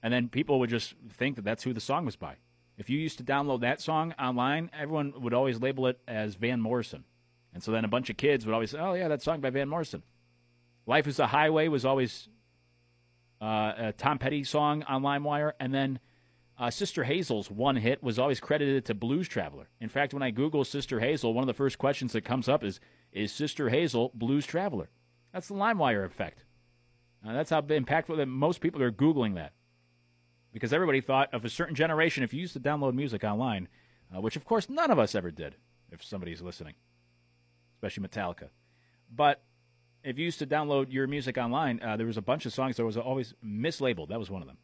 And 0.04 0.14
then 0.14 0.28
people 0.28 0.60
would 0.60 0.70
just 0.70 0.96
think 1.14 1.38
that 1.38 1.46
that's 1.46 1.64
who 1.64 1.72
the 1.72 1.80
song 1.80 2.04
was 2.04 2.18
by. 2.18 2.36
If 2.78 2.90
you 2.90 3.00
used 3.00 3.18
to 3.20 3.24
download 3.24 3.62
that 3.62 3.82
song 3.82 4.14
online, 4.20 4.70
everyone 4.78 5.14
would 5.22 5.34
always 5.34 5.62
label 5.62 5.88
it 5.88 6.00
as 6.08 6.36
Van 6.36 6.60
Morrison. 6.60 7.06
And 7.54 7.64
so 7.64 7.72
then 7.72 7.86
a 7.86 7.90
bunch 7.90 8.10
of 8.10 8.18
kids 8.18 8.46
would 8.46 8.54
always 8.54 8.72
say, 8.72 8.80
oh, 8.80 8.94
yeah, 8.94 9.08
that 9.08 9.22
song 9.22 9.40
by 9.40 9.50
Van 9.50 9.70
Morrison. 9.70 10.04
Life 10.86 11.08
is 11.08 11.20
a 11.20 11.28
Highway 11.28 11.70
was 11.70 11.86
always 11.86 12.28
uh, 13.42 13.74
a 13.78 13.94
Tom 13.98 14.18
Petty 14.20 14.44
song 14.44 14.84
on 14.84 15.02
LimeWire. 15.02 15.54
And 15.60 15.74
then 15.74 16.00
uh, 16.60 16.70
Sister 16.70 17.06
Hazel's 17.06 17.50
one 17.50 17.78
hit 17.78 18.04
was 18.04 18.20
always 18.20 18.42
credited 18.42 18.86
to 18.86 18.94
Blues 18.94 19.30
Traveler. 19.30 19.70
In 19.80 19.90
fact, 19.90 20.14
when 20.14 20.22
I 20.22 20.32
Google 20.32 20.66
Sister 20.66 21.00
Hazel, 21.00 21.34
one 21.34 21.44
of 21.44 21.48
the 21.48 21.54
first 21.54 21.78
questions 21.78 22.12
that 22.12 22.26
comes 22.26 22.50
up 22.50 22.64
is, 22.64 22.82
is 23.14 23.32
Sister 23.32 23.70
Hazel 23.70 24.12
Blues 24.14 24.46
Traveler? 24.46 24.90
That's 25.32 25.48
the 25.48 25.56
LimeWire 25.56 26.06
effect. 26.06 26.44
Uh, 27.26 27.34
that's 27.34 27.50
how 27.50 27.62
impactful 27.62 28.18
that 28.18 28.28
most 28.28 28.60
people 28.60 28.82
are 28.82 28.92
Googling 28.92 29.36
that. 29.36 29.54
Because 30.56 30.72
everybody 30.72 31.02
thought 31.02 31.34
of 31.34 31.44
a 31.44 31.50
certain 31.50 31.76
generation, 31.76 32.24
if 32.24 32.34
you 32.34 32.40
used 32.40 32.54
to 32.54 32.62
download 32.62 32.94
music 32.94 33.26
online, 33.26 33.68
uh, 34.16 34.22
which 34.22 34.38
of 34.38 34.46
course 34.46 34.70
none 34.70 34.90
of 34.90 34.98
us 34.98 35.14
ever 35.14 35.30
did, 35.30 35.58
if 35.92 36.02
somebody's 36.02 36.42
listening, 36.42 36.76
especially 37.76 38.08
Metallica. 38.08 38.48
But 39.14 39.44
if 40.02 40.18
you 40.18 40.24
used 40.24 40.40
to 40.40 40.48
download 40.48 40.94
your 40.94 41.08
music 41.08 41.38
online, 41.38 41.82
uh, 41.84 41.98
there 41.98 42.08
was 42.08 42.16
a 42.16 42.22
bunch 42.22 42.46
of 42.46 42.54
songs 42.54 42.78
that 42.78 42.86
was 42.86 42.96
always 42.96 43.34
mislabeled. 43.46 44.08
That 44.08 44.18
was 44.18 44.32
one 44.32 44.42
of 44.42 44.48
them. 44.48 44.60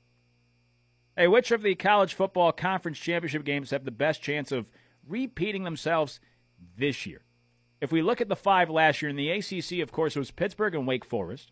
Hey, 1.17 1.27
which 1.27 1.51
of 1.51 1.61
the 1.61 1.75
college 1.75 2.13
football 2.13 2.53
conference 2.53 2.97
championship 2.97 3.43
games 3.43 3.71
have 3.71 3.83
the 3.83 3.91
best 3.91 4.21
chance 4.21 4.53
of 4.53 4.67
repeating 5.05 5.65
themselves 5.65 6.21
this 6.77 7.05
year? 7.05 7.25
If 7.81 7.91
we 7.91 8.01
look 8.01 8.21
at 8.21 8.29
the 8.29 8.35
five 8.37 8.69
last 8.69 9.01
year 9.01 9.09
in 9.09 9.17
the 9.17 9.29
ACC, 9.29 9.81
of 9.81 9.91
course, 9.91 10.15
it 10.15 10.19
was 10.19 10.31
Pittsburgh 10.31 10.73
and 10.73 10.87
Wake 10.87 11.03
Forest. 11.03 11.51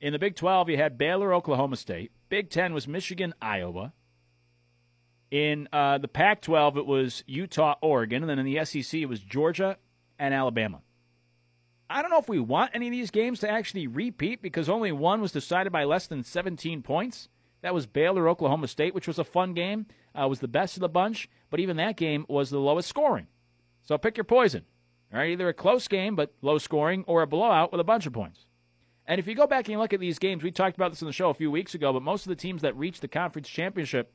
In 0.00 0.12
the 0.12 0.18
Big 0.18 0.36
12, 0.36 0.70
you 0.70 0.76
had 0.76 0.96
Baylor, 0.96 1.34
Oklahoma 1.34 1.76
State. 1.76 2.12
Big 2.28 2.50
10 2.50 2.72
was 2.72 2.86
Michigan, 2.86 3.34
Iowa. 3.42 3.92
In 5.30 5.68
uh, 5.72 5.98
the 5.98 6.08
Pac 6.08 6.40
12, 6.40 6.78
it 6.78 6.86
was 6.86 7.24
Utah, 7.26 7.74
Oregon. 7.82 8.22
And 8.22 8.30
then 8.30 8.38
in 8.38 8.46
the 8.46 8.64
SEC, 8.64 9.00
it 9.00 9.06
was 9.06 9.20
Georgia 9.20 9.76
and 10.18 10.32
Alabama. 10.32 10.82
I 11.90 12.02
don't 12.02 12.10
know 12.10 12.18
if 12.18 12.28
we 12.28 12.38
want 12.38 12.72
any 12.74 12.86
of 12.86 12.92
these 12.92 13.10
games 13.10 13.40
to 13.40 13.50
actually 13.50 13.86
repeat 13.86 14.40
because 14.40 14.68
only 14.68 14.92
one 14.92 15.20
was 15.20 15.32
decided 15.32 15.72
by 15.72 15.84
less 15.84 16.06
than 16.06 16.22
17 16.22 16.82
points. 16.82 17.28
That 17.62 17.74
was 17.74 17.86
Baylor, 17.86 18.28
Oklahoma 18.28 18.68
State, 18.68 18.94
which 18.94 19.08
was 19.08 19.18
a 19.18 19.24
fun 19.24 19.52
game. 19.52 19.86
Uh, 20.14 20.28
was 20.28 20.40
the 20.40 20.48
best 20.48 20.76
of 20.76 20.80
the 20.80 20.88
bunch, 20.88 21.28
but 21.50 21.60
even 21.60 21.76
that 21.78 21.96
game 21.96 22.24
was 22.28 22.50
the 22.50 22.58
lowest 22.58 22.88
scoring. 22.88 23.26
So 23.82 23.98
pick 23.98 24.16
your 24.16 24.24
poison. 24.24 24.64
All 25.12 25.18
right, 25.18 25.30
either 25.30 25.48
a 25.48 25.54
close 25.54 25.88
game 25.88 26.14
but 26.14 26.34
low 26.42 26.58
scoring, 26.58 27.04
or 27.06 27.22
a 27.22 27.26
blowout 27.26 27.72
with 27.72 27.80
a 27.80 27.84
bunch 27.84 28.06
of 28.06 28.12
points. 28.12 28.44
And 29.08 29.18
if 29.18 29.26
you 29.26 29.34
go 29.34 29.46
back 29.46 29.64
and 29.64 29.72
you 29.72 29.78
look 29.78 29.94
at 29.94 30.00
these 30.00 30.18
games, 30.18 30.42
we 30.42 30.50
talked 30.50 30.76
about 30.76 30.92
this 30.92 31.00
in 31.00 31.06
the 31.06 31.14
show 31.14 31.30
a 31.30 31.34
few 31.34 31.50
weeks 31.50 31.74
ago, 31.74 31.94
but 31.94 32.02
most 32.02 32.26
of 32.26 32.28
the 32.28 32.36
teams 32.36 32.60
that 32.60 32.76
reached 32.76 33.00
the 33.00 33.08
conference 33.08 33.48
championship 33.48 34.12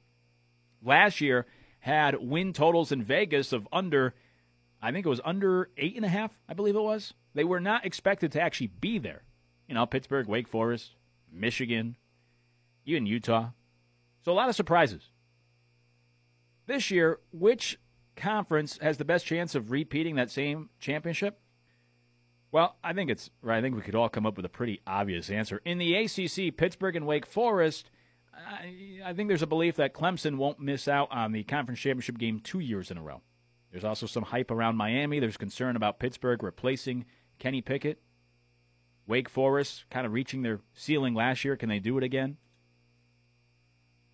last 0.83 1.19
year 1.19 1.47
had 1.79 2.15
win 2.21 2.53
totals 2.53 2.91
in 2.91 3.03
Vegas 3.03 3.51
of 3.53 3.67
under, 3.73 4.13
I 4.79 4.91
think 4.91 5.07
it 5.07 5.09
was 5.09 5.19
under 5.25 5.71
eight 5.77 5.95
and 5.95 6.05
a 6.05 6.09
half, 6.09 6.39
I 6.47 6.53
believe 6.53 6.75
it 6.75 6.81
was. 6.81 7.15
They 7.33 7.43
were 7.43 7.59
not 7.59 7.87
expected 7.87 8.31
to 8.33 8.41
actually 8.41 8.67
be 8.67 8.99
there. 8.99 9.23
You 9.67 9.73
know, 9.73 9.87
Pittsburgh, 9.87 10.27
Wake 10.27 10.47
Forest, 10.47 10.91
Michigan, 11.31 11.97
even 12.85 13.07
Utah. 13.07 13.49
So 14.23 14.31
a 14.31 14.35
lot 14.35 14.47
of 14.49 14.55
surprises. 14.55 15.09
This 16.67 16.91
year, 16.91 17.19
which 17.31 17.79
conference 18.15 18.77
has 18.77 18.97
the 18.97 19.05
best 19.05 19.25
chance 19.25 19.55
of 19.55 19.71
repeating 19.71 20.15
that 20.15 20.29
same 20.29 20.69
championship? 20.79 21.39
Well, 22.53 22.75
I 22.83 22.93
think 22.93 23.09
it's 23.09 23.31
right. 23.41 23.57
I 23.57 23.61
think 23.61 23.75
we 23.75 23.81
could 23.81 23.95
all 23.95 24.09
come 24.09 24.27
up 24.27 24.37
with 24.37 24.45
a 24.45 24.49
pretty 24.49 24.79
obvious 24.85 25.31
answer. 25.31 25.59
In 25.65 25.79
the 25.79 25.95
ACC, 25.95 26.55
Pittsburgh 26.55 26.95
and 26.95 27.07
Wake 27.07 27.25
Forest, 27.25 27.89
I, 28.31 28.99
I 29.03 29.13
think 29.13 29.27
there's 29.27 29.41
a 29.41 29.47
belief 29.47 29.77
that 29.77 29.95
Clemson 29.95 30.37
won't 30.37 30.59
miss 30.59 30.87
out 30.87 31.07
on 31.11 31.31
the 31.31 31.43
conference 31.45 31.79
championship 31.79 32.19
game 32.19 32.39
two 32.39 32.59
years 32.59 32.91
in 32.91 32.99
a 32.99 33.01
row. 33.01 33.21
There's 33.71 33.83
also 33.83 34.05
some 34.05 34.21
hype 34.21 34.51
around 34.51 34.77
Miami. 34.77 35.19
There's 35.19 35.35
concern 35.35 35.75
about 35.75 35.97
Pittsburgh 35.97 36.43
replacing 36.43 37.05
Kenny 37.39 37.61
Pickett. 37.63 37.99
Wake 39.07 39.29
Forest 39.29 39.85
kind 39.89 40.05
of 40.05 40.13
reaching 40.13 40.43
their 40.43 40.59
ceiling 40.75 41.15
last 41.15 41.43
year. 41.43 41.57
Can 41.57 41.69
they 41.69 41.79
do 41.79 41.97
it 41.97 42.03
again? 42.03 42.37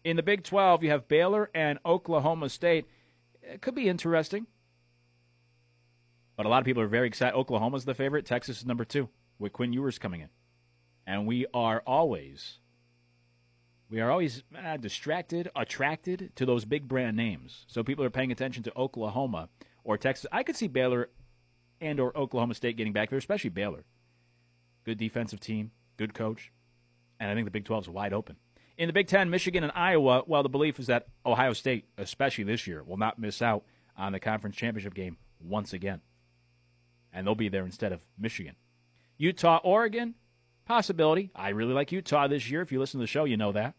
In 0.06 0.16
the 0.16 0.24
Big 0.24 0.46
12, 0.46 0.82
you 0.86 0.92
have 0.92 1.10
Baylor 1.10 1.52
and 1.54 1.78
Oklahoma 1.86 2.48
State. 2.48 2.86
It 3.44 3.62
could 3.62 3.76
be 3.76 3.90
interesting. 3.90 4.48
But 6.40 6.46
a 6.46 6.50
lot 6.50 6.60
of 6.60 6.66
people 6.66 6.82
are 6.82 6.88
very 6.88 7.06
excited. 7.06 7.38
Oklahoma's 7.38 7.84
the 7.84 7.94
favorite. 7.94 8.26
Texas 8.26 8.60
is 8.60 8.66
number 8.66 8.86
two 8.86 9.10
with 9.40 9.52
Quinn 9.52 9.74
Ewers 9.74 10.00
coming 10.00 10.22
in. 10.22 10.30
And 11.06 11.28
we 11.28 11.46
are 11.54 11.84
always, 11.86 12.60
we 13.90 14.00
are 14.00 14.10
always 14.10 14.44
uh, 14.58 14.78
distracted, 14.78 15.52
attracted 15.54 16.32
to 16.38 16.46
those 16.46 16.64
big 16.64 16.88
brand 16.88 17.18
names. 17.18 17.66
So 17.68 17.84
people 17.84 18.06
are 18.06 18.10
paying 18.10 18.32
attention 18.32 18.64
to 18.64 18.78
Oklahoma 18.78 19.50
or 19.84 19.98
Texas. 19.98 20.28
I 20.32 20.44
could 20.44 20.56
see 20.56 20.68
Baylor 20.68 21.10
and 21.82 22.00
or 22.00 22.18
Oklahoma 22.18 22.54
State 22.54 22.78
getting 22.78 22.94
back 22.94 23.10
there, 23.10 23.20
especially 23.20 23.50
Baylor. 23.50 23.84
Good 24.86 24.98
defensive 24.98 25.42
team, 25.42 25.72
good 25.98 26.14
coach, 26.14 26.54
and 27.20 27.30
I 27.30 27.36
think 27.36 27.48
the 27.48 27.52
Big 27.52 27.66
12 27.66 27.84
is 27.84 27.90
wide 27.90 28.14
open. 28.14 28.38
In 28.78 28.88
the 28.88 28.94
Big 28.94 29.08
Ten, 29.08 29.30
Michigan 29.30 29.66
and 29.66 29.74
Iowa, 29.76 30.24
well, 30.26 30.44
the 30.44 30.48
belief 30.48 30.80
is 30.80 30.88
that 30.88 31.08
Ohio 31.26 31.52
State, 31.52 31.90
especially 31.98 32.46
this 32.46 32.66
year, 32.66 32.82
will 32.82 32.96
not 32.96 33.20
miss 33.20 33.42
out 33.42 33.66
on 33.98 34.14
the 34.14 34.22
conference 34.22 34.56
championship 34.56 34.94
game 34.94 35.18
once 35.42 35.74
again. 35.74 36.00
And 37.12 37.26
they'll 37.26 37.36
be 37.36 37.50
there 37.50 37.66
instead 37.66 37.92
of 37.92 38.02
Michigan. 38.18 38.56
Utah, 39.18 39.60
Oregon, 39.64 40.16
possibility. 40.66 41.32
I 41.36 41.50
really 41.50 41.74
like 41.74 41.92
Utah 41.92 42.28
this 42.28 42.50
year. 42.50 42.62
If 42.62 42.72
you 42.72 42.80
listen 42.80 43.00
to 43.00 43.04
the 43.04 43.08
show, 43.08 43.26
you 43.26 43.38
know 43.38 43.52
that. 43.52 43.76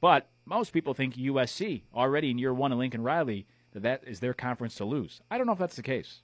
But 0.00 0.28
most 0.44 0.72
people 0.72 0.94
think 0.94 1.14
USC 1.14 1.82
already 1.94 2.30
in 2.30 2.38
year 2.38 2.52
one 2.52 2.72
of 2.72 2.78
Lincoln 2.78 3.02
Riley 3.02 3.46
that 3.72 3.82
that 3.82 4.04
is 4.06 4.20
their 4.20 4.34
conference 4.34 4.74
to 4.76 4.84
lose. 4.84 5.20
I 5.30 5.38
don't 5.38 5.46
know 5.46 5.54
if 5.54 5.58
that's 5.58 5.76
the 5.76 5.82
case. 5.82 6.20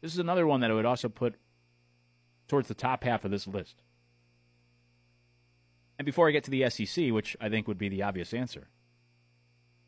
This 0.00 0.12
is 0.12 0.18
another 0.18 0.46
one 0.46 0.60
that 0.60 0.70
I 0.70 0.74
would 0.74 0.84
also 0.84 1.08
put 1.08 1.36
towards 2.46 2.68
the 2.68 2.74
top 2.74 3.04
half 3.04 3.24
of 3.24 3.30
this 3.30 3.46
list. 3.46 3.82
And 5.98 6.04
before 6.04 6.28
I 6.28 6.32
get 6.32 6.44
to 6.44 6.50
the 6.50 6.68
SEC, 6.68 7.10
which 7.10 7.36
I 7.40 7.48
think 7.48 7.66
would 7.66 7.78
be 7.78 7.88
the 7.88 8.02
obvious 8.02 8.34
answer, 8.34 8.68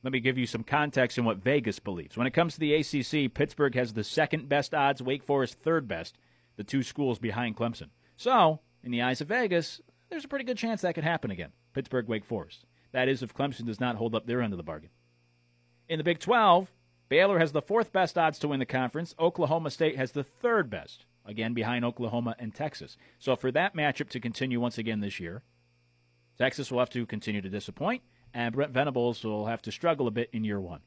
let 0.02 0.12
me 0.12 0.20
give 0.20 0.38
you 0.38 0.46
some 0.46 0.62
context 0.62 1.18
in 1.18 1.24
what 1.24 1.38
Vegas 1.38 1.78
believes. 1.78 2.16
When 2.16 2.26
it 2.26 2.32
comes 2.32 2.54
to 2.54 2.60
the 2.60 2.74
ACC, 2.74 3.32
Pittsburgh 3.32 3.74
has 3.74 3.92
the 3.92 4.04
second 4.04 4.48
best 4.48 4.74
odds, 4.74 5.02
Wake 5.02 5.24
Forest 5.24 5.58
third 5.60 5.88
best, 5.88 6.18
the 6.56 6.64
two 6.64 6.82
schools 6.82 7.18
behind 7.18 7.56
Clemson. 7.56 7.88
So, 8.16 8.60
in 8.82 8.92
the 8.92 9.02
eyes 9.02 9.20
of 9.20 9.28
Vegas, 9.28 9.80
there's 10.08 10.24
a 10.24 10.28
pretty 10.28 10.44
good 10.44 10.58
chance 10.58 10.82
that 10.82 10.94
could 10.94 11.04
happen 11.04 11.30
again. 11.30 11.52
Pittsburgh, 11.72 12.08
Wake 12.08 12.24
Forest. 12.24 12.64
That 12.92 13.08
is, 13.08 13.22
if 13.22 13.34
Clemson 13.34 13.66
does 13.66 13.80
not 13.80 13.96
hold 13.96 14.14
up 14.14 14.26
their 14.26 14.40
end 14.40 14.52
of 14.52 14.56
the 14.56 14.62
bargain. 14.62 14.90
In 15.88 15.98
the 15.98 16.04
Big 16.04 16.18
12, 16.18 16.70
Baylor 17.08 17.38
has 17.38 17.52
the 17.52 17.62
fourth 17.62 17.92
best 17.92 18.16
odds 18.16 18.38
to 18.40 18.48
win 18.48 18.60
the 18.60 18.66
conference. 18.66 19.14
Oklahoma 19.18 19.70
State 19.70 19.96
has 19.96 20.12
the 20.12 20.24
third 20.24 20.70
best, 20.70 21.04
again 21.24 21.54
behind 21.54 21.84
Oklahoma 21.84 22.34
and 22.38 22.54
Texas. 22.54 22.96
So 23.18 23.36
for 23.36 23.50
that 23.52 23.74
matchup 23.74 24.08
to 24.10 24.20
continue 24.20 24.60
once 24.60 24.78
again 24.78 25.00
this 25.00 25.20
year, 25.20 25.42
Texas 26.38 26.70
will 26.70 26.80
have 26.80 26.90
to 26.90 27.06
continue 27.06 27.40
to 27.40 27.48
disappoint, 27.48 28.02
and 28.36 28.54
Brent 28.54 28.72
Venables 28.72 29.24
will 29.24 29.46
have 29.46 29.62
to 29.62 29.72
struggle 29.72 30.06
a 30.06 30.10
bit 30.10 30.28
in 30.30 30.44
year 30.44 30.60
one. 30.60 30.80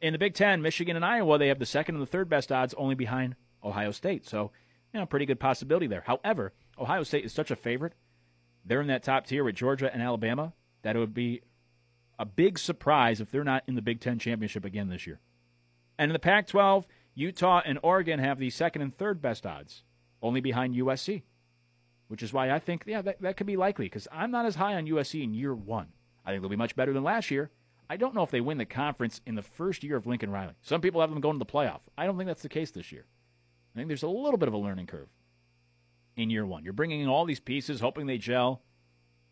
In 0.00 0.12
the 0.12 0.18
Big 0.18 0.34
Ten, 0.34 0.60
Michigan 0.60 0.96
and 0.96 1.04
Iowa, 1.04 1.38
they 1.38 1.46
have 1.48 1.60
the 1.60 1.64
second 1.66 1.94
and 1.94 2.02
the 2.02 2.10
third 2.10 2.28
best 2.28 2.50
odds, 2.50 2.74
only 2.76 2.96
behind 2.96 3.36
Ohio 3.62 3.92
State. 3.92 4.26
So, 4.26 4.50
you 4.92 4.98
know, 4.98 5.06
pretty 5.06 5.24
good 5.24 5.38
possibility 5.38 5.86
there. 5.86 6.02
However, 6.04 6.52
Ohio 6.76 7.04
State 7.04 7.24
is 7.24 7.32
such 7.32 7.52
a 7.52 7.56
favorite. 7.56 7.92
They're 8.64 8.80
in 8.80 8.88
that 8.88 9.04
top 9.04 9.26
tier 9.26 9.44
with 9.44 9.54
Georgia 9.54 9.88
and 9.92 10.02
Alabama 10.02 10.52
that 10.82 10.96
it 10.96 10.98
would 10.98 11.14
be 11.14 11.42
a 12.18 12.24
big 12.24 12.58
surprise 12.58 13.20
if 13.20 13.30
they're 13.30 13.44
not 13.44 13.62
in 13.68 13.76
the 13.76 13.82
Big 13.82 14.00
Ten 14.00 14.18
championship 14.18 14.64
again 14.64 14.88
this 14.88 15.06
year. 15.06 15.20
And 15.96 16.10
in 16.10 16.12
the 16.12 16.18
Pac 16.18 16.48
12, 16.48 16.88
Utah 17.14 17.62
and 17.64 17.78
Oregon 17.84 18.18
have 18.18 18.40
the 18.40 18.50
second 18.50 18.82
and 18.82 18.96
third 18.96 19.22
best 19.22 19.46
odds, 19.46 19.84
only 20.20 20.40
behind 20.40 20.74
USC, 20.74 21.22
which 22.08 22.22
is 22.24 22.32
why 22.32 22.50
I 22.50 22.58
think, 22.58 22.82
yeah, 22.84 23.02
that, 23.02 23.22
that 23.22 23.36
could 23.36 23.46
be 23.46 23.56
likely 23.56 23.86
because 23.86 24.08
I'm 24.10 24.32
not 24.32 24.44
as 24.44 24.56
high 24.56 24.74
on 24.74 24.86
USC 24.86 25.22
in 25.22 25.34
year 25.34 25.54
one. 25.54 25.92
I 26.28 26.32
think 26.32 26.42
they'll 26.42 26.50
be 26.50 26.56
much 26.56 26.76
better 26.76 26.92
than 26.92 27.04
last 27.04 27.30
year. 27.30 27.50
I 27.88 27.96
don't 27.96 28.14
know 28.14 28.22
if 28.22 28.30
they 28.30 28.42
win 28.42 28.58
the 28.58 28.66
conference 28.66 29.22
in 29.24 29.34
the 29.34 29.40
first 29.40 29.82
year 29.82 29.96
of 29.96 30.06
Lincoln 30.06 30.30
Riley. 30.30 30.52
Some 30.60 30.82
people 30.82 31.00
have 31.00 31.08
them 31.08 31.22
going 31.22 31.36
to 31.36 31.38
the 31.38 31.50
playoff. 31.50 31.80
I 31.96 32.04
don't 32.04 32.18
think 32.18 32.26
that's 32.26 32.42
the 32.42 32.50
case 32.50 32.70
this 32.70 32.92
year. 32.92 33.06
I 33.74 33.78
think 33.78 33.88
there's 33.88 34.02
a 34.02 34.08
little 34.08 34.36
bit 34.36 34.46
of 34.46 34.52
a 34.52 34.58
learning 34.58 34.88
curve 34.88 35.08
in 36.16 36.28
year 36.28 36.44
one. 36.44 36.64
You're 36.64 36.74
bringing 36.74 37.00
in 37.00 37.08
all 37.08 37.24
these 37.24 37.40
pieces, 37.40 37.80
hoping 37.80 38.06
they 38.06 38.18
gel. 38.18 38.60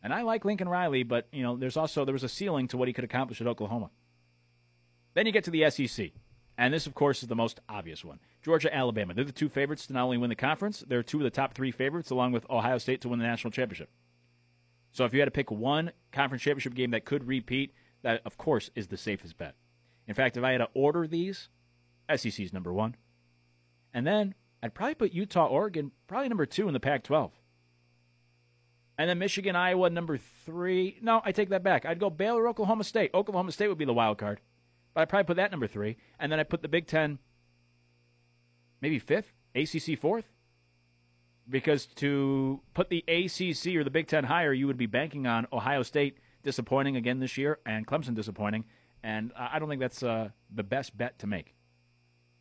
And 0.02 0.14
I 0.14 0.22
like 0.22 0.46
Lincoln 0.46 0.70
Riley, 0.70 1.02
but 1.02 1.28
you 1.32 1.42
know, 1.42 1.58
there's 1.58 1.76
also 1.76 2.06
there 2.06 2.14
was 2.14 2.22
a 2.22 2.30
ceiling 2.30 2.66
to 2.68 2.78
what 2.78 2.88
he 2.88 2.94
could 2.94 3.04
accomplish 3.04 3.42
at 3.42 3.46
Oklahoma. 3.46 3.90
Then 5.12 5.26
you 5.26 5.32
get 5.32 5.44
to 5.44 5.50
the 5.50 5.68
SEC, 5.68 6.12
and 6.56 6.72
this, 6.72 6.86
of 6.86 6.94
course, 6.94 7.22
is 7.22 7.28
the 7.28 7.36
most 7.36 7.60
obvious 7.68 8.06
one: 8.06 8.20
Georgia, 8.42 8.74
Alabama. 8.74 9.12
They're 9.12 9.24
the 9.24 9.32
two 9.32 9.50
favorites 9.50 9.86
to 9.88 9.92
not 9.92 10.04
only 10.04 10.16
win 10.16 10.30
the 10.30 10.34
conference, 10.34 10.82
they're 10.88 11.02
two 11.02 11.18
of 11.18 11.24
the 11.24 11.30
top 11.30 11.52
three 11.52 11.72
favorites, 11.72 12.08
along 12.08 12.32
with 12.32 12.48
Ohio 12.48 12.78
State, 12.78 13.02
to 13.02 13.10
win 13.10 13.18
the 13.18 13.26
national 13.26 13.50
championship. 13.50 13.90
So 14.96 15.04
if 15.04 15.12
you 15.12 15.20
had 15.20 15.26
to 15.26 15.30
pick 15.30 15.50
one 15.50 15.92
conference 16.10 16.42
championship 16.42 16.72
game 16.72 16.92
that 16.92 17.04
could 17.04 17.28
repeat, 17.28 17.74
that 18.00 18.22
of 18.24 18.38
course 18.38 18.70
is 18.74 18.86
the 18.86 18.96
safest 18.96 19.36
bet. 19.36 19.54
In 20.06 20.14
fact, 20.14 20.38
if 20.38 20.42
I 20.42 20.52
had 20.52 20.58
to 20.58 20.70
order 20.72 21.06
these, 21.06 21.50
SEC 22.08 22.40
is 22.40 22.50
number 22.50 22.72
one, 22.72 22.96
and 23.92 24.06
then 24.06 24.34
I'd 24.62 24.72
probably 24.72 24.94
put 24.94 25.12
Utah, 25.12 25.48
Oregon, 25.48 25.90
probably 26.06 26.30
number 26.30 26.46
two 26.46 26.66
in 26.66 26.72
the 26.72 26.80
Pac-12. 26.80 27.30
And 28.96 29.10
then 29.10 29.18
Michigan, 29.18 29.54
Iowa, 29.54 29.90
number 29.90 30.16
three. 30.16 30.96
No, 31.02 31.20
I 31.22 31.30
take 31.32 31.50
that 31.50 31.62
back. 31.62 31.84
I'd 31.84 32.00
go 32.00 32.08
Baylor, 32.08 32.48
Oklahoma 32.48 32.82
State. 32.82 33.10
Oklahoma 33.12 33.52
State 33.52 33.68
would 33.68 33.76
be 33.76 33.84
the 33.84 33.92
wild 33.92 34.16
card. 34.16 34.40
But 34.94 35.02
I'd 35.02 35.10
probably 35.10 35.24
put 35.24 35.36
that 35.36 35.50
number 35.50 35.66
three. 35.66 35.98
And 36.18 36.32
then 36.32 36.40
I 36.40 36.42
put 36.42 36.62
the 36.62 36.68
Big 36.68 36.86
Ten 36.86 37.18
maybe 38.80 38.98
fifth, 38.98 39.34
ACC 39.54 39.98
fourth. 40.00 40.32
Because 41.48 41.86
to 41.86 42.60
put 42.74 42.90
the 42.90 43.04
ACC 43.06 43.76
or 43.76 43.84
the 43.84 43.90
Big 43.90 44.08
Ten 44.08 44.24
higher, 44.24 44.52
you 44.52 44.66
would 44.66 44.76
be 44.76 44.86
banking 44.86 45.26
on 45.26 45.46
Ohio 45.52 45.82
State 45.82 46.18
disappointing 46.42 46.96
again 46.96 47.20
this 47.20 47.36
year 47.36 47.58
and 47.64 47.86
Clemson 47.86 48.14
disappointing. 48.14 48.64
And 49.02 49.32
I 49.36 49.58
don't 49.58 49.68
think 49.68 49.80
that's 49.80 50.02
uh, 50.02 50.30
the 50.52 50.64
best 50.64 50.96
bet 50.96 51.18
to 51.20 51.26
make. 51.26 51.54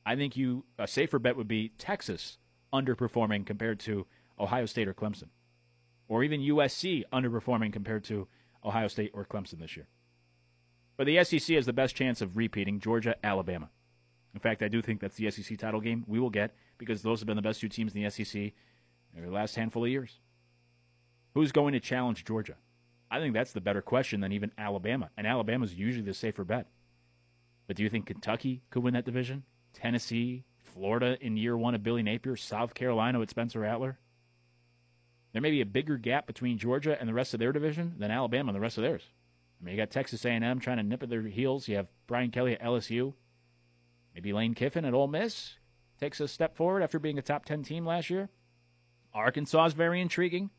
I 0.06 0.16
think 0.16 0.36
you 0.36 0.66
a 0.80 0.88
safer 0.88 1.20
bet 1.20 1.36
would 1.38 1.48
be 1.48 1.70
Texas 1.78 2.38
underperforming 2.74 3.46
compared 3.46 3.80
to 3.82 4.08
Ohio 4.40 4.66
State 4.66 4.88
or 4.88 4.94
Clemson 4.94 5.30
or 6.08 6.24
even 6.24 6.42
USC 6.42 7.04
underperforming 7.12 7.74
compared 7.74 8.04
to 8.06 8.28
Ohio 8.64 8.88
State 8.88 9.12
or 9.14 9.26
Clemson 9.26 9.60
this 9.60 9.76
year. 9.76 9.88
But 10.98 11.08
the 11.08 11.24
SEC 11.24 11.56
has 11.56 11.66
the 11.66 11.74
best 11.74 11.96
chance 11.96 12.22
of 12.22 12.38
repeating 12.38 12.80
Georgia, 12.80 13.16
Alabama. 13.24 13.70
In 14.34 14.40
fact, 14.40 14.62
I 14.62 14.68
do 14.68 14.82
think 14.82 15.00
that's 15.00 15.16
the 15.16 15.30
SEC 15.32 15.58
title 15.58 15.82
game 15.82 16.04
we 16.08 16.20
will 16.20 16.30
get 16.30 16.56
because 16.78 17.02
those 17.02 17.20
have 17.20 17.28
been 17.28 17.36
the 17.36 17.42
best 17.42 17.62
two 17.62 17.70
teams 17.70 17.96
in 17.96 18.04
the 18.04 18.10
SEC 18.10 18.54
in 19.16 19.24
the 19.24 19.32
last 19.32 19.56
handful 19.56 19.84
of 19.84 19.90
years. 19.90 20.20
Who's 21.34 21.52
going 21.52 21.74
to 21.74 21.80
challenge 21.80 22.26
Georgia? 22.26 22.56
I 23.10 23.20
think 23.20 23.34
that's 23.34 23.54
the 23.54 23.62
better 23.62 23.82
question 23.82 24.22
than 24.22 24.32
even 24.32 24.52
Alabama. 24.58 25.10
And 25.18 25.28
Alabama's 25.28 25.76
usually 25.76 26.06
the 26.06 26.14
safer 26.14 26.44
bet. 26.44 26.68
But 27.68 27.76
do 27.76 27.84
you 27.84 27.90
think 27.90 28.06
Kentucky 28.06 28.62
could 28.70 28.84
win 28.84 28.94
that 28.94 29.06
division? 29.06 29.44
Tennessee, 29.74 30.46
Florida 30.62 31.18
in 31.22 31.38
year 31.38 31.58
one 31.58 31.76
of 31.76 31.84
Billy 31.84 32.04
Napier, 32.04 32.36
South 32.36 32.74
Carolina 32.74 33.20
with 33.20 33.30
Spencer 33.30 33.60
Rattler? 33.62 34.00
there 35.36 35.42
may 35.42 35.52
be 35.52 35.60
a 35.60 35.66
bigger 35.66 35.98
gap 35.98 36.28
between 36.28 36.58
Georgia 36.58 36.96
and 36.98 37.10
the 37.10 37.14
rest 37.14 37.34
of 37.34 37.42
their 37.42 37.52
division 37.52 37.96
than 38.00 38.10
Alabama 38.10 38.52
and 38.52 38.56
the 38.56 38.62
rest 38.62 38.78
of 38.78 38.84
theirs. 38.84 39.04
I 39.60 39.66
mean, 39.66 39.76
you 39.76 39.82
got 39.82 39.92
Texas 39.92 40.24
A&M 40.24 40.62
trying 40.62 40.78
to 40.78 40.84
nip 40.84 41.04
at 41.04 41.10
their 41.10 41.24
heels. 41.24 41.68
You 41.68 41.76
have 41.76 41.90
Brian 42.08 42.32
Kelly 42.32 42.54
at 42.54 42.64
LSU. 42.64 43.12
Maybe 44.14 44.32
Lane 44.32 44.54
Kiffin 44.54 44.86
at 44.86 44.94
Ole 44.94 45.10
Miss 45.10 45.56
takes 46.00 46.22
a 46.22 46.30
step 46.30 46.56
forward 46.56 46.84
after 46.84 47.00
being 47.00 47.20
a 47.20 47.22
top 47.22 47.44
10 47.44 47.64
team 47.64 47.86
last 47.86 48.10
year. 48.10 48.30
Arkansas 49.16 49.66
is 49.66 49.74
very 49.74 50.02
intriguing. 50.02 50.52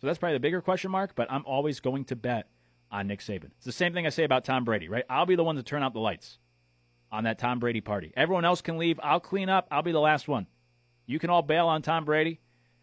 So 0.00 0.06
that's 0.08 0.18
probably 0.18 0.36
the 0.36 0.40
bigger 0.40 0.60
question 0.60 0.90
mark, 0.90 1.14
but 1.14 1.30
I'm 1.30 1.46
always 1.46 1.80
going 1.80 2.04
to 2.06 2.16
bet 2.16 2.48
on 2.90 3.06
Nick 3.06 3.20
Saban. 3.20 3.50
It's 3.56 3.64
the 3.64 3.72
same 3.72 3.94
thing 3.94 4.04
I 4.04 4.10
say 4.10 4.24
about 4.24 4.44
Tom 4.44 4.64
Brady, 4.64 4.88
right? 4.88 5.04
I'll 5.08 5.26
be 5.26 5.36
the 5.36 5.44
one 5.44 5.56
to 5.56 5.62
turn 5.62 5.82
out 5.82 5.94
the 5.94 6.00
lights 6.00 6.38
on 7.12 7.24
that 7.24 7.38
Tom 7.38 7.60
Brady 7.60 7.80
party. 7.80 8.12
Everyone 8.16 8.44
else 8.44 8.60
can 8.60 8.78
leave. 8.78 8.98
I'll 9.02 9.20
clean 9.20 9.48
up. 9.48 9.68
I'll 9.70 9.82
be 9.82 9.92
the 9.92 10.00
last 10.00 10.26
one. 10.26 10.48
You 11.06 11.18
can 11.18 11.30
all 11.30 11.42
bail 11.42 11.68
on 11.68 11.82
Tom 11.82 12.04
Brady 12.04 12.40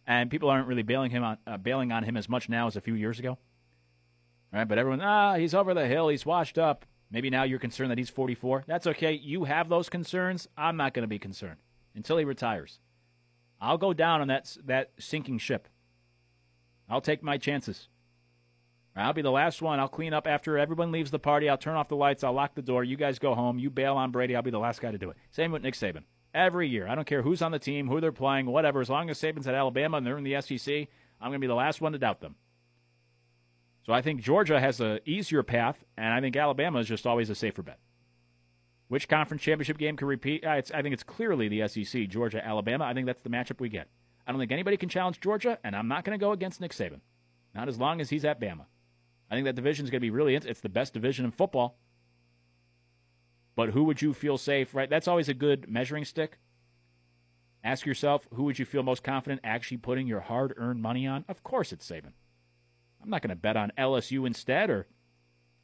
and 0.07 0.31
people 0.31 0.49
aren't 0.49 0.67
really 0.67 0.83
bailing 0.83 1.11
him 1.11 1.23
on 1.23 1.37
uh, 1.45 1.57
bailing 1.57 1.91
on 1.91 2.03
him 2.03 2.17
as 2.17 2.27
much 2.27 2.49
now 2.49 2.67
as 2.67 2.75
a 2.75 2.81
few 2.81 2.95
years 2.95 3.19
ago. 3.19 3.37
Right, 4.51 4.67
but 4.67 4.79
everyone, 4.79 5.01
ah, 5.01 5.35
he's 5.35 5.53
over 5.53 5.75
the 5.75 5.85
hill, 5.85 6.09
he's 6.09 6.25
washed 6.25 6.57
up. 6.57 6.85
Maybe 7.11 7.29
now 7.29 7.43
you're 7.43 7.59
concerned 7.59 7.91
that 7.91 7.97
he's 7.97 8.09
44. 8.09 8.63
That's 8.67 8.87
okay. 8.87 9.13
You 9.13 9.43
have 9.43 9.69
those 9.69 9.89
concerns. 9.89 10.47
I'm 10.57 10.77
not 10.77 10.93
going 10.93 11.03
to 11.03 11.07
be 11.07 11.19
concerned 11.19 11.57
until 11.95 12.17
he 12.17 12.25
retires. 12.25 12.79
I'll 13.61 13.77
go 13.77 13.93
down 13.93 14.21
on 14.21 14.27
that 14.29 14.55
that 14.65 14.91
sinking 14.99 15.39
ship. 15.39 15.67
I'll 16.89 17.01
take 17.01 17.21
my 17.21 17.37
chances. 17.37 17.87
I'll 18.95 19.13
be 19.13 19.21
the 19.21 19.31
last 19.31 19.61
one. 19.61 19.79
I'll 19.79 19.87
clean 19.87 20.13
up 20.13 20.27
after 20.27 20.57
everyone 20.57 20.91
leaves 20.91 21.11
the 21.11 21.19
party. 21.19 21.47
I'll 21.47 21.57
turn 21.57 21.75
off 21.75 21.87
the 21.87 21.95
lights. 21.95 22.23
I'll 22.23 22.33
lock 22.33 22.55
the 22.55 22.61
door. 22.61 22.83
You 22.83 22.97
guys 22.97 23.19
go 23.19 23.33
home. 23.35 23.59
You 23.59 23.69
bail 23.69 23.95
on 23.95 24.11
Brady. 24.11 24.35
I'll 24.35 24.41
be 24.41 24.51
the 24.51 24.59
last 24.59 24.81
guy 24.81 24.91
to 24.91 24.97
do 24.97 25.09
it. 25.09 25.17
Same 25.31 25.51
with 25.51 25.61
Nick 25.61 25.75
Saban 25.75 26.03
every 26.33 26.67
year. 26.67 26.87
I 26.87 26.95
don't 26.95 27.07
care 27.07 27.21
who's 27.21 27.41
on 27.41 27.51
the 27.51 27.59
team, 27.59 27.87
who 27.87 28.01
they're 28.01 28.11
playing, 28.11 28.47
whatever. 28.47 28.81
As 28.81 28.89
long 28.89 29.09
as 29.09 29.19
Saban's 29.19 29.47
at 29.47 29.55
Alabama 29.55 29.97
and 29.97 30.05
they're 30.05 30.17
in 30.17 30.23
the 30.23 30.41
SEC, 30.41 30.87
I'm 31.21 31.29
going 31.29 31.33
to 31.33 31.39
be 31.39 31.47
the 31.47 31.55
last 31.55 31.81
one 31.81 31.93
to 31.93 31.97
doubt 31.97 32.21
them. 32.21 32.35
So 33.85 33.93
I 33.93 34.01
think 34.01 34.21
Georgia 34.21 34.59
has 34.59 34.81
an 34.81 34.99
easier 35.05 35.43
path, 35.43 35.83
and 35.97 36.13
I 36.13 36.21
think 36.21 36.35
Alabama 36.35 36.79
is 36.79 36.87
just 36.87 37.07
always 37.07 37.29
a 37.29 37.35
safer 37.35 37.63
bet. 37.63 37.79
Which 38.89 39.07
conference 39.07 39.43
championship 39.43 39.77
game 39.77 39.95
can 39.95 40.07
repeat? 40.07 40.43
Uh, 40.43 40.61
I 40.73 40.81
think 40.81 40.93
it's 40.93 41.03
clearly 41.03 41.47
the 41.47 41.67
SEC, 41.67 42.09
Georgia, 42.09 42.45
Alabama. 42.45 42.85
I 42.85 42.93
think 42.93 43.05
that's 43.05 43.21
the 43.21 43.29
matchup 43.29 43.59
we 43.59 43.69
get. 43.69 43.87
I 44.25 44.31
don't 44.31 44.39
think 44.39 44.51
anybody 44.51 44.77
can 44.77 44.89
challenge 44.89 45.21
Georgia, 45.21 45.59
and 45.63 45.75
I'm 45.75 45.87
not 45.87 46.03
going 46.03 46.17
to 46.17 46.23
go 46.23 46.31
against 46.31 46.59
Nick 46.59 46.71
Saban. 46.71 47.01
Not 47.53 47.67
as 47.67 47.79
long 47.79 48.01
as 48.01 48.09
he's 48.09 48.25
at 48.25 48.41
Bama. 48.41 48.65
I 49.29 49.35
think 49.35 49.45
that 49.45 49.55
division 49.55 49.85
is 49.85 49.91
going 49.91 49.99
to 49.99 50.05
be 50.05 50.09
really. 50.09 50.35
It's 50.35 50.61
the 50.61 50.69
best 50.69 50.93
division 50.93 51.23
in 51.23 51.31
football. 51.31 51.77
But 53.55 53.69
who 53.69 53.83
would 53.83 54.01
you 54.01 54.13
feel 54.13 54.37
safe, 54.37 54.73
right? 54.73 54.89
That's 54.89 55.07
always 55.07 55.29
a 55.29 55.33
good 55.35 55.69
measuring 55.69 56.05
stick. 56.05 56.39
Ask 57.63 57.85
yourself, 57.85 58.27
who 58.33 58.43
would 58.43 58.57
you 58.57 58.65
feel 58.65 58.83
most 58.83 59.03
confident 59.03 59.41
actually 59.43 59.77
putting 59.77 60.07
your 60.07 60.21
hard 60.21 60.53
earned 60.57 60.81
money 60.81 61.05
on? 61.05 61.25
Of 61.27 61.43
course 61.43 61.71
it's 61.71 61.87
Saban. 61.87 62.13
I'm 63.03 63.09
not 63.09 63.21
going 63.21 63.29
to 63.29 63.35
bet 63.35 63.57
on 63.57 63.71
LSU 63.77 64.25
instead 64.25 64.69
or 64.69 64.87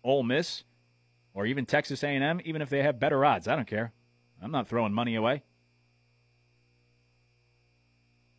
Ole 0.03 0.23
Miss 0.23 0.64
or 1.36 1.45
even 1.45 1.66
Texas 1.66 2.03
A&M, 2.03 2.41
even 2.45 2.62
if 2.62 2.70
they 2.70 2.82
have 2.82 2.99
better 2.99 3.24
odds. 3.24 3.48
I 3.48 3.56
don't 3.56 3.68
care. 3.68 3.91
I'm 4.41 4.52
not 4.52 4.68
throwing 4.68 4.94
money 4.94 5.16
away. 5.16 5.44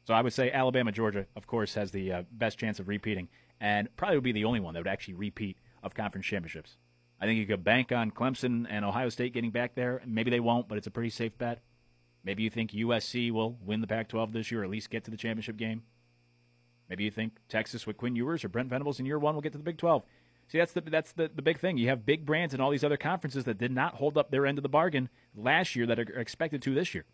So 0.06 0.14
I 0.14 0.22
would 0.22 0.32
say 0.32 0.50
Alabama, 0.50 0.92
Georgia, 0.92 1.26
of 1.36 1.46
course, 1.46 1.74
has 1.74 1.90
the 1.90 2.12
uh, 2.12 2.22
best 2.32 2.58
chance 2.58 2.80
of 2.80 2.88
repeating, 2.88 3.28
and 3.60 3.94
probably 3.96 4.16
would 4.16 4.24
be 4.24 4.32
the 4.32 4.44
only 4.44 4.60
one 4.60 4.72
that 4.74 4.80
would 4.80 4.88
actually 4.88 5.14
repeat 5.14 5.58
of 5.82 5.94
conference 5.94 6.26
championships. 6.26 6.78
I 7.20 7.26
think 7.26 7.38
you 7.38 7.46
could 7.46 7.64
bank 7.64 7.92
on 7.92 8.10
Clemson 8.10 8.66
and 8.68 8.84
Ohio 8.84 9.08
State 9.08 9.34
getting 9.34 9.50
back 9.50 9.74
there. 9.74 10.02
Maybe 10.06 10.30
they 10.30 10.40
won't, 10.40 10.68
but 10.68 10.78
it's 10.78 10.86
a 10.86 10.92
pretty 10.92 11.10
safe 11.10 11.36
bet. 11.38 11.60
Maybe 12.24 12.42
you 12.42 12.50
think 12.50 12.72
USC 12.72 13.30
will 13.30 13.58
win 13.64 13.80
the 13.80 13.86
Pac 13.86 14.08
12 14.08 14.32
this 14.32 14.50
year, 14.50 14.62
or 14.62 14.64
at 14.64 14.70
least 14.70 14.90
get 14.90 15.04
to 15.04 15.10
the 15.10 15.16
championship 15.16 15.56
game. 15.56 15.82
Maybe 16.88 17.04
you 17.04 17.10
think 17.10 17.36
Texas 17.48 17.86
with 17.86 17.96
Quinn 17.96 18.16
Ewers 18.16 18.44
or 18.44 18.48
Brent 18.48 18.68
Venables 18.68 19.00
in 19.00 19.06
year 19.06 19.18
one 19.18 19.34
will 19.34 19.42
get 19.42 19.52
to 19.52 19.58
the 19.58 19.64
Big 19.64 19.78
12. 19.78 20.02
See, 20.48 20.58
that's 20.58 20.72
the 20.72 20.80
that's 20.80 21.12
the, 21.12 21.30
the 21.34 21.42
big 21.42 21.58
thing. 21.58 21.76
You 21.76 21.88
have 21.88 22.06
big 22.06 22.24
brands 22.24 22.54
in 22.54 22.60
all 22.60 22.70
these 22.70 22.84
other 22.84 22.96
conferences 22.96 23.44
that 23.44 23.58
did 23.58 23.72
not 23.72 23.96
hold 23.96 24.16
up 24.16 24.30
their 24.30 24.46
end 24.46 24.58
of 24.58 24.62
the 24.62 24.68
bargain 24.68 25.08
last 25.34 25.74
year 25.74 25.86
that 25.86 25.98
are 25.98 26.20
expected 26.20 26.62
to 26.62 26.74
this 26.74 26.94
year. 26.94 27.04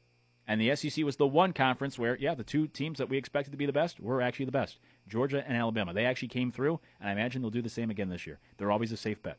And 0.46 0.60
the 0.60 0.74
SEC 0.74 1.04
was 1.04 1.16
the 1.16 1.26
one 1.26 1.52
conference 1.52 1.98
where, 1.98 2.16
yeah, 2.16 2.34
the 2.34 2.42
two 2.42 2.66
teams 2.66 2.98
that 2.98 3.08
we 3.08 3.16
expected 3.16 3.52
to 3.52 3.56
be 3.56 3.64
the 3.64 3.72
best 3.72 4.00
were 4.00 4.20
actually 4.20 4.46
the 4.46 4.52
best 4.52 4.80
Georgia 5.08 5.44
and 5.46 5.56
Alabama. 5.56 5.92
They 5.92 6.04
actually 6.04 6.28
came 6.28 6.50
through, 6.50 6.80
and 7.00 7.08
I 7.08 7.12
imagine 7.12 7.42
they'll 7.42 7.50
do 7.50 7.62
the 7.62 7.68
same 7.68 7.90
again 7.90 8.08
this 8.08 8.26
year. 8.26 8.40
They're 8.58 8.72
always 8.72 8.92
a 8.92 8.96
safe 8.96 9.22
bet. 9.22 9.38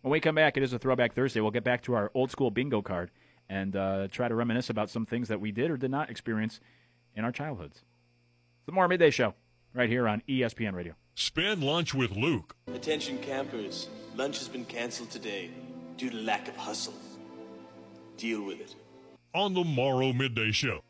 When 0.00 0.12
we 0.12 0.20
come 0.20 0.36
back, 0.36 0.56
it 0.56 0.62
is 0.62 0.72
a 0.72 0.78
Throwback 0.78 1.12
Thursday. 1.12 1.40
We'll 1.40 1.50
get 1.50 1.64
back 1.64 1.82
to 1.82 1.94
our 1.94 2.10
old 2.14 2.30
school 2.30 2.50
bingo 2.50 2.80
card 2.80 3.10
and 3.48 3.76
uh, 3.76 4.08
try 4.10 4.28
to 4.28 4.34
reminisce 4.34 4.70
about 4.70 4.90
some 4.90 5.04
things 5.04 5.28
that 5.28 5.40
we 5.40 5.52
did 5.52 5.70
or 5.70 5.76
did 5.76 5.90
not 5.90 6.10
experience 6.10 6.60
in 7.14 7.24
our 7.24 7.32
childhoods. 7.32 7.78
It's 8.58 8.66
the 8.66 8.72
Morrow 8.72 8.88
Midday 8.88 9.10
Show 9.10 9.34
right 9.74 9.88
here 9.88 10.08
on 10.08 10.22
ESPN 10.28 10.74
Radio. 10.74 10.94
Spend 11.20 11.64
lunch 11.64 11.94
with 11.94 12.12
Luke. 12.12 12.54
Attention 12.72 13.18
campers, 13.18 13.88
lunch 14.14 14.38
has 14.38 14.46
been 14.46 14.64
canceled 14.64 15.10
today 15.10 15.50
due 15.96 16.10
to 16.10 16.16
lack 16.16 16.46
of 16.46 16.54
hustle. 16.54 16.94
Deal 18.16 18.40
with 18.44 18.60
it. 18.60 18.76
on 19.34 19.52
the 19.52 19.64
Morrow 19.64 20.12
Midday 20.12 20.52
Show. 20.52 20.80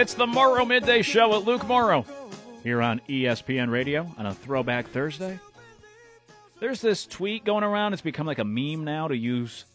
It's 0.00 0.14
the 0.14 0.26
Morrow 0.26 0.64
Midday 0.64 1.02
Show 1.02 1.28
with 1.28 1.46
Luke 1.46 1.68
Morrow 1.68 2.06
here 2.62 2.80
on 2.80 3.02
ESPN 3.06 3.70
Radio 3.70 4.10
on 4.16 4.24
a 4.24 4.32
Throwback 4.32 4.88
Thursday. 4.88 5.38
There's 6.58 6.80
this 6.80 7.04
tweet 7.04 7.44
going 7.44 7.64
around. 7.64 7.92
It's 7.92 8.00
become 8.00 8.26
like 8.26 8.38
a 8.38 8.44
meme 8.44 8.82
now 8.82 9.08
to 9.08 9.14
use 9.14 9.66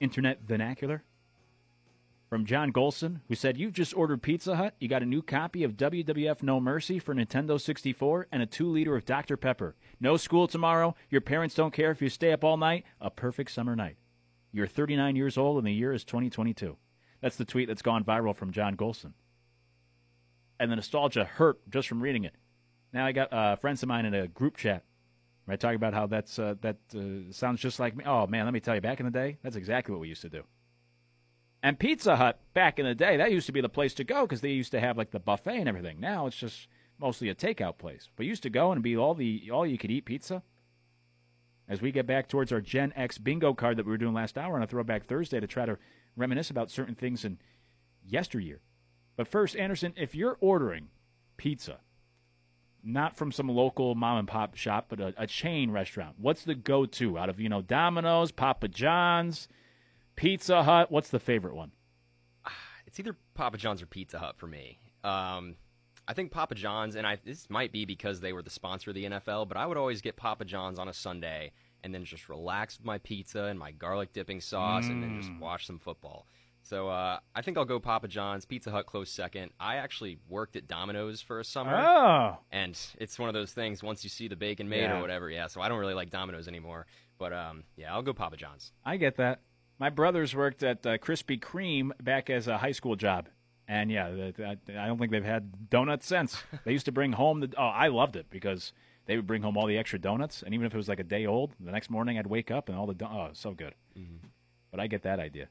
internet 0.00 0.42
vernacular 0.42 1.02
from 2.28 2.44
John 2.44 2.74
Golson, 2.74 3.22
who 3.28 3.34
said, 3.34 3.56
You've 3.56 3.72
just 3.72 3.96
ordered 3.96 4.20
Pizza 4.22 4.54
Hut. 4.54 4.74
You 4.80 4.88
got 4.88 5.02
a 5.02 5.06
new 5.06 5.22
copy 5.22 5.64
of 5.64 5.78
WWF 5.78 6.42
No 6.42 6.60
Mercy 6.60 6.98
for 6.98 7.14
Nintendo 7.14 7.58
64 7.58 8.28
and 8.30 8.42
a 8.42 8.46
two 8.46 8.68
liter 8.68 8.94
of 8.94 9.06
Dr. 9.06 9.38
Pepper. 9.38 9.76
No 9.98 10.18
school 10.18 10.46
tomorrow. 10.46 10.94
Your 11.08 11.22
parents 11.22 11.54
don't 11.54 11.72
care 11.72 11.90
if 11.90 12.02
you 12.02 12.10
stay 12.10 12.32
up 12.32 12.44
all 12.44 12.58
night. 12.58 12.84
A 13.00 13.08
perfect 13.08 13.50
summer 13.50 13.74
night. 13.74 13.96
You're 14.52 14.66
39 14.66 15.16
years 15.16 15.38
old 15.38 15.56
and 15.56 15.66
the 15.66 15.72
year 15.72 15.94
is 15.94 16.04
2022. 16.04 16.76
That's 17.22 17.36
the 17.36 17.46
tweet 17.46 17.68
that's 17.68 17.80
gone 17.80 18.04
viral 18.04 18.36
from 18.36 18.52
John 18.52 18.76
Golson. 18.76 19.14
And 20.64 20.72
the 20.72 20.76
nostalgia 20.76 21.26
hurt 21.26 21.58
just 21.68 21.88
from 21.88 22.00
reading 22.00 22.24
it. 22.24 22.34
Now 22.90 23.04
I 23.04 23.12
got 23.12 23.30
uh, 23.30 23.56
friends 23.56 23.82
of 23.82 23.88
mine 23.90 24.06
in 24.06 24.14
a 24.14 24.26
group 24.26 24.56
chat, 24.56 24.82
right, 25.46 25.60
talking 25.60 25.76
about 25.76 25.92
how 25.92 26.06
that's 26.06 26.38
uh, 26.38 26.54
that 26.62 26.78
uh, 26.96 27.30
sounds 27.32 27.60
just 27.60 27.78
like 27.78 27.94
me. 27.94 28.02
Oh 28.06 28.26
man, 28.26 28.46
let 28.46 28.54
me 28.54 28.60
tell 28.60 28.74
you, 28.74 28.80
back 28.80 28.98
in 28.98 29.04
the 29.04 29.12
day, 29.12 29.36
that's 29.42 29.56
exactly 29.56 29.92
what 29.92 30.00
we 30.00 30.08
used 30.08 30.22
to 30.22 30.30
do. 30.30 30.44
And 31.62 31.78
Pizza 31.78 32.16
Hut 32.16 32.40
back 32.54 32.78
in 32.78 32.86
the 32.86 32.94
day, 32.94 33.18
that 33.18 33.30
used 33.30 33.44
to 33.44 33.52
be 33.52 33.60
the 33.60 33.68
place 33.68 33.92
to 33.92 34.04
go 34.04 34.22
because 34.22 34.40
they 34.40 34.52
used 34.52 34.70
to 34.70 34.80
have 34.80 34.96
like 34.96 35.10
the 35.10 35.20
buffet 35.20 35.58
and 35.58 35.68
everything. 35.68 36.00
Now 36.00 36.26
it's 36.26 36.38
just 36.38 36.66
mostly 36.98 37.28
a 37.28 37.34
takeout 37.34 37.76
place. 37.76 38.08
But 38.16 38.24
used 38.24 38.42
to 38.44 38.50
go 38.50 38.72
and 38.72 38.82
be 38.82 38.96
all 38.96 39.12
the 39.12 39.50
all 39.52 39.66
you 39.66 39.76
could 39.76 39.90
eat 39.90 40.06
pizza. 40.06 40.42
As 41.68 41.82
we 41.82 41.92
get 41.92 42.06
back 42.06 42.26
towards 42.26 42.52
our 42.52 42.62
Gen 42.62 42.94
X 42.96 43.18
bingo 43.18 43.52
card 43.52 43.76
that 43.76 43.84
we 43.84 43.92
were 43.92 43.98
doing 43.98 44.14
last 44.14 44.38
hour 44.38 44.56
on 44.56 44.62
a 44.62 44.66
Throwback 44.66 45.04
Thursday 45.04 45.40
to 45.40 45.46
try 45.46 45.66
to 45.66 45.76
reminisce 46.16 46.48
about 46.48 46.70
certain 46.70 46.94
things 46.94 47.22
in 47.22 47.38
yesteryear. 48.02 48.62
But 49.16 49.28
first, 49.28 49.56
Anderson, 49.56 49.94
if 49.96 50.14
you're 50.14 50.36
ordering 50.40 50.88
pizza, 51.36 51.78
not 52.82 53.16
from 53.16 53.32
some 53.32 53.48
local 53.48 53.94
mom 53.94 54.18
and 54.18 54.28
pop 54.28 54.56
shop, 54.56 54.86
but 54.88 55.00
a, 55.00 55.14
a 55.16 55.26
chain 55.26 55.70
restaurant, 55.70 56.16
what's 56.18 56.44
the 56.44 56.54
go-to 56.54 57.18
out 57.18 57.28
of 57.28 57.40
you 57.40 57.48
know 57.48 57.62
Domino's, 57.62 58.30
Papa 58.32 58.68
John's, 58.68 59.48
Pizza 60.16 60.62
Hut? 60.64 60.90
What's 60.90 61.10
the 61.10 61.20
favorite 61.20 61.54
one? 61.54 61.72
It's 62.86 63.00
either 63.00 63.16
Papa 63.34 63.56
John's 63.56 63.82
or 63.82 63.86
Pizza 63.86 64.18
Hut 64.18 64.36
for 64.36 64.46
me. 64.46 64.78
Um, 65.02 65.56
I 66.06 66.12
think 66.14 66.30
Papa 66.30 66.54
John's, 66.54 66.94
and 66.96 67.06
I 67.06 67.18
this 67.24 67.48
might 67.48 67.72
be 67.72 67.84
because 67.84 68.20
they 68.20 68.32
were 68.32 68.42
the 68.42 68.50
sponsor 68.50 68.90
of 68.90 68.94
the 68.94 69.04
NFL, 69.04 69.48
but 69.48 69.56
I 69.56 69.66
would 69.66 69.76
always 69.78 70.00
get 70.02 70.16
Papa 70.16 70.44
John's 70.44 70.78
on 70.78 70.88
a 70.88 70.92
Sunday 70.92 71.52
and 71.82 71.94
then 71.94 72.04
just 72.04 72.28
relax 72.28 72.78
with 72.78 72.86
my 72.86 72.98
pizza 72.98 73.44
and 73.44 73.58
my 73.58 73.70
garlic 73.72 74.12
dipping 74.12 74.40
sauce, 74.40 74.88
and 74.88 75.02
then 75.02 75.18
just 75.20 75.30
Mm. 75.32 75.38
watch 75.40 75.66
some 75.66 75.78
football. 75.78 76.26
So 76.66 76.88
uh, 76.88 77.18
I 77.34 77.42
think 77.42 77.58
I'll 77.58 77.66
go 77.66 77.78
Papa 77.78 78.08
John's. 78.08 78.46
Pizza 78.46 78.70
Hut 78.70 78.86
close 78.86 79.10
second. 79.10 79.50
I 79.60 79.76
actually 79.76 80.18
worked 80.28 80.56
at 80.56 80.66
Domino's 80.66 81.20
for 81.20 81.38
a 81.38 81.44
summer. 81.44 81.76
Oh. 81.76 82.38
And 82.50 82.78
it's 82.98 83.18
one 83.18 83.28
of 83.28 83.34
those 83.34 83.52
things. 83.52 83.82
Once 83.82 84.02
you 84.02 84.08
see 84.10 84.28
the 84.28 84.36
bacon 84.36 84.68
made 84.68 84.80
Yeah. 84.82 84.98
or 84.98 85.02
whatever, 85.02 85.28
yeah. 85.30 85.46
So 85.48 85.60
I 85.60 85.68
don't 85.68 85.78
really 85.78 85.92
like 85.94 86.08
Domino's 86.10 86.48
anymore. 86.48 86.86
But 87.18 87.32
um, 87.34 87.64
yeah, 87.76 87.92
I'll 87.94 88.02
go 88.02 88.14
Papa 88.14 88.36
John's. 88.38 88.72
I 88.84 88.96
get 88.96 89.16
that. 89.18 89.40
My 89.78 89.90
brothers 89.90 90.34
worked 90.34 90.62
at 90.62 90.86
uh, 90.86 90.98
Krispy 90.98 91.38
Kreme 91.38 91.90
back 92.02 92.30
as 92.30 92.48
a 92.48 92.56
high 92.58 92.72
school 92.72 92.96
job, 92.96 93.28
and 93.68 93.90
yeah, 93.90 94.06
I 94.38 94.86
don't 94.86 94.98
think 94.98 95.10
they've 95.10 95.24
had 95.24 95.68
donuts 95.68 96.06
since. 96.06 96.42
they 96.64 96.72
used 96.72 96.86
to 96.86 96.92
bring 96.92 97.12
home 97.12 97.40
the. 97.40 97.52
Oh, 97.58 97.62
I 97.66 97.88
loved 97.88 98.16
it 98.16 98.26
because 98.30 98.72
they 99.06 99.16
would 99.16 99.26
bring 99.26 99.42
home 99.42 99.56
all 99.56 99.66
the 99.66 99.76
extra 99.76 99.98
donuts, 99.98 100.42
and 100.42 100.54
even 100.54 100.64
if 100.66 100.72
it 100.72 100.76
was 100.76 100.88
like 100.88 101.00
a 101.00 101.04
day 101.04 101.26
old, 101.26 101.52
the 101.60 101.72
next 101.72 101.90
morning 101.90 102.18
I'd 102.18 102.26
wake 102.28 102.50
up 102.52 102.68
and 102.68 102.78
all 102.78 102.86
the. 102.86 102.94
Don- 102.94 103.12
oh, 103.12 103.30
so 103.32 103.52
good. 103.52 103.74
But 104.70 104.80
I 104.80 104.86
get 104.86 105.02
that 105.02 105.18
idea. 105.20 105.48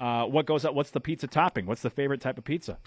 Uh, 0.00 0.24
what 0.24 0.46
goes 0.46 0.64
up? 0.64 0.74
What's 0.74 0.90
the 0.90 1.00
pizza 1.00 1.26
topping? 1.26 1.66
What's 1.66 1.82
the 1.82 1.90
favorite 1.90 2.20
type 2.20 2.38
of 2.38 2.44
pizza? 2.44 2.78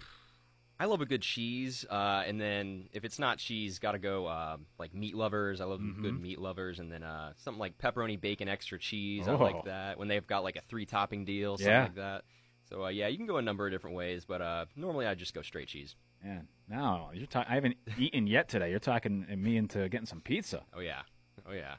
I 0.80 0.86
love 0.86 1.02
a 1.02 1.06
good 1.06 1.22
cheese, 1.22 1.86
uh, 1.90 2.24
and 2.26 2.42
then 2.42 2.90
if 2.92 3.06
it's 3.06 3.20
not 3.20 3.38
cheese, 3.38 3.78
gotta 3.78 4.00
go 4.00 4.26
uh, 4.26 4.58
like 4.80 4.94
meat 4.94 5.16
lovers. 5.16 5.62
I 5.62 5.66
love 5.66 5.80
good 6.02 6.20
meat 6.20 6.40
lovers, 6.40 6.80
and 6.80 6.92
then 6.92 7.04
uh, 7.04 7.34
something 7.38 7.60
like 7.60 7.78
pepperoni, 7.78 8.20
bacon, 8.20 8.50
extra 8.50 8.80
cheese. 8.80 9.28
I 9.28 9.34
Oh. 9.34 9.38
like 9.38 9.66
that 9.66 10.00
when 10.00 10.08
they've 10.08 10.26
got 10.26 10.44
like 10.44 10.56
a 10.56 10.62
three 10.62 10.86
topping 10.88 11.24
deal, 11.26 11.58
something 11.58 11.72
Yeah. 11.72 11.84
like 11.84 11.96
that. 11.96 12.24
So 12.70 12.86
uh, 12.86 12.90
yeah, 12.90 13.08
you 13.08 13.18
can 13.18 13.28
go 13.28 13.38
a 13.38 13.42
number 13.42 13.68
of 13.68 13.72
different 13.72 13.96
ways, 13.96 14.26
but 14.26 14.42
uh, 14.42 14.66
normally 14.76 15.06
I 15.06 15.14
just 15.14 15.36
go 15.36 15.44
straight 15.44 15.68
cheese. 15.68 15.96
Man, 16.24 16.48
no, 16.68 17.12
you're 17.14 17.28
ta- 17.28 17.46
I 17.48 17.54
haven't 17.56 17.76
eaten 17.98 18.26
yet 18.26 18.50
today. 18.50 18.72
You're 18.72 18.80
talking 18.80 19.26
me 19.38 19.58
into 19.58 19.88
getting 19.90 20.08
some 20.08 20.22
pizza. 20.22 20.64
Oh 20.76 20.80
yeah, 20.80 21.02
oh 21.48 21.52
yeah. 21.54 21.76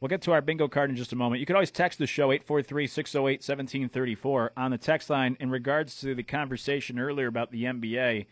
We'll 0.00 0.08
get 0.08 0.22
to 0.22 0.32
our 0.32 0.42
bingo 0.42 0.68
card 0.68 0.90
in 0.90 0.96
just 0.96 1.12
a 1.12 1.16
moment. 1.16 1.40
You 1.40 1.46
can 1.46 1.56
always 1.56 1.70
text 1.70 1.98
the 1.98 2.06
show 2.06 2.32
843 2.32 2.86
608 2.86 3.40
1734 3.40 4.52
on 4.56 4.70
the 4.70 4.78
text 4.78 5.08
line 5.08 5.36
in 5.40 5.50
regards 5.50 5.96
to 6.00 6.14
the 6.14 6.22
conversation 6.22 6.98
earlier 6.98 7.26
about 7.26 7.50
the 7.50 7.64
NBA. 7.64 8.26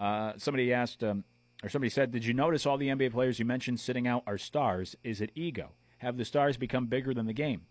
Uh, 0.00 0.32
somebody 0.36 0.72
asked, 0.72 1.04
um, 1.04 1.24
or 1.62 1.68
somebody 1.68 1.90
said, 1.90 2.12
Did 2.12 2.24
you 2.24 2.32
notice 2.32 2.64
all 2.64 2.78
the 2.78 2.88
NBA 2.88 3.12
players 3.12 3.38
you 3.38 3.44
mentioned 3.44 3.80
sitting 3.80 4.06
out 4.06 4.22
are 4.26 4.38
stars? 4.38 4.96
Is 5.04 5.20
it 5.20 5.32
ego? 5.34 5.72
Have 5.98 6.16
the 6.16 6.24
stars 6.24 6.56
become 6.56 6.86
bigger 6.86 7.12
than 7.12 7.26
the 7.26 7.32
game? 7.32 7.62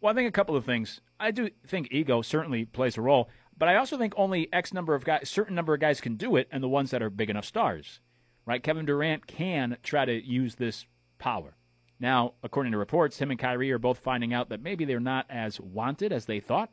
Well, 0.00 0.12
I 0.12 0.14
think 0.14 0.28
a 0.28 0.32
couple 0.32 0.54
of 0.54 0.64
things. 0.64 1.00
I 1.18 1.32
do 1.32 1.50
think 1.66 1.88
ego 1.90 2.22
certainly 2.22 2.64
plays 2.64 2.96
a 2.96 3.02
role, 3.02 3.28
but 3.56 3.68
I 3.68 3.76
also 3.76 3.98
think 3.98 4.14
only 4.16 4.50
X 4.52 4.72
number 4.72 4.94
of 4.94 5.04
guys, 5.04 5.28
certain 5.28 5.56
number 5.56 5.74
of 5.74 5.80
guys 5.80 6.00
can 6.00 6.14
do 6.14 6.36
it, 6.36 6.48
and 6.52 6.62
the 6.62 6.68
ones 6.68 6.92
that 6.92 7.02
are 7.02 7.10
big 7.10 7.28
enough 7.28 7.44
stars, 7.44 8.00
right? 8.46 8.62
Kevin 8.62 8.86
Durant 8.86 9.26
can 9.26 9.76
try 9.82 10.04
to 10.04 10.24
use 10.24 10.54
this 10.54 10.86
power. 11.18 11.57
Now, 12.00 12.34
according 12.42 12.72
to 12.72 12.78
reports, 12.78 13.18
him 13.18 13.30
and 13.30 13.38
Kyrie 13.38 13.72
are 13.72 13.78
both 13.78 13.98
finding 13.98 14.32
out 14.32 14.50
that 14.50 14.62
maybe 14.62 14.84
they're 14.84 15.00
not 15.00 15.26
as 15.28 15.60
wanted 15.60 16.12
as 16.12 16.26
they 16.26 16.40
thought. 16.40 16.72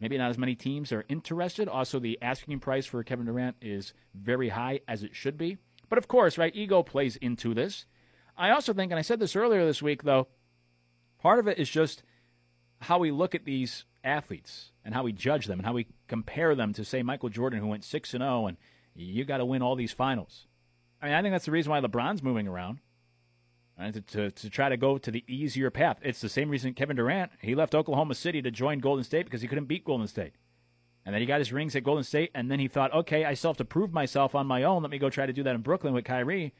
Maybe 0.00 0.16
not 0.16 0.30
as 0.30 0.38
many 0.38 0.54
teams 0.54 0.92
are 0.92 1.04
interested. 1.08 1.68
Also, 1.68 1.98
the 1.98 2.18
asking 2.22 2.60
price 2.60 2.86
for 2.86 3.02
Kevin 3.02 3.26
Durant 3.26 3.56
is 3.60 3.92
very 4.14 4.48
high, 4.48 4.80
as 4.88 5.02
it 5.02 5.14
should 5.14 5.36
be. 5.36 5.58
But 5.88 5.98
of 5.98 6.08
course, 6.08 6.38
right, 6.38 6.54
ego 6.54 6.82
plays 6.82 7.16
into 7.16 7.52
this. 7.52 7.84
I 8.36 8.50
also 8.50 8.72
think, 8.72 8.92
and 8.92 8.98
I 8.98 9.02
said 9.02 9.20
this 9.20 9.36
earlier 9.36 9.66
this 9.66 9.82
week, 9.82 10.04
though, 10.04 10.28
part 11.18 11.38
of 11.38 11.48
it 11.48 11.58
is 11.58 11.68
just 11.68 12.02
how 12.80 12.98
we 12.98 13.10
look 13.10 13.34
at 13.34 13.44
these 13.44 13.84
athletes 14.02 14.70
and 14.84 14.94
how 14.94 15.02
we 15.02 15.12
judge 15.12 15.46
them 15.46 15.58
and 15.58 15.66
how 15.66 15.74
we 15.74 15.88
compare 16.08 16.54
them 16.54 16.72
to, 16.74 16.84
say, 16.84 17.02
Michael 17.02 17.28
Jordan, 17.28 17.60
who 17.60 17.66
went 17.66 17.84
6 17.84 18.14
and 18.14 18.22
0, 18.22 18.46
and 18.46 18.56
you 18.94 19.24
got 19.24 19.38
to 19.38 19.44
win 19.44 19.60
all 19.60 19.76
these 19.76 19.92
finals. 19.92 20.46
I 21.02 21.06
mean, 21.06 21.14
I 21.14 21.22
think 21.22 21.32
that's 21.34 21.44
the 21.44 21.50
reason 21.50 21.70
why 21.70 21.80
LeBron's 21.80 22.22
moving 22.22 22.48
around. 22.48 22.78
To, 23.80 24.00
to, 24.00 24.30
to 24.30 24.50
try 24.50 24.68
to 24.68 24.76
go 24.76 24.98
to 24.98 25.10
the 25.10 25.24
easier 25.26 25.70
path. 25.70 25.98
It's 26.02 26.20
the 26.20 26.28
same 26.28 26.50
reason 26.50 26.74
Kevin 26.74 26.96
Durant, 26.96 27.32
he 27.40 27.54
left 27.54 27.74
Oklahoma 27.74 28.14
City 28.14 28.42
to 28.42 28.50
join 28.50 28.78
Golden 28.78 29.04
State 29.04 29.24
because 29.24 29.42
he 29.42 29.48
couldn't 29.48 29.66
beat 29.66 29.84
Golden 29.84 30.06
State. 30.06 30.34
And 31.04 31.14
then 31.14 31.22
he 31.22 31.26
got 31.26 31.40
his 31.40 31.52
rings 31.52 31.74
at 31.74 31.82
Golden 31.82 32.04
State, 32.04 32.30
and 32.34 32.50
then 32.50 32.60
he 32.60 32.68
thought, 32.68 32.92
okay, 32.92 33.24
I 33.24 33.34
still 33.34 33.50
have 33.50 33.56
to 33.56 33.64
prove 33.64 33.92
myself 33.92 34.34
on 34.34 34.46
my 34.46 34.64
own. 34.64 34.82
Let 34.82 34.90
me 34.90 34.98
go 34.98 35.08
try 35.08 35.26
to 35.26 35.32
do 35.32 35.42
that 35.44 35.54
in 35.54 35.62
Brooklyn 35.62 35.94
with 35.94 36.04
Kyrie. 36.04 36.52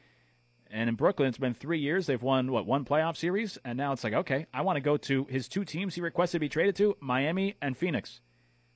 And 0.71 0.89
in 0.89 0.95
Brooklyn, 0.95 1.27
it's 1.27 1.37
been 1.37 1.53
three 1.53 1.79
years. 1.79 2.07
They've 2.07 2.21
won, 2.21 2.51
what, 2.51 2.65
one 2.65 2.85
playoff 2.85 3.17
series? 3.17 3.57
And 3.63 3.77
now 3.77 3.91
it's 3.91 4.03
like, 4.03 4.13
okay, 4.13 4.47
I 4.53 4.61
want 4.61 4.77
to 4.77 4.81
go 4.81 4.97
to 4.97 5.25
his 5.25 5.47
two 5.47 5.65
teams 5.65 5.95
he 5.95 6.01
requested 6.01 6.37
to 6.37 6.39
be 6.39 6.49
traded 6.49 6.75
to 6.77 6.97
Miami 7.01 7.55
and 7.61 7.77
Phoenix. 7.77 8.21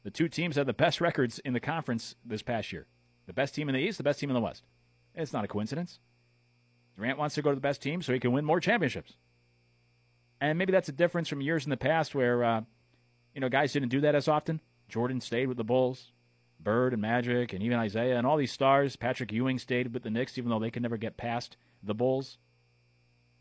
The 0.04 0.12
two 0.12 0.28
teams 0.28 0.58
had 0.58 0.68
the 0.68 0.74
best 0.74 1.02
records 1.02 1.40
in 1.40 1.54
the 1.54 1.60
conference 1.60 2.16
this 2.24 2.44
past 2.44 2.72
year. 2.72 2.86
The 3.26 3.34
best 3.34 3.56
team 3.56 3.70
in 3.70 3.76
the 3.76 3.82
East, 3.82 3.98
the 3.98 4.04
best 4.04 4.20
team 4.20 4.30
in 4.30 4.36
the 4.36 4.42
West. 4.42 4.64
It's 5.16 5.34
not 5.34 5.46
a 5.46 5.48
coincidence. 5.48 6.00
Durant 6.96 7.18
wants 7.18 7.36
to 7.36 7.42
go 7.42 7.50
to 7.50 7.56
the 7.56 7.62
best 7.62 7.82
team 7.82 8.02
so 8.02 8.14
he 8.14 8.20
can 8.20 8.32
win 8.32 8.46
more 8.46 8.60
championships. 8.60 9.14
And 10.40 10.58
maybe 10.58 10.72
that's 10.72 10.90
a 10.90 10.94
difference 10.94 11.28
from 11.28 11.42
years 11.42 11.64
in 11.66 11.70
the 11.70 11.78
past 11.78 12.16
where, 12.16 12.44
uh, 12.44 12.62
you 13.34 13.42
know, 13.42 13.50
guys 13.50 13.74
didn't 13.74 13.90
do 13.90 14.02
that 14.02 14.16
as 14.16 14.28
often. 14.28 14.62
Jordan 14.88 15.22
stayed 15.22 15.48
with 15.48 15.58
the 15.58 15.64
Bulls, 15.64 16.12
Bird 16.60 16.94
and 16.94 17.02
Magic, 17.02 17.54
and 17.54 17.64
even 17.64 17.82
Isiah 17.82 18.18
and 18.18 18.28
all 18.28 18.38
these 18.38 18.52
stars. 18.52 18.96
Patrick 18.96 19.32
Ewing 19.32 19.60
stayed 19.60 19.94
with 19.94 20.04
the 20.04 20.10
Knicks, 20.10 20.38
even 20.38 20.50
though 20.50 20.60
they 20.60 20.72
could 20.72 20.84
never 20.84 20.98
get 20.98 21.18
past 21.18 21.58
the 21.82 21.94
Bulls. 21.94 22.38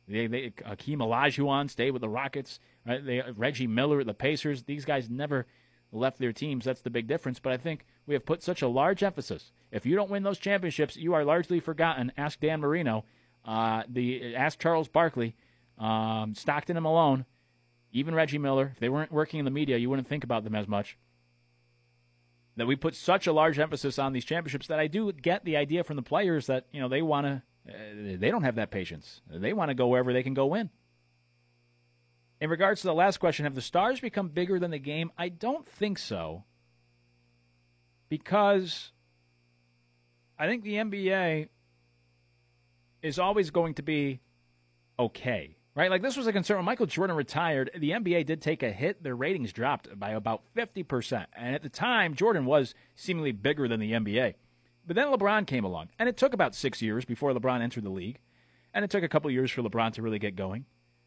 They, 0.06 0.26
they, 0.26 0.52
Hakeem 0.64 0.98
Olajuwon 0.98 1.70
stayed 1.70 1.92
with 1.92 2.02
the 2.02 2.08
Rockets. 2.08 2.60
Right? 2.86 3.04
They, 3.04 3.22
Reggie 3.36 3.66
Miller 3.66 4.00
at 4.00 4.06
the 4.06 4.14
Pacers. 4.14 4.64
These 4.64 4.84
guys 4.84 5.08
never 5.08 5.46
left 5.92 6.18
their 6.18 6.32
teams. 6.32 6.64
That's 6.64 6.82
the 6.82 6.90
big 6.90 7.06
difference. 7.06 7.38
But 7.38 7.52
I 7.52 7.56
think 7.56 7.86
we 8.06 8.14
have 8.14 8.26
put 8.26 8.42
such 8.42 8.62
a 8.62 8.68
large 8.68 9.02
emphasis. 9.02 9.52
If 9.70 9.86
you 9.86 9.96
don't 9.96 10.10
win 10.10 10.22
those 10.22 10.38
championships, 10.38 10.96
you 10.96 11.14
are 11.14 11.24
largely 11.24 11.60
forgotten. 11.60 12.12
Ask 12.16 12.40
Dan 12.40 12.60
Marino. 12.60 13.04
Uh, 13.44 13.82
the 13.88 14.34
ask 14.34 14.58
Charles 14.58 14.88
Barkley, 14.88 15.36
um, 15.78 16.34
Stockton 16.34 16.76
and 16.76 16.82
Malone, 16.82 17.26
even 17.92 18.14
Reggie 18.14 18.38
Miller. 18.38 18.70
If 18.72 18.80
they 18.80 18.88
weren't 18.88 19.12
working 19.12 19.38
in 19.38 19.44
the 19.44 19.50
media, 19.50 19.76
you 19.76 19.90
wouldn't 19.90 20.08
think 20.08 20.24
about 20.24 20.44
them 20.44 20.54
as 20.54 20.66
much. 20.66 20.96
That 22.56 22.66
we 22.66 22.76
put 22.76 22.94
such 22.94 23.26
a 23.26 23.32
large 23.32 23.58
emphasis 23.58 23.98
on 23.98 24.12
these 24.12 24.24
championships 24.24 24.68
that 24.68 24.78
I 24.78 24.86
do 24.86 25.12
get 25.12 25.44
the 25.44 25.56
idea 25.56 25.84
from 25.84 25.96
the 25.96 26.02
players 26.02 26.46
that 26.46 26.66
you 26.72 26.80
know 26.80 26.88
they 26.88 27.02
want 27.02 27.26
to. 27.26 27.42
Uh, 27.68 28.16
they 28.18 28.30
don't 28.30 28.44
have 28.44 28.56
that 28.56 28.70
patience. 28.70 29.20
They 29.30 29.52
want 29.52 29.70
to 29.70 29.74
go 29.74 29.88
wherever 29.88 30.12
they 30.12 30.22
can 30.22 30.34
go 30.34 30.46
win. 30.46 30.70
In 32.40 32.50
regards 32.50 32.82
to 32.82 32.86
the 32.86 32.94
last 32.94 33.18
question, 33.18 33.44
have 33.44 33.54
the 33.54 33.62
stars 33.62 34.00
become 34.00 34.28
bigger 34.28 34.58
than 34.58 34.70
the 34.70 34.78
game? 34.78 35.10
I 35.16 35.28
don't 35.30 35.66
think 35.66 35.98
so. 35.98 36.44
Because 38.08 38.92
I 40.38 40.46
think 40.46 40.62
the 40.62 40.74
NBA 40.74 41.48
is 43.04 43.18
always 43.18 43.50
going 43.50 43.74
to 43.74 43.82
be 43.82 44.20
okay, 44.98 45.56
right? 45.76 45.90
Like 45.90 46.02
this 46.02 46.16
was 46.16 46.26
a 46.26 46.32
concern 46.32 46.56
when 46.56 46.64
Michael 46.64 46.86
Jordan 46.86 47.14
retired. 47.14 47.70
The 47.76 47.90
NBA 47.90 48.24
did 48.26 48.40
take 48.40 48.62
a 48.62 48.72
hit; 48.72 49.02
their 49.02 49.14
ratings 49.14 49.52
dropped 49.52 49.96
by 49.98 50.10
about 50.10 50.42
fifty 50.54 50.82
percent, 50.82 51.28
and 51.36 51.54
at 51.54 51.62
the 51.62 51.68
time, 51.68 52.14
Jordan 52.14 52.46
was 52.46 52.74
seemingly 52.96 53.32
bigger 53.32 53.68
than 53.68 53.78
the 53.78 53.92
NBA. 53.92 54.34
But 54.86 54.96
then 54.96 55.08
LeBron 55.08 55.46
came 55.46 55.64
along, 55.64 55.90
and 55.98 56.08
it 56.08 56.16
took 56.16 56.34
about 56.34 56.54
six 56.54 56.82
years 56.82 57.04
before 57.04 57.32
LeBron 57.32 57.60
entered 57.60 57.84
the 57.84 57.90
league, 57.90 58.20
and 58.72 58.84
it 58.84 58.90
took 58.90 59.04
a 59.04 59.08
couple 59.08 59.30
years 59.30 59.50
for 59.50 59.62
LeBron 59.62 59.92
to 59.92 60.02
really 60.02 60.18
get 60.18 60.34
going. 60.34 60.64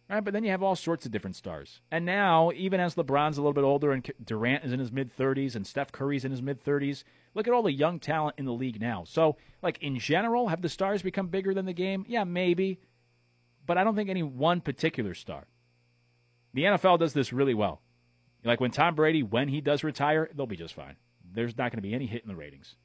Right, 0.10 0.24
but 0.24 0.34
then 0.34 0.46
you 0.46 0.52
have 0.52 0.64
all 0.64 0.78
sorts 0.78 1.06
of 1.06 1.12
different 1.12 1.36
stars. 1.36 1.82
And 1.92 2.06
now, 2.06 2.52
even 2.56 2.80
as 2.80 2.96
LeBron's 2.96 3.38
a 3.38 3.42
little 3.42 3.54
bit 3.54 3.66
older 3.66 3.92
and 3.92 4.10
Durant 4.24 4.64
is 4.64 4.72
in 4.72 4.80
his 4.80 4.92
mid 4.92 5.16
30s 5.16 5.54
and 5.54 5.68
Steph 5.68 5.92
Curry's 5.92 6.24
in 6.24 6.32
his 6.32 6.42
mid 6.42 6.64
30s, 6.64 7.04
look 7.34 7.46
at 7.46 7.54
all 7.54 7.64
the 7.64 7.74
young 7.74 8.00
talent 8.00 8.36
in 8.38 8.46
the 8.46 8.54
league 8.54 8.80
now. 8.80 9.04
So, 9.06 9.36
like 9.62 9.78
in 9.82 10.00
general, 10.00 10.48
have 10.48 10.62
the 10.62 10.70
stars 10.70 11.02
become 11.02 11.28
bigger 11.28 11.54
than 11.54 11.66
the 11.66 11.74
game? 11.74 12.06
Yeah, 12.08 12.24
maybe. 12.24 12.80
But 13.66 13.78
I 13.78 13.84
don't 13.84 13.96
think 13.96 14.10
any 14.10 14.24
one 14.24 14.62
particular 14.62 15.14
star. 15.14 15.48
The 16.54 16.64
NFL 16.64 17.00
does 17.00 17.12
this 17.12 17.34
really 17.34 17.54
well. 17.54 17.82
Like 18.46 18.62
when 18.62 18.72
Tom 18.72 18.96
Brady, 18.96 19.24
when 19.24 19.50
he 19.50 19.60
does 19.60 19.84
retire, 19.84 20.30
they'll 20.34 20.46
be 20.46 20.56
just 20.56 20.74
fine. 20.74 20.96
There's 21.34 21.58
not 21.58 21.72
going 21.72 21.80
to 21.80 21.88
be 21.88 21.94
any 21.94 22.06
hit 22.06 22.24
in 22.24 22.30
the 22.30 22.36
ratings. 22.36 22.78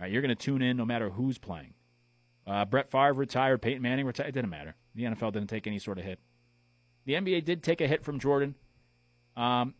Right, 0.00 0.12
you're 0.12 0.22
going 0.22 0.28
to 0.28 0.34
tune 0.36 0.62
in 0.62 0.76
no 0.76 0.84
matter 0.84 1.10
who's 1.10 1.38
playing. 1.38 1.74
Uh, 2.46 2.64
Brett 2.64 2.90
Favre 2.90 3.12
retired, 3.14 3.62
Peyton 3.62 3.82
Manning 3.82 4.06
retired. 4.06 4.28
It 4.28 4.32
didn't 4.32 4.50
matter. 4.50 4.74
The 4.94 5.04
NFL 5.04 5.32
didn't 5.32 5.48
take 5.48 5.66
any 5.66 5.78
sort 5.78 5.98
of 5.98 6.04
hit. 6.04 6.18
The 7.06 7.14
NBA 7.14 7.44
did 7.44 7.62
take 7.62 7.80
a 7.80 7.86
hit 7.86 8.04
from 8.04 8.18
Jordan. 8.18 8.54
Um, 9.36 9.74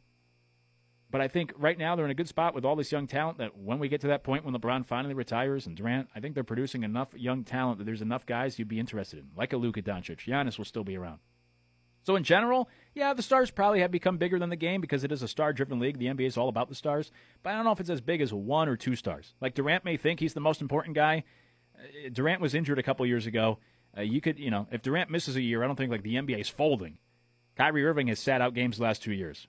but 1.10 1.20
I 1.20 1.28
think 1.28 1.52
right 1.56 1.78
now 1.78 1.94
they're 1.94 2.04
in 2.04 2.10
a 2.10 2.14
good 2.14 2.28
spot 2.28 2.54
with 2.54 2.64
all 2.64 2.74
this 2.74 2.90
young 2.90 3.06
talent 3.06 3.38
that 3.38 3.56
when 3.56 3.78
we 3.78 3.88
get 3.88 4.00
to 4.00 4.08
that 4.08 4.24
point 4.24 4.44
when 4.44 4.54
LeBron 4.54 4.84
finally 4.84 5.14
retires 5.14 5.66
and 5.66 5.76
Durant, 5.76 6.08
I 6.14 6.20
think 6.20 6.34
they're 6.34 6.42
producing 6.42 6.82
enough 6.82 7.08
young 7.14 7.44
talent 7.44 7.78
that 7.78 7.84
there's 7.84 8.02
enough 8.02 8.26
guys 8.26 8.58
you'd 8.58 8.66
be 8.66 8.80
interested 8.80 9.20
in, 9.20 9.30
like 9.36 9.52
a 9.52 9.56
Luka 9.56 9.80
Doncic. 9.80 10.26
Giannis 10.26 10.58
will 10.58 10.64
still 10.64 10.82
be 10.82 10.96
around. 10.96 11.20
So 12.02 12.16
in 12.16 12.24
general, 12.24 12.68
yeah, 12.94 13.14
the 13.14 13.22
stars 13.22 13.50
probably 13.50 13.80
have 13.80 13.90
become 13.90 14.18
bigger 14.18 14.38
than 14.38 14.50
the 14.50 14.56
game 14.56 14.80
because 14.80 15.04
it 15.04 15.12
is 15.12 15.22
a 15.22 15.28
star-driven 15.28 15.78
league. 15.78 15.98
The 15.98 16.06
NBA 16.06 16.26
is 16.26 16.36
all 16.36 16.48
about 16.48 16.68
the 16.68 16.74
stars, 16.74 17.12
but 17.42 17.50
I 17.50 17.54
don't 17.54 17.64
know 17.64 17.72
if 17.72 17.80
it's 17.80 17.90
as 17.90 18.00
big 18.00 18.20
as 18.20 18.32
one 18.32 18.68
or 18.68 18.76
two 18.76 18.96
stars. 18.96 19.34
Like 19.40 19.54
Durant 19.54 19.84
may 19.84 19.96
think 19.96 20.20
he's 20.20 20.34
the 20.34 20.40
most 20.40 20.60
important 20.60 20.96
guy. 20.96 21.24
Uh, 21.78 22.08
Durant 22.12 22.40
was 22.40 22.54
injured 22.54 22.78
a 22.78 22.82
couple 22.82 23.04
years 23.06 23.26
ago. 23.26 23.58
Uh, 23.96 24.02
you 24.02 24.20
could, 24.20 24.38
you 24.38 24.50
know, 24.50 24.66
if 24.70 24.82
Durant 24.82 25.10
misses 25.10 25.36
a 25.36 25.42
year, 25.42 25.62
I 25.62 25.66
don't 25.66 25.76
think 25.76 25.90
like 25.90 26.02
the 26.02 26.16
NBA 26.16 26.40
is 26.40 26.48
folding. 26.48 26.98
Kyrie 27.56 27.84
Irving 27.84 28.08
has 28.08 28.18
sat 28.18 28.40
out 28.40 28.54
games 28.54 28.78
the 28.78 28.82
last 28.82 29.02
two 29.02 29.12
years. 29.12 29.46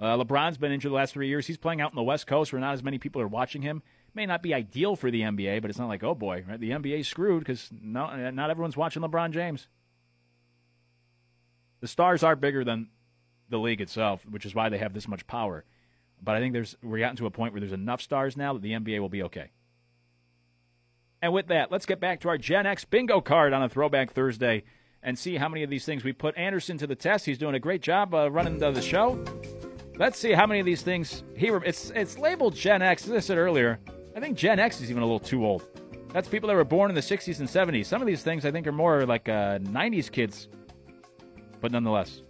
Uh, 0.00 0.16
LeBron's 0.16 0.58
been 0.58 0.70
injured 0.70 0.92
the 0.92 0.96
last 0.96 1.12
three 1.12 1.26
years. 1.26 1.46
He's 1.46 1.56
playing 1.56 1.80
out 1.80 1.90
in 1.90 1.96
the 1.96 2.02
West 2.02 2.26
Coast 2.26 2.52
where 2.52 2.60
not 2.60 2.74
as 2.74 2.84
many 2.84 2.98
people 2.98 3.20
are 3.20 3.26
watching 3.26 3.62
him. 3.62 3.82
May 4.14 4.26
not 4.26 4.42
be 4.42 4.54
ideal 4.54 4.94
for 4.94 5.10
the 5.10 5.22
NBA, 5.22 5.60
but 5.60 5.70
it's 5.70 5.78
not 5.78 5.88
like, 5.88 6.04
oh 6.04 6.14
boy, 6.14 6.44
right? 6.48 6.60
the 6.60 6.70
NBA's 6.70 7.08
screwed 7.08 7.40
because 7.40 7.68
no, 7.72 8.30
not 8.30 8.50
everyone's 8.50 8.76
watching 8.76 9.02
LeBron 9.02 9.32
James. 9.32 9.66
The 11.80 11.88
stars 11.88 12.22
are 12.22 12.36
bigger 12.36 12.64
than 12.64 12.88
the 13.48 13.58
league 13.58 13.80
itself, 13.80 14.24
which 14.28 14.46
is 14.46 14.54
why 14.54 14.68
they 14.68 14.78
have 14.78 14.94
this 14.94 15.08
much 15.08 15.26
power. 15.26 15.64
But 16.22 16.34
I 16.34 16.40
think 16.40 16.52
there's 16.52 16.76
we're 16.82 16.98
gotten 16.98 17.16
to 17.16 17.26
a 17.26 17.30
point 17.30 17.52
where 17.52 17.60
there's 17.60 17.72
enough 17.72 18.00
stars 18.00 18.36
now 18.36 18.52
that 18.52 18.62
the 18.62 18.72
NBA 18.72 19.00
will 19.00 19.08
be 19.08 19.22
okay. 19.24 19.50
And 21.20 21.32
with 21.32 21.48
that, 21.48 21.72
let's 21.72 21.86
get 21.86 22.00
back 22.00 22.20
to 22.20 22.28
our 22.28 22.38
Gen 22.38 22.66
X 22.66 22.84
bingo 22.84 23.20
card 23.20 23.52
on 23.52 23.62
a 23.62 23.68
Throwback 23.68 24.12
Thursday 24.12 24.62
and 25.02 25.18
see 25.18 25.36
how 25.36 25.48
many 25.48 25.62
of 25.62 25.70
these 25.70 25.84
things 25.84 26.04
we 26.04 26.12
put 26.12 26.36
Anderson 26.36 26.78
to 26.78 26.86
the 26.86 26.94
test. 26.94 27.26
He's 27.26 27.38
doing 27.38 27.54
a 27.54 27.60
great 27.60 27.82
job 27.82 28.14
uh, 28.14 28.30
running 28.30 28.58
the, 28.58 28.70
the, 28.70 28.82
show. 28.82 29.22
Let's 29.96 30.18
see 30.18 30.32
how 30.32 30.46
many 30.46 30.60
of 30.60 30.66
these 30.66 30.82
things 30.82 31.24
he. 31.36 31.48
It's 31.48 31.90
it's 31.90 32.18
labeled 32.18 32.54
Gen 32.54 32.82
X. 32.82 33.06
As 33.06 33.12
I 33.12 33.20
said 33.20 33.38
earlier, 33.38 33.80
I 34.16 34.20
think 34.20 34.36
Gen 34.36 34.58
X 34.58 34.80
is 34.80 34.90
even 34.90 35.02
a 35.02 35.06
little 35.06 35.20
too 35.20 35.44
old. 35.44 35.64
That's 36.12 36.28
people 36.28 36.48
that 36.48 36.54
were 36.54 36.64
born 36.64 36.90
in 36.90 36.94
the 36.94 37.02
60s 37.02 37.40
and 37.40 37.48
70s. 37.48 37.86
Some 37.86 38.00
of 38.00 38.06
these 38.06 38.22
things 38.22 38.46
I 38.46 38.50
think 38.50 38.66
are 38.66 38.72
more 38.72 39.04
like 39.04 39.28
uh, 39.28 39.58
90s 39.58 40.10
kids, 40.10 40.48
but 41.60 41.70
nonetheless. 41.70 42.22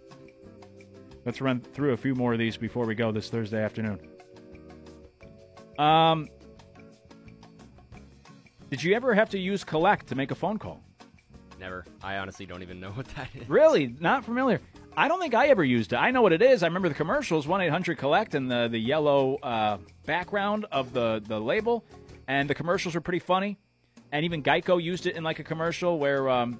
Let's 1.25 1.41
run 1.41 1.61
through 1.61 1.93
a 1.93 1.97
few 1.97 2.15
more 2.15 2.33
of 2.33 2.39
these 2.39 2.57
before 2.57 2.85
we 2.85 2.95
go 2.95 3.11
this 3.11 3.29
Thursday 3.29 3.63
afternoon. 3.63 3.99
Um, 5.77 6.27
did 8.69 8.83
you 8.83 8.95
ever 8.95 9.13
have 9.13 9.29
to 9.31 9.39
use 9.39 9.63
collect 9.63 10.07
to 10.07 10.15
make 10.15 10.31
a 10.31 10.35
phone 10.35 10.57
call? 10.57 10.83
Never. 11.59 11.85
I 12.01 12.17
honestly 12.17 12.45
don't 12.45 12.61
even 12.61 12.79
know 12.79 12.91
what 12.93 13.07
that 13.15 13.29
is. 13.35 13.49
Really? 13.49 13.95
Not 13.99 14.23
familiar. 14.25 14.61
I 14.95 15.07
don't 15.07 15.19
think 15.19 15.33
I 15.33 15.47
ever 15.47 15.63
used 15.63 15.93
it. 15.93 15.97
I 15.97 16.11
know 16.11 16.21
what 16.21 16.33
it 16.33 16.41
is. 16.41 16.63
I 16.63 16.67
remember 16.67 16.89
the 16.89 16.95
commercials, 16.95 17.47
1 17.47 17.61
800 17.61 17.97
Collect, 17.97 18.35
and 18.35 18.49
the, 18.49 18.67
the 18.69 18.79
yellow 18.79 19.35
uh, 19.37 19.77
background 20.05 20.65
of 20.71 20.93
the, 20.93 21.21
the 21.25 21.39
label. 21.39 21.85
And 22.27 22.49
the 22.49 22.55
commercials 22.55 22.95
were 22.95 23.01
pretty 23.01 23.19
funny. 23.19 23.57
And 24.11 24.25
even 24.25 24.41
Geico 24.41 24.81
used 24.81 25.05
it 25.05 25.15
in 25.15 25.23
like 25.23 25.39
a 25.39 25.43
commercial 25.43 25.99
where 25.99 26.29
um, 26.29 26.59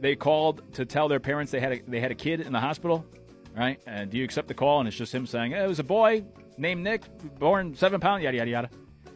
they 0.00 0.16
called 0.16 0.62
to 0.74 0.84
tell 0.84 1.08
their 1.08 1.20
parents 1.20 1.52
they 1.52 1.60
had 1.60 1.72
a, 1.72 1.82
they 1.86 2.00
had 2.00 2.10
a 2.10 2.14
kid 2.16 2.40
in 2.40 2.52
the 2.52 2.60
hospital, 2.60 3.04
right? 3.56 3.80
And 3.86 4.10
do 4.10 4.18
you 4.18 4.24
accept 4.24 4.48
the 4.48 4.54
call? 4.54 4.80
And 4.80 4.88
it's 4.88 4.96
just 4.96 5.14
him 5.14 5.26
saying, 5.26 5.52
hey, 5.52 5.62
it 5.64 5.68
was 5.68 5.78
a 5.78 5.84
boy 5.84 6.24
named 6.58 6.82
Nick, 6.82 7.02
born 7.38 7.74
seven 7.74 8.00
pounds, 8.00 8.24
yada, 8.24 8.36
yada, 8.36 8.50
yada. 8.50 8.70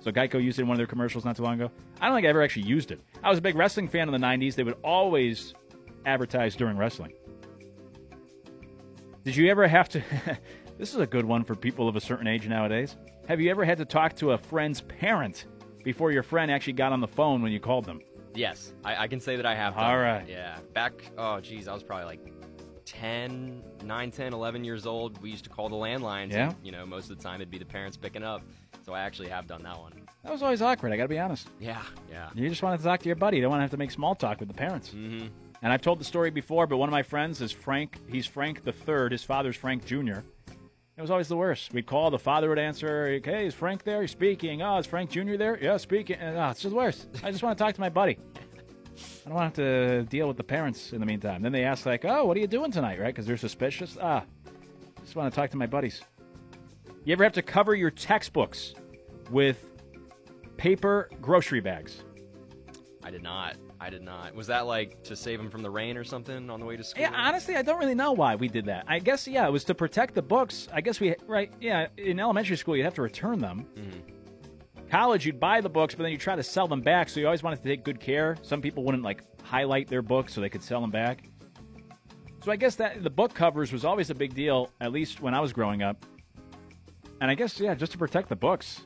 So 0.07 0.13
Geico 0.13 0.41
used 0.41 0.61
it 0.61 0.63
in 0.63 0.69
one 0.69 0.77
of 0.77 0.79
their 0.79 0.87
commercials 0.87 1.25
not 1.25 1.35
too 1.35 1.43
long 1.43 1.55
ago. 1.55 1.69
I 2.01 2.07
don't 2.07 2.15
think 2.15 2.27
I 2.27 2.29
ever 2.29 2.41
actually 2.41 2.63
used 2.63 2.93
it. 2.93 3.01
I 3.25 3.29
was 3.29 3.41
a 3.41 3.43
big 3.43 3.57
wrestling 3.57 3.89
fan 3.89 4.09
in 4.09 4.13
the 4.13 4.25
90s. 4.25 4.55
They 4.55 4.63
would 4.63 4.77
always 4.85 5.53
advertise 6.05 6.55
during 6.55 6.77
wrestling. 6.77 7.13
Did 9.25 9.35
you 9.35 9.51
ever 9.51 9.67
have 9.67 9.89
to. 9.89 10.05
this 10.79 10.95
is 10.95 11.01
a 11.01 11.09
good 11.09 11.25
one 11.25 11.43
for 11.43 11.57
people 11.57 11.89
of 11.89 11.97
a 11.97 12.01
certain 12.01 12.29
age 12.29 12.47
nowadays. 12.47 12.95
Have 13.27 13.41
you 13.41 13.51
ever 13.51 13.65
had 13.65 13.79
to 13.79 13.85
talk 13.85 14.15
to 14.19 14.31
a 14.31 14.39
friend's 14.39 14.81
parent 14.81 15.47
before 15.83 16.13
your 16.13 16.23
friend 16.23 16.53
actually 16.53 16.75
got 16.75 16.93
on 16.93 17.01
the 17.01 17.09
phone 17.09 17.43
when 17.43 17.51
you 17.51 17.59
called 17.59 17.85
them? 17.85 18.01
Yes, 18.33 18.75
I, 18.85 18.95
I 18.95 19.09
can 19.09 19.19
say 19.19 19.35
that 19.35 19.45
I 19.45 19.57
have. 19.57 19.75
Done 19.75 19.83
All 19.83 19.99
right. 19.99 20.25
Yeah. 20.29 20.59
Back, 20.73 20.93
oh, 21.19 21.41
geez, 21.41 21.67
I 21.67 21.75
was 21.75 21.83
probably 21.83 22.05
like 22.05 22.21
10, 22.85 23.65
9, 23.83 24.11
10, 24.13 24.33
11 24.33 24.65
years 24.65 24.87
old. 24.87 25.21
We 25.21 25.31
used 25.31 25.45
to 25.45 25.51
call 25.51 25.69
the 25.69 25.75
landlines. 25.75 26.31
Yeah. 26.31 26.51
And, 26.51 26.57
you 26.63 26.71
know, 26.71 26.87
most 26.87 27.11
of 27.11 27.19
the 27.19 27.23
time 27.23 27.41
it'd 27.41 27.51
be 27.51 27.59
the 27.59 27.65
parents 27.65 27.97
picking 27.97 28.23
up. 28.23 28.43
So 28.87 28.93
I 28.93 29.01
actually 29.01 29.29
have 29.31 29.49
done 29.49 29.65
that 29.65 29.77
one. 29.77 29.91
That 30.23 30.31
was 30.31 30.45
always 30.45 30.63
awkward. 30.63 30.93
I 30.93 30.97
got 30.97 31.03
to 31.03 31.09
be 31.09 31.19
honest. 31.19 31.49
Yeah, 31.59 31.83
yeah. 32.09 32.31
You 32.37 32.49
just 32.49 32.63
wanted 32.63 32.79
to 32.79 32.85
talk 32.85 33.01
to 33.01 33.07
your 33.09 33.17
buddy. 33.17 33.39
You 33.39 33.43
don't 33.43 33.51
want 33.51 33.59
to 33.59 33.65
have 33.65 33.73
to 33.73 33.77
make 33.77 33.91
small 33.91 34.15
talk 34.15 34.39
with 34.39 34.47
the 34.47 34.55
parents. 34.55 34.91
Mm-hmm. 34.91 35.27
And 35.61 35.73
I've 35.73 35.81
told 35.81 35.99
the 35.99 36.05
story 36.05 36.31
before, 36.31 36.69
but 36.69 36.77
one 36.77 36.89
of 36.89 36.93
my 36.93 37.03
friends 37.03 37.41
is 37.41 37.51
Frank. 37.51 37.99
He's 38.09 38.27
Frank 38.27 38.63
the 38.63 38.71
third. 38.71 39.11
His 39.11 39.25
father's 39.25 39.57
Frank 39.57 39.85
Jr. 39.87 40.21
It 40.97 41.01
was 41.01 41.11
always 41.11 41.27
the 41.27 41.37
worst. 41.37 41.73
We'd 41.75 41.87
call, 41.87 42.13
the 42.13 42.19
father 42.19 42.49
would 42.49 42.61
answer, 42.61 43.21
"Hey, 43.25 43.47
is 43.47 43.55
Frank 43.55 43.83
there? 43.83 44.03
He's 44.03 44.13
speaking. 44.13 44.63
Oh, 44.63 44.79
is 44.79 44.87
Frank 44.87 45.11
Jr. 45.11 45.35
there? 45.37 45.59
Yeah, 45.61 45.79
speaking. 45.79 46.17
And, 46.21 46.39
oh, 46.39 46.51
it's 46.51 46.63
just 46.63 46.75
worse. 46.75 47.09
I 47.25 47.33
just 47.33 47.43
want 47.43 47.59
to 47.59 47.65
talk 47.65 47.75
to 47.75 47.81
my 47.81 47.89
buddy. 47.91 48.19
I 49.25 49.29
don't 49.29 49.35
want 49.35 49.53
to 49.57 49.63
have 49.63 50.05
to 50.05 50.11
deal 50.11 50.29
with 50.29 50.37
the 50.37 50.45
parents 50.45 50.93
in 50.93 51.01
the 51.01 51.07
meantime. 51.07 51.43
Then 51.43 51.51
they 51.51 51.65
ask 51.65 51.87
like, 51.87 52.05
"Oh, 52.05 52.25
what 52.25 52.37
are 52.37 52.41
you 52.41 52.47
doing 52.47 52.71
tonight?" 52.71 53.01
Right? 53.01 53.13
Because 53.13 53.27
they're 53.27 53.37
suspicious. 53.37 53.99
Ah, 54.01 54.23
just 55.03 55.17
want 55.17 55.33
to 55.33 55.37
talk 55.37 55.51
to 55.51 55.57
my 55.57 55.67
buddies. 55.67 56.03
You 57.07 57.13
ever 57.13 57.23
have 57.23 57.35
to 57.35 57.43
cover 57.43 57.77
your 57.77 57.93
textbooks 57.93 58.75
with 59.31 59.65
paper 60.57 61.09
grocery 61.21 61.61
bags? 61.61 62.03
I 63.05 63.13
did 63.13 63.23
not. 63.23 63.55
I 63.81 63.91
did 63.91 64.03
not. 64.03 64.35
Was 64.35 64.49
that 64.49 64.67
like 64.67 65.05
to 65.05 65.15
save 65.15 65.39
them 65.39 65.49
from 65.49 65.63
the 65.63 65.71
rain 65.71 65.97
or 65.97 66.03
something 66.03 66.51
on 66.51 66.59
the 66.59 66.67
way 66.67 66.77
to 66.77 66.83
school? 66.83 67.03
Yeah, 67.03 67.13
honestly, 67.15 67.55
I 67.55 67.63
don't 67.63 67.79
really 67.79 67.95
know 67.95 68.11
why 68.11 68.35
we 68.35 68.49
did 68.49 68.65
that. 68.65 68.87
I 68.89 68.99
guess 68.99 69.29
yeah, 69.29 69.47
it 69.47 69.53
was 69.53 69.63
to 69.65 69.75
protect 69.75 70.17
the 70.17 70.23
books. 70.23 70.67
I 70.73 70.81
guess 70.81 70.99
we 70.99 71.15
right. 71.29 71.53
Yeah, 71.61 71.87
in 71.97 72.19
elementary 72.19 72.57
school, 72.57 72.77
you'd 72.77 72.83
have 72.83 72.95
to 72.95 73.03
return 73.03 73.39
them. 73.39 73.69
Mm-hmm. 73.77 74.89
college, 74.89 75.25
you'd 75.27 75.39
buy 75.39 75.61
the 75.61 75.69
books, 75.69 75.95
but 75.95 76.03
then 76.03 76.11
you 76.11 76.19
try 76.19 76.35
to 76.35 76.43
sell 76.43 76.67
them 76.67 76.81
back. 76.81 77.09
So 77.09 77.21
you 77.21 77.27
always 77.27 77.45
wanted 77.45 77.63
to 77.63 77.69
take 77.69 77.85
good 77.85 78.01
care. 78.01 78.37
Some 78.43 78.61
people 78.61 78.83
wouldn't 78.83 79.05
like 79.05 79.23
highlight 79.45 79.87
their 79.87 80.03
books 80.03 80.35
so 80.35 80.41
they 80.41 80.51
could 80.51 80.65
sell 80.65 80.81
them 80.81 80.91
back. 80.91 81.29
So 82.43 82.51
I 82.51 82.57
guess 82.57 82.75
that 82.75 83.05
the 83.05 83.11
book 83.11 83.33
covers 83.33 83.73
was 83.73 83.85
always 83.85 84.11
a 84.11 84.15
big 84.17 84.35
deal, 84.35 84.73
at 84.81 84.91
least 84.91 85.21
when 85.21 85.35
I 85.35 85.41
was 85.41 85.53
growing 85.53 85.83
up. 85.83 86.05
And 87.21 87.31
I 87.31 87.35
guess 87.35 87.59
yeah, 87.59 87.75
just 87.75 87.93
to 87.93 87.99
protect 87.99 88.29
the 88.29 88.37
books. 88.37 88.83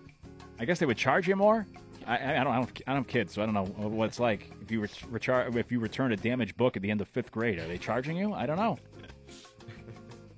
I 0.58 0.64
guess 0.64 0.78
they 0.78 0.86
would 0.86 0.96
charge 0.96 1.26
you 1.26 1.36
more. 1.36 1.66
I, 2.06 2.40
I, 2.40 2.44
don't, 2.44 2.52
I 2.52 2.56
don't, 2.56 2.82
I 2.86 2.92
don't 2.92 3.02
have 3.02 3.06
kids, 3.06 3.34
so 3.34 3.42
I 3.42 3.46
don't 3.46 3.54
know 3.54 3.64
what 3.64 4.06
it's 4.06 4.20
like 4.20 4.50
if 4.62 4.70
you 4.70 4.80
ret- 4.80 5.04
rechar- 5.10 5.54
if 5.56 5.70
you 5.70 5.80
return 5.80 6.12
a 6.12 6.16
damaged 6.16 6.56
book 6.56 6.76
at 6.76 6.82
the 6.82 6.90
end 6.90 7.00
of 7.00 7.08
fifth 7.08 7.30
grade. 7.30 7.58
Are 7.58 7.66
they 7.66 7.78
charging 7.78 8.16
you? 8.16 8.32
I 8.32 8.46
don't 8.46 8.56
know. 8.56 8.78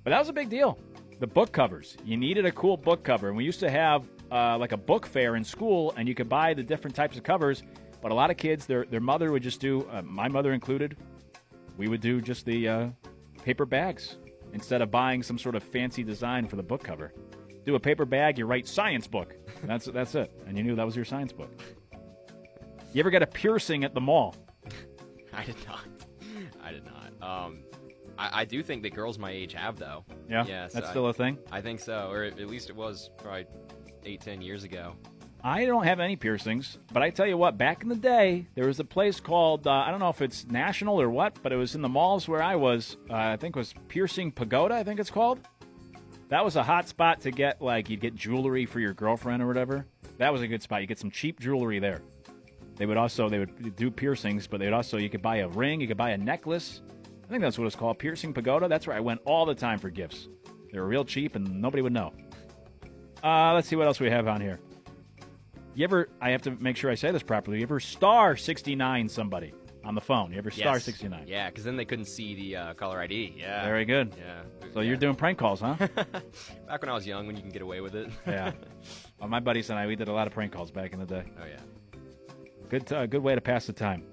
But 0.03 0.11
that 0.11 0.19
was 0.19 0.29
a 0.29 0.33
big 0.33 0.49
deal. 0.49 0.77
The 1.19 1.27
book 1.27 1.51
covers. 1.51 1.97
You 2.03 2.17
needed 2.17 2.45
a 2.45 2.51
cool 2.51 2.77
book 2.77 3.03
cover. 3.03 3.29
And 3.29 3.37
we 3.37 3.45
used 3.45 3.61
to 3.61 3.69
have 3.69 4.07
uh, 4.31 4.57
like 4.57 4.71
a 4.71 4.77
book 4.77 5.05
fair 5.05 5.35
in 5.35 5.43
school, 5.43 5.93
and 5.95 6.07
you 6.07 6.15
could 6.15 6.27
buy 6.27 6.53
the 6.53 6.63
different 6.63 6.95
types 6.95 7.17
of 7.17 7.23
covers. 7.23 7.63
But 8.01 8.11
a 8.11 8.15
lot 8.15 8.29
of 8.29 8.35
kids, 8.35 8.65
their, 8.65 8.85
their 8.85 8.99
mother 8.99 9.31
would 9.31 9.43
just 9.43 9.61
do, 9.61 9.87
uh, 9.89 10.01
my 10.01 10.27
mother 10.27 10.51
included, 10.51 10.97
we 11.77 11.87
would 11.87 12.01
do 12.01 12.19
just 12.19 12.45
the 12.45 12.67
uh, 12.67 12.87
paper 13.43 13.65
bags 13.65 14.17
instead 14.51 14.81
of 14.81 14.91
buying 14.91 15.23
some 15.23 15.37
sort 15.37 15.55
of 15.55 15.63
fancy 15.63 16.03
design 16.03 16.47
for 16.47 16.57
the 16.57 16.63
book 16.63 16.83
cover. 16.83 17.13
Do 17.65 17.75
a 17.75 17.79
paper 17.79 18.05
bag, 18.05 18.37
you 18.37 18.45
write 18.45 18.67
science 18.67 19.07
book. 19.07 19.35
That's, 19.63 19.85
that's 19.85 20.15
it. 20.15 20.31
And 20.47 20.57
you 20.57 20.63
knew 20.63 20.75
that 20.75 20.85
was 20.85 20.95
your 20.95 21.05
science 21.05 21.31
book. 21.31 21.49
You 22.93 22.99
ever 22.99 23.09
get 23.09 23.23
a 23.23 23.27
piercing 23.27 23.83
at 23.83 23.93
the 23.93 24.01
mall? 24.01 24.35
I 25.33 25.43
did 25.45 25.55
not. 25.67 25.85
I 26.61 26.71
did 26.71 26.83
not. 26.85 27.11
Um, 27.47 27.63
I, 28.17 28.41
I 28.41 28.45
do 28.45 28.61
think 28.61 28.83
that 28.83 28.93
girls 28.93 29.17
my 29.17 29.31
age 29.31 29.53
have 29.53 29.77
though. 29.79 30.03
Yeah? 30.29 30.45
Yeah. 30.45 30.67
so 30.67 30.73
That's 30.75 30.87
I- 30.87 30.91
still 30.91 31.07
a 31.07 31.13
thing? 31.13 31.37
I 31.51 31.61
think 31.61 31.79
so, 31.79 32.09
or 32.11 32.23
at 32.23 32.37
least 32.47 32.69
it 32.69 32.75
was 32.75 33.09
probably 33.17 33.45
eight, 34.05 34.21
ten 34.21 34.41
years 34.41 34.63
ago. 34.63 34.93
I 35.45 35.65
don't 35.65 35.83
have 35.83 35.99
any 35.99 36.15
piercings, 36.15 36.77
but 36.93 37.03
I 37.03 37.09
tell 37.09 37.27
you 37.27 37.35
what, 37.35 37.57
back 37.57 37.83
in 37.83 37.89
the 37.89 37.97
day, 37.97 38.47
there 38.55 38.65
was 38.65 38.79
a 38.79 38.85
place 38.85 39.19
called, 39.19 39.67
uh, 39.67 39.71
I 39.71 39.91
don't 39.91 39.99
know 39.99 40.07
if 40.07 40.21
it's 40.21 40.45
national 40.47 41.01
or 41.01 41.09
what, 41.09 41.37
but 41.43 41.51
it 41.51 41.57
was 41.57 41.75
in 41.75 41.81
the 41.81 41.89
malls 41.89 42.29
where 42.29 42.41
I 42.41 42.55
was. 42.55 42.95
Uh, 43.09 43.15
I 43.15 43.35
think 43.35 43.53
it 43.57 43.59
was 43.59 43.73
Piercing 43.89 44.31
Pagoda, 44.31 44.75
I 44.75 44.85
think 44.85 45.01
it's 45.01 45.09
called. 45.11 45.39
That 46.29 46.43
was 46.43 46.55
a 46.55 46.63
hot 46.63 46.87
spot 46.87 47.21
to 47.21 47.31
get, 47.31 47.61
like, 47.61 47.89
you'd 47.89 47.99
get 47.99 48.15
jewelry 48.15 48.65
for 48.65 48.79
your 48.79 48.93
girlfriend 48.93 49.43
or 49.43 49.47
whatever. 49.47 49.85
That 50.17 50.33
was 50.33 50.41
a 50.41 50.47
good 50.47 50.63
spot. 50.63 50.81
You 50.81 50.87
get 50.87 50.99
some 50.99 51.11
cheap 51.11 51.39
jewelry 51.39 51.79
there. 51.79 52.01
They 52.75 52.85
would 52.85 52.97
also, 52.97 53.29
they 53.29 53.39
would 53.39 53.75
do 53.75 53.91
piercings, 53.91 54.47
but 54.47 54.59
they'd 54.59 54.73
also, 54.73 54.97
you 54.97 55.09
could 55.09 55.21
buy 55.21 55.37
a 55.37 55.47
ring, 55.47 55.79
you 55.79 55.87
could 55.87 55.97
buy 55.97 56.11
a 56.11 56.17
necklace. 56.17 56.81
I 57.23 57.27
think 57.29 57.41
that's 57.41 57.59
what 57.59 57.67
it's 57.67 57.75
called, 57.75 57.99
Piercing 57.99 58.33
Pagoda. 58.33 58.67
That's 58.67 58.87
where 58.87 58.95
I 58.95 58.99
went 58.99 59.21
all 59.25 59.45
the 59.45 59.55
time 59.55 59.77
for 59.77 59.89
gifts. 59.89 60.27
They 60.71 60.79
were 60.79 60.87
real 60.87 61.05
cheap 61.05 61.35
and 61.35 61.61
nobody 61.61 61.83
would 61.83 61.93
know. 61.93 62.13
Uh, 63.23 63.53
let's 63.53 63.67
see 63.67 63.75
what 63.75 63.87
else 63.87 63.99
we 63.99 64.09
have 64.09 64.27
on 64.27 64.41
here. 64.41 64.59
You 65.75 65.83
ever? 65.85 66.09
I 66.19 66.31
have 66.31 66.41
to 66.43 66.51
make 66.51 66.77
sure 66.77 66.91
I 66.91 66.95
say 66.95 67.11
this 67.11 67.23
properly. 67.23 67.57
You 67.57 67.63
ever 67.63 67.79
star 67.79 68.35
sixty 68.35 68.75
nine 68.75 69.07
somebody 69.07 69.53
on 69.83 69.95
the 69.95 70.01
phone? 70.01 70.31
You 70.31 70.37
ever 70.37 70.51
star 70.51 70.75
Yes. 70.75 70.83
sixty 70.85 71.07
nine? 71.07 71.25
Yeah, 71.27 71.49
because 71.49 71.63
then 71.63 71.75
they 71.75 71.85
couldn't 71.85 72.05
see 72.05 72.35
the 72.35 72.55
uh, 72.55 72.73
caller 72.73 72.99
ID. 72.99 73.35
Yeah. 73.37 73.63
Very 73.65 73.85
good. 73.85 74.15
Yeah. 74.17 74.41
So 74.73 74.79
you're 74.81 74.97
doing 74.97 75.15
prank 75.15 75.37
calls, 75.37 75.59
huh? 75.61 75.75
Back 76.67 76.81
when 76.81 76.89
I 76.89 76.93
was 76.93 77.05
young, 77.05 77.27
when 77.27 77.35
you 77.35 77.41
can 77.41 77.51
get 77.51 77.61
away 77.61 77.81
with 77.81 77.95
it. 77.95 78.09
yeah. 78.27 78.51
Well, 79.19 79.29
my 79.29 79.39
buddies 79.39 79.69
and 79.69 79.77
I, 79.79 79.85
we 79.87 79.95
did 79.95 80.07
a 80.07 80.13
lot 80.13 80.27
of 80.27 80.33
prank 80.33 80.51
calls 80.51 80.71
back 80.71 80.93
in 80.93 80.99
the 80.99 81.05
day. 81.05 81.23
Oh 81.41 81.45
yeah. 81.45 81.59
Good, 82.69 82.91
uh, 82.91 83.05
good 83.05 83.21
way 83.21 83.35
to 83.35 83.41
pass 83.41 83.67
the 83.67 83.73
time. 83.73 84.03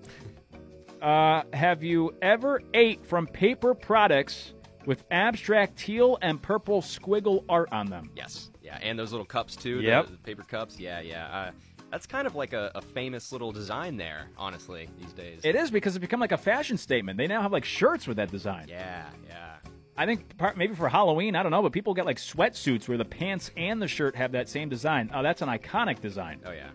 Uh, 1.01 1.43
have 1.55 1.83
you 1.83 2.15
ever 2.21 2.61
ate 2.75 3.07
from 3.07 3.27
paper 3.27 3.75
products 3.75 4.53
with 4.85 5.05
abstract 5.11 5.79
teal 5.79 6.19
and 6.21 6.43
purple 6.43 6.83
squiggle 6.83 7.45
art 7.49 7.71
on 7.73 7.87
them? 7.87 8.11
Yes. 8.15 8.51
Yeah, 8.63 8.79
and 8.83 8.99
those 8.99 9.11
little 9.11 9.25
cups 9.27 9.57
too. 9.57 9.79
the- 9.81 10.07
The, 10.11 10.17
paper 10.25 10.43
cups. 10.43 10.79
Yeah, 10.79 11.01
yeah. 11.01 11.27
Uh, 11.27 11.51
that's 11.91 12.07
kind 12.07 12.27
of 12.27 12.35
like 12.35 12.53
a, 12.53 12.71
a 12.75 12.83
famous 12.83 13.33
little 13.33 13.53
design 13.53 13.97
there, 13.97 14.29
honestly, 14.37 14.89
these 14.99 15.13
days. 15.13 15.41
It 15.45 15.57
is 15.57 15.71
because 15.71 15.97
it's 15.97 16.01
become 16.01 16.21
like 16.21 16.33
a 16.33 16.39
fashion 16.39 16.77
statement. 16.77 17.19
They 17.19 17.27
now 17.27 17.43
have 17.43 17.53
like 17.53 17.65
shirts 17.65 18.07
with 18.07 18.17
that 18.19 18.31
design. 18.31 18.67
Yeah, 18.69 19.07
yeah. 19.29 19.57
I 19.97 20.07
think 20.07 20.37
part, 20.39 20.57
maybe 20.57 20.75
for 20.75 20.89
Halloween, 20.89 21.37
I 21.37 21.43
don't 21.43 21.51
know, 21.53 21.63
but 21.63 21.73
people 21.73 21.93
get 21.93 22.07
like 22.07 22.17
sweatsuits 22.17 22.89
where 22.89 22.97
the 22.97 23.05
pants 23.05 23.51
and 23.57 23.83
the 23.83 23.89
shirt 23.89 24.17
have 24.17 24.33
that 24.33 24.49
same 24.49 24.69
design. 24.69 25.11
Oh, 25.13 25.23
that's 25.23 25.43
an 25.43 25.49
iconic 25.49 26.01
design. 26.01 26.41
Oh 26.47 26.53
yeah. 26.53 26.71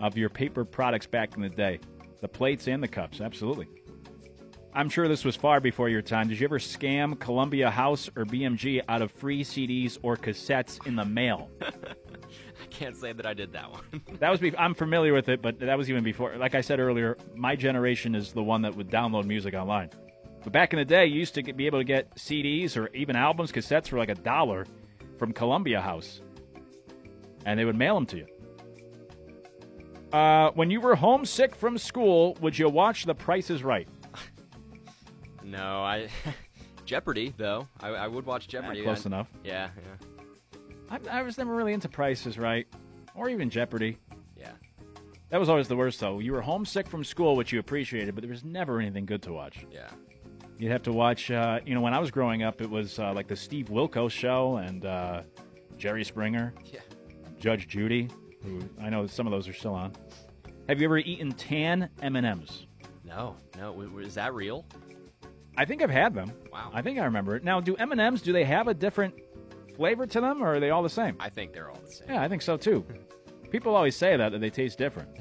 Of 0.00 0.16
your 0.16 0.30
paper 0.30 0.64
products 0.64 1.06
back 1.06 1.36
in 1.36 1.42
the 1.42 1.48
day, 1.48 1.80
the 2.20 2.28
plates 2.28 2.68
and 2.68 2.82
the 2.82 2.88
cups, 2.88 3.20
absolutely. 3.20 3.68
I'm 4.72 4.88
sure 4.88 5.06
this 5.06 5.24
was 5.24 5.36
far 5.36 5.60
before 5.60 5.88
your 5.88 6.02
time. 6.02 6.28
Did 6.28 6.40
you 6.40 6.46
ever 6.46 6.58
scam 6.58 7.18
Columbia 7.20 7.70
House 7.70 8.08
or 8.16 8.24
BMG 8.24 8.82
out 8.88 9.02
of 9.02 9.12
free 9.12 9.44
CDs 9.44 9.98
or 10.02 10.16
cassettes 10.16 10.84
in 10.86 10.96
the 10.96 11.04
mail? 11.04 11.48
Can't 12.74 12.96
say 12.96 13.12
that 13.12 13.24
I 13.24 13.34
did 13.34 13.52
that 13.52 13.70
one. 13.70 13.82
That 14.18 14.30
was 14.30 14.40
be- 14.40 14.56
I'm 14.56 14.74
familiar 14.74 15.12
with 15.14 15.28
it, 15.28 15.40
but 15.40 15.60
that 15.60 15.78
was 15.78 15.88
even 15.88 16.02
before. 16.04 16.36
Like 16.36 16.54
I 16.54 16.60
said 16.60 16.80
earlier, 16.80 17.16
my 17.34 17.54
generation 17.56 18.14
is 18.14 18.32
the 18.32 18.42
one 18.42 18.62
that 18.62 18.74
would 18.76 18.90
download 18.90 19.24
music 19.26 19.54
online. 19.54 19.90
But 20.42 20.52
back 20.52 20.72
in 20.72 20.78
the 20.78 20.84
day, 20.84 21.06
you 21.06 21.18
used 21.18 21.34
to 21.34 21.42
get, 21.42 21.56
be 21.56 21.66
able 21.66 21.78
to 21.78 21.84
get 21.84 22.14
CDs 22.16 22.76
or 22.76 22.88
even 22.94 23.16
albums, 23.16 23.52
cassettes 23.52 23.88
for 23.88 23.96
like 23.98 24.08
a 24.08 24.14
dollar 24.14 24.66
from 25.18 25.32
Columbia 25.32 25.80
House, 25.80 26.20
and 27.46 27.58
they 27.58 27.64
would 27.64 27.76
mail 27.76 27.94
them 27.94 28.06
to 28.06 28.16
you. 28.18 28.26
Uh, 30.12 30.50
when 30.52 30.70
you 30.70 30.80
were 30.80 30.94
homesick 30.94 31.54
from 31.54 31.78
school, 31.78 32.36
would 32.40 32.58
you 32.58 32.68
watch 32.68 33.04
The 33.04 33.14
Price 33.14 33.50
is 33.50 33.62
Right? 33.64 33.88
no, 35.44 35.82
I. 35.82 36.08
Jeopardy, 36.84 37.32
though. 37.38 37.66
I, 37.80 37.88
I 37.88 38.06
would 38.08 38.26
watch 38.26 38.46
Jeopardy. 38.48 38.82
close 38.82 39.06
I- 39.06 39.08
enough. 39.08 39.28
Yeah, 39.42 39.70
yeah. 39.76 40.06
I, 41.10 41.18
I 41.18 41.22
was 41.22 41.38
never 41.38 41.54
really 41.54 41.72
into 41.72 41.88
prices, 41.88 42.38
Right, 42.38 42.66
or 43.14 43.28
even 43.28 43.50
Jeopardy. 43.50 43.98
Yeah. 44.36 44.52
That 45.30 45.38
was 45.40 45.48
always 45.48 45.68
the 45.68 45.76
worst, 45.76 46.00
though. 46.00 46.18
You 46.20 46.32
were 46.32 46.40
homesick 46.42 46.86
from 46.88 47.02
school, 47.04 47.36
which 47.36 47.52
you 47.52 47.58
appreciated, 47.58 48.14
but 48.14 48.22
there 48.22 48.30
was 48.30 48.44
never 48.44 48.80
anything 48.80 49.06
good 49.06 49.22
to 49.22 49.32
watch. 49.32 49.66
Yeah. 49.72 49.88
You'd 50.58 50.70
have 50.70 50.82
to 50.84 50.92
watch, 50.92 51.30
uh, 51.30 51.60
you 51.66 51.74
know, 51.74 51.80
when 51.80 51.94
I 51.94 51.98
was 51.98 52.10
growing 52.12 52.42
up, 52.44 52.60
it 52.60 52.70
was 52.70 52.98
uh, 52.98 53.12
like 53.12 53.26
the 53.26 53.34
Steve 53.36 53.66
Wilkos 53.66 54.12
show 54.12 54.56
and 54.58 54.84
uh, 54.84 55.22
Jerry 55.76 56.04
Springer, 56.04 56.54
Yeah. 56.72 56.80
Judge 57.40 57.66
Judy, 57.66 58.08
who 58.42 58.60
I 58.80 58.88
know 58.88 59.06
some 59.06 59.26
of 59.26 59.32
those 59.32 59.48
are 59.48 59.52
still 59.52 59.74
on. 59.74 59.92
Have 60.68 60.80
you 60.80 60.86
ever 60.86 60.98
eaten 60.98 61.32
tan 61.32 61.90
M&Ms? 62.00 62.66
No, 63.04 63.36
no. 63.58 63.80
Is 63.98 64.14
that 64.14 64.32
real? 64.32 64.64
I 65.56 65.64
think 65.64 65.82
I've 65.82 65.90
had 65.90 66.14
them. 66.14 66.32
Wow. 66.52 66.70
I 66.72 66.80
think 66.82 66.98
I 66.98 67.04
remember 67.04 67.36
it. 67.36 67.44
Now, 67.44 67.60
do 67.60 67.76
M&Ms, 67.76 68.22
do 68.22 68.32
they 68.32 68.44
have 68.44 68.66
a 68.68 68.74
different 68.74 69.14
flavor 69.76 70.06
to 70.06 70.20
them, 70.20 70.42
or 70.42 70.54
are 70.54 70.60
they 70.60 70.70
all 70.70 70.82
the 70.82 70.88
same? 70.88 71.16
I 71.20 71.28
think 71.28 71.52
they're 71.52 71.70
all 71.70 71.80
the 71.84 71.92
same. 71.92 72.08
Yeah, 72.08 72.22
I 72.22 72.28
think 72.28 72.42
so, 72.42 72.56
too. 72.56 72.84
People 73.50 73.76
always 73.76 73.96
say 73.96 74.16
that, 74.16 74.32
that 74.32 74.40
they 74.40 74.50
taste 74.50 74.78
different. 74.78 75.10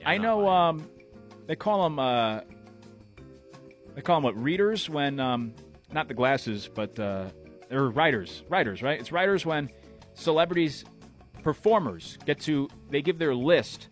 Yeah, 0.00 0.10
I 0.10 0.18
know 0.18 0.46
um, 0.46 0.90
they 1.46 1.56
call 1.56 1.84
them 1.84 1.98
uh, 1.98 2.40
they 3.94 4.02
call 4.02 4.16
them 4.16 4.24
what 4.24 4.36
readers 4.36 4.90
when 4.90 5.18
um, 5.18 5.54
not 5.90 6.06
the 6.06 6.12
glasses, 6.12 6.68
but 6.72 6.98
uh, 6.98 7.30
they're 7.70 7.88
riders. 7.88 8.44
Riders, 8.50 8.82
right? 8.82 9.00
It's 9.00 9.10
riders 9.10 9.46
when 9.46 9.70
celebrities, 10.12 10.84
performers 11.42 12.18
get 12.26 12.40
to 12.40 12.68
they 12.90 13.00
give 13.00 13.18
their 13.18 13.34
list 13.34 13.88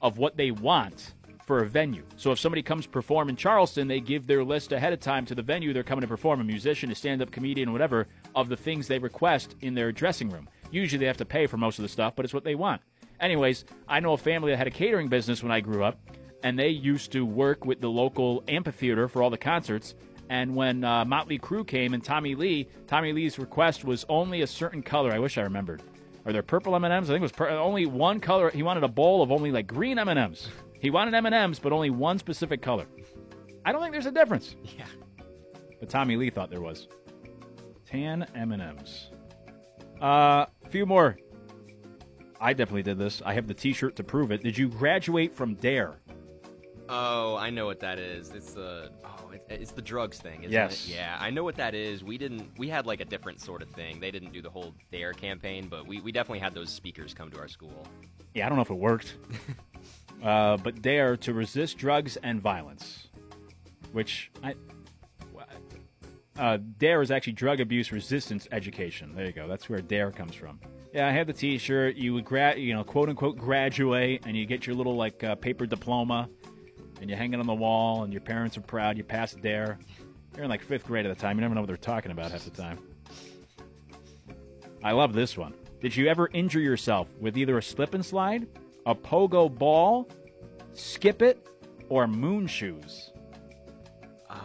of 0.00 0.18
what 0.18 0.36
they 0.36 0.52
want 0.52 1.14
for 1.48 1.60
a 1.60 1.66
venue. 1.66 2.02
So 2.16 2.30
if 2.30 2.38
somebody 2.38 2.62
comes 2.62 2.86
perform 2.86 3.30
in 3.30 3.36
Charleston, 3.36 3.88
they 3.88 4.00
give 4.00 4.26
their 4.26 4.44
list 4.44 4.70
ahead 4.70 4.92
of 4.92 5.00
time 5.00 5.24
to 5.24 5.34
the 5.34 5.40
venue 5.40 5.72
they're 5.72 5.82
coming 5.82 6.02
to 6.02 6.06
perform, 6.06 6.42
a 6.42 6.44
musician, 6.44 6.90
a 6.90 6.94
stand-up 6.94 7.30
comedian, 7.30 7.72
whatever, 7.72 8.06
of 8.34 8.50
the 8.50 8.56
things 8.56 8.86
they 8.86 8.98
request 8.98 9.56
in 9.62 9.74
their 9.74 9.90
dressing 9.90 10.28
room. 10.28 10.46
Usually 10.70 10.98
they 10.98 11.06
have 11.06 11.16
to 11.16 11.24
pay 11.24 11.46
for 11.46 11.56
most 11.56 11.78
of 11.78 11.84
the 11.84 11.88
stuff, 11.88 12.12
but 12.14 12.26
it's 12.26 12.34
what 12.34 12.44
they 12.44 12.54
want. 12.54 12.82
Anyways, 13.18 13.64
I 13.88 13.98
know 14.00 14.12
a 14.12 14.18
family 14.18 14.50
that 14.50 14.58
had 14.58 14.66
a 14.66 14.70
catering 14.70 15.08
business 15.08 15.42
when 15.42 15.50
I 15.50 15.60
grew 15.60 15.82
up, 15.82 15.98
and 16.42 16.58
they 16.58 16.68
used 16.68 17.12
to 17.12 17.24
work 17.24 17.64
with 17.64 17.80
the 17.80 17.88
local 17.88 18.44
amphitheater 18.46 19.08
for 19.08 19.22
all 19.22 19.30
the 19.30 19.38
concerts. 19.38 19.94
And 20.28 20.54
when 20.54 20.84
uh, 20.84 21.06
Motley 21.06 21.38
Crue 21.38 21.66
came 21.66 21.94
and 21.94 22.04
Tommy 22.04 22.34
Lee, 22.34 22.68
Tommy 22.86 23.14
Lee's 23.14 23.38
request 23.38 23.86
was 23.86 24.04
only 24.10 24.42
a 24.42 24.46
certain 24.46 24.82
color. 24.82 25.12
I 25.12 25.18
wish 25.18 25.38
I 25.38 25.42
remembered. 25.42 25.82
Are 26.26 26.32
there 26.32 26.42
purple 26.42 26.76
M&Ms? 26.76 27.08
I 27.08 27.14
think 27.14 27.20
it 27.20 27.22
was 27.22 27.32
per- 27.32 27.48
only 27.48 27.86
one 27.86 28.20
color. 28.20 28.50
He 28.50 28.62
wanted 28.62 28.84
a 28.84 28.88
bowl 28.88 29.22
of 29.22 29.32
only 29.32 29.50
like 29.50 29.66
green 29.66 29.98
M&Ms. 29.98 30.48
He 30.80 30.90
wanted 30.90 31.14
M&Ms, 31.14 31.58
but 31.58 31.72
only 31.72 31.90
one 31.90 32.18
specific 32.18 32.62
color. 32.62 32.86
I 33.64 33.72
don't 33.72 33.80
think 33.82 33.92
there's 33.92 34.06
a 34.06 34.12
difference. 34.12 34.54
Yeah. 34.62 34.86
But 35.80 35.88
Tommy 35.88 36.16
Lee 36.16 36.30
thought 36.30 36.50
there 36.50 36.60
was. 36.60 36.88
Tan 37.86 38.26
M&Ms. 38.34 39.08
Uh, 40.00 40.46
a 40.64 40.68
few 40.70 40.86
more. 40.86 41.16
I 42.40 42.52
definitely 42.52 42.84
did 42.84 42.98
this. 42.98 43.20
I 43.24 43.34
have 43.34 43.48
the 43.48 43.54
T-shirt 43.54 43.96
to 43.96 44.04
prove 44.04 44.30
it. 44.30 44.42
Did 44.42 44.56
you 44.56 44.68
graduate 44.68 45.34
from 45.34 45.54
Dare? 45.54 45.98
Oh, 46.88 47.36
I 47.36 47.50
know 47.50 47.66
what 47.66 47.80
that 47.80 47.98
is. 47.98 48.30
It's 48.30 48.52
the 48.54 48.90
oh, 49.04 49.30
it, 49.30 49.44
it's 49.50 49.72
the 49.72 49.82
drugs 49.82 50.18
thing, 50.18 50.40
isn't 50.40 50.52
Yes. 50.52 50.86
it? 50.88 50.94
Yeah, 50.94 51.18
I 51.20 51.28
know 51.30 51.44
what 51.44 51.56
that 51.56 51.74
is. 51.74 52.02
We 52.02 52.16
didn't. 52.16 52.48
We 52.56 52.68
had 52.68 52.86
like 52.86 53.00
a 53.00 53.04
different 53.04 53.40
sort 53.42 53.60
of 53.60 53.68
thing. 53.70 54.00
They 54.00 54.10
didn't 54.10 54.32
do 54.32 54.40
the 54.40 54.48
whole 54.48 54.72
Dare 54.90 55.12
campaign, 55.12 55.66
but 55.68 55.86
we, 55.86 56.00
we 56.00 56.12
definitely 56.12 56.38
had 56.38 56.54
those 56.54 56.70
speakers 56.70 57.12
come 57.12 57.30
to 57.32 57.38
our 57.40 57.48
school. 57.48 57.86
Yeah, 58.34 58.46
I 58.46 58.48
don't 58.48 58.56
know 58.56 58.62
if 58.62 58.70
it 58.70 58.74
worked. 58.78 59.16
uh, 60.22 60.56
but 60.58 60.82
Dare 60.82 61.16
to 61.18 61.32
resist 61.32 61.78
drugs 61.78 62.16
and 62.18 62.40
violence, 62.40 63.08
which 63.92 64.30
I. 64.42 64.54
Uh, 66.38 66.56
DARE 66.78 67.02
is 67.02 67.10
actually 67.10 67.32
drug 67.32 67.58
abuse 67.58 67.90
resistance 67.90 68.46
education. 68.52 69.12
There 69.12 69.26
you 69.26 69.32
go. 69.32 69.48
That's 69.48 69.68
where 69.68 69.80
DARE 69.80 70.12
comes 70.12 70.36
from. 70.36 70.60
Yeah, 70.94 71.08
I 71.08 71.10
had 71.10 71.26
the 71.26 71.32
T-shirt. 71.32 71.96
You 71.96 72.14
would 72.14 72.24
gra- 72.24 72.56
you 72.56 72.74
know, 72.74 72.84
quote 72.84 73.08
unquote, 73.08 73.36
graduate, 73.36 74.22
and 74.24 74.36
you 74.36 74.46
get 74.46 74.64
your 74.64 74.76
little 74.76 74.94
like 74.94 75.24
uh, 75.24 75.34
paper 75.34 75.66
diploma, 75.66 76.28
and 77.00 77.10
you 77.10 77.16
hang 77.16 77.34
it 77.34 77.40
on 77.40 77.46
the 77.46 77.54
wall, 77.54 78.04
and 78.04 78.12
your 78.12 78.22
parents 78.22 78.56
are 78.56 78.60
proud. 78.60 78.96
You 78.96 79.02
passed 79.02 79.40
dare. 79.42 79.80
You're 80.36 80.44
in 80.44 80.50
like 80.50 80.62
fifth 80.62 80.86
grade 80.86 81.06
at 81.06 81.14
the 81.14 81.20
time. 81.20 81.36
You 81.36 81.40
never 81.40 81.56
know 81.56 81.62
what 81.62 81.66
they're 81.66 81.76
talking 81.76 82.12
about 82.12 82.30
half 82.30 82.44
the 82.44 82.50
time. 82.50 82.78
I 84.84 84.92
love 84.92 85.12
this 85.12 85.36
one. 85.36 85.54
Did 85.80 85.96
you 85.96 86.06
ever 86.06 86.28
injure 86.32 86.60
yourself 86.60 87.08
with 87.18 87.36
either 87.36 87.58
a 87.58 87.62
slip 87.62 87.94
and 87.94 88.06
slide, 88.06 88.46
a 88.88 88.94
pogo 88.94 89.54
ball, 89.54 90.08
skip 90.72 91.20
it, 91.20 91.46
or 91.90 92.06
moon 92.08 92.46
shoes? 92.46 93.12
Uh, 94.30 94.36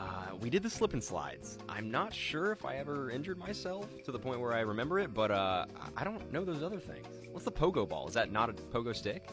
we 0.42 0.50
did 0.50 0.62
the 0.62 0.70
slip 0.70 0.92
and 0.92 1.02
slides. 1.04 1.58
I'm 1.70 1.90
not 1.90 2.14
sure 2.14 2.52
if 2.52 2.66
I 2.66 2.76
ever 2.76 3.10
injured 3.10 3.38
myself 3.38 3.88
to 4.04 4.12
the 4.12 4.20
point 4.20 4.42
where 4.42 4.52
I 4.54 4.60
remember 4.60 5.00
it, 5.00 5.14
but 5.14 5.32
uh, 5.32 5.66
I- 5.96 6.04
don't 6.04 6.30
know 6.32 6.44
those 6.44 6.62
other 6.62 6.80
things. 6.80 7.08
What's 7.32 7.46
the 7.46 7.52
pogo 7.54 7.88
ball? 7.88 8.08
Is 8.10 8.14
that 8.16 8.34
not 8.34 8.50
a 8.50 8.54
pogo 8.54 8.94
stick? 8.94 9.30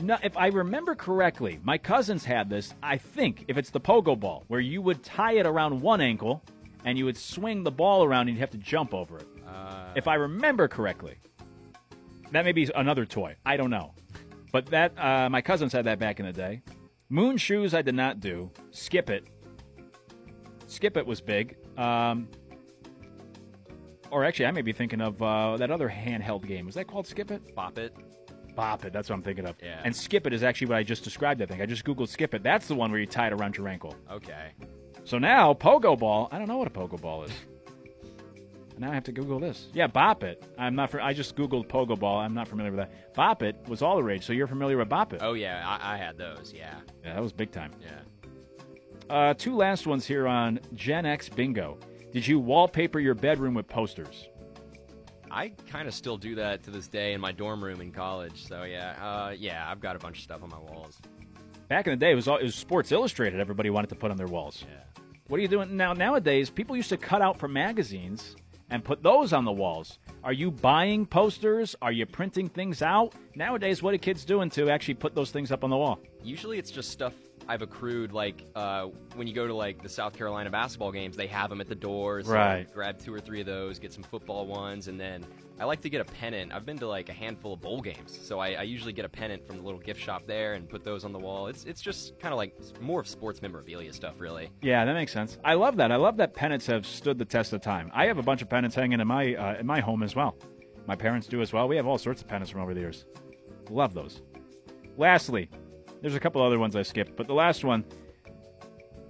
No, 0.00 0.16
if 0.22 0.34
I 0.36 0.46
remember 0.48 0.94
correctly, 0.94 1.60
my 1.62 1.76
cousins 1.76 2.24
had 2.24 2.48
this. 2.48 2.72
I 2.82 2.96
think 2.96 3.44
if 3.48 3.58
it's 3.58 3.70
the 3.70 3.80
pogo 3.80 4.18
ball, 4.18 4.44
where 4.48 4.60
you 4.60 4.80
would 4.80 5.02
tie 5.04 5.34
it 5.34 5.44
around 5.46 5.78
one 5.80 6.00
ankle 6.00 6.42
and 6.86 6.96
you 6.98 7.04
would 7.04 7.18
swing 7.18 7.62
the 7.62 7.70
ball 7.70 8.02
around 8.02 8.28
and 8.28 8.30
you'd 8.30 8.40
have 8.40 8.50
to 8.50 8.58
jump 8.58 8.94
over 8.94 9.18
it. 9.18 9.26
Uh, 9.46 9.92
if 9.94 10.08
I 10.08 10.14
remember 10.14 10.68
correctly, 10.68 11.16
that 12.32 12.44
may 12.46 12.52
be 12.52 12.68
another 12.74 13.04
toy. 13.06 13.36
I 13.46 13.56
don't 13.56 13.70
know, 13.70 13.94
but 14.54 14.66
that 14.66 14.96
uh, 14.96 15.28
my 15.28 15.42
cousins 15.42 15.72
had 15.72 15.84
that 15.86 15.98
back 15.98 16.20
in 16.20 16.26
the 16.26 16.32
day. 16.32 16.62
Moon 17.08 17.36
shoes, 17.36 17.74
I 17.74 17.82
did 17.82 17.96
not 17.96 18.20
do. 18.20 18.52
Skip 18.70 19.10
it. 19.10 19.26
Skip 20.68 20.96
it 20.96 21.04
was 21.04 21.20
big. 21.20 21.56
Um, 21.76 22.28
or 24.12 24.24
actually, 24.24 24.46
I 24.46 24.52
may 24.52 24.62
be 24.62 24.72
thinking 24.72 25.00
of 25.00 25.20
uh, 25.20 25.56
that 25.56 25.72
other 25.72 25.88
handheld 25.88 26.46
game. 26.46 26.66
Was 26.66 26.76
that 26.76 26.86
called 26.86 27.08
Skip 27.08 27.32
It? 27.32 27.52
Bop 27.56 27.78
it. 27.78 27.96
Bop 28.54 28.84
it. 28.84 28.92
That's 28.92 29.08
what 29.08 29.16
I'm 29.16 29.22
thinking 29.22 29.44
of. 29.44 29.56
Yeah. 29.60 29.80
And 29.84 29.94
skip 29.94 30.24
it 30.24 30.32
is 30.32 30.44
actually 30.44 30.68
what 30.68 30.76
I 30.76 30.84
just 30.84 31.02
described. 31.02 31.42
I 31.42 31.46
think 31.46 31.60
I 31.60 31.66
just 31.66 31.84
googled 31.84 32.08
skip 32.08 32.32
it. 32.32 32.44
That's 32.44 32.68
the 32.68 32.76
one 32.76 32.92
where 32.92 33.00
you 33.00 33.06
tie 33.06 33.26
it 33.26 33.32
around 33.32 33.56
your 33.56 33.66
ankle. 33.66 33.96
Okay. 34.08 34.52
So 35.02 35.18
now 35.18 35.52
pogo 35.52 35.98
ball. 35.98 36.28
I 36.30 36.38
don't 36.38 36.46
know 36.46 36.58
what 36.58 36.68
a 36.68 36.70
pogo 36.70 37.00
ball 37.00 37.24
is. 37.24 37.32
Now 38.78 38.90
I 38.90 38.94
have 38.94 39.04
to 39.04 39.12
Google 39.12 39.38
this. 39.38 39.68
Yeah, 39.72 39.86
bop 39.86 40.24
it. 40.24 40.44
I'm 40.58 40.74
not. 40.74 40.90
For, 40.90 41.00
I 41.00 41.12
just 41.12 41.36
googled 41.36 41.68
pogo 41.68 41.98
ball. 41.98 42.18
I'm 42.18 42.34
not 42.34 42.48
familiar 42.48 42.72
with 42.72 42.80
that. 42.80 43.14
Bop 43.14 43.42
it 43.42 43.56
was 43.68 43.82
all 43.82 43.96
the 43.96 44.02
rage. 44.02 44.24
So 44.24 44.32
you're 44.32 44.46
familiar 44.46 44.76
with 44.76 44.88
bop 44.88 45.12
it? 45.12 45.20
Oh 45.22 45.34
yeah, 45.34 45.62
I, 45.66 45.94
I 45.94 45.96
had 45.96 46.18
those. 46.18 46.52
Yeah. 46.54 46.74
Yeah, 47.04 47.14
that 47.14 47.22
was 47.22 47.32
big 47.32 47.50
time. 47.50 47.72
Yeah. 47.80 48.00
Uh, 49.14 49.34
two 49.34 49.54
last 49.54 49.86
ones 49.86 50.06
here 50.06 50.26
on 50.26 50.60
Gen 50.74 51.06
X 51.06 51.28
Bingo. 51.28 51.78
Did 52.12 52.26
you 52.26 52.38
wallpaper 52.38 53.00
your 53.00 53.14
bedroom 53.14 53.54
with 53.54 53.68
posters? 53.68 54.28
I 55.30 55.48
kind 55.68 55.88
of 55.88 55.94
still 55.94 56.16
do 56.16 56.36
that 56.36 56.62
to 56.62 56.70
this 56.70 56.86
day 56.86 57.12
in 57.12 57.20
my 57.20 57.32
dorm 57.32 57.62
room 57.62 57.80
in 57.80 57.90
college. 57.90 58.46
So 58.46 58.62
yeah, 58.62 58.92
uh, 59.02 59.34
yeah, 59.36 59.68
I've 59.68 59.80
got 59.80 59.96
a 59.96 59.98
bunch 59.98 60.18
of 60.18 60.22
stuff 60.22 60.42
on 60.42 60.48
my 60.48 60.58
walls. 60.58 61.00
Back 61.68 61.86
in 61.86 61.92
the 61.92 61.96
day, 61.96 62.12
it 62.12 62.14
was 62.14 62.28
all, 62.28 62.36
it 62.36 62.44
was 62.44 62.54
Sports 62.54 62.92
Illustrated. 62.92 63.40
Everybody 63.40 63.70
wanted 63.70 63.88
to 63.88 63.96
put 63.96 64.10
on 64.10 64.16
their 64.16 64.26
walls. 64.26 64.64
Yeah. 64.66 65.02
What 65.28 65.38
are 65.38 65.42
you 65.42 65.48
doing 65.48 65.76
now? 65.76 65.92
Nowadays, 65.92 66.50
people 66.50 66.76
used 66.76 66.90
to 66.90 66.96
cut 66.96 67.22
out 67.22 67.38
from 67.38 67.52
magazines 67.52 68.36
and 68.70 68.84
put 68.84 69.02
those 69.02 69.32
on 69.32 69.44
the 69.44 69.52
walls. 69.52 69.98
Are 70.22 70.32
you 70.32 70.50
buying 70.50 71.06
posters? 71.06 71.76
Are 71.82 71.92
you 71.92 72.06
printing 72.06 72.48
things 72.48 72.82
out? 72.82 73.14
Nowadays, 73.34 73.82
what 73.82 73.94
are 73.94 73.98
kids 73.98 74.24
doing 74.24 74.50
to 74.50 74.70
actually 74.70 74.94
put 74.94 75.14
those 75.14 75.30
things 75.30 75.52
up 75.52 75.64
on 75.64 75.70
the 75.70 75.76
wall? 75.76 76.00
Usually 76.22 76.58
it's 76.58 76.70
just 76.70 76.90
stuff 76.90 77.14
I've 77.48 77.62
accrued. 77.62 78.12
Like 78.12 78.44
uh, 78.54 78.86
when 79.14 79.26
you 79.26 79.34
go 79.34 79.46
to 79.46 79.54
like 79.54 79.82
the 79.82 79.88
South 79.88 80.14
Carolina 80.16 80.50
basketball 80.50 80.92
games, 80.92 81.16
they 81.16 81.26
have 81.26 81.50
them 81.50 81.60
at 81.60 81.68
the 81.68 81.74
doors. 81.74 82.26
so 82.26 82.32
Right. 82.32 82.72
grab 82.72 82.98
two 82.98 83.12
or 83.14 83.20
three 83.20 83.40
of 83.40 83.46
those, 83.46 83.78
get 83.78 83.92
some 83.92 84.02
football 84.02 84.46
ones, 84.46 84.88
and 84.88 84.98
then 84.98 85.24
I 85.60 85.64
like 85.64 85.80
to 85.82 85.90
get 85.90 86.00
a 86.00 86.04
pennant. 86.04 86.52
I've 86.52 86.66
been 86.66 86.78
to 86.78 86.88
like 86.88 87.08
a 87.08 87.12
handful 87.12 87.52
of 87.54 87.60
bowl 87.60 87.80
games, 87.80 88.18
so 88.22 88.38
I, 88.40 88.52
I 88.54 88.62
usually 88.62 88.92
get 88.92 89.04
a 89.04 89.08
pennant 89.08 89.46
from 89.46 89.56
the 89.56 89.62
little 89.62 89.78
gift 89.80 90.00
shop 90.00 90.26
there 90.26 90.54
and 90.54 90.68
put 90.68 90.82
those 90.84 91.04
on 91.04 91.12
the 91.12 91.18
wall. 91.18 91.46
It's 91.48 91.64
it's 91.64 91.80
just 91.80 92.18
kind 92.18 92.32
of 92.32 92.38
like 92.38 92.54
more 92.80 93.00
of 93.00 93.06
sports 93.06 93.40
memorabilia 93.42 93.92
stuff, 93.92 94.14
really. 94.18 94.50
Yeah, 94.62 94.84
that 94.84 94.94
makes 94.94 95.12
sense. 95.12 95.38
I 95.44 95.54
love 95.54 95.76
that. 95.76 95.92
I 95.92 95.96
love 95.96 96.16
that 96.16 96.34
pennants 96.34 96.66
have 96.66 96.86
stood 96.86 97.18
the 97.18 97.24
test 97.24 97.52
of 97.52 97.60
time. 97.60 97.90
I 97.94 98.06
have 98.06 98.18
a 98.18 98.22
bunch 98.22 98.42
of 98.42 98.48
pennants 98.50 98.74
hanging 98.74 99.00
in 99.00 99.06
my 99.06 99.34
uh, 99.34 99.56
in 99.60 99.66
my 99.66 99.80
home 99.80 100.02
as 100.02 100.16
well. 100.16 100.36
My 100.86 100.96
parents 100.96 101.26
do 101.26 101.40
as 101.40 101.52
well. 101.52 101.66
We 101.68 101.76
have 101.76 101.86
all 101.86 101.96
sorts 101.98 102.20
of 102.20 102.28
pennants 102.28 102.50
from 102.50 102.60
over 102.60 102.74
the 102.74 102.80
years. 102.80 103.06
Love 103.70 103.94
those. 103.94 104.20
Lastly, 104.96 105.48
there's 106.04 106.14
a 106.14 106.20
couple 106.20 106.42
other 106.42 106.58
ones 106.58 106.76
I 106.76 106.82
skipped, 106.82 107.16
but 107.16 107.26
the 107.26 107.32
last 107.32 107.64
one. 107.64 107.82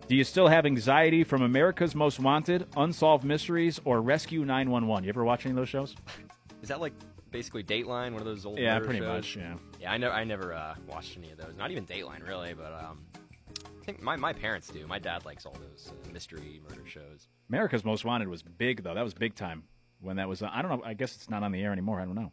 Do 0.07 0.15
you 0.15 0.23
still 0.23 0.47
have 0.47 0.65
anxiety 0.65 1.25
from 1.25 1.43
America's 1.43 1.93
Most 1.97 2.21
Wanted, 2.21 2.69
Unsolved 2.77 3.25
Mysteries, 3.25 3.81
or 3.85 4.01
Rescue 4.01 4.45
911? 4.45 5.03
You 5.03 5.09
ever 5.09 5.25
watch 5.25 5.45
any 5.45 5.51
of 5.51 5.57
those 5.57 5.69
shows? 5.69 5.97
Is 6.63 6.69
that 6.69 6.81
like 6.81 6.93
basically 7.33 7.65
Dateline, 7.65 8.13
one 8.13 8.21
of 8.21 8.25
those 8.25 8.47
old 8.47 8.61
Yeah, 8.61 8.79
pretty 8.79 9.01
shows? 9.01 9.09
much, 9.09 9.37
yeah. 9.37 9.55
Yeah, 9.81 9.91
I 9.93 9.97
never 9.97 10.15
I 10.15 10.23
never 10.23 10.55
uh, 10.55 10.75
watched 10.87 11.17
any 11.17 11.33
of 11.33 11.39
those. 11.39 11.57
Not 11.59 11.73
even 11.73 11.85
Dateline, 11.85 12.25
really. 12.25 12.55
But 12.55 12.73
um, 12.73 13.01
I 13.59 13.85
think 13.85 14.01
my, 14.01 14.15
my 14.15 14.33
parents 14.33 14.69
do. 14.69 14.87
My 14.87 15.01
dad 15.01 15.25
likes 15.25 15.47
all 15.47 15.57
those 15.61 15.91
uh, 15.91 16.13
mystery 16.13 16.61
murder 16.69 16.87
shows. 16.87 17.27
America's 17.49 17.85
Most 17.85 18.05
Wanted 18.05 18.29
was 18.29 18.43
big 18.45 18.85
though. 18.85 18.95
That 18.95 19.03
was 19.03 19.15
big 19.15 19.35
time 19.35 19.65
when 20.01 20.15
that 20.17 20.29
was. 20.29 20.43
Uh, 20.43 20.51
I 20.53 20.63
don't 20.63 20.71
know. 20.71 20.85
I 20.85 20.95
guess 20.95 21.17
it's 21.17 21.29
not 21.29 21.43
on 21.43 21.51
the 21.51 21.61
air 21.61 21.73
anymore. 21.73 22.01
I 22.01 22.05
don't 22.05 22.15
know 22.15 22.31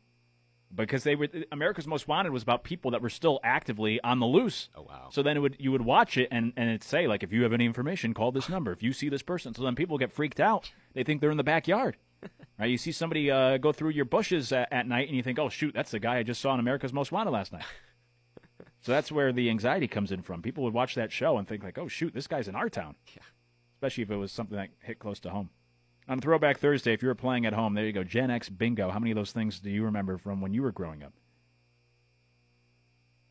because 0.73 1.03
they 1.03 1.15
were 1.15 1.27
America's 1.51 1.87
Most 1.87 2.07
Wanted 2.07 2.31
was 2.31 2.43
about 2.43 2.63
people 2.63 2.91
that 2.91 3.01
were 3.01 3.09
still 3.09 3.39
actively 3.43 4.01
on 4.01 4.19
the 4.19 4.25
loose. 4.25 4.69
Oh 4.75 4.83
wow! 4.83 5.09
So 5.11 5.21
then 5.21 5.37
it 5.37 5.39
would 5.39 5.55
you 5.59 5.71
would 5.71 5.83
watch 5.83 6.17
it 6.17 6.27
and 6.31 6.53
and 6.55 6.69
it'd 6.69 6.83
say 6.83 7.07
like 7.07 7.23
if 7.23 7.31
you 7.31 7.43
have 7.43 7.53
any 7.53 7.65
information, 7.65 8.13
call 8.13 8.31
this 8.31 8.49
number. 8.49 8.71
If 8.71 8.83
you 8.83 8.93
see 8.93 9.09
this 9.09 9.21
person, 9.21 9.53
so 9.53 9.63
then 9.63 9.75
people 9.75 9.97
get 9.97 10.11
freaked 10.11 10.39
out. 10.39 10.71
They 10.93 11.03
think 11.03 11.21
they're 11.21 11.31
in 11.31 11.37
the 11.37 11.43
backyard. 11.43 11.97
Right? 12.59 12.69
You 12.69 12.77
see 12.77 12.91
somebody 12.91 13.31
uh, 13.31 13.57
go 13.57 13.71
through 13.71 13.89
your 13.89 14.05
bushes 14.05 14.51
at, 14.51 14.71
at 14.71 14.87
night, 14.87 15.07
and 15.07 15.17
you 15.17 15.23
think, 15.23 15.39
"Oh 15.39 15.49
shoot, 15.49 15.73
that's 15.73 15.89
the 15.89 15.97
guy 15.97 16.17
I 16.19 16.23
just 16.23 16.39
saw 16.39 16.53
in 16.53 16.59
America's 16.59 16.93
Most 16.93 17.11
Wanted 17.11 17.31
last 17.31 17.51
night." 17.51 17.63
so 18.81 18.91
that's 18.91 19.11
where 19.11 19.33
the 19.33 19.49
anxiety 19.49 19.87
comes 19.87 20.11
in 20.11 20.21
from. 20.21 20.43
People 20.43 20.63
would 20.65 20.73
watch 20.73 20.93
that 20.93 21.11
show 21.11 21.39
and 21.39 21.47
think 21.47 21.63
like, 21.63 21.79
"Oh 21.79 21.87
shoot, 21.87 22.13
this 22.13 22.27
guy's 22.27 22.47
in 22.47 22.55
our 22.55 22.69
town." 22.69 22.97
Yeah. 23.15 23.23
Especially 23.77 24.03
if 24.03 24.11
it 24.11 24.15
was 24.17 24.31
something 24.31 24.55
that 24.57 24.69
hit 24.81 24.99
close 24.99 25.19
to 25.21 25.31
home. 25.31 25.49
On 26.07 26.19
Throwback 26.19 26.57
Thursday, 26.57 26.93
if 26.93 27.01
you 27.01 27.07
were 27.07 27.15
playing 27.15 27.45
at 27.45 27.53
home, 27.53 27.73
there 27.73 27.85
you 27.85 27.93
go. 27.93 28.03
Gen 28.03 28.31
X 28.31 28.49
Bingo. 28.49 28.89
How 28.89 28.99
many 28.99 29.11
of 29.11 29.15
those 29.15 29.31
things 29.31 29.59
do 29.59 29.69
you 29.69 29.83
remember 29.83 30.17
from 30.17 30.41
when 30.41 30.53
you 30.53 30.61
were 30.61 30.71
growing 30.71 31.03
up? 31.03 31.13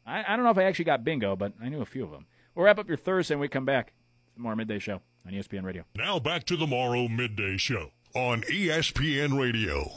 I, 0.07 0.25
I 0.27 0.37
don't 0.37 0.45
know 0.45 0.51
if 0.51 0.59
I 0.59 0.65
actually 0.65 0.87
got 0.87 1.05
bingo, 1.05 1.37
but 1.37 1.53
I 1.63 1.69
knew 1.69 1.83
a 1.83 1.87
few 1.87 2.05
of 2.05 2.11
them. 2.11 2.27
We'll 2.55 2.65
wrap 2.65 2.79
up 2.79 2.89
your 2.89 2.97
Thursday 2.97 3.35
and 3.35 3.41
we 3.41 3.49
come 3.49 3.65
back. 3.65 3.93
Morrow 4.37 4.57
midday 4.57 4.79
show 4.79 5.03
on 5.27 5.33
ESPN 5.33 5.65
Radio. 5.65 5.85
Now 5.95 6.19
back 6.19 6.45
to 6.45 6.57
the 6.57 6.67
Morrow 6.67 7.09
Midday 7.09 7.59
Show 7.59 7.91
on 8.15 8.43
ESPN 8.43 9.39
Radio. 9.39 9.97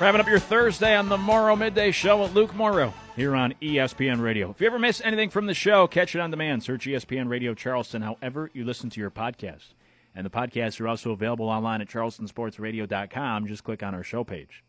Wrapping 0.00 0.20
up 0.20 0.28
your 0.28 0.38
Thursday 0.38 0.94
on 0.94 1.08
the 1.08 1.18
Morrow 1.18 1.56
Midday 1.56 1.90
Show 1.90 2.22
with 2.22 2.32
Luke 2.32 2.54
Morrow 2.54 2.94
here 3.16 3.34
on 3.34 3.52
ESPN 3.60 4.22
Radio. 4.22 4.48
If 4.50 4.60
you 4.60 4.68
ever 4.68 4.78
miss 4.78 5.00
anything 5.00 5.28
from 5.28 5.46
the 5.46 5.54
show, 5.54 5.88
catch 5.88 6.14
it 6.14 6.20
on 6.20 6.30
demand. 6.30 6.62
Search 6.62 6.86
ESPN 6.86 7.28
Radio 7.28 7.52
Charleston, 7.52 8.02
however 8.02 8.48
you 8.54 8.64
listen 8.64 8.90
to 8.90 9.00
your 9.00 9.10
podcast. 9.10 9.74
And 10.14 10.24
the 10.24 10.30
podcasts 10.30 10.80
are 10.80 10.86
also 10.86 11.10
available 11.10 11.48
online 11.48 11.80
at 11.80 11.88
charlestonsportsradio.com. 11.88 13.48
Just 13.48 13.64
click 13.64 13.82
on 13.82 13.92
our 13.92 14.04
show 14.04 14.22
page. 14.22 14.62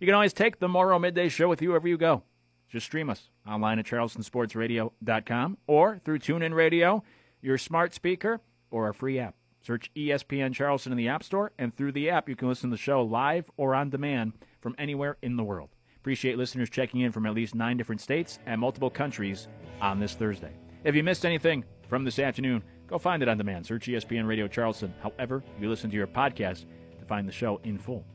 You 0.00 0.06
can 0.06 0.14
always 0.14 0.34
take 0.34 0.58
the 0.58 0.68
Morrow 0.68 0.98
Midday 0.98 1.30
Show 1.30 1.48
with 1.48 1.62
you 1.62 1.70
wherever 1.70 1.88
you 1.88 1.96
go. 1.96 2.22
Just 2.68 2.84
stream 2.84 3.08
us 3.08 3.30
online 3.48 3.78
at 3.78 3.86
charlestonsportsradio.com 3.86 5.58
or 5.66 5.98
through 6.04 6.18
TuneIn 6.18 6.52
Radio, 6.54 7.02
your 7.40 7.56
smart 7.56 7.94
speaker, 7.94 8.42
or 8.70 8.84
our 8.84 8.92
free 8.92 9.18
app. 9.18 9.34
Search 9.62 9.90
ESPN 9.96 10.52
Charleston 10.52 10.92
in 10.92 10.98
the 10.98 11.08
App 11.08 11.22
Store, 11.22 11.52
and 11.58 11.74
through 11.74 11.92
the 11.92 12.10
app, 12.10 12.28
you 12.28 12.36
can 12.36 12.48
listen 12.48 12.68
to 12.68 12.76
the 12.76 12.82
show 12.82 13.02
live 13.02 13.50
or 13.56 13.74
on 13.74 13.88
demand 13.88 14.34
from 14.64 14.74
anywhere 14.78 15.18
in 15.20 15.36
the 15.36 15.44
world. 15.44 15.68
Appreciate 15.98 16.38
listeners 16.38 16.70
checking 16.70 17.02
in 17.02 17.12
from 17.12 17.26
at 17.26 17.34
least 17.34 17.54
nine 17.54 17.76
different 17.76 18.00
states 18.00 18.38
and 18.46 18.58
multiple 18.58 18.88
countries 18.88 19.46
on 19.78 20.00
this 20.00 20.14
Thursday. 20.14 20.52
If 20.84 20.94
you 20.94 21.02
missed 21.02 21.26
anything 21.26 21.64
from 21.86 22.02
this 22.02 22.18
afternoon, 22.18 22.62
go 22.86 22.98
find 22.98 23.22
it 23.22 23.28
on 23.28 23.36
demand. 23.36 23.66
Search 23.66 23.86
ESPN 23.86 24.26
Radio 24.26 24.48
Charleston, 24.48 24.94
however 25.02 25.44
you 25.60 25.68
listen 25.68 25.90
to 25.90 25.96
your 25.96 26.06
podcast, 26.06 26.64
to 26.98 27.04
find 27.04 27.28
the 27.28 27.32
show 27.32 27.60
in 27.64 27.76
full. 27.76 28.06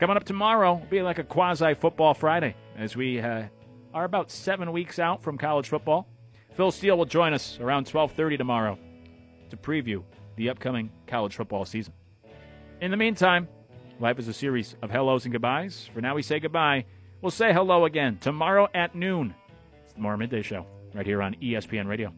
Coming 0.00 0.16
up 0.16 0.24
tomorrow 0.24 0.74
will 0.74 0.86
be 0.86 1.02
like 1.02 1.20
a 1.20 1.24
quasi 1.24 1.74
football 1.74 2.14
Friday 2.14 2.56
as 2.76 2.96
we 2.96 3.20
uh, 3.20 3.44
are 3.94 4.04
about 4.04 4.32
seven 4.32 4.72
weeks 4.72 4.98
out 4.98 5.22
from 5.22 5.38
college 5.38 5.68
football. 5.68 6.08
Phil 6.54 6.72
Steele 6.72 6.98
will 6.98 7.04
join 7.04 7.32
us 7.32 7.60
around 7.60 7.86
12:30 7.86 8.38
tomorrow 8.38 8.76
to 9.50 9.56
preview 9.56 10.02
the 10.34 10.50
upcoming 10.50 10.90
college 11.06 11.36
football 11.36 11.64
season. 11.64 11.94
In 12.80 12.90
the 12.90 12.96
meantime, 12.96 13.46
life 14.00 14.18
is 14.18 14.28
a 14.28 14.32
series 14.32 14.76
of 14.82 14.90
hellos 14.90 15.24
and 15.24 15.32
goodbyes. 15.32 15.88
For 15.92 16.00
now, 16.00 16.14
we 16.14 16.22
say 16.22 16.40
goodbye. 16.40 16.84
We'll 17.20 17.30
say 17.30 17.52
hello 17.52 17.84
again 17.84 18.18
tomorrow 18.20 18.68
at 18.74 18.94
noon. 18.94 19.34
It's 19.84 19.94
the 19.94 20.00
Morrow 20.00 20.16
Midday 20.16 20.42
Show 20.42 20.66
right 20.94 21.06
here 21.06 21.22
on 21.22 21.34
ESPN 21.36 21.86
Radio. 21.86 22.12